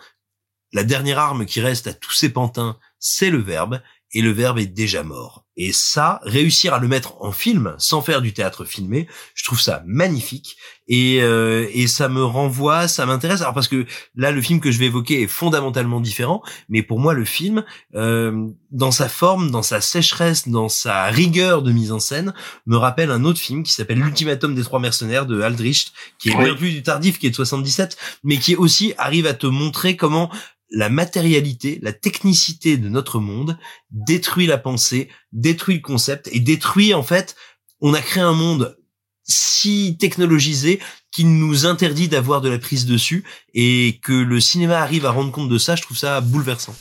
la 0.71 0.85
dernière 0.85 1.19
arme 1.19 1.45
qui 1.45 1.59
reste 1.59 1.87
à 1.87 1.93
tous 1.93 2.13
ces 2.13 2.29
pantins, 2.29 2.79
c'est 2.99 3.29
le 3.29 3.41
verbe, 3.41 3.81
et 4.13 4.21
le 4.21 4.31
verbe 4.31 4.59
est 4.59 4.67
déjà 4.67 5.03
mort. 5.03 5.45
Et 5.59 5.73
ça, 5.73 6.19
réussir 6.23 6.75
à 6.75 6.79
le 6.79 6.87
mettre 6.87 7.19
en 7.19 7.31
film 7.31 7.73
sans 7.79 8.01
faire 8.01 8.21
du 8.21 8.31
théâtre 8.31 8.63
filmé, 8.63 9.07
je 9.33 9.43
trouve 9.43 9.59
ça 9.59 9.83
magnifique 9.87 10.57
et 10.87 11.21
euh, 11.21 11.67
et 11.73 11.87
ça 11.87 12.09
me 12.09 12.23
renvoie, 12.23 12.87
ça 12.87 13.07
m'intéresse. 13.07 13.41
Alors 13.41 13.55
parce 13.55 13.67
que 13.67 13.85
là, 14.15 14.31
le 14.31 14.41
film 14.41 14.59
que 14.59 14.69
je 14.69 14.77
vais 14.77 14.85
évoquer 14.85 15.23
est 15.23 15.27
fondamentalement 15.27 15.99
différent, 15.99 16.43
mais 16.69 16.83
pour 16.83 16.99
moi, 16.99 17.13
le 17.13 17.25
film, 17.25 17.65
euh, 17.95 18.47
dans 18.71 18.91
sa 18.91 19.09
forme, 19.09 19.49
dans 19.49 19.63
sa 19.63 19.81
sécheresse, 19.81 20.47
dans 20.47 20.69
sa 20.69 21.05
rigueur 21.05 21.63
de 21.63 21.71
mise 21.71 21.91
en 21.91 21.99
scène, 21.99 22.33
me 22.67 22.77
rappelle 22.77 23.09
un 23.09 23.25
autre 23.25 23.39
film 23.39 23.63
qui 23.63 23.73
s'appelle 23.73 23.99
L'ultimatum 23.99 24.53
des 24.53 24.63
trois 24.63 24.79
mercenaires 24.79 25.25
de 25.25 25.41
Aldrich, 25.41 25.91
qui 26.19 26.29
est 26.29 26.37
bien 26.37 26.53
plus 26.53 26.71
du 26.71 26.83
tardif, 26.83 27.17
qui 27.17 27.27
est 27.27 27.31
de 27.31 27.35
77, 27.35 27.97
mais 28.23 28.37
qui 28.37 28.55
aussi 28.55 28.93
arrive 28.97 29.25
à 29.25 29.33
te 29.33 29.47
montrer 29.47 29.95
comment 29.95 30.29
la 30.69 30.89
matérialité, 30.89 31.79
la 31.81 31.93
technicité 31.93 32.77
de 32.77 32.89
notre 32.89 33.19
monde 33.19 33.57
détruit 33.91 34.47
la 34.47 34.57
pensée, 34.57 35.09
détruit 35.31 35.75
le 35.75 35.81
concept 35.81 36.29
et 36.31 36.39
détruit 36.39 36.93
en 36.93 37.03
fait, 37.03 37.35
on 37.81 37.93
a 37.93 38.01
créé 38.01 38.23
un 38.23 38.33
monde 38.33 38.77
si 39.23 39.97
technologisé 39.99 40.79
qu'il 41.11 41.37
nous 41.37 41.65
interdit 41.65 42.07
d'avoir 42.07 42.41
de 42.41 42.49
la 42.49 42.59
prise 42.59 42.85
dessus 42.85 43.23
et 43.53 43.99
que 44.01 44.13
le 44.13 44.39
cinéma 44.39 44.77
arrive 44.79 45.05
à 45.05 45.11
rendre 45.11 45.31
compte 45.31 45.49
de 45.49 45.57
ça, 45.57 45.75
je 45.75 45.81
trouve 45.81 45.97
ça 45.97 46.21
bouleversant. 46.21 46.75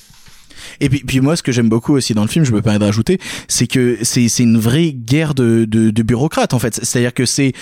Et 0.81 0.89
puis, 0.89 1.01
puis 1.01 1.21
moi, 1.21 1.37
ce 1.37 1.43
que 1.43 1.53
j'aime 1.53 1.69
beaucoup 1.69 1.95
aussi 1.95 2.15
dans 2.15 2.23
le 2.23 2.29
film, 2.29 2.45
je 2.45 2.53
me 2.53 2.63
permets 2.63 2.79
de 2.79 2.85
rajouter, 2.85 3.19
c'est 3.49 3.67
que 3.67 3.99
c'est 4.03 4.29
c'est 4.29 4.43
une 4.43 4.59
vraie 4.59 4.93
guerre 4.93 5.35
de, 5.35 5.65
de, 5.65 5.91
de 5.91 6.03
bureaucrates 6.03 6.55
en 6.55 6.59
fait. 6.59 6.75
C'est-à-dire 6.83 7.15
que 7.15 7.27
c'est 7.27 7.53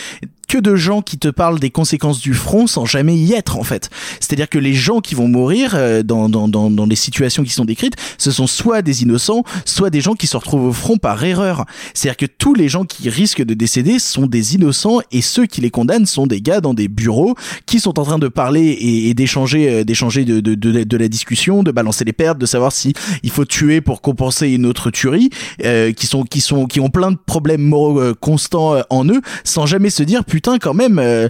que 0.55 0.61
de 0.61 0.77
gens 0.77 1.03
qui 1.03 1.19
te 1.19 1.27
parlent 1.27 1.59
des 1.59 1.71
conséquences 1.71 2.21
du 2.21 2.33
front 2.33 2.69
sans 2.69 2.87
jamais 2.87 3.17
y 3.17 3.33
être 3.33 3.59
en 3.59 3.65
fait. 3.65 3.91
C'est-à-dire 4.21 4.49
que 4.49 4.61
les 4.61 4.73
gens 4.73 5.01
qui 5.01 5.17
vont 5.17 5.27
mourir 5.27 5.73
euh, 5.75 6.05
dans, 6.05 6.29
dans, 6.29 6.47
dans, 6.47 6.71
dans 6.71 6.87
les 6.87 6.95
situations 6.95 7.43
qui 7.43 7.51
sont 7.51 7.65
décrites, 7.65 7.97
ce 8.19 8.31
sont 8.31 8.47
soit 8.47 8.81
des 8.81 9.03
innocents, 9.03 9.43
soit 9.65 9.91
des 9.91 10.01
gens 10.01 10.15
qui 10.15 10.29
se 10.29 10.37
retrouvent 10.37 10.69
au 10.69 10.73
front 10.73 10.97
par 10.97 11.25
erreur. 11.25 11.65
C'est-à-dire 11.93 12.17
que 12.17 12.27
tous 12.27 12.55
les 12.55 12.69
gens 12.69 12.85
qui 12.85 13.09
risquent 13.09 13.43
de 13.43 13.55
décéder 13.55 13.99
sont 13.99 14.29
des 14.29 14.55
innocents 14.55 15.01
et 15.11 15.23
ceux 15.23 15.47
qui 15.47 15.61
les 15.61 15.71
condamnent 15.71 16.07
sont 16.07 16.29
des 16.29 16.41
gars 16.41 16.61
dans 16.61 16.73
des 16.73 16.87
bureaux 16.87 17.35
qui 17.67 17.81
sont 17.81 17.99
en 17.99 18.05
train 18.05 18.21
de 18.21 18.29
parler 18.29 18.63
et, 18.63 19.09
et 19.09 19.15
d'échanger 19.15 19.69
euh, 19.69 19.83
d'échanger 19.83 20.25
de, 20.25 20.39
de, 20.39 20.55
de, 20.55 20.97
la 20.97 21.09
discussion, 21.09 21.65
de 21.65 21.73
balancer 21.73 22.05
les 22.05 22.13
pertes, 22.13 22.39
de 22.39 22.47
savoir 22.47 22.71
si 22.71 22.93
il 23.25 23.31
faut 23.31 23.45
tuer 23.45 23.81
pour 23.81 24.03
compenser 24.03 24.51
une 24.51 24.67
autre 24.67 24.93
tuerie, 24.93 25.31
euh, 25.65 25.91
qui 25.91 26.07
sont 26.07 26.23
qui 26.23 26.41
sont 26.41 26.67
qui 26.67 26.79
ont 26.79 26.91
plein 26.91 27.11
de 27.11 27.19
problèmes 27.27 27.63
moraux 27.63 28.01
euh, 28.01 28.15
constants 28.15 28.77
en 28.89 29.05
eux, 29.09 29.21
sans 29.43 29.67
jamais 29.67 29.91
se 29.91 30.05
dire 30.05 30.25
putain 30.25 30.44
quand 30.59 30.75
même 30.75 30.99
euh, 30.99 31.29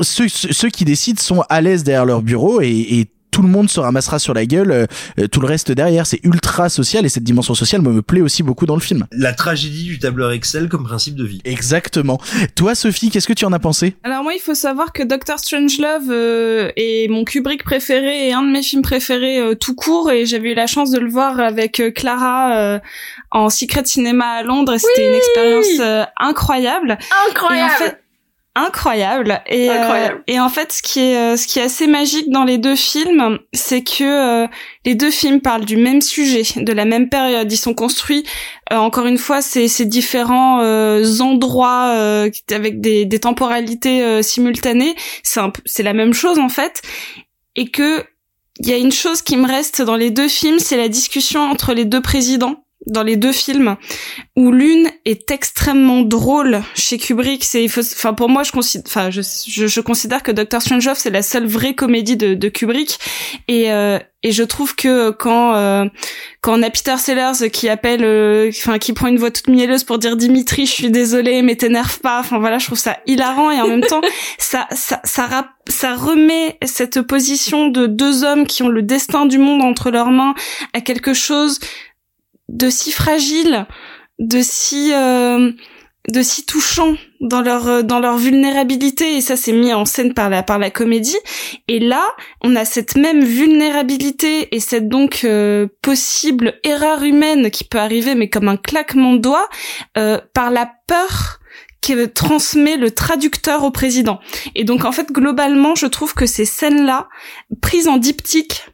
ceux, 0.00 0.28
ceux 0.28 0.70
qui 0.70 0.84
décident 0.84 1.20
sont 1.20 1.42
à 1.48 1.60
l'aise 1.60 1.84
derrière 1.84 2.06
leur 2.06 2.22
bureau 2.22 2.60
et, 2.60 2.68
et 2.68 3.08
tout 3.30 3.42
le 3.42 3.48
monde 3.48 3.70
se 3.70 3.78
ramassera 3.78 4.18
sur 4.18 4.34
la 4.34 4.46
gueule, 4.46 4.72
euh, 4.72 5.26
tout 5.30 5.40
le 5.40 5.46
reste 5.46 5.70
derrière, 5.70 6.06
c'est 6.06 6.18
ultra 6.24 6.68
social 6.68 7.06
et 7.06 7.08
cette 7.08 7.22
dimension 7.22 7.54
sociale 7.54 7.82
me, 7.82 7.92
me 7.92 8.02
plaît 8.02 8.22
aussi 8.22 8.42
beaucoup 8.42 8.66
dans 8.66 8.74
le 8.74 8.80
film. 8.80 9.06
La 9.12 9.32
tragédie 9.32 9.84
du 9.84 9.98
tableur 10.00 10.32
Excel 10.32 10.68
comme 10.68 10.82
principe 10.82 11.14
de 11.14 11.24
vie. 11.24 11.40
Exactement. 11.44 12.18
Toi, 12.56 12.74
Sophie, 12.74 13.10
qu'est-ce 13.10 13.28
que 13.28 13.34
tu 13.34 13.44
en 13.44 13.52
as 13.52 13.60
pensé? 13.60 13.94
Alors 14.02 14.24
moi, 14.24 14.32
il 14.34 14.40
faut 14.40 14.54
savoir 14.54 14.92
que 14.92 15.04
Doctor 15.04 15.38
Strangelove 15.38 16.10
euh, 16.10 16.70
est 16.76 17.08
mon 17.10 17.24
Kubrick 17.24 17.62
préféré 17.62 18.28
et 18.28 18.32
un 18.32 18.42
de 18.42 18.50
mes 18.50 18.62
films 18.62 18.82
préférés 18.82 19.38
euh, 19.38 19.54
tout 19.54 19.74
court 19.76 20.10
et 20.10 20.26
j'avais 20.26 20.52
eu 20.52 20.54
la 20.54 20.66
chance 20.66 20.90
de 20.90 20.98
le 20.98 21.08
voir 21.08 21.38
avec 21.38 21.78
euh, 21.78 21.90
Clara 21.92 22.56
euh, 22.56 22.78
en 23.30 23.50
Secret 23.50 23.84
Cinéma 23.84 24.24
à 24.24 24.42
Londres 24.42 24.72
et 24.72 24.78
c'était 24.78 25.02
Oui 25.02 25.08
une 25.10 25.14
expérience 25.14 25.80
euh, 25.80 26.04
incroyable. 26.16 26.98
Incroyable. 27.28 27.70
Et 27.70 27.84
en 27.84 27.86
fait, 27.86 28.02
incroyable. 28.66 29.40
Et 29.46 29.68
Incroyable. 29.68 30.16
euh, 30.18 30.32
et 30.32 30.40
en 30.40 30.48
fait 30.48 30.72
ce 30.72 30.82
qui 30.82 31.00
est 31.00 31.16
euh, 31.16 31.36
ce 31.36 31.46
qui 31.46 31.58
est 31.58 31.62
assez 31.62 31.86
magique 31.86 32.30
dans 32.30 32.44
les 32.44 32.58
deux 32.58 32.76
films 32.76 33.38
c'est 33.52 33.82
que 33.82 34.44
euh, 34.44 34.46
les 34.84 34.94
deux 34.94 35.10
films 35.10 35.40
parlent 35.40 35.64
du 35.64 35.76
même 35.76 36.00
sujet 36.00 36.42
de 36.56 36.72
la 36.72 36.84
même 36.84 37.08
période. 37.08 37.50
Ils 37.52 37.56
sont 37.56 37.74
construits 37.74 38.24
euh, 38.72 38.76
encore 38.76 39.06
une 39.06 39.18
fois 39.18 39.42
c'est 39.42 39.68
ces 39.68 39.86
différents 39.86 40.60
endroits 41.20 42.26
avec 42.50 42.80
des 42.80 43.04
des 43.04 43.18
temporalités 43.18 44.22
simultanées. 44.22 44.94
C'est 45.22 45.40
c'est 45.64 45.82
la 45.82 45.92
même 45.92 46.14
chose 46.14 46.38
en 46.38 46.48
fait. 46.48 46.82
Et 47.56 47.70
que 47.70 48.04
il 48.60 48.68
y 48.68 48.72
a 48.72 48.76
une 48.76 48.92
chose 48.92 49.22
qui 49.22 49.36
me 49.36 49.46
reste 49.46 49.82
dans 49.82 49.96
les 49.96 50.10
deux 50.10 50.28
films 50.28 50.58
c'est 50.58 50.76
la 50.76 50.88
discussion 50.88 51.40
entre 51.42 51.74
les 51.74 51.84
deux 51.84 52.02
présidents 52.02 52.64
dans 52.86 53.02
les 53.02 53.16
deux 53.16 53.32
films 53.32 53.76
où 54.36 54.52
l'une 54.52 54.88
est 55.04 55.30
extrêmement 55.30 56.02
drôle 56.02 56.62
chez 56.74 56.96
Kubrick 56.96 57.44
c'est 57.44 57.66
enfin 57.66 58.14
pour 58.14 58.28
moi 58.28 58.44
je 58.44 58.52
considère 58.52 58.84
enfin 58.86 59.10
je, 59.10 59.20
je, 59.22 59.66
je 59.66 59.80
considère 59.80 60.22
que 60.22 60.32
Doctor 60.32 60.62
Strangelove 60.62 60.96
c'est 60.96 61.10
la 61.10 61.22
seule 61.22 61.46
vraie 61.46 61.74
comédie 61.74 62.16
de, 62.16 62.34
de 62.34 62.48
Kubrick. 62.48 62.98
Et 63.48 63.72
euh, 63.72 63.98
et 64.22 64.32
je 64.32 64.42
trouve 64.42 64.74
que 64.74 65.10
quand 65.10 65.54
euh, 65.54 65.84
quand 66.40 66.58
on 66.58 66.62
a 66.62 66.70
Peter 66.70 66.96
Sellers 66.96 67.50
qui 67.50 67.68
appelle 67.68 68.02
euh, 68.02 68.48
enfin 68.50 68.78
qui 68.78 68.92
prend 68.92 69.06
une 69.06 69.18
voix 69.18 69.30
toute 69.30 69.48
mielleuse 69.48 69.84
pour 69.84 69.98
dire 69.98 70.16
Dimitri 70.16 70.66
je 70.66 70.72
suis 70.72 70.90
désolé 70.90 71.42
mais 71.42 71.54
t'énerve 71.54 72.00
pas 72.00 72.18
enfin 72.18 72.38
voilà 72.38 72.58
je 72.58 72.66
trouve 72.66 72.78
ça 72.78 72.98
hilarant. 73.06 73.50
Et 73.50 73.60
en 73.60 73.68
même 73.68 73.84
temps 73.84 74.00
ça 74.38 74.66
ça 74.70 75.00
ça 75.04 75.28
ça 75.68 75.94
remet 75.94 76.58
cette 76.64 77.02
position 77.02 77.68
de 77.68 77.86
deux 77.86 78.24
hommes 78.24 78.46
qui 78.46 78.62
ont 78.62 78.68
le 78.68 78.82
destin 78.82 79.26
du 79.26 79.38
monde 79.38 79.62
entre 79.62 79.90
leurs 79.90 80.10
mains 80.10 80.34
à 80.72 80.80
quelque 80.80 81.14
chose 81.14 81.60
de 82.48 82.70
si 82.70 82.92
fragile, 82.92 83.66
de 84.18 84.40
si 84.42 84.92
euh, 84.92 85.52
de 86.08 86.22
si 86.22 86.44
touchant 86.44 86.96
dans 87.20 87.42
leur 87.42 87.68
euh, 87.68 87.82
dans 87.82 87.98
leur 87.98 88.16
vulnérabilité 88.16 89.16
et 89.16 89.20
ça 89.20 89.36
c'est 89.36 89.52
mis 89.52 89.72
en 89.74 89.84
scène 89.84 90.14
par 90.14 90.30
la 90.30 90.42
par 90.42 90.58
la 90.58 90.70
comédie 90.70 91.18
et 91.68 91.78
là 91.78 92.04
on 92.42 92.56
a 92.56 92.64
cette 92.64 92.96
même 92.96 93.22
vulnérabilité 93.22 94.54
et 94.54 94.60
cette 94.60 94.88
donc 94.88 95.22
euh, 95.24 95.66
possible 95.82 96.54
erreur 96.64 97.02
humaine 97.02 97.50
qui 97.50 97.64
peut 97.64 97.78
arriver 97.78 98.14
mais 98.14 98.30
comme 98.30 98.48
un 98.48 98.56
claquement 98.56 99.14
de 99.14 99.18
doigts 99.18 99.48
euh, 99.98 100.18
par 100.32 100.50
la 100.50 100.70
peur 100.86 101.40
que 101.82 102.06
transmet 102.06 102.76
le 102.76 102.90
traducteur 102.90 103.62
au 103.62 103.70
président. 103.70 104.18
Et 104.56 104.64
donc 104.64 104.84
en 104.84 104.90
fait 104.90 105.12
globalement, 105.12 105.76
je 105.76 105.86
trouve 105.86 106.12
que 106.12 106.26
ces 106.26 106.44
scènes-là, 106.44 107.08
prises 107.62 107.86
en 107.86 107.98
diptyque, 107.98 108.66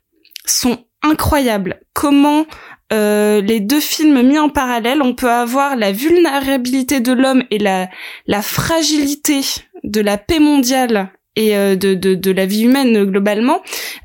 sont 0.47 0.87
incroyables. 1.03 1.81
Comment 1.93 2.47
euh, 2.93 3.41
les 3.41 3.61
deux 3.61 3.81
films 3.81 4.23
mis 4.23 4.39
en 4.39 4.49
parallèle, 4.49 5.03
on 5.03 5.15
peut 5.15 5.31
avoir 5.31 5.77
la 5.77 5.93
vulnérabilité 5.93 7.01
de 7.01 7.13
l'homme 7.13 7.43
et 7.51 7.59
la, 7.59 7.89
la 8.27 8.43
fragilité 8.43 9.41
de 9.83 10.01
la 10.01 10.19
paix 10.19 10.39
mondiale 10.39 11.11
et 11.37 11.57
euh, 11.57 11.77
de, 11.77 11.95
de, 11.95 12.15
de 12.15 12.31
la 12.31 12.47
vie 12.47 12.63
humaine 12.63 13.05
globalement, 13.05 13.61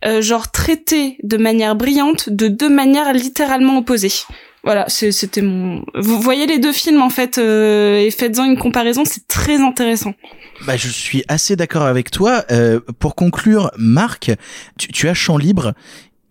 euh, 0.06 0.22
genre 0.22 0.52
traité 0.52 1.18
de 1.24 1.38
manière 1.38 1.76
brillante 1.76 2.30
de 2.30 2.48
deux 2.48 2.70
manières 2.70 3.14
littéralement 3.14 3.78
opposées. 3.78 4.14
Voilà, 4.64 4.90
c'était 4.90 5.42
mon. 5.42 5.86
Vous 5.96 6.20
voyez 6.20 6.46
les 6.46 6.60
deux 6.60 6.74
films 6.74 7.02
en 7.02 7.10
fait 7.10 7.38
euh, 7.38 7.98
et 7.98 8.12
faites-en 8.12 8.44
une 8.44 8.58
comparaison, 8.58 9.04
c'est 9.06 9.26
très 9.26 9.62
intéressant. 9.62 10.14
Bah, 10.68 10.76
je 10.76 10.90
suis 10.90 11.24
assez 11.30 11.56
d'accord 11.56 11.84
avec 11.84 12.12
toi. 12.12 12.44
Euh, 12.52 12.82
pour 13.00 13.16
conclure, 13.16 13.72
Marc, 13.78 14.32
tu, 14.78 14.90
tu 14.90 15.08
as 15.08 15.14
champ 15.14 15.38
libre. 15.38 15.74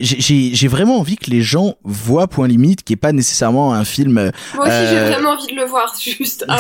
J'ai- 0.01 0.69
vraiment 0.69 0.99
envie 0.99 1.17
que 1.17 1.31
les 1.31 1.43
gens 1.43 1.75
voient 1.85 2.29
Point 2.29 2.49
Limite, 2.49 2.85
qui 2.85 2.93
est 2.93 2.97
pas 2.97 3.13
nécessairement 3.13 3.75
un 3.75 3.85
film. 3.85 4.19
euh, 4.19 4.31
Moi 4.55 4.65
aussi, 4.67 4.75
j'ai 4.91 4.99
euh, 4.99 5.11
vraiment 5.11 5.31
envie 5.31 5.47
de 5.53 5.57
le 5.57 5.65
voir, 5.67 5.93
juste. 6.01 6.45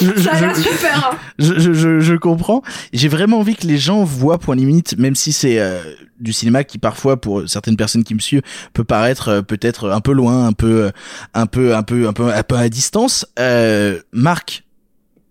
je- 0.00 0.22
Ça 0.22 0.32
a 0.32 0.40
l'air 0.40 0.56
super. 0.56 1.10
hein. 1.12 1.16
je, 1.38 1.58
je, 1.58 1.72
je, 1.72 2.00
je 2.00 2.14
comprends. 2.14 2.62
J'ai 2.92 3.08
vraiment 3.08 3.38
envie 3.40 3.54
que 3.56 3.66
les 3.66 3.78
gens 3.78 4.04
voient 4.04 4.38
Point 4.38 4.56
Limite, 4.56 4.96
même 4.98 5.14
si 5.14 5.32
c'est 5.32 5.58
euh, 5.58 5.80
du 6.20 6.32
cinéma 6.32 6.64
qui 6.64 6.78
parfois, 6.78 7.20
pour 7.20 7.48
certaines 7.48 7.76
personnes 7.76 8.04
qui 8.04 8.14
me 8.14 8.20
suivent, 8.20 8.42
peut 8.74 8.84
paraître 8.84 9.28
euh, 9.28 9.42
peut-être 9.42 9.90
un 9.90 10.00
peu 10.00 10.12
loin, 10.12 10.46
un 10.46 10.52
peu, 10.52 10.90
un 11.34 11.46
peu, 11.46 11.74
un 11.74 11.82
peu, 11.82 12.06
un 12.08 12.12
peu, 12.12 12.32
un 12.32 12.42
peu 12.42 12.56
à 12.56 12.68
distance. 12.68 13.26
Euh, 13.38 14.00
Marc, 14.12 14.64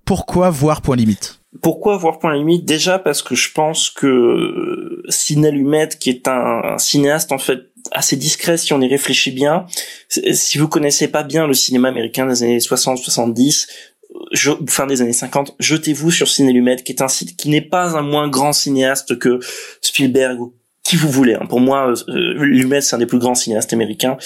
pourquoi 0.06 0.50
voir 0.50 0.82
Point 0.82 0.98
Limite? 0.98 1.41
Pourquoi 1.62 1.98
voir 1.98 2.20
Point 2.20 2.36
Limite? 2.36 2.66
Déjà 2.66 2.98
parce 2.98 3.22
que 3.22 3.36
je 3.36 3.52
pense 3.52 3.90
que 3.90 4.08
euh, 4.08 5.04
Sidney 5.10 5.52
Lumet, 5.52 5.90
qui 6.00 6.10
est 6.10 6.28
un, 6.28 6.78
cinéaste 6.78 7.32
en 7.32 7.38
fait 7.38 7.72
assez 7.92 8.16
discret 8.16 8.58
si 8.58 8.72
on 8.74 8.80
y 8.82 8.88
réfléchit 8.88 9.32
bien, 9.32 9.66
si 10.08 10.58
vous 10.58 10.68
connaissez 10.70 11.10
pas 11.10 11.24
bien 11.24 11.48
le 11.48 11.54
cinéma 11.54 11.90
américain 11.90 12.26
des 12.26 12.44
années 12.44 12.60
60-70, 12.60 13.68
je, 14.32 14.52
fin 14.70 14.88
des 14.88 15.02
années 15.02 15.14
50, 15.14 15.56
jetez-vous 15.60 16.12
sur 16.12 16.28
Sidney 16.28 16.54
Lumet, 16.54 16.78
qui 16.78 16.94
est 16.94 17.02
un 17.02 17.08
ci- 17.08 17.36
qui 17.36 17.50
n'est 17.50 17.62
pas 17.62 17.98
un 17.98 18.02
moins 18.02 18.30
grand 18.30 18.54
cinéaste 18.54 19.20
que 19.20 19.40
Spielberg 19.82 20.40
qui 20.92 20.98
vous 20.98 21.10
voulez. 21.10 21.36
hein. 21.36 21.46
Pour 21.48 21.62
moi, 21.62 21.94
euh, 22.10 22.34
Lumet, 22.36 22.82
c'est 22.82 22.98
un 22.98 23.00
des 23.00 23.06
plus 23.06 23.18
grands 23.18 23.34
cinéastes 23.34 23.72
américains. 23.72 24.18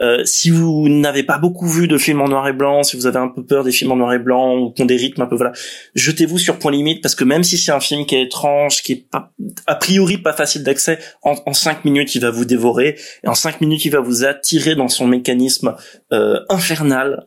Euh, 0.00 0.24
si 0.24 0.48
vous 0.48 0.88
n'avez 0.88 1.22
pas 1.22 1.36
beaucoup 1.36 1.68
vu 1.68 1.86
de 1.86 1.98
films 1.98 2.22
en 2.22 2.28
noir 2.28 2.48
et 2.48 2.54
blanc, 2.54 2.82
si 2.82 2.96
vous 2.96 3.06
avez 3.06 3.18
un 3.18 3.28
peu 3.28 3.44
peur 3.44 3.62
des 3.62 3.72
films 3.72 3.92
en 3.92 3.96
noir 3.96 4.14
et 4.14 4.18
blanc 4.18 4.56
ou 4.56 4.70
qui 4.72 4.80
ont 4.80 4.86
des 4.86 4.96
rythmes 4.96 5.20
un 5.20 5.26
peu 5.26 5.36
voilà, 5.36 5.52
jetez-vous 5.94 6.38
sur 6.38 6.58
Point 6.58 6.72
Limite 6.72 7.02
parce 7.02 7.14
que 7.14 7.24
même 7.24 7.44
si 7.44 7.58
c'est 7.58 7.72
un 7.72 7.80
film 7.80 8.06
qui 8.06 8.14
est 8.14 8.22
étrange, 8.22 8.80
qui 8.82 8.92
est 8.92 9.06
pas, 9.10 9.32
a 9.66 9.74
priori 9.74 10.16
pas 10.16 10.32
facile 10.32 10.62
d'accès, 10.62 10.98
en, 11.22 11.34
en 11.44 11.52
cinq 11.52 11.84
minutes 11.84 12.14
il 12.14 12.22
va 12.22 12.30
vous 12.30 12.46
dévorer 12.46 12.98
et 13.22 13.28
en 13.28 13.34
cinq 13.34 13.60
minutes 13.60 13.84
il 13.84 13.90
va 13.90 14.00
vous 14.00 14.24
attirer 14.24 14.76
dans 14.76 14.88
son 14.88 15.06
mécanisme 15.06 15.76
euh, 16.14 16.40
infernal, 16.48 17.26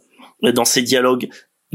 dans 0.55 0.65
ses 0.65 0.81
dialogues 0.81 1.29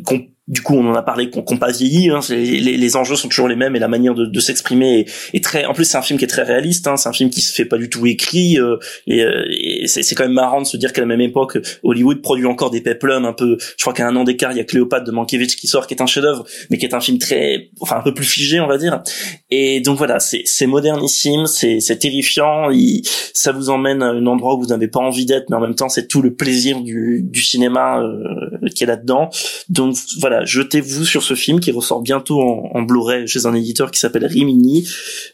qu'on 0.05 0.27
du 0.49 0.61
coup, 0.61 0.75
on 0.75 0.87
en 0.91 0.95
a 0.95 1.03
parlé 1.03 1.31
qu'on 1.31 1.43
qu'on 1.43 1.57
pas 1.57 1.71
vieilli. 1.71 2.11
Hein, 2.11 2.19
les, 2.31 2.61
les 2.61 2.97
enjeux 2.97 3.15
sont 3.17 3.29
toujours 3.29 3.49
les 3.49 3.57
mêmes 3.57 3.77
et 3.77 3.79
la 3.79 3.89
manière 3.89 4.15
de, 4.15 4.27
de 4.27 4.41
s'exprimer 4.41 5.01
est, 5.01 5.37
est 5.37 5.45
très. 5.45 5.65
En 5.67 5.73
plus, 5.73 5.85
c'est 5.85 5.97
un 5.97 6.03
film 6.03 6.19
qui 6.19 6.25
est 6.25 6.29
très 6.29 6.43
réaliste. 6.43 6.87
Hein, 6.89 6.97
c'est 6.97 7.09
un 7.09 7.13
film 7.13 7.31
qui 7.31 7.41
se 7.41 7.55
fait 7.55 7.65
pas 7.65 7.79
du 7.79 7.89
tout 7.89 8.07
écrit. 8.07 8.59
euh, 8.59 8.77
et 9.07 9.23
euh, 9.23 9.45
et 9.51 9.87
c'est 9.87 10.15
quand 10.15 10.25
même 10.25 10.33
marrant 10.33 10.61
de 10.61 10.67
se 10.67 10.77
dire 10.77 10.93
qu'à 10.93 11.01
la 11.01 11.07
même 11.07 11.21
époque, 11.21 11.59
Hollywood 11.85 12.23
produit 12.23 12.47
encore 12.47 12.71
des 12.71 12.81
peplums 12.81 13.25
un 13.25 13.33
peu. 13.33 13.57
Je 13.61 13.83
crois 13.83 13.93
qu'à 13.93 14.07
un 14.07 14.17
an 14.17 14.25
d'écart, 14.25 14.53
il 14.53 14.59
y 14.59 14.61
a 14.61 14.65
Cléopâtre 14.65 15.05
de 15.05 15.13
Mankiewicz 15.13 15.55
qui 15.55 15.67
sort, 15.69 15.87
qui 15.87 15.95
est 15.95 16.03
un 16.03 16.07
chef-d'œuvre, 16.07 16.45
mais 16.71 16.79
qui 16.79 16.87
est 16.87 16.95
un 16.95 17.01
film 17.01 17.19
très, 17.19 17.71
enfin 17.81 17.97
un 17.99 18.03
peu 18.03 18.13
plus 18.15 18.25
figé, 18.27 18.59
on 18.61 18.67
va 18.67 18.79
dire. 18.79 19.03
Et 19.51 19.81
donc 19.81 19.97
voilà, 19.99 20.19
c'est 20.21 20.67
modernissime, 20.67 21.47
c'est 21.47 21.99
terrifiant. 21.99 22.71
il- 22.71 23.03
ça 23.35 23.53
vous 23.53 23.71
emmène 23.71 24.03
à 24.03 24.07
un 24.07 24.27
endroit 24.27 24.55
où 24.57 24.61
vous 24.61 24.69
n'avez 24.69 24.89
pas 24.89 25.01
envie 25.01 25.25
d'être, 25.27 25.51
mais 25.51 25.57
en 25.57 25.61
même 25.61 25.75
temps, 25.75 25.89
c'est 25.89 26.07
tout 26.09 26.23
le 26.23 26.35
plaisir 26.35 26.81
du 26.81 27.23
du 27.23 27.43
cinéma 27.43 28.01
euh, 28.03 28.69
qui 28.75 28.85
est 28.85 28.87
là-dedans. 28.87 29.31
Donc 29.69 29.97
voilà, 30.21 30.32
jetez-vous 30.45 31.05
sur 31.05 31.23
ce 31.23 31.35
film 31.35 31.61
qui 31.61 31.73
ressort 31.73 32.03
bientôt 32.03 32.41
en, 32.41 32.71
en 32.75 32.83
Blu-ray 32.83 33.27
chez 33.27 33.47
un 33.47 33.55
éditeur 33.55 33.91
qui 33.91 34.01
s'appelle 34.01 34.27
Rimini. 34.27 34.89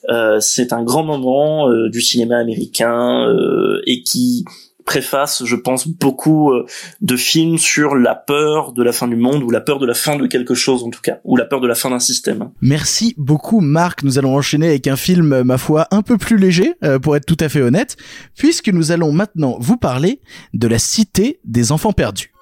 Euh, 0.09 0.41
c'est 0.41 0.73
un 0.73 0.83
grand 0.83 1.05
moment 1.05 1.68
euh, 1.68 1.89
du 1.89 2.01
cinéma 2.01 2.39
américain 2.39 3.28
euh, 3.28 3.81
et 3.86 4.02
qui 4.02 4.44
préface, 4.85 5.44
je 5.44 5.55
pense, 5.55 5.86
beaucoup 5.86 6.51
de 7.02 7.17
films 7.17 7.59
sur 7.59 7.94
la 7.94 8.15
peur 8.15 8.73
de 8.73 8.83
la 8.83 8.93
fin 8.93 9.07
du 9.07 9.17
monde 9.17 9.43
ou 9.43 9.51
la 9.51 9.60
peur 9.60 9.78
de 9.78 9.85
la 9.85 9.93
fin 9.93 10.17
de 10.17 10.27
quelque 10.27 10.55
chose 10.55 10.83
en 10.83 10.89
tout 10.89 11.02
cas, 11.02 11.18
ou 11.25 11.36
la 11.36 11.44
peur 11.44 11.60
de 11.60 11.67
la 11.67 11.75
fin 11.75 11.91
d'un 11.91 11.99
système. 11.99 12.49
Merci 12.62 13.15
beaucoup 13.18 13.60
Marc. 13.60 14.02
Nous 14.02 14.18
allons 14.18 14.35
enchaîner 14.35 14.68
avec 14.68 14.86
un 14.86 14.97
film, 14.97 15.43
ma 15.43 15.59
foi, 15.59 15.89
un 15.91 16.01
peu 16.01 16.17
plus 16.17 16.39
léger, 16.39 16.73
pour 17.02 17.17
être 17.17 17.27
tout 17.27 17.36
à 17.39 17.51
fait 17.51 17.60
honnête, 17.60 17.99
puisque 18.35 18.70
nous 18.70 18.91
allons 18.91 19.12
maintenant 19.12 19.59
vous 19.60 19.77
parler 19.77 20.20
de 20.55 20.67
la 20.67 20.78
cité 20.78 21.39
des 21.44 21.70
enfants 21.70 21.93
perdus. 21.93 22.33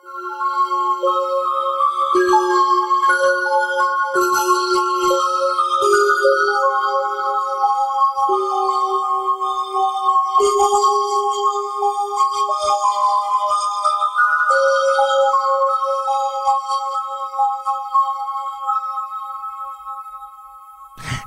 Thank 4.17 4.35
you. 4.35 4.56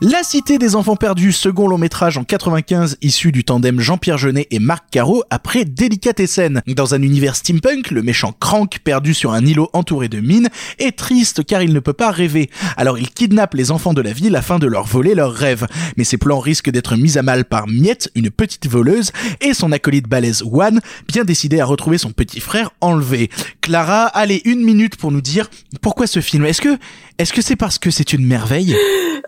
La 0.02 0.24
Cité 0.24 0.58
des 0.58 0.78
Enfants 0.78 0.96
Perdus, 0.96 1.34
second 1.34 1.68
long 1.68 1.78
métrage 1.78 2.18
en 2.18 2.24
95 2.24 3.00
issu 3.02 3.34
du 3.34 3.44
tandem 3.44 3.82
Jean-Pierre 3.82 4.18
Jeunet 4.18 4.48
et 4.50 4.60
Marc 4.60 4.86
Caro 4.92 5.26
après 5.30 5.66
Délicatessen. 5.66 6.62
Dans 6.68 6.94
un 6.94 7.02
univers 7.02 7.36
steampunk, 7.36 7.92
le 7.92 8.02
méchant 8.02 8.34
Crank, 8.40 8.80
perdu 8.82 9.14
sur 9.14 9.34
un 9.34 9.46
îlot 9.46 9.70
entouré 9.74 10.08
de 10.08 10.22
mines, 10.22 10.48
est 10.78 10.98
triste 10.98 11.44
car 11.44 11.64
il 11.64 11.74
ne 11.74 11.82
peut 11.82 11.92
pas 11.92 12.12
rêver. 12.12 12.50
Alors 12.78 12.98
il 12.98 13.10
kidnappe 13.10 13.56
les 13.56 13.72
enfants 13.72 13.94
de 13.94 14.02
la 14.02 14.14
ville 14.14 14.38
afin 14.38 14.58
de 14.58 14.68
leur 14.68 14.86
voler 14.86 15.16
leurs 15.16 15.34
rêves. 15.34 15.68
Mais 15.98 16.06
ses 16.06 16.18
plans 16.18 16.40
risquent 16.40 16.72
d'être 16.72 16.96
mis 16.96 17.18
à 17.18 17.22
mal 17.22 17.44
par 17.44 17.68
Miette, 17.68 18.10
une 18.16 18.30
petite 18.30 18.68
voleuse, 18.68 19.12
et 19.42 19.54
son 19.54 19.74
acolyte 19.74 20.08
balèze 20.08 20.44
Juan, 20.46 20.80
bien 21.10 21.26
décidé 21.26 21.60
à 21.60 21.66
retrouver 21.66 21.98
son 21.98 22.14
petit 22.14 22.40
frère 22.40 22.72
enlevé. 22.80 23.30
Clara, 23.60 24.06
allez, 24.06 24.42
une 24.46 24.64
minute 24.64 24.96
pour 24.96 25.12
nous 25.12 25.20
dire 25.20 25.50
pourquoi 25.82 26.08
ce 26.08 26.22
film. 26.22 26.46
Est-ce 26.46 26.62
que, 26.62 26.78
est-ce 27.18 27.34
que 27.34 27.42
c'est 27.42 27.58
parce 27.58 27.80
que 27.80 27.92
c'est 27.92 28.14
une 28.14 28.26
merveille? 28.26 28.78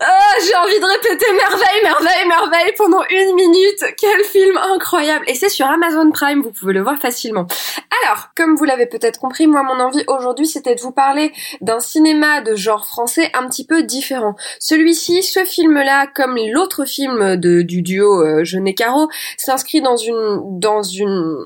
Ah, 0.00 0.32
envie 0.62 0.78
de 0.78 0.84
répéter 0.84 1.32
merveille, 1.32 1.82
merveille, 1.82 2.28
merveille 2.28 2.72
pendant 2.76 3.02
une 3.10 3.34
minute. 3.34 3.84
Quel 3.98 4.24
film 4.24 4.56
incroyable. 4.56 5.24
Et 5.28 5.34
c'est 5.34 5.48
sur 5.48 5.66
Amazon 5.66 6.10
Prime, 6.10 6.42
vous 6.42 6.52
pouvez 6.52 6.72
le 6.72 6.82
voir 6.82 6.98
facilement. 6.98 7.46
Alors, 8.04 8.28
comme 8.36 8.56
vous 8.56 8.64
l'avez 8.64 8.86
peut-être 8.86 9.18
compris, 9.18 9.46
moi 9.46 9.62
mon 9.62 9.80
envie 9.80 10.04
aujourd'hui 10.06 10.46
c'était 10.46 10.74
de 10.74 10.80
vous 10.80 10.92
parler 10.92 11.32
d'un 11.60 11.80
cinéma 11.80 12.40
de 12.40 12.54
genre 12.54 12.86
français 12.86 13.30
un 13.34 13.46
petit 13.48 13.66
peu 13.66 13.82
différent. 13.82 14.34
Celui-ci, 14.60 15.22
ce 15.22 15.44
film-là, 15.44 16.06
comme 16.06 16.36
l'autre 16.52 16.84
film 16.84 17.36
du 17.36 17.82
duo 17.82 18.22
euh, 18.22 18.44
Jeunet 18.44 18.74
Caro, 18.74 19.08
s'inscrit 19.36 19.80
dans 19.80 19.96
une, 19.96 20.58
dans 20.58 20.82
une, 20.82 21.44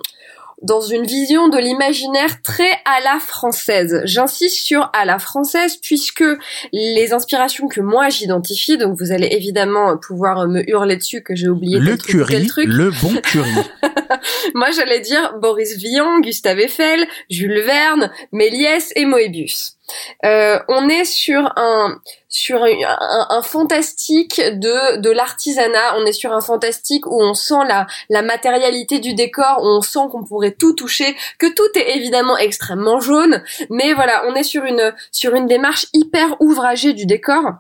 dans 0.62 0.80
une 0.80 1.04
vision 1.04 1.48
de 1.48 1.58
l'imaginaire 1.58 2.42
très 2.42 2.70
à 2.84 3.00
la 3.04 3.18
française. 3.20 4.00
J'insiste 4.04 4.56
sur 4.56 4.90
à 4.92 5.04
la 5.04 5.18
française 5.18 5.76
puisque 5.76 6.24
les 6.72 7.12
inspirations 7.12 7.68
que 7.68 7.80
moi 7.80 8.08
j'identifie, 8.08 8.78
donc 8.78 8.98
vous 8.98 9.12
allez 9.12 9.28
évidemment 9.32 9.96
pouvoir 9.96 10.48
me 10.48 10.68
hurler 10.68 10.96
dessus 10.96 11.22
que 11.22 11.34
j'ai 11.34 11.48
oublié 11.48 11.78
Le 11.78 11.96
tel 11.96 11.98
truc 11.98 12.14
ou 12.14 12.24
tel 12.24 12.26
curry, 12.26 12.46
truc. 12.46 12.66
le 12.68 12.90
bon 13.02 13.14
curry. 13.22 13.50
Moi, 14.54 14.70
j'allais 14.70 15.00
dire 15.00 15.34
Boris 15.40 15.76
Vian, 15.76 16.20
Gustave 16.20 16.60
Eiffel, 16.60 17.06
Jules 17.30 17.60
Verne, 17.60 18.10
Méliès 18.32 18.92
et 18.96 19.04
Moebius. 19.04 19.75
Euh, 20.24 20.58
on 20.68 20.88
est 20.88 21.04
sur 21.04 21.52
un 21.56 22.00
sur 22.28 22.66
fantastique 23.42 24.40
de 24.40 24.96
de 24.98 25.10
l'artisanat. 25.10 25.96
On 25.98 26.06
est 26.06 26.12
sur 26.12 26.32
un 26.32 26.40
fantastique 26.40 27.06
où 27.06 27.22
on 27.22 27.34
sent 27.34 27.64
la 27.68 27.86
la 28.10 28.22
matérialité 28.22 28.98
du 28.98 29.14
décor, 29.14 29.60
où 29.62 29.66
on 29.66 29.80
sent 29.80 30.08
qu'on 30.10 30.24
pourrait 30.24 30.52
tout 30.52 30.74
toucher, 30.74 31.16
que 31.38 31.46
tout 31.52 31.78
est 31.78 31.96
évidemment 31.96 32.36
extrêmement 32.36 33.00
jaune. 33.00 33.42
Mais 33.70 33.92
voilà, 33.94 34.24
on 34.28 34.34
est 34.34 34.42
sur 34.42 34.64
une 34.64 34.92
sur 35.12 35.34
une 35.34 35.46
démarche 35.46 35.86
hyper 35.92 36.40
ouvragée 36.40 36.92
du 36.92 37.06
décor. 37.06 37.54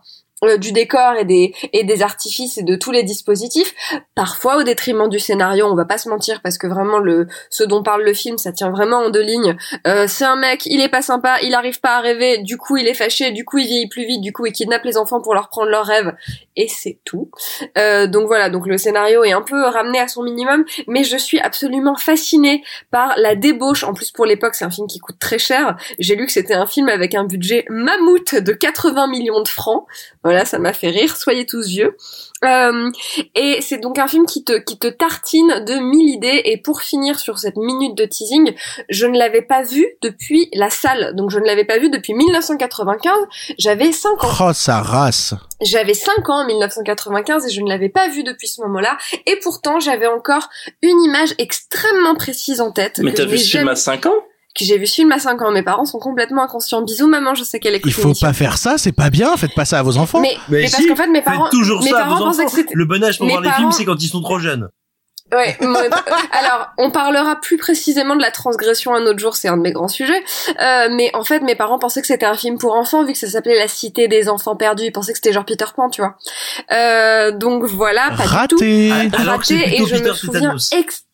Euh, 0.44 0.58
du 0.58 0.72
décor 0.72 1.14
et 1.18 1.24
des 1.24 1.54
et 1.72 1.84
des 1.84 2.02
artifices 2.02 2.58
et 2.58 2.62
de 2.62 2.76
tous 2.76 2.92
les 2.92 3.02
dispositifs. 3.02 3.74
Parfois 4.14 4.58
au 4.58 4.64
détriment 4.64 5.08
du 5.08 5.18
scénario 5.18 5.66
on 5.66 5.74
va 5.74 5.86
pas 5.86 5.96
se 5.96 6.10
mentir 6.10 6.42
parce 6.42 6.58
que 6.58 6.66
vraiment 6.66 6.98
le 6.98 7.26
ce 7.48 7.64
dont 7.64 7.82
parle 7.82 8.02
le 8.02 8.12
film 8.12 8.36
ça 8.36 8.52
tient 8.52 8.70
vraiment 8.70 8.98
en 8.98 9.10
deux 9.10 9.22
lignes. 9.22 9.56
Euh, 9.86 10.06
c'est 10.06 10.26
un 10.26 10.36
mec 10.36 10.66
il 10.66 10.82
est 10.82 10.90
pas 10.90 11.00
sympa 11.00 11.38
il 11.42 11.54
arrive 11.54 11.80
pas 11.80 11.96
à 11.96 12.00
rêver 12.00 12.38
du 12.38 12.58
coup 12.58 12.76
il 12.76 12.86
est 12.86 12.94
fâché 12.94 13.30
du 13.30 13.46
coup 13.46 13.58
il 13.58 13.66
vieillit 13.66 13.88
plus 13.88 14.04
vite 14.04 14.20
du 14.20 14.32
coup 14.32 14.44
il 14.44 14.52
kidnappe 14.52 14.84
les 14.84 14.98
enfants 14.98 15.22
pour 15.22 15.34
leur 15.34 15.48
prendre 15.48 15.70
leurs 15.70 15.86
rêves 15.86 16.12
et 16.56 16.68
c'est 16.68 16.98
tout 17.04 17.30
Euh, 17.78 18.06
donc 18.06 18.26
voilà 18.26 18.50
donc 18.50 18.66
le 18.66 18.78
scénario 18.78 19.24
est 19.24 19.32
un 19.32 19.42
peu 19.42 19.64
ramené 19.64 19.98
à 19.98 20.08
son 20.08 20.22
minimum 20.22 20.64
mais 20.86 21.04
je 21.04 21.16
suis 21.16 21.40
absolument 21.40 21.96
fascinée 21.96 22.62
par 22.90 23.14
la 23.16 23.34
débauche 23.34 23.84
en 23.84 23.94
plus 23.94 24.10
pour 24.10 24.26
l'époque 24.26 24.54
c'est 24.54 24.64
un 24.64 24.70
film 24.70 24.86
qui 24.86 24.98
coûte 24.98 25.18
très 25.18 25.38
cher 25.38 25.76
j'ai 25.98 26.16
lu 26.16 26.26
que 26.26 26.32
c'était 26.32 26.54
un 26.54 26.66
film 26.66 26.88
avec 26.88 27.14
un 27.14 27.24
budget 27.24 27.64
mammouth 27.68 28.34
de 28.34 28.52
80 28.52 29.08
millions 29.08 29.42
de 29.42 29.48
francs 29.48 29.86
voilà, 30.26 30.44
ça 30.44 30.58
m'a 30.58 30.72
fait 30.72 30.90
rire. 30.90 31.16
Soyez 31.16 31.46
tous 31.46 31.68
vieux. 31.68 31.96
Euh, 32.44 32.90
et 33.36 33.60
c'est 33.60 33.78
donc 33.78 33.96
un 33.96 34.08
film 34.08 34.26
qui 34.26 34.42
te 34.42 34.58
qui 34.58 34.76
te 34.76 34.88
tartine 34.88 35.64
de 35.64 35.74
mille 35.74 36.10
idées. 36.10 36.42
Et 36.46 36.56
pour 36.56 36.80
finir 36.80 37.20
sur 37.20 37.38
cette 37.38 37.56
minute 37.56 37.96
de 37.96 38.04
teasing, 38.06 38.52
je 38.88 39.06
ne 39.06 39.16
l'avais 39.16 39.42
pas 39.42 39.62
vu 39.62 39.86
depuis 40.02 40.48
la 40.52 40.68
salle. 40.68 41.14
Donc 41.14 41.30
je 41.30 41.38
ne 41.38 41.44
l'avais 41.44 41.64
pas 41.64 41.78
vu 41.78 41.90
depuis 41.90 42.12
1995. 42.14 43.12
J'avais 43.56 43.92
5 43.92 44.24
ans. 44.24 44.48
Oh, 44.48 44.52
sa 44.52 44.80
race. 44.80 45.34
J'avais 45.62 45.94
5 45.94 46.28
ans 46.28 46.45
en 46.46 46.48
1995 46.48 47.46
et 47.46 47.50
je 47.50 47.60
ne 47.60 47.68
l'avais 47.68 47.88
pas 47.88 48.08
vu 48.08 48.22
depuis 48.22 48.48
ce 48.48 48.60
moment-là. 48.62 48.96
Et 49.26 49.36
pourtant, 49.42 49.80
j'avais 49.80 50.06
encore 50.06 50.48
une 50.82 51.00
image 51.02 51.34
extrêmement 51.38 52.14
précise 52.14 52.60
en 52.60 52.70
tête. 52.70 53.00
Mais 53.02 53.12
t'as 53.12 53.24
vu 53.24 53.38
ce 53.38 53.56
film 53.58 53.68
à 53.68 53.76
5 53.76 54.06
ans? 54.06 54.14
Que 54.58 54.64
j'ai 54.64 54.78
vu 54.78 54.86
ce 54.86 54.94
film 54.94 55.12
à 55.12 55.18
5 55.18 55.42
ans. 55.42 55.50
Mes 55.50 55.62
parents 55.62 55.84
sont 55.84 55.98
complètement 55.98 56.42
inconscients. 56.42 56.80
Bisous 56.80 57.08
maman, 57.08 57.34
je 57.34 57.44
sais 57.44 57.60
qu'elle 57.60 57.74
écoute 57.74 57.90
Il 57.90 57.92
faut 57.94 58.14
pas 58.18 58.32
faire 58.32 58.56
ça, 58.56 58.78
c'est 58.78 58.92
pas 58.92 59.10
bien, 59.10 59.36
faites 59.36 59.54
pas 59.54 59.66
ça 59.66 59.80
à 59.80 59.82
vos 59.82 59.98
enfants. 59.98 60.20
Mais, 60.20 60.34
mais 60.48 60.62
parce 60.70 60.86
qu'en 60.86 60.96
fait, 60.96 61.08
mes 61.08 61.16
Faites 61.20 61.24
parents, 61.24 61.50
toujours 61.50 61.82
mes 61.82 61.90
ça 61.90 61.98
à 61.98 62.00
parents 62.04 62.16
vos 62.16 62.24
pensaient 62.26 62.40
enfants. 62.44 62.50
que 62.50 62.56
c'était. 62.62 62.74
Le 62.74 62.84
bon 62.86 63.04
âge 63.04 63.18
pour 63.18 63.26
Mes 63.26 63.32
voir 63.32 63.42
les 63.42 63.50
films, 63.50 63.72
c'est 63.72 63.84
quand 63.84 64.02
ils 64.02 64.08
sont 64.08 64.22
trop 64.22 64.38
jeunes. 64.38 64.70
Ouais. 65.32 65.56
moi, 65.60 65.82
alors, 66.32 66.68
on 66.78 66.90
parlera 66.90 67.36
plus 67.36 67.56
précisément 67.56 68.14
de 68.14 68.22
la 68.22 68.30
transgression 68.30 68.94
un 68.94 69.02
autre 69.06 69.18
jour, 69.18 69.34
c'est 69.34 69.48
un 69.48 69.56
de 69.56 69.62
mes 69.62 69.72
grands 69.72 69.88
sujets. 69.88 70.22
Euh, 70.62 70.88
mais 70.92 71.10
en 71.14 71.24
fait, 71.24 71.40
mes 71.40 71.54
parents 71.56 71.78
pensaient 71.78 72.00
que 72.00 72.06
c'était 72.06 72.26
un 72.26 72.36
film 72.36 72.58
pour 72.58 72.74
enfants, 72.74 73.04
vu 73.04 73.12
que 73.12 73.18
ça 73.18 73.28
s'appelait 73.28 73.58
La 73.58 73.68
Cité 73.68 74.06
des 74.08 74.28
enfants 74.28 74.56
perdus. 74.56 74.84
Ils 74.84 74.92
pensaient 74.92 75.12
que 75.12 75.18
c'était 75.18 75.32
genre 75.32 75.44
Peter 75.44 75.64
Pan, 75.74 75.88
tu 75.90 76.00
vois. 76.00 76.16
Euh, 76.72 77.32
donc 77.32 77.64
voilà, 77.64 78.10
pas 78.16 78.24
Raté. 78.24 78.54
du 78.56 79.10
tout. 79.10 79.16
Alors 79.20 79.40
que 79.40 79.46
c'est 79.46 79.54
Raté, 79.56 79.82
et 79.82 79.86
je 79.86 79.96
me 79.96 80.12
souviens 80.12 80.56
ex- 80.72 81.05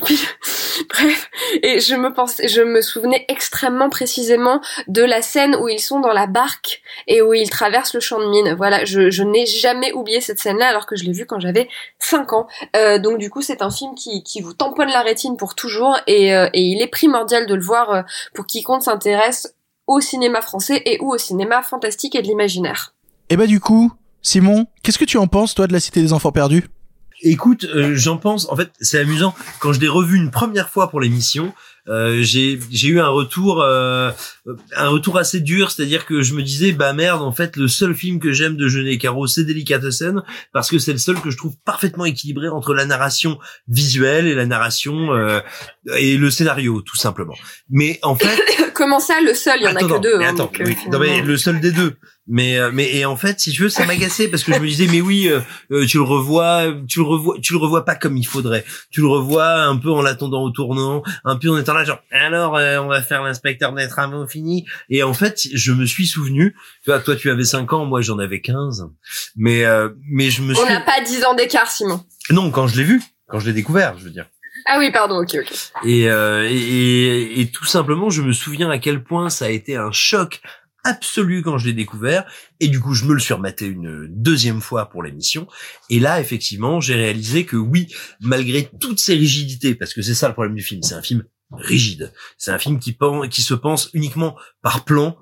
Bref, 0.90 1.30
et 1.62 1.80
je 1.80 1.94
me 1.94 2.10
je 2.46 2.60
me 2.60 2.80
souvenais 2.82 3.24
extrêmement 3.28 3.88
précisément 3.88 4.60
de 4.88 5.02
la 5.02 5.22
scène 5.22 5.56
où 5.56 5.68
ils 5.68 5.80
sont 5.80 6.00
dans 6.00 6.12
la 6.12 6.26
barque 6.26 6.82
et 7.06 7.22
où 7.22 7.32
ils 7.32 7.48
traversent 7.48 7.94
le 7.94 8.00
champ 8.00 8.18
de 8.20 8.28
mine. 8.28 8.54
Voilà, 8.54 8.84
je, 8.84 9.22
n'ai 9.22 9.46
jamais 9.46 9.92
oublié 9.92 10.20
cette 10.20 10.38
scène-là 10.38 10.68
alors 10.68 10.86
que 10.86 10.96
je 10.96 11.04
l'ai 11.04 11.12
vue 11.12 11.26
quand 11.26 11.40
j'avais 11.40 11.68
5 11.98 12.32
ans. 12.32 12.46
Euh, 12.76 12.98
donc 12.98 13.18
du 13.18 13.30
coup, 13.30 13.42
c'est 13.42 13.62
un 13.62 13.70
film 13.70 13.94
qui, 13.94 14.22
vous 14.40 14.52
tamponne 14.52 14.90
la 14.90 15.02
rétine 15.02 15.36
pour 15.36 15.54
toujours 15.54 15.98
et, 16.06 16.34
euh, 16.34 16.48
et 16.52 16.60
il 16.60 16.82
est 16.82 16.88
primordial 16.88 17.46
de 17.46 17.54
le 17.54 17.62
voir 17.62 17.90
euh, 17.90 18.02
pour 18.34 18.46
quiconque 18.46 18.82
s'intéresse 18.82 19.54
au 19.86 20.00
cinéma 20.00 20.42
français 20.42 20.82
et 20.84 20.98
ou 21.00 21.12
au 21.12 21.18
cinéma 21.18 21.62
fantastique 21.62 22.14
et 22.14 22.22
de 22.22 22.26
l'imaginaire. 22.26 22.94
Et 23.30 23.36
bah 23.36 23.46
du 23.46 23.60
coup, 23.60 23.92
Simon, 24.22 24.66
qu'est-ce 24.82 24.98
que 24.98 25.04
tu 25.04 25.18
en 25.18 25.26
penses 25.26 25.54
toi 25.54 25.66
de 25.66 25.72
la 25.72 25.80
Cité 25.80 26.00
des 26.00 26.12
enfants 26.12 26.32
perdus? 26.32 26.68
Écoute, 27.22 27.64
euh, 27.64 27.94
j'en 27.94 28.18
pense. 28.18 28.48
En 28.50 28.56
fait, 28.56 28.70
c'est 28.80 28.98
amusant. 28.98 29.34
Quand 29.60 29.72
je 29.72 29.80
l'ai 29.80 29.88
revu 29.88 30.16
une 30.16 30.30
première 30.30 30.68
fois 30.68 30.90
pour 30.90 31.00
l'émission, 31.00 31.52
euh, 31.88 32.22
j'ai 32.22 32.58
j'ai 32.70 32.88
eu 32.88 33.00
un 33.00 33.08
retour 33.08 33.62
euh, 33.62 34.10
un 34.74 34.88
retour 34.88 35.18
assez 35.18 35.40
dur, 35.40 35.70
c'est-à-dire 35.70 36.04
que 36.04 36.22
je 36.22 36.34
me 36.34 36.42
disais 36.42 36.72
bah 36.72 36.92
merde, 36.92 37.22
en 37.22 37.32
fait, 37.32 37.56
le 37.56 37.68
seul 37.68 37.94
film 37.94 38.18
que 38.18 38.32
j'aime 38.32 38.56
de 38.56 38.68
Jeunet 38.68 38.94
et 38.94 38.98
Caro, 38.98 39.26
c'est 39.26 39.44
Delicatessen 39.44 40.22
parce 40.52 40.68
que 40.68 40.78
c'est 40.78 40.92
le 40.92 40.98
seul 40.98 41.20
que 41.20 41.30
je 41.30 41.36
trouve 41.36 41.54
parfaitement 41.64 42.04
équilibré 42.04 42.48
entre 42.48 42.74
la 42.74 42.86
narration 42.86 43.38
visuelle 43.68 44.26
et 44.26 44.34
la 44.34 44.46
narration 44.46 45.14
euh, 45.14 45.40
et 45.96 46.16
le 46.16 46.30
scénario, 46.30 46.82
tout 46.82 46.96
simplement. 46.96 47.36
Mais 47.70 48.00
en 48.02 48.16
fait, 48.16 48.36
Comment 48.76 49.00
ça, 49.00 49.20
le 49.22 49.32
seul, 49.32 49.56
il 49.60 49.64
y 49.64 49.68
en 49.68 49.74
a 49.74 49.80
que 49.80 50.00
deux. 50.00 50.18
mais 50.18 50.26
hein, 50.26 50.34
attends, 50.34 50.44
donc, 50.44 50.60
euh, 50.60 50.64
oui. 50.66 50.76
Non, 50.92 50.98
mais 50.98 51.22
le 51.22 51.36
seul 51.38 51.60
des 51.60 51.72
deux. 51.72 51.96
Mais 52.28 52.58
euh, 52.58 52.70
mais 52.72 52.92
et 52.96 53.04
en 53.04 53.14
fait, 53.16 53.38
si 53.38 53.52
tu 53.52 53.62
veux, 53.62 53.68
ça 53.68 53.86
m'agaçait 53.86 54.28
parce 54.28 54.42
que 54.42 54.52
je 54.52 54.58
me 54.58 54.66
disais 54.66 54.88
mais 54.90 55.00
oui, 55.00 55.28
euh, 55.28 55.40
euh, 55.70 55.86
tu 55.86 55.96
le 55.98 56.02
revois, 56.02 56.64
tu 56.88 56.98
le 56.98 57.04
revois, 57.04 57.36
tu 57.40 57.52
le 57.52 57.58
revois 57.58 57.84
pas 57.84 57.94
comme 57.94 58.16
il 58.16 58.26
faudrait. 58.26 58.64
Tu 58.90 59.00
le 59.00 59.06
revois 59.06 59.62
un 59.62 59.76
peu 59.76 59.90
en 59.90 60.02
l'attendant 60.02 60.42
au 60.42 60.50
tournant, 60.50 61.02
un 61.24 61.36
peu 61.36 61.50
en 61.50 61.58
étant 61.58 61.72
là 61.74 61.84
genre 61.84 62.00
alors 62.10 62.56
euh, 62.56 62.78
on 62.78 62.88
va 62.88 63.00
faire 63.00 63.22
l'inspecteur 63.22 63.72
des 63.72 63.86
travaux 63.88 64.26
finis. 64.26 64.66
Et 64.90 65.02
en 65.04 65.14
fait, 65.14 65.40
je 65.54 65.72
me 65.72 65.86
suis 65.86 66.06
souvenu, 66.06 66.54
tu 66.82 66.90
vois, 66.90 66.98
toi 67.00 67.14
tu 67.14 67.30
avais 67.30 67.44
5 67.44 67.72
ans, 67.72 67.84
moi 67.84 68.00
j'en 68.00 68.18
avais 68.18 68.40
15. 68.40 68.86
Mais 69.36 69.64
euh, 69.64 69.90
mais 70.10 70.30
je 70.30 70.42
me 70.42 70.52
On 70.52 70.56
suis 70.56 70.68
n'a 70.68 70.80
pas 70.80 71.00
10 71.04 71.24
ans 71.26 71.34
d'écart, 71.34 71.70
Simon. 71.70 72.02
non 72.30 72.50
quand 72.50 72.66
je 72.66 72.76
l'ai 72.76 72.84
vu, 72.84 73.00
quand 73.28 73.38
je 73.38 73.46
l'ai 73.46 73.52
découvert, 73.52 73.96
je 73.98 74.04
veux 74.04 74.10
dire. 74.10 74.26
Ah 74.68 74.78
oui, 74.80 74.90
pardon, 74.90 75.20
ok, 75.22 75.36
ok. 75.42 75.52
Et, 75.84 76.10
euh, 76.10 76.48
et, 76.50 76.56
et, 76.56 77.40
et 77.40 77.50
tout 77.52 77.66
simplement, 77.66 78.10
je 78.10 78.20
me 78.22 78.32
souviens 78.32 78.68
à 78.68 78.78
quel 78.78 79.04
point 79.04 79.30
ça 79.30 79.44
a 79.44 79.48
été 79.50 79.76
un 79.76 79.92
choc 79.92 80.40
absolu 80.86 81.42
quand 81.42 81.58
je 81.58 81.66
l'ai 81.66 81.72
découvert. 81.72 82.24
Et 82.60 82.68
du 82.68 82.80
coup, 82.80 82.94
je 82.94 83.04
me 83.04 83.12
le 83.12 83.20
suis 83.20 83.34
rematé 83.34 83.66
une 83.66 84.06
deuxième 84.08 84.60
fois 84.60 84.86
pour 84.86 85.02
l'émission. 85.02 85.46
Et 85.90 86.00
là, 86.00 86.20
effectivement, 86.20 86.80
j'ai 86.80 86.94
réalisé 86.94 87.44
que 87.44 87.56
oui, 87.56 87.92
malgré 88.20 88.70
toutes 88.80 89.00
ces 89.00 89.14
rigidités, 89.14 89.74
parce 89.74 89.92
que 89.92 90.02
c'est 90.02 90.14
ça 90.14 90.28
le 90.28 90.34
problème 90.34 90.54
du 90.54 90.62
film, 90.62 90.82
c'est 90.82 90.94
un 90.94 91.02
film 91.02 91.24
rigide. 91.52 92.12
C'est 92.38 92.50
un 92.50 92.58
film 92.58 92.78
qui, 92.78 92.96
qui 93.30 93.42
se 93.42 93.54
pense 93.54 93.90
uniquement 93.92 94.36
par 94.62 94.84
plan, 94.84 95.16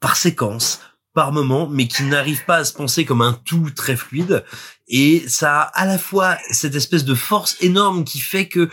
par 0.00 0.16
séquence, 0.16 0.80
par 1.14 1.32
moment, 1.32 1.68
mais 1.68 1.88
qui 1.88 2.04
n'arrive 2.04 2.44
pas 2.44 2.56
à 2.56 2.64
se 2.64 2.72
penser 2.72 3.04
comme 3.04 3.22
un 3.22 3.32
tout 3.32 3.70
très 3.74 3.96
fluide. 3.96 4.44
Et 4.88 5.24
ça 5.28 5.62
a 5.62 5.80
à 5.80 5.86
la 5.86 5.98
fois 5.98 6.38
cette 6.50 6.74
espèce 6.74 7.04
de 7.04 7.14
force 7.14 7.56
énorme 7.60 8.04
qui 8.04 8.20
fait 8.20 8.48
que 8.48 8.68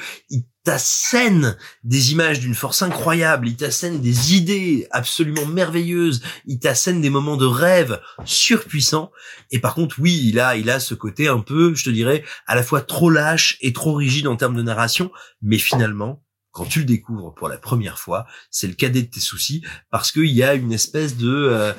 t'assène 0.67 1.55
des 1.85 2.11
images 2.11 2.41
d'une 2.41 2.53
force 2.53 2.81
incroyable, 2.81 3.47
il 3.47 3.55
t'assène 3.55 4.01
des 4.01 4.35
idées 4.35 4.85
absolument 4.91 5.45
merveilleuses, 5.45 6.21
il 6.45 6.59
t'assène 6.59 6.99
des 6.99 7.09
moments 7.09 7.37
de 7.37 7.45
rêve 7.45 8.01
surpuissants. 8.25 9.09
Et 9.49 9.59
par 9.59 9.75
contre, 9.75 9.95
oui, 9.97 10.21
il 10.25 10.41
a, 10.41 10.57
il 10.57 10.69
a 10.69 10.81
ce 10.81 10.93
côté 10.93 11.29
un 11.29 11.39
peu, 11.39 11.73
je 11.73 11.85
te 11.85 11.89
dirais, 11.89 12.25
à 12.47 12.55
la 12.55 12.63
fois 12.63 12.81
trop 12.81 13.09
lâche 13.09 13.55
et 13.61 13.71
trop 13.71 13.93
rigide 13.93 14.27
en 14.27 14.35
termes 14.35 14.57
de 14.57 14.61
narration, 14.61 15.09
mais 15.41 15.57
finalement, 15.57 16.21
quand 16.51 16.65
tu 16.65 16.79
le 16.79 16.85
découvres 16.85 17.33
pour 17.33 17.47
la 17.47 17.57
première 17.57 17.97
fois, 17.97 18.27
c'est 18.51 18.67
le 18.67 18.73
cadet 18.73 19.03
de 19.03 19.09
tes 19.09 19.21
soucis 19.21 19.63
parce 19.89 20.11
qu'il 20.11 20.33
y 20.33 20.43
a 20.43 20.53
une 20.53 20.73
espèce 20.73 21.15
de 21.15 21.31
euh, 21.31 21.71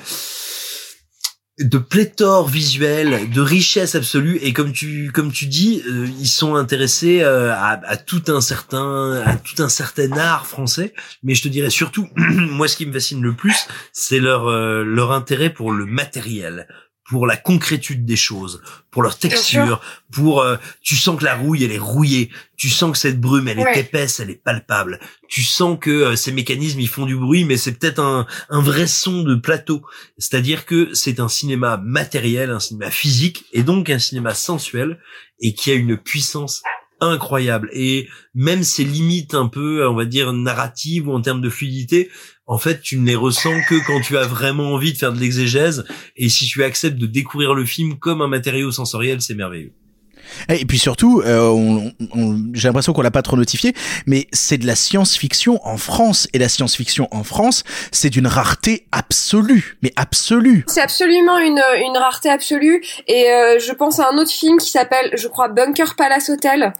de 1.59 1.77
pléthore 1.77 2.47
visuelle, 2.47 3.29
de 3.29 3.41
richesse 3.41 3.95
absolue. 3.95 4.37
Et 4.41 4.53
comme 4.53 4.71
tu 4.71 5.11
comme 5.11 5.31
tu 5.31 5.45
dis, 5.45 5.83
euh, 5.87 6.07
ils 6.19 6.27
sont 6.27 6.55
intéressés 6.55 7.21
euh, 7.21 7.53
à, 7.53 7.97
tout 7.97 8.23
un 8.27 8.41
certain 8.41 9.21
à 9.25 9.35
tout 9.35 9.61
un 9.61 9.69
certain 9.69 10.11
art 10.13 10.47
français, 10.47 10.93
mais 11.23 11.35
je 11.35 11.43
te 11.43 11.47
dirais 11.47 11.69
surtout 11.69 12.07
moi 12.15 12.67
ce 12.67 12.77
qui 12.77 12.85
me 12.85 12.93
fascine 12.93 13.21
le 13.21 13.33
plus, 13.33 13.67
c'est 13.91 14.19
leur 14.19 14.47
euh, 14.47 14.83
leur 14.83 15.11
intérêt 15.11 15.49
pour 15.49 15.71
le 15.71 15.85
matériel 15.85 16.67
pour 17.09 17.25
la 17.25 17.35
concrétude 17.35 18.05
des 18.05 18.15
choses, 18.15 18.61
pour 18.91 19.01
leur 19.01 19.17
texture, 19.17 19.81
pour 20.11 20.41
euh, 20.41 20.57
tu 20.81 20.95
sens 20.95 21.19
que 21.19 21.25
la 21.25 21.35
rouille 21.35 21.63
elle 21.63 21.71
est 21.71 21.79
rouillée, 21.79 22.29
tu 22.55 22.69
sens 22.69 22.91
que 22.91 22.97
cette 22.99 23.19
brume 23.19 23.47
elle 23.47 23.59
est 23.59 23.79
épaisse, 23.79 24.19
elle 24.19 24.29
est 24.29 24.41
palpable, 24.41 24.99
tu 25.27 25.41
sens 25.41 25.77
que 25.81 25.89
euh, 25.89 26.15
ces 26.15 26.31
mécanismes 26.31 26.79
ils 26.79 26.87
font 26.87 27.07
du 27.07 27.15
bruit 27.15 27.45
mais 27.45 27.57
c'est 27.57 27.73
peut-être 27.73 27.99
un 27.99 28.27
un 28.49 28.61
vrai 28.61 28.85
son 28.85 29.23
de 29.23 29.33
plateau, 29.33 29.81
c'est-à-dire 30.19 30.65
que 30.65 30.93
c'est 30.93 31.19
un 31.19 31.29
cinéma 31.29 31.77
matériel, 31.83 32.51
un 32.51 32.59
cinéma 32.59 32.91
physique 32.91 33.45
et 33.53 33.63
donc 33.63 33.89
un 33.89 33.99
cinéma 33.99 34.35
sensuel 34.35 34.99
et 35.41 35.55
qui 35.55 35.71
a 35.71 35.73
une 35.73 35.97
puissance 35.97 36.61
incroyable. 37.01 37.69
Et 37.73 38.07
même 38.35 38.63
ses 38.63 38.83
limites 38.83 39.33
un 39.33 39.47
peu 39.47 39.87
on 39.87 39.95
va 39.95 40.05
dire 40.05 40.31
narratives 40.31 41.07
ou 41.07 41.13
en 41.13 41.21
termes 41.21 41.41
de 41.41 41.49
fluidité 41.49 42.11
en 42.49 42.57
fait 42.57 42.81
tu 42.81 42.97
ne 42.99 43.05
les 43.05 43.15
ressens 43.15 43.61
que 43.69 43.75
quand 43.87 44.01
tu 44.01 44.17
as 44.17 44.25
vraiment 44.27 44.73
envie 44.73 44.91
de 44.91 44.97
faire 44.97 45.13
de 45.13 45.19
l'exégèse 45.19 45.85
et 46.17 46.27
si 46.27 46.45
tu 46.47 46.63
acceptes 46.65 46.97
de 46.97 47.05
découvrir 47.05 47.53
le 47.53 47.63
film 47.63 47.97
comme 47.97 48.21
un 48.21 48.27
matériau 48.27 48.71
sensoriel 48.73 49.21
c'est 49.21 49.35
merveilleux 49.35 49.71
Et 50.49 50.63
puis 50.65 50.77
surtout, 50.77 51.21
euh, 51.25 51.41
on- 51.47 51.91
on- 52.13 52.43
j'ai 52.53 52.67
l'impression 52.67 52.93
qu'on 52.93 53.01
l'a 53.01 53.09
pas 53.09 53.23
trop 53.23 53.35
notifié, 53.35 53.73
mais 54.05 54.27
c'est 54.31 54.59
de 54.59 54.67
la 54.67 54.75
science-fiction 54.75 55.59
en 55.67 55.77
France. 55.77 56.27
Et 56.33 56.37
la 56.37 56.47
science-fiction 56.49 57.07
en 57.09 57.23
France, 57.23 57.63
c'est 57.91 58.11
d'une 58.11 58.27
rareté 58.27 58.85
absolue, 58.91 59.77
mais 59.81 59.91
absolue. 59.95 60.65
C'est 60.67 60.81
absolument 60.81 61.39
une, 61.39 61.59
une 61.87 61.97
rareté 61.97 62.29
absolue. 62.29 62.83
Et 63.07 63.25
euh, 63.31 63.57
je 63.59 63.73
pense 63.73 63.99
à 63.99 64.09
un 64.13 64.17
autre 64.19 64.29
film 64.31 64.57
qui 64.59 64.69
s'appelle, 64.69 65.09
je 65.17 65.27
crois, 65.27 65.47
Bunker 65.49 65.95
Palace 65.95 66.29
Hotel. 66.29 66.73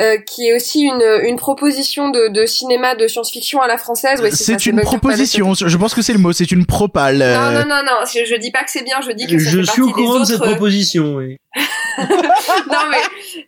Euh, 0.00 0.16
qui 0.16 0.48
est 0.48 0.54
aussi 0.54 0.80
une, 0.82 1.02
une 1.22 1.36
proposition 1.36 2.08
de, 2.08 2.28
de 2.28 2.46
cinéma 2.46 2.94
de 2.94 3.06
science-fiction 3.06 3.60
à 3.60 3.68
la 3.68 3.78
française. 3.78 4.20
Ouais, 4.20 4.30
c'est 4.30 4.44
c'est 4.44 4.66
une 4.66 4.80
proposition. 4.80 5.54
Je 5.54 5.76
pense 5.76 5.94
que 5.94 6.02
c'est 6.02 6.12
le 6.12 6.18
mot. 6.18 6.32
C'est 6.32 6.50
une 6.50 6.66
propale. 6.66 7.18
Non, 7.18 7.24
euh, 7.24 7.62
non, 7.62 7.68
non, 7.68 7.82
non, 7.84 8.06
je, 8.06 8.24
je 8.24 8.36
dis 8.36 8.50
pas 8.50 8.64
que 8.64 8.70
c'est 8.70 8.82
bien, 8.84 9.00
je 9.06 9.12
dis 9.12 9.26
que 9.26 9.38
ça 9.38 9.50
je 9.50 9.58
fait 9.58 9.64
suis 9.64 9.66
partie 9.66 9.80
au 9.82 9.92
courant 9.92 10.14
des 10.14 10.20
de 10.20 10.24
cette 10.24 10.36
autres, 10.36 10.46
euh, 10.46 10.50
proposition 10.52 11.16
oui. 11.16 11.36
non 11.98 12.78
mais 12.90 12.98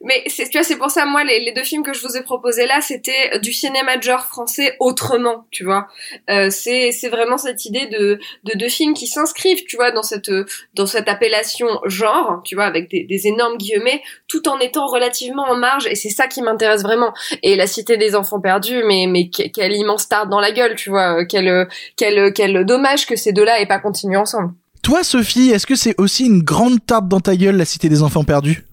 mais 0.02 0.24
c'est 0.26 0.48
tu 0.48 0.58
vois 0.58 0.64
c'est 0.64 0.76
pour 0.76 0.90
ça 0.90 1.04
moi 1.04 1.22
les, 1.22 1.52
deux 1.52 1.62
films 1.62 1.84
que 1.84 1.92
je 1.92 2.02
vous 2.02 2.16
ai 2.16 2.22
proposés 2.22 2.66
là 2.66 2.80
c'était 2.80 3.38
du 3.38 3.52
cinéma 3.52 3.96
de 3.96 4.02
genre 4.02 4.24
français 4.26 4.74
autrement 4.80 5.46
tu 5.52 5.62
vois. 5.64 5.86
Euh, 6.28 6.50
c'est 6.50 6.90
c'est 6.90 7.08
vraiment 7.08 7.38
cette 7.38 7.64
idée 7.64 7.86
de 7.86 8.18
de 8.42 8.58
deux 8.58 8.68
films 8.68 8.94
qui 8.94 9.06
s'inscrivent 9.06 9.64
tu 9.66 9.76
vois 9.76 9.92
dans 9.92 10.02
cette 10.02 10.32
dans 10.74 10.86
cette 10.86 11.08
appellation 11.08 11.68
genre 11.84 12.42
tu 12.44 12.56
vois 12.56 12.64
avec 12.64 12.90
des, 12.90 13.04
des 13.04 13.26
énormes 13.28 13.56
guillemets 13.56 14.02
tout 14.26 14.48
en 14.48 14.58
étant 14.58 14.86
relativement 14.86 15.44
en 15.44 15.54
marge 15.54 15.86
et 15.86 15.94
c'est 15.94 16.10
ça 16.10 16.26
qui 16.26 16.42
m'intéresse 16.42 16.82
vraiment. 16.82 17.14
Et 17.44 17.54
la 17.54 17.68
cité 17.68 17.96
des 17.96 18.16
enfants 18.16 18.40
perdus 18.40 18.82
mais 18.84 19.06
mais 19.08 19.30
que- 19.30 19.48
quelle 19.48 19.74
immense 19.74 20.08
tarte 20.08 20.28
dans 20.28 20.40
la 20.40 20.50
gueule 20.50 20.74
tu 20.74 20.90
vois 20.90 21.24
quel 21.24 21.68
quel 21.96 22.32
quel 22.32 22.64
dommage 22.64 23.06
que 23.06 23.14
ces 23.14 23.32
deux 23.32 23.44
là 23.44 23.60
aient 23.60 23.66
pas 23.66 23.78
continué 23.78 24.16
ensemble 24.16 24.52
Toi, 24.82 25.04
Sophie, 25.04 25.50
est-ce 25.50 25.66
que 25.66 25.76
c'est 25.76 25.94
aussi 25.98 26.26
une 26.26 26.42
grande 26.42 26.84
tarte 26.84 27.06
dans 27.08 27.20
ta 27.20 27.36
gueule, 27.36 27.56
la 27.56 27.64
cité 27.64 27.88
des 27.88 28.02
enfants 28.02 28.24
perdus? 28.24 28.64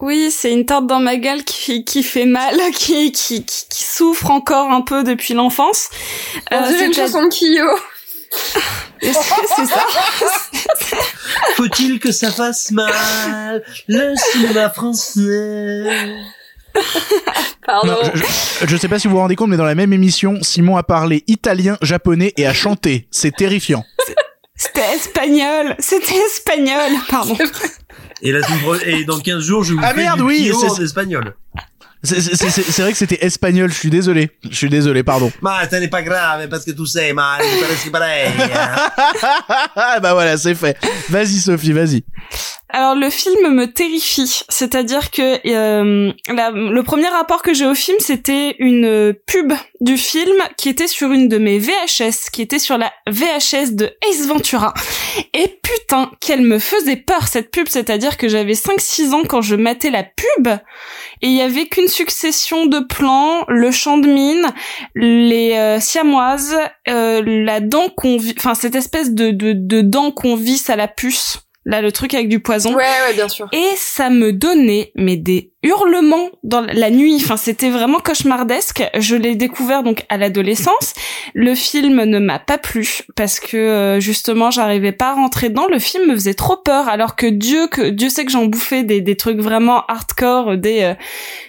Oui, 0.00 0.30
c'est 0.30 0.52
une 0.52 0.64
tarte 0.66 0.86
dans 0.86 1.00
ma 1.00 1.16
gueule 1.16 1.42
qui, 1.42 1.84
qui 1.84 2.02
fait 2.02 2.26
mal, 2.26 2.54
qui, 2.74 3.12
qui, 3.12 3.44
qui, 3.44 3.64
qui 3.68 3.82
souffre 3.84 4.30
encore 4.30 4.70
un 4.70 4.82
peu 4.82 5.02
depuis 5.02 5.34
l'enfance. 5.34 5.88
une 6.52 6.58
c'est 6.66 6.88
de 6.90 6.96
la- 6.96 7.06
chanson 7.06 7.22
de 7.24 7.28
Kyo 7.30 7.66
C'est 9.00 9.12
c'est 9.12 9.66
ça. 9.66 9.86
faut-il 11.56 11.98
que 11.98 12.12
ça 12.12 12.30
fasse 12.30 12.70
mal 12.70 13.62
le 13.88 14.14
cinéma 14.32 14.70
français? 14.70 15.84
Pardon. 17.66 17.92
Non, 17.92 18.10
je, 18.14 18.20
je- 18.20 18.66
je 18.66 18.76
sais 18.76 18.88
pas 18.88 18.98
si 18.98 19.08
vous 19.08 19.14
vous 19.14 19.20
rendez 19.20 19.34
compte, 19.34 19.48
mais 19.48 19.56
dans 19.56 19.64
la 19.64 19.74
même 19.74 19.92
émission, 19.94 20.38
Simon 20.42 20.76
a 20.76 20.82
parlé 20.82 21.24
italien, 21.26 21.78
japonais 21.82 22.32
et 22.36 22.46
a 22.46 22.52
chanté. 22.54 23.08
C'est 23.10 23.34
terrifiant. 23.34 23.82
C'était 24.56 24.94
espagnol. 24.94 25.76
C'était 25.78 26.16
espagnol. 26.26 26.92
Pardon. 27.10 27.36
et 28.22 28.32
la 28.32 28.40
et 28.86 29.04
dans 29.04 29.18
15 29.20 29.42
jours 29.44 29.64
je 29.64 29.74
vous 29.74 29.80
Ah 29.82 29.90
fais 29.92 30.00
merde, 30.02 30.18
du 30.18 30.24
oui, 30.24 30.52
c'est- 30.58 30.70
en 30.70 30.76
espagnol 30.82 31.34
C'est- 32.02 32.20
C'est 32.20 32.36
c'est- 32.50 32.62
c'est 32.62 32.82
vrai 32.82 32.92
que 32.92 32.98
c'était 32.98 33.24
espagnol. 33.24 33.70
Je 33.72 33.78
suis 33.78 33.90
désolé. 33.90 34.30
Je 34.48 34.54
suis 34.56 34.68
désolé. 34.68 35.02
Pardon. 35.02 35.32
ma 35.42 35.68
ce 35.68 35.76
n'est 35.76 35.88
pas 35.88 36.02
grave 36.02 36.48
parce 36.48 36.64
que 36.64 36.70
tu 36.70 36.86
sais 36.86 37.12
ma 37.12 37.38
parles 37.38 37.90
pareil 37.92 38.30
Ah 39.76 39.98
bah 40.00 40.12
voilà, 40.14 40.36
c'est 40.36 40.54
fait. 40.54 40.76
Vas-y, 41.08 41.38
Sophie, 41.40 41.72
vas-y. 41.72 42.04
Alors 42.68 42.94
le 42.94 43.10
film 43.10 43.54
me 43.54 43.66
terrifie, 43.66 44.42
c'est-à-dire 44.48 45.10
que 45.10 45.38
euh, 45.46 46.12
le 46.28 46.80
premier 46.82 47.08
rapport 47.08 47.42
que 47.42 47.54
j'ai 47.54 47.66
au 47.66 47.74
film, 47.74 47.96
c'était 48.00 48.56
une 48.58 49.14
pub 49.26 49.52
du 49.80 49.96
film 49.96 50.36
qui 50.56 50.68
était 50.68 50.88
sur 50.88 51.12
une 51.12 51.28
de 51.28 51.38
mes 51.38 51.58
VHS, 51.58 52.30
qui 52.32 52.42
était 52.42 52.58
sur 52.58 52.76
la 52.76 52.92
VHS 53.08 53.72
de 53.72 53.92
Ace 54.08 54.26
Ventura. 54.26 54.74
Et 55.32 55.58
putain, 55.62 56.10
qu'elle 56.20 56.42
me 56.42 56.58
faisait 56.58 56.96
peur 56.96 57.28
cette 57.28 57.50
pub, 57.50 57.68
c'est-à-dire 57.68 58.16
que 58.16 58.28
j'avais 58.28 58.54
5-6 58.54 59.12
ans 59.12 59.22
quand 59.22 59.42
je 59.42 59.54
matais 59.54 59.90
la 59.90 60.02
pub 60.02 60.48
et 61.22 61.28
il 61.28 61.34
y 61.34 61.40
avait 61.40 61.66
qu'une 61.66 61.88
succession 61.88 62.66
de 62.66 62.80
plans, 62.80 63.44
le 63.48 63.70
champ 63.70 63.98
de 63.98 64.08
mine, 64.08 64.46
les 64.94 65.54
euh, 65.54 65.80
siamoises, 65.80 66.56
euh, 66.88 67.22
la 67.24 67.60
dent 67.60 67.88
qu'on 67.96 68.18
enfin 68.36 68.54
cette 68.54 68.74
espèce 68.74 69.12
de, 69.12 69.30
de, 69.30 69.52
de 69.54 69.80
dent 69.80 70.10
qu'on 70.10 70.36
visse 70.36 70.68
à 70.68 70.76
la 70.76 70.88
puce. 70.88 71.38
Là, 71.68 71.82
le 71.82 71.90
truc 71.90 72.14
avec 72.14 72.28
du 72.28 72.38
poison. 72.38 72.70
Ouais, 72.70 72.84
ouais, 73.08 73.14
bien 73.14 73.28
sûr. 73.28 73.48
Et 73.52 73.70
ça 73.74 74.08
me 74.08 74.32
donnait, 74.32 74.92
mais 74.94 75.16
des 75.16 75.50
hurlements 75.64 76.30
dans 76.44 76.60
la 76.60 76.90
nuit. 76.90 77.16
Enfin, 77.16 77.36
c'était 77.36 77.70
vraiment 77.70 77.98
cauchemardesque. 77.98 78.84
Je 78.96 79.16
l'ai 79.16 79.34
découvert 79.34 79.82
donc 79.82 80.04
à 80.08 80.16
l'adolescence. 80.16 80.94
Le 81.34 81.56
film 81.56 82.04
ne 82.04 82.20
m'a 82.20 82.38
pas 82.38 82.56
plu 82.56 83.00
parce 83.16 83.40
que 83.40 83.56
euh, 83.56 83.98
justement, 83.98 84.52
j'arrivais 84.52 84.92
pas 84.92 85.10
à 85.10 85.14
rentrer 85.14 85.48
dedans. 85.48 85.66
Le 85.68 85.80
film 85.80 86.06
me 86.06 86.14
faisait 86.14 86.34
trop 86.34 86.56
peur, 86.56 86.88
alors 86.88 87.16
que 87.16 87.26
Dieu, 87.26 87.66
que 87.66 87.90
Dieu 87.90 88.10
sait 88.10 88.24
que 88.24 88.30
j'en 88.30 88.44
bouffais 88.44 88.84
des, 88.84 89.00
des 89.00 89.16
trucs 89.16 89.40
vraiment 89.40 89.84
hardcore, 89.86 90.56
des 90.56 90.82
euh, 90.82 90.94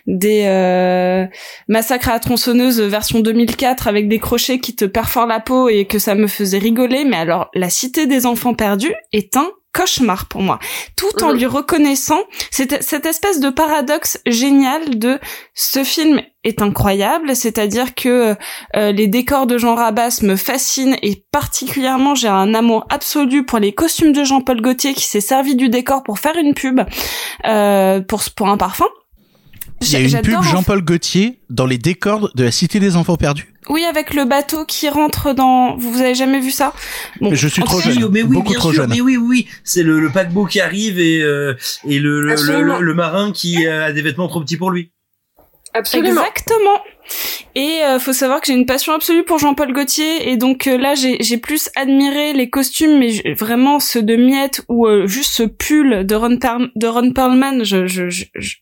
des 0.08 0.46
euh, 0.48 1.28
massacres 1.68 2.10
à 2.10 2.14
la 2.14 2.20
tronçonneuse 2.20 2.82
version 2.82 3.20
2004 3.20 3.88
avec 3.88 4.08
des 4.08 4.18
crochets 4.18 4.58
qui 4.58 4.76
te 4.76 4.86
perforent 4.86 5.28
la 5.28 5.42
peau 5.42 5.70
et 5.70 5.86
que 5.86 6.00
ça 6.00 6.16
me 6.16 6.26
faisait 6.26 6.58
rigoler. 6.58 7.04
Mais 7.04 7.18
alors, 7.18 7.52
la 7.54 7.70
Cité 7.70 8.08
des 8.08 8.26
enfants 8.26 8.56
perdus 8.56 8.96
est 9.14 9.38
un 9.38 9.52
cauchemar 9.78 10.26
pour 10.26 10.42
moi, 10.42 10.60
tout 10.96 11.24
en 11.24 11.32
lui 11.32 11.46
reconnaissant 11.46 12.20
cette, 12.50 12.82
cette 12.82 13.06
espèce 13.06 13.40
de 13.40 13.50
paradoxe 13.50 14.20
génial 14.26 14.98
de 14.98 15.20
ce 15.54 15.84
film 15.84 16.22
est 16.44 16.62
incroyable, 16.62 17.36
c'est-à-dire 17.36 17.94
que 17.94 18.36
euh, 18.76 18.92
les 18.92 19.08
décors 19.08 19.46
de 19.46 19.58
Jean 19.58 19.76
Rabas 19.76 20.22
me 20.24 20.36
fascinent 20.36 20.98
et 21.04 21.24
particulièrement 21.32 22.16
j'ai 22.16 22.28
un 22.28 22.54
amour 22.56 22.86
absolu 22.90 23.46
pour 23.46 23.60
les 23.60 23.74
costumes 23.74 24.14
de 24.14 24.24
Jean-Paul 24.24 24.62
Gaultier 24.62 24.94
qui 24.94 25.06
s'est 25.06 25.22
servi 25.22 25.56
du 25.56 25.70
décor 25.70 26.04
pour 26.04 26.20
faire 26.20 26.38
une 26.38 26.54
pub 26.54 26.82
euh, 27.46 28.02
pour 28.02 28.22
pour 28.36 28.48
un 28.48 28.58
parfum. 28.58 28.88
Il 29.82 29.92
y 29.92 29.96
a 29.96 30.00
une 30.00 30.22
pub 30.22 30.42
Jean-Paul 30.42 30.82
Gaultier 30.82 31.40
dans 31.50 31.66
les 31.66 31.78
décors 31.78 32.32
de 32.36 32.44
la 32.44 32.52
Cité 32.52 32.80
des 32.80 32.96
Enfants 32.96 33.16
Perdus. 33.16 33.54
Oui, 33.70 33.84
avec 33.84 34.14
le 34.14 34.26
bateau 34.26 34.66
qui 34.66 34.90
rentre 34.90 35.34
dans. 35.34 35.76
Vous 35.78 36.00
avez 36.00 36.16
jamais 36.16 36.40
vu 36.40 36.52
ça? 36.52 36.74
Bon, 37.22 37.36
Je 37.36 37.48
suis 37.48 37.62
trop 37.62 37.80
jeune, 37.82 38.08
mais 38.10 38.22
oui, 38.24 38.36
beaucoup 38.36 38.50
bien 38.52 38.60
trop 38.60 38.72
sûr, 38.72 38.84
jeune. 38.84 38.90
Mais 38.92 39.02
oui, 39.02 39.18
oui, 39.18 39.28
oui. 39.28 39.48
c'est 39.64 39.84
le, 39.84 40.00
le 40.00 40.10
paquebot 40.10 40.46
qui 40.46 40.62
arrive 40.62 41.00
et 41.00 41.22
euh, 41.22 41.54
et 41.86 42.00
le 42.00 42.22
le, 42.22 42.36
le- 42.62 42.82
le 42.82 42.94
marin 42.94 43.32
qui 43.32 43.68
euh, 43.68 43.86
a 43.88 43.92
des 43.92 44.02
vêtements 44.02 44.28
trop 44.30 44.42
petits 44.42 44.58
pour 44.58 44.72
lui. 44.72 44.92
Absolument. 45.74 46.10
Exactement. 46.22 46.80
Et 47.56 47.82
euh, 47.84 48.00
faut 48.00 48.14
savoir 48.14 48.40
que 48.42 48.48
j'ai 48.48 48.53
une 48.53 48.66
passion 48.66 48.94
absolue 48.94 49.24
pour 49.24 49.40
Jean-Paul 49.40 49.74
Gaultier 49.74 50.30
et 50.30 50.38
donc 50.38 50.68
euh, 50.68 50.77
là 50.77 50.94
j'ai 50.95 51.18
j'ai 51.22 51.38
plus 51.38 51.69
admiré 51.76 52.34
les 52.34 52.50
costumes 52.50 53.00
mais 53.00 53.34
vraiment 53.34 53.80
ceux 53.80 54.03
de 54.03 54.16
Miette 54.16 54.61
ou 54.69 54.86
euh, 54.86 55.08
juste 55.08 55.34
ce 55.34 55.44
pull 55.44 56.06
de 56.06 56.16
Ron 56.16 56.38
de 56.76 56.88
Ron 56.88 57.11
Perlman. 57.11 57.64
Je, 57.64 57.88
je, 57.88 58.10
je, 58.10 58.26
je- 58.36 58.56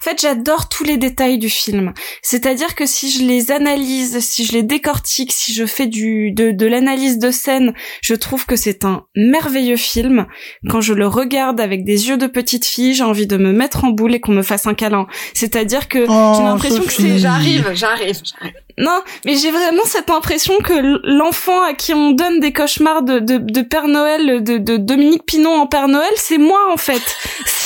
en 0.00 0.04
fait 0.04 0.20
j'adore 0.20 0.68
tous 0.68 0.84
les 0.84 0.96
détails 0.96 1.38
du 1.38 1.48
film. 1.50 1.92
C'est-à-dire 2.22 2.74
que 2.74 2.86
si 2.86 3.10
je 3.10 3.24
les 3.24 3.50
analyse 3.50 4.18
si 4.20 4.44
je 4.44 4.52
les 4.52 4.62
décortique 4.62 5.32
si 5.32 5.52
je 5.52 5.66
fais 5.66 5.86
du 5.86 6.30
de, 6.32 6.52
de 6.52 6.66
l'analyse 6.66 7.18
de 7.18 7.30
scène 7.30 7.74
je 8.02 8.14
trouve 8.14 8.46
que 8.46 8.54
c'est 8.56 8.84
un 8.84 9.04
merveilleux 9.16 9.76
film. 9.76 10.26
Quand 10.68 10.80
je 10.80 10.92
le 10.94 11.06
regarde 11.08 11.60
avec 11.60 11.84
des 11.84 12.08
yeux 12.08 12.16
de 12.16 12.26
petite 12.28 12.64
fille 12.64 12.94
j'ai 12.94 13.04
envie 13.04 13.26
de 13.26 13.36
me 13.36 13.52
mettre 13.52 13.84
en 13.84 13.88
boule 13.90 14.14
et 14.14 14.20
qu'on 14.20 14.32
me 14.32 14.42
fasse 14.42 14.66
un 14.66 14.74
câlin. 14.74 15.06
C'est-à-dire 15.34 15.88
que 15.88 16.06
Oh, 16.08 16.34
j'ai 16.36 16.42
l'impression 16.44 16.82
que 16.84 16.92
c'est 16.92 17.18
J'arrive, 17.18 17.70
j'arrive, 17.86 18.20
j'arrive. 18.24 18.54
non, 18.78 19.02
mais 19.24 19.36
j'ai 19.36 19.50
vraiment 19.50 19.84
cette 19.84 20.10
impression 20.10 20.58
que 20.58 20.72
l'enfant 21.04 21.62
à 21.62 21.74
qui 21.74 21.94
on 21.94 22.10
donne 22.12 22.40
des 22.40 22.52
cauchemars 22.52 23.02
de, 23.02 23.18
de, 23.18 23.38
de 23.38 23.62
Père 23.62 23.88
Noël, 23.88 24.42
de, 24.42 24.58
de 24.58 24.76
Dominique 24.76 25.24
Pinon 25.26 25.60
en 25.60 25.66
Père 25.66 25.88
Noël, 25.88 26.12
c'est 26.16 26.38
moi 26.38 26.72
en 26.72 26.76
fait. 26.76 27.02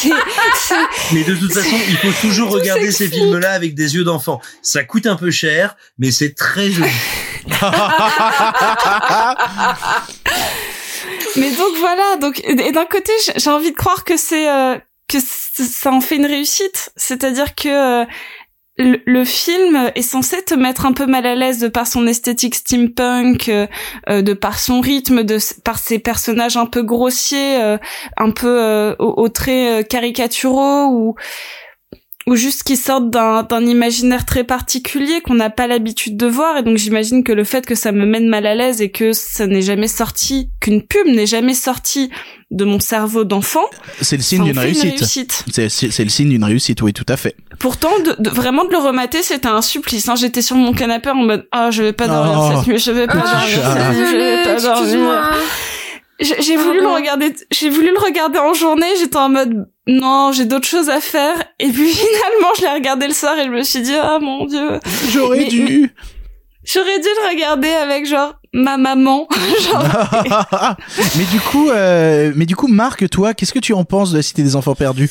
Mais 1.13 1.25
de 1.25 1.35
toute 1.35 1.53
façon, 1.53 1.77
il 1.89 1.97
faut 1.97 2.27
toujours 2.27 2.51
regarder 2.51 2.91
ces 2.91 3.09
films-là 3.09 3.53
avec 3.53 3.75
des 3.75 3.97
yeux 3.97 4.05
d'enfant. 4.05 4.41
Ça 4.63 4.85
coûte 4.85 5.07
un 5.07 5.17
peu 5.17 5.31
cher, 5.31 5.77
mais 5.99 6.11
c'est 6.11 6.35
très 6.35 6.71
joli. 6.71 6.91
mais 11.37 11.51
donc 11.53 11.77
voilà, 11.79 12.17
donc 12.17 12.41
et 12.45 12.73
d'un 12.73 12.87
côté 12.87 13.13
j'ai 13.37 13.51
envie 13.51 13.71
de 13.73 13.77
croire 13.77 14.05
que 14.05 14.17
c'est 14.17 14.49
euh, 14.51 14.79
que 15.09 15.19
ça 15.21 15.91
en 15.91 16.01
fait 16.01 16.17
une 16.17 16.27
réussite, 16.27 16.91
c'est-à-dire 16.97 17.55
que 17.55 18.03
euh, 18.03 18.05
le, 18.81 19.25
film 19.25 19.91
est 19.95 20.03
censé 20.03 20.43
te 20.43 20.55
mettre 20.55 20.87
un 20.87 20.93
peu 20.93 21.07
mal 21.07 21.27
à 21.27 21.35
l'aise 21.35 21.59
de 21.59 21.69
par 21.69 21.87
son 21.87 22.07
esthétique 22.07 22.55
steampunk, 22.55 23.49
euh, 23.49 23.67
euh, 24.09 24.23
de 24.23 24.33
par 24.33 24.59
son 24.59 24.81
rythme, 24.81 25.23
de 25.23 25.39
par 25.63 25.79
ses 25.79 25.99
personnages 25.99 26.57
un 26.57 26.67
peu 26.67 26.83
grossiers, 26.83 27.63
euh, 27.63 27.79
un 28.17 28.31
peu 28.31 28.61
euh, 28.63 28.95
aux, 28.99 29.29
traits 29.29 29.89
caricaturaux 29.89 30.87
ou 30.87 31.15
ou 32.27 32.37
juste 32.37 32.65
qui 32.65 32.77
sortent 32.77 33.09
d'un 33.11 33.43
d'un 33.45 33.65
imaginaire 33.65 34.27
très 34.27 34.45
particulier 34.45 35.21
qu'on 35.23 35.35
n'a 35.35 35.49
pas 35.51 35.67
l'habitude 35.67 36.17
de 36.19 36.27
voir 36.27 36.59
et 36.59 36.63
donc 36.63 36.77
j'imagine 36.77 37.25
que 37.25 37.33
le 37.33 37.45
fait 37.45 37.65
que 37.65 37.75
ça 37.75 37.93
me 37.93 38.05
mène 38.05 38.29
mal 38.29 38.45
à 38.47 38.55
l'aise 38.55 38.83
et 38.83 38.91
que 38.91 39.13
ça 39.15 39.47
n'est 39.47 39.63
jamais 39.63 39.89
sorti 39.89 40.51
qu'une 40.61 40.83
pub 40.83 41.07
n'est 41.07 41.27
jamais 41.27 41.55
sortie 41.55 42.11
de 42.51 42.65
mon 42.65 42.79
cerveau 42.79 43.25
d'enfant 43.25 43.65
C'est 44.03 44.17
le 44.17 44.23
signe 44.23 44.45
d'une 44.45 44.59
réussite. 44.59 44.99
réussite. 44.99 45.45
C'est 45.51 45.69
c'est- 45.71 45.91
c'est 45.91 46.05
le 46.05 46.11
signe 46.11 46.29
d'une 46.29 46.45
réussite, 46.45 46.83
oui, 46.83 46.93
tout 46.93 47.07
à 47.09 47.17
fait. 47.17 47.37
Pourtant, 47.59 47.93
de, 48.05 48.17
de- 48.23 48.31
vraiment 48.31 48.65
de 48.65 48.71
le 48.73 48.79
remater, 48.79 49.23
c'était 49.23 49.49
un 49.49 49.63
supplice. 49.63 50.09
Hein. 50.09 50.17
J'étais 50.17 50.43
sur 50.43 50.57
mon 50.57 50.73
canapé 50.73 51.11
en 51.11 51.15
mode 51.15 51.47
ah 51.53 51.71
je 51.71 51.83
vais 51.83 51.93
pas 51.95 52.07
dormir 52.07 52.39
Oh. 52.39 52.53
cette 52.59 52.67
nuit, 52.69 52.79
je 52.79 52.91
vais 52.91 53.07
pas 53.07 53.23
Ah, 53.25 53.39
dormir 53.41 53.49
cette 53.49 53.97
nuit, 53.97 54.07
je 54.11 54.17
vais 54.17 54.43
pas 54.45 54.61
dormir. 54.61 55.31
J'ai 56.21 56.43
j'ai 56.43 56.57
voulu 56.57 56.81
le 56.81 56.89
regarder, 56.89 57.33
j'ai 57.51 57.71
voulu 57.71 57.91
le 57.93 57.99
regarder 57.99 58.39
en 58.39 58.53
journée. 58.53 58.87
J'étais 58.99 59.17
en 59.17 59.31
mode 59.31 59.67
non, 59.91 60.31
j'ai 60.33 60.45
d'autres 60.45 60.69
choses 60.69 60.89
à 60.89 61.01
faire. 61.01 61.37
Et 61.59 61.69
puis 61.69 61.89
finalement, 61.93 62.53
je 62.59 62.63
l'ai 62.63 62.73
regardé 62.73 63.07
le 63.09 63.13
soir 63.15 63.39
et 63.39 63.45
je 63.45 63.51
me 63.51 63.63
suis 63.63 63.83
dit 63.83 63.95
ah 63.95 64.19
mon 64.21 64.47
dieu. 64.47 64.79
J'aurais 65.11 65.45
dû. 65.47 65.63
mais- 65.83 65.91
J'aurais 66.63 67.01
dû 67.01 67.07
le 67.23 67.29
regarder 67.31 67.71
avec 67.71 68.07
genre 68.07 68.35
ma 68.53 68.77
maman. 68.77 69.27
genre, 69.63 69.83
mais 71.17 71.25
du 71.25 71.41
coup, 71.41 71.71
euh, 71.71 72.33
mais 72.37 72.45
du 72.45 72.55
coup, 72.55 72.69
Marc, 72.69 73.09
toi, 73.09 73.33
qu'est-ce 73.35 73.53
que 73.55 73.59
tu 73.59 73.73
en 73.73 73.85
penses 73.85 74.13
de 74.13 74.19
la 74.19 74.23
Cité 74.23 74.43
des 74.43 74.57
Enfants 74.57 74.75
Perdus? 74.75 75.11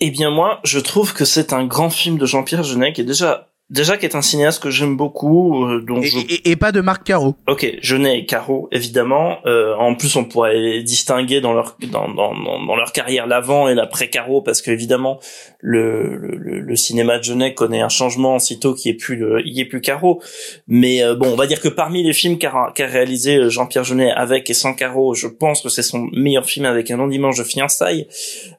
Eh 0.00 0.10
bien 0.10 0.30
moi, 0.30 0.60
je 0.64 0.78
trouve 0.78 1.12
que 1.14 1.24
c'est 1.24 1.52
un 1.52 1.64
grand 1.66 1.90
film 1.90 2.16
de 2.16 2.26
Jean-Pierre 2.26 2.62
Jeunet 2.62 2.92
qui 2.92 3.00
est 3.02 3.04
déjà 3.04 3.51
déjà 3.72 3.96
qui 3.96 4.06
est 4.06 4.14
un 4.14 4.22
cinéaste 4.22 4.62
que 4.62 4.70
j'aime 4.70 4.96
beaucoup, 4.96 5.64
euh, 5.64 5.80
dont 5.84 6.00
et, 6.00 6.04
je 6.06 6.18
et- 6.18 6.50
et 6.52 6.56
pas 6.56 6.70
de 6.70 6.80
Marc 6.80 7.04
Caro. 7.04 7.34
Ok, 7.48 7.66
Jeunet 7.82 8.20
et 8.20 8.26
Caro, 8.26 8.68
évidemment. 8.70 9.38
Euh, 9.46 9.74
en 9.76 9.94
plus, 9.96 10.14
on 10.14 10.24
pourrait 10.24 10.54
les 10.56 10.82
distinguer 10.84 11.40
dans 11.40 11.52
leur 11.54 11.76
dans, 11.90 12.08
dans, 12.08 12.32
dans, 12.34 12.76
leur 12.76 12.92
carrière 12.92 13.26
l'avant 13.26 13.68
et 13.68 13.74
l'après 13.74 14.08
Caro, 14.08 14.42
parce 14.42 14.62
que 14.62 14.70
évidemment, 14.70 15.18
le, 15.58 16.16
le, 16.16 16.36
le- 16.36 16.60
cinéma 16.76 17.18
de 17.18 17.24
Jeunet 17.24 17.54
connaît 17.54 17.80
un 17.80 17.88
changement 17.88 18.38
sitôt 18.38 18.74
n'y 18.90 18.90
ait 18.92 18.94
plus 18.98 19.16
le, 19.16 19.40
il 19.46 19.58
ait 19.60 19.64
plus 19.64 19.80
Caro. 19.80 20.20
Mais 20.68 21.02
euh, 21.02 21.14
bon, 21.14 21.28
on 21.32 21.36
va 21.36 21.46
dire 21.46 21.60
que 21.60 21.68
parmi 21.68 22.02
les 22.02 22.12
films 22.12 22.38
qu'a 22.38 22.72
qu'a 22.74 22.86
réalisé 22.86 23.36
euh, 23.36 23.48
Jean-Pierre 23.48 23.84
Jeunet 23.84 24.10
avec 24.12 24.48
et 24.50 24.54
sans 24.54 24.74
Caro, 24.74 25.14
je 25.14 25.26
pense 25.28 25.62
que 25.62 25.68
c'est 25.68 25.82
son 25.82 26.08
meilleur 26.12 26.44
film 26.44 26.66
avec 26.66 26.90
un 26.90 26.96
long 26.98 27.08
dimanche 27.08 27.38
de 27.38 27.44
fiançailles. 27.44 28.06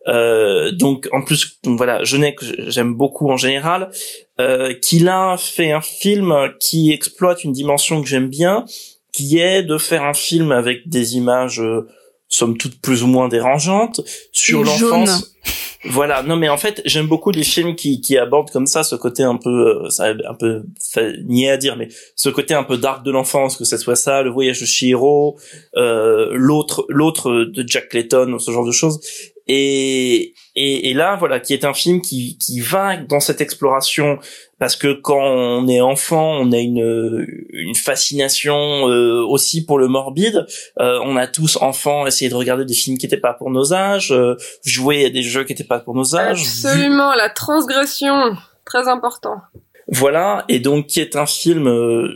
Euh, 0.07 0.71
donc 0.71 1.07
en 1.11 1.21
plus, 1.21 1.59
donc 1.63 1.77
voilà, 1.77 2.03
Jeunet 2.03 2.33
que 2.35 2.45
j'aime 2.69 2.93
beaucoup 2.95 3.29
en 3.29 3.37
général, 3.37 3.89
euh, 4.39 4.73
qu'il 4.73 5.07
a 5.07 5.37
fait 5.37 5.71
un 5.71 5.81
film 5.81 6.33
qui 6.59 6.91
exploite 6.91 7.43
une 7.43 7.51
dimension 7.51 8.01
que 8.01 8.07
j'aime 8.07 8.29
bien, 8.29 8.65
qui 9.13 9.37
est 9.37 9.63
de 9.63 9.77
faire 9.77 10.03
un 10.03 10.13
film 10.13 10.51
avec 10.51 10.89
des 10.89 11.15
images 11.15 11.61
euh, 11.61 11.87
somme 12.27 12.57
toute 12.57 12.81
plus 12.81 13.03
ou 13.03 13.07
moins 13.07 13.27
dérangeantes 13.27 14.01
sur 14.31 14.63
l'enfance. 14.63 15.35
Voilà, 15.85 16.23
non 16.23 16.37
mais 16.37 16.47
en 16.47 16.57
fait 16.57 16.81
j'aime 16.85 17.07
beaucoup 17.07 17.29
les 17.31 17.43
films 17.43 17.75
qui, 17.75 17.99
qui 17.99 18.17
abordent 18.17 18.49
comme 18.49 18.67
ça 18.67 18.83
ce 18.83 18.95
côté 18.95 19.21
un 19.23 19.35
peu, 19.35 19.83
euh, 19.83 19.89
ça 19.89 20.05
un 20.07 20.33
peu 20.33 20.63
niais 21.25 21.51
à 21.51 21.57
dire, 21.57 21.75
mais 21.75 21.89
ce 22.15 22.29
côté 22.29 22.53
un 22.53 22.63
peu 22.63 22.77
dark 22.77 23.03
de 23.05 23.11
l'enfance, 23.11 23.57
que 23.57 23.65
ce 23.65 23.77
soit 23.77 23.97
ça, 23.97 24.21
le 24.23 24.29
voyage 24.29 24.61
de 24.61 24.65
Chihiro, 24.65 25.37
euh, 25.75 26.29
l'autre 26.31 26.85
l'autre 26.87 27.31
de 27.31 27.63
Jack 27.67 27.89
Clayton, 27.89 28.39
ce 28.39 28.51
genre 28.51 28.65
de 28.65 28.71
choses. 28.71 29.01
Et, 29.47 30.33
et, 30.55 30.89
et 30.89 30.93
là, 30.93 31.15
voilà, 31.17 31.39
qui 31.39 31.53
est 31.53 31.65
un 31.65 31.73
film 31.73 32.01
qui, 32.01 32.37
qui 32.37 32.59
va 32.61 32.95
dans 32.97 33.19
cette 33.19 33.41
exploration 33.41 34.17
parce 34.59 34.75
que 34.77 34.93
quand 34.93 35.19
on 35.21 35.67
est 35.67 35.81
enfant, 35.81 36.37
on 36.39 36.51
a 36.53 36.57
une, 36.59 37.25
une 37.49 37.75
fascination 37.75 38.87
euh, 38.87 39.21
aussi 39.27 39.65
pour 39.65 39.77
le 39.77 39.87
morbide. 39.89 40.45
Euh, 40.79 40.99
on 41.03 41.17
a 41.17 41.27
tous 41.27 41.57
enfants 41.61 42.05
essayé 42.07 42.29
de 42.29 42.35
regarder 42.35 42.63
des 42.63 42.73
films 42.73 42.97
qui 42.97 43.05
n'étaient 43.05 43.17
pas 43.17 43.33
pour 43.33 43.49
nos 43.49 43.73
âges, 43.73 44.11
euh, 44.13 44.35
jouer 44.65 45.05
à 45.05 45.09
des 45.09 45.21
jeux 45.23 45.43
qui 45.43 45.51
n'étaient 45.51 45.63
pas 45.65 45.79
pour 45.79 45.95
nos 45.95 46.15
âges. 46.15 46.41
vu- 46.43 46.67
Absolument, 46.67 47.13
la 47.13 47.29
transgression, 47.29 48.37
très 48.65 48.87
important. 48.87 49.35
Voilà, 49.89 50.45
et 50.47 50.59
donc 50.59 50.87
qui 50.87 51.01
est 51.01 51.17
un 51.17 51.25
film 51.25 51.67
euh, 51.67 52.07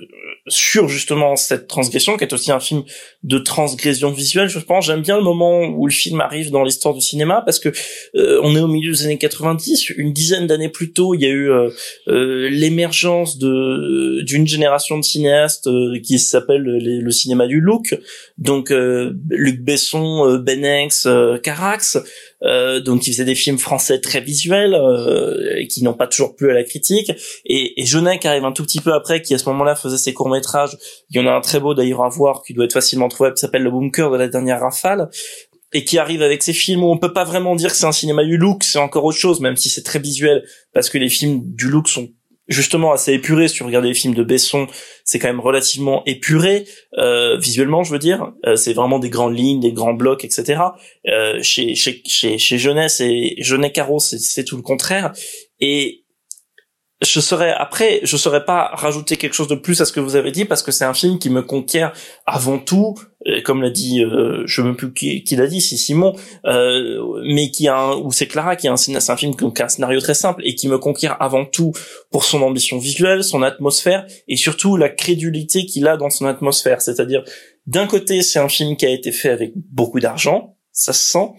sur 0.47 0.87
justement 0.87 1.35
cette 1.35 1.67
transgression, 1.67 2.17
qui 2.17 2.23
est 2.23 2.33
aussi 2.33 2.51
un 2.51 2.59
film 2.59 2.83
de 3.23 3.37
transgression 3.37 4.11
visuelle, 4.11 4.47
je 4.47 4.59
pense. 4.59 4.85
J'aime 4.85 5.01
bien 5.01 5.17
le 5.17 5.23
moment 5.23 5.65
où 5.65 5.85
le 5.85 5.91
film 5.91 6.21
arrive 6.21 6.51
dans 6.51 6.63
l'histoire 6.63 6.93
du 6.93 7.01
cinéma 7.01 7.41
parce 7.45 7.59
que 7.59 7.69
euh, 8.15 8.39
on 8.43 8.55
est 8.55 8.59
au 8.59 8.67
milieu 8.67 8.91
des 8.91 9.05
années 9.05 9.17
90. 9.17 9.89
Une 9.97 10.13
dizaine 10.13 10.47
d'années 10.47 10.69
plus 10.69 10.93
tôt, 10.93 11.13
il 11.13 11.21
y 11.21 11.25
a 11.25 11.29
eu 11.29 11.51
euh, 11.51 11.69
euh, 12.07 12.49
l'émergence 12.49 13.37
de 13.37 14.23
d'une 14.23 14.47
génération 14.47 14.97
de 14.97 15.03
cinéastes 15.03 15.69
qui 16.03 16.19
s'appelle 16.19 16.61
le 16.61 17.11
cinéma 17.11 17.47
du 17.47 17.59
look. 17.59 17.95
Donc 18.37 18.71
Luc 18.71 19.61
Besson, 19.61 20.39
Benex, 20.39 21.07
Carax. 21.43 21.97
Euh, 22.43 22.79
donc 22.79 23.01
qui 23.01 23.11
faisait 23.11 23.25
des 23.25 23.33
films 23.33 23.57
français 23.57 23.99
très 23.99 24.21
visuels 24.21 24.75
euh, 24.75 25.65
qui 25.69 25.83
n'ont 25.83 25.95
pas 25.95 26.05
toujours 26.05 26.35
plu 26.35 26.51
à 26.51 26.53
la 26.53 26.63
critique. 26.63 27.11
Et, 27.45 27.81
et 27.81 27.85
Jeunet 27.85 28.19
qui 28.19 28.27
arrive 28.27 28.45
un 28.45 28.51
tout 28.51 28.63
petit 28.63 28.79
peu 28.79 28.93
après 28.93 29.23
qui 29.23 29.33
à 29.33 29.39
ce 29.39 29.49
moment-là 29.49 29.75
faisait 29.75 29.97
ses 29.97 30.13
courts 30.13 30.29
métrages 30.29 30.77
il 31.09 31.17
y 31.17 31.19
en 31.19 31.25
a 31.25 31.31
un 31.31 31.41
très 31.41 31.59
beau 31.59 31.73
d'ailleurs 31.73 32.03
à 32.03 32.09
voir 32.09 32.43
qui 32.45 32.53
doit 32.53 32.65
être 32.65 32.73
facilement 32.73 33.07
trouvé 33.07 33.31
qui 33.31 33.39
s'appelle 33.39 33.63
le 33.63 33.71
bunker 33.71 34.11
de 34.11 34.17
la 34.17 34.27
dernière 34.27 34.59
rafale 34.59 35.09
et 35.73 35.83
qui 35.83 35.97
arrive 35.97 36.21
avec 36.21 36.43
ses 36.43 36.53
films 36.53 36.83
où 36.83 36.91
on 36.91 36.97
peut 36.97 37.13
pas 37.13 37.23
vraiment 37.23 37.55
dire 37.55 37.71
que 37.71 37.75
c'est 37.75 37.85
un 37.85 37.91
cinéma 37.91 38.23
du 38.23 38.37
look, 38.37 38.63
c'est 38.63 38.79
encore 38.79 39.03
autre 39.03 39.17
chose, 39.17 39.41
même 39.41 39.57
si 39.57 39.69
c'est 39.69 39.83
très 39.83 39.99
visuel, 39.99 40.45
parce 40.73 40.89
que 40.89 40.97
les 40.97 41.09
films 41.09 41.41
du 41.43 41.69
look 41.69 41.89
sont 41.89 42.09
justement 42.47 42.91
assez 42.91 43.13
épuré. 43.13 43.47
Si 43.47 43.59
vous 43.59 43.65
regardez 43.65 43.89
les 43.89 43.93
films 43.93 44.13
de 44.13 44.23
Besson, 44.23 44.67
c'est 45.03 45.19
quand 45.19 45.27
même 45.27 45.39
relativement 45.39 46.03
épuré 46.05 46.65
euh, 46.97 47.37
visuellement, 47.37 47.83
je 47.83 47.91
veux 47.91 47.99
dire. 47.99 48.31
Euh, 48.45 48.55
c'est 48.55 48.73
vraiment 48.73 48.99
des 48.99 49.09
grandes 49.09 49.37
lignes, 49.37 49.59
des 49.59 49.73
grands 49.73 49.93
blocs, 49.93 50.23
etc. 50.23 50.61
Euh, 51.07 51.41
chez 51.41 51.75
chez 51.75 52.01
chez 52.05 52.37
chez 52.37 52.57
Jeunesse 52.57 53.01
et 53.01 53.35
Jeunet 53.39 53.71
Caro, 53.71 53.99
c'est 53.99 54.43
tout 54.43 54.55
le 54.55 54.63
contraire. 54.63 55.13
Et 55.59 56.03
je 57.01 57.19
serais 57.19 57.53
après, 57.53 57.99
je 58.03 58.17
saurais 58.17 58.43
pas 58.43 58.71
rajouter 58.73 59.17
quelque 59.17 59.33
chose 59.33 59.47
de 59.47 59.55
plus 59.55 59.81
à 59.81 59.85
ce 59.85 59.91
que 59.91 59.99
vous 59.99 60.15
avez 60.15 60.31
dit 60.31 60.45
parce 60.45 60.63
que 60.63 60.71
c'est 60.71 60.85
un 60.85 60.95
film 60.95 61.19
qui 61.19 61.29
me 61.29 61.43
conquiert 61.43 61.93
avant 62.25 62.57
tout, 62.57 62.95
comme 63.43 63.61
l'a 63.61 63.69
dit, 63.69 64.03
euh, 64.03 64.43
je 64.45 64.61
me 64.61 64.75
plus 64.75 64.93
qui, 64.93 65.23
qui 65.23 65.35
l'a 65.35 65.47
dit, 65.47 65.59
c'est 65.59 65.75
Simon, 65.75 66.15
euh, 66.45 67.21
mais 67.25 67.49
qui 67.49 67.67
a 67.67 67.77
un, 67.77 67.95
ou 67.97 68.11
c'est 68.11 68.27
Clara 68.27 68.55
qui 68.55 68.67
a 68.67 68.73
un, 68.73 68.77
c'est 68.77 68.93
un 68.93 69.17
film 69.17 69.35
qui 69.35 69.61
a 69.61 69.65
un 69.65 69.69
scénario 69.69 69.99
très 69.99 70.13
simple 70.13 70.41
et 70.45 70.55
qui 70.55 70.67
me 70.67 70.77
conquiert 70.77 71.21
avant 71.21 71.45
tout 71.45 71.71
pour 72.11 72.23
son 72.23 72.41
ambition 72.41 72.77
visuelle, 72.77 73.23
son 73.23 73.41
atmosphère 73.41 74.05
et 74.27 74.35
surtout 74.35 74.77
la 74.77 74.89
crédulité 74.89 75.65
qu'il 75.65 75.87
a 75.87 75.97
dans 75.97 76.09
son 76.09 76.25
atmosphère. 76.25 76.81
C'est-à-dire, 76.81 77.23
d'un 77.65 77.87
côté, 77.87 78.21
c'est 78.21 78.39
un 78.39 78.49
film 78.49 78.77
qui 78.77 78.85
a 78.85 78.89
été 78.89 79.11
fait 79.11 79.29
avec 79.29 79.53
beaucoup 79.55 79.99
d'argent, 79.99 80.55
ça 80.71 80.93
se 80.93 81.09
sent, 81.09 81.29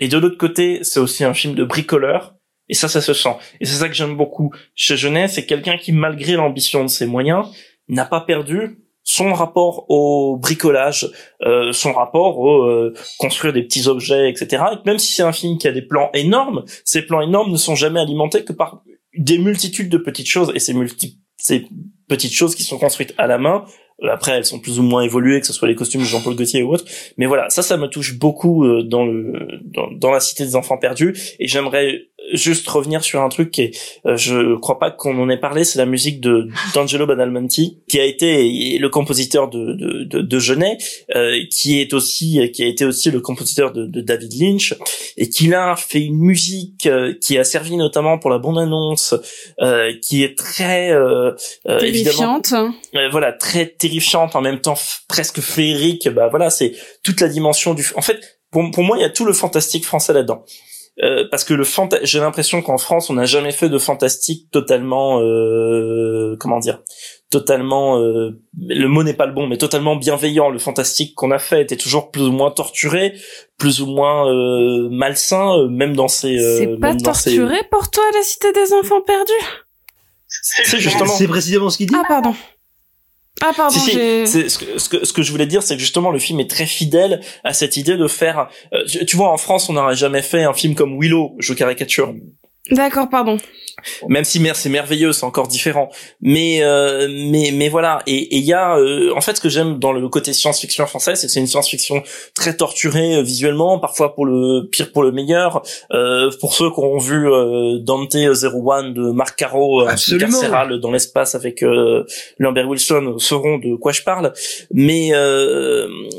et 0.00 0.08
de 0.08 0.18
l'autre 0.18 0.38
côté, 0.38 0.80
c'est 0.82 1.00
aussi 1.00 1.24
un 1.24 1.34
film 1.34 1.54
de 1.54 1.64
bricoleur 1.64 2.34
et 2.68 2.74
ça, 2.74 2.88
ça 2.88 3.00
se 3.00 3.14
sent. 3.14 3.34
Et 3.60 3.64
c'est 3.64 3.76
ça 3.76 3.88
que 3.88 3.94
j'aime 3.94 4.16
beaucoup 4.16 4.52
chez 4.74 4.96
Genet, 4.96 5.28
c'est 5.28 5.46
quelqu'un 5.46 5.78
qui, 5.78 5.92
malgré 5.92 6.32
l'ambition 6.34 6.82
de 6.82 6.88
ses 6.88 7.06
moyens, 7.06 7.46
n'a 7.88 8.04
pas 8.04 8.20
perdu 8.20 8.78
son 9.10 9.32
rapport 9.32 9.86
au 9.88 10.36
bricolage, 10.36 11.10
euh, 11.40 11.72
son 11.72 11.94
rapport 11.94 12.38
au 12.38 12.64
euh, 12.64 12.92
construire 13.18 13.54
des 13.54 13.62
petits 13.62 13.88
objets, 13.88 14.28
etc. 14.28 14.62
Et 14.72 14.76
même 14.84 14.98
si 14.98 15.14
c'est 15.14 15.22
un 15.22 15.32
film 15.32 15.56
qui 15.56 15.66
a 15.66 15.72
des 15.72 15.80
plans 15.80 16.10
énormes, 16.12 16.62
ces 16.84 17.00
plans 17.00 17.22
énormes 17.22 17.50
ne 17.50 17.56
sont 17.56 17.74
jamais 17.74 18.00
alimentés 18.00 18.44
que 18.44 18.52
par 18.52 18.82
des 19.16 19.38
multitudes 19.38 19.88
de 19.88 19.96
petites 19.96 20.28
choses, 20.28 20.52
et 20.54 20.58
ces, 20.58 20.74
multi 20.74 21.18
ces 21.38 21.64
petites 22.06 22.34
choses 22.34 22.54
qui 22.54 22.64
sont 22.64 22.76
construites 22.76 23.14
à 23.16 23.26
la 23.26 23.38
main, 23.38 23.64
après, 24.06 24.32
elles 24.32 24.44
sont 24.44 24.60
plus 24.60 24.78
ou 24.78 24.82
moins 24.82 25.02
évoluées, 25.02 25.40
que 25.40 25.46
ce 25.46 25.52
soit 25.52 25.66
les 25.66 25.74
costumes 25.74 26.02
de 26.02 26.06
Jean-Paul 26.06 26.36
Gaultier 26.36 26.62
ou 26.62 26.72
autre. 26.72 26.84
Mais 27.16 27.26
voilà, 27.26 27.48
ça, 27.48 27.62
ça 27.62 27.78
me 27.78 27.88
touche 27.88 28.16
beaucoup 28.18 28.64
euh, 28.64 28.82
dans 28.82 29.06
le 29.06 29.32
dans, 29.64 29.90
dans 29.90 30.10
la 30.10 30.20
cité 30.20 30.44
des 30.44 30.54
enfants 30.54 30.76
perdus. 30.76 31.16
Et 31.40 31.48
j'aimerais 31.48 32.02
juste 32.32 32.68
revenir 32.68 33.02
sur 33.02 33.22
un 33.22 33.28
truc 33.28 33.50
qui 33.50 33.62
est, 33.62 33.78
euh, 34.06 34.16
je 34.16 34.56
crois 34.56 34.78
pas 34.78 34.90
qu'on 34.90 35.18
en 35.20 35.28
ait 35.28 35.38
parlé, 35.38 35.64
c'est 35.64 35.78
la 35.78 35.86
musique 35.86 36.20
de 36.20 36.48
d'Angelo 36.74 37.06
Badalamenti, 37.06 37.78
qui 37.88 38.00
a 38.00 38.04
été 38.04 38.78
le 38.78 38.88
compositeur 38.88 39.48
de 39.48 39.74
de, 39.74 40.04
de, 40.04 40.20
de 40.20 40.38
Genet, 40.38 40.78
euh, 41.14 41.38
qui 41.50 41.80
est 41.80 41.92
aussi 41.92 42.50
qui 42.52 42.62
a 42.62 42.66
été 42.66 42.84
aussi 42.84 43.10
le 43.10 43.20
compositeur 43.20 43.72
de, 43.72 43.86
de 43.86 44.00
David 44.00 44.32
Lynch, 44.40 44.74
et 45.16 45.28
qui 45.28 45.52
a 45.54 45.76
fait 45.76 46.00
une 46.00 46.18
musique 46.18 46.86
euh, 46.86 47.14
qui 47.20 47.38
a 47.38 47.44
servi 47.44 47.76
notamment 47.76 48.18
pour 48.18 48.30
la 48.30 48.38
bande 48.38 48.58
annonce, 48.58 49.14
euh, 49.60 49.92
qui 50.02 50.22
est 50.22 50.36
très 50.36 50.90
euh, 50.90 51.32
terrifiante, 51.64 52.54
voilà, 53.10 53.32
très 53.32 53.66
terrifiante 53.66 54.36
en 54.36 54.40
même 54.40 54.60
temps 54.60 54.76
presque 55.08 55.40
féerique. 55.40 56.08
Bah 56.08 56.28
voilà, 56.28 56.50
c'est 56.50 56.72
toute 57.02 57.20
la 57.20 57.28
dimension 57.28 57.74
du. 57.74 57.84
En 57.96 58.02
fait, 58.02 58.40
pour, 58.50 58.70
pour 58.70 58.84
moi, 58.84 58.96
il 58.96 59.00
y 59.00 59.04
a 59.04 59.10
tout 59.10 59.24
le 59.24 59.32
fantastique 59.32 59.84
français 59.84 60.12
là-dedans. 60.12 60.44
Euh, 61.04 61.24
parce 61.30 61.44
que 61.44 61.54
le 61.54 61.62
fanta 61.62 61.98
j'ai 62.02 62.18
l'impression 62.18 62.60
qu'en 62.60 62.76
France 62.76 63.08
on 63.08 63.12
n'a 63.12 63.24
jamais 63.24 63.52
fait 63.52 63.68
de 63.68 63.78
fantastique 63.78 64.50
totalement 64.50 65.20
euh, 65.20 66.36
comment 66.40 66.58
dire 66.58 66.82
totalement 67.30 68.00
euh, 68.00 68.40
le 68.58 68.86
mot 68.88 69.04
n'est 69.04 69.14
pas 69.14 69.26
le 69.26 69.32
bon 69.32 69.46
mais 69.46 69.58
totalement 69.58 69.94
bienveillant. 69.94 70.50
Le 70.50 70.58
fantastique 70.58 71.14
qu'on 71.14 71.30
a 71.30 71.38
fait 71.38 71.62
était 71.62 71.76
toujours 71.76 72.10
plus 72.10 72.22
ou 72.22 72.32
moins 72.32 72.50
torturé 72.50 73.14
plus 73.58 73.80
ou 73.80 73.86
moins 73.86 74.28
euh, 74.28 74.88
malsain 74.90 75.58
euh, 75.58 75.68
même 75.68 75.94
dans 75.94 76.08
ses 76.08 76.38
c'est 76.38 76.80
pas 76.80 76.96
torturé 76.96 77.58
pour 77.70 77.90
toi 77.90 78.02
la 78.14 78.22
cité 78.22 78.52
des 78.52 78.72
enfants 78.72 79.02
perdus? 79.02 79.32
C'est 80.26 80.78
justement 80.78 81.06
c'est 81.06 81.28
précisément 81.28 81.70
ce 81.70 81.76
qu'il 81.76 81.86
dit. 81.86 81.94
Ah 81.96 82.04
pardon 82.08 82.34
ah 83.40 83.52
pardon, 83.56 83.78
si, 83.78 83.80
si. 83.80 83.92
Ce, 83.92 84.58
que, 84.58 84.78
ce, 84.78 84.88
que, 84.88 85.04
ce 85.04 85.12
que 85.12 85.22
je 85.22 85.30
voulais 85.30 85.46
dire, 85.46 85.62
c'est 85.62 85.74
que 85.74 85.80
justement 85.80 86.10
le 86.10 86.18
film 86.18 86.40
est 86.40 86.50
très 86.50 86.66
fidèle 86.66 87.20
à 87.44 87.52
cette 87.52 87.76
idée 87.76 87.96
de 87.96 88.08
faire. 88.08 88.48
Euh, 88.72 88.84
tu 88.84 89.16
vois, 89.16 89.30
en 89.30 89.36
France, 89.36 89.68
on 89.68 89.74
n'aurait 89.74 89.96
jamais 89.96 90.22
fait 90.22 90.44
un 90.44 90.52
film 90.52 90.74
comme 90.74 90.98
Willow, 91.00 91.34
je 91.38 91.54
caricature. 91.54 92.14
D'accord, 92.70 93.08
pardon. 93.08 93.38
Même 94.08 94.24
si 94.24 94.42
c'est 94.54 94.68
merveilleux, 94.68 95.12
c'est 95.12 95.24
encore 95.24 95.48
différent. 95.48 95.88
Mais 96.20 96.62
euh, 96.62 97.08
mais 97.30 97.50
mais 97.52 97.68
voilà. 97.68 98.02
Et 98.06 98.36
il 98.36 98.44
y 98.44 98.52
a 98.52 98.76
euh, 98.76 99.12
en 99.14 99.20
fait 99.20 99.36
ce 99.36 99.40
que 99.40 99.48
j'aime 99.48 99.78
dans 99.78 99.92
le 99.92 100.08
côté 100.08 100.32
science-fiction 100.32 100.86
français, 100.86 101.14
c'est 101.14 101.26
que 101.26 101.32
c'est 101.32 101.40
une 101.40 101.46
science-fiction 101.46 102.02
très 102.34 102.56
torturée 102.56 103.16
euh, 103.16 103.22
visuellement, 103.22 103.78
parfois 103.78 104.14
pour 104.14 104.26
le 104.26 104.68
pire 104.68 104.90
pour 104.92 105.02
le 105.02 105.12
meilleur. 105.12 105.62
Euh, 105.92 106.30
pour 106.40 106.54
ceux 106.54 106.70
qui 106.70 106.80
ont 106.80 106.98
vu 106.98 107.28
Dante 107.80 108.16
Zero 108.32 108.72
One 108.72 108.94
de 108.94 109.10
Marc 109.12 109.38
Caro, 109.38 109.84
carcéral 110.18 110.80
dans 110.80 110.90
l'espace 110.90 111.34
avec 111.34 111.64
Lambert 112.38 112.68
Wilson, 112.68 113.14
sauront 113.18 113.58
de 113.58 113.76
quoi 113.76 113.92
je 113.92 114.02
parle. 114.02 114.32
Mais 114.72 115.12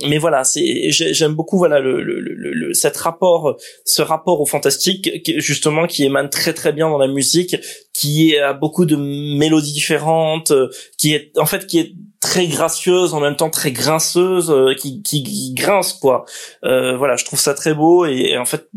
mais 0.07 0.17
voilà, 0.17 0.43
c'est 0.43 0.91
j'aime 0.91 1.33
beaucoup 1.33 1.57
voilà 1.57 1.79
le, 1.79 2.01
le, 2.01 2.19
le, 2.19 2.73
cette 2.73 2.97
rapport, 2.97 3.57
ce 3.83 4.01
rapport 4.01 4.39
au 4.41 4.45
fantastique 4.45 5.09
justement 5.37 5.87
qui 5.87 6.05
émane 6.05 6.29
très 6.29 6.39
très 6.53 6.74
bien 6.74 6.90
dans 6.90 6.98
la 6.98 7.08
musique 7.08 7.56
qui 7.93 8.38
a 8.38 8.53
beaucoup 8.53 8.85
de 8.85 8.95
mélodies 8.95 9.74
différentes, 9.74 10.51
euh, 10.51 10.69
qui 10.98 11.14
est 11.14 11.38
en 11.38 11.45
fait 11.45 11.68
qui 11.68 11.80
est 11.80 11.93
très 12.22 12.48
gracieuse 12.48 13.14
en 13.14 13.19
même 13.19 13.35
temps 13.35 13.50
très 13.50 13.72
grinceuse, 13.72 14.51
euh, 14.51 14.74
qui, 14.74 15.01
qui, 15.01 15.53
grince 15.53 15.93
quoi. 15.93 16.26
Euh, 16.64 16.95
voilà, 16.98 17.18
je 17.18 17.26
trouve 17.26 17.40
ça 17.40 17.53
très 17.53 17.74
beau 17.74 18.06
et, 18.06 18.38
en 18.38 18.45
fait 18.45 18.69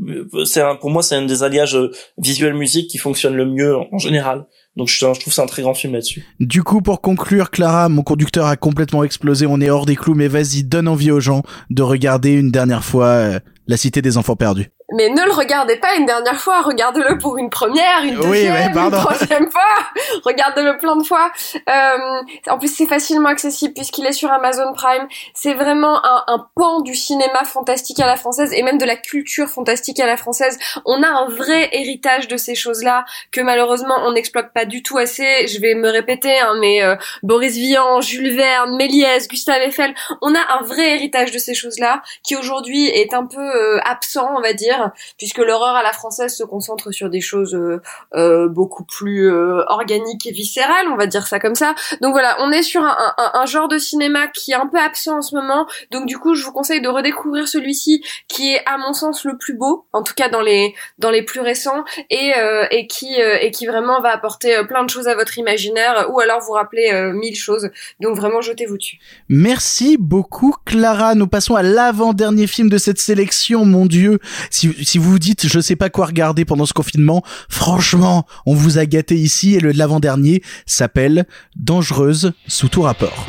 c'est 0.45 0.63
pour 0.81 0.91
moi 0.91 1.03
c'est 1.03 1.15
un 1.15 1.25
des 1.25 1.43
alliages 1.43 1.79
visuel 2.19 2.55
musique 2.55 2.91
qui 2.91 2.99
fonctionne 2.99 3.35
le 3.35 3.47
mieux 3.47 3.77
en, 3.77 3.99
général. 3.99 4.47
Donc 4.77 4.89
je, 4.89 4.95
je 4.95 5.21
trouve 5.21 5.33
c'est 5.33 5.43
un 5.43 5.47
très 5.47 5.63
grand 5.63 5.75
film 5.75 5.93
là-dessus. 5.93 6.25
Du 6.41 6.63
coup, 6.63 6.81
pour 6.81 7.01
conclure, 7.01 7.51
Clara, 7.51 7.89
mon 7.89 8.03
conducteur 8.03 8.47
a 8.47 8.57
complètement 8.57 9.05
explosé. 9.05 9.47
On 9.47 9.61
est 9.61 9.69
hors 9.69 9.85
des 9.85 9.97
clous, 9.97 10.15
mais 10.15 10.29
vas-y, 10.29 10.65
donne 10.65 10.89
envie 10.89 11.11
aux 11.11 11.21
gens 11.21 11.43
de 11.69 11.83
regarder 11.83 12.33
une 12.33 12.51
dernière 12.51 12.83
fois 12.83 13.41
La 13.67 13.77
Cité 13.77 14.01
des 14.01 14.17
Enfants 14.17 14.37
Perdus 14.37 14.71
mais 14.93 15.09
ne 15.09 15.25
le 15.25 15.33
regardez 15.33 15.77
pas 15.77 15.95
une 15.97 16.07
dernière 16.07 16.41
fois, 16.41 16.63
regardez-le 16.63 17.19
pour 17.19 17.39
une 17.39 17.51
première, 17.51 18.03
une 18.05 18.21
deuxième, 18.21 18.77
une 18.77 18.91
troisième 18.91 19.51
fois, 19.51 20.23
regardez-le 20.25 20.77
plein 20.79 20.97
de 20.97 21.05
fois. 21.05 21.31
Euh, 21.69 22.51
en 22.51 22.59
plus, 22.59 22.75
c'est 22.75 22.87
facilement 22.87 23.29
accessible 23.29 23.75
puisqu'il 23.75 24.07
est 24.07 24.13
sur 24.13 24.31
Amazon 24.31 24.73
Prime. 24.73 25.07
C'est 25.35 25.55
vraiment 25.55 26.05
un, 26.05 26.25
un, 26.27 26.47
pan 26.55 26.81
du 26.81 26.95
cinéma 26.95 27.45
fantastique 27.45 28.01
à 28.01 28.07
la 28.07 28.17
française 28.17 28.53
et 28.53 28.63
même 28.63 28.79
de 28.79 28.85
la 28.85 28.97
culture 28.97 29.49
fantastique 29.49 30.01
à 30.01 30.07
la 30.07 30.17
française. 30.17 30.59
On 30.85 31.03
a 31.03 31.09
un 31.09 31.29
vrai 31.29 31.69
héritage 31.73 32.29
de 32.29 32.37
ces 32.37 32.55
choses-là 32.55 33.05
que 33.31 33.41
malheureusement 33.41 33.97
on 34.05 34.13
n'exploite 34.13 34.53
pas 34.53 34.65
du 34.65 34.83
tout 34.83 34.99
assez. 34.99 35.47
Je 35.47 35.61
vais 35.61 35.75
me 35.75 35.89
répéter, 35.89 36.39
hein, 36.39 36.57
mais 36.61 36.83
euh, 36.83 36.97
Boris 37.23 37.57
Vian, 37.57 38.01
Jules 38.01 38.35
Verne, 38.37 38.77
Méliès, 38.77 39.29
Gustave 39.29 39.63
Eiffel, 39.63 39.95
on 40.21 40.35
a 40.35 40.59
un 40.59 40.63
vrai 40.63 40.95
héritage 40.95 41.31
de 41.31 41.39
ces 41.39 41.55
choses-là 41.55 42.03
qui 42.23 42.37
aujourd'hui 42.37 42.89
est 42.89 43.15
un 43.15 43.27
peu 43.27 43.41
euh, 43.41 43.79
absent, 43.85 44.29
on 44.37 44.41
va 44.41 44.53
dire 44.53 44.82
puisque 45.19 45.39
l'horreur 45.39 45.75
à 45.75 45.83
la 45.83 45.93
française 45.93 46.35
se 46.35 46.45
concentre 46.45 46.91
sur 46.91 47.11
des 47.11 47.21
choses 47.21 47.55
euh, 47.55 47.81
euh, 48.15 48.49
beaucoup 48.49 48.85
plus 48.85 49.31
euh, 49.31 49.63
organiques 49.69 50.27
et 50.27 50.33
viscérales, 50.33 50.89
on 50.89 50.97
va 50.97 51.07
dire 51.07 51.27
ça 51.27 51.39
comme 51.39 51.55
ça. 51.55 51.75
Donc 52.01 52.13
voilà, 52.13 52.37
on 52.41 52.51
est 52.53 52.63
sur 52.63 52.83
un, 52.83 53.47
genre 53.47 53.69
de 53.69 53.79
cinéma 53.79 54.29
qui 54.29 54.53
est 54.53 54.57
un 54.57 54.67
peu 54.67 54.79
absent 54.79 55.19
en 55.19 55.23
ce 55.23 55.35
moment. 55.35 55.67
Donc 55.91 56.07
du 56.07 56.19
coup, 56.19 56.35
je 56.35 56.45
vous 56.45 56.53
conseille 56.53 56.81
de 56.81 56.89
redécouvrir 56.89 57.49
celui-ci, 57.49 58.03
qui 58.29 58.53
est 58.53 58.63
à 58.67 58.79
mon 58.79 58.93
sens 58.93 59.25
le 59.25 59.37
plus 59.37 59.55
beau, 59.55 59.87
en 59.93 60.03
tout 60.03 60.15
cas 60.15 60.29
dans 60.29 60.41
les 60.41 60.75
dans 60.99 61.11
les 61.11 61.23
plus 61.23 61.41
récents, 61.41 61.85
et 62.11 62.33
et 62.71 62.87
qui 62.87 63.15
et 63.15 63.51
qui 63.51 63.67
vraiment 63.67 64.01
va 64.01 64.11
apporter 64.11 64.63
plein 64.69 64.85
de 64.85 64.91
choses 64.91 65.09
à 65.09 65.15
votre 65.15 65.39
imaginaire, 65.39 66.09
ou 66.11 66.21
alors 66.21 66.41
vous 66.41 66.53
rappeler 66.53 67.11
mille 67.13 67.37
choses. 67.37 67.71
Donc 68.01 68.17
vraiment, 68.17 68.41
jetez-vous 68.41 68.79
dessus. 68.79 68.99
Merci 69.29 69.97
beaucoup, 69.99 70.55
Clara. 70.65 71.15
Nous 71.15 71.27
passons 71.27 71.57
à 71.57 71.63
l'avant-dernier 71.63 72.47
film 72.47 72.69
de 72.69 72.79
cette 72.79 72.99
sélection. 72.99 73.65
Mon 73.65 73.87
Dieu, 73.87 74.19
si 74.51 74.72
si 74.83 74.99
vous 74.99 75.11
vous 75.11 75.19
dites 75.19 75.47
je 75.47 75.61
sais 75.61 75.77
pas 75.77 75.91
quoi 75.91 76.07
regarder 76.07 76.45
pendant 76.45 76.67
ce 76.67 76.73
confinement, 76.73 77.23
franchement, 77.49 78.27
on 78.47 78.55
vous 78.55 78.79
a 78.79 78.87
gâté 78.87 79.17
ici 79.17 79.55
et 79.55 79.61
le 79.61 79.73
l'avant-dernier 79.73 80.43
s'appelle 80.67 81.27
Dangereuse 81.57 82.33
sous 82.47 82.69
tout 82.69 82.83
rapport. 82.83 83.27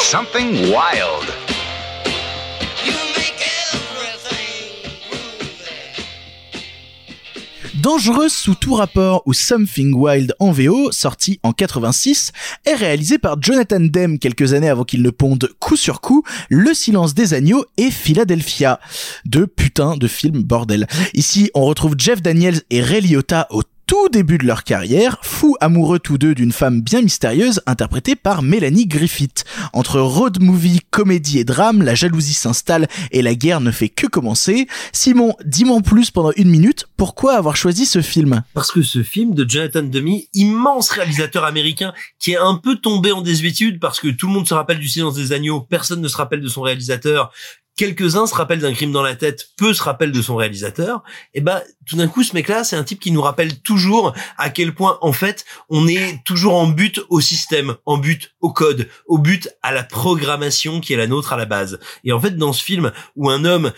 Something 0.00 0.70
wild. 0.70 1.25
Dangereuse 7.82 8.32
sous 8.32 8.54
tout 8.54 8.74
rapport 8.74 9.22
ou 9.26 9.34
Something 9.34 9.94
Wild 9.94 10.34
en 10.38 10.50
VO, 10.50 10.90
sorti 10.92 11.38
en 11.42 11.52
86, 11.52 12.32
est 12.64 12.74
réalisé 12.74 13.18
par 13.18 13.40
Jonathan 13.40 13.80
Demme 13.80 14.18
quelques 14.18 14.54
années 14.54 14.68
avant 14.68 14.84
qu'il 14.84 15.02
ne 15.02 15.10
ponde 15.10 15.50
coup 15.58 15.76
sur 15.76 16.00
coup 16.00 16.22
Le 16.48 16.72
silence 16.72 17.14
des 17.14 17.34
agneaux 17.34 17.64
et 17.76 17.90
Philadelphia. 17.90 18.80
Deux 19.24 19.46
putains 19.46 19.96
de 19.96 20.08
films 20.08 20.42
bordel. 20.42 20.86
Ici, 21.12 21.50
on 21.54 21.66
retrouve 21.66 21.96
Jeff 21.98 22.22
Daniels 22.22 22.62
et 22.70 22.80
Ray 22.80 23.02
Liotta 23.02 23.46
au 23.50 23.62
tout 23.86 24.08
début 24.08 24.36
de 24.36 24.46
leur 24.46 24.64
carrière, 24.64 25.18
fous 25.22 25.56
amoureux 25.60 26.00
tous 26.00 26.18
deux 26.18 26.34
d'une 26.34 26.50
femme 26.50 26.80
bien 26.80 27.02
mystérieuse 27.02 27.60
interprétée 27.66 28.16
par 28.16 28.42
Mélanie 28.42 28.86
Griffith. 28.86 29.44
Entre 29.72 30.00
road 30.00 30.42
movie, 30.42 30.80
comédie 30.90 31.38
et 31.38 31.44
drame, 31.44 31.82
la 31.82 31.94
jalousie 31.94 32.34
s'installe 32.34 32.88
et 33.12 33.22
la 33.22 33.36
guerre 33.36 33.60
ne 33.60 33.70
fait 33.70 33.88
que 33.88 34.08
commencer. 34.08 34.66
Simon, 34.92 35.34
dis-moi 35.44 35.80
plus 35.82 36.10
pendant 36.10 36.32
une 36.36 36.50
minute, 36.50 36.86
pourquoi 36.96 37.34
avoir 37.34 37.54
choisi 37.54 37.86
ce 37.86 38.02
film? 38.02 38.42
Parce 38.54 38.72
que 38.72 38.82
ce 38.82 39.04
film 39.04 39.34
de 39.34 39.48
Jonathan 39.48 39.82
Demme, 39.82 40.18
immense 40.34 40.90
réalisateur 40.90 41.44
américain, 41.44 41.92
qui 42.18 42.32
est 42.32 42.38
un 42.38 42.56
peu 42.56 42.76
tombé 42.76 43.12
en 43.12 43.22
désuétude 43.22 43.78
parce 43.78 44.00
que 44.00 44.08
tout 44.08 44.26
le 44.26 44.32
monde 44.32 44.48
se 44.48 44.54
rappelle 44.54 44.80
du 44.80 44.88
silence 44.88 45.14
des 45.14 45.32
agneaux, 45.32 45.60
personne 45.60 46.00
ne 46.00 46.08
se 46.08 46.16
rappelle 46.16 46.40
de 46.40 46.48
son 46.48 46.62
réalisateur, 46.62 47.32
quelques-uns 47.76 48.26
se 48.26 48.34
rappellent 48.34 48.60
d'un 48.60 48.72
crime 48.72 48.92
dans 48.92 49.02
la 49.02 49.14
tête, 49.14 49.50
peu 49.56 49.74
se 49.74 49.82
rappellent 49.82 50.12
de 50.12 50.22
son 50.22 50.36
réalisateur, 50.36 51.02
et 51.34 51.40
ben 51.40 51.62
tout 51.86 51.96
d'un 51.96 52.08
coup 52.08 52.22
ce 52.22 52.34
mec-là, 52.34 52.64
c'est 52.64 52.76
un 52.76 52.84
type 52.84 53.00
qui 53.00 53.12
nous 53.12 53.22
rappelle 53.22 53.60
toujours 53.60 54.14
à 54.38 54.50
quel 54.50 54.74
point 54.74 54.98
en 55.02 55.12
fait 55.12 55.44
on 55.68 55.86
est 55.86 56.22
toujours 56.24 56.54
en 56.54 56.66
but 56.66 57.00
au 57.08 57.20
système, 57.20 57.76
en 57.84 57.98
but 57.98 58.34
au 58.40 58.52
code, 58.52 58.88
au 59.06 59.18
but 59.18 59.48
à 59.62 59.72
la 59.72 59.84
programmation 59.84 60.80
qui 60.80 60.94
est 60.94 60.96
la 60.96 61.06
nôtre 61.06 61.32
à 61.32 61.36
la 61.36 61.44
base. 61.44 61.78
Et 62.04 62.12
en 62.12 62.20
fait 62.20 62.36
dans 62.36 62.52
ce 62.52 62.64
film 62.64 62.92
où 63.14 63.30
un 63.30 63.44
homme 63.44 63.72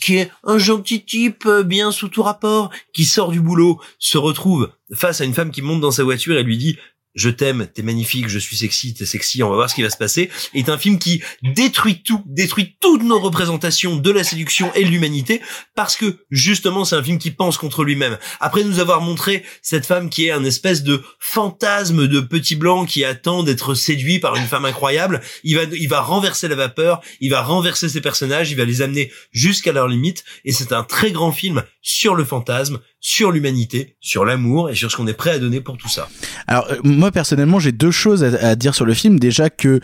qui 0.00 0.16
est 0.16 0.30
un 0.44 0.58
gentil 0.58 1.04
type 1.04 1.44
euh, 1.46 1.62
bien 1.62 1.92
sous 1.92 2.08
tout 2.08 2.22
rapport, 2.22 2.70
qui 2.92 3.04
sort 3.04 3.30
du 3.30 3.40
boulot, 3.40 3.80
se 3.98 4.18
retrouve 4.18 4.72
face 4.92 5.20
à 5.20 5.24
une 5.24 5.34
femme 5.34 5.50
qui 5.50 5.62
monte 5.62 5.80
dans 5.80 5.90
sa 5.90 6.02
voiture 6.02 6.36
et 6.36 6.42
lui 6.42 6.58
dit 6.58 6.78
je 7.14 7.28
t'aime, 7.28 7.66
t'es 7.72 7.82
magnifique, 7.82 8.28
je 8.28 8.38
suis 8.38 8.56
sexy, 8.56 8.94
t'es 8.94 9.06
sexy, 9.06 9.42
on 9.42 9.50
va 9.50 9.56
voir 9.56 9.70
ce 9.70 9.74
qui 9.74 9.82
va 9.82 9.90
se 9.90 9.96
passer, 9.96 10.30
est 10.54 10.68
un 10.68 10.78
film 10.78 10.98
qui 10.98 11.22
détruit 11.42 12.02
tout, 12.02 12.22
détruit 12.26 12.76
toutes 12.80 13.02
nos 13.02 13.20
représentations 13.20 13.96
de 13.96 14.10
la 14.10 14.24
séduction 14.24 14.72
et 14.74 14.84
de 14.84 14.88
l'humanité, 14.88 15.42
parce 15.74 15.96
que 15.96 16.18
justement 16.30 16.84
c'est 16.84 16.96
un 16.96 17.02
film 17.02 17.18
qui 17.18 17.30
pense 17.30 17.58
contre 17.58 17.84
lui-même. 17.84 18.18
Après 18.40 18.64
nous 18.64 18.80
avoir 18.80 19.00
montré 19.00 19.44
cette 19.60 19.86
femme 19.86 20.10
qui 20.10 20.26
est 20.26 20.30
un 20.30 20.44
espèce 20.44 20.82
de 20.82 21.02
fantasme 21.18 22.08
de 22.08 22.20
petit 22.20 22.56
blanc 22.56 22.86
qui 22.86 23.04
attend 23.04 23.42
d'être 23.42 23.74
séduit 23.74 24.18
par 24.18 24.36
une 24.36 24.46
femme 24.46 24.64
incroyable, 24.64 25.20
il 25.44 25.56
va, 25.56 25.64
il 25.64 25.88
va 25.88 26.00
renverser 26.00 26.48
la 26.48 26.56
vapeur, 26.56 27.00
il 27.20 27.30
va 27.30 27.42
renverser 27.42 27.88
ses 27.88 28.00
personnages, 28.00 28.50
il 28.50 28.56
va 28.56 28.64
les 28.64 28.82
amener 28.82 29.12
jusqu'à 29.32 29.72
leurs 29.72 29.88
limites, 29.88 30.24
et 30.44 30.52
c'est 30.52 30.72
un 30.72 30.84
très 30.84 31.12
grand 31.12 31.32
film 31.32 31.62
sur 31.82 32.14
le 32.14 32.24
fantasme, 32.24 32.80
sur 33.04 33.32
l'humanité, 33.32 33.96
sur 34.00 34.24
l'amour 34.24 34.70
et 34.70 34.76
sur 34.76 34.88
ce 34.90 34.96
qu'on 34.96 35.08
est 35.08 35.12
prêt 35.12 35.32
à 35.32 35.38
donner 35.40 35.60
pour 35.60 35.76
tout 35.76 35.88
ça. 35.88 36.08
Alors 36.46 36.68
euh, 36.70 36.76
moi 36.84 37.10
personnellement 37.10 37.58
j'ai 37.58 37.72
deux 37.72 37.90
choses 37.90 38.22
à, 38.22 38.50
à, 38.50 38.54
dire 38.54 38.76
sur 38.76 38.84
le 38.84 38.94
film. 38.94 39.18
Déjà 39.18 39.50
que 39.50 39.80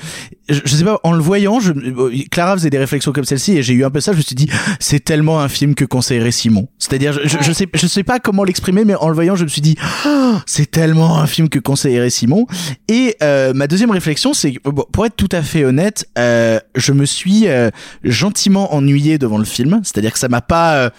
je, 0.48 0.60
je 0.64 0.76
sais 0.76 0.84
pas 0.84 1.00
en 1.02 1.12
le 1.12 1.20
voyant, 1.20 1.58
je, 1.58 1.72
euh, 1.72 2.12
Clara 2.30 2.54
faisait 2.54 2.70
des 2.70 2.78
réflexions 2.78 3.10
comme 3.10 3.24
celle-ci 3.24 3.58
et 3.58 3.64
j'ai 3.64 3.74
eu 3.74 3.84
un 3.84 3.90
peu 3.90 4.00
ça. 4.00 4.12
Je 4.12 4.18
me 4.18 4.22
suis 4.22 4.36
dit 4.36 4.48
c'est 4.80 5.04
tellement 5.04 5.40
un 5.40 5.48
film 5.48 5.74
que 5.74 5.84
conseillerait 5.84 6.30
Simon. 6.30 6.68
C'est-à-dire 6.78 7.12
je, 7.12 7.26
je, 7.26 7.38
je, 7.42 7.52
sais 7.52 7.66
je 7.74 7.86
sais 7.88 8.04
pas 8.04 8.20
comment 8.20 8.44
l'exprimer 8.44 8.84
mais 8.84 8.94
en 8.94 9.08
le 9.08 9.14
voyant 9.14 9.34
je 9.34 9.42
me 9.42 9.48
suis 9.48 9.62
dit 9.62 9.74
oh, 10.06 10.36
c'est 10.46 10.70
tellement 10.70 11.18
un 11.18 11.26
film 11.26 11.48
que 11.48 11.58
conseillerait 11.58 12.10
Simon. 12.10 12.46
Et 12.86 13.16
euh, 13.24 13.52
ma 13.52 13.66
deuxième 13.66 13.90
réflexion 13.90 14.32
c'est 14.32 14.54
bon, 14.64 14.86
pour 14.92 15.04
être 15.04 15.16
tout 15.16 15.28
à 15.32 15.42
fait 15.42 15.64
honnête, 15.64 16.08
euh, 16.18 16.60
je 16.76 16.92
me 16.92 17.04
suis 17.04 17.48
euh, 17.48 17.70
gentiment 18.04 18.72
ennuyé 18.74 19.18
devant 19.18 19.38
le 19.38 19.44
film. 19.44 19.80
C'est-à-dire 19.82 20.12
que 20.12 20.20
ça 20.20 20.28
m'a 20.28 20.40
pas 20.40 20.92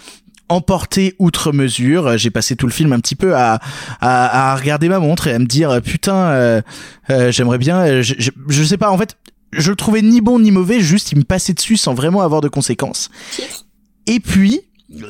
emporté 0.50 1.14
outre 1.18 1.52
mesure. 1.52 2.18
J'ai 2.18 2.30
passé 2.30 2.56
tout 2.56 2.66
le 2.66 2.72
film 2.72 2.92
un 2.92 3.00
petit 3.00 3.16
peu 3.16 3.34
à, 3.34 3.60
à, 4.00 4.52
à 4.52 4.56
regarder 4.56 4.88
ma 4.88 4.98
montre 4.98 5.28
et 5.28 5.32
à 5.32 5.38
me 5.38 5.46
dire 5.46 5.80
putain, 5.82 6.16
euh, 6.16 6.60
euh, 7.08 7.32
j'aimerais 7.32 7.58
bien. 7.58 8.02
Je, 8.02 8.14
je, 8.18 8.30
je, 8.48 8.64
sais 8.64 8.76
pas. 8.76 8.90
En 8.90 8.98
fait, 8.98 9.16
je 9.52 9.70
le 9.70 9.76
trouvais 9.76 10.02
ni 10.02 10.20
bon 10.20 10.38
ni 10.38 10.50
mauvais. 10.50 10.80
Juste, 10.80 11.12
il 11.12 11.18
me 11.18 11.24
passait 11.24 11.54
dessus 11.54 11.76
sans 11.76 11.94
vraiment 11.94 12.20
avoir 12.20 12.40
de 12.40 12.48
conséquences. 12.48 13.10
Et 14.06 14.20
puis, 14.20 14.60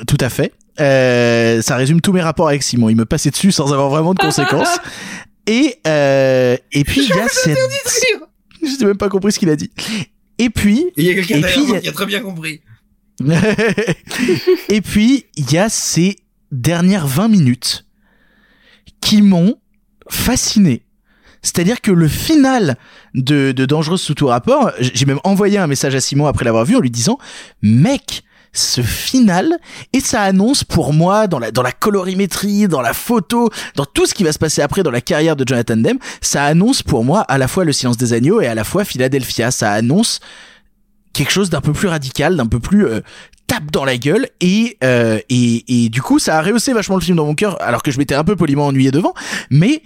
tout 0.07 0.17
à 0.19 0.29
fait. 0.29 0.53
Euh, 0.79 1.61
ça 1.61 1.75
résume 1.75 2.01
tous 2.01 2.13
mes 2.13 2.21
rapports 2.21 2.47
avec 2.47 2.63
Simon. 2.63 2.89
Il 2.89 2.95
me 2.95 3.05
passait 3.05 3.31
dessus 3.31 3.51
sans 3.51 3.73
avoir 3.73 3.89
vraiment 3.89 4.13
de 4.13 4.19
conséquences. 4.19 4.79
et 5.47 5.75
euh, 5.87 6.55
et 6.71 6.83
puis 6.83 7.03
il 7.03 7.09
y 7.09 7.19
a 7.19 7.27
cette. 7.27 7.57
Je 8.61 8.79
n'ai 8.79 8.85
même 8.85 8.97
pas 8.97 9.09
compris 9.09 9.31
ce 9.31 9.39
qu'il 9.39 9.49
a 9.49 9.55
dit. 9.55 9.71
Et 10.37 10.49
puis. 10.49 10.85
il 10.97 11.05
y 11.05 11.09
a 11.09 11.13
quelqu'un 11.15 11.41
qui 11.79 11.87
a 11.87 11.91
très 11.91 12.05
bien 12.05 12.21
compris. 12.21 12.61
et 14.69 14.81
puis, 14.81 15.25
il 15.35 15.51
y 15.51 15.57
a 15.57 15.69
ces 15.69 16.17
dernières 16.51 17.07
20 17.07 17.27
minutes 17.27 17.85
qui 19.01 19.21
m'ont 19.21 19.55
fasciné. 20.09 20.85
C'est-à-dire 21.41 21.81
que 21.81 21.91
le 21.91 22.07
final 22.07 22.77
de, 23.15 23.51
de 23.51 23.65
Dangereuse 23.65 24.01
sous 24.01 24.13
tout 24.13 24.27
rapport, 24.27 24.71
j'ai 24.79 25.05
même 25.05 25.19
envoyé 25.23 25.57
un 25.57 25.67
message 25.67 25.95
à 25.95 26.01
Simon 26.01 26.27
après 26.27 26.45
l'avoir 26.45 26.65
vu 26.65 26.75
en 26.75 26.79
lui 26.79 26.91
disant, 26.91 27.17
mec, 27.63 28.23
ce 28.53 28.81
final 28.81 29.57
et 29.93 30.01
ça 30.01 30.21
annonce 30.21 30.63
pour 30.63 30.93
moi 30.93 31.27
dans 31.27 31.39
la 31.39 31.51
dans 31.51 31.61
la 31.61 31.71
colorimétrie, 31.71 32.67
dans 32.67 32.81
la 32.81 32.93
photo, 32.93 33.49
dans 33.75 33.85
tout 33.85 34.05
ce 34.05 34.13
qui 34.13 34.23
va 34.23 34.33
se 34.33 34.39
passer 34.39 34.61
après 34.61 34.83
dans 34.83 34.91
la 34.91 35.01
carrière 35.01 35.35
de 35.35 35.47
Jonathan 35.47 35.77
Demme, 35.77 35.99
ça 36.19 36.43
annonce 36.43 36.83
pour 36.83 37.05
moi 37.05 37.21
à 37.21 37.37
la 37.37 37.47
fois 37.47 37.63
Le 37.63 37.71
silence 37.71 37.97
des 37.97 38.13
agneaux 38.13 38.41
et 38.41 38.47
à 38.47 38.55
la 38.55 38.63
fois 38.63 38.83
Philadelphia, 38.83 39.51
ça 39.51 39.71
annonce 39.71 40.19
quelque 41.13 41.31
chose 41.31 41.49
d'un 41.49 41.61
peu 41.61 41.73
plus 41.73 41.87
radical, 41.87 42.35
d'un 42.35 42.47
peu 42.47 42.59
plus 42.59 42.85
euh, 42.85 43.01
tape 43.47 43.71
dans 43.71 43.85
la 43.85 43.97
gueule 43.97 44.29
et, 44.39 44.77
euh, 44.83 45.19
et 45.29 45.85
et 45.85 45.89
du 45.89 46.01
coup 46.01 46.19
ça 46.19 46.37
a 46.37 46.41
rehaussé 46.41 46.73
vachement 46.73 46.95
le 46.95 47.01
film 47.01 47.17
dans 47.17 47.25
mon 47.25 47.35
cœur 47.35 47.61
alors 47.61 47.83
que 47.83 47.91
je 47.91 47.97
m'étais 47.97 48.15
un 48.15 48.23
peu 48.23 48.35
poliment 48.35 48.67
ennuyé 48.67 48.91
devant 48.91 49.13
mais 49.49 49.81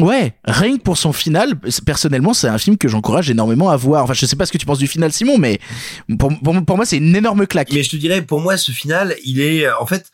Ouais, 0.00 0.34
rien 0.44 0.78
que 0.78 0.82
pour 0.82 0.96
son 0.96 1.12
final, 1.12 1.58
personnellement, 1.84 2.32
c'est 2.32 2.46
un 2.46 2.58
film 2.58 2.78
que 2.78 2.86
j'encourage 2.86 3.30
énormément 3.30 3.68
à 3.68 3.76
voir. 3.76 4.04
Enfin, 4.04 4.12
je 4.12 4.26
sais 4.26 4.36
pas 4.36 4.46
ce 4.46 4.52
que 4.52 4.58
tu 4.58 4.64
penses 4.64 4.78
du 4.78 4.86
final, 4.86 5.12
Simon, 5.12 5.38
mais 5.38 5.58
pour, 6.20 6.30
pour, 6.38 6.64
pour 6.64 6.76
moi, 6.76 6.86
c'est 6.86 6.98
une 6.98 7.16
énorme 7.16 7.48
claque. 7.48 7.72
Mais 7.72 7.82
je 7.82 7.90
te 7.90 7.96
dirais, 7.96 8.22
pour 8.22 8.40
moi, 8.40 8.56
ce 8.56 8.70
final, 8.70 9.16
il 9.24 9.40
est, 9.40 9.68
en 9.68 9.86
fait, 9.86 10.12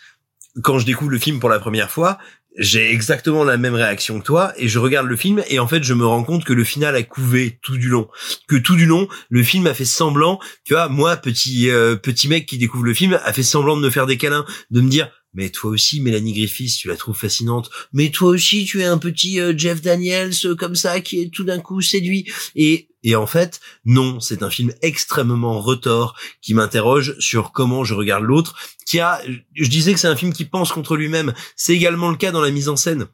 quand 0.62 0.78
je 0.78 0.86
découvre 0.86 1.10
le 1.10 1.18
film 1.18 1.38
pour 1.38 1.50
la 1.50 1.58
première 1.58 1.90
fois, 1.90 2.16
j'ai 2.56 2.90
exactement 2.90 3.44
la 3.44 3.56
même 3.56 3.74
réaction 3.74 4.20
que 4.20 4.24
toi 4.24 4.52
et 4.56 4.68
je 4.68 4.78
regarde 4.78 5.06
le 5.06 5.16
film 5.16 5.42
et 5.48 5.58
en 5.58 5.66
fait 5.66 5.82
je 5.82 5.94
me 5.94 6.06
rends 6.06 6.22
compte 6.22 6.44
que 6.44 6.52
le 6.52 6.64
final 6.64 6.94
a 6.94 7.02
couvé 7.02 7.58
tout 7.62 7.76
du 7.76 7.88
long 7.88 8.08
que 8.48 8.56
tout 8.56 8.76
du 8.76 8.86
long 8.86 9.08
le 9.28 9.42
film 9.42 9.66
a 9.66 9.74
fait 9.74 9.84
semblant 9.84 10.38
tu 10.64 10.74
vois 10.74 10.88
moi 10.88 11.16
petit 11.16 11.70
euh, 11.70 11.96
petit 11.96 12.28
mec 12.28 12.46
qui 12.46 12.58
découvre 12.58 12.84
le 12.84 12.94
film 12.94 13.18
a 13.24 13.32
fait 13.32 13.42
semblant 13.42 13.76
de 13.76 13.82
me 13.82 13.90
faire 13.90 14.06
des 14.06 14.16
câlins 14.16 14.44
de 14.70 14.80
me 14.80 14.88
dire 14.88 15.10
mais 15.34 15.50
toi 15.50 15.70
aussi, 15.70 16.00
Mélanie 16.00 16.32
Griffiths, 16.32 16.78
tu 16.78 16.88
la 16.88 16.96
trouves 16.96 17.16
fascinante. 17.16 17.68
Mais 17.92 18.10
toi 18.10 18.28
aussi, 18.28 18.64
tu 18.64 18.80
es 18.80 18.84
un 18.84 18.98
petit 18.98 19.40
euh, 19.40 19.52
Jeff 19.56 19.82
Daniels 19.82 20.32
euh, 20.44 20.54
comme 20.54 20.76
ça 20.76 21.00
qui 21.00 21.20
est 21.20 21.28
tout 21.28 21.44
d'un 21.44 21.58
coup 21.58 21.80
séduit. 21.80 22.30
Et 22.54 22.88
et 23.04 23.14
en 23.14 23.26
fait, 23.26 23.60
non, 23.84 24.18
c'est 24.18 24.42
un 24.42 24.50
film 24.50 24.72
extrêmement 24.80 25.60
retors 25.60 26.16
qui 26.40 26.54
m'interroge 26.54 27.14
sur 27.18 27.52
comment 27.52 27.84
je 27.84 27.94
regarde 27.94 28.24
l'autre. 28.24 28.56
Qui 28.86 28.98
a, 28.98 29.20
je 29.54 29.68
disais 29.68 29.92
que 29.92 30.00
c'est 30.00 30.08
un 30.08 30.16
film 30.16 30.32
qui 30.32 30.46
pense 30.46 30.72
contre 30.72 30.96
lui-même. 30.96 31.34
C'est 31.54 31.74
également 31.74 32.10
le 32.10 32.16
cas 32.16 32.32
dans 32.32 32.40
la 32.40 32.50
mise 32.50 32.70
en 32.70 32.76
scène. 32.76 33.06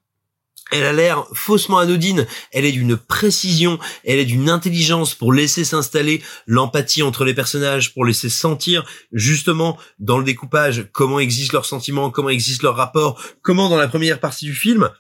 Elle 0.70 0.84
a 0.84 0.92
l'air 0.92 1.26
faussement 1.32 1.78
anodine, 1.78 2.28
elle 2.52 2.64
est 2.64 2.70
d'une 2.70 2.96
précision, 2.96 3.80
elle 4.04 4.20
est 4.20 4.24
d'une 4.24 4.48
intelligence 4.48 5.16
pour 5.16 5.32
laisser 5.32 5.64
s'installer 5.64 6.22
l'empathie 6.46 7.02
entre 7.02 7.24
les 7.24 7.34
personnages, 7.34 7.92
pour 7.92 8.04
laisser 8.04 8.28
sentir 8.28 8.86
justement 9.10 9.76
dans 9.98 10.16
le 10.16 10.22
découpage 10.22 10.86
comment 10.92 11.18
existent 11.18 11.54
leurs 11.54 11.64
sentiments, 11.64 12.10
comment 12.10 12.28
existent 12.28 12.68
leurs 12.68 12.76
rapports, 12.76 13.20
comment 13.42 13.68
dans 13.68 13.78
la 13.78 13.88
première 13.88 14.20
partie 14.20 14.44
du 14.44 14.54
film, 14.54 14.90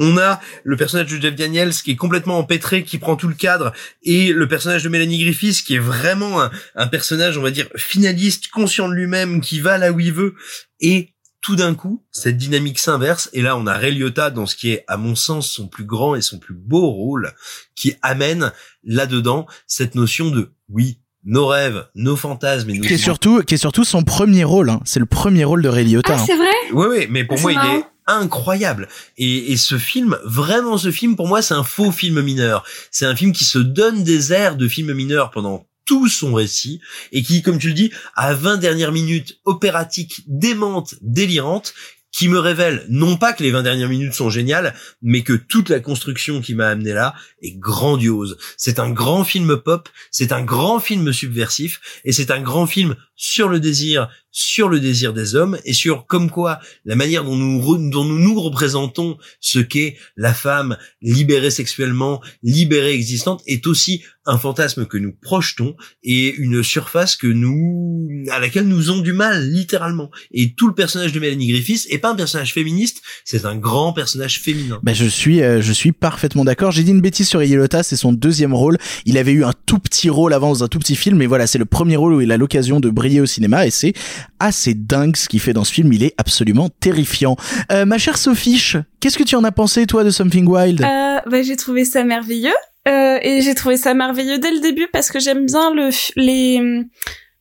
on 0.00 0.18
a 0.18 0.40
le 0.64 0.76
personnage 0.76 1.10
de 1.10 1.20
Jeff 1.20 1.36
Daniels 1.36 1.74
qui 1.74 1.92
est 1.92 1.96
complètement 1.96 2.38
empêtré, 2.38 2.82
qui 2.82 2.98
prend 2.98 3.14
tout 3.14 3.28
le 3.28 3.34
cadre, 3.34 3.72
et 4.02 4.32
le 4.32 4.48
personnage 4.48 4.82
de 4.82 4.88
Mélanie 4.88 5.22
Griffiths 5.22 5.62
qui 5.62 5.76
est 5.76 5.78
vraiment 5.78 6.42
un, 6.42 6.50
un 6.74 6.86
personnage, 6.88 7.36
on 7.38 7.42
va 7.42 7.50
dire, 7.50 7.68
finaliste, 7.76 8.48
conscient 8.48 8.88
de 8.88 8.94
lui-même, 8.94 9.40
qui 9.40 9.60
va 9.60 9.78
là 9.78 9.92
où 9.92 10.00
il 10.00 10.12
veut, 10.12 10.34
et 10.80 11.14
tout 11.42 11.56
d'un 11.56 11.74
coup, 11.74 12.04
cette 12.10 12.36
dynamique 12.36 12.78
s'inverse, 12.78 13.30
et 13.32 13.42
là 13.42 13.56
on 13.56 13.66
a 13.66 13.74
Ray 13.74 13.94
Liotta 13.94 14.30
dans 14.30 14.46
ce 14.46 14.56
qui 14.56 14.72
est, 14.72 14.84
à 14.88 14.96
mon 14.96 15.14
sens, 15.14 15.50
son 15.50 15.68
plus 15.68 15.84
grand 15.84 16.14
et 16.14 16.22
son 16.22 16.38
plus 16.38 16.54
beau 16.54 16.90
rôle, 16.90 17.32
qui 17.76 17.94
amène 18.02 18.52
là-dedans 18.84 19.46
cette 19.66 19.94
notion 19.94 20.30
de 20.30 20.50
oui, 20.68 20.98
nos 21.24 21.46
rêves, 21.46 21.86
nos 21.94 22.16
fantasmes 22.16 22.70
et 22.70 22.78
nos 22.78 22.86
qui 22.86 22.94
est 22.94 22.98
surtout 22.98 23.42
qui 23.42 23.54
est 23.54 23.58
surtout 23.58 23.84
son 23.84 24.02
premier 24.02 24.42
rôle 24.44 24.70
hein. 24.70 24.80
c'est 24.86 25.00
le 25.00 25.04
premier 25.06 25.44
rôle 25.44 25.60
de 25.60 25.68
Ray 25.68 25.84
Liotta 25.84 26.16
ah, 26.18 26.24
c'est 26.26 26.36
vrai? 26.36 26.46
Oui 26.72 26.86
oui 26.88 27.06
mais 27.10 27.24
pour 27.24 27.36
Ah, 27.38 27.42
moi 27.42 27.52
il 27.52 27.58
est 27.58 27.84
incroyable 28.14 28.88
et, 29.18 29.52
et 29.52 29.56
ce 29.56 29.78
film 29.78 30.18
vraiment 30.24 30.78
ce 30.78 30.90
film 30.90 31.16
pour 31.16 31.28
moi 31.28 31.42
c'est 31.42 31.54
un 31.54 31.64
faux 31.64 31.92
film 31.92 32.20
mineur 32.20 32.64
c'est 32.90 33.06
un 33.06 33.16
film 33.16 33.32
qui 33.32 33.44
se 33.44 33.58
donne 33.58 34.04
des 34.04 34.32
airs 34.32 34.56
de 34.56 34.68
film 34.68 34.92
mineur 34.92 35.30
pendant 35.30 35.66
tout 35.84 36.08
son 36.08 36.34
récit 36.34 36.80
et 37.12 37.22
qui 37.22 37.42
comme 37.42 37.58
tu 37.58 37.68
le 37.68 37.74
dis 37.74 37.90
à 38.14 38.34
20 38.34 38.58
dernières 38.58 38.92
minutes 38.92 39.40
opératiques 39.44 40.22
démentes 40.26 40.94
délirantes 41.00 41.74
qui 42.12 42.28
me 42.28 42.38
révèle 42.38 42.84
non 42.88 43.16
pas 43.16 43.32
que 43.32 43.42
les 43.42 43.50
20 43.50 43.62
dernières 43.62 43.88
minutes 43.88 44.14
sont 44.14 44.30
géniales, 44.30 44.74
mais 45.02 45.22
que 45.22 45.32
toute 45.32 45.68
la 45.68 45.80
construction 45.80 46.40
qui 46.40 46.54
m'a 46.54 46.68
amené 46.68 46.92
là 46.92 47.14
est 47.40 47.52
grandiose. 47.52 48.36
C'est 48.56 48.78
un 48.78 48.90
grand 48.90 49.24
film 49.24 49.56
pop, 49.56 49.88
c'est 50.10 50.32
un 50.32 50.42
grand 50.42 50.80
film 50.80 51.12
subversif, 51.12 51.80
et 52.04 52.12
c'est 52.12 52.30
un 52.30 52.40
grand 52.40 52.66
film 52.66 52.96
sur 53.20 53.50
le 53.50 53.60
désir, 53.60 54.08
sur 54.30 54.70
le 54.70 54.80
désir 54.80 55.12
des 55.12 55.34
hommes, 55.34 55.58
et 55.66 55.74
sur 55.74 56.06
comme 56.06 56.30
quoi 56.30 56.58
la 56.86 56.96
manière 56.96 57.22
dont 57.22 57.36
nous 57.36 57.60
dont 57.90 58.04
nous, 58.04 58.18
nous 58.18 58.40
représentons 58.40 59.18
ce 59.40 59.58
qu'est 59.58 59.98
la 60.16 60.32
femme 60.32 60.78
libérée 61.02 61.50
sexuellement, 61.50 62.22
libérée 62.42 62.94
existante, 62.94 63.42
est 63.46 63.66
aussi 63.66 64.02
un 64.24 64.38
fantasme 64.38 64.86
que 64.86 64.96
nous 64.96 65.12
projetons 65.12 65.76
et 66.02 66.34
une 66.34 66.62
surface 66.62 67.16
que 67.16 67.26
nous 67.26 68.08
à 68.30 68.38
laquelle 68.38 68.66
nous 68.66 68.88
avons 68.88 69.00
du 69.00 69.12
mal 69.12 69.50
littéralement. 69.50 70.10
Et 70.32 70.54
tout 70.54 70.68
le 70.68 70.74
personnage 70.74 71.12
de 71.12 71.20
Mélanie 71.20 71.48
Griffiths 71.48 71.86
est 71.90 71.98
pas 71.98 72.12
un 72.12 72.16
personnage 72.16 72.54
féministe, 72.54 73.02
c'est 73.24 73.44
un 73.44 73.56
grand 73.56 73.92
personnage 73.92 74.40
féminin. 74.40 74.80
Bah 74.82 74.94
je 74.94 75.04
suis 75.04 75.42
euh, 75.42 75.60
je 75.60 75.72
suis 75.72 75.92
parfaitement 75.92 76.46
d'accord. 76.46 76.70
J'ai 76.70 76.84
dit 76.84 76.90
une 76.92 77.02
bêtise 77.02 77.28
sur 77.28 77.42
Yelota, 77.42 77.82
c'est 77.82 77.96
son 77.96 78.14
deuxième 78.14 78.54
rôle. 78.54 78.78
Il 79.04 79.18
avait 79.18 79.32
eu 79.32 79.44
un 79.44 79.52
tout 79.66 79.78
petit 79.78 80.08
rôle 80.08 80.32
avant 80.32 80.48
dans 80.48 80.64
un 80.64 80.68
tout 80.68 80.78
petit 80.78 80.96
film, 80.96 81.18
mais 81.18 81.26
voilà, 81.26 81.46
c'est 81.46 81.58
le 81.58 81.66
premier 81.66 81.96
rôle 81.96 82.14
où 82.14 82.20
il 82.22 82.32
a 82.32 82.38
l'occasion 82.38 82.80
de 82.80 82.88
briller 82.88 83.09
au 83.18 83.26
cinéma 83.26 83.66
et 83.66 83.70
c'est 83.70 83.94
assez 84.38 84.74
dingue 84.74 85.16
ce 85.16 85.28
qu'il 85.28 85.40
fait 85.40 85.52
dans 85.52 85.64
ce 85.64 85.72
film. 85.72 85.92
Il 85.92 86.04
est 86.04 86.14
absolument 86.18 86.68
terrifiant. 86.68 87.36
Euh, 87.72 87.84
ma 87.84 87.98
chère 87.98 88.18
Sophie, 88.18 88.62
qu'est-ce 89.00 89.18
que 89.18 89.24
tu 89.24 89.34
en 89.34 89.44
as 89.44 89.52
pensé 89.52 89.86
toi 89.86 90.04
de 90.04 90.10
Something 90.10 90.46
Wild? 90.46 90.82
Euh, 90.82 91.18
bah, 91.26 91.42
j'ai 91.42 91.56
trouvé 91.56 91.84
ça 91.84 92.04
merveilleux. 92.04 92.52
Euh, 92.88 93.18
et 93.22 93.42
j'ai 93.42 93.54
trouvé 93.54 93.76
ça 93.76 93.92
merveilleux 93.94 94.38
dès 94.38 94.50
le 94.52 94.60
début 94.60 94.88
parce 94.92 95.10
que 95.10 95.18
j'aime 95.18 95.44
bien 95.44 95.74
le 95.74 95.90
les 96.16 96.84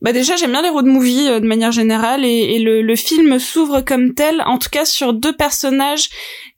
bah 0.02 0.14
déjà 0.14 0.36
j'aime 0.36 0.52
bien 0.52 0.62
les 0.62 0.70
road 0.70 0.86
movies 0.86 1.28
euh, 1.28 1.40
de 1.40 1.46
manière 1.46 1.72
générale 1.72 2.24
et, 2.24 2.56
et 2.56 2.60
le, 2.60 2.82
le 2.82 2.96
film 2.96 3.38
s'ouvre 3.40 3.82
comme 3.82 4.14
tel 4.14 4.42
en 4.46 4.58
tout 4.58 4.70
cas 4.70 4.86
sur 4.86 5.14
deux 5.14 5.36
personnages 5.36 6.10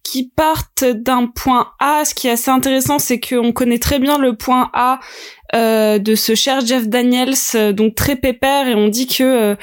qui 0.03 0.29
partent 0.35 0.83
d'un 0.83 1.27
point 1.27 1.71
A. 1.79 2.05
Ce 2.05 2.13
qui 2.13 2.27
est 2.27 2.31
assez 2.31 2.51
intéressant 2.51 2.99
c'est 2.99 3.19
qu'on 3.19 3.51
connaît 3.51 3.79
très 3.79 3.99
bien 3.99 4.17
le 4.17 4.35
point 4.35 4.69
A 4.73 4.99
euh, 5.55 5.99
de 5.99 6.15
ce 6.15 6.35
cher 6.35 6.65
Jeff 6.65 6.87
Daniels 6.87 7.33
euh, 7.55 7.73
donc 7.73 7.95
très 7.95 8.15
pépère 8.15 8.67
et 8.67 8.75
on 8.75 8.87
dit 8.87 9.07
que 9.07 9.23
euh, 9.23 9.55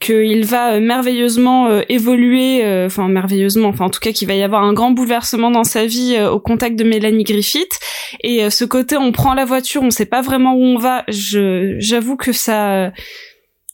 qu'il 0.00 0.46
va 0.46 0.72
euh, 0.72 0.80
merveilleusement 0.80 1.68
euh, 1.68 1.82
évoluer, 1.88 2.64
euh, 2.64 2.86
enfin 2.86 3.08
merveilleusement, 3.08 3.68
enfin 3.68 3.84
en 3.84 3.90
tout 3.90 4.00
cas 4.00 4.12
qu'il 4.12 4.26
va 4.26 4.34
y 4.34 4.42
avoir 4.42 4.64
un 4.64 4.72
grand 4.72 4.90
bouleversement 4.90 5.50
dans 5.50 5.64
sa 5.64 5.86
vie 5.86 6.18
au 6.20 6.40
contact 6.40 6.76
de 6.76 6.84
Mélanie 6.84 7.24
Griffith. 7.24 7.78
Et 8.24 8.48
ce 8.50 8.64
côté, 8.64 8.96
on 8.96 9.12
prend 9.12 9.34
la 9.34 9.44
voiture, 9.44 9.82
on 9.82 9.90
sait 9.90 10.06
pas 10.06 10.22
vraiment 10.22 10.54
où 10.54 10.62
on 10.62 10.78
va. 10.78 11.04
Je, 11.08 11.76
j'avoue 11.78 12.16
que 12.16 12.32
ça, 12.32 12.90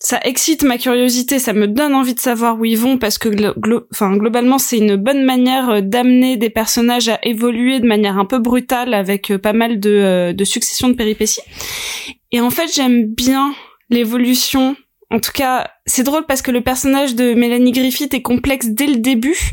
ça 0.00 0.20
excite 0.24 0.62
ma 0.64 0.78
curiosité, 0.78 1.38
ça 1.38 1.52
me 1.52 1.68
donne 1.68 1.94
envie 1.94 2.14
de 2.14 2.20
savoir 2.20 2.58
où 2.58 2.64
ils 2.64 2.78
vont 2.78 2.98
parce 2.98 3.18
que, 3.18 3.28
enfin 3.92 4.16
globalement, 4.16 4.58
c'est 4.58 4.78
une 4.78 4.96
bonne 4.96 5.24
manière 5.24 5.82
d'amener 5.82 6.36
des 6.36 6.50
personnages 6.50 7.08
à 7.08 7.18
évoluer 7.22 7.80
de 7.80 7.86
manière 7.86 8.18
un 8.18 8.24
peu 8.24 8.38
brutale 8.38 8.94
avec 8.94 9.34
pas 9.38 9.52
mal 9.52 9.78
de, 9.78 10.32
de 10.32 10.44
successions 10.44 10.88
de 10.88 10.94
péripéties. 10.94 11.42
Et 12.32 12.40
en 12.40 12.50
fait, 12.50 12.68
j'aime 12.74 13.06
bien 13.06 13.54
l'évolution 13.90 14.76
en 15.10 15.20
tout 15.20 15.32
cas, 15.32 15.70
c'est 15.86 16.02
drôle 16.02 16.26
parce 16.26 16.42
que 16.42 16.50
le 16.50 16.62
personnage 16.62 17.14
de 17.14 17.34
Mélanie 17.34 17.72
Griffith 17.72 18.12
est 18.14 18.22
complexe 18.22 18.66
dès 18.66 18.86
le 18.86 18.96
début. 18.96 19.52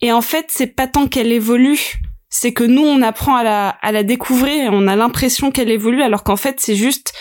Et 0.00 0.12
en 0.12 0.22
fait, 0.22 0.46
c'est 0.48 0.66
pas 0.66 0.86
tant 0.86 1.06
qu'elle 1.06 1.32
évolue, 1.32 1.94
c'est 2.28 2.52
que 2.52 2.64
nous, 2.64 2.82
on 2.82 3.02
apprend 3.02 3.36
à 3.36 3.44
la, 3.44 3.68
à 3.68 3.92
la 3.92 4.02
découvrir 4.02 4.64
et 4.64 4.68
on 4.70 4.86
a 4.86 4.96
l'impression 4.96 5.50
qu'elle 5.50 5.70
évolue, 5.70 6.02
alors 6.02 6.24
qu'en 6.24 6.36
fait, 6.36 6.60
c'est 6.60 6.74
juste 6.74 7.14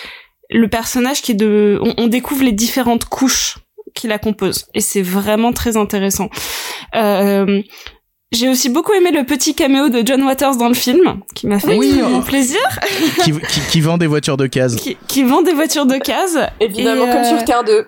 le 0.50 0.68
personnage 0.68 1.22
qui 1.22 1.34
est 1.34 1.36
de... 1.36 1.80
On, 1.98 2.08
découvre 2.08 2.44
les 2.44 2.52
différentes 2.52 3.06
couches 3.06 3.58
qui 3.94 4.08
la 4.08 4.20
composent. 4.20 4.68
Et 4.74 4.82
c'est 4.82 5.02
vraiment 5.02 5.54
très 5.54 5.78
intéressant. 5.78 6.30
Euh, 6.96 7.62
j'ai 8.32 8.50
aussi 8.50 8.70
beaucoup 8.70 8.94
aimé 8.94 9.12
le 9.12 9.24
petit 9.26 9.56
caméo 9.56 9.90
de 9.90 10.06
John 10.06 10.22
Waters 10.24 10.58
dans 10.58 10.68
le 10.68 10.74
film, 10.74 11.22
qui 11.34 11.48
m'a 11.48 11.60
fait 11.60 11.78
Oui. 11.78 12.00
plaisir. 12.26 12.60
qui, 13.24 13.32
qui, 13.32 13.60
qui 13.72 13.82
vend 13.82 13.98
des 13.98 14.08
voitures 14.08 14.38
de 14.38 14.48
case. 14.48 14.76
qui, 14.76 14.98
qui 15.08 15.24
vend 15.24 15.42
des 15.42 15.54
voitures 15.54 15.86
de 15.86 15.98
case. 15.98 16.40
Évidemment, 16.60 17.06
Et, 17.08 17.12
comme 17.12 17.22
euh, 17.22 17.38
sur 17.38 17.46
Terre 17.46 17.64
2. 17.64 17.88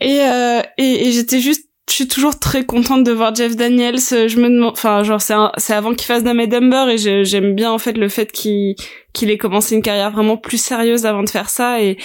Et, 0.00 0.20
euh, 0.22 0.62
et, 0.78 1.08
et 1.08 1.12
j'étais 1.12 1.40
juste, 1.40 1.68
je 1.88 1.94
suis 1.94 2.08
toujours 2.08 2.38
très 2.38 2.64
contente 2.64 3.04
de 3.04 3.12
voir 3.12 3.34
Jeff 3.34 3.54
Daniels. 3.56 3.98
Je 3.98 4.36
me 4.40 4.48
demande, 4.48 4.72
enfin, 4.72 5.02
genre, 5.02 5.20
c'est 5.20 5.34
un- 5.34 5.52
c'est 5.58 5.74
avant 5.74 5.90
qu'il 5.94 6.06
fasse 6.06 6.24
Dumb 6.24 6.40
and 6.40 6.46
Dumber 6.46 6.88
et 6.90 7.24
j'aime 7.24 7.54
bien, 7.54 7.70
en 7.70 7.78
fait, 7.78 7.92
le 7.92 8.08
fait 8.08 8.32
qu'il 8.32 8.74
qu'il 9.12 9.30
ait 9.30 9.38
commencé 9.38 9.74
une 9.74 9.82
carrière 9.82 10.10
vraiment 10.10 10.36
plus 10.38 10.56
sérieuse 10.60 11.04
avant 11.06 11.22
de 11.22 11.28
faire 11.30 11.50
ça 11.50 11.80
et, 11.82 11.98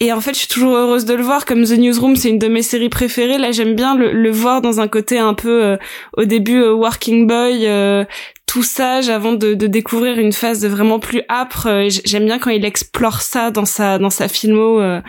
et 0.00 0.12
en 0.12 0.20
fait, 0.20 0.34
je 0.34 0.40
suis 0.40 0.48
toujours 0.48 0.76
heureuse 0.76 1.04
de 1.06 1.14
le 1.14 1.22
voir. 1.22 1.44
Comme 1.46 1.64
The 1.64 1.78
Newsroom, 1.78 2.16
c'est 2.16 2.28
une 2.28 2.38
de 2.38 2.48
mes 2.48 2.62
séries 2.62 2.90
préférées. 2.90 3.38
Là, 3.38 3.50
j'aime 3.52 3.74
bien 3.74 3.96
le, 3.96 4.12
le 4.12 4.30
voir 4.30 4.60
dans 4.60 4.80
un 4.80 4.88
côté 4.88 5.18
un 5.18 5.32
peu, 5.34 5.64
euh, 5.64 5.76
au 6.16 6.24
début, 6.24 6.60
euh, 6.60 6.72
working 6.74 7.26
boy, 7.26 7.66
euh, 7.66 8.04
tout 8.46 8.62
sage, 8.62 9.08
avant 9.08 9.32
de, 9.32 9.54
de 9.54 9.66
découvrir 9.66 10.18
une 10.18 10.32
phase 10.32 10.66
vraiment 10.66 10.98
plus 11.00 11.22
âpre. 11.30 11.66
Euh, 11.66 11.88
J'aime 12.04 12.26
bien 12.26 12.38
quand 12.38 12.50
il 12.50 12.64
explore 12.64 13.22
ça 13.22 13.50
dans 13.50 13.64
sa 13.64 13.98
dans 13.98 14.10
sa 14.10 14.28
filmo. 14.28 14.80
euh. 14.80 15.00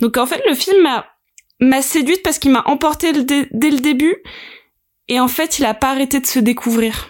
Donc 0.00 0.16
en 0.18 0.26
fait, 0.26 0.42
le 0.48 0.54
film 0.54 0.82
m'a 0.82 1.06
m'a 1.60 1.82
séduite 1.82 2.22
parce 2.22 2.38
qu'il 2.38 2.50
m'a 2.52 2.62
emporté 2.66 3.12
dès 3.12 3.70
le 3.70 3.80
début. 3.80 4.16
Et 5.08 5.18
en 5.20 5.28
fait, 5.28 5.58
il 5.58 5.64
a 5.64 5.72
pas 5.74 5.88
arrêté 5.90 6.20
de 6.20 6.26
se 6.26 6.38
découvrir. 6.38 7.08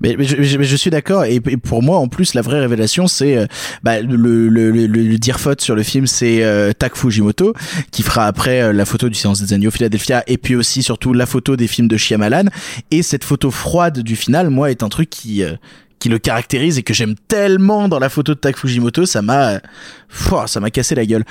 Mais, 0.00 0.14
mais 0.18 0.24
je, 0.24 0.42
je- 0.42 0.76
suis 0.76 0.90
d'accord. 0.90 1.24
Et, 1.24 1.36
et 1.36 1.56
pour 1.56 1.82
moi 1.82 1.98
en 1.98 2.08
plus 2.08 2.34
la 2.34 2.42
vraie 2.42 2.60
révélation 2.60 3.06
c'est 3.06 3.36
euh, 3.36 3.46
bah, 3.82 4.00
le, 4.02 4.16
le, 4.16 4.70
le, 4.70 4.86
le, 4.86 5.18
dire 5.18 5.40
faute 5.40 5.60
sur 5.60 5.74
le 5.74 5.82
film 5.82 6.06
c'est 6.06 6.44
euh, 6.44 6.72
Tak 6.72 6.96
Fujimoto 6.96 7.54
qui 7.90 8.02
fera 8.02 8.26
après 8.26 8.60
euh, 8.60 8.72
la 8.72 8.84
photo 8.84 9.08
du 9.08 9.14
silence 9.14 9.40
des 9.40 9.54
agneaux 9.54 9.70
Philadelphia 9.70 10.22
et 10.26 10.36
puis 10.38 10.54
aussi 10.54 10.82
surtout 10.82 11.12
la 11.12 11.24
photo 11.26 11.56
des 11.56 11.66
films 11.66 11.88
de 11.88 11.96
Shyamalan. 11.96 12.44
Et 12.90 13.02
cette 13.02 13.24
photo 13.24 13.50
froide 13.50 14.00
du 14.00 14.16
final 14.16 14.50
moi 14.50 14.70
est 14.70 14.82
un 14.82 14.88
truc 14.88 15.08
qui 15.10 15.42
euh, 15.42 15.54
qui 15.98 16.10
le 16.10 16.18
caractérise 16.18 16.76
et 16.78 16.82
que 16.82 16.92
j'aime 16.92 17.14
tellement 17.28 17.88
dans 17.88 17.98
la 17.98 18.10
photo 18.10 18.34
de 18.34 18.38
Tak 18.38 18.58
Fujimoto. 18.58 19.06
Ça 19.06 19.22
m'a 19.22 19.52
euh, 19.52 20.46
ça 20.46 20.60
m'a 20.60 20.70
cassé 20.70 20.94
la 20.94 21.06
gueule. 21.06 21.24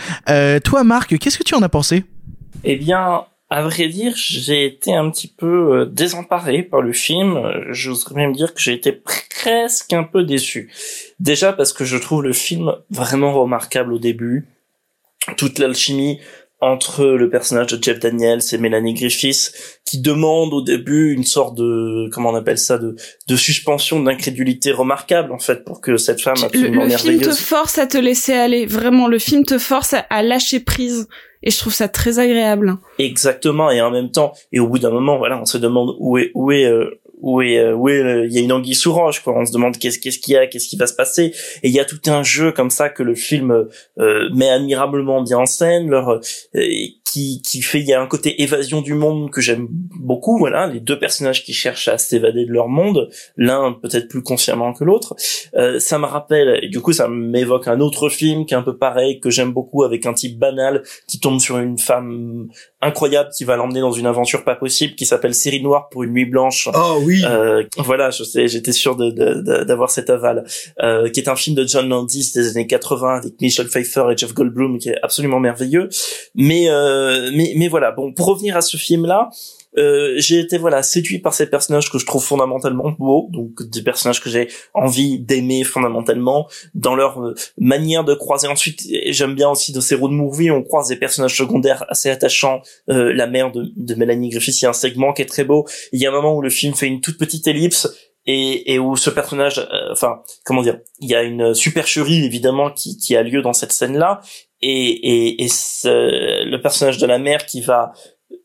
Toi 0.64 0.84
Marc 0.84 1.16
qu'est-ce 1.20 1.38
que 1.38 1.44
tu 1.44 1.54
en 1.54 1.62
as 1.62 1.70
pensé? 1.70 2.04
Eh 2.64 2.78
bien, 2.78 3.22
à 3.50 3.62
vrai 3.62 3.88
dire, 3.88 4.14
j'ai 4.16 4.66
été 4.66 4.94
un 4.94 5.10
petit 5.12 5.28
peu 5.28 5.82
euh, 5.82 5.86
désemparé 5.86 6.64
par 6.64 6.82
le 6.82 6.94
film. 6.94 7.40
J'oserais 7.70 8.16
même 8.16 8.34
dire 8.34 8.54
que 8.54 8.62
j'ai 8.62 8.74
été 8.74 8.92
presque 8.92 9.94
un 9.94 10.04
peu 10.04 10.24
déçu. 10.24 10.72
Déjà 11.20 11.54
parce 11.54 11.72
que 11.72 11.86
je 11.86 11.98
trouve 11.98 12.24
le 12.24 12.34
film 12.34 12.76
vraiment 12.90 13.34
remarquable 13.34 13.94
au 13.94 14.00
début. 14.00 14.48
Toute 15.38 15.60
l'alchimie 15.60 16.20
entre 16.66 17.06
le 17.06 17.30
personnage 17.30 17.68
de 17.68 17.82
Jeff 17.82 18.00
Daniels 18.00 18.42
et 18.52 18.58
Melanie 18.58 18.96
Griffiths, 18.96 19.80
qui 19.86 20.00
demande 20.00 20.54
au 20.54 20.62
début 20.62 21.14
une 21.14 21.24
sorte 21.24 21.56
de, 21.56 22.10
comment 22.12 22.32
on 22.32 22.36
appelle 22.36 22.58
ça, 22.58 22.78
de, 22.78 22.96
de 23.28 23.36
suspension 23.36 24.02
d'incrédulité 24.02 24.72
remarquable, 24.72 25.32
en 25.32 25.40
fait, 25.40 25.64
pour 25.64 25.80
que 25.80 25.98
cette 25.98 26.22
femme 26.22 26.36
Le, 26.40 26.46
absolument 26.46 26.84
le 26.86 26.90
film 26.98 27.22
te 27.22 27.32
force 27.32 27.78
à 27.78 27.86
te 27.86 27.98
laisser 27.98 28.34
aller. 28.34 28.66
Vraiment, 28.66 29.08
le 29.08 29.20
film 29.20 29.46
te 29.46 29.60
force 29.60 29.94
à, 29.94 30.00
à 30.10 30.24
lâcher 30.24 30.60
prise. 30.60 31.08
Et 31.44 31.52
je 31.52 31.60
trouve 31.60 31.74
ça 31.74 31.88
très 31.88 32.18
agréable. 32.18 32.78
Exactement, 32.98 33.70
et 33.70 33.80
en 33.80 33.92
même 33.92 34.10
temps, 34.10 34.34
et 34.52 34.60
au 34.60 34.68
bout 34.68 34.80
d'un 34.80 34.90
moment, 34.90 35.20
voilà, 35.20 35.40
on 35.40 35.46
se 35.46 35.60
demande 35.60 35.96
où 36.00 36.18
est, 36.18 36.32
où 36.34 36.52
est, 36.52 36.66
euh, 36.66 37.00
où 37.22 37.42
est, 37.42 37.58
euh, 37.58 37.74
où 37.74 37.90
il 37.90 38.32
y 38.32 38.38
a 38.38 38.42
une 38.42 38.52
anguille 38.52 38.76
sous 38.76 38.94
roche, 38.94 39.22
quoi. 39.22 39.34
On 39.38 39.46
se 39.46 39.52
demande 39.52 39.78
qu'est-ce, 39.78 40.00
qu'est-ce 40.00 40.20
qu'il 40.20 40.34
y 40.34 40.38
a, 40.38 40.48
qu'est-ce 40.48 40.68
qui 40.68 40.78
va 40.78 40.88
se 40.88 40.94
passer. 40.94 41.34
Et 41.64 41.70
il 41.70 41.72
y 41.72 41.80
a 41.80 41.86
tout 41.86 42.00
un 42.08 42.24
jeu 42.24 42.52
comme 42.52 42.70
ça 42.70 42.90
que 42.90 43.04
le 43.04 43.16
film 43.16 43.68
euh, 44.00 44.30
met 44.34 44.50
admirablement 44.50 45.22
bien 45.22 45.40
en 45.40 45.46
scène, 45.46 45.90
leur, 45.90 46.10
euh, 46.10 46.20
qui, 47.06 47.42
qui 47.42 47.62
fait, 47.62 47.80
il 47.80 47.88
y 47.88 47.94
a 47.94 48.02
un 48.02 48.08
côté 48.08 48.42
évasion 48.42 48.82
du 48.82 48.94
monde 48.94 49.32
que 49.32 49.40
j'aime 49.40 49.68
beaucoup, 49.70 50.38
voilà, 50.38 50.68
les 50.68 50.82
deux 50.82 51.00
personnages 51.00 51.46
qui 51.46 51.54
cherchent 51.54 51.88
à 51.88 51.98
s'évader 51.98 52.46
de 52.46 52.52
leur 52.52 52.68
monde, 52.68 53.10
l'un 53.38 53.72
peut-être 53.72 54.10
plus 54.10 54.22
consciemment 54.22 54.74
que 54.74 54.84
l'autre. 54.84 55.16
Euh, 55.56 55.80
ça 55.80 55.98
me 55.98 56.06
rappelle, 56.06 56.60
et 56.62 56.68
du 56.68 56.82
coup, 56.82 56.92
ça 56.92 57.08
m'évoque 57.08 57.68
un 57.68 57.80
autre 57.80 58.10
film 58.10 58.46
qui 58.46 58.54
est 58.54 58.58
un 58.58 58.64
peu 58.64 58.78
pareil, 58.78 59.22
que 59.22 59.30
j'aime 59.30 59.54
beaucoup, 59.54 59.84
avec 59.84 60.06
un 60.06 60.14
type 60.14 60.38
banal 60.38 60.84
qui 61.08 61.20
tombe 61.20 61.40
sur 61.40 61.58
une 61.58 61.78
femme 61.78 62.50
incroyable 62.86 63.30
qui 63.36 63.44
va 63.44 63.56
l'emmener 63.56 63.80
dans 63.82 63.92
une 63.92 64.06
aventure 64.06 64.44
pas 64.44 64.56
possible 64.56 64.96
qui 64.96 65.06
s'appelle 65.06 65.34
Série 65.34 65.62
Noire 65.62 65.90
pour 65.90 66.04
une 66.04 66.12
nuit 66.14 66.26
blanche. 66.26 66.70
Oh 66.74 67.00
oui. 67.04 67.22
Euh, 67.26 67.64
voilà, 67.78 68.10
je 68.12 68.24
sais, 68.24 68.48
j'étais 68.48 68.72
sûr 68.72 68.96
de, 68.96 69.10
de- 69.12 69.42
de- 69.42 69.64
d'avoir 69.64 69.90
cet 69.90 70.10
aval. 70.10 70.46
Euh, 70.84 71.10
qui 71.10 71.20
est 71.20 71.30
un 71.30 71.36
film 71.36 71.56
de 71.56 71.66
John 71.68 71.88
Landis 71.90 72.32
des 72.34 72.50
années 72.52 72.68
80 72.68 73.18
avec 73.18 73.42
Michelle 73.42 73.68
Pfeiffer 73.68 74.06
et 74.12 74.18
Jeff 74.18 74.34
Goldblum 74.34 74.78
qui 74.80 74.90
est 74.90 74.98
absolument 75.04 75.40
merveilleux. 75.40 75.90
Mais 76.36 76.70
euh, 76.70 77.32
mais 77.34 77.54
mais 77.56 77.68
voilà. 77.68 77.92
Bon, 77.92 78.14
pour 78.14 78.28
revenir 78.28 78.56
à 78.58 78.62
ce 78.62 78.78
film-là. 78.78 79.30
Euh, 79.78 80.14
j'ai 80.18 80.40
été 80.40 80.58
voilà 80.58 80.84
séduit 80.84 81.20
par 81.20 81.34
ces 81.34 81.50
personnages 81.50 81.92
que 81.92 82.00
je 82.00 82.06
trouve 82.06 82.24
fondamentalement 82.24 82.92
beaux, 82.98 83.28
donc 83.32 83.62
des 83.70 83.82
personnages 83.82 84.22
que 84.22 84.30
j'ai 84.30 84.48
envie 84.74 85.20
d'aimer 85.20 85.64
fondamentalement 85.64 86.48
dans 86.74 86.96
leur 86.96 87.22
euh, 87.22 87.36
manière 87.58 88.04
de 88.04 88.14
croiser. 88.14 88.48
Ensuite, 88.48 88.82
j'aime 89.08 89.36
bien 89.36 89.50
aussi 89.50 89.74
dans 89.74 89.82
ces 89.82 89.96
road 89.96 90.12
movies, 90.12 90.52
on 90.52 90.64
croise 90.64 90.88
des 90.88 90.96
personnages 90.96 91.36
secondaires 91.38 91.86
assez 91.90 92.10
attachants. 92.10 92.62
Euh, 92.90 93.14
la 93.14 93.28
mère 93.28 93.52
de, 93.52 93.66
de 93.76 93.96
Mélanie 93.96 94.30
Griffith, 94.30 94.62
il 94.62 94.64
y 94.64 94.68
a 94.68 94.70
un 94.70 94.74
segment 94.74 95.14
qui 95.14 95.22
est 95.22 95.26
très 95.26 95.44
beau. 95.44 95.66
Il 95.92 96.02
y 96.02 96.06
a 96.06 96.10
un 96.10 96.14
moment 96.14 96.36
où 96.36 96.42
le 96.42 96.50
film 96.50 96.74
fait 96.74 96.88
une 96.88 97.02
toute 97.02 97.18
petite 97.18 97.48
ellipse 97.48 97.94
et, 98.26 98.74
et 98.74 98.80
où 98.80 98.96
ce 98.96 99.10
personnage, 99.10 99.60
euh, 99.60 99.92
enfin, 99.92 100.22
comment 100.46 100.62
dire, 100.62 100.80
il 101.00 101.10
y 101.10 101.16
a 101.16 101.24
une 101.24 101.54
supercherie 101.54 102.24
évidemment 102.26 102.72
qui, 102.72 102.98
qui 102.98 103.16
a 103.16 103.24
lieu 103.24 103.42
dans 103.42 103.54
cette 103.54 103.72
scène-là. 103.72 104.22
Et, 104.62 104.70
et, 104.72 105.44
et 105.44 105.48
ce- 105.48 106.44
le 106.46 106.62
personnage 106.62 106.98
de 106.98 107.06
la 107.06 107.20
mère 107.20 107.46
qui 107.46 107.62
va 107.62 107.92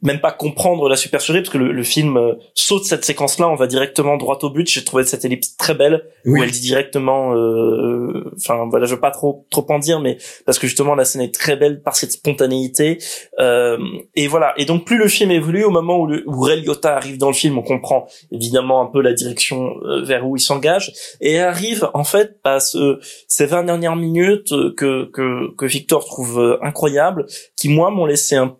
même 0.03 0.20
pas 0.20 0.33
comprendre 0.33 0.89
la 0.89 0.97
supercherie 0.97 1.41
parce 1.41 1.51
que 1.51 1.59
le, 1.59 1.73
le 1.73 1.83
film 1.83 2.17
euh, 2.17 2.35
saute 2.55 2.85
cette 2.85 3.05
séquence 3.05 3.39
là 3.39 3.49
on 3.49 3.55
va 3.55 3.67
directement 3.67 4.17
droit 4.17 4.39
au 4.43 4.51
but. 4.51 4.69
J'ai 4.69 4.85
trouvé 4.85 5.05
cette 5.05 5.25
ellipse 5.25 5.57
très 5.57 5.75
belle 5.75 6.05
où 6.25 6.43
elle 6.43 6.51
dit 6.51 6.61
directement 6.61 7.35
euh, 7.35 8.31
enfin 8.37 8.67
voilà 8.70 8.87
je 8.87 8.95
veux 8.95 9.01
pas 9.01 9.11
trop 9.11 9.47
trop 9.51 9.67
en 9.69 9.79
dire 9.79 10.01
mais 10.01 10.17
parce 10.47 10.59
que 10.59 10.67
justement 10.67 10.95
la 10.95 11.05
scène 11.05 11.23
est 11.23 11.35
très 11.35 11.57
belle 11.57 11.83
par 11.83 11.97
cette 11.97 12.12
spontanéité. 12.12 12.99
Euh, 13.39 13.79
et 14.15 14.27
voilà. 14.27 14.55
Et 14.57 14.65
donc 14.65 14.85
plus 14.85 14.97
le 14.97 15.09
film 15.09 15.31
évolue 15.31 15.65
au 15.65 15.70
moment 15.70 15.99
où, 15.99 16.07
le, 16.07 16.23
où 16.27 16.41
Ray 16.41 16.62
Liotta 16.62 16.97
arrive 16.97 17.19
dans 17.19 17.29
le 17.29 17.35
film 17.35 17.59
on 17.59 17.62
comprend 17.62 18.07
évidemment 18.33 18.81
un 18.81 18.87
peu 18.87 19.03
la 19.03 19.12
direction 19.12 19.75
euh, 19.83 20.03
vers 20.03 20.27
où 20.27 20.37
il 20.37 20.41
s'engage. 20.41 20.93
Et 21.20 21.39
arrive 21.39 21.89
en 21.93 22.05
fait 22.05 22.39
à 22.45 22.61
ce, 22.61 23.01
ces 23.29 23.47
20 23.47 23.65
dernières 23.65 23.97
minutes 23.97 24.53
que 24.77 25.11
que 25.11 25.55
que 25.57 25.67
Victor 25.67 26.05
trouve 26.07 26.59
incroyables 26.62 27.27
qui 27.57 27.69
moi 27.69 27.91
m'ont 27.91 28.07
laissé 28.07 28.37
un 28.37 28.57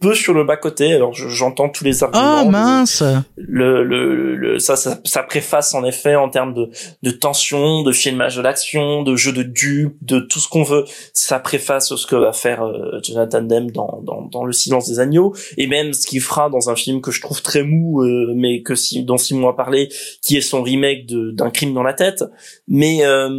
peu 0.00 0.14
sur 0.14 0.32
le 0.34 0.44
bas 0.44 0.56
côté 0.56 0.92
alors 0.92 1.12
je- 1.12 1.28
j'entends 1.28 1.68
tous 1.68 1.82
les 1.84 2.02
arguments 2.04 2.42
Oh 2.44 2.48
mince. 2.50 3.02
le, 3.36 3.82
le, 3.82 4.36
le 4.36 4.58
ça, 4.58 4.76
ça 4.76 5.00
ça 5.04 5.22
préface 5.22 5.74
en 5.74 5.84
effet 5.84 6.14
en 6.14 6.28
termes 6.28 6.54
de 6.54 6.70
de 7.02 7.10
tension 7.10 7.82
de 7.82 7.90
filmage 7.92 8.36
de 8.36 8.42
l'action 8.42 9.02
de 9.02 9.16
jeu 9.16 9.32
de 9.32 9.42
dupe 9.42 9.96
de 10.02 10.20
tout 10.20 10.38
ce 10.38 10.48
qu'on 10.48 10.62
veut. 10.62 10.84
Ça 11.12 11.38
préface 11.40 11.94
ce 11.94 12.06
que 12.06 12.14
va 12.16 12.32
faire 12.32 12.62
euh, 12.62 13.00
Jonathan 13.02 13.42
Demme 13.42 13.70
dans, 13.72 14.00
dans 14.04 14.22
dans 14.22 14.44
le 14.44 14.52
silence 14.52 14.88
des 14.88 15.00
agneaux 15.00 15.34
et 15.56 15.66
même 15.66 15.92
ce 15.92 16.06
qu'il 16.06 16.20
fera 16.20 16.48
dans 16.48 16.70
un 16.70 16.76
film 16.76 17.00
que 17.00 17.10
je 17.10 17.20
trouve 17.20 17.42
très 17.42 17.62
mou 17.62 18.02
euh, 18.02 18.32
mais 18.36 18.62
que 18.62 18.74
si 18.74 19.02
dont 19.02 19.18
Simon 19.18 19.48
a 19.48 19.54
parlé 19.54 19.88
qui 20.22 20.36
est 20.36 20.40
son 20.42 20.62
remake 20.62 21.06
de 21.06 21.32
d'un 21.32 21.50
crime 21.50 21.74
dans 21.74 21.82
la 21.82 21.92
tête. 21.94 22.22
Mais 22.68 23.04
euh, 23.04 23.30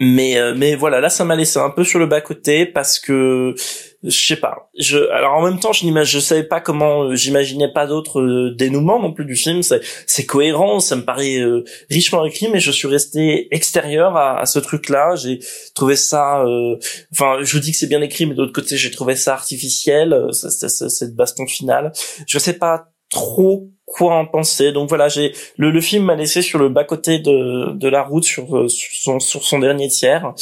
mais 0.00 0.38
euh, 0.38 0.54
mais 0.56 0.74
voilà 0.74 1.00
là 1.00 1.08
ça 1.08 1.24
m'a 1.24 1.36
laissé 1.36 1.58
un 1.60 1.70
peu 1.70 1.84
sur 1.84 1.98
le 2.00 2.06
bas 2.06 2.20
côté 2.20 2.66
parce 2.66 2.98
que 2.98 3.54
je 4.04 4.26
sais 4.26 4.36
pas. 4.36 4.70
Je 4.78 4.98
alors 5.10 5.34
en 5.34 5.42
même 5.42 5.58
temps 5.58 5.72
je 5.72 5.84
n'imagine 5.84 6.20
je 6.20 6.24
savais 6.24 6.44
pas 6.44 6.60
comment 6.60 7.04
euh, 7.04 7.14
j'imaginais 7.16 7.72
pas 7.72 7.86
d'autres 7.86 8.20
euh, 8.20 8.54
dénouements 8.54 9.00
non 9.00 9.12
plus 9.12 9.24
du 9.24 9.34
film. 9.34 9.62
C'est 9.62 10.26
cohérent 10.26 10.80
ça 10.80 10.96
me 10.96 11.02
paraît 11.02 11.38
euh, 11.38 11.64
richement 11.90 12.24
écrit 12.24 12.48
mais 12.48 12.60
je 12.60 12.70
suis 12.70 12.88
resté 12.88 13.48
extérieur 13.54 14.16
à, 14.16 14.38
à 14.40 14.46
ce 14.46 14.58
truc 14.58 14.88
là 14.88 15.14
j'ai 15.16 15.38
trouvé 15.74 15.96
ça 15.96 16.44
euh, 16.44 16.76
enfin 17.12 17.38
je 17.42 17.58
dis 17.58 17.72
que 17.72 17.78
c'est 17.78 17.86
bien 17.86 18.02
écrit 18.02 18.26
mais 18.26 18.34
d'autre 18.34 18.52
côté 18.52 18.76
j'ai 18.76 18.90
trouvé 18.90 19.16
ça 19.16 19.32
artificiel 19.32 20.14
cette 20.32 21.14
baston 21.14 21.46
finale. 21.46 21.92
Je 22.26 22.38
sais 22.38 22.54
pas 22.54 22.88
trop 23.10 23.70
quoi 23.86 24.14
en 24.14 24.26
penser. 24.26 24.72
Donc 24.72 24.88
voilà 24.88 25.08
j'ai 25.08 25.32
le, 25.56 25.70
le 25.70 25.80
film 25.80 26.04
m'a 26.04 26.14
laissé 26.14 26.42
sur 26.42 26.58
le 26.58 26.68
bas 26.68 26.84
côté 26.84 27.18
de, 27.18 27.72
de 27.72 27.88
la 27.88 28.02
route 28.02 28.24
sur, 28.24 28.56
euh, 28.56 28.68
sur 28.68 28.90
son 28.92 29.20
sur 29.20 29.44
son 29.44 29.58
dernier 29.58 29.88
tiers 29.88 30.32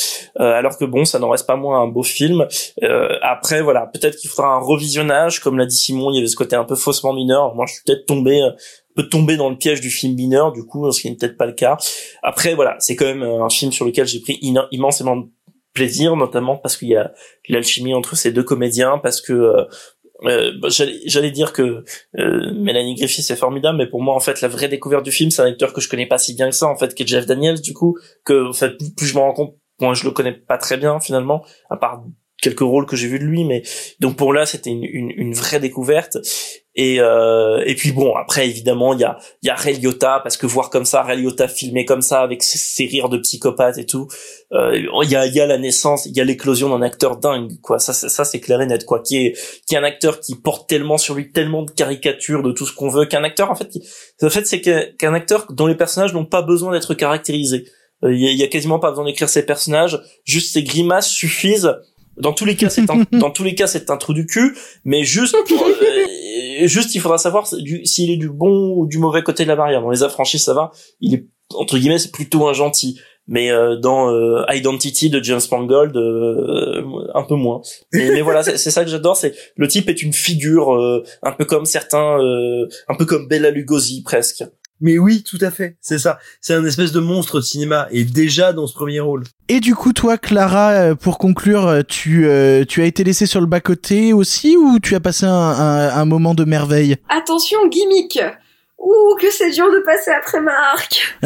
euh, 0.40 0.52
alors 0.52 0.78
que 0.78 0.84
bon 0.84 1.04
ça 1.04 1.18
n'en 1.18 1.30
reste 1.30 1.46
pas 1.46 1.56
moins 1.56 1.82
un 1.82 1.88
beau 1.88 2.02
film. 2.02 2.46
Euh, 2.82 3.08
après 3.22 3.62
voilà 3.62 3.90
peut-être 3.92 4.16
qu'il 4.16 4.30
faudra 4.30 4.54
un 4.54 4.60
revisionnage. 4.60 5.40
Comme 5.40 5.58
l'a 5.58 5.66
dit 5.66 5.76
Simon 5.76 6.10
il 6.12 6.16
y 6.16 6.18
avait 6.18 6.28
ce 6.28 6.36
côté 6.36 6.56
un 6.56 6.64
peu 6.64 6.76
faussement 6.76 7.12
mineur. 7.12 7.54
Moi 7.54 7.66
je 7.66 7.74
suis 7.74 7.82
peut-être 7.84 8.06
tombé 8.06 8.42
euh, 8.42 8.50
peut 8.94 9.08
tomber 9.08 9.36
dans 9.36 9.50
le 9.50 9.56
piège 9.56 9.80
du 9.80 9.90
film 9.90 10.14
mineur 10.14 10.52
du 10.52 10.64
coup 10.64 10.90
ce 10.92 11.00
qui 11.00 11.10
n'est 11.10 11.16
peut-être 11.16 11.36
pas 11.36 11.46
le 11.46 11.54
cas. 11.54 11.76
Après 12.22 12.54
voilà 12.54 12.76
c'est 12.78 12.94
quand 12.94 13.06
même 13.06 13.22
euh, 13.22 13.44
un 13.44 13.50
film 13.50 13.72
sur 13.72 13.84
lequel 13.84 14.06
j'ai 14.06 14.20
pris 14.20 14.38
immensément 14.70 15.16
de 15.16 15.26
plaisir 15.74 16.14
notamment 16.16 16.56
parce 16.56 16.76
qu'il 16.76 16.88
y 16.88 16.96
a 16.96 17.12
l'alchimie 17.48 17.94
entre 17.94 18.14
ces 18.14 18.30
deux 18.30 18.42
comédiens 18.44 18.98
parce 18.98 19.20
que 19.20 19.66
euh, 20.24 20.52
bah, 20.60 20.68
j'allais 20.70 21.30
dire 21.30 21.52
que 21.52 21.84
euh, 22.18 22.52
Mélanie 22.54 22.94
Griffith 22.94 23.24
c'est 23.24 23.36
formidable 23.36 23.78
mais 23.78 23.86
pour 23.86 24.02
moi 24.02 24.14
en 24.14 24.20
fait 24.20 24.40
la 24.40 24.48
vraie 24.48 24.68
découverte 24.68 25.04
du 25.04 25.10
film 25.12 25.30
c'est 25.30 25.42
un 25.42 25.46
acteur 25.46 25.72
que 25.72 25.80
je 25.80 25.88
connais 25.88 26.06
pas 26.06 26.18
si 26.18 26.34
bien 26.34 26.48
que 26.48 26.54
ça 26.54 26.66
en 26.66 26.76
fait 26.76 26.94
qui 26.94 27.02
est 27.02 27.06
Jeff 27.06 27.26
Daniels 27.26 27.60
du 27.60 27.72
coup 27.72 27.98
que 28.24 28.48
en 28.48 28.52
fait 28.52 28.76
plus, 28.96 29.06
je 29.06 29.14
me 29.14 29.20
rends 29.20 29.32
compte 29.32 29.56
moi 29.80 29.94
je 29.94 30.04
le 30.04 30.10
connais 30.10 30.32
pas 30.32 30.58
très 30.58 30.76
bien 30.76 31.00
finalement 31.00 31.44
à 31.70 31.76
part 31.76 32.04
quelques 32.42 32.60
rôles 32.60 32.84
que 32.84 32.96
j'ai 32.96 33.08
vus 33.08 33.18
de 33.18 33.24
lui 33.24 33.44
mais 33.44 33.62
donc 34.00 34.16
pour 34.16 34.34
là 34.34 34.44
c'était 34.44 34.70
une, 34.70 34.84
une, 34.84 35.10
une 35.16 35.32
vraie 35.32 35.60
découverte. 35.60 36.18
Et 36.74 37.00
euh, 37.00 37.62
et 37.66 37.74
puis 37.74 37.92
bon 37.92 38.14
après 38.16 38.48
évidemment 38.48 38.94
il 38.94 39.00
y 39.00 39.04
a 39.04 39.18
y 39.42 39.50
a 39.50 39.54
Ray 39.54 39.78
Liotta 39.78 40.20
parce 40.22 40.38
que 40.38 40.46
voir 40.46 40.70
comme 40.70 40.86
ça 40.86 41.02
Ray 41.02 41.20
Liotta 41.20 41.46
filmé 41.46 41.84
comme 41.84 42.00
ça 42.00 42.22
avec 42.22 42.42
ses, 42.42 42.86
rires 42.86 43.10
de 43.10 43.18
psychopathe 43.18 43.76
et 43.76 43.84
tout 43.84 44.08
euh, 44.52 44.80
il 45.02 45.10
y 45.10 45.14
a 45.16 45.26
y 45.26 45.38
a 45.38 45.46
la 45.46 45.58
naissance 45.58 46.06
il 46.06 46.16
y 46.16 46.20
a 46.22 46.24
l'éclosion 46.24 46.70
d'un 46.70 46.80
acteur 46.80 47.18
dingue 47.18 47.60
quoi. 47.60 47.78
Ça 47.78 47.92
c'est- 47.92 48.08
ça 48.08 48.24
c'est 48.24 48.40
clair 48.40 48.62
et 48.62 48.66
net 48.66 48.86
quoi. 48.86 49.00
Qui 49.02 49.18
est 49.18 49.32
qui 49.68 49.74
est 49.74 49.78
un 49.78 49.84
acteur 49.84 50.18
qui 50.20 50.34
porte 50.34 50.66
tellement 50.66 50.96
sur 50.96 51.14
lui 51.14 51.30
tellement 51.30 51.62
de 51.62 51.70
caricatures 51.70 52.42
de 52.42 52.52
tout 52.52 52.64
ce 52.64 52.72
qu'on 52.74 52.88
veut 52.88 53.04
qu'un 53.04 53.22
acteur 53.22 53.50
en 53.50 53.54
fait 53.54 53.68
qui, 53.68 53.86
en 54.22 54.30
fait 54.30 54.46
c'est 54.46 54.62
qu'un 54.62 55.12
acteur 55.12 55.48
dont 55.50 55.66
les 55.66 55.74
personnages 55.76 56.14
n'ont 56.14 56.24
pas 56.24 56.40
besoin 56.40 56.72
d'être 56.72 56.94
caractérisés. 56.94 57.66
Euh, 58.02 58.14
il 58.14 58.36
y 58.36 58.42
a 58.42 58.48
quasiment 58.48 58.78
pas 58.78 58.88
besoin 58.90 59.04
d'écrire 59.04 59.28
ses 59.28 59.44
personnages 59.44 60.00
juste 60.24 60.54
ses 60.54 60.62
grimaces 60.62 61.08
suffisent 61.10 61.74
dans 62.22 62.32
tous 62.32 62.44
les 62.44 62.56
cas 62.56 62.70
c'est 62.70 62.88
un, 62.88 63.04
dans 63.18 63.30
tous 63.30 63.44
les 63.44 63.54
cas 63.54 63.66
c'est 63.66 63.90
un 63.90 63.96
trou 63.96 64.14
du 64.14 64.24
cul 64.26 64.56
mais 64.84 65.04
juste 65.04 65.34
euh, 65.34 66.66
juste 66.66 66.94
il 66.94 67.00
faudra 67.00 67.18
savoir 67.18 67.46
s'il 67.46 68.10
est 68.10 68.16
du 68.16 68.30
bon 68.30 68.74
ou 68.76 68.86
du 68.86 68.98
mauvais 68.98 69.22
côté 69.22 69.44
de 69.44 69.48
la 69.48 69.56
barrière. 69.56 69.82
Dans 69.82 69.90
les 69.90 70.02
affranchis 70.02 70.38
ça 70.38 70.54
va. 70.54 70.70
Il 71.00 71.14
est 71.14 71.26
entre 71.54 71.78
guillemets 71.78 71.98
c'est 71.98 72.12
plutôt 72.12 72.48
un 72.48 72.52
gentil. 72.52 72.98
Mais 73.28 73.52
euh, 73.52 73.76
dans 73.76 74.12
euh, 74.12 74.44
Identity 74.52 75.08
de 75.08 75.22
James 75.22 75.40
Mangold 75.50 75.96
euh, 75.96 76.82
un 77.14 77.22
peu 77.22 77.36
moins. 77.36 77.60
Mais, 77.92 78.10
mais 78.10 78.20
voilà 78.20 78.42
c'est 78.42 78.56
c'est 78.56 78.72
ça 78.72 78.82
que 78.84 78.90
j'adore 78.90 79.16
c'est 79.16 79.32
le 79.56 79.68
type 79.68 79.88
est 79.88 80.02
une 80.02 80.12
figure 80.12 80.74
euh, 80.74 81.04
un 81.22 81.30
peu 81.30 81.44
comme 81.44 81.64
certains 81.64 82.18
euh, 82.20 82.66
un 82.88 82.96
peu 82.96 83.04
comme 83.04 83.28
Bella 83.28 83.50
Lugosi 83.50 84.02
presque 84.02 84.42
Mais 84.82 84.98
oui, 84.98 85.22
tout 85.22 85.38
à 85.40 85.50
fait, 85.50 85.76
c'est 85.80 85.98
ça. 85.98 86.18
C'est 86.40 86.54
un 86.54 86.64
espèce 86.66 86.92
de 86.92 87.00
monstre 87.00 87.36
de 87.38 87.44
cinéma, 87.44 87.86
et 87.92 88.04
déjà 88.04 88.52
dans 88.52 88.66
ce 88.66 88.74
premier 88.74 89.00
rôle. 89.00 89.22
Et 89.48 89.60
du 89.60 89.74
coup, 89.74 89.92
toi, 89.92 90.18
Clara, 90.18 90.70
euh, 90.72 90.94
pour 90.94 91.18
conclure, 91.18 91.66
euh, 91.66 91.82
tu, 91.86 92.26
euh, 92.26 92.64
tu 92.66 92.82
as 92.82 92.86
été 92.86 93.04
laissé 93.04 93.26
sur 93.26 93.40
le 93.40 93.46
bas-côté 93.46 94.12
aussi 94.12 94.56
ou 94.56 94.80
tu 94.80 94.94
as 94.94 95.00
passé 95.00 95.24
un, 95.24 95.30
un, 95.30 95.88
un 95.88 96.04
moment 96.04 96.34
de 96.34 96.44
merveille? 96.44 96.96
Attention, 97.08 97.58
gimmick 97.70 98.18
Ouh, 98.82 99.16
que 99.20 99.30
c'est 99.30 99.50
dur 99.50 99.70
de 99.70 99.78
passer 99.78 100.10
après 100.10 100.40
Marc 100.40 101.16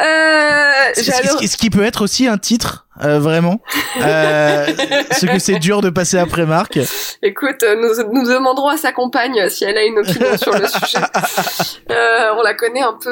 euh, 0.00 0.92
ce, 0.94 1.56
qui 1.56 1.70
peut 1.70 1.82
être 1.82 2.02
aussi 2.02 2.28
un 2.28 2.38
titre, 2.38 2.86
euh, 3.02 3.18
vraiment? 3.18 3.60
Euh, 4.00 4.66
ce 5.10 5.26
que 5.26 5.40
c'est 5.40 5.58
dur 5.58 5.80
de 5.80 5.90
passer 5.90 6.18
après 6.18 6.46
Marc. 6.46 6.78
Écoute, 7.22 7.64
euh, 7.64 7.74
nous, 7.74 8.12
nous 8.12 8.28
demanderons 8.28 8.68
à 8.68 8.76
sa 8.76 8.92
compagne 8.92 9.48
si 9.48 9.64
elle 9.64 9.76
a 9.76 9.82
une 9.82 9.98
opinion 9.98 10.38
sur 10.38 10.52
le 10.56 10.66
sujet. 10.66 10.98
Euh, 11.90 12.34
on 12.36 12.42
la 12.42 12.54
connaît 12.54 12.82
un 12.82 12.96
peu. 13.02 13.10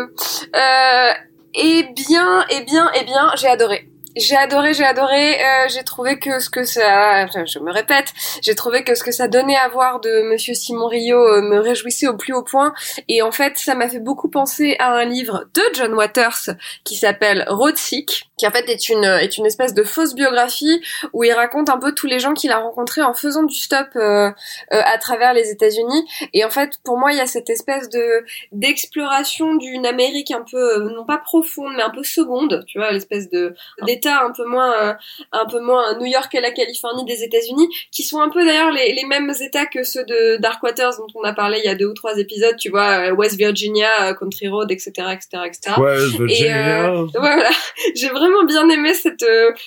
Euh, 0.54 1.10
eh 1.54 1.82
bien, 1.96 2.44
eh 2.48 2.60
bien, 2.60 2.88
eh 2.94 3.04
bien, 3.04 3.32
j'ai 3.36 3.48
adoré. 3.48 3.88
J'ai 4.18 4.36
adoré, 4.36 4.74
j'ai 4.74 4.84
adoré. 4.84 5.34
Euh, 5.34 5.68
j'ai 5.68 5.84
trouvé 5.84 6.18
que 6.18 6.40
ce 6.40 6.50
que 6.50 6.64
ça, 6.64 7.26
je 7.26 7.58
me 7.60 7.72
répète, 7.72 8.12
j'ai 8.42 8.54
trouvé 8.54 8.82
que 8.82 8.94
ce 8.94 9.04
que 9.04 9.12
ça 9.12 9.28
donnait 9.28 9.56
à 9.56 9.68
voir 9.68 10.00
de 10.00 10.22
Monsieur 10.28 10.54
Simon 10.54 10.88
Rio 10.88 11.16
euh, 11.16 11.40
me 11.40 11.60
réjouissait 11.60 12.08
au 12.08 12.16
plus 12.16 12.32
haut 12.32 12.42
point. 12.42 12.74
Et 13.06 13.22
en 13.22 13.30
fait, 13.30 13.58
ça 13.58 13.74
m'a 13.74 13.88
fait 13.88 14.00
beaucoup 14.00 14.28
penser 14.28 14.76
à 14.80 14.92
un 14.92 15.04
livre 15.04 15.44
de 15.54 15.62
John 15.74 15.94
Waters 15.94 16.50
qui 16.84 16.96
s'appelle 16.96 17.44
Road 17.48 17.76
Sick, 17.76 18.28
qui 18.36 18.46
en 18.46 18.50
fait 18.50 18.68
est 18.68 18.88
une 18.88 19.04
est 19.04 19.36
une 19.36 19.46
espèce 19.46 19.74
de 19.74 19.82
fausse 19.82 20.14
biographie 20.14 20.80
où 21.12 21.24
il 21.24 21.32
raconte 21.32 21.68
un 21.68 21.78
peu 21.78 21.92
tous 21.92 22.06
les 22.06 22.18
gens 22.18 22.34
qu'il 22.34 22.50
a 22.50 22.58
rencontrés 22.58 23.02
en 23.02 23.14
faisant 23.14 23.42
du 23.42 23.54
stop 23.54 23.88
euh, 23.96 24.30
euh, 24.30 24.32
à 24.70 24.98
travers 24.98 25.34
les 25.34 25.50
États-Unis. 25.50 26.08
Et 26.32 26.44
en 26.44 26.50
fait, 26.50 26.78
pour 26.84 26.98
moi, 26.98 27.12
il 27.12 27.18
y 27.18 27.20
a 27.20 27.26
cette 27.26 27.50
espèce 27.50 27.88
de 27.88 28.24
d'exploration 28.52 29.54
d'une 29.56 29.86
Amérique 29.86 30.30
un 30.30 30.44
peu 30.50 30.56
euh, 30.56 30.90
non 30.94 31.04
pas 31.04 31.18
profonde, 31.18 31.74
mais 31.76 31.82
un 31.82 31.90
peu 31.90 32.02
seconde, 32.02 32.64
tu 32.66 32.78
vois, 32.78 32.92
l'espèce 32.92 33.28
de 33.28 33.54
d'État 33.82 34.07
un 34.10 34.32
peu 34.32 34.44
moins 34.44 34.72
euh, 34.82 34.94
un 35.32 35.46
peu 35.46 35.60
moins 35.60 35.96
New 35.98 36.06
York 36.06 36.34
et 36.34 36.40
la 36.40 36.50
Californie 36.50 37.04
des 37.04 37.22
États-Unis, 37.22 37.68
qui 37.92 38.02
sont 38.02 38.20
un 38.20 38.28
peu 38.28 38.44
d'ailleurs 38.44 38.70
les, 38.70 38.92
les 38.92 39.04
mêmes 39.06 39.32
États 39.40 39.66
que 39.66 39.82
ceux 39.82 40.04
de 40.04 40.36
Dark 40.36 40.62
Waters 40.62 40.92
dont 40.98 41.06
on 41.14 41.22
a 41.24 41.32
parlé 41.32 41.58
il 41.58 41.64
y 41.64 41.68
a 41.68 41.74
deux 41.74 41.86
ou 41.86 41.94
trois 41.94 42.18
épisodes, 42.18 42.56
tu 42.56 42.70
vois, 42.70 43.08
euh, 43.10 43.12
West 43.12 43.36
Virginia, 43.36 44.08
euh, 44.08 44.14
Country 44.14 44.48
Road, 44.48 44.70
etc., 44.70 44.90
etc., 45.12 45.42
etc. 45.46 45.74
West 45.78 46.14
Et, 46.14 46.18
Virginia. 46.18 46.90
euh, 46.92 47.06
voilà, 47.14 47.50
j'ai 47.94 48.08
vraiment 48.08 48.44
bien 48.44 48.68
aimé 48.68 48.94
cette 48.94 49.24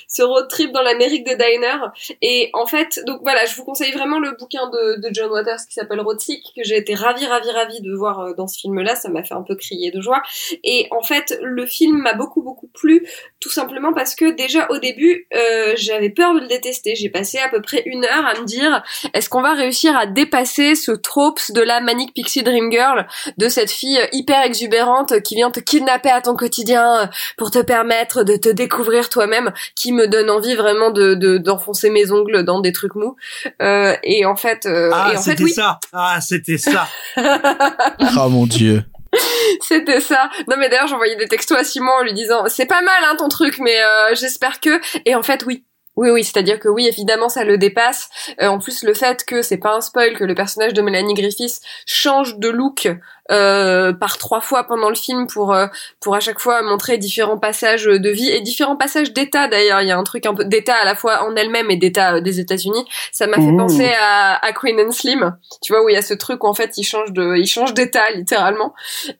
ce 0.08 0.24
road 0.24 0.48
trip 0.50 0.72
dans 0.72 0.82
l'Amérique 0.82 1.26
des 1.26 1.36
diners. 1.36 1.88
Et 2.22 2.50
en 2.54 2.66
fait, 2.66 3.02
donc 3.06 3.20
voilà, 3.22 3.46
je 3.46 3.56
vous 3.56 3.64
conseille 3.64 3.92
vraiment 3.92 4.20
le 4.20 4.32
bouquin 4.38 4.70
de, 4.70 5.02
de 5.02 5.14
John 5.14 5.32
Waters 5.32 5.60
qui 5.68 5.74
s'appelle 5.74 6.02
Road 6.02 6.20
Sick, 6.20 6.44
que 6.56 6.64
j'ai 6.64 6.78
été 6.78 6.96
ravie, 6.96 7.26
ravie, 7.26 7.52
ravie 7.52 7.82
de 7.82 7.94
voir 7.94 8.36
dans 8.36 8.48
ce 8.48 8.60
film-là. 8.60 8.96
Ça 8.96 9.10
m'a 9.10 9.24
fait 9.24 9.34
un 9.34 9.44
peu 9.44 9.56
crier 9.56 9.92
de 9.92 10.02
joie. 10.02 10.22
Et 10.64 10.88
en 10.92 11.04
fait, 11.04 11.38
le 11.42 11.66
film 11.66 11.98
m'a 11.98 12.14
beaucoup, 12.14 12.42
beaucoup 12.42 12.68
plu, 12.68 13.08
tout 13.40 13.50
simplement 13.50 13.94
parce 13.94 14.16
que 14.16 14.21
déjà 14.30 14.68
au 14.70 14.78
début, 14.78 15.28
euh, 15.36 15.74
j'avais 15.76 16.10
peur 16.10 16.34
de 16.36 16.40
le 16.42 16.48
détester. 16.48 16.96
J'ai 16.96 17.10
passé 17.10 17.38
à 17.40 17.50
peu 17.50 17.62
près 17.62 17.84
une 17.86 18.06
heure 18.06 18.26
à 18.26 18.40
me 18.40 18.46
dire, 18.46 18.84
est-ce 19.14 19.30
qu'on 19.30 19.42
va 19.42 19.54
réussir 19.54 19.96
à 19.98 20.06
dépasser 20.06 20.76
ce 20.76 20.92
tropes 20.92 21.40
de 21.52 21.62
la 21.62 21.82
Manic 21.82 22.14
Pixie 22.14 22.44
Dream 22.44 22.72
Girl, 22.72 23.08
de 23.38 23.50
cette 23.50 23.72
fille 23.72 24.00
hyper 24.12 24.44
exubérante 24.44 25.22
qui 25.22 25.36
vient 25.36 25.52
te 25.52 25.60
kidnapper 25.60 26.10
à 26.10 26.22
ton 26.22 26.36
quotidien 26.36 27.02
euh, 27.02 27.06
pour 27.38 27.52
te 27.52 27.60
permettre 27.60 28.24
de 28.24 28.36
te 28.36 28.50
découvrir 28.50 29.10
toi-même, 29.10 29.52
qui 29.76 29.92
me 29.92 30.08
donne 30.08 30.30
envie 30.30 30.56
vraiment 30.56 30.92
de 30.92 31.14
de- 31.16 31.38
d'enfoncer 31.38 31.90
mes 31.90 32.12
ongles 32.12 32.44
dans 32.44 32.60
des 32.62 32.72
trucs 32.72 32.96
mous. 32.96 33.16
Euh, 33.62 33.96
et 34.04 34.26
en 34.26 34.36
fait, 34.36 34.66
euh, 34.66 34.90
Ah, 34.94 35.18
c'était 35.18 35.44
oui. 35.44 35.52
ça. 35.52 35.80
Ah, 35.94 36.20
c'était 36.22 36.58
ça. 36.58 36.88
Oh 37.18 38.30
mon 38.30 38.46
dieu. 38.46 38.84
C'était 39.62 40.00
ça. 40.00 40.30
Non 40.48 40.56
mais 40.58 40.70
d'ailleurs 40.70 40.88
j'envoyais 40.88 41.16
des 41.16 41.28
textos 41.28 41.58
à 41.58 41.64
Simon 41.64 41.92
en 41.92 42.04
lui 42.04 42.14
disant 42.14 42.46
c'est 42.48 42.66
pas 42.66 42.82
mal 42.82 43.04
hein 43.04 43.16
ton 43.18 43.30
truc 43.30 43.58
mais 43.60 43.82
euh, 43.82 44.16
j'espère 44.16 44.60
que 44.60 44.80
et 45.06 45.16
en 45.16 45.24
fait 45.24 45.44
oui. 45.46 45.66
Oui, 45.98 46.10
oui, 46.10 46.24
c'est-à-dire 46.24 46.58
que 46.58 46.70
oui, 46.70 46.88
évidemment, 46.88 47.28
ça 47.28 47.44
le 47.44 47.58
dépasse. 47.58 48.10
Euh, 48.42 48.48
en 48.48 48.60
plus, 48.60 48.84
le 48.84 48.94
fait 48.94 49.26
que 49.26 49.42
c'est 49.42 49.58
pas 49.58 49.76
un 49.76 49.82
spoil 49.82 50.14
que 50.18 50.24
le 50.24 50.34
personnage 50.34 50.74
de 50.74 50.82
Melanie 50.82 51.14
Griffiths 51.14 51.60
change 51.86 52.38
de 52.38 52.48
look 52.48 52.88
euh, 53.32 53.94
par 53.94 54.18
trois 54.18 54.42
fois 54.42 54.64
pendant 54.64 54.90
le 54.90 54.96
film 54.96 55.28
pour 55.28 55.54
euh, 55.54 55.68
pour 56.00 56.16
à 56.16 56.20
chaque 56.20 56.40
fois 56.40 56.62
montrer 56.64 56.98
différents 56.98 57.38
passages 57.38 57.86
de 57.86 58.10
vie 58.10 58.30
et 58.30 58.42
différents 58.42 58.76
passages 58.76 59.14
d'état. 59.14 59.48
D'ailleurs, 59.48 59.82
il 59.82 59.88
y 59.88 59.92
a 59.92 59.98
un 59.98 60.04
truc 60.04 60.26
un 60.26 60.34
peu 60.34 60.46
d'état 60.46 60.76
à 60.76 60.86
la 60.86 60.96
fois 60.96 61.24
en 61.24 61.36
elle-même 61.36 61.70
et 61.70 61.78
d'état 61.78 62.16
euh, 62.16 62.22
des 62.22 62.40
États-Unis. 62.40 62.86
Ça 63.12 63.28
m'a 63.28 63.38
fait 63.38 63.52
Mmh. 63.52 63.58
penser 63.58 63.92
à, 64.00 64.46
à 64.46 64.54
Queen 64.54 64.80
and 64.80 64.92
Slim. 64.92 65.36
Tu 65.62 65.74
vois 65.74 65.84
où 65.84 65.90
il 65.90 65.94
y 65.94 65.98
a 65.98 66.02
ce 66.02 66.14
truc 66.14 66.44
où 66.44 66.48
en 66.48 66.54
fait 66.54 66.78
il 66.78 66.84
change 66.84 67.12
de 67.12 67.36
il 67.36 67.48
change 67.48 67.74
d'état 67.74 68.10
littéralement. 68.12 68.74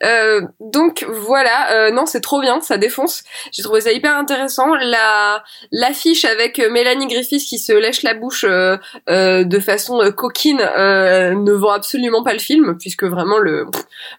Euh, 0.04 0.42
donc 0.60 1.06
voilà, 1.10 1.72
euh, 1.74 1.92
non, 1.92 2.06
c'est 2.06 2.22
trop 2.22 2.42
bien, 2.42 2.62
ça 2.62 2.78
défonce. 2.78 3.24
J'ai 3.52 3.64
trouvé 3.64 3.82
ça 3.82 3.92
hyper 3.92 4.16
intéressant. 4.16 4.74
La 4.76 5.44
l'affiche 5.72 6.26
avec 6.26 6.60
Mélanie 6.60 7.08
Griffiths 7.08 7.48
qui 7.48 7.60
se 7.60 7.74
lèche 7.74 8.04
la 8.04 8.14
bouche 8.14 8.46
euh, 8.48 8.78
euh, 9.10 9.44
de 9.44 9.60
façon 9.60 10.00
coquine 10.16 10.62
euh, 10.62 11.34
ne 11.34 11.52
vend 11.52 11.72
absolument 11.72 12.24
pas 12.24 12.34
le 12.34 12.40
film 12.40 12.78
puisque 12.78 13.04
vraiment 13.04 13.38
le 13.38 13.66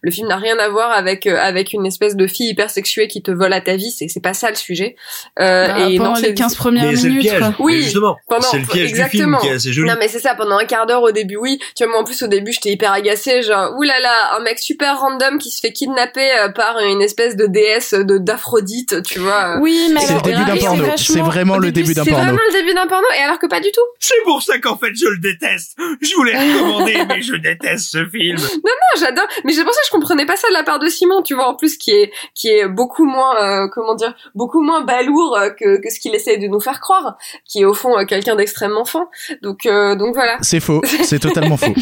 le 0.01 0.11
film 0.11 0.28
n'a 0.28 0.36
rien 0.36 0.59
à 0.59 0.69
voir 0.69 0.91
avec 0.93 1.27
euh, 1.27 1.36
avec 1.39 1.73
une 1.73 1.86
espèce 1.86 2.17
de 2.17 2.27
fille 2.27 2.49
hyper 2.51 2.70
sexuée 2.70 3.09
qui 3.09 3.23
te 3.23 3.31
vole 3.31 3.52
à 3.52 3.61
ta 3.61 3.77
vie. 3.77 3.91
C'est 3.91 4.09
c'est 4.09 4.20
pas 4.23 4.35
ça 4.35 4.49
le 4.51 4.57
sujet. 4.57 4.97
Euh, 5.41 5.67
Bah, 5.69 5.89
et 5.91 5.97
pendant 5.99 6.11
non, 6.11 6.17
les 6.17 6.28
c'est- 6.28 6.35
15 6.35 6.55
premières 6.55 6.85
Mais 6.91 6.97
c'est 6.97 7.05
le 7.05 7.09
minutes. 7.11 7.28
piège. 7.31 7.43
Oui, 7.59 7.77
Mais 7.77 7.83
justement, 7.83 8.17
pendant- 8.28 8.43
c'est 8.51 8.59
le 8.59 8.67
piège 8.67 8.93
du 8.93 8.94
film 8.97 9.05
exactement. 9.07 9.39
qui 9.39 9.47
est 9.49 9.52
assez 9.52 9.73
joli. 9.73 9.89
Non 9.89 9.97
mais 9.99 10.09
c'est 10.09 10.19
ça, 10.20 10.35
pendant 10.35 10.59
un 10.59 10.65
quart 10.65 10.86
d'heure 10.86 11.02
au 11.02 11.12
début, 11.12 11.36
oui. 11.36 11.59
Tu 11.77 11.85
vois, 11.85 11.93
moi 11.93 12.02
en 12.02 12.05
plus 12.05 12.23
au 12.23 12.27
début 12.28 12.52
j'étais 12.52 12.70
hyper 12.70 12.93
agacée, 12.93 13.43
genre 13.43 13.75
oulala, 13.77 14.36
un 14.36 14.41
mec 14.43 14.59
super 14.59 14.99
random 15.01 15.39
qui 15.39 15.51
se 15.51 15.61
fait 15.61 15.73
kidnapper 15.73 16.31
euh, 16.39 16.49
par 16.51 16.78
une 16.81 17.02
espèce 17.02 17.36
de 17.36 17.47
déesse 17.47 17.94
de 17.94 18.19
d'Aphrodite, 18.19 19.02
tu 19.02 19.19
vois. 19.19 19.59
Oui, 19.61 19.91
mais 19.94 20.01
C'est 20.01 20.15
le 20.15 20.20
début 20.23 20.44
d'un 20.44 20.57
porno. 20.57 20.85
C'est 20.97 21.20
vraiment 21.20 21.59
le 21.59 21.73
début 21.73 21.94
d'un 21.94 22.05
C'est 22.05 22.11
porno. 22.11 22.25
vraiment 22.27 22.41
le 22.49 22.52
début 22.61 22.75
d'un 22.75 22.86
porno, 22.86 23.07
et 23.19 23.23
alors 23.23 23.39
que 23.39 23.47
pas 23.47 23.61
du 23.61 23.70
tout. 23.73 23.81
C'est 24.01 24.23
pour 24.25 24.43
ça 24.43 24.59
qu'en 24.59 24.77
fait 24.77 24.93
je 24.94 25.07
le 25.07 25.19
déteste. 25.19 25.77
Je 26.01 26.15
voulais 26.15 26.36
recommander, 26.39 26.97
mais 27.09 27.23
je 27.23 27.35
déteste 27.35 27.91
ce 27.91 28.05
film. 28.07 28.36
Non, 28.39 28.61
non, 28.65 29.01
j'adore. 29.01 29.27
Mais 29.44 29.52
c'est 29.52 29.65
pour 29.73 29.75
ça 29.75 29.81
que 29.81 29.86
je 29.86 29.92
comprenais 29.92 30.26
pas 30.26 30.36
ça 30.36 30.49
de 30.49 30.55
la 30.55 30.62
part 30.62 30.78
de 30.78 30.89
Simon, 30.89 31.23
tu 31.23 31.34
vois, 31.34 31.49
en 31.49 31.55
plus 31.55 31.76
qui 31.76 31.91
est 31.91 32.12
qui 32.34 32.49
est 32.49 32.68
beaucoup 32.68 33.05
moins, 33.05 33.36
euh, 33.42 33.68
comment 33.73 33.94
dire, 33.94 34.15
beaucoup 34.34 34.62
moins 34.62 34.84
balourd 34.84 35.36
euh, 35.36 35.51
que, 35.51 35.81
que 35.81 35.91
ce 35.91 35.99
qu'il 36.01 36.15
essaie 36.15 36.39
de 36.39 36.47
nous 36.47 36.60
faire 36.60 36.81
croire, 36.81 37.17
qui 37.47 37.60
est 37.60 37.65
au 37.65 37.75
fond 37.75 37.99
euh, 37.99 38.05
quelqu'un 38.05 38.36
d'extrêmement 38.36 38.84
fin. 38.84 39.09
Donc 39.42 39.67
euh, 39.67 39.97
donc 39.97 40.15
voilà. 40.15 40.39
C'est 40.42 40.60
faux, 40.60 40.83
c'est 41.05 41.18
totalement 41.18 41.57
faux. 41.57 41.75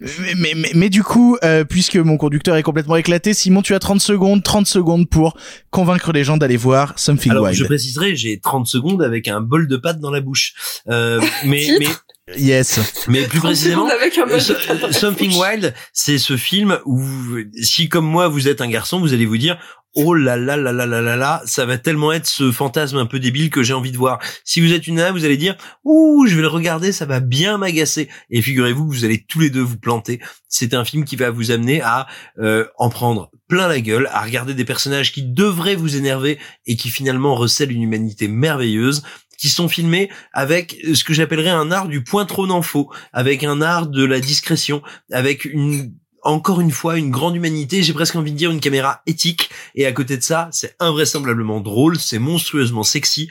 Mais, 0.00 0.34
mais, 0.36 0.52
mais, 0.54 0.70
mais 0.74 0.88
du 0.90 1.02
coup, 1.02 1.36
euh, 1.42 1.64
puisque 1.64 1.96
mon 1.96 2.16
conducteur 2.16 2.56
est 2.56 2.62
complètement 2.62 2.96
éclaté, 2.96 3.34
Simon, 3.34 3.62
tu 3.62 3.74
as 3.74 3.78
30 3.78 4.00
secondes, 4.00 4.42
30 4.42 4.66
secondes 4.66 5.08
pour 5.08 5.36
convaincre 5.70 6.12
les 6.12 6.24
gens 6.24 6.36
d'aller 6.36 6.56
voir 6.56 6.98
Something 6.98 7.32
Alors, 7.32 7.44
Wild. 7.44 7.56
je 7.56 7.64
préciserai, 7.64 8.16
j'ai 8.16 8.38
30 8.40 8.66
secondes 8.66 9.02
avec 9.02 9.28
un 9.28 9.40
bol 9.40 9.68
de 9.68 9.76
pâtes 9.76 10.00
dans 10.00 10.10
la 10.10 10.20
bouche. 10.20 10.82
Euh, 10.88 11.20
mais, 11.44 11.66
mais, 11.78 11.86
Yes. 12.36 13.06
mais 13.08 13.22
plus 13.28 13.38
30 13.40 13.50
précisément, 13.50 13.88
avec 13.88 14.18
un 14.18 14.90
Something. 14.90 15.38
Wild, 15.38 15.74
c'est 15.92 16.18
ce 16.18 16.36
film 16.36 16.78
où, 16.84 17.04
si 17.62 17.88
comme 17.88 18.06
moi 18.06 18.26
vous 18.26 18.48
êtes 18.48 18.60
un 18.60 18.68
garçon, 18.68 18.98
vous 18.98 19.12
allez 19.12 19.26
vous 19.26 19.38
dire, 19.38 19.58
oh 19.96 20.12
là 20.12 20.36
là 20.36 20.56
là 20.56 20.72
là 20.72 20.86
là 20.86 21.00
là 21.00 21.16
là, 21.16 21.42
ça 21.46 21.64
va 21.64 21.78
tellement 21.78 22.12
être 22.12 22.26
ce 22.26 22.52
fantasme 22.52 22.98
un 22.98 23.06
peu 23.06 23.18
débile 23.18 23.48
que 23.48 23.62
j'ai 23.62 23.72
envie 23.72 23.92
de 23.92 23.96
voir. 23.96 24.18
Si 24.44 24.60
vous 24.60 24.72
êtes 24.72 24.86
une 24.86 24.96
nana, 24.96 25.10
vous 25.10 25.24
allez 25.24 25.38
dire, 25.38 25.56
ouh, 25.84 26.26
je 26.26 26.36
vais 26.36 26.42
le 26.42 26.48
regarder, 26.48 26.92
ça 26.92 27.06
va 27.06 27.20
bien 27.20 27.58
m'agacer. 27.58 28.08
Et 28.30 28.42
figurez-vous 28.42 28.86
que 28.88 28.94
vous 28.94 29.04
allez 29.04 29.24
tous 29.26 29.40
les 29.40 29.48
deux 29.48 29.62
vous 29.62 29.78
planter. 29.78 30.20
C'est 30.48 30.74
un 30.74 30.84
film 30.84 31.04
qui 31.04 31.16
va 31.16 31.30
vous 31.30 31.50
amener 31.50 31.80
à 31.80 32.06
euh, 32.38 32.66
en 32.76 32.90
prendre 32.90 33.30
plein 33.48 33.68
la 33.68 33.80
gueule, 33.80 34.08
à 34.12 34.22
regarder 34.22 34.54
des 34.54 34.64
personnages 34.64 35.12
qui 35.12 35.22
devraient 35.22 35.76
vous 35.76 35.96
énerver 35.96 36.38
et 36.66 36.76
qui 36.76 36.90
finalement 36.90 37.34
recèlent 37.34 37.72
une 37.72 37.82
humanité 37.82 38.28
merveilleuse 38.28 39.02
qui 39.38 39.48
sont 39.48 39.68
filmés 39.68 40.10
avec 40.32 40.76
ce 40.94 41.04
que 41.04 41.14
j'appellerais 41.14 41.50
un 41.50 41.70
art 41.70 41.88
du 41.88 42.02
point 42.02 42.26
trop 42.26 42.46
n'en 42.46 42.62
avec 43.12 43.44
un 43.44 43.60
art 43.62 43.86
de 43.86 44.04
la 44.04 44.20
discrétion, 44.20 44.82
avec 45.12 45.44
une 45.44 45.92
encore 46.22 46.60
une 46.60 46.72
fois 46.72 46.98
une 46.98 47.10
grande 47.10 47.36
humanité, 47.36 47.84
j'ai 47.84 47.92
presque 47.92 48.16
envie 48.16 48.32
de 48.32 48.36
dire 48.36 48.50
une 48.50 48.58
caméra 48.58 49.00
éthique 49.06 49.48
et 49.76 49.86
à 49.86 49.92
côté 49.92 50.16
de 50.16 50.22
ça, 50.22 50.48
c'est 50.50 50.74
invraisemblablement 50.80 51.60
drôle, 51.60 52.00
c'est 52.00 52.18
monstrueusement 52.18 52.82
sexy 52.82 53.28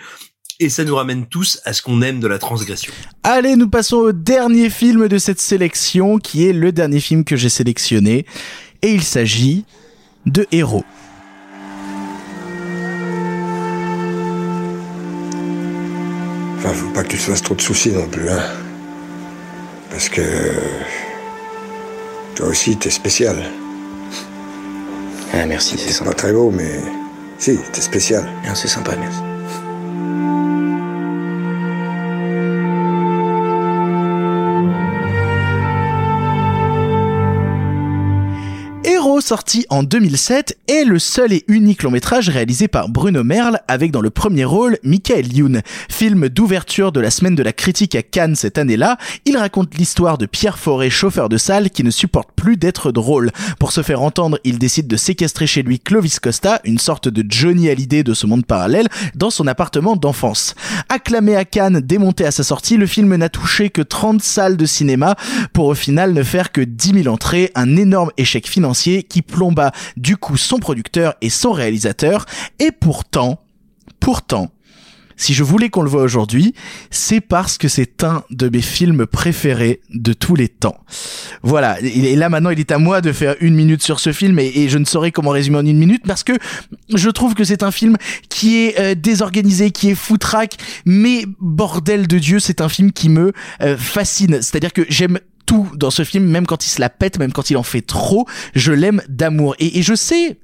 et 0.60 0.70
ça 0.70 0.86
nous 0.86 0.96
ramène 0.96 1.26
tous 1.26 1.60
à 1.66 1.74
ce 1.74 1.82
qu'on 1.82 2.02
aime 2.02 2.20
de 2.20 2.28
la 2.28 2.40
transgression. 2.40 2.94
Allez, 3.24 3.58
nous 3.58 3.70
passons 3.70 3.98
au 3.98 4.12
dernier 4.14 4.70
film 4.70 5.08
de 5.10 5.18
cette 5.18 5.42
sélection, 5.42 6.18
qui 6.18 6.46
est 6.46 6.54
le 6.54 6.72
dernier 6.72 7.02
film 7.02 7.26
que 7.26 7.36
j'ai 7.36 7.50
sélectionné. 7.50 8.26
Et 8.82 8.92
il 8.92 9.04
s'agit 9.04 9.66
de 10.26 10.46
Héros. 10.52 10.86
Enfin, 16.66 16.74
faut 16.74 16.90
pas 16.90 17.04
que 17.04 17.10
tu 17.10 17.18
te 17.18 17.22
fasses 17.22 17.44
trop 17.44 17.54
de 17.54 17.62
soucis 17.62 17.92
non 17.92 18.08
plus, 18.08 18.28
hein. 18.28 18.42
Parce 19.92 20.10
que. 20.10 20.22
Toi 22.36 22.48
aussi, 22.48 22.76
t'es 22.76 22.90
spécial. 22.90 23.38
Ah, 25.32 25.46
merci, 25.46 25.78
c'est 25.78 25.94
sympa. 25.94 26.10
pas 26.10 26.16
très 26.16 26.34
beau, 26.34 26.50
mais. 26.50 26.82
Si, 27.38 27.60
t'es 27.72 27.82
spécial. 27.82 28.28
C'est 28.56 28.68
sympa, 28.68 28.96
merci. 29.00 29.35
Sorti 39.26 39.66
en 39.72 39.82
2007 39.82 40.56
est 40.68 40.84
le 40.84 41.00
seul 41.00 41.34
et 41.34 41.46
unique 41.48 41.82
long 41.82 41.90
métrage 41.90 42.30
réalisé 42.30 42.68
par 42.68 42.90
Bruno 42.90 43.24
Merle 43.24 43.60
avec 43.68 43.90
dans 43.90 44.02
le 44.02 44.12
premier 44.12 44.46
rôle 44.46 44.78
Michael 44.84 45.34
Youn. 45.36 45.64
Film 45.90 46.30
d'ouverture 46.30 46.92
de 46.92 47.00
la 47.00 47.10
semaine 47.10 47.34
de 47.34 47.42
la 47.42 47.52
critique 47.52 47.96
à 47.96 48.04
Cannes 48.04 48.36
cette 48.36 48.60
année-là, 48.60 49.00
il 49.26 49.36
raconte 49.36 49.74
l'histoire 49.80 50.20
de 50.20 50.28
Pierre 50.28 50.60
Forêt, 50.60 50.92
chauffeur 50.92 51.28
de 51.28 51.38
salle 51.38 51.72
qui 51.72 51.84
ne 51.84 51.90
supporte 51.90 52.30
plus 52.36 52.56
d'être 52.56 52.92
drôle. 52.92 53.32
Pour 53.58 53.72
se 53.72 53.82
faire 53.82 54.04
entendre, 54.04 54.38
il 54.44 54.60
décide 54.60 54.86
de 54.86 54.96
séquestrer 54.96 55.48
chez 55.48 55.64
lui 55.64 55.80
Clovis 55.80 56.20
Costa, 56.20 56.62
une 56.64 56.78
sorte 56.78 57.08
de 57.08 57.26
Johnny 57.28 57.68
Hallyday 57.68 58.04
de 58.04 58.14
ce 58.14 58.28
monde 58.28 58.46
parallèle, 58.46 58.90
dans 59.16 59.32
son 59.32 59.48
appartement 59.48 59.96
d'enfance. 59.96 60.54
Acclamé 60.88 61.36
à 61.36 61.46
Cannes, 61.46 61.80
démonté 61.80 62.28
à 62.28 62.32
sa 62.32 62.44
sortie, 62.44 62.78
le 62.78 62.86
film 62.86 63.16
n'a 63.16 63.30
touché 63.30 63.72
que 63.72 63.82
30 63.82 64.22
salles 64.22 64.56
de 64.56 64.68
cinéma 64.68 65.16
pour 65.52 65.66
au 65.66 65.76
final 65.76 66.14
ne 66.14 66.22
faire 66.22 66.52
que 66.52 66.62
10 66.62 67.04
000 67.04 67.08
entrées, 67.08 67.52
un 67.56 67.76
énorme 67.76 68.12
échec 68.18 68.48
financier 68.48 69.02
qui 69.15 69.15
plomba 69.22 69.72
du 69.98 70.18
coup 70.18 70.38
son 70.38 70.60
producteur 70.60 71.16
et 71.22 71.30
son 71.30 71.52
réalisateur. 71.52 72.26
Et 72.60 72.72
pourtant, 72.72 73.42
pourtant, 74.00 74.52
si 75.18 75.34
je 75.34 75.44
voulais 75.44 75.70
qu'on 75.70 75.82
le 75.82 75.90
voit 75.90 76.02
aujourd'hui, 76.02 76.54
c'est 76.90 77.22
parce 77.22 77.58
que 77.58 77.68
c'est 77.68 78.04
un 78.04 78.24
de 78.32 78.50
mes 78.50 78.62
films 78.62 79.06
préférés 79.06 79.82
de 79.94 80.14
tous 80.14 80.36
les 80.36 80.50
temps. 80.50 80.78
Voilà, 81.42 81.80
et 81.82 82.16
là 82.16 82.30
maintenant 82.30 82.50
il 82.50 82.60
est 82.60 82.72
à 82.72 82.78
moi 82.78 83.02
de 83.02 83.12
faire 83.12 83.36
une 83.40 83.56
minute 83.56 83.82
sur 83.82 84.00
ce 84.00 84.12
film 84.12 84.40
et, 84.40 84.52
et 84.56 84.70
je 84.70 84.78
ne 84.78 84.86
saurais 84.86 85.12
comment 85.12 85.30
résumer 85.30 85.58
en 85.58 85.66
une 85.66 85.78
minute 85.78 86.04
parce 86.06 86.24
que 86.24 86.34
je 86.94 87.10
trouve 87.10 87.34
que 87.34 87.44
c'est 87.44 87.64
un 87.64 87.72
film 87.72 87.98
qui 88.30 88.58
est 88.58 88.80
euh, 88.80 88.96
désorganisé, 88.96 89.72
qui 89.72 89.90
est 89.90 89.96
foutraque, 89.96 90.58
mais 90.86 91.26
bordel 91.40 92.08
de 92.08 92.20
Dieu, 92.20 92.40
c'est 92.40 92.62
un 92.62 92.70
film 92.70 92.92
qui 92.92 93.10
me 93.10 93.32
euh, 93.62 93.78
fascine. 93.78 94.42
C'est-à-dire 94.42 94.74
que 94.74 94.86
j'aime 94.90 95.20
tout 95.46 95.70
dans 95.76 95.92
ce 95.92 96.04
film, 96.04 96.26
même 96.26 96.46
quand 96.46 96.66
il 96.66 96.70
se 96.70 96.82
la 96.82 96.90
pète, 96.90 97.20
même 97.20 97.32
quand 97.32 97.50
il 97.50 97.58
en 97.58 97.64
fait 97.64 97.82
trop, 97.82 98.28
je 98.54 98.72
l'aime 98.72 99.02
d'amour. 99.10 99.56
Et, 99.60 99.82
je 99.82 99.94
sais 99.94 100.40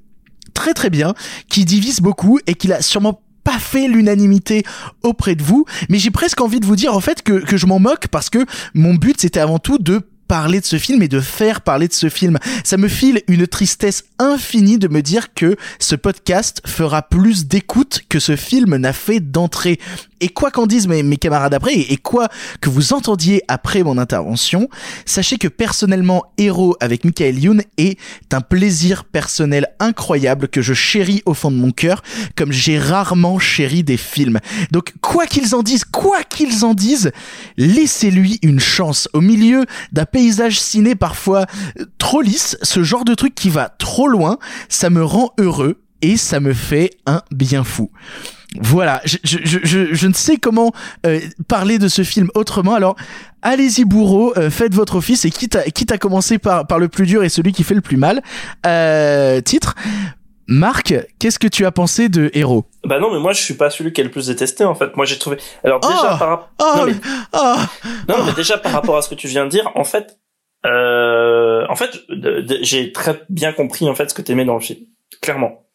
très 0.54 0.74
très 0.74 0.90
bien 0.90 1.14
qu'il 1.48 1.64
divise 1.64 2.00
beaucoup 2.00 2.38
et 2.46 2.54
qu'il 2.54 2.72
a 2.72 2.82
sûrement 2.82 3.22
pas 3.44 3.58
fait 3.58 3.88
l'unanimité 3.88 4.64
auprès 5.02 5.34
de 5.34 5.42
vous, 5.42 5.64
mais 5.88 5.98
j'ai 5.98 6.10
presque 6.10 6.40
envie 6.40 6.60
de 6.60 6.66
vous 6.66 6.76
dire 6.76 6.94
en 6.94 7.00
fait 7.00 7.22
que, 7.22 7.44
que 7.44 7.56
je 7.56 7.66
m'en 7.66 7.80
moque 7.80 8.06
parce 8.08 8.30
que 8.30 8.44
mon 8.74 8.94
but 8.94 9.20
c'était 9.20 9.40
avant 9.40 9.58
tout 9.58 9.78
de 9.78 10.02
parler 10.32 10.60
de 10.60 10.64
ce 10.64 10.78
film 10.78 11.02
et 11.02 11.08
de 11.08 11.20
faire 11.20 11.60
parler 11.60 11.88
de 11.88 11.92
ce 11.92 12.08
film. 12.08 12.38
Ça 12.64 12.78
me 12.78 12.88
file 12.88 13.20
une 13.28 13.46
tristesse 13.46 14.04
infinie 14.18 14.78
de 14.78 14.88
me 14.88 15.02
dire 15.02 15.34
que 15.34 15.56
ce 15.78 15.94
podcast 15.94 16.62
fera 16.64 17.02
plus 17.02 17.48
d'écoute 17.48 18.00
que 18.08 18.18
ce 18.18 18.34
film 18.34 18.76
n'a 18.76 18.94
fait 18.94 19.20
d'entrée. 19.20 19.78
Et 20.22 20.28
quoi 20.28 20.52
qu'en 20.52 20.68
disent 20.68 20.86
mes, 20.86 21.02
mes 21.02 21.16
camarades 21.16 21.52
après, 21.52 21.74
et 21.74 21.96
quoi 21.96 22.28
que 22.60 22.70
vous 22.70 22.92
entendiez 22.92 23.42
après 23.48 23.82
mon 23.82 23.98
intervention, 23.98 24.68
sachez 25.04 25.36
que 25.36 25.48
personnellement, 25.48 26.22
Héros 26.38 26.76
avec 26.78 27.04
Michael 27.04 27.40
Youn 27.40 27.62
est 27.76 27.98
un 28.32 28.40
plaisir 28.40 29.02
personnel 29.02 29.66
incroyable 29.80 30.46
que 30.46 30.62
je 30.62 30.74
chéris 30.74 31.22
au 31.26 31.34
fond 31.34 31.50
de 31.50 31.56
mon 31.56 31.72
cœur, 31.72 32.04
comme 32.36 32.52
j'ai 32.52 32.78
rarement 32.78 33.40
chéri 33.40 33.82
des 33.82 33.96
films. 33.96 34.38
Donc, 34.70 34.94
quoi 35.00 35.26
qu'ils 35.26 35.56
en 35.56 35.64
disent, 35.64 35.84
quoi 35.84 36.22
qu'ils 36.22 36.64
en 36.64 36.74
disent, 36.74 37.10
laissez-lui 37.56 38.38
une 38.42 38.60
chance. 38.60 39.08
Au 39.14 39.20
milieu 39.20 39.66
d'un 39.90 40.06
ciné 40.50 40.94
parfois 40.94 41.46
euh, 41.78 41.84
trop 41.98 42.20
lisse, 42.20 42.56
ce 42.62 42.82
genre 42.82 43.04
de 43.04 43.14
truc 43.14 43.34
qui 43.34 43.50
va 43.50 43.68
trop 43.68 44.08
loin, 44.08 44.38
ça 44.68 44.90
me 44.90 45.04
rend 45.04 45.32
heureux 45.38 45.80
et 46.02 46.16
ça 46.16 46.40
me 46.40 46.52
fait 46.52 46.90
un 47.06 47.22
bien 47.30 47.64
fou. 47.64 47.90
Voilà, 48.60 49.00
je, 49.04 50.06
ne 50.06 50.12
sais 50.12 50.36
comment 50.36 50.72
euh, 51.06 51.20
parler 51.48 51.78
de 51.78 51.88
ce 51.88 52.04
film 52.04 52.28
autrement. 52.34 52.74
Alors, 52.74 52.96
allez-y 53.40 53.86
bourreau, 53.86 54.34
euh, 54.36 54.50
faites 54.50 54.74
votre 54.74 54.96
office 54.96 55.24
et 55.24 55.30
quitte 55.30 55.56
à, 55.56 55.62
quitte 55.62 55.90
à 55.90 55.96
commencer 55.96 56.38
par, 56.38 56.78
le 56.78 56.88
plus 56.88 57.06
dur 57.06 57.24
et 57.24 57.30
celui 57.30 57.52
qui 57.52 57.64
fait 57.64 57.74
le 57.74 57.80
plus 57.80 57.96
mal. 57.96 58.22
Titre. 59.44 59.74
Marc, 60.48 60.94
qu'est-ce 61.18 61.38
que 61.38 61.46
tu 61.46 61.64
as 61.66 61.70
pensé 61.72 62.08
de 62.08 62.30
Héros 62.34 62.64
Bah 62.84 62.98
non, 62.98 63.12
mais 63.12 63.18
moi 63.20 63.32
je 63.32 63.40
suis 63.42 63.54
pas 63.54 63.70
celui 63.70 63.92
qui 63.92 64.00
est 64.00 64.04
le 64.04 64.10
plus 64.10 64.26
détesté 64.26 64.64
en 64.64 64.74
fait. 64.74 64.96
Moi 64.96 65.04
j'ai 65.06 65.18
trouvé. 65.18 65.36
Alors 65.64 65.80
déjà 65.80 66.14
Oh 66.14 66.18
par 66.18 66.28
rapport. 66.28 66.50
Oh, 66.60 66.72
non, 66.78 66.86
mais... 66.86 66.94
oh. 67.34 67.54
non, 68.08 68.16
mais 68.26 68.32
déjà 68.32 68.58
par 68.58 68.72
rapport 68.72 68.96
à 68.96 69.02
ce 69.02 69.08
que 69.08 69.14
tu 69.14 69.28
viens 69.28 69.44
de 69.44 69.50
dire, 69.50 69.70
en 69.74 69.84
fait, 69.84 70.18
euh... 70.66 71.64
en 71.68 71.76
fait, 71.76 71.90
j'ai 72.62 72.92
très 72.92 73.22
bien 73.28 73.52
compris 73.52 73.88
en 73.88 73.94
fait 73.94 74.08
ce 74.10 74.14
que 74.14 74.22
t'aimais 74.22 74.44
dans 74.44 74.54
le 74.54 74.60
film, 74.60 74.80
clairement. 75.20 75.66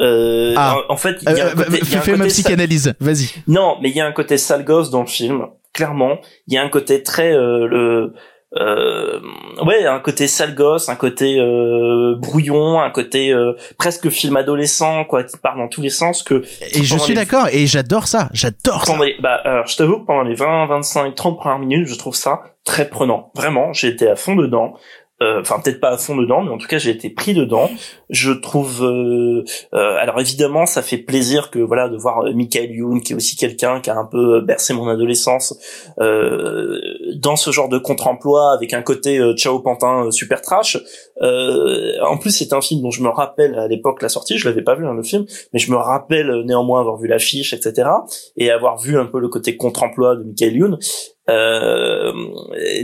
Euh, 0.00 0.54
Ah. 0.56 0.76
en, 0.88 0.94
en 0.94 0.96
fait, 0.96 1.18
il 1.22 1.24
y 1.36 1.40
a 1.40 1.46
un 1.46 1.48
Euh, 1.48 1.54
côté, 1.54 1.78
il 1.82 1.90
y 1.92 1.94
a 1.94 1.98
un 1.98 2.02
fais 2.02 2.12
ma 2.12 2.18
côté 2.18 2.30
sa- 2.30 2.34
psychanalyse, 2.42 2.94
vas-y. 3.00 3.28
Non, 3.48 3.76
mais 3.82 3.90
il 3.90 3.96
y 3.96 4.00
a 4.00 4.06
un 4.06 4.12
côté 4.12 4.38
sale 4.38 4.64
gosse 4.64 4.90
dans 4.90 5.00
le 5.02 5.06
film, 5.06 5.46
clairement. 5.74 6.18
Il 6.46 6.54
y 6.54 6.58
a 6.58 6.62
un 6.62 6.68
côté 6.70 7.02
très 7.02 7.32
euh, 7.32 7.66
le 7.66 8.14
euh, 8.58 9.20
ouais, 9.64 9.86
un 9.86 10.00
côté 10.00 10.26
sale 10.26 10.54
gosse, 10.54 10.88
un 10.88 10.96
côté 10.96 11.38
euh, 11.38 12.14
brouillon, 12.18 12.80
un 12.80 12.90
côté 12.90 13.32
euh, 13.32 13.52
presque 13.78 14.08
film 14.08 14.36
adolescent, 14.36 15.04
quoi, 15.04 15.22
qui 15.22 15.36
part 15.36 15.56
dans 15.56 15.68
tous 15.68 15.82
les 15.82 15.90
sens. 15.90 16.22
Que 16.22 16.42
Et 16.74 16.82
je 16.82 16.98
suis 16.98 17.14
les- 17.14 17.20
d'accord, 17.20 17.46
et 17.52 17.66
j'adore 17.66 18.08
ça, 18.08 18.28
j'adore 18.32 18.84
ça. 18.84 18.96
les- 19.04 19.16
bah, 19.20 19.40
alors, 19.44 19.66
je 19.66 19.76
t'avoue 19.76 20.00
que 20.00 20.06
pendant 20.06 20.22
les 20.22 20.34
20, 20.34 20.66
25, 20.66 21.14
30 21.14 21.38
premières 21.38 21.58
minutes, 21.60 21.86
je 21.86 21.94
trouve 21.96 22.14
ça 22.16 22.40
très 22.64 22.88
prenant. 22.88 23.30
Vraiment, 23.36 23.72
j'ai 23.72 23.88
été 23.88 24.08
à 24.08 24.16
fond 24.16 24.34
dedans. 24.36 24.74
Euh, 25.22 25.42
Enfin, 25.42 25.60
peut-être 25.62 25.80
pas 25.80 25.90
à 25.90 25.98
fond 25.98 26.16
dedans, 26.16 26.42
mais 26.42 26.50
en 26.50 26.56
tout 26.56 26.66
cas, 26.66 26.78
j'ai 26.78 26.88
été 26.90 27.10
pris 27.10 27.34
dedans. 27.34 27.68
Je 28.08 28.32
trouve. 28.32 28.82
euh, 28.82 29.44
euh, 29.74 29.96
alors 29.98 30.18
évidemment, 30.18 30.64
ça 30.64 30.80
fait 30.80 30.96
plaisir 30.96 31.50
que 31.50 31.58
voilà 31.58 31.90
de 31.90 31.96
voir 31.98 32.24
euh, 32.24 32.32
Michael 32.32 32.70
Youn, 32.70 33.02
qui 33.02 33.12
est 33.12 33.16
aussi 33.16 33.36
quelqu'un 33.36 33.82
qui 33.82 33.90
a 33.90 33.96
un 33.98 34.06
peu 34.06 34.40
bercé 34.40 34.72
mon 34.72 34.88
adolescence, 34.88 35.54
euh, 36.00 36.80
dans 37.14 37.36
ce 37.36 37.50
genre 37.50 37.68
de 37.68 37.78
contre-emploi 37.78 38.52
avec 38.52 38.72
un 38.74 38.82
côté 38.82 39.18
euh, 39.18 39.34
Ciao 39.34 39.60
Pantin 39.60 40.06
euh, 40.06 40.10
super 40.10 40.42
trash. 40.42 40.78
Euh, 41.22 41.94
en 42.02 42.16
plus, 42.18 42.30
c'est 42.30 42.52
un 42.52 42.60
film 42.60 42.82
dont 42.82 42.90
je 42.90 43.02
me 43.02 43.08
rappelle 43.08 43.58
à 43.58 43.68
l'époque 43.68 44.02
la 44.02 44.08
sortie. 44.08 44.38
Je 44.38 44.48
l'avais 44.48 44.62
pas 44.62 44.74
vu 44.74 44.86
hein, 44.86 44.94
le 44.94 45.02
film, 45.02 45.26
mais 45.52 45.58
je 45.58 45.70
me 45.70 45.76
rappelle 45.76 46.30
euh, 46.30 46.42
néanmoins 46.44 46.80
avoir 46.80 46.96
vu 46.98 47.08
l'affiche, 47.08 47.52
etc. 47.52 47.88
et 48.36 48.50
avoir 48.50 48.78
vu 48.78 48.98
un 48.98 49.06
peu 49.06 49.20
le 49.20 49.28
côté 49.28 49.56
contre-emploi 49.56 50.16
de 50.16 50.24
Michael 50.24 50.56
Youn. 50.56 50.78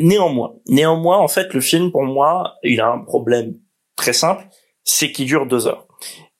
Néanmoins, 0.01 0.55
néanmoins, 0.69 1.19
en 1.19 1.29
fait, 1.29 1.53
le 1.53 1.61
film 1.61 1.91
pour 1.91 2.05
moi, 2.05 2.55
il 2.63 2.81
a 2.81 2.89
un 2.89 3.01
problème 3.01 3.55
très 3.97 4.13
simple, 4.13 4.47
c'est 4.85 5.11
qu'il 5.11 5.27
dure 5.27 5.47
deux 5.47 5.67
heures 5.67 5.87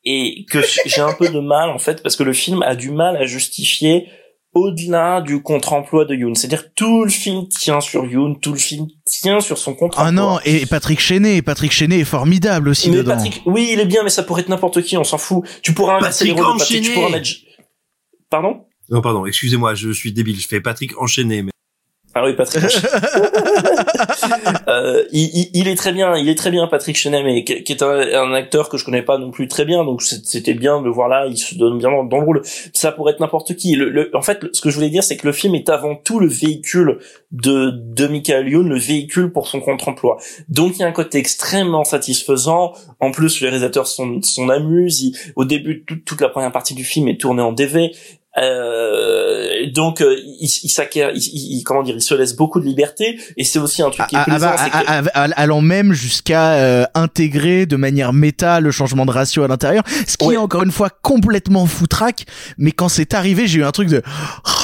et 0.07 0.47
que 0.49 0.61
j'ai 0.87 1.01
un 1.01 1.13
peu 1.13 1.29
de 1.29 1.41
mal 1.41 1.69
en 1.69 1.79
fait 1.79 2.03
parce 2.03 2.17
que 2.17 2.23
le 2.23 2.33
film 2.33 2.63
a 2.63 2.77
du 2.77 2.91
mal 2.91 3.17
à 3.17 3.27
justifier 3.27 4.09
au-delà 4.57 5.21
du 5.21 5.43
contre-emploi 5.43 6.07
de 6.07 6.15
Youn. 6.15 6.35
C'est-à-dire 6.35 6.73
tout 6.75 7.05
le 7.05 7.11
film 7.11 7.47
tient 7.49 7.81
sur 7.83 8.07
Youn, 8.07 8.41
tout 8.41 8.53
le 8.53 8.59
film 8.59 8.87
tient 9.05 9.41
sur 9.41 9.59
son 9.59 9.75
contre-emploi. 9.75 10.09
Ah 10.09 10.13
non, 10.13 10.39
et 10.45 10.65
Patrick 10.65 10.99
Chenet, 10.99 11.43
Patrick 11.43 11.73
Chenet 11.73 12.01
est 12.01 12.05
formidable 12.05 12.71
aussi 12.71 12.91
mais 12.91 12.97
dedans. 12.97 13.13
Patrick, 13.13 13.43
oui, 13.45 13.69
il 13.73 13.81
est 13.81 13.87
bien, 13.87 14.03
mais 14.03 14.09
ça 14.09 14.23
pourrait 14.23 14.43
être 14.43 14.49
n'importe 14.49 14.83
qui, 14.83 14.97
on 14.97 15.05
s'en 15.05 15.19
fout. 15.19 15.45
Tu 15.63 15.75
pourras 15.75 15.99
inverser 15.99 16.25
les 16.25 16.31
Patrick 16.31 16.47
rôles 16.47 16.55
de 16.55 16.59
Patrick, 16.61 16.83
tu 16.83 16.93
pourras 16.93 17.11
mettre... 17.11 17.29
Pardon? 18.31 18.65
Non, 18.89 19.03
pardon, 19.03 19.27
excusez-moi, 19.27 19.75
je 19.75 19.91
suis 19.91 20.13
débile. 20.13 20.41
Je 20.41 20.49
fais 20.49 20.61
Patrick 20.61 20.99
enchaîné, 21.01 21.43
mais. 21.43 21.51
Ah 22.19 22.25
oui, 22.25 22.33
Patrick. 22.35 22.65
euh, 24.69 25.05
il, 25.13 25.29
il- 25.35 25.51
il 25.53 25.69
est 25.69 25.75
très 25.77 25.93
bien, 25.93 26.17
il 26.17 26.29
est 26.31 26.35
très 26.35 26.51
bien 26.51 26.67
Patrick 26.67 26.97
Chenet, 26.97 27.23
mais 27.23 27.45
qui, 27.45 27.63
qui 27.63 27.73
est 27.73 27.83
un, 27.83 27.91
un 27.91 28.33
acteur 28.33 28.71
que 28.71 28.79
je 28.79 28.85
connais 28.87 29.03
pas 29.03 29.19
non 29.19 29.31
plus 29.31 29.49
très 29.49 29.67
bien, 29.67 29.85
donc 29.85 30.03
c'était 30.03 30.55
bien 30.55 30.81
de 30.81 30.87
le 30.87 30.91
voir 30.91 31.09
là. 31.09 31.27
Il 31.29 31.37
se 31.37 31.55
donne 31.57 31.77
bien 31.79 31.91
dans, 31.91 32.05
dans 32.05 32.19
le 32.19 32.25
rôle. 32.25 32.43
Ça 32.73 32.91
pourrait 32.93 33.13
être 33.13 33.21
n'importe 33.21 33.55
qui. 33.57 33.77
Le, 33.77 33.91
le- 33.91 34.11
en 34.17 34.23
fait, 34.23 34.47
ce 34.53 34.61
que 34.63 34.71
je 34.71 34.77
voulais 34.77 34.89
dire, 34.89 35.03
c'est 35.03 35.17
que 35.19 35.27
le 35.27 35.33
film 35.33 35.55
est 35.55 35.69
avant 35.69 35.95
tout 35.95 36.19
le 36.19 36.27
véhicule 36.29 37.01
de 37.33 37.71
de 37.71 38.07
Michael 38.07 38.49
Youn, 38.49 38.67
le 38.69 38.79
véhicule 38.79 39.31
pour 39.31 39.47
son 39.49 39.61
contre-emploi. 39.61 40.17
Donc 40.49 40.77
il 40.77 40.81
y 40.81 40.85
a 40.85 40.87
un 40.87 40.93
côté 40.93 41.19
extrêmement 41.19 41.85
satisfaisant. 41.85 42.73
En 43.01 43.11
plus, 43.11 43.41
le 43.43 43.49
réalisateur 43.49 43.87
s'en 43.87 44.23
s'en 44.23 44.49
amuse. 44.49 45.03
Il- 45.03 45.15
au 45.37 45.45
début, 45.45 45.85
toute- 45.85 46.05
toute 46.07 46.21
la 46.23 46.31
première 46.31 46.53
partie 46.53 46.75
du 46.75 46.85
film 46.85 47.09
est 47.09 47.21
tournée 47.21 47.43
en 47.43 47.53
DV. 47.53 47.91
Euh, 48.39 49.67
donc 49.73 50.01
euh, 50.01 50.17
il, 50.41 50.49
il 50.63 50.69
s'acquiert, 50.69 51.11
il, 51.15 51.21
il- 51.21 51.65
comment 51.65 51.83
dire, 51.83 51.95
il 51.97 52.03
se 52.03 52.15
laisse 52.15 52.35
beaucoup 52.37 52.61
de 52.61 52.65
liberté 52.67 53.19
et 53.37 53.45
c'est 53.45 53.59
aussi 53.59 53.83
un 53.83 53.91
truc 53.91 54.07
qui 54.09 54.15
est 54.15 54.19
Ah, 54.19 54.25
ah, 54.27 54.31
plaisant, 54.31 54.51
ah, 55.15 55.29
allant 55.37 55.61
même 55.61 55.93
jusqu'à 55.93 56.53
euh, 56.55 56.85
intégrer 56.95 57.67
de 57.67 57.77
manière 57.77 58.13
méta 58.13 58.61
le 58.61 58.71
changement 58.71 59.07
de 59.07 59.11
ratio 59.11 59.43
à 59.43 59.49
l'intérieur, 59.49 59.83
ce 60.07 60.17
qui 60.17 60.33
est 60.33 60.37
encore 60.37 60.63
une 60.63 60.73
fois 60.73 60.91
complètement 61.03 61.67
foutraque, 61.67 62.25
mais 62.59 62.73
quand 62.73 62.89
c'est 62.89 63.15
arrivé, 63.15 63.47
j'ai 63.47 63.61
eu 63.61 63.65
un 63.65 63.73
truc 63.73 63.89
de 63.89 64.03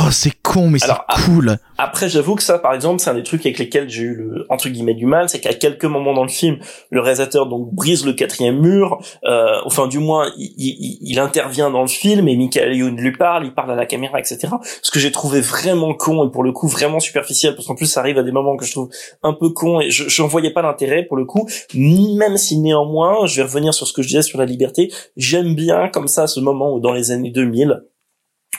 oh 0.01 0.09
c'est 0.11 0.33
con 0.43 0.69
mais 0.71 0.79
c'est 0.79 0.93
cool. 1.25 1.57
Après, 1.79 2.09
j'avoue 2.09 2.37
que 2.37 2.43
ça, 2.45 2.59
par 2.61 2.75
exemple, 2.75 3.01
c'est 3.03 3.11
un 3.11 3.15
des 3.15 3.25
trucs 3.25 3.45
avec 3.45 3.59
lesquels 3.59 3.89
j'ai 3.91 4.03
eu 4.03 4.15
le 4.15 4.47
entre 4.51 4.69
guillemets 4.69 4.95
du 4.95 5.07
mal, 5.07 5.29
c'est 5.29 5.41
qu'à 5.41 5.53
quelques 5.55 5.85
moments 5.85 6.15
dans 6.15 6.23
le 6.23 6.29
film, 6.29 6.59
le 6.91 7.01
réalisateur 7.01 7.47
donc 7.47 7.75
brise 7.75 8.05
le 8.07 8.13
quatrième 8.13 8.61
mur. 8.61 8.99
Euh, 9.25 9.57
enfin, 9.65 9.89
du 9.89 9.99
moins, 9.99 10.31
il, 10.39 10.53
il- 10.59 10.99
il 11.03 11.19
intervient 11.19 11.71
dans 11.71 11.83
le 11.83 11.89
film 11.89 12.29
et 12.29 12.37
Michael 12.37 12.77
Youn 12.77 12.97
lui 12.97 13.13
parle, 13.13 13.47
il 13.47 13.53
parle 13.53 13.62
à 13.71 13.75
la 13.75 13.87
caméra, 13.87 14.19
etc. 14.19 14.49
Ce 14.83 14.91
que 14.91 14.99
j'ai 14.99 15.13
trouvé 15.13 15.41
vraiment 15.41 15.95
con 15.95 16.27
et 16.27 16.31
pour 16.31 16.43
le 16.43 16.53
coup 16.53 16.69
vraiment 16.69 17.01
superficiel, 17.01 17.55
parce 17.55 17.67
qu'en 17.67 17.75
plus 17.75 17.87
ça 17.87 18.01
arrive 18.01 18.19
à 18.19 18.23
des 18.23 18.33
moments 18.33 18.57
que 18.57 18.65
je 18.65 18.73
trouve 18.73 18.91
un 19.23 19.33
peu 19.33 19.51
con 19.51 19.81
et 19.81 19.91
je 19.91 20.09
j'en 20.09 20.27
voyais 20.27 20.51
pas 20.51 20.63
l'intérêt 20.63 21.05
pour 21.05 21.17
le 21.17 21.25
coup. 21.25 21.49
Même 21.75 22.37
si 22.37 22.59
néanmoins, 22.59 23.27
je 23.27 23.37
vais 23.37 23.43
revenir 23.43 23.75
sur 23.75 23.87
ce 23.87 23.93
que 23.93 24.03
je 24.03 24.09
disais 24.09 24.23
sur 24.23 24.39
la 24.39 24.45
liberté, 24.45 24.93
j'aime 25.17 25.55
bien 25.55 25.89
comme 25.89 26.09
ça 26.09 26.27
ce 26.27 26.41
moment 26.41 26.75
où 26.75 26.81
dans 26.81 26.93
les 26.93 27.11
années 27.11 27.31
2000 27.31 27.83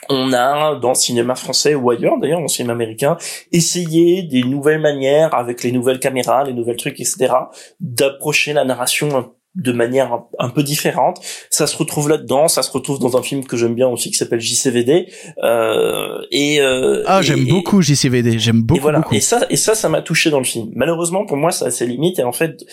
on 0.10 0.34
a 0.34 0.76
dans 0.76 0.90
le 0.90 0.96
cinéma 0.96 1.36
français 1.36 1.76
ou 1.76 1.90
ailleurs 1.90 2.18
d'ailleurs 2.20 2.40
dans 2.40 2.44
le 2.44 2.50
cinéma 2.50 2.74
américain 2.74 3.18
essayé 3.52 4.24
des 4.24 4.44
nouvelles 4.44 4.82
manières 4.82 5.34
avec 5.34 5.64
les 5.64 5.72
nouvelles 5.72 6.00
caméras 6.00 6.44
les 6.44 6.54
nouvelles 6.54 6.78
trucs 6.78 7.00
etc 7.00 7.34
d'approcher 7.80 8.54
la 8.54 8.66
narration 8.66 9.32
de 9.56 9.72
manière 9.72 10.14
un, 10.14 10.28
un 10.40 10.50
peu 10.50 10.64
différente 10.64 11.20
ça 11.50 11.68
se 11.68 11.78
retrouve 11.78 12.10
là-dedans 12.10 12.48
ça 12.48 12.64
se 12.64 12.72
retrouve 12.72 13.00
dans 13.00 13.18
un 13.18 13.22
film 13.22 13.46
que 13.46 13.58
j'aime 13.58 13.76
bien 13.76 13.88
aussi 13.88 14.10
qui 14.10 14.18
s'appelle 14.18 14.40
JCVD 14.40 15.08
euh, 15.44 16.22
et 16.32 16.62
euh, 16.62 17.04
Ah 17.06 17.22
j'aime 17.22 17.46
beaucoup 17.48 17.82
JCVD, 17.82 18.40
j'aime 18.40 18.62
beaucoup 18.62 18.78
et 18.78 18.82
voilà. 18.82 19.00
beaucoup. 19.00 19.16
Et 19.16 19.20
ça, 19.20 19.46
et 19.50 19.58
ça, 19.58 19.76
ça 19.76 19.90
m'a 19.90 20.02
touché 20.02 20.30
dans 20.30 20.40
le 20.40 20.46
film. 20.46 20.72
Malheureusement, 20.76 21.26
pour 21.26 21.38
moi, 21.38 21.52
ça 21.52 21.66
a 21.66 21.72
ses 21.72 21.86
limites. 21.86 22.20
Et 22.20 22.24
en 22.24 22.32
fait, 22.32 22.64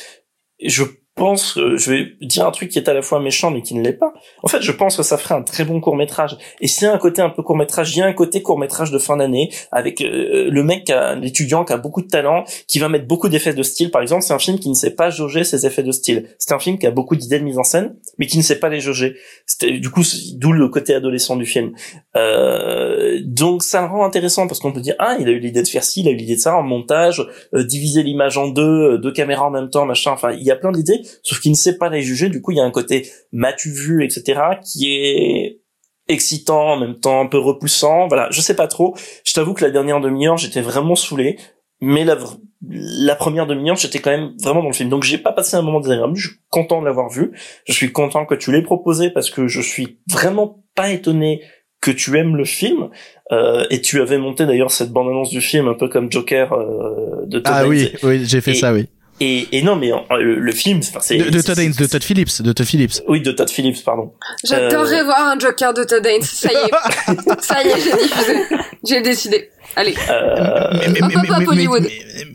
je 0.64 0.84
pense, 1.16 1.58
euh, 1.58 1.76
je 1.76 1.90
vais 1.90 2.06
dire 2.22 2.46
un 2.46 2.50
truc 2.50 2.70
qui 2.70 2.78
est 2.78 2.88
à 2.88 2.94
la 2.94 3.02
fois 3.02 3.20
méchant, 3.20 3.50
mais 3.50 3.62
qui 3.62 3.74
ne 3.74 3.82
l'est 3.82 3.92
pas. 3.92 4.12
En 4.42 4.48
fait, 4.48 4.62
je 4.62 4.72
pense 4.72 4.96
que 4.96 5.02
ça 5.02 5.18
ferait 5.18 5.34
un 5.34 5.42
très 5.42 5.64
bon 5.64 5.80
court 5.80 5.96
métrage. 5.96 6.36
Et 6.60 6.66
c'est 6.68 6.86
un 6.86 6.98
côté 6.98 7.20
un 7.20 7.30
peu 7.30 7.42
court 7.42 7.56
métrage. 7.56 7.94
Il 7.94 7.98
y 7.98 8.02
a 8.02 8.06
un 8.06 8.12
côté 8.12 8.42
court 8.42 8.58
métrage 8.58 8.90
de 8.90 8.98
fin 8.98 9.16
d'année 9.16 9.50
avec 9.72 10.00
euh, 10.00 10.48
le 10.50 10.62
mec, 10.62 10.84
qui 10.84 10.92
a- 10.92 11.14
l'étudiant 11.14 11.64
qui 11.64 11.72
a 11.72 11.76
beaucoup 11.76 12.00
de 12.02 12.08
talent, 12.08 12.44
qui 12.66 12.78
va 12.78 12.88
mettre 12.88 13.06
beaucoup 13.06 13.28
d'effets 13.28 13.54
de 13.54 13.62
style. 13.62 13.90
Par 13.90 14.02
exemple, 14.02 14.22
c'est 14.22 14.32
un 14.32 14.38
film 14.38 14.58
qui 14.58 14.68
ne 14.68 14.74
sait 14.74 14.94
pas 14.94 15.10
jauger 15.10 15.44
ses 15.44 15.66
effets 15.66 15.82
de 15.82 15.92
style. 15.92 16.28
C'est 16.38 16.52
un 16.52 16.58
film 16.58 16.78
qui 16.78 16.86
a 16.86 16.90
beaucoup 16.90 17.16
d'idées 17.16 17.38
de 17.38 17.44
mise 17.44 17.58
en 17.58 17.64
scène, 17.64 17.96
mais 18.18 18.26
qui 18.26 18.38
ne 18.38 18.42
sait 18.42 18.58
pas 18.58 18.68
les 18.68 18.80
jauger. 18.80 19.16
Du 19.62 19.90
coup, 19.90 20.02
d'où 20.36 20.52
le 20.52 20.68
côté 20.68 20.94
adolescent 20.94 21.36
du 21.36 21.44
film. 21.46 21.72
Euh, 22.16 23.20
donc 23.24 23.62
ça 23.62 23.80
le 23.82 23.86
rend 23.88 24.04
intéressant 24.04 24.46
parce 24.46 24.60
qu'on 24.60 24.72
peut 24.72 24.80
dire 24.80 24.94
ah 24.98 25.16
il 25.20 25.28
a 25.28 25.30
eu 25.30 25.38
l'idée 25.38 25.62
de 25.62 25.68
faire 25.68 25.84
ci, 25.84 26.00
il 26.00 26.08
a 26.08 26.10
eu 26.10 26.16
l'idée 26.16 26.36
de 26.36 26.40
ça 26.40 26.56
en 26.56 26.62
montage, 26.62 27.26
euh, 27.54 27.64
diviser 27.64 28.02
l'image 28.02 28.36
en 28.38 28.48
deux, 28.48 28.62
euh, 28.62 28.98
deux 28.98 29.12
caméras 29.12 29.46
en 29.46 29.50
même 29.50 29.70
temps, 29.70 29.84
machin. 29.86 30.12
Enfin 30.12 30.32
il 30.32 30.42
y 30.42 30.50
a 30.50 30.56
plein 30.56 30.72
d'idées, 30.72 30.99
sauf 31.22 31.40
qu'il 31.40 31.50
ne 31.52 31.56
sait 31.56 31.76
pas 31.78 31.88
les 31.88 32.02
juger. 32.02 32.28
Du 32.28 32.40
coup 32.42 32.50
il 32.52 32.58
y 32.58 32.60
a 32.60 32.64
un 32.64 32.70
côté 32.70 33.08
m'as-tu 33.32 33.70
vu, 33.70 34.04
etc. 34.04 34.40
qui 34.64 34.92
est 34.92 35.60
excitant 36.08 36.72
en 36.72 36.76
même 36.78 36.98
temps 36.98 37.20
un 37.20 37.26
peu 37.26 37.38
repoussant. 37.38 38.08
Voilà, 38.08 38.28
je 38.30 38.40
sais 38.40 38.54
pas 38.56 38.66
trop. 38.66 38.96
Je 39.24 39.32
t'avoue 39.32 39.54
que 39.54 39.64
la 39.64 39.70
dernière 39.70 40.00
demi-heure 40.00 40.36
j'étais 40.38 40.60
vraiment 40.60 40.96
saoulé, 40.96 41.38
mais 41.80 42.04
la 42.04 43.14
première 43.14 43.46
demi-heure 43.46 43.76
j'étais 43.76 44.00
quand 44.00 44.10
même 44.10 44.32
vraiment 44.42 44.60
dans 44.62 44.68
le 44.68 44.74
film. 44.74 44.88
Donc 44.90 45.04
j'ai 45.04 45.18
pas 45.18 45.32
passé 45.32 45.56
un 45.56 45.62
moment 45.62 45.80
désagréable. 45.80 46.16
Je 46.16 46.28
suis 46.28 46.36
content 46.50 46.80
de 46.80 46.86
l'avoir 46.86 47.08
vu. 47.10 47.32
Je 47.66 47.72
suis 47.72 47.92
content 47.92 48.26
que 48.26 48.34
tu 48.34 48.50
l'aies 48.52 48.62
proposé 48.62 49.10
parce 49.10 49.30
que 49.30 49.46
je 49.48 49.60
suis 49.60 49.98
vraiment 50.10 50.62
pas 50.74 50.90
étonné 50.90 51.42
que 51.80 51.90
tu 51.90 52.18
aimes 52.18 52.36
le 52.36 52.44
film 52.44 52.90
euh, 53.32 53.64
et 53.70 53.80
tu 53.80 54.02
avais 54.02 54.18
monté 54.18 54.44
d'ailleurs 54.44 54.70
cette 54.70 54.90
bande 54.90 55.08
annonce 55.08 55.30
du 55.30 55.40
film 55.40 55.66
un 55.68 55.74
peu 55.74 55.88
comme 55.88 56.12
Joker 56.12 56.52
euh, 56.52 57.24
de 57.24 57.38
Todd 57.38 57.54
Ah 57.56 57.66
oui, 57.66 57.90
oui, 58.02 58.22
j'ai 58.26 58.40
fait 58.42 58.50
Et- 58.50 58.54
ça 58.54 58.74
oui. 58.74 58.86
Et, 59.20 59.48
et 59.52 59.62
non 59.62 59.76
mais 59.76 59.90
le, 60.18 60.38
le 60.40 60.52
film 60.52 60.80
c'est 60.82 61.16
De, 61.18 61.28
de 61.28 61.40
Todd 61.42 61.58
Haynes, 61.58 61.74
de 61.78 61.86
Todd 61.86 62.02
Phillips, 62.02 62.40
de 62.42 62.52
Todd 62.52 62.66
Phillips. 62.66 63.02
oui 63.06 63.20
de 63.20 63.32
Todd 63.32 63.50
Phillips 63.50 63.84
pardon 63.84 64.12
J'adorerais 64.44 65.00
Euh, 65.00 65.04
voir 65.04 65.28
un 65.28 65.38
Joker 65.38 65.74
de 65.74 65.84
Todd 65.84 66.04
Haynes. 66.06 66.22
Ça 66.22 66.48
y 66.50 66.56
est. 66.56 67.40
Ça 67.42 67.62
y 67.62 67.68
est, 67.68 67.80
j'ai 67.80 68.02
diffusé. 68.02 68.56
J'ai 68.88 69.02
décidé. 69.02 69.50
Allez. 69.76 69.94
euh, 70.10 70.70
hop, 71.02 71.48
Hollywood. 71.48 71.86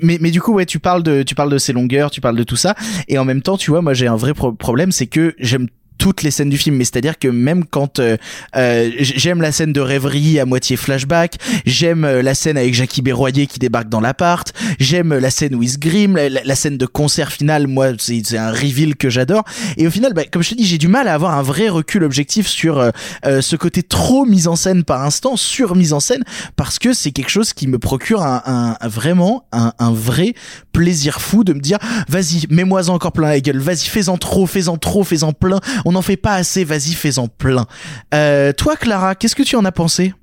mais, 0.02 0.18
mais 0.22 0.32
du 0.32 0.42
coup, 0.42 0.54
ouais, 0.54 0.66
tu 0.66 0.80
parles 0.80 1.04
de, 1.04 1.24
tu 1.24 1.36
parles 1.36 1.52
de 1.52 1.58
ses 1.58 1.74
longueurs, 1.74 2.12
tu 2.12 2.22
parles 2.22 2.38
de 2.38 2.44
tout 2.44 2.56
ça, 2.56 2.76
et 3.08 3.18
en 3.18 3.26
même 3.26 3.42
temps, 3.42 3.58
tu 3.58 3.72
vois, 3.72 3.82
moi, 3.82 3.94
j'ai 3.94 4.08
un 4.08 4.16
vrai 4.16 4.34
pro- 4.34 4.54
problème, 4.54 4.92
c'est 4.92 5.08
que 5.08 5.34
j'aime 5.40 5.68
toutes 5.98 6.24
les 6.24 6.32
scènes 6.32 6.50
du 6.50 6.58
film 6.58 6.76
mais 6.76 6.84
c'est-à-dire 6.84 7.18
que 7.18 7.28
même 7.28 7.66
quand 7.66 8.00
euh, 8.00 8.18
euh, 8.56 8.90
j'aime 9.00 9.42
la 9.42 9.52
scène 9.52 9.74
de 9.74 9.80
rêverie 9.82 10.40
à 10.40 10.46
moitié 10.46 10.76
flashback 10.78 11.36
j'aime 11.66 12.04
euh, 12.06 12.22
la 12.22 12.34
scène 12.36 12.58
avec 12.58 12.74
Jackie 12.74 13.02
Berroyer 13.02 13.48
qui 13.48 13.60
débarque 13.60 13.90
dans 13.90 14.02
l'appart 14.02 14.54
j'aime 14.80 15.14
euh, 15.14 15.20
la 15.20 15.30
scène 15.32 15.56
où 15.56 15.64
il 15.64 15.70
se 15.70 15.78
grime 15.78 16.16
la, 16.18 16.56
scène 16.56 16.78
de 16.78 16.86
concert 16.86 17.32
final 17.32 17.68
moi 17.68 17.88
c'est 17.98 18.38
un 18.38 18.52
reveal 18.52 18.96
que 18.96 19.10
j'adore. 19.10 19.44
Et 19.78 19.88
au 19.88 19.92
final 19.92 20.14
bah, 20.14 20.24
comme 20.32 20.44
je 20.44 20.50
te 20.52 20.56
dis 20.56 20.66
j'ai 20.66 20.78
du 20.78 20.88
mal 20.88 21.08
à 21.08 21.14
avoir 21.14 21.38
un 21.38 21.42
vrai 21.42 21.70
recul 21.70 22.04
objectif 22.04 22.48
sur 22.48 22.80
euh, 22.80 23.42
ce 23.42 23.56
côté 23.56 23.84
trop 23.84 24.26
mise 24.26 24.48
en 24.48 24.56
scène 24.56 24.84
par 24.84 25.02
instant 25.04 25.36
sur 25.38 25.76
mise 25.76 25.94
en 25.94 26.00
scène 26.00 26.24
parce 26.56 26.80
que 26.80 26.94
c'est 26.94 27.12
quelque 27.12 27.30
chose 27.30 27.54
qui 27.54 27.68
me 27.68 27.80
procure 27.80 28.22
un, 28.22 28.42
un- 28.46 28.78
un- 28.80 28.88
vraiment 28.88 29.46
un, 29.52 29.74
un 29.80 29.92
vrai 29.92 30.34
plaisir 30.72 31.22
fou 31.22 31.44
de 31.44 31.54
me 31.54 31.60
dire 31.60 31.78
vas-y 32.10 32.46
mets-moi 32.50 32.90
encore 32.90 33.12
plein 33.12 33.30
la 33.30 33.40
gueule 33.40 33.60
vas-y 33.60 33.86
fais-en 33.88 34.18
trop 34.18 34.46
fais-en 34.46 34.78
trop 34.78 35.04
fais-en 35.04 35.34
plein 35.34 35.60
On 35.86 35.92
n'en 35.92 36.02
fait 36.02 36.18
pas 36.18 36.34
assez, 36.34 36.64
vas-y, 36.64 36.94
fais-en 36.94 37.28
plein. 37.28 37.68
Euh, 38.14 38.52
toi, 38.54 38.76
Clara, 38.76 39.16
qu'est-ce 39.16 39.36
que 39.36 39.44
tu 39.44 39.56
en 39.56 39.64
as 39.66 39.72
pensé? 39.72 40.14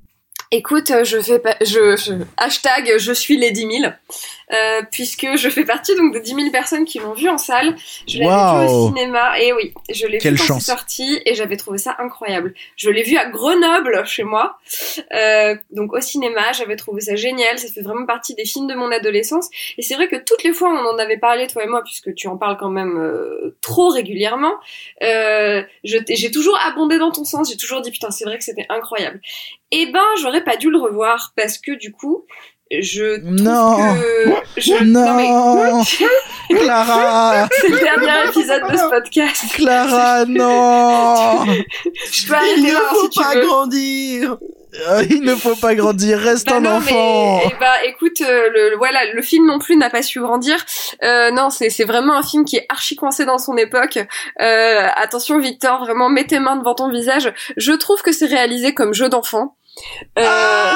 Écoute, 0.54 0.90
euh, 0.90 1.02
je 1.02 1.18
fais 1.20 1.38
pas, 1.38 1.56
je, 1.62 1.96
je- 1.96 2.24
hashtag 2.36 2.98
je 2.98 3.12
suis 3.12 3.38
les 3.38 3.52
10 3.52 3.60
000, 3.80 3.92
euh, 4.52 4.82
puisque 4.92 5.26
je 5.36 5.48
fais 5.48 5.64
partie 5.64 5.96
donc 5.96 6.12
des 6.12 6.20
10 6.20 6.34
000 6.34 6.50
personnes 6.50 6.84
qui 6.84 6.98
l'ont 6.98 7.14
vu 7.14 7.26
en 7.30 7.38
salle. 7.38 7.74
Je 8.06 8.18
l'avais 8.18 8.30
vu 8.66 8.70
au 8.70 8.88
cinéma, 8.88 9.40
et 9.40 9.54
oui, 9.54 9.72
je 9.90 10.06
l'ai 10.06 10.18
vu 10.18 10.36
quand 10.36 10.44
c'est 10.60 10.66
sorti, 10.66 11.22
et 11.24 11.34
j'avais 11.34 11.56
trouvé 11.56 11.78
ça 11.78 11.96
incroyable. 11.98 12.52
Je 12.76 12.90
l'ai 12.90 13.02
vu 13.02 13.16
à 13.16 13.24
Grenoble, 13.30 14.04
chez 14.04 14.24
moi, 14.24 14.58
euh, 15.14 15.54
donc 15.70 15.94
au 15.94 16.00
cinéma, 16.02 16.52
j'avais 16.52 16.76
trouvé 16.76 17.00
ça 17.00 17.16
génial, 17.16 17.58
ça 17.58 17.68
fait 17.72 17.80
vraiment 17.80 18.04
partie 18.04 18.34
des 18.34 18.44
films 18.44 18.66
de 18.66 18.74
mon 18.74 18.90
adolescence, 18.92 19.48
et 19.78 19.82
c'est 19.82 19.94
vrai 19.94 20.08
que 20.08 20.16
toutes 20.16 20.44
les 20.44 20.52
fois 20.52 20.68
on 20.68 20.86
en 20.94 20.98
avait 20.98 21.16
parlé, 21.18 21.46
toi 21.46 21.64
et 21.64 21.66
moi, 21.66 21.82
puisque 21.82 22.14
tu 22.14 22.28
en 22.28 22.36
parles 22.36 22.58
quand 22.58 22.68
même 22.68 22.98
euh, 22.98 23.56
trop 23.62 23.88
régulièrement, 23.88 24.52
euh, 25.02 25.62
j'ai 25.82 26.30
toujours 26.30 26.58
abondé 26.62 26.98
dans 26.98 27.10
ton 27.10 27.24
sens, 27.24 27.48
j'ai 27.50 27.56
toujours 27.56 27.80
dit 27.80 27.90
putain 27.90 28.10
c'est 28.10 28.24
vrai 28.26 28.36
que 28.36 28.44
c'était 28.44 28.66
incroyable. 28.68 29.18
Eh 29.74 29.86
ben 29.86 30.04
j'aurais 30.20 30.41
pas 30.42 30.56
dû 30.56 30.70
le 30.70 30.78
revoir 30.78 31.32
parce 31.36 31.58
que 31.58 31.72
du 31.72 31.92
coup 31.92 32.24
je 32.70 33.20
Non. 33.22 33.76
que 33.94 34.60
je 34.60 34.82
Non. 34.84 35.14
mais 36.48 36.58
Clara. 36.58 37.48
c'est 37.60 37.68
le 37.68 37.78
dernier 37.78 38.28
épisode 38.28 38.62
de 38.70 38.76
ce 38.76 38.88
podcast. 38.88 39.44
Clara, 39.54 40.24
non 40.28 41.44
Je 42.12 42.26
peux 42.26 42.34
arrêter 42.34 42.72
là 42.72 42.80
si 43.02 43.10
tu 43.10 43.20
veux. 43.34 43.46
grandir. 43.46 44.36
Euh, 44.88 45.04
Il 45.10 45.20
ne 45.22 45.34
faut 45.34 45.54
pas 45.54 45.74
grandir, 45.74 46.18
reste 46.18 46.46
Bah 46.48 46.56
un 46.56 46.60
non, 46.60 46.70
enfant. 46.76 47.40
mais 47.44 47.50
eh 47.52 47.60
bah 47.60 47.84
écoute, 47.84 48.22
euh, 48.22 48.48
le, 48.54 48.70
le- 48.70 48.76
voilà, 48.78 49.00
le 49.12 49.20
film 49.20 49.46
non 49.46 49.58
plus 49.58 49.76
n'a 49.76 49.90
pas 49.90 50.00
su 50.02 50.18
grandir. 50.20 50.56
Euh, 51.02 51.30
non, 51.30 51.50
c'est 51.50 51.68
c'est 51.68 51.84
vraiment 51.84 52.14
un 52.16 52.22
film 52.22 52.46
qui 52.46 52.56
est 52.56 52.64
archi 52.70 52.96
coincé 52.96 53.26
dans 53.26 53.36
son 53.36 53.56
époque. 53.58 53.98
Euh, 54.40 54.86
attention 54.96 55.38
Victor, 55.38 55.80
vraiment 55.84 56.08
mets 56.08 56.24
tes 56.24 56.38
mains 56.38 56.56
devant 56.56 56.74
ton 56.74 56.88
visage. 56.90 57.34
Je 57.58 57.72
trouve 57.72 58.00
que 58.00 58.12
c'est 58.12 58.24
réalisé 58.26 58.72
comme 58.72 58.94
jeu 58.94 59.10
d'enfant. 59.10 59.56
Euh... 60.18 60.72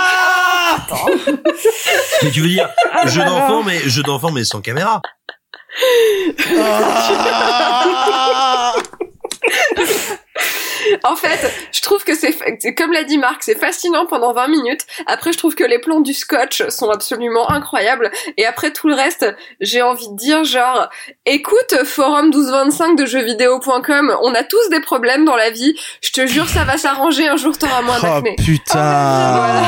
Mais 2.22 2.30
tu 2.32 2.40
veux 2.40 2.48
dire 2.48 2.70
Ah, 2.92 3.06
jeu 3.06 3.24
d'enfant, 3.24 3.62
mais 3.62 3.78
jeu 3.88 4.02
d'enfant, 4.02 4.30
mais 4.30 4.44
sans 4.44 4.60
caméra. 4.60 5.00
En 11.04 11.16
fait, 11.16 11.50
je 11.72 11.80
trouve 11.80 12.04
que 12.04 12.14
c'est, 12.14 12.32
comme 12.74 12.92
l'a 12.92 13.04
dit 13.04 13.18
Marc, 13.18 13.42
c'est 13.42 13.58
fascinant 13.58 14.06
pendant 14.06 14.32
20 14.32 14.48
minutes. 14.48 14.80
Après, 15.06 15.32
je 15.32 15.38
trouve 15.38 15.54
que 15.54 15.64
les 15.64 15.78
plans 15.78 16.00
du 16.00 16.12
scotch 16.14 16.66
sont 16.68 16.90
absolument 16.90 17.50
incroyables. 17.50 18.10
Et 18.36 18.46
après 18.46 18.72
tout 18.72 18.88
le 18.88 18.94
reste, 18.94 19.26
j'ai 19.60 19.82
envie 19.82 20.08
de 20.08 20.16
dire 20.16 20.44
genre, 20.44 20.88
écoute, 21.24 21.74
forum 21.84 22.26
1225 22.26 22.96
de 22.98 23.06
jeuxvideo.com, 23.06 24.16
on 24.22 24.34
a 24.34 24.42
tous 24.44 24.68
des 24.70 24.80
problèmes 24.80 25.24
dans 25.24 25.36
la 25.36 25.50
vie. 25.50 25.74
Je 26.02 26.10
te 26.10 26.26
jure, 26.26 26.48
ça 26.48 26.64
va 26.64 26.76
s'arranger. 26.76 27.26
Un 27.28 27.36
jour, 27.36 27.56
t'auras 27.58 27.82
moins 27.82 27.96
Oh 27.98 28.02
d'acné. 28.06 28.36
putain 28.36 29.62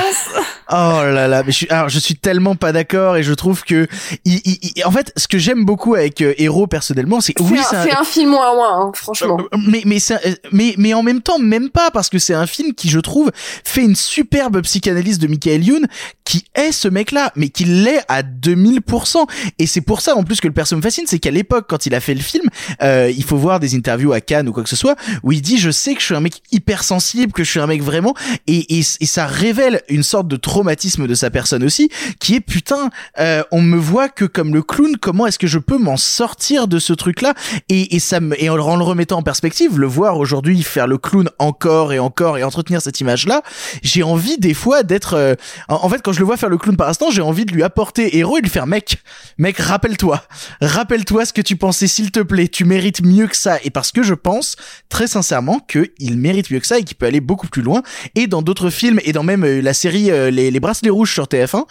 Oh 0.70 1.00
là 1.02 1.28
là, 1.28 1.42
mais 1.44 1.50
je 1.52 1.56
suis, 1.56 1.68
alors 1.70 1.88
je 1.88 1.98
suis 1.98 2.14
tellement 2.16 2.54
pas 2.54 2.72
d'accord 2.72 3.16
et 3.16 3.22
je 3.22 3.32
trouve 3.32 3.64
que, 3.64 3.86
il, 4.26 4.40
il- 4.44 4.58
il- 4.76 4.84
en 4.84 4.90
fait, 4.90 5.12
ce 5.16 5.26
que 5.26 5.38
j'aime 5.38 5.64
beaucoup 5.64 5.94
avec 5.94 6.20
euh, 6.20 6.34
Hero 6.36 6.66
personnellement, 6.66 7.22
c'est 7.22 7.32
oui, 7.40 7.58
c'est, 7.70 7.90
un, 7.90 8.04
film 8.04 8.30
moins 8.30 8.54
moins, 8.54 8.80
hein, 8.88 8.90
franchement. 8.94 9.38
mais 9.66 9.80
mais 9.86 9.98
c'est 9.98 10.14
un- 10.14 10.34
mais 10.52 10.74
mais 10.76 10.92
en 10.92 11.02
même 11.08 11.22
temps 11.22 11.38
même 11.38 11.70
pas 11.70 11.90
parce 11.90 12.08
que 12.08 12.18
c'est 12.18 12.34
un 12.34 12.46
film 12.46 12.74
qui 12.74 12.88
je 12.88 13.00
trouve 13.00 13.30
fait 13.64 13.82
une 13.82 13.96
superbe 13.96 14.60
psychanalyse 14.62 15.18
de 15.18 15.26
Michael 15.26 15.64
Youn 15.64 15.86
qui 16.28 16.44
est 16.54 16.72
ce 16.72 16.88
mec-là 16.88 17.32
mais 17.36 17.48
qui 17.48 17.64
l'est 17.64 18.02
à 18.06 18.22
2000% 18.22 19.24
et 19.58 19.66
c'est 19.66 19.80
pour 19.80 20.02
ça 20.02 20.14
en 20.14 20.24
plus 20.24 20.42
que 20.42 20.46
le 20.46 20.52
perso 20.52 20.76
me 20.76 20.82
fascine 20.82 21.04
c'est 21.06 21.18
qu'à 21.18 21.30
l'époque 21.30 21.64
quand 21.70 21.86
il 21.86 21.94
a 21.94 22.00
fait 22.00 22.12
le 22.12 22.20
film 22.20 22.44
euh, 22.82 23.10
il 23.16 23.24
faut 23.24 23.38
voir 23.38 23.60
des 23.60 23.74
interviews 23.74 24.12
à 24.12 24.20
Cannes 24.20 24.46
ou 24.46 24.52
quoi 24.52 24.62
que 24.62 24.68
ce 24.68 24.76
soit 24.76 24.94
où 25.22 25.32
il 25.32 25.40
dit 25.40 25.56
je 25.56 25.70
sais 25.70 25.94
que 25.94 26.00
je 26.00 26.04
suis 26.04 26.14
un 26.14 26.20
mec 26.20 26.42
hypersensible 26.52 27.32
que 27.32 27.44
je 27.44 27.50
suis 27.50 27.60
un 27.60 27.66
mec 27.66 27.82
vraiment 27.82 28.14
et 28.46 28.78
et, 28.78 28.82
ça 28.82 29.24
révèle 29.24 29.80
une 29.88 30.02
sorte 30.02 30.28
de 30.28 30.36
traumatisme 30.36 31.06
de 31.06 31.14
sa 31.14 31.30
personne 31.30 31.64
aussi 31.64 31.88
qui 32.20 32.34
est 32.34 32.40
putain 32.40 32.90
euh, 33.18 33.42
on 33.50 33.62
me 33.62 33.78
voit 33.78 34.10
que 34.10 34.26
comme 34.26 34.52
le 34.52 34.60
clown 34.60 34.98
comment 35.00 35.26
est-ce 35.26 35.38
que 35.38 35.46
je 35.46 35.58
peux 35.58 35.78
m'en 35.78 35.96
sortir 35.96 36.68
de 36.68 36.78
ce 36.78 36.92
truc 36.92 37.22
là 37.22 37.32
et, 37.70 37.96
et 37.96 38.00
ça 38.00 38.20
me 38.20 38.38
et 38.38 38.50
en 38.50 38.56
le 38.56 38.62
remettant 38.62 39.16
en 39.16 39.22
perspective 39.22 39.78
le 39.78 39.86
voir 39.86 40.18
aujourd'hui 40.18 40.62
faire 40.62 40.88
le 40.88 40.98
clown 40.98 41.30
encore 41.38 41.94
et 41.94 41.98
encore 41.98 42.36
et 42.36 42.42
entretenir 42.44 42.82
cette 42.82 43.00
image 43.00 43.26
là 43.26 43.40
j'ai 43.82 44.02
envie 44.02 44.36
des 44.36 44.52
fois 44.52 44.82
d'être 44.82 45.14
euh, 45.14 45.34
en, 45.68 45.76
en 45.76 45.88
fait 45.88 46.02
quand 46.02 46.12
je 46.17 46.17
le 46.18 46.26
vois 46.26 46.36
faire 46.36 46.48
le 46.48 46.58
clown 46.58 46.76
par 46.76 46.88
instant 46.88 47.10
j'ai 47.10 47.22
envie 47.22 47.44
de 47.44 47.52
lui 47.52 47.62
apporter 47.62 48.16
héros 48.18 48.38
et 48.38 48.40
de 48.40 48.46
lui 48.46 48.52
faire 48.52 48.66
mec 48.66 48.98
mec 49.38 49.58
rappelle-toi. 49.58 50.22
Rappelle-toi 50.60 51.24
ce 51.24 51.32
que 51.32 51.40
tu 51.40 51.56
pensais 51.56 51.86
s'il 51.86 52.10
te 52.10 52.20
plaît. 52.20 52.48
Tu 52.48 52.64
mérites 52.64 53.02
mieux 53.02 53.26
que 53.26 53.36
ça. 53.36 53.58
Et 53.64 53.70
parce 53.70 53.92
que 53.92 54.02
je 54.02 54.14
pense 54.14 54.56
très 54.88 55.06
sincèrement 55.06 55.60
que 55.60 55.92
il 55.98 56.18
mérite 56.18 56.50
mieux 56.50 56.60
que 56.60 56.66
ça 56.66 56.78
et 56.78 56.82
qu'il 56.82 56.96
peut 56.96 57.06
aller 57.06 57.20
beaucoup 57.20 57.48
plus 57.48 57.62
loin. 57.62 57.82
Et 58.14 58.26
dans 58.26 58.42
d'autres 58.42 58.70
films 58.70 59.00
et 59.04 59.12
dans 59.12 59.22
même 59.22 59.44
euh, 59.44 59.60
la 59.60 59.74
série 59.74 60.10
euh, 60.10 60.30
les, 60.30 60.50
les 60.50 60.60
bracelets 60.60 60.90
rouges 60.90 61.12
sur 61.12 61.24
TF1 61.24 61.64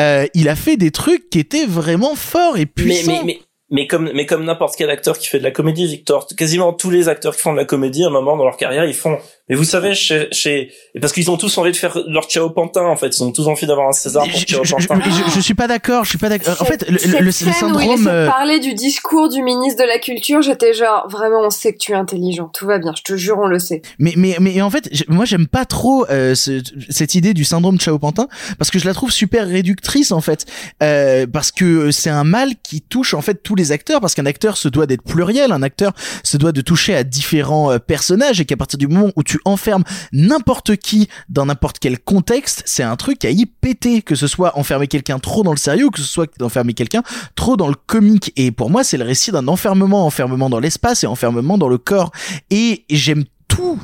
euh, 0.00 0.26
il 0.34 0.48
a 0.48 0.56
fait 0.56 0.76
des 0.76 0.90
trucs 0.90 1.30
qui 1.30 1.38
étaient 1.38 1.66
vraiment 1.66 2.14
forts 2.14 2.56
et 2.56 2.60
Mais, 2.60 2.66
puissants. 2.66 3.12
mais, 3.12 3.22
mais, 3.24 3.40
mais 3.70 3.86
comme, 3.86 4.10
mais 4.14 4.26
comme 4.26 4.44
n'importe 4.44 4.76
quel 4.76 4.90
acteur 4.90 5.18
qui 5.18 5.28
fait 5.28 5.38
de 5.38 5.44
la 5.44 5.50
comédie, 5.50 5.86
Victor, 5.86 6.26
quasiment 6.36 6.72
tous 6.72 6.90
les 6.90 7.08
acteurs 7.08 7.34
qui 7.34 7.42
font 7.42 7.52
de 7.52 7.58
la 7.58 7.64
comédie, 7.64 8.04
à 8.04 8.08
un 8.08 8.10
moment 8.10 8.36
dans 8.36 8.44
leur 8.44 8.56
carrière, 8.56 8.84
ils 8.84 8.94
font, 8.94 9.18
mais 9.48 9.56
vous 9.56 9.64
savez, 9.64 9.94
chez, 9.94 10.28
chez, 10.32 10.70
parce 11.00 11.12
qu'ils 11.12 11.30
ont 11.30 11.36
tous 11.36 11.58
envie 11.58 11.70
de 11.72 11.76
faire 11.76 11.98
leur 12.06 12.24
Ciao 12.24 12.48
Pantin, 12.50 12.82
en 12.86 12.96
fait, 12.96 13.16
ils 13.18 13.22
ont 13.22 13.30
tous 13.32 13.46
envie 13.46 13.66
d'avoir 13.66 13.88
un 13.88 13.92
César 13.92 14.24
pour 14.26 14.38
je, 14.38 14.44
Ciao 14.46 14.64
je- 14.64 14.74
je- 14.80 14.86
Pantin. 14.88 15.10
je- 15.10 15.30
je 15.34 15.40
suis 15.40 15.54
pas 15.54 15.66
d'accord, 15.68 16.04
je 16.04 16.08
suis 16.10 16.18
pas 16.18 16.28
d'accord. 16.30 16.56
En 16.60 16.64
fait, 16.64 16.88
le, 16.88 16.96
Cette 16.98 17.12
le- 17.12 17.18
le- 17.18 17.24
le 17.26 17.30
scène 17.32 17.48
où 17.48 17.50
il 17.50 17.54
syndrome. 17.54 18.06
euh, 18.08 18.26
parler 18.26 18.58
du 18.60 18.72
discours 18.74 19.28
du 19.28 19.42
ministre 19.42 19.82
de 19.82 19.86
la 19.88 19.98
Culture, 19.98 20.40
j'étais 20.42 20.72
genre, 20.72 21.06
vraiment, 21.10 21.40
on 21.42 21.50
sait 21.50 21.72
que 21.74 21.78
tu 21.78 21.92
es 21.92 21.94
intelligent. 21.94 22.48
Tout 22.54 22.66
va 22.66 22.78
bien, 22.78 22.92
je 22.96 23.02
te 23.02 23.16
jure, 23.16 23.38
on 23.38 23.46
le 23.46 23.58
sait. 23.58 23.82
Mais, 23.98 24.14
mais, 24.16 24.36
mais 24.40 24.60
en 24.62 24.70
fait, 24.70 24.88
moi 25.08 25.24
j'aime 25.26 25.46
pas 25.46 25.64
trop 25.66 26.06
euh, 26.08 26.34
ce- 26.34 26.62
cette 26.88 27.14
idée 27.14 27.34
du 27.34 27.44
syndrome 27.44 27.78
Chao 27.78 27.98
Pantin 27.98 28.28
parce 28.58 28.70
que 28.70 28.78
je 28.78 28.86
la 28.86 28.94
trouve 28.94 29.10
super 29.12 29.46
réductrice 29.46 30.10
en 30.12 30.20
fait. 30.22 30.46
Euh, 30.82 31.26
parce 31.26 31.52
que 31.52 31.90
c'est 31.90 32.10
un 32.10 32.24
mal 32.24 32.50
qui 32.62 32.80
touche 32.80 33.12
en 33.14 33.20
fait 33.20 33.42
tous 33.42 33.54
les 33.54 33.72
acteurs 33.72 34.00
parce 34.00 34.14
qu'un 34.14 34.26
acteur 34.26 34.56
se 34.56 34.68
doit 34.68 34.86
d'être 34.86 35.02
pluriel, 35.04 35.52
un 35.52 35.62
acteur 35.62 35.92
se 36.22 36.36
doit 36.38 36.52
de 36.52 36.60
toucher 36.62 36.94
à 36.94 37.04
différents 37.04 37.70
euh, 37.72 37.78
personnages 37.78 38.40
et 38.40 38.44
qu'à 38.46 38.56
partir 38.56 38.78
du 38.78 38.88
moment 38.88 39.10
où 39.16 39.22
tu 39.22 39.33
enfermes 39.44 39.84
n'importe 40.12 40.76
qui 40.76 41.08
dans 41.28 41.46
n'importe 41.46 41.78
quel 41.78 41.98
contexte, 41.98 42.62
c'est 42.66 42.82
un 42.82 42.96
truc 42.96 43.24
à 43.24 43.30
y 43.30 43.46
péter, 43.46 44.02
que 44.02 44.14
ce 44.14 44.26
soit 44.26 44.58
enfermer 44.58 44.86
quelqu'un 44.86 45.18
trop 45.18 45.42
dans 45.42 45.52
le 45.52 45.56
sérieux 45.56 45.86
ou 45.86 45.90
que 45.90 46.00
ce 46.00 46.06
soit 46.06 46.30
enfermer 46.42 46.74
quelqu'un 46.74 47.02
trop 47.34 47.56
dans 47.56 47.68
le 47.68 47.74
comique. 47.74 48.32
Et 48.36 48.50
pour 48.50 48.70
moi, 48.70 48.84
c'est 48.84 48.96
le 48.96 49.04
récit 49.04 49.30
d'un 49.30 49.48
enfermement, 49.48 50.06
enfermement 50.06 50.50
dans 50.50 50.60
l'espace 50.60 51.04
et 51.04 51.06
enfermement 51.06 51.58
dans 51.58 51.68
le 51.68 51.78
corps. 51.78 52.12
Et 52.50 52.84
j'aime 52.90 53.24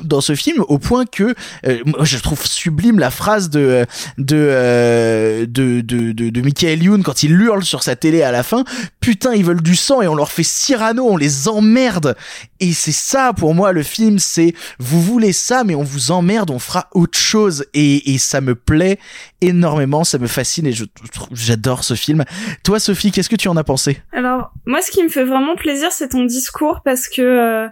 dans 0.03 0.21
ce 0.21 0.35
film 0.35 0.63
au 0.67 0.77
point 0.77 1.05
que 1.05 1.35
euh, 1.65 1.79
je 2.01 2.17
trouve 2.17 2.45
sublime 2.45 2.99
la 2.99 3.11
phrase 3.11 3.49
de 3.49 3.85
de 4.17 4.35
euh, 4.35 5.45
de, 5.45 5.81
de, 5.81 6.11
de, 6.11 6.29
de 6.29 6.41
Michael 6.41 6.83
Youn 6.83 7.03
quand 7.03 7.23
il 7.23 7.39
hurle 7.39 7.63
sur 7.63 7.83
sa 7.83 7.95
télé 7.95 8.23
à 8.23 8.31
la 8.31 8.43
fin 8.43 8.63
putain 8.99 9.33
ils 9.33 9.45
veulent 9.45 9.61
du 9.61 9.75
sang 9.75 10.01
et 10.01 10.07
on 10.07 10.15
leur 10.15 10.31
fait 10.31 10.43
Cyrano 10.43 11.07
on 11.09 11.17
les 11.17 11.47
emmerde. 11.47 12.15
Et 12.59 12.73
c'est 12.73 12.91
ça 12.91 13.33
pour 13.33 13.53
moi 13.53 13.71
le 13.71 13.83
film 13.83 14.19
c'est 14.19 14.53
vous 14.79 15.01
voulez 15.01 15.33
ça 15.33 15.63
mais 15.63 15.75
on 15.75 15.83
vous 15.83 16.11
emmerde 16.11 16.51
on 16.51 16.59
fera 16.59 16.87
autre 16.93 17.17
chose. 17.17 17.65
Et, 17.73 18.13
et 18.13 18.17
ça 18.17 18.41
me 18.41 18.55
plaît 18.55 18.99
énormément 19.41 20.03
ça 20.03 20.17
me 20.17 20.27
fascine 20.27 20.67
et 20.67 20.73
je 20.73 20.85
j'adore 21.31 21.83
ce 21.83 21.93
film. 21.93 22.23
Toi 22.63 22.79
Sophie 22.79 23.11
qu'est-ce 23.11 23.29
que 23.29 23.35
tu 23.35 23.47
en 23.47 23.57
as 23.57 23.63
pensé? 23.63 24.01
Alors, 24.11 24.51
moi, 24.65 24.81
ce 24.81 24.91
qui 24.91 25.03
me 25.03 25.09
fait 25.09 25.23
vraiment 25.23 25.55
plaisir, 25.55 25.91
c'est 25.91 26.09
ton 26.09 26.23
discours 26.25 26.81
parce 26.83 27.07
que, 27.07 27.21
euh, 27.21 27.67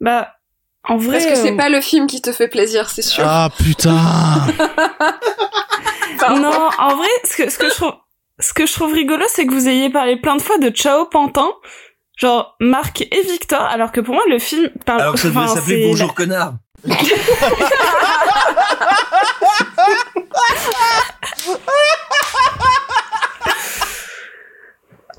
bah, 0.00 0.34
en 0.86 0.96
vrai. 0.96 1.18
Parce 1.18 1.26
que 1.26 1.34
c'est 1.36 1.52
euh, 1.52 1.56
pas 1.56 1.68
le 1.68 1.80
film 1.80 2.06
qui 2.06 2.20
te 2.20 2.32
fait 2.32 2.48
plaisir, 2.48 2.90
c'est 2.90 3.02
sûr. 3.02 3.24
ah 3.26 3.48
putain 3.56 3.96
Non, 6.30 6.68
en 6.78 6.96
vrai, 6.96 7.08
ce 7.24 7.36
que, 7.36 7.50
ce 7.50 7.58
que 7.58 7.68
je 7.68 7.74
trouve, 7.74 7.92
ce 8.38 8.52
que 8.52 8.66
je 8.66 8.72
trouve 8.72 8.92
rigolo, 8.92 9.24
c'est 9.28 9.46
que 9.46 9.52
vous 9.52 9.68
ayez 9.68 9.90
parlé 9.90 10.16
plein 10.16 10.36
de 10.36 10.42
fois 10.42 10.58
de 10.58 10.70
Ciao 10.70 11.06
Pantin, 11.06 11.48
genre 12.16 12.56
Marc 12.60 13.02
et 13.02 13.22
Victor, 13.22 13.62
alors 13.62 13.92
que 13.92 14.00
pour 14.00 14.14
moi, 14.14 14.22
le 14.28 14.38
film 14.38 14.70
parle. 14.86 15.02
Alors 15.02 15.14
que 15.14 15.20
ça 15.20 15.28
devait 15.28 15.40
enfin, 15.40 15.54
s'appeler 15.54 15.86
Bonjour 15.86 16.14
connard. 16.14 16.54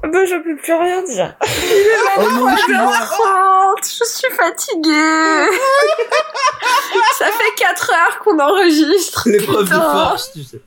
la- 0.05 0.11
Bah, 0.11 0.25
je 0.25 0.35
peux 0.35 0.55
plus 0.55 0.73
rien 0.73 1.03
dire. 1.03 1.35
Il 1.45 1.73
est 1.73 2.17
Oh 2.17 2.31
non. 2.31 2.47
30, 2.55 3.77
je 3.81 4.05
suis 4.05 4.31
fatiguée. 4.35 5.51
Ça 7.17 7.25
fait 7.27 7.53
4 7.57 7.91
heures 7.91 8.19
qu'on 8.19 8.39
enregistre. 8.39 9.27
L'épreuve 9.29 9.65
de 9.69 9.73
force, 9.73 10.31
tu 10.33 10.43
sais. 10.43 10.61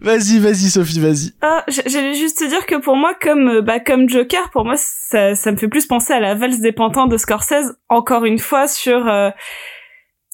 vas-y 0.00 0.38
vas-y 0.40 0.70
Sophie 0.70 1.00
vas-y 1.00 1.32
Ah, 1.40 1.64
j'allais 1.68 2.14
juste 2.14 2.38
te 2.38 2.44
dire 2.44 2.66
que 2.66 2.74
pour 2.76 2.96
moi, 2.96 3.14
comme 3.20 3.48
euh, 3.48 3.62
bah 3.62 3.78
comme 3.80 4.08
Joker, 4.08 4.50
pour 4.50 4.64
moi, 4.64 4.74
ça, 4.76 5.34
ça 5.34 5.52
me 5.52 5.56
fait 5.56 5.68
plus 5.68 5.86
penser 5.86 6.12
à 6.12 6.20
la 6.20 6.34
valse 6.34 6.58
des 6.58 6.72
pantins 6.72 7.06
de 7.06 7.16
Scorsese. 7.16 7.76
Encore 7.88 8.24
une 8.24 8.38
fois 8.38 8.66
sur 8.68 9.06
euh, 9.08 9.30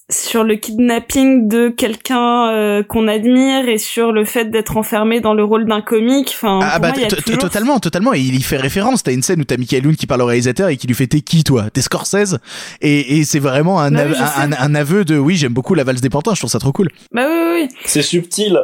sur 0.09 0.43
le 0.43 0.55
kidnapping 0.55 1.47
de 1.47 1.69
quelqu'un 1.69 2.49
euh, 2.51 2.83
qu'on 2.83 3.07
admire 3.07 3.67
et 3.67 3.79
sur 3.79 4.11
le 4.11 4.23
fait 4.23 4.45
d'être 4.51 4.77
enfermé 4.77 5.19
dans 5.19 5.33
le 5.33 5.43
rôle 5.43 5.65
d'un 5.65 5.81
comique. 5.81 6.29
Enfin, 6.35 6.59
Ah 6.61 6.77
bah 6.77 6.91
moi, 6.95 7.07
toujours- 7.07 7.37
totalement, 7.39 7.79
totalement. 7.79 8.13
Et 8.13 8.19
il 8.19 8.35
y 8.35 8.41
fait 8.41 8.57
référence. 8.57 9.01
T'as 9.01 9.13
une 9.13 9.23
scène 9.23 9.41
où 9.41 9.45
t'as 9.45 9.57
Michael 9.57 9.83
Youn 9.85 9.95
qui 9.95 10.05
parle 10.05 10.21
au 10.21 10.25
réalisateur 10.27 10.69
et 10.69 10.77
qui 10.77 10.85
lui 10.85 10.93
fait 10.93 11.07
t'es 11.07 11.21
qui 11.21 11.43
toi? 11.43 11.69
T'es 11.71 11.81
Scorsese? 11.81 12.37
Et, 12.81 13.17
et 13.17 13.23
c'est 13.23 13.39
vraiment 13.39 13.79
un, 13.79 13.91
Bah 13.91 14.01
av- 14.01 14.09
oui, 14.11 14.15
je 14.17 14.21
un, 14.23 14.51
sais. 14.51 14.57
un 14.59 14.75
aveu 14.75 15.05
de 15.05 15.17
oui 15.17 15.35
j'aime 15.37 15.53
beaucoup 15.53 15.73
la 15.73 15.83
valse 15.83 16.01
des 16.01 16.09
pantins. 16.09 16.35
Je 16.35 16.39
trouve 16.41 16.51
ça 16.51 16.59
trop 16.59 16.71
cool. 16.71 16.89
Bah 17.11 17.23
oui, 17.27 17.35
oui, 17.37 17.61
oui. 17.63 17.75
C'est 17.85 18.03
subtil. 18.03 18.59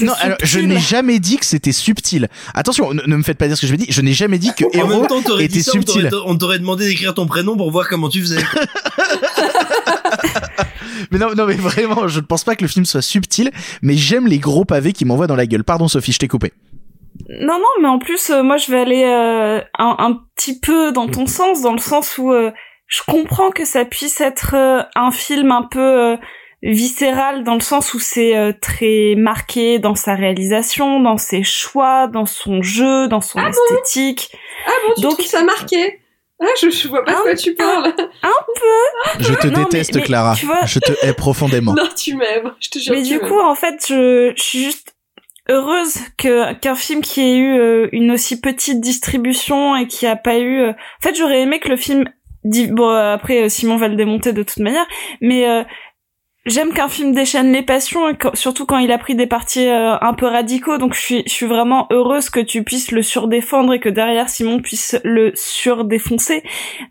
Non, 0.00 0.12
alors, 0.20 0.38
je 0.42 0.60
n'ai 0.60 0.78
jamais 0.78 1.18
dit 1.18 1.36
que 1.36 1.44
c'était 1.44 1.72
subtil. 1.72 2.28
Attention, 2.54 2.94
ne, 2.94 3.02
ne 3.06 3.16
me 3.16 3.22
faites 3.22 3.36
pas 3.38 3.48
dire 3.48 3.56
ce 3.56 3.60
que 3.62 3.66
je 3.66 3.72
vais 3.72 3.76
dire. 3.76 3.88
Je 3.90 4.00
n'ai 4.00 4.14
jamais 4.14 4.38
dit 4.38 4.50
que 4.56 4.64
En 4.64 4.70
Héros 4.72 5.00
même 5.00 5.06
temps, 5.06 5.20
t'aurais 5.22 5.44
était 5.44 5.54
dit 5.54 5.62
ça, 5.62 5.72
on 5.74 5.82
subtil. 5.82 6.10
on 6.24 6.36
t'aurait 6.38 6.58
demandé 6.58 6.86
d'écrire 6.86 7.12
ton 7.14 7.26
prénom 7.26 7.56
pour 7.56 7.70
voir 7.70 7.88
comment 7.88 8.08
tu 8.08 8.20
faisais. 8.20 8.42
Mais 11.10 11.18
non, 11.18 11.34
non, 11.36 11.46
mais 11.46 11.54
vraiment, 11.54 12.08
je 12.08 12.20
ne 12.20 12.24
pense 12.24 12.44
pas 12.44 12.54
que 12.56 12.62
le 12.62 12.68
film 12.68 12.84
soit 12.86 13.02
subtil. 13.02 13.50
Mais 13.82 13.94
j'aime 13.96 14.26
les 14.26 14.38
gros 14.38 14.64
pavés 14.64 14.92
qui 14.92 15.04
m'envoient 15.04 15.26
dans 15.26 15.36
la 15.36 15.46
gueule. 15.46 15.64
Pardon, 15.64 15.88
Sophie, 15.88 16.12
je 16.12 16.18
t'ai 16.18 16.28
coupé. 16.28 16.52
Non, 17.28 17.58
non, 17.58 17.68
mais 17.82 17.88
en 17.88 17.98
plus, 17.98 18.30
euh, 18.30 18.42
moi, 18.42 18.56
je 18.56 18.70
vais 18.70 18.80
aller 18.80 19.04
euh, 19.04 19.60
un, 19.78 19.96
un 19.98 20.20
petit 20.36 20.58
peu 20.58 20.92
dans 20.92 21.08
ton 21.08 21.26
sens, 21.26 21.60
dans 21.60 21.72
le 21.72 21.78
sens 21.80 22.16
où 22.18 22.32
euh, 22.32 22.50
je 22.86 23.00
comprends 23.06 23.50
que 23.50 23.64
ça 23.64 23.84
puisse 23.84 24.20
être 24.20 24.54
euh, 24.54 24.82
un 24.94 25.10
film 25.10 25.50
un 25.50 25.62
peu 25.62 25.80
euh, 25.80 26.16
viscéral, 26.62 27.44
dans 27.44 27.54
le 27.54 27.60
sens 27.60 27.92
où 27.94 27.98
c'est 27.98 28.36
euh, 28.36 28.52
très 28.58 29.14
marqué 29.16 29.78
dans 29.78 29.94
sa 29.94 30.14
réalisation, 30.14 31.00
dans 31.00 31.16
ses 31.16 31.42
choix, 31.42 32.06
dans 32.06 32.26
son 32.26 32.62
jeu, 32.62 33.08
dans 33.08 33.20
son 33.20 33.38
Ah 33.40 33.50
bon 33.50 33.76
esthétique. 33.76 34.30
Ah 34.66 34.70
bon, 34.86 34.94
tu 34.96 35.00
Donc- 35.02 35.12
trouves 35.14 35.26
ça 35.26 35.42
marqué? 35.44 35.98
Ah, 36.40 36.46
je, 36.60 36.70
je 36.70 36.88
vois 36.88 37.04
pas 37.04 37.12
de 37.14 37.18
quoi 37.18 37.34
tu 37.36 37.54
parles. 37.54 37.86
Un 38.22 38.28
peu 38.46 39.22
Je 39.22 39.32
te 39.34 39.46
Non, 39.46 39.62
déteste, 39.62 39.94
mais 39.94 40.02
Clara. 40.02 40.34
tu 40.36 40.46
vois- 40.46 40.64
Je 40.66 40.80
te 40.80 40.92
hais 41.06 41.12
profondément. 41.12 41.72
Non, 41.76 41.88
tu 41.96 42.16
m'aimes. 42.16 42.52
Je 42.60 42.68
te 42.68 42.78
jure. 42.80 42.94
Mais 42.94 43.02
tu 43.02 43.10
du 43.10 43.20
coup, 43.20 43.38
en 43.38 43.54
fait, 43.54 43.76
je, 43.88 44.32
je 44.36 44.42
suis 44.42 44.64
juste 44.64 44.94
heureuse 45.48 45.94
que 46.18 46.52
qu'un 46.54 46.74
film 46.74 47.00
qui 47.00 47.20
ait 47.20 47.36
eu 47.36 47.58
euh, 47.60 47.88
une 47.92 48.10
aussi 48.10 48.40
petite 48.40 48.80
distribution 48.80 49.76
et 49.76 49.86
qui 49.86 50.04
a 50.06 50.16
pas 50.16 50.38
eu. 50.38 50.60
euh, 50.62 50.70
En 50.70 51.02
fait, 51.02 51.14
j'aurais 51.16 51.42
aimé 51.42 51.60
que 51.60 51.68
le 51.68 51.76
film. 51.76 52.04
Bon, 52.44 52.88
après, 52.88 53.44
euh, 53.44 53.48
Simon 53.48 53.76
va 53.76 53.86
le 53.86 53.94
démonter 53.94 54.32
de 54.32 54.42
toute 54.42 54.58
manière, 54.58 54.86
mais 55.20 55.48
euh, 55.48 55.62
j'aime 56.46 56.72
qu'un 56.72 56.88
film 56.88 57.12
déchaîne 57.14 57.52
les 57.52 57.62
passions, 57.62 58.08
et 58.08 58.16
quand- 58.16 58.34
surtout 58.36 58.66
quand 58.66 58.78
il 58.78 58.90
a 58.92 58.98
pris 58.98 59.14
des 59.14 59.26
partis 59.26 59.66
euh, 59.68 59.94
un 60.00 60.14
peu 60.14 60.26
radicaux. 60.26 60.78
Donc, 60.78 60.94
je 60.94 61.00
suis, 61.00 61.22
je 61.26 61.32
suis 61.32 61.46
vraiment 61.46 61.86
heureuse 61.90 62.30
que 62.30 62.40
tu 62.40 62.64
puisses 62.64 62.90
le 62.90 63.02
surdéfendre 63.02 63.72
et 63.74 63.80
que 63.80 63.88
derrière 63.88 64.28
Simon 64.28 64.60
puisse 64.60 64.96
le 65.04 65.32
surdéfoncer, 65.34 66.42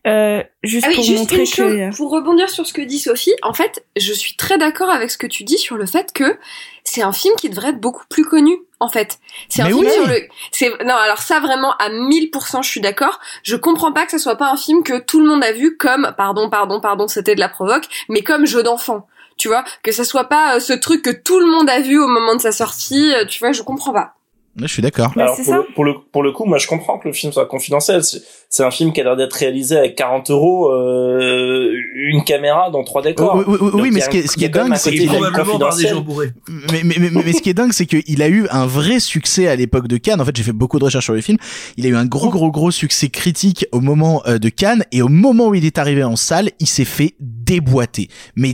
euh, 0.08 0.42
juste 0.64 0.86
Ah 0.88 0.90
oui, 0.90 0.96
pour 0.96 1.04
juste 1.04 1.20
montrer 1.20 1.38
une 1.40 1.44
que. 1.44 1.50
chose, 1.50 1.98
pour 1.98 2.12
rebondir 2.12 2.50
sur 2.50 2.66
ce 2.66 2.74
que 2.74 2.82
dit 2.82 3.00
Sophie, 3.00 3.34
en 3.44 3.54
fait, 3.54 3.86
je 3.98 4.14
suis 4.14 4.36
très 4.36 4.58
d'accord 4.58 4.90
avec 4.90 5.12
ce 5.12 5.18
que 5.18 5.28
tu 5.28 5.44
dis 5.44 5.58
sur 5.58 5.76
le 5.78 5.86
fait 5.86 6.14
que 6.14 6.38
c'est 6.84 7.04
un 7.04 7.14
film 7.14 7.36
qui 7.36 7.50
devrait 7.50 7.70
être 7.70 7.80
beaucoup 7.80 8.06
plus 8.10 8.24
connu, 8.26 8.58
en 8.80 8.90
fait. 8.90 9.20
C'est 9.50 9.62
un 9.62 9.66
Mais 9.66 9.72
film 9.74 9.86
oui. 9.86 9.92
sur 9.94 10.08
le, 10.08 10.16
c'est, 10.52 10.70
non, 10.84 10.96
alors 10.96 11.20
ça 11.20 11.40
vraiment 11.40 11.74
à 11.78 11.90
1000% 11.90 12.64
je 12.64 12.70
suis 12.70 12.82
d'accord. 12.82 13.20
Je 13.44 13.56
comprends 13.56 13.92
pas 13.92 14.06
que 14.06 14.12
ce 14.12 14.18
soit 14.18 14.36
pas 14.38 14.50
un 14.52 14.58
film 14.58 14.82
que 14.84 15.00
tout 15.00 15.20
le 15.20 15.28
monde 15.28 15.44
a 15.44 15.52
vu 15.52 15.78
comme, 15.78 16.14
pardon, 16.18 16.50
pardon, 16.50 16.80
pardon, 16.82 17.08
c'était 17.08 17.36
de 17.36 17.40
la 17.40 17.50
provoque, 17.50 17.86
mais 18.10 18.24
comme 18.24 18.46
jeu 18.48 18.64
d'enfant. 18.64 19.08
Tu 19.42 19.48
vois, 19.48 19.64
que 19.82 19.92
ça 19.92 20.04
soit 20.04 20.26
pas 20.26 20.58
euh, 20.58 20.60
ce 20.60 20.74
truc 20.74 21.02
que 21.02 21.10
tout 21.10 21.40
le 21.40 21.48
monde 21.48 21.68
a 21.68 21.82
vu 21.82 21.98
au 22.00 22.08
moment 22.08 22.36
de 22.36 22.42
sa 22.42 22.52
sortie, 22.52 23.12
euh, 23.16 23.26
tu 23.26 23.40
vois, 23.40 23.54
je 23.54 23.64
comprends 23.64 23.92
pas. 23.92 24.14
Je 24.58 24.68
suis 24.68 24.82
d'accord. 24.82 25.14
Bah, 25.16 25.28
pour, 25.34 25.46
ça. 25.46 25.56
le, 25.56 25.64
pour, 25.74 25.86
le, 25.86 25.94
pour 26.12 26.24
le 26.24 26.32
coup, 26.34 26.44
moi 26.44 26.58
je 26.58 26.68
comprends 26.68 27.00
que 27.00 27.08
le 27.08 27.14
film 27.14 27.32
soit 27.32 27.46
confidentiel. 27.48 28.04
C'est- 28.04 28.22
un 28.64 28.70
film 28.70 28.92
qui 28.92 29.00
a 29.00 29.06
l'air 29.06 29.16
d'être 29.16 29.32
réalisé 29.34 29.78
avec 29.78 29.96
40 29.96 30.30
euros, 30.30 30.70
euh, 30.74 31.72
une 31.96 32.26
caméra 32.26 32.70
dans 32.70 32.84
trois 32.84 33.02
décors. 33.02 33.42
Oui, 33.74 33.92
mais 33.94 34.02
a 34.02 34.06
ce 34.06 34.10
qui 34.10 34.18
est- 34.18 34.28
ce 34.28 34.36
qui 34.36 34.50
dingue, 34.50 34.76
c'est 34.76 34.92
qu'il- 34.92 35.08
très 35.08 35.16
Probablement 35.16 35.38
par 35.38 35.46
des 35.46 35.52
confidentiel. 35.86 35.94
gens 35.96 36.02
bourrés. 36.02 36.32
mais, 36.70 36.82
mais, 36.84 36.96
mais, 37.00 37.10
mais 37.26 37.32
ce 37.34 37.42
qui 37.42 37.50
est 37.50 37.54
dingue, 37.54 37.72
c'est 37.72 37.86
qu'il 37.86 38.22
a 38.22 38.28
eu 38.28 38.46
un 38.52 38.66
vrai 38.66 39.00
succès 39.00 39.48
à 39.48 39.56
l'époque 39.56 39.88
de 39.88 39.96
Cannes. 39.96 40.20
En 40.20 40.26
fait, 40.26 40.36
j'ai 40.36 40.44
fait 40.44 40.52
beaucoup 40.52 40.80
de 40.80 40.84
recherches 40.84 41.06
sur 41.06 41.14
le 41.14 41.22
film. 41.22 41.38
Il 41.78 41.86
a 41.86 41.90
eu 41.90 41.96
un 41.96 42.06
gros, 42.06 42.30
gros, 42.30 42.52
gros 42.52 42.72
succès 42.72 43.08
critique 43.08 43.66
au 43.72 43.80
moment 43.80 44.22
de 44.28 44.50
Cannes. 44.50 44.84
Et 44.92 45.02
au 45.02 45.08
moment 45.08 45.48
où 45.48 45.56
il 45.56 45.66
est 45.66 45.78
arrivé 45.80 46.04
en 46.04 46.18
salle, 46.18 46.50
il 46.60 46.68
s'est 46.68 46.84
fait 46.86 47.16
déboîter. 47.44 48.08
Mais 48.36 48.54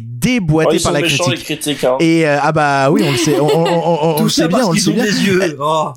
Oh, 0.67 0.72
ils 0.74 0.82
par 0.82 0.91
la 0.91 1.01
les 1.01 1.07
critique. 1.07 1.43
critiques. 1.45 1.83
Hein. 1.83 1.95
Et 1.99 2.27
euh, 2.27 2.38
ah 2.41 2.51
bah 2.51 2.90
oui, 2.91 3.01
on 3.06 3.11
le 3.11 3.17
sait, 3.17 3.40
on, 3.40 3.45
on, 3.48 3.66
on, 3.66 4.09
on 4.09 4.17
Tout 4.17 4.24
le 4.25 4.30
sait 4.30 4.48
bien, 4.48 4.66
on 4.66 4.72
le 4.74 4.77
sait 4.80 4.91
bien. 4.91 5.06
yeux. 5.06 5.57
Oh. 5.59 5.91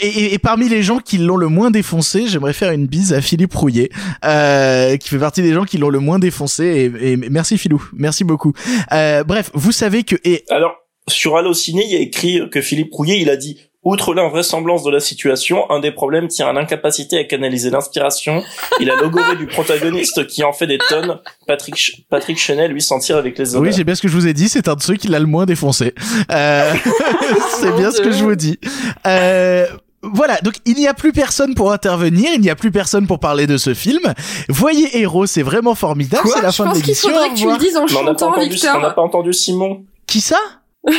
Et, 0.00 0.06
et- 0.08 0.34
et 0.34 0.38
parmi 0.38 0.68
les 0.68 0.82
gens 0.82 0.98
qui 0.98 1.18
l'ont 1.18 1.36
le 1.36 1.48
moins 1.48 1.70
défoncé, 1.70 2.26
j'aimerais 2.28 2.52
faire 2.52 2.70
une 2.72 2.86
bise 2.86 3.12
à 3.12 3.20
Philippe 3.20 3.54
Rouillet, 3.54 3.90
euh, 4.24 4.96
qui 4.96 5.08
fait 5.08 5.18
partie 5.18 5.42
des 5.42 5.52
gens 5.52 5.64
qui 5.64 5.78
l'ont 5.78 5.88
le 5.90 5.98
moins 5.98 6.18
défoncé. 6.18 6.90
Et, 7.00 7.12
et 7.12 7.16
merci 7.16 7.58
Philou, 7.58 7.82
merci 7.94 8.24
beaucoup. 8.24 8.52
Euh, 8.92 9.24
bref, 9.24 9.50
vous 9.54 9.72
savez 9.72 10.04
que 10.04 10.16
et 10.24 10.44
Alors, 10.50 10.72
sur 11.08 11.36
Allociné, 11.36 11.82
il 11.84 11.92
y 11.92 11.96
a 11.96 12.00
écrit 12.00 12.40
que 12.50 12.60
Philippe 12.60 12.92
Rouillet, 12.92 13.20
il 13.20 13.30
a 13.30 13.36
dit 13.36 13.58
Outre 13.84 14.14
l'invraisemblance 14.14 14.84
de 14.84 14.90
la 14.92 15.00
situation, 15.00 15.68
un 15.70 15.80
des 15.80 15.90
problèmes 15.90 16.28
tient 16.28 16.46
à 16.48 16.52
l'incapacité 16.52 17.18
à 17.18 17.24
canaliser 17.24 17.68
l'inspiration 17.70 18.40
et 18.78 18.84
la 18.84 18.94
logorée 18.94 19.34
du 19.34 19.46
protagoniste 19.48 20.24
qui 20.28 20.44
en 20.44 20.52
fait 20.52 20.68
des 20.68 20.78
tonnes. 20.78 21.18
Patrick, 21.48 21.74
Ch- 21.76 22.02
Patrick 22.08 22.38
Chenel, 22.38 22.70
lui, 22.70 22.80
s'en 22.80 23.00
tire 23.00 23.16
avec 23.16 23.36
les 23.38 23.54
oui, 23.56 23.60
odeurs. 23.62 23.74
c'est 23.74 23.82
bien 23.84 23.94
ce 23.96 24.02
que 24.02 24.06
je 24.06 24.14
vous 24.14 24.28
ai 24.28 24.34
dit, 24.34 24.48
c'est 24.48 24.68
un 24.68 24.74
de 24.76 24.82
ceux 24.82 24.94
qui 24.94 25.08
l'a 25.08 25.18
le 25.18 25.26
moins 25.26 25.46
défoncé. 25.46 25.94
Euh, 26.30 26.72
c'est 27.60 27.72
bien 27.76 27.90
ce 27.90 28.00
que 28.00 28.12
je 28.12 28.22
vous 28.22 28.36
dis. 28.36 28.60
Euh, 29.04 29.66
voilà, 30.04 30.38
donc 30.42 30.54
il 30.64 30.74
n'y 30.76 30.86
a 30.86 30.94
plus 30.94 31.12
personne 31.12 31.54
pour 31.56 31.72
intervenir, 31.72 32.30
il 32.34 32.40
n'y 32.40 32.50
a 32.50 32.54
plus 32.56 32.70
personne 32.70 33.08
pour 33.08 33.18
parler 33.18 33.48
de 33.48 33.56
ce 33.56 33.74
film. 33.74 34.14
Voyez 34.48 35.00
Héros, 35.00 35.26
c'est 35.26 35.42
vraiment 35.42 35.74
formidable, 35.74 36.28
c'est 36.32 36.40
la 36.42 36.50
Je 36.50 36.56
fin 36.56 36.64
de 36.64 36.68
pense 36.70 36.78
qu'il 36.78 36.86
l'émission. 36.86 37.08
faudrait 37.10 37.28
au 37.28 37.32
que 37.32 37.36
tu 37.38 37.46
le 37.50 37.58
dises 37.58 37.76
en 37.76 37.86
chantant, 37.88 38.32
Victor. 38.38 38.76
on 38.76 38.80
n'a 38.80 38.90
pas 38.90 39.02
entendu 39.02 39.32
Simon. 39.32 39.82
Qui 40.06 40.20
ça? 40.20 40.38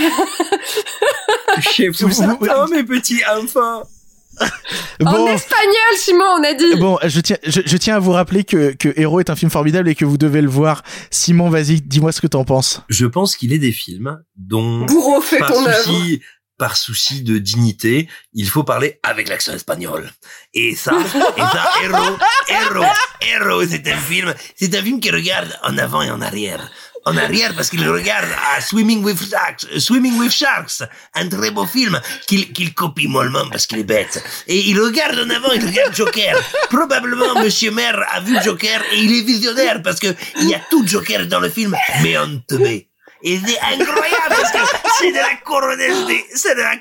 Chez 1.60 1.90
vous, 1.90 2.10
oh 2.42 2.68
mes 2.72 2.84
petits 2.84 3.22
enfants. 3.26 3.84
En 5.04 5.12
Bon, 5.12 5.28
espagnol, 5.28 5.94
Simon, 5.98 6.24
on 6.40 6.44
a 6.44 6.54
dit. 6.54 6.76
Bon, 6.78 6.98
je 7.04 7.20
tiens, 7.20 7.38
je, 7.46 7.62
je 7.66 7.78
tiens 7.78 7.98
à 7.98 8.00
vous 8.00 8.12
rappeler 8.12 8.44
que, 8.44 8.72
que 8.72 8.94
Héros 8.96 9.20
est 9.20 9.30
un 9.30 9.36
film 9.36 9.52
formidable 9.52 9.90
et 9.90 9.96
que 9.96 10.06
vous 10.06 10.18
devez 10.18 10.42
le 10.42 10.50
voir. 10.50 10.84
Simon, 11.12 11.50
vas-y, 11.50 11.82
dis-moi 11.82 12.12
ce 12.12 12.22
que 12.22 12.28
t'en 12.28 12.44
penses. 12.44 12.82
Je 12.90 13.06
pense 13.06 13.36
qu'il 13.36 13.54
est 13.54 13.60
des 13.60 13.72
films 13.72 14.24
dont 14.36 14.86
Bourreau, 14.86 15.24
par 15.40 15.52
ton 15.52 15.66
œuvre. 15.66 15.78
souci, 15.84 16.22
par 16.58 16.78
souci 16.78 17.24
de 17.24 17.38
dignité, 17.38 18.08
il 18.34 18.48
faut 18.48 18.64
parler 18.64 19.00
avec 19.04 19.28
l'accent 19.30 19.54
espagnol. 19.54 20.12
Et 20.54 20.76
ça, 20.76 20.94
et 21.38 21.42
ça, 21.42 21.70
Héros, 21.84 22.18
Héros, 22.50 22.86
Héros, 23.22 23.66
c'est 23.70 23.88
un 23.88 23.98
film, 23.98 24.34
c'est 24.56 24.76
un 24.76 24.82
film 24.82 25.00
qui 25.00 25.12
regarde 25.12 25.56
en 25.64 25.78
avant 25.78 26.02
et 26.02 26.10
en 26.10 26.22
arrière. 26.22 26.72
En 27.06 27.18
arrière 27.18 27.54
parce 27.56 27.70
qu'il 27.70 27.88
regarde 27.88 28.30
à 28.56 28.62
Swimming 28.62 29.04
with 29.04 29.20
Sharks, 29.30 29.66
Swimming 29.78 30.18
with 30.18 30.32
Sharks, 30.32 30.84
un 31.14 31.28
très 31.28 31.52
beau 31.52 31.66
film 31.66 32.00
qu'il 32.28 32.54
qu'il 32.54 32.74
copie 32.74 33.08
mollement 33.08 33.50
parce 33.50 33.68
qu'il 33.68 33.80
est 33.80 33.84
bête. 33.84 34.24
Et 34.48 34.70
il 34.70 34.80
regarde 34.80 35.20
en 35.20 35.30
avant, 35.30 35.52
il 35.52 35.66
regarde 35.66 35.94
Joker. 35.94 36.36
Probablement 36.70 37.42
Monsieur 37.42 37.72
Maire 37.72 38.06
a 38.10 38.22
vu 38.22 38.38
Joker 38.42 38.82
et 38.94 39.00
il 39.00 39.12
est 39.18 39.22
visionnaire 39.22 39.82
parce 39.82 40.00
que 40.00 40.16
il 40.40 40.50
y 40.50 40.56
a 40.56 40.62
tout 40.70 40.88
Joker 40.88 41.28
dans 41.28 41.42
le 41.42 41.50
film, 41.50 41.76
mais 42.02 42.18
en 42.18 42.40
teubé. 42.48 42.88
Et 43.26 43.40
c'est 43.46 43.58
incroyable 43.60 44.30
parce 44.30 44.52
que 44.52 44.58
c'est 45.00 45.12
de 45.12 45.16
la 45.18 45.36
coronaise 45.46 46.06
de, 46.08 46.14
c'est 46.36 46.56
de 46.56 46.60
la 46.62 46.74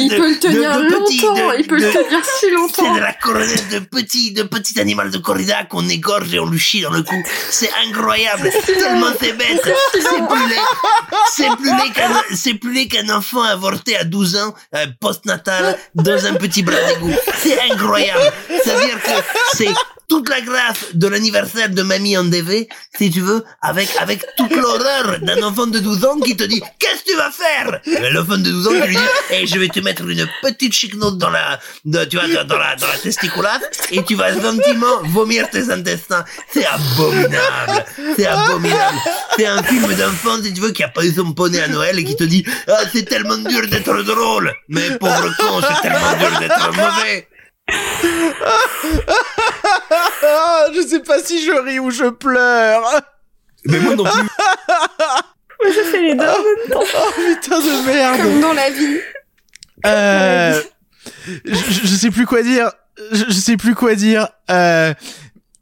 Il 0.00 0.08
de, 0.10 0.16
peut 0.16 0.28
le 0.28 0.38
tenir 0.40 0.76
de, 0.76 0.82
de 0.86 0.94
petits- 0.96 1.20
longtemps, 1.22 1.48
de- 1.52 1.58
il 1.60 1.66
peut 1.68 1.76
le 1.76 1.92
tenir 1.92 2.20
si 2.24 2.50
longtemps. 2.50 2.82
C'est 2.88 2.94
de 2.94 3.00
la 3.00 3.12
coronaise 3.12 3.68
de 3.68 3.78
petits, 3.78 4.32
de 4.32 4.42
petits 4.42 4.80
animaux 4.80 5.04
de 5.08 5.18
corrida 5.18 5.64
qu'on 5.64 5.88
égorge 5.88 6.34
et 6.34 6.40
on 6.40 6.46
lui 6.46 6.58
chie 6.58 6.80
dans 6.82 6.90
le 6.90 7.02
cou. 7.02 7.14
C'est 7.50 7.70
incroyable. 7.86 8.50
Tellement 8.66 9.06
c'est 9.20 9.32
bête. 9.34 9.62
C'est 9.92 10.00
plus 10.00 10.48
laid. 10.48 10.60
C'est 11.32 11.56
plus 11.56 11.70
laid 11.70 11.92
qu'un, 11.94 12.22
c'est 12.34 12.54
plus 12.54 12.72
laid 12.72 12.88
qu'un 12.88 13.08
enfant 13.10 13.42
avorté 13.42 13.96
à 13.96 14.02
12 14.04 14.36
ans, 14.36 14.54
euh, 14.74 14.86
post-natal, 15.00 15.78
dans 15.94 16.26
un 16.26 16.34
petit 16.34 16.62
bras 16.64 16.80
d'égout. 16.88 17.12
C'est 17.38 17.60
incroyable. 17.70 18.32
C'est-à-dire 18.48 19.00
que 19.02 19.10
c'est 19.56 19.68
toute 20.08 20.28
la 20.28 20.40
grâce 20.42 20.76
de 20.94 21.06
l'anniversaire 21.08 21.70
de 21.70 21.82
mamie 21.82 22.16
en 22.18 22.24
DV, 22.24 22.68
si 22.98 23.10
tu 23.10 23.20
veux, 23.20 23.42
avec, 23.62 23.88
avec 23.98 24.24
toute 24.36 24.54
l'horreur 24.54 25.18
d'un 25.22 25.42
enfant 25.42 25.66
de 25.66 25.78
12 25.84 26.04
ans 26.06 26.18
qui 26.18 26.36
te 26.36 26.42
dit, 26.44 26.60
qu'est-ce 26.80 27.04
que 27.04 27.10
tu 27.10 27.16
vas 27.16 27.30
faire? 27.30 27.80
L'enfant 28.12 28.38
de 28.38 28.50
12 28.50 28.66
ans 28.68 28.80
qui 28.80 28.88
lui 28.88 28.96
dit, 28.96 29.02
eh, 29.30 29.46
je 29.46 29.58
vais 29.58 29.68
te 29.68 29.78
mettre 29.80 30.02
une 30.08 30.26
petite 30.42 30.72
chiquenote 30.72 31.18
dans 31.18 31.30
la, 31.30 31.60
de- 31.84 32.04
tu 32.06 32.16
vois, 32.18 32.26
dans 32.26 32.44
dans 32.44 32.58
la, 32.58 32.74
dans 32.76 32.88
la 32.88 32.98
testiculate, 32.98 33.62
et 33.92 34.02
tu 34.02 34.14
vas 34.16 34.32
gentiment 34.32 35.02
vomir 35.04 35.48
tes 35.50 35.70
intestins. 35.70 36.24
C'est 36.52 36.66
abominable. 36.66 37.84
C'est 38.16 38.26
abominable. 38.26 38.98
C'est 39.36 39.46
un 39.46 39.62
film 39.62 39.94
d'enfant, 39.94 40.42
si 40.42 40.52
tu 40.52 40.60
veux, 40.60 40.72
qui 40.72 40.82
a 40.82 40.88
pas 40.88 41.04
eu 41.04 41.12
son 41.14 41.32
poney 41.32 41.60
à 41.60 41.68
Noël 41.68 41.96
et 41.98 42.04
qui 42.04 42.16
te 42.16 42.24
dit, 42.24 42.44
ah, 42.68 42.80
c'est 42.92 43.04
tellement 43.04 43.36
dur 43.38 43.66
d'être 43.68 44.02
drôle. 44.02 44.52
Mais 44.68 44.98
pauvre 44.98 45.30
con, 45.38 45.60
c'est 45.60 45.80
tellement 45.88 46.16
dur 46.18 46.38
d'être 46.40 46.72
mauvais. 46.72 47.28
je 50.74 50.86
sais 50.86 51.00
pas 51.00 51.18
si 51.22 51.42
je 51.44 51.52
ris 51.52 51.78
ou 51.78 51.90
je 51.90 52.08
pleure. 52.10 53.00
Mais 53.66 53.78
moi 53.80 53.94
non 53.96 54.04
plus. 54.04 54.22
Je 55.64 55.80
fais 55.90 56.00
les 56.02 56.14
deux 56.14 56.24
en 56.24 56.26
même 56.26 56.70
temps. 56.70 56.82
Oh 56.96 57.10
putain 57.16 57.58
de 57.60 57.86
merde. 57.86 58.16
Comme 58.22 58.40
dans 58.40 58.52
la 58.52 58.70
vie. 58.70 58.98
Euh, 59.86 60.60
je, 61.44 61.54
je 61.84 61.94
sais 61.96 62.10
plus 62.10 62.26
quoi 62.26 62.42
dire. 62.42 62.70
Je, 63.12 63.24
je 63.28 63.32
sais 63.32 63.56
plus 63.56 63.74
quoi 63.74 63.94
dire. 63.94 64.28
Euh, 64.50 64.94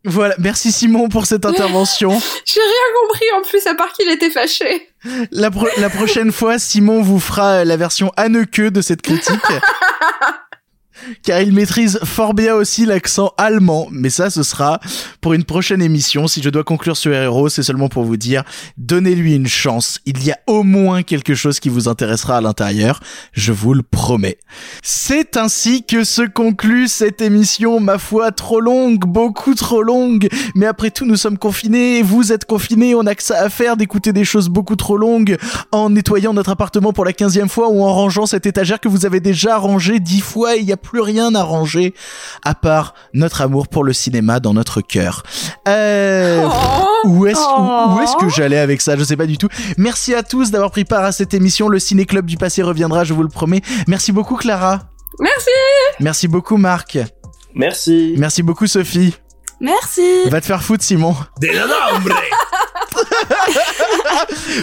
Voilà, 0.05 0.34
merci 0.39 0.72
Simon 0.72 1.08
pour 1.08 1.26
cette 1.26 1.47
intervention. 1.47 2.10
J'ai 2.44 2.60
rien 2.60 3.00
compris 3.02 3.26
en 3.39 3.42
plus, 3.42 3.66
à 3.66 3.74
part 3.74 3.92
qu'il 3.92 4.08
était 4.10 4.31
fâché. 4.31 4.89
La, 5.31 5.50
pro- 5.50 5.68
la 5.78 5.90
prochaine 5.90 6.32
fois, 6.32 6.58
Simon 6.58 7.02
vous 7.02 7.20
fera 7.20 7.64
la 7.64 7.76
version 7.76 8.12
à 8.16 8.28
ne 8.28 8.42
queue 8.44 8.70
de 8.70 8.81
cette 8.81 9.02
critique. 9.02 9.40
Car 11.22 11.40
il 11.40 11.52
maîtrise 11.52 11.98
fort 12.05 12.34
bien 12.34 12.55
aussi 12.55 12.86
l'accent 12.86 13.32
allemand, 13.39 13.89
mais 13.90 14.10
ça 14.10 14.31
ce 14.31 14.42
sera 14.42 14.81
pour 15.20 15.34
une 15.34 15.44
prochaine 15.44 15.82
émission. 15.82 16.26
Si 16.26 16.42
je 16.42 16.50
dois 16.50 16.64
conclure 16.64 16.97
sur 16.97 17.12
Hero, 17.12 17.48
c'est 17.48 17.62
seulement 17.62 17.89
pour 17.89 18.05
vous 18.05 18.16
dire, 18.16 18.44
donnez-lui 18.76 19.34
une 19.34 19.47
chance. 19.47 20.00
Il 20.06 20.24
y 20.24 20.31
a 20.31 20.39
au 20.47 20.62
moins 20.62 21.02
quelque 21.02 21.34
chose 21.34 21.60
qui 21.60 21.68
vous 21.68 21.89
intéressera 21.89 22.39
à 22.39 22.40
l'intérieur, 22.40 23.00
je 23.32 23.52
vous 23.52 23.74
le 23.74 23.82
promets. 23.82 24.39
C'est 24.82 25.36
ainsi 25.36 25.84
que 25.84 26.05
se 26.05 26.22
conclut 26.22 26.89
cette 26.89 27.20
émission, 27.20 27.81
ma 27.81 27.98
foi, 27.98 28.32
trop 28.32 28.60
longue, 28.60 29.05
beaucoup 29.05 29.55
trop 29.55 29.82
longue. 29.82 30.28
Mais 30.55 30.66
après 30.66 30.90
tout, 30.90 31.05
nous 31.05 31.16
sommes 31.16 31.39
confinés, 31.39 32.02
vous 32.02 32.32
êtes 32.32 32.44
confinés, 32.44 32.94
on 32.94 33.06
a 33.06 33.14
que 33.14 33.22
ça 33.22 33.42
à 33.42 33.48
faire 33.48 33.76
d'écouter 33.76 34.12
des 34.12 34.24
choses 34.24 34.48
beaucoup 34.48 34.76
trop 34.76 34.97
longues 34.97 35.36
en 35.72 35.90
nettoyant 35.90 36.34
notre 36.34 36.50
appartement 36.50 36.92
pour 36.92 37.05
la 37.05 37.12
quinzième 37.12 37.48
fois 37.48 37.68
ou 37.68 37.82
en 37.82 37.92
rangeant 37.92 38.26
cette 38.26 38.47
étagère 38.47 38.81
que 38.81 38.89
vous 38.89 39.06
avez 39.06 39.20
déjà 39.20 39.58
rangée 39.58 40.00
dix 40.00 40.20
fois 40.20 40.56
rien 41.00 41.34
à 41.34 41.42
ranger 41.42 41.94
à 42.44 42.54
part 42.54 42.94
notre 43.14 43.40
amour 43.40 43.68
pour 43.68 43.84
le 43.84 43.92
cinéma 43.92 44.40
dans 44.40 44.54
notre 44.54 44.80
cœur. 44.80 45.22
Euh, 45.68 46.48
où 47.04 47.26
est-ce 47.26 47.38
où, 47.38 47.96
où 47.96 48.00
est-ce 48.02 48.16
que 48.16 48.28
j'allais 48.28 48.58
avec 48.58 48.80
ça? 48.80 48.96
Je 48.96 49.04
sais 49.04 49.16
pas 49.16 49.26
du 49.26 49.38
tout. 49.38 49.48
Merci 49.76 50.14
à 50.14 50.22
tous 50.22 50.50
d'avoir 50.50 50.70
pris 50.70 50.84
part 50.84 51.04
à 51.04 51.12
cette 51.12 51.34
émission. 51.34 51.68
Le 51.68 51.78
Ciné 51.78 52.06
Club 52.06 52.26
du 52.26 52.36
passé 52.36 52.62
reviendra, 52.62 53.04
je 53.04 53.14
vous 53.14 53.22
le 53.22 53.28
promets. 53.28 53.62
Merci 53.86 54.12
beaucoup 54.12 54.36
Clara. 54.36 54.80
Merci. 55.20 55.50
Merci 56.00 56.28
beaucoup 56.28 56.56
Marc. 56.56 56.98
Merci. 57.54 58.14
Merci 58.16 58.42
beaucoup 58.42 58.66
Sophie. 58.66 59.14
Merci. 59.60 60.28
Va 60.28 60.40
te 60.40 60.46
faire 60.46 60.62
foutre 60.62 60.82
Simon. 60.82 61.14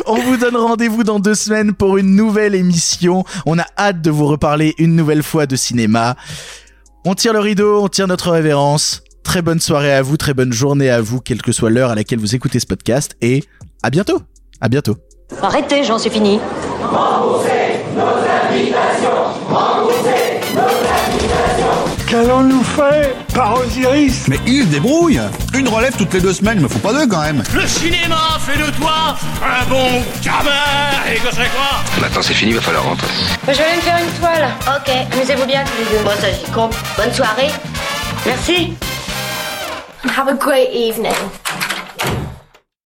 On 0.05 0.15
vous 0.17 0.37
donne 0.37 0.55
rendez-vous 0.55 1.03
dans 1.03 1.19
deux 1.19 1.35
semaines 1.35 1.73
pour 1.73 1.97
une 1.97 2.15
nouvelle 2.15 2.55
émission. 2.55 3.23
On 3.45 3.59
a 3.59 3.65
hâte 3.77 4.01
de 4.01 4.11
vous 4.11 4.27
reparler 4.27 4.75
une 4.77 4.95
nouvelle 4.95 5.23
fois 5.23 5.45
de 5.45 5.55
cinéma. 5.55 6.15
On 7.05 7.15
tire 7.15 7.33
le 7.33 7.39
rideau, 7.39 7.83
on 7.83 7.87
tire 7.87 8.07
notre 8.07 8.31
révérence. 8.31 9.03
Très 9.23 9.41
bonne 9.41 9.59
soirée 9.59 9.93
à 9.93 10.01
vous, 10.01 10.17
très 10.17 10.33
bonne 10.33 10.53
journée 10.53 10.89
à 10.89 11.01
vous, 11.01 11.19
quelle 11.21 11.41
que 11.41 11.51
soit 11.51 11.69
l'heure 11.69 11.91
à 11.91 11.95
laquelle 11.95 12.19
vous 12.19 12.35
écoutez 12.35 12.59
ce 12.59 12.65
podcast. 12.65 13.15
Et 13.21 13.43
à 13.83 13.89
bientôt. 13.89 14.21
À 14.61 14.69
bientôt. 14.69 14.97
Arrêtez, 15.41 15.83
Jean, 15.83 15.99
c'est 15.99 16.09
fini. 16.09 16.39
Qu'allons-nous 22.09 22.63
faire 22.63 23.13
par 23.35 23.59
Osiris 23.59 24.27
Mais 24.27 24.39
il 24.47 24.63
se 24.63 24.67
débrouille 24.69 25.21
Une 25.53 25.67
relève 25.67 25.95
toutes 25.95 26.11
les 26.15 26.19
deux 26.21 26.33
semaines, 26.33 26.57
il 26.57 26.63
me 26.63 26.67
faut 26.67 26.79
pas 26.79 26.91
deux 26.91 27.05
quand 27.05 27.21
même 27.21 27.43
Le 27.53 27.67
cinéma 27.67 28.39
fait 28.39 28.57
de 28.57 28.71
toi 28.71 29.15
un 29.43 29.65
bon 29.69 30.01
gamin 30.23 30.49
et 31.07 31.17
que 31.19 31.29
c'est 31.29 31.49
quoi? 31.51 31.83
Maintenant 32.01 32.21
c'est 32.23 32.33
fini, 32.33 32.53
va 32.53 32.61
falloir 32.61 32.83
rentrer. 32.85 33.07
Moi, 33.45 33.53
je 33.53 33.57
vais 33.59 33.63
aller 33.63 33.75
me 33.77 33.81
faire 33.81 33.97
une 33.99 34.19
toile. 34.19 34.49
Ok, 34.67 34.91
amusez-vous 35.13 35.45
bien 35.45 35.63
tous 35.63 35.77
les 35.83 35.97
deux. 35.97 36.03
Bon, 36.03 36.11
ça 36.19 36.31
j'y 36.31 36.51
compte. 36.51 36.75
Bonne 36.97 37.13
soirée. 37.13 37.49
Merci. 38.25 38.73
Have 40.17 40.29
a 40.29 40.33
great 40.33 40.69
evening. 40.73 41.13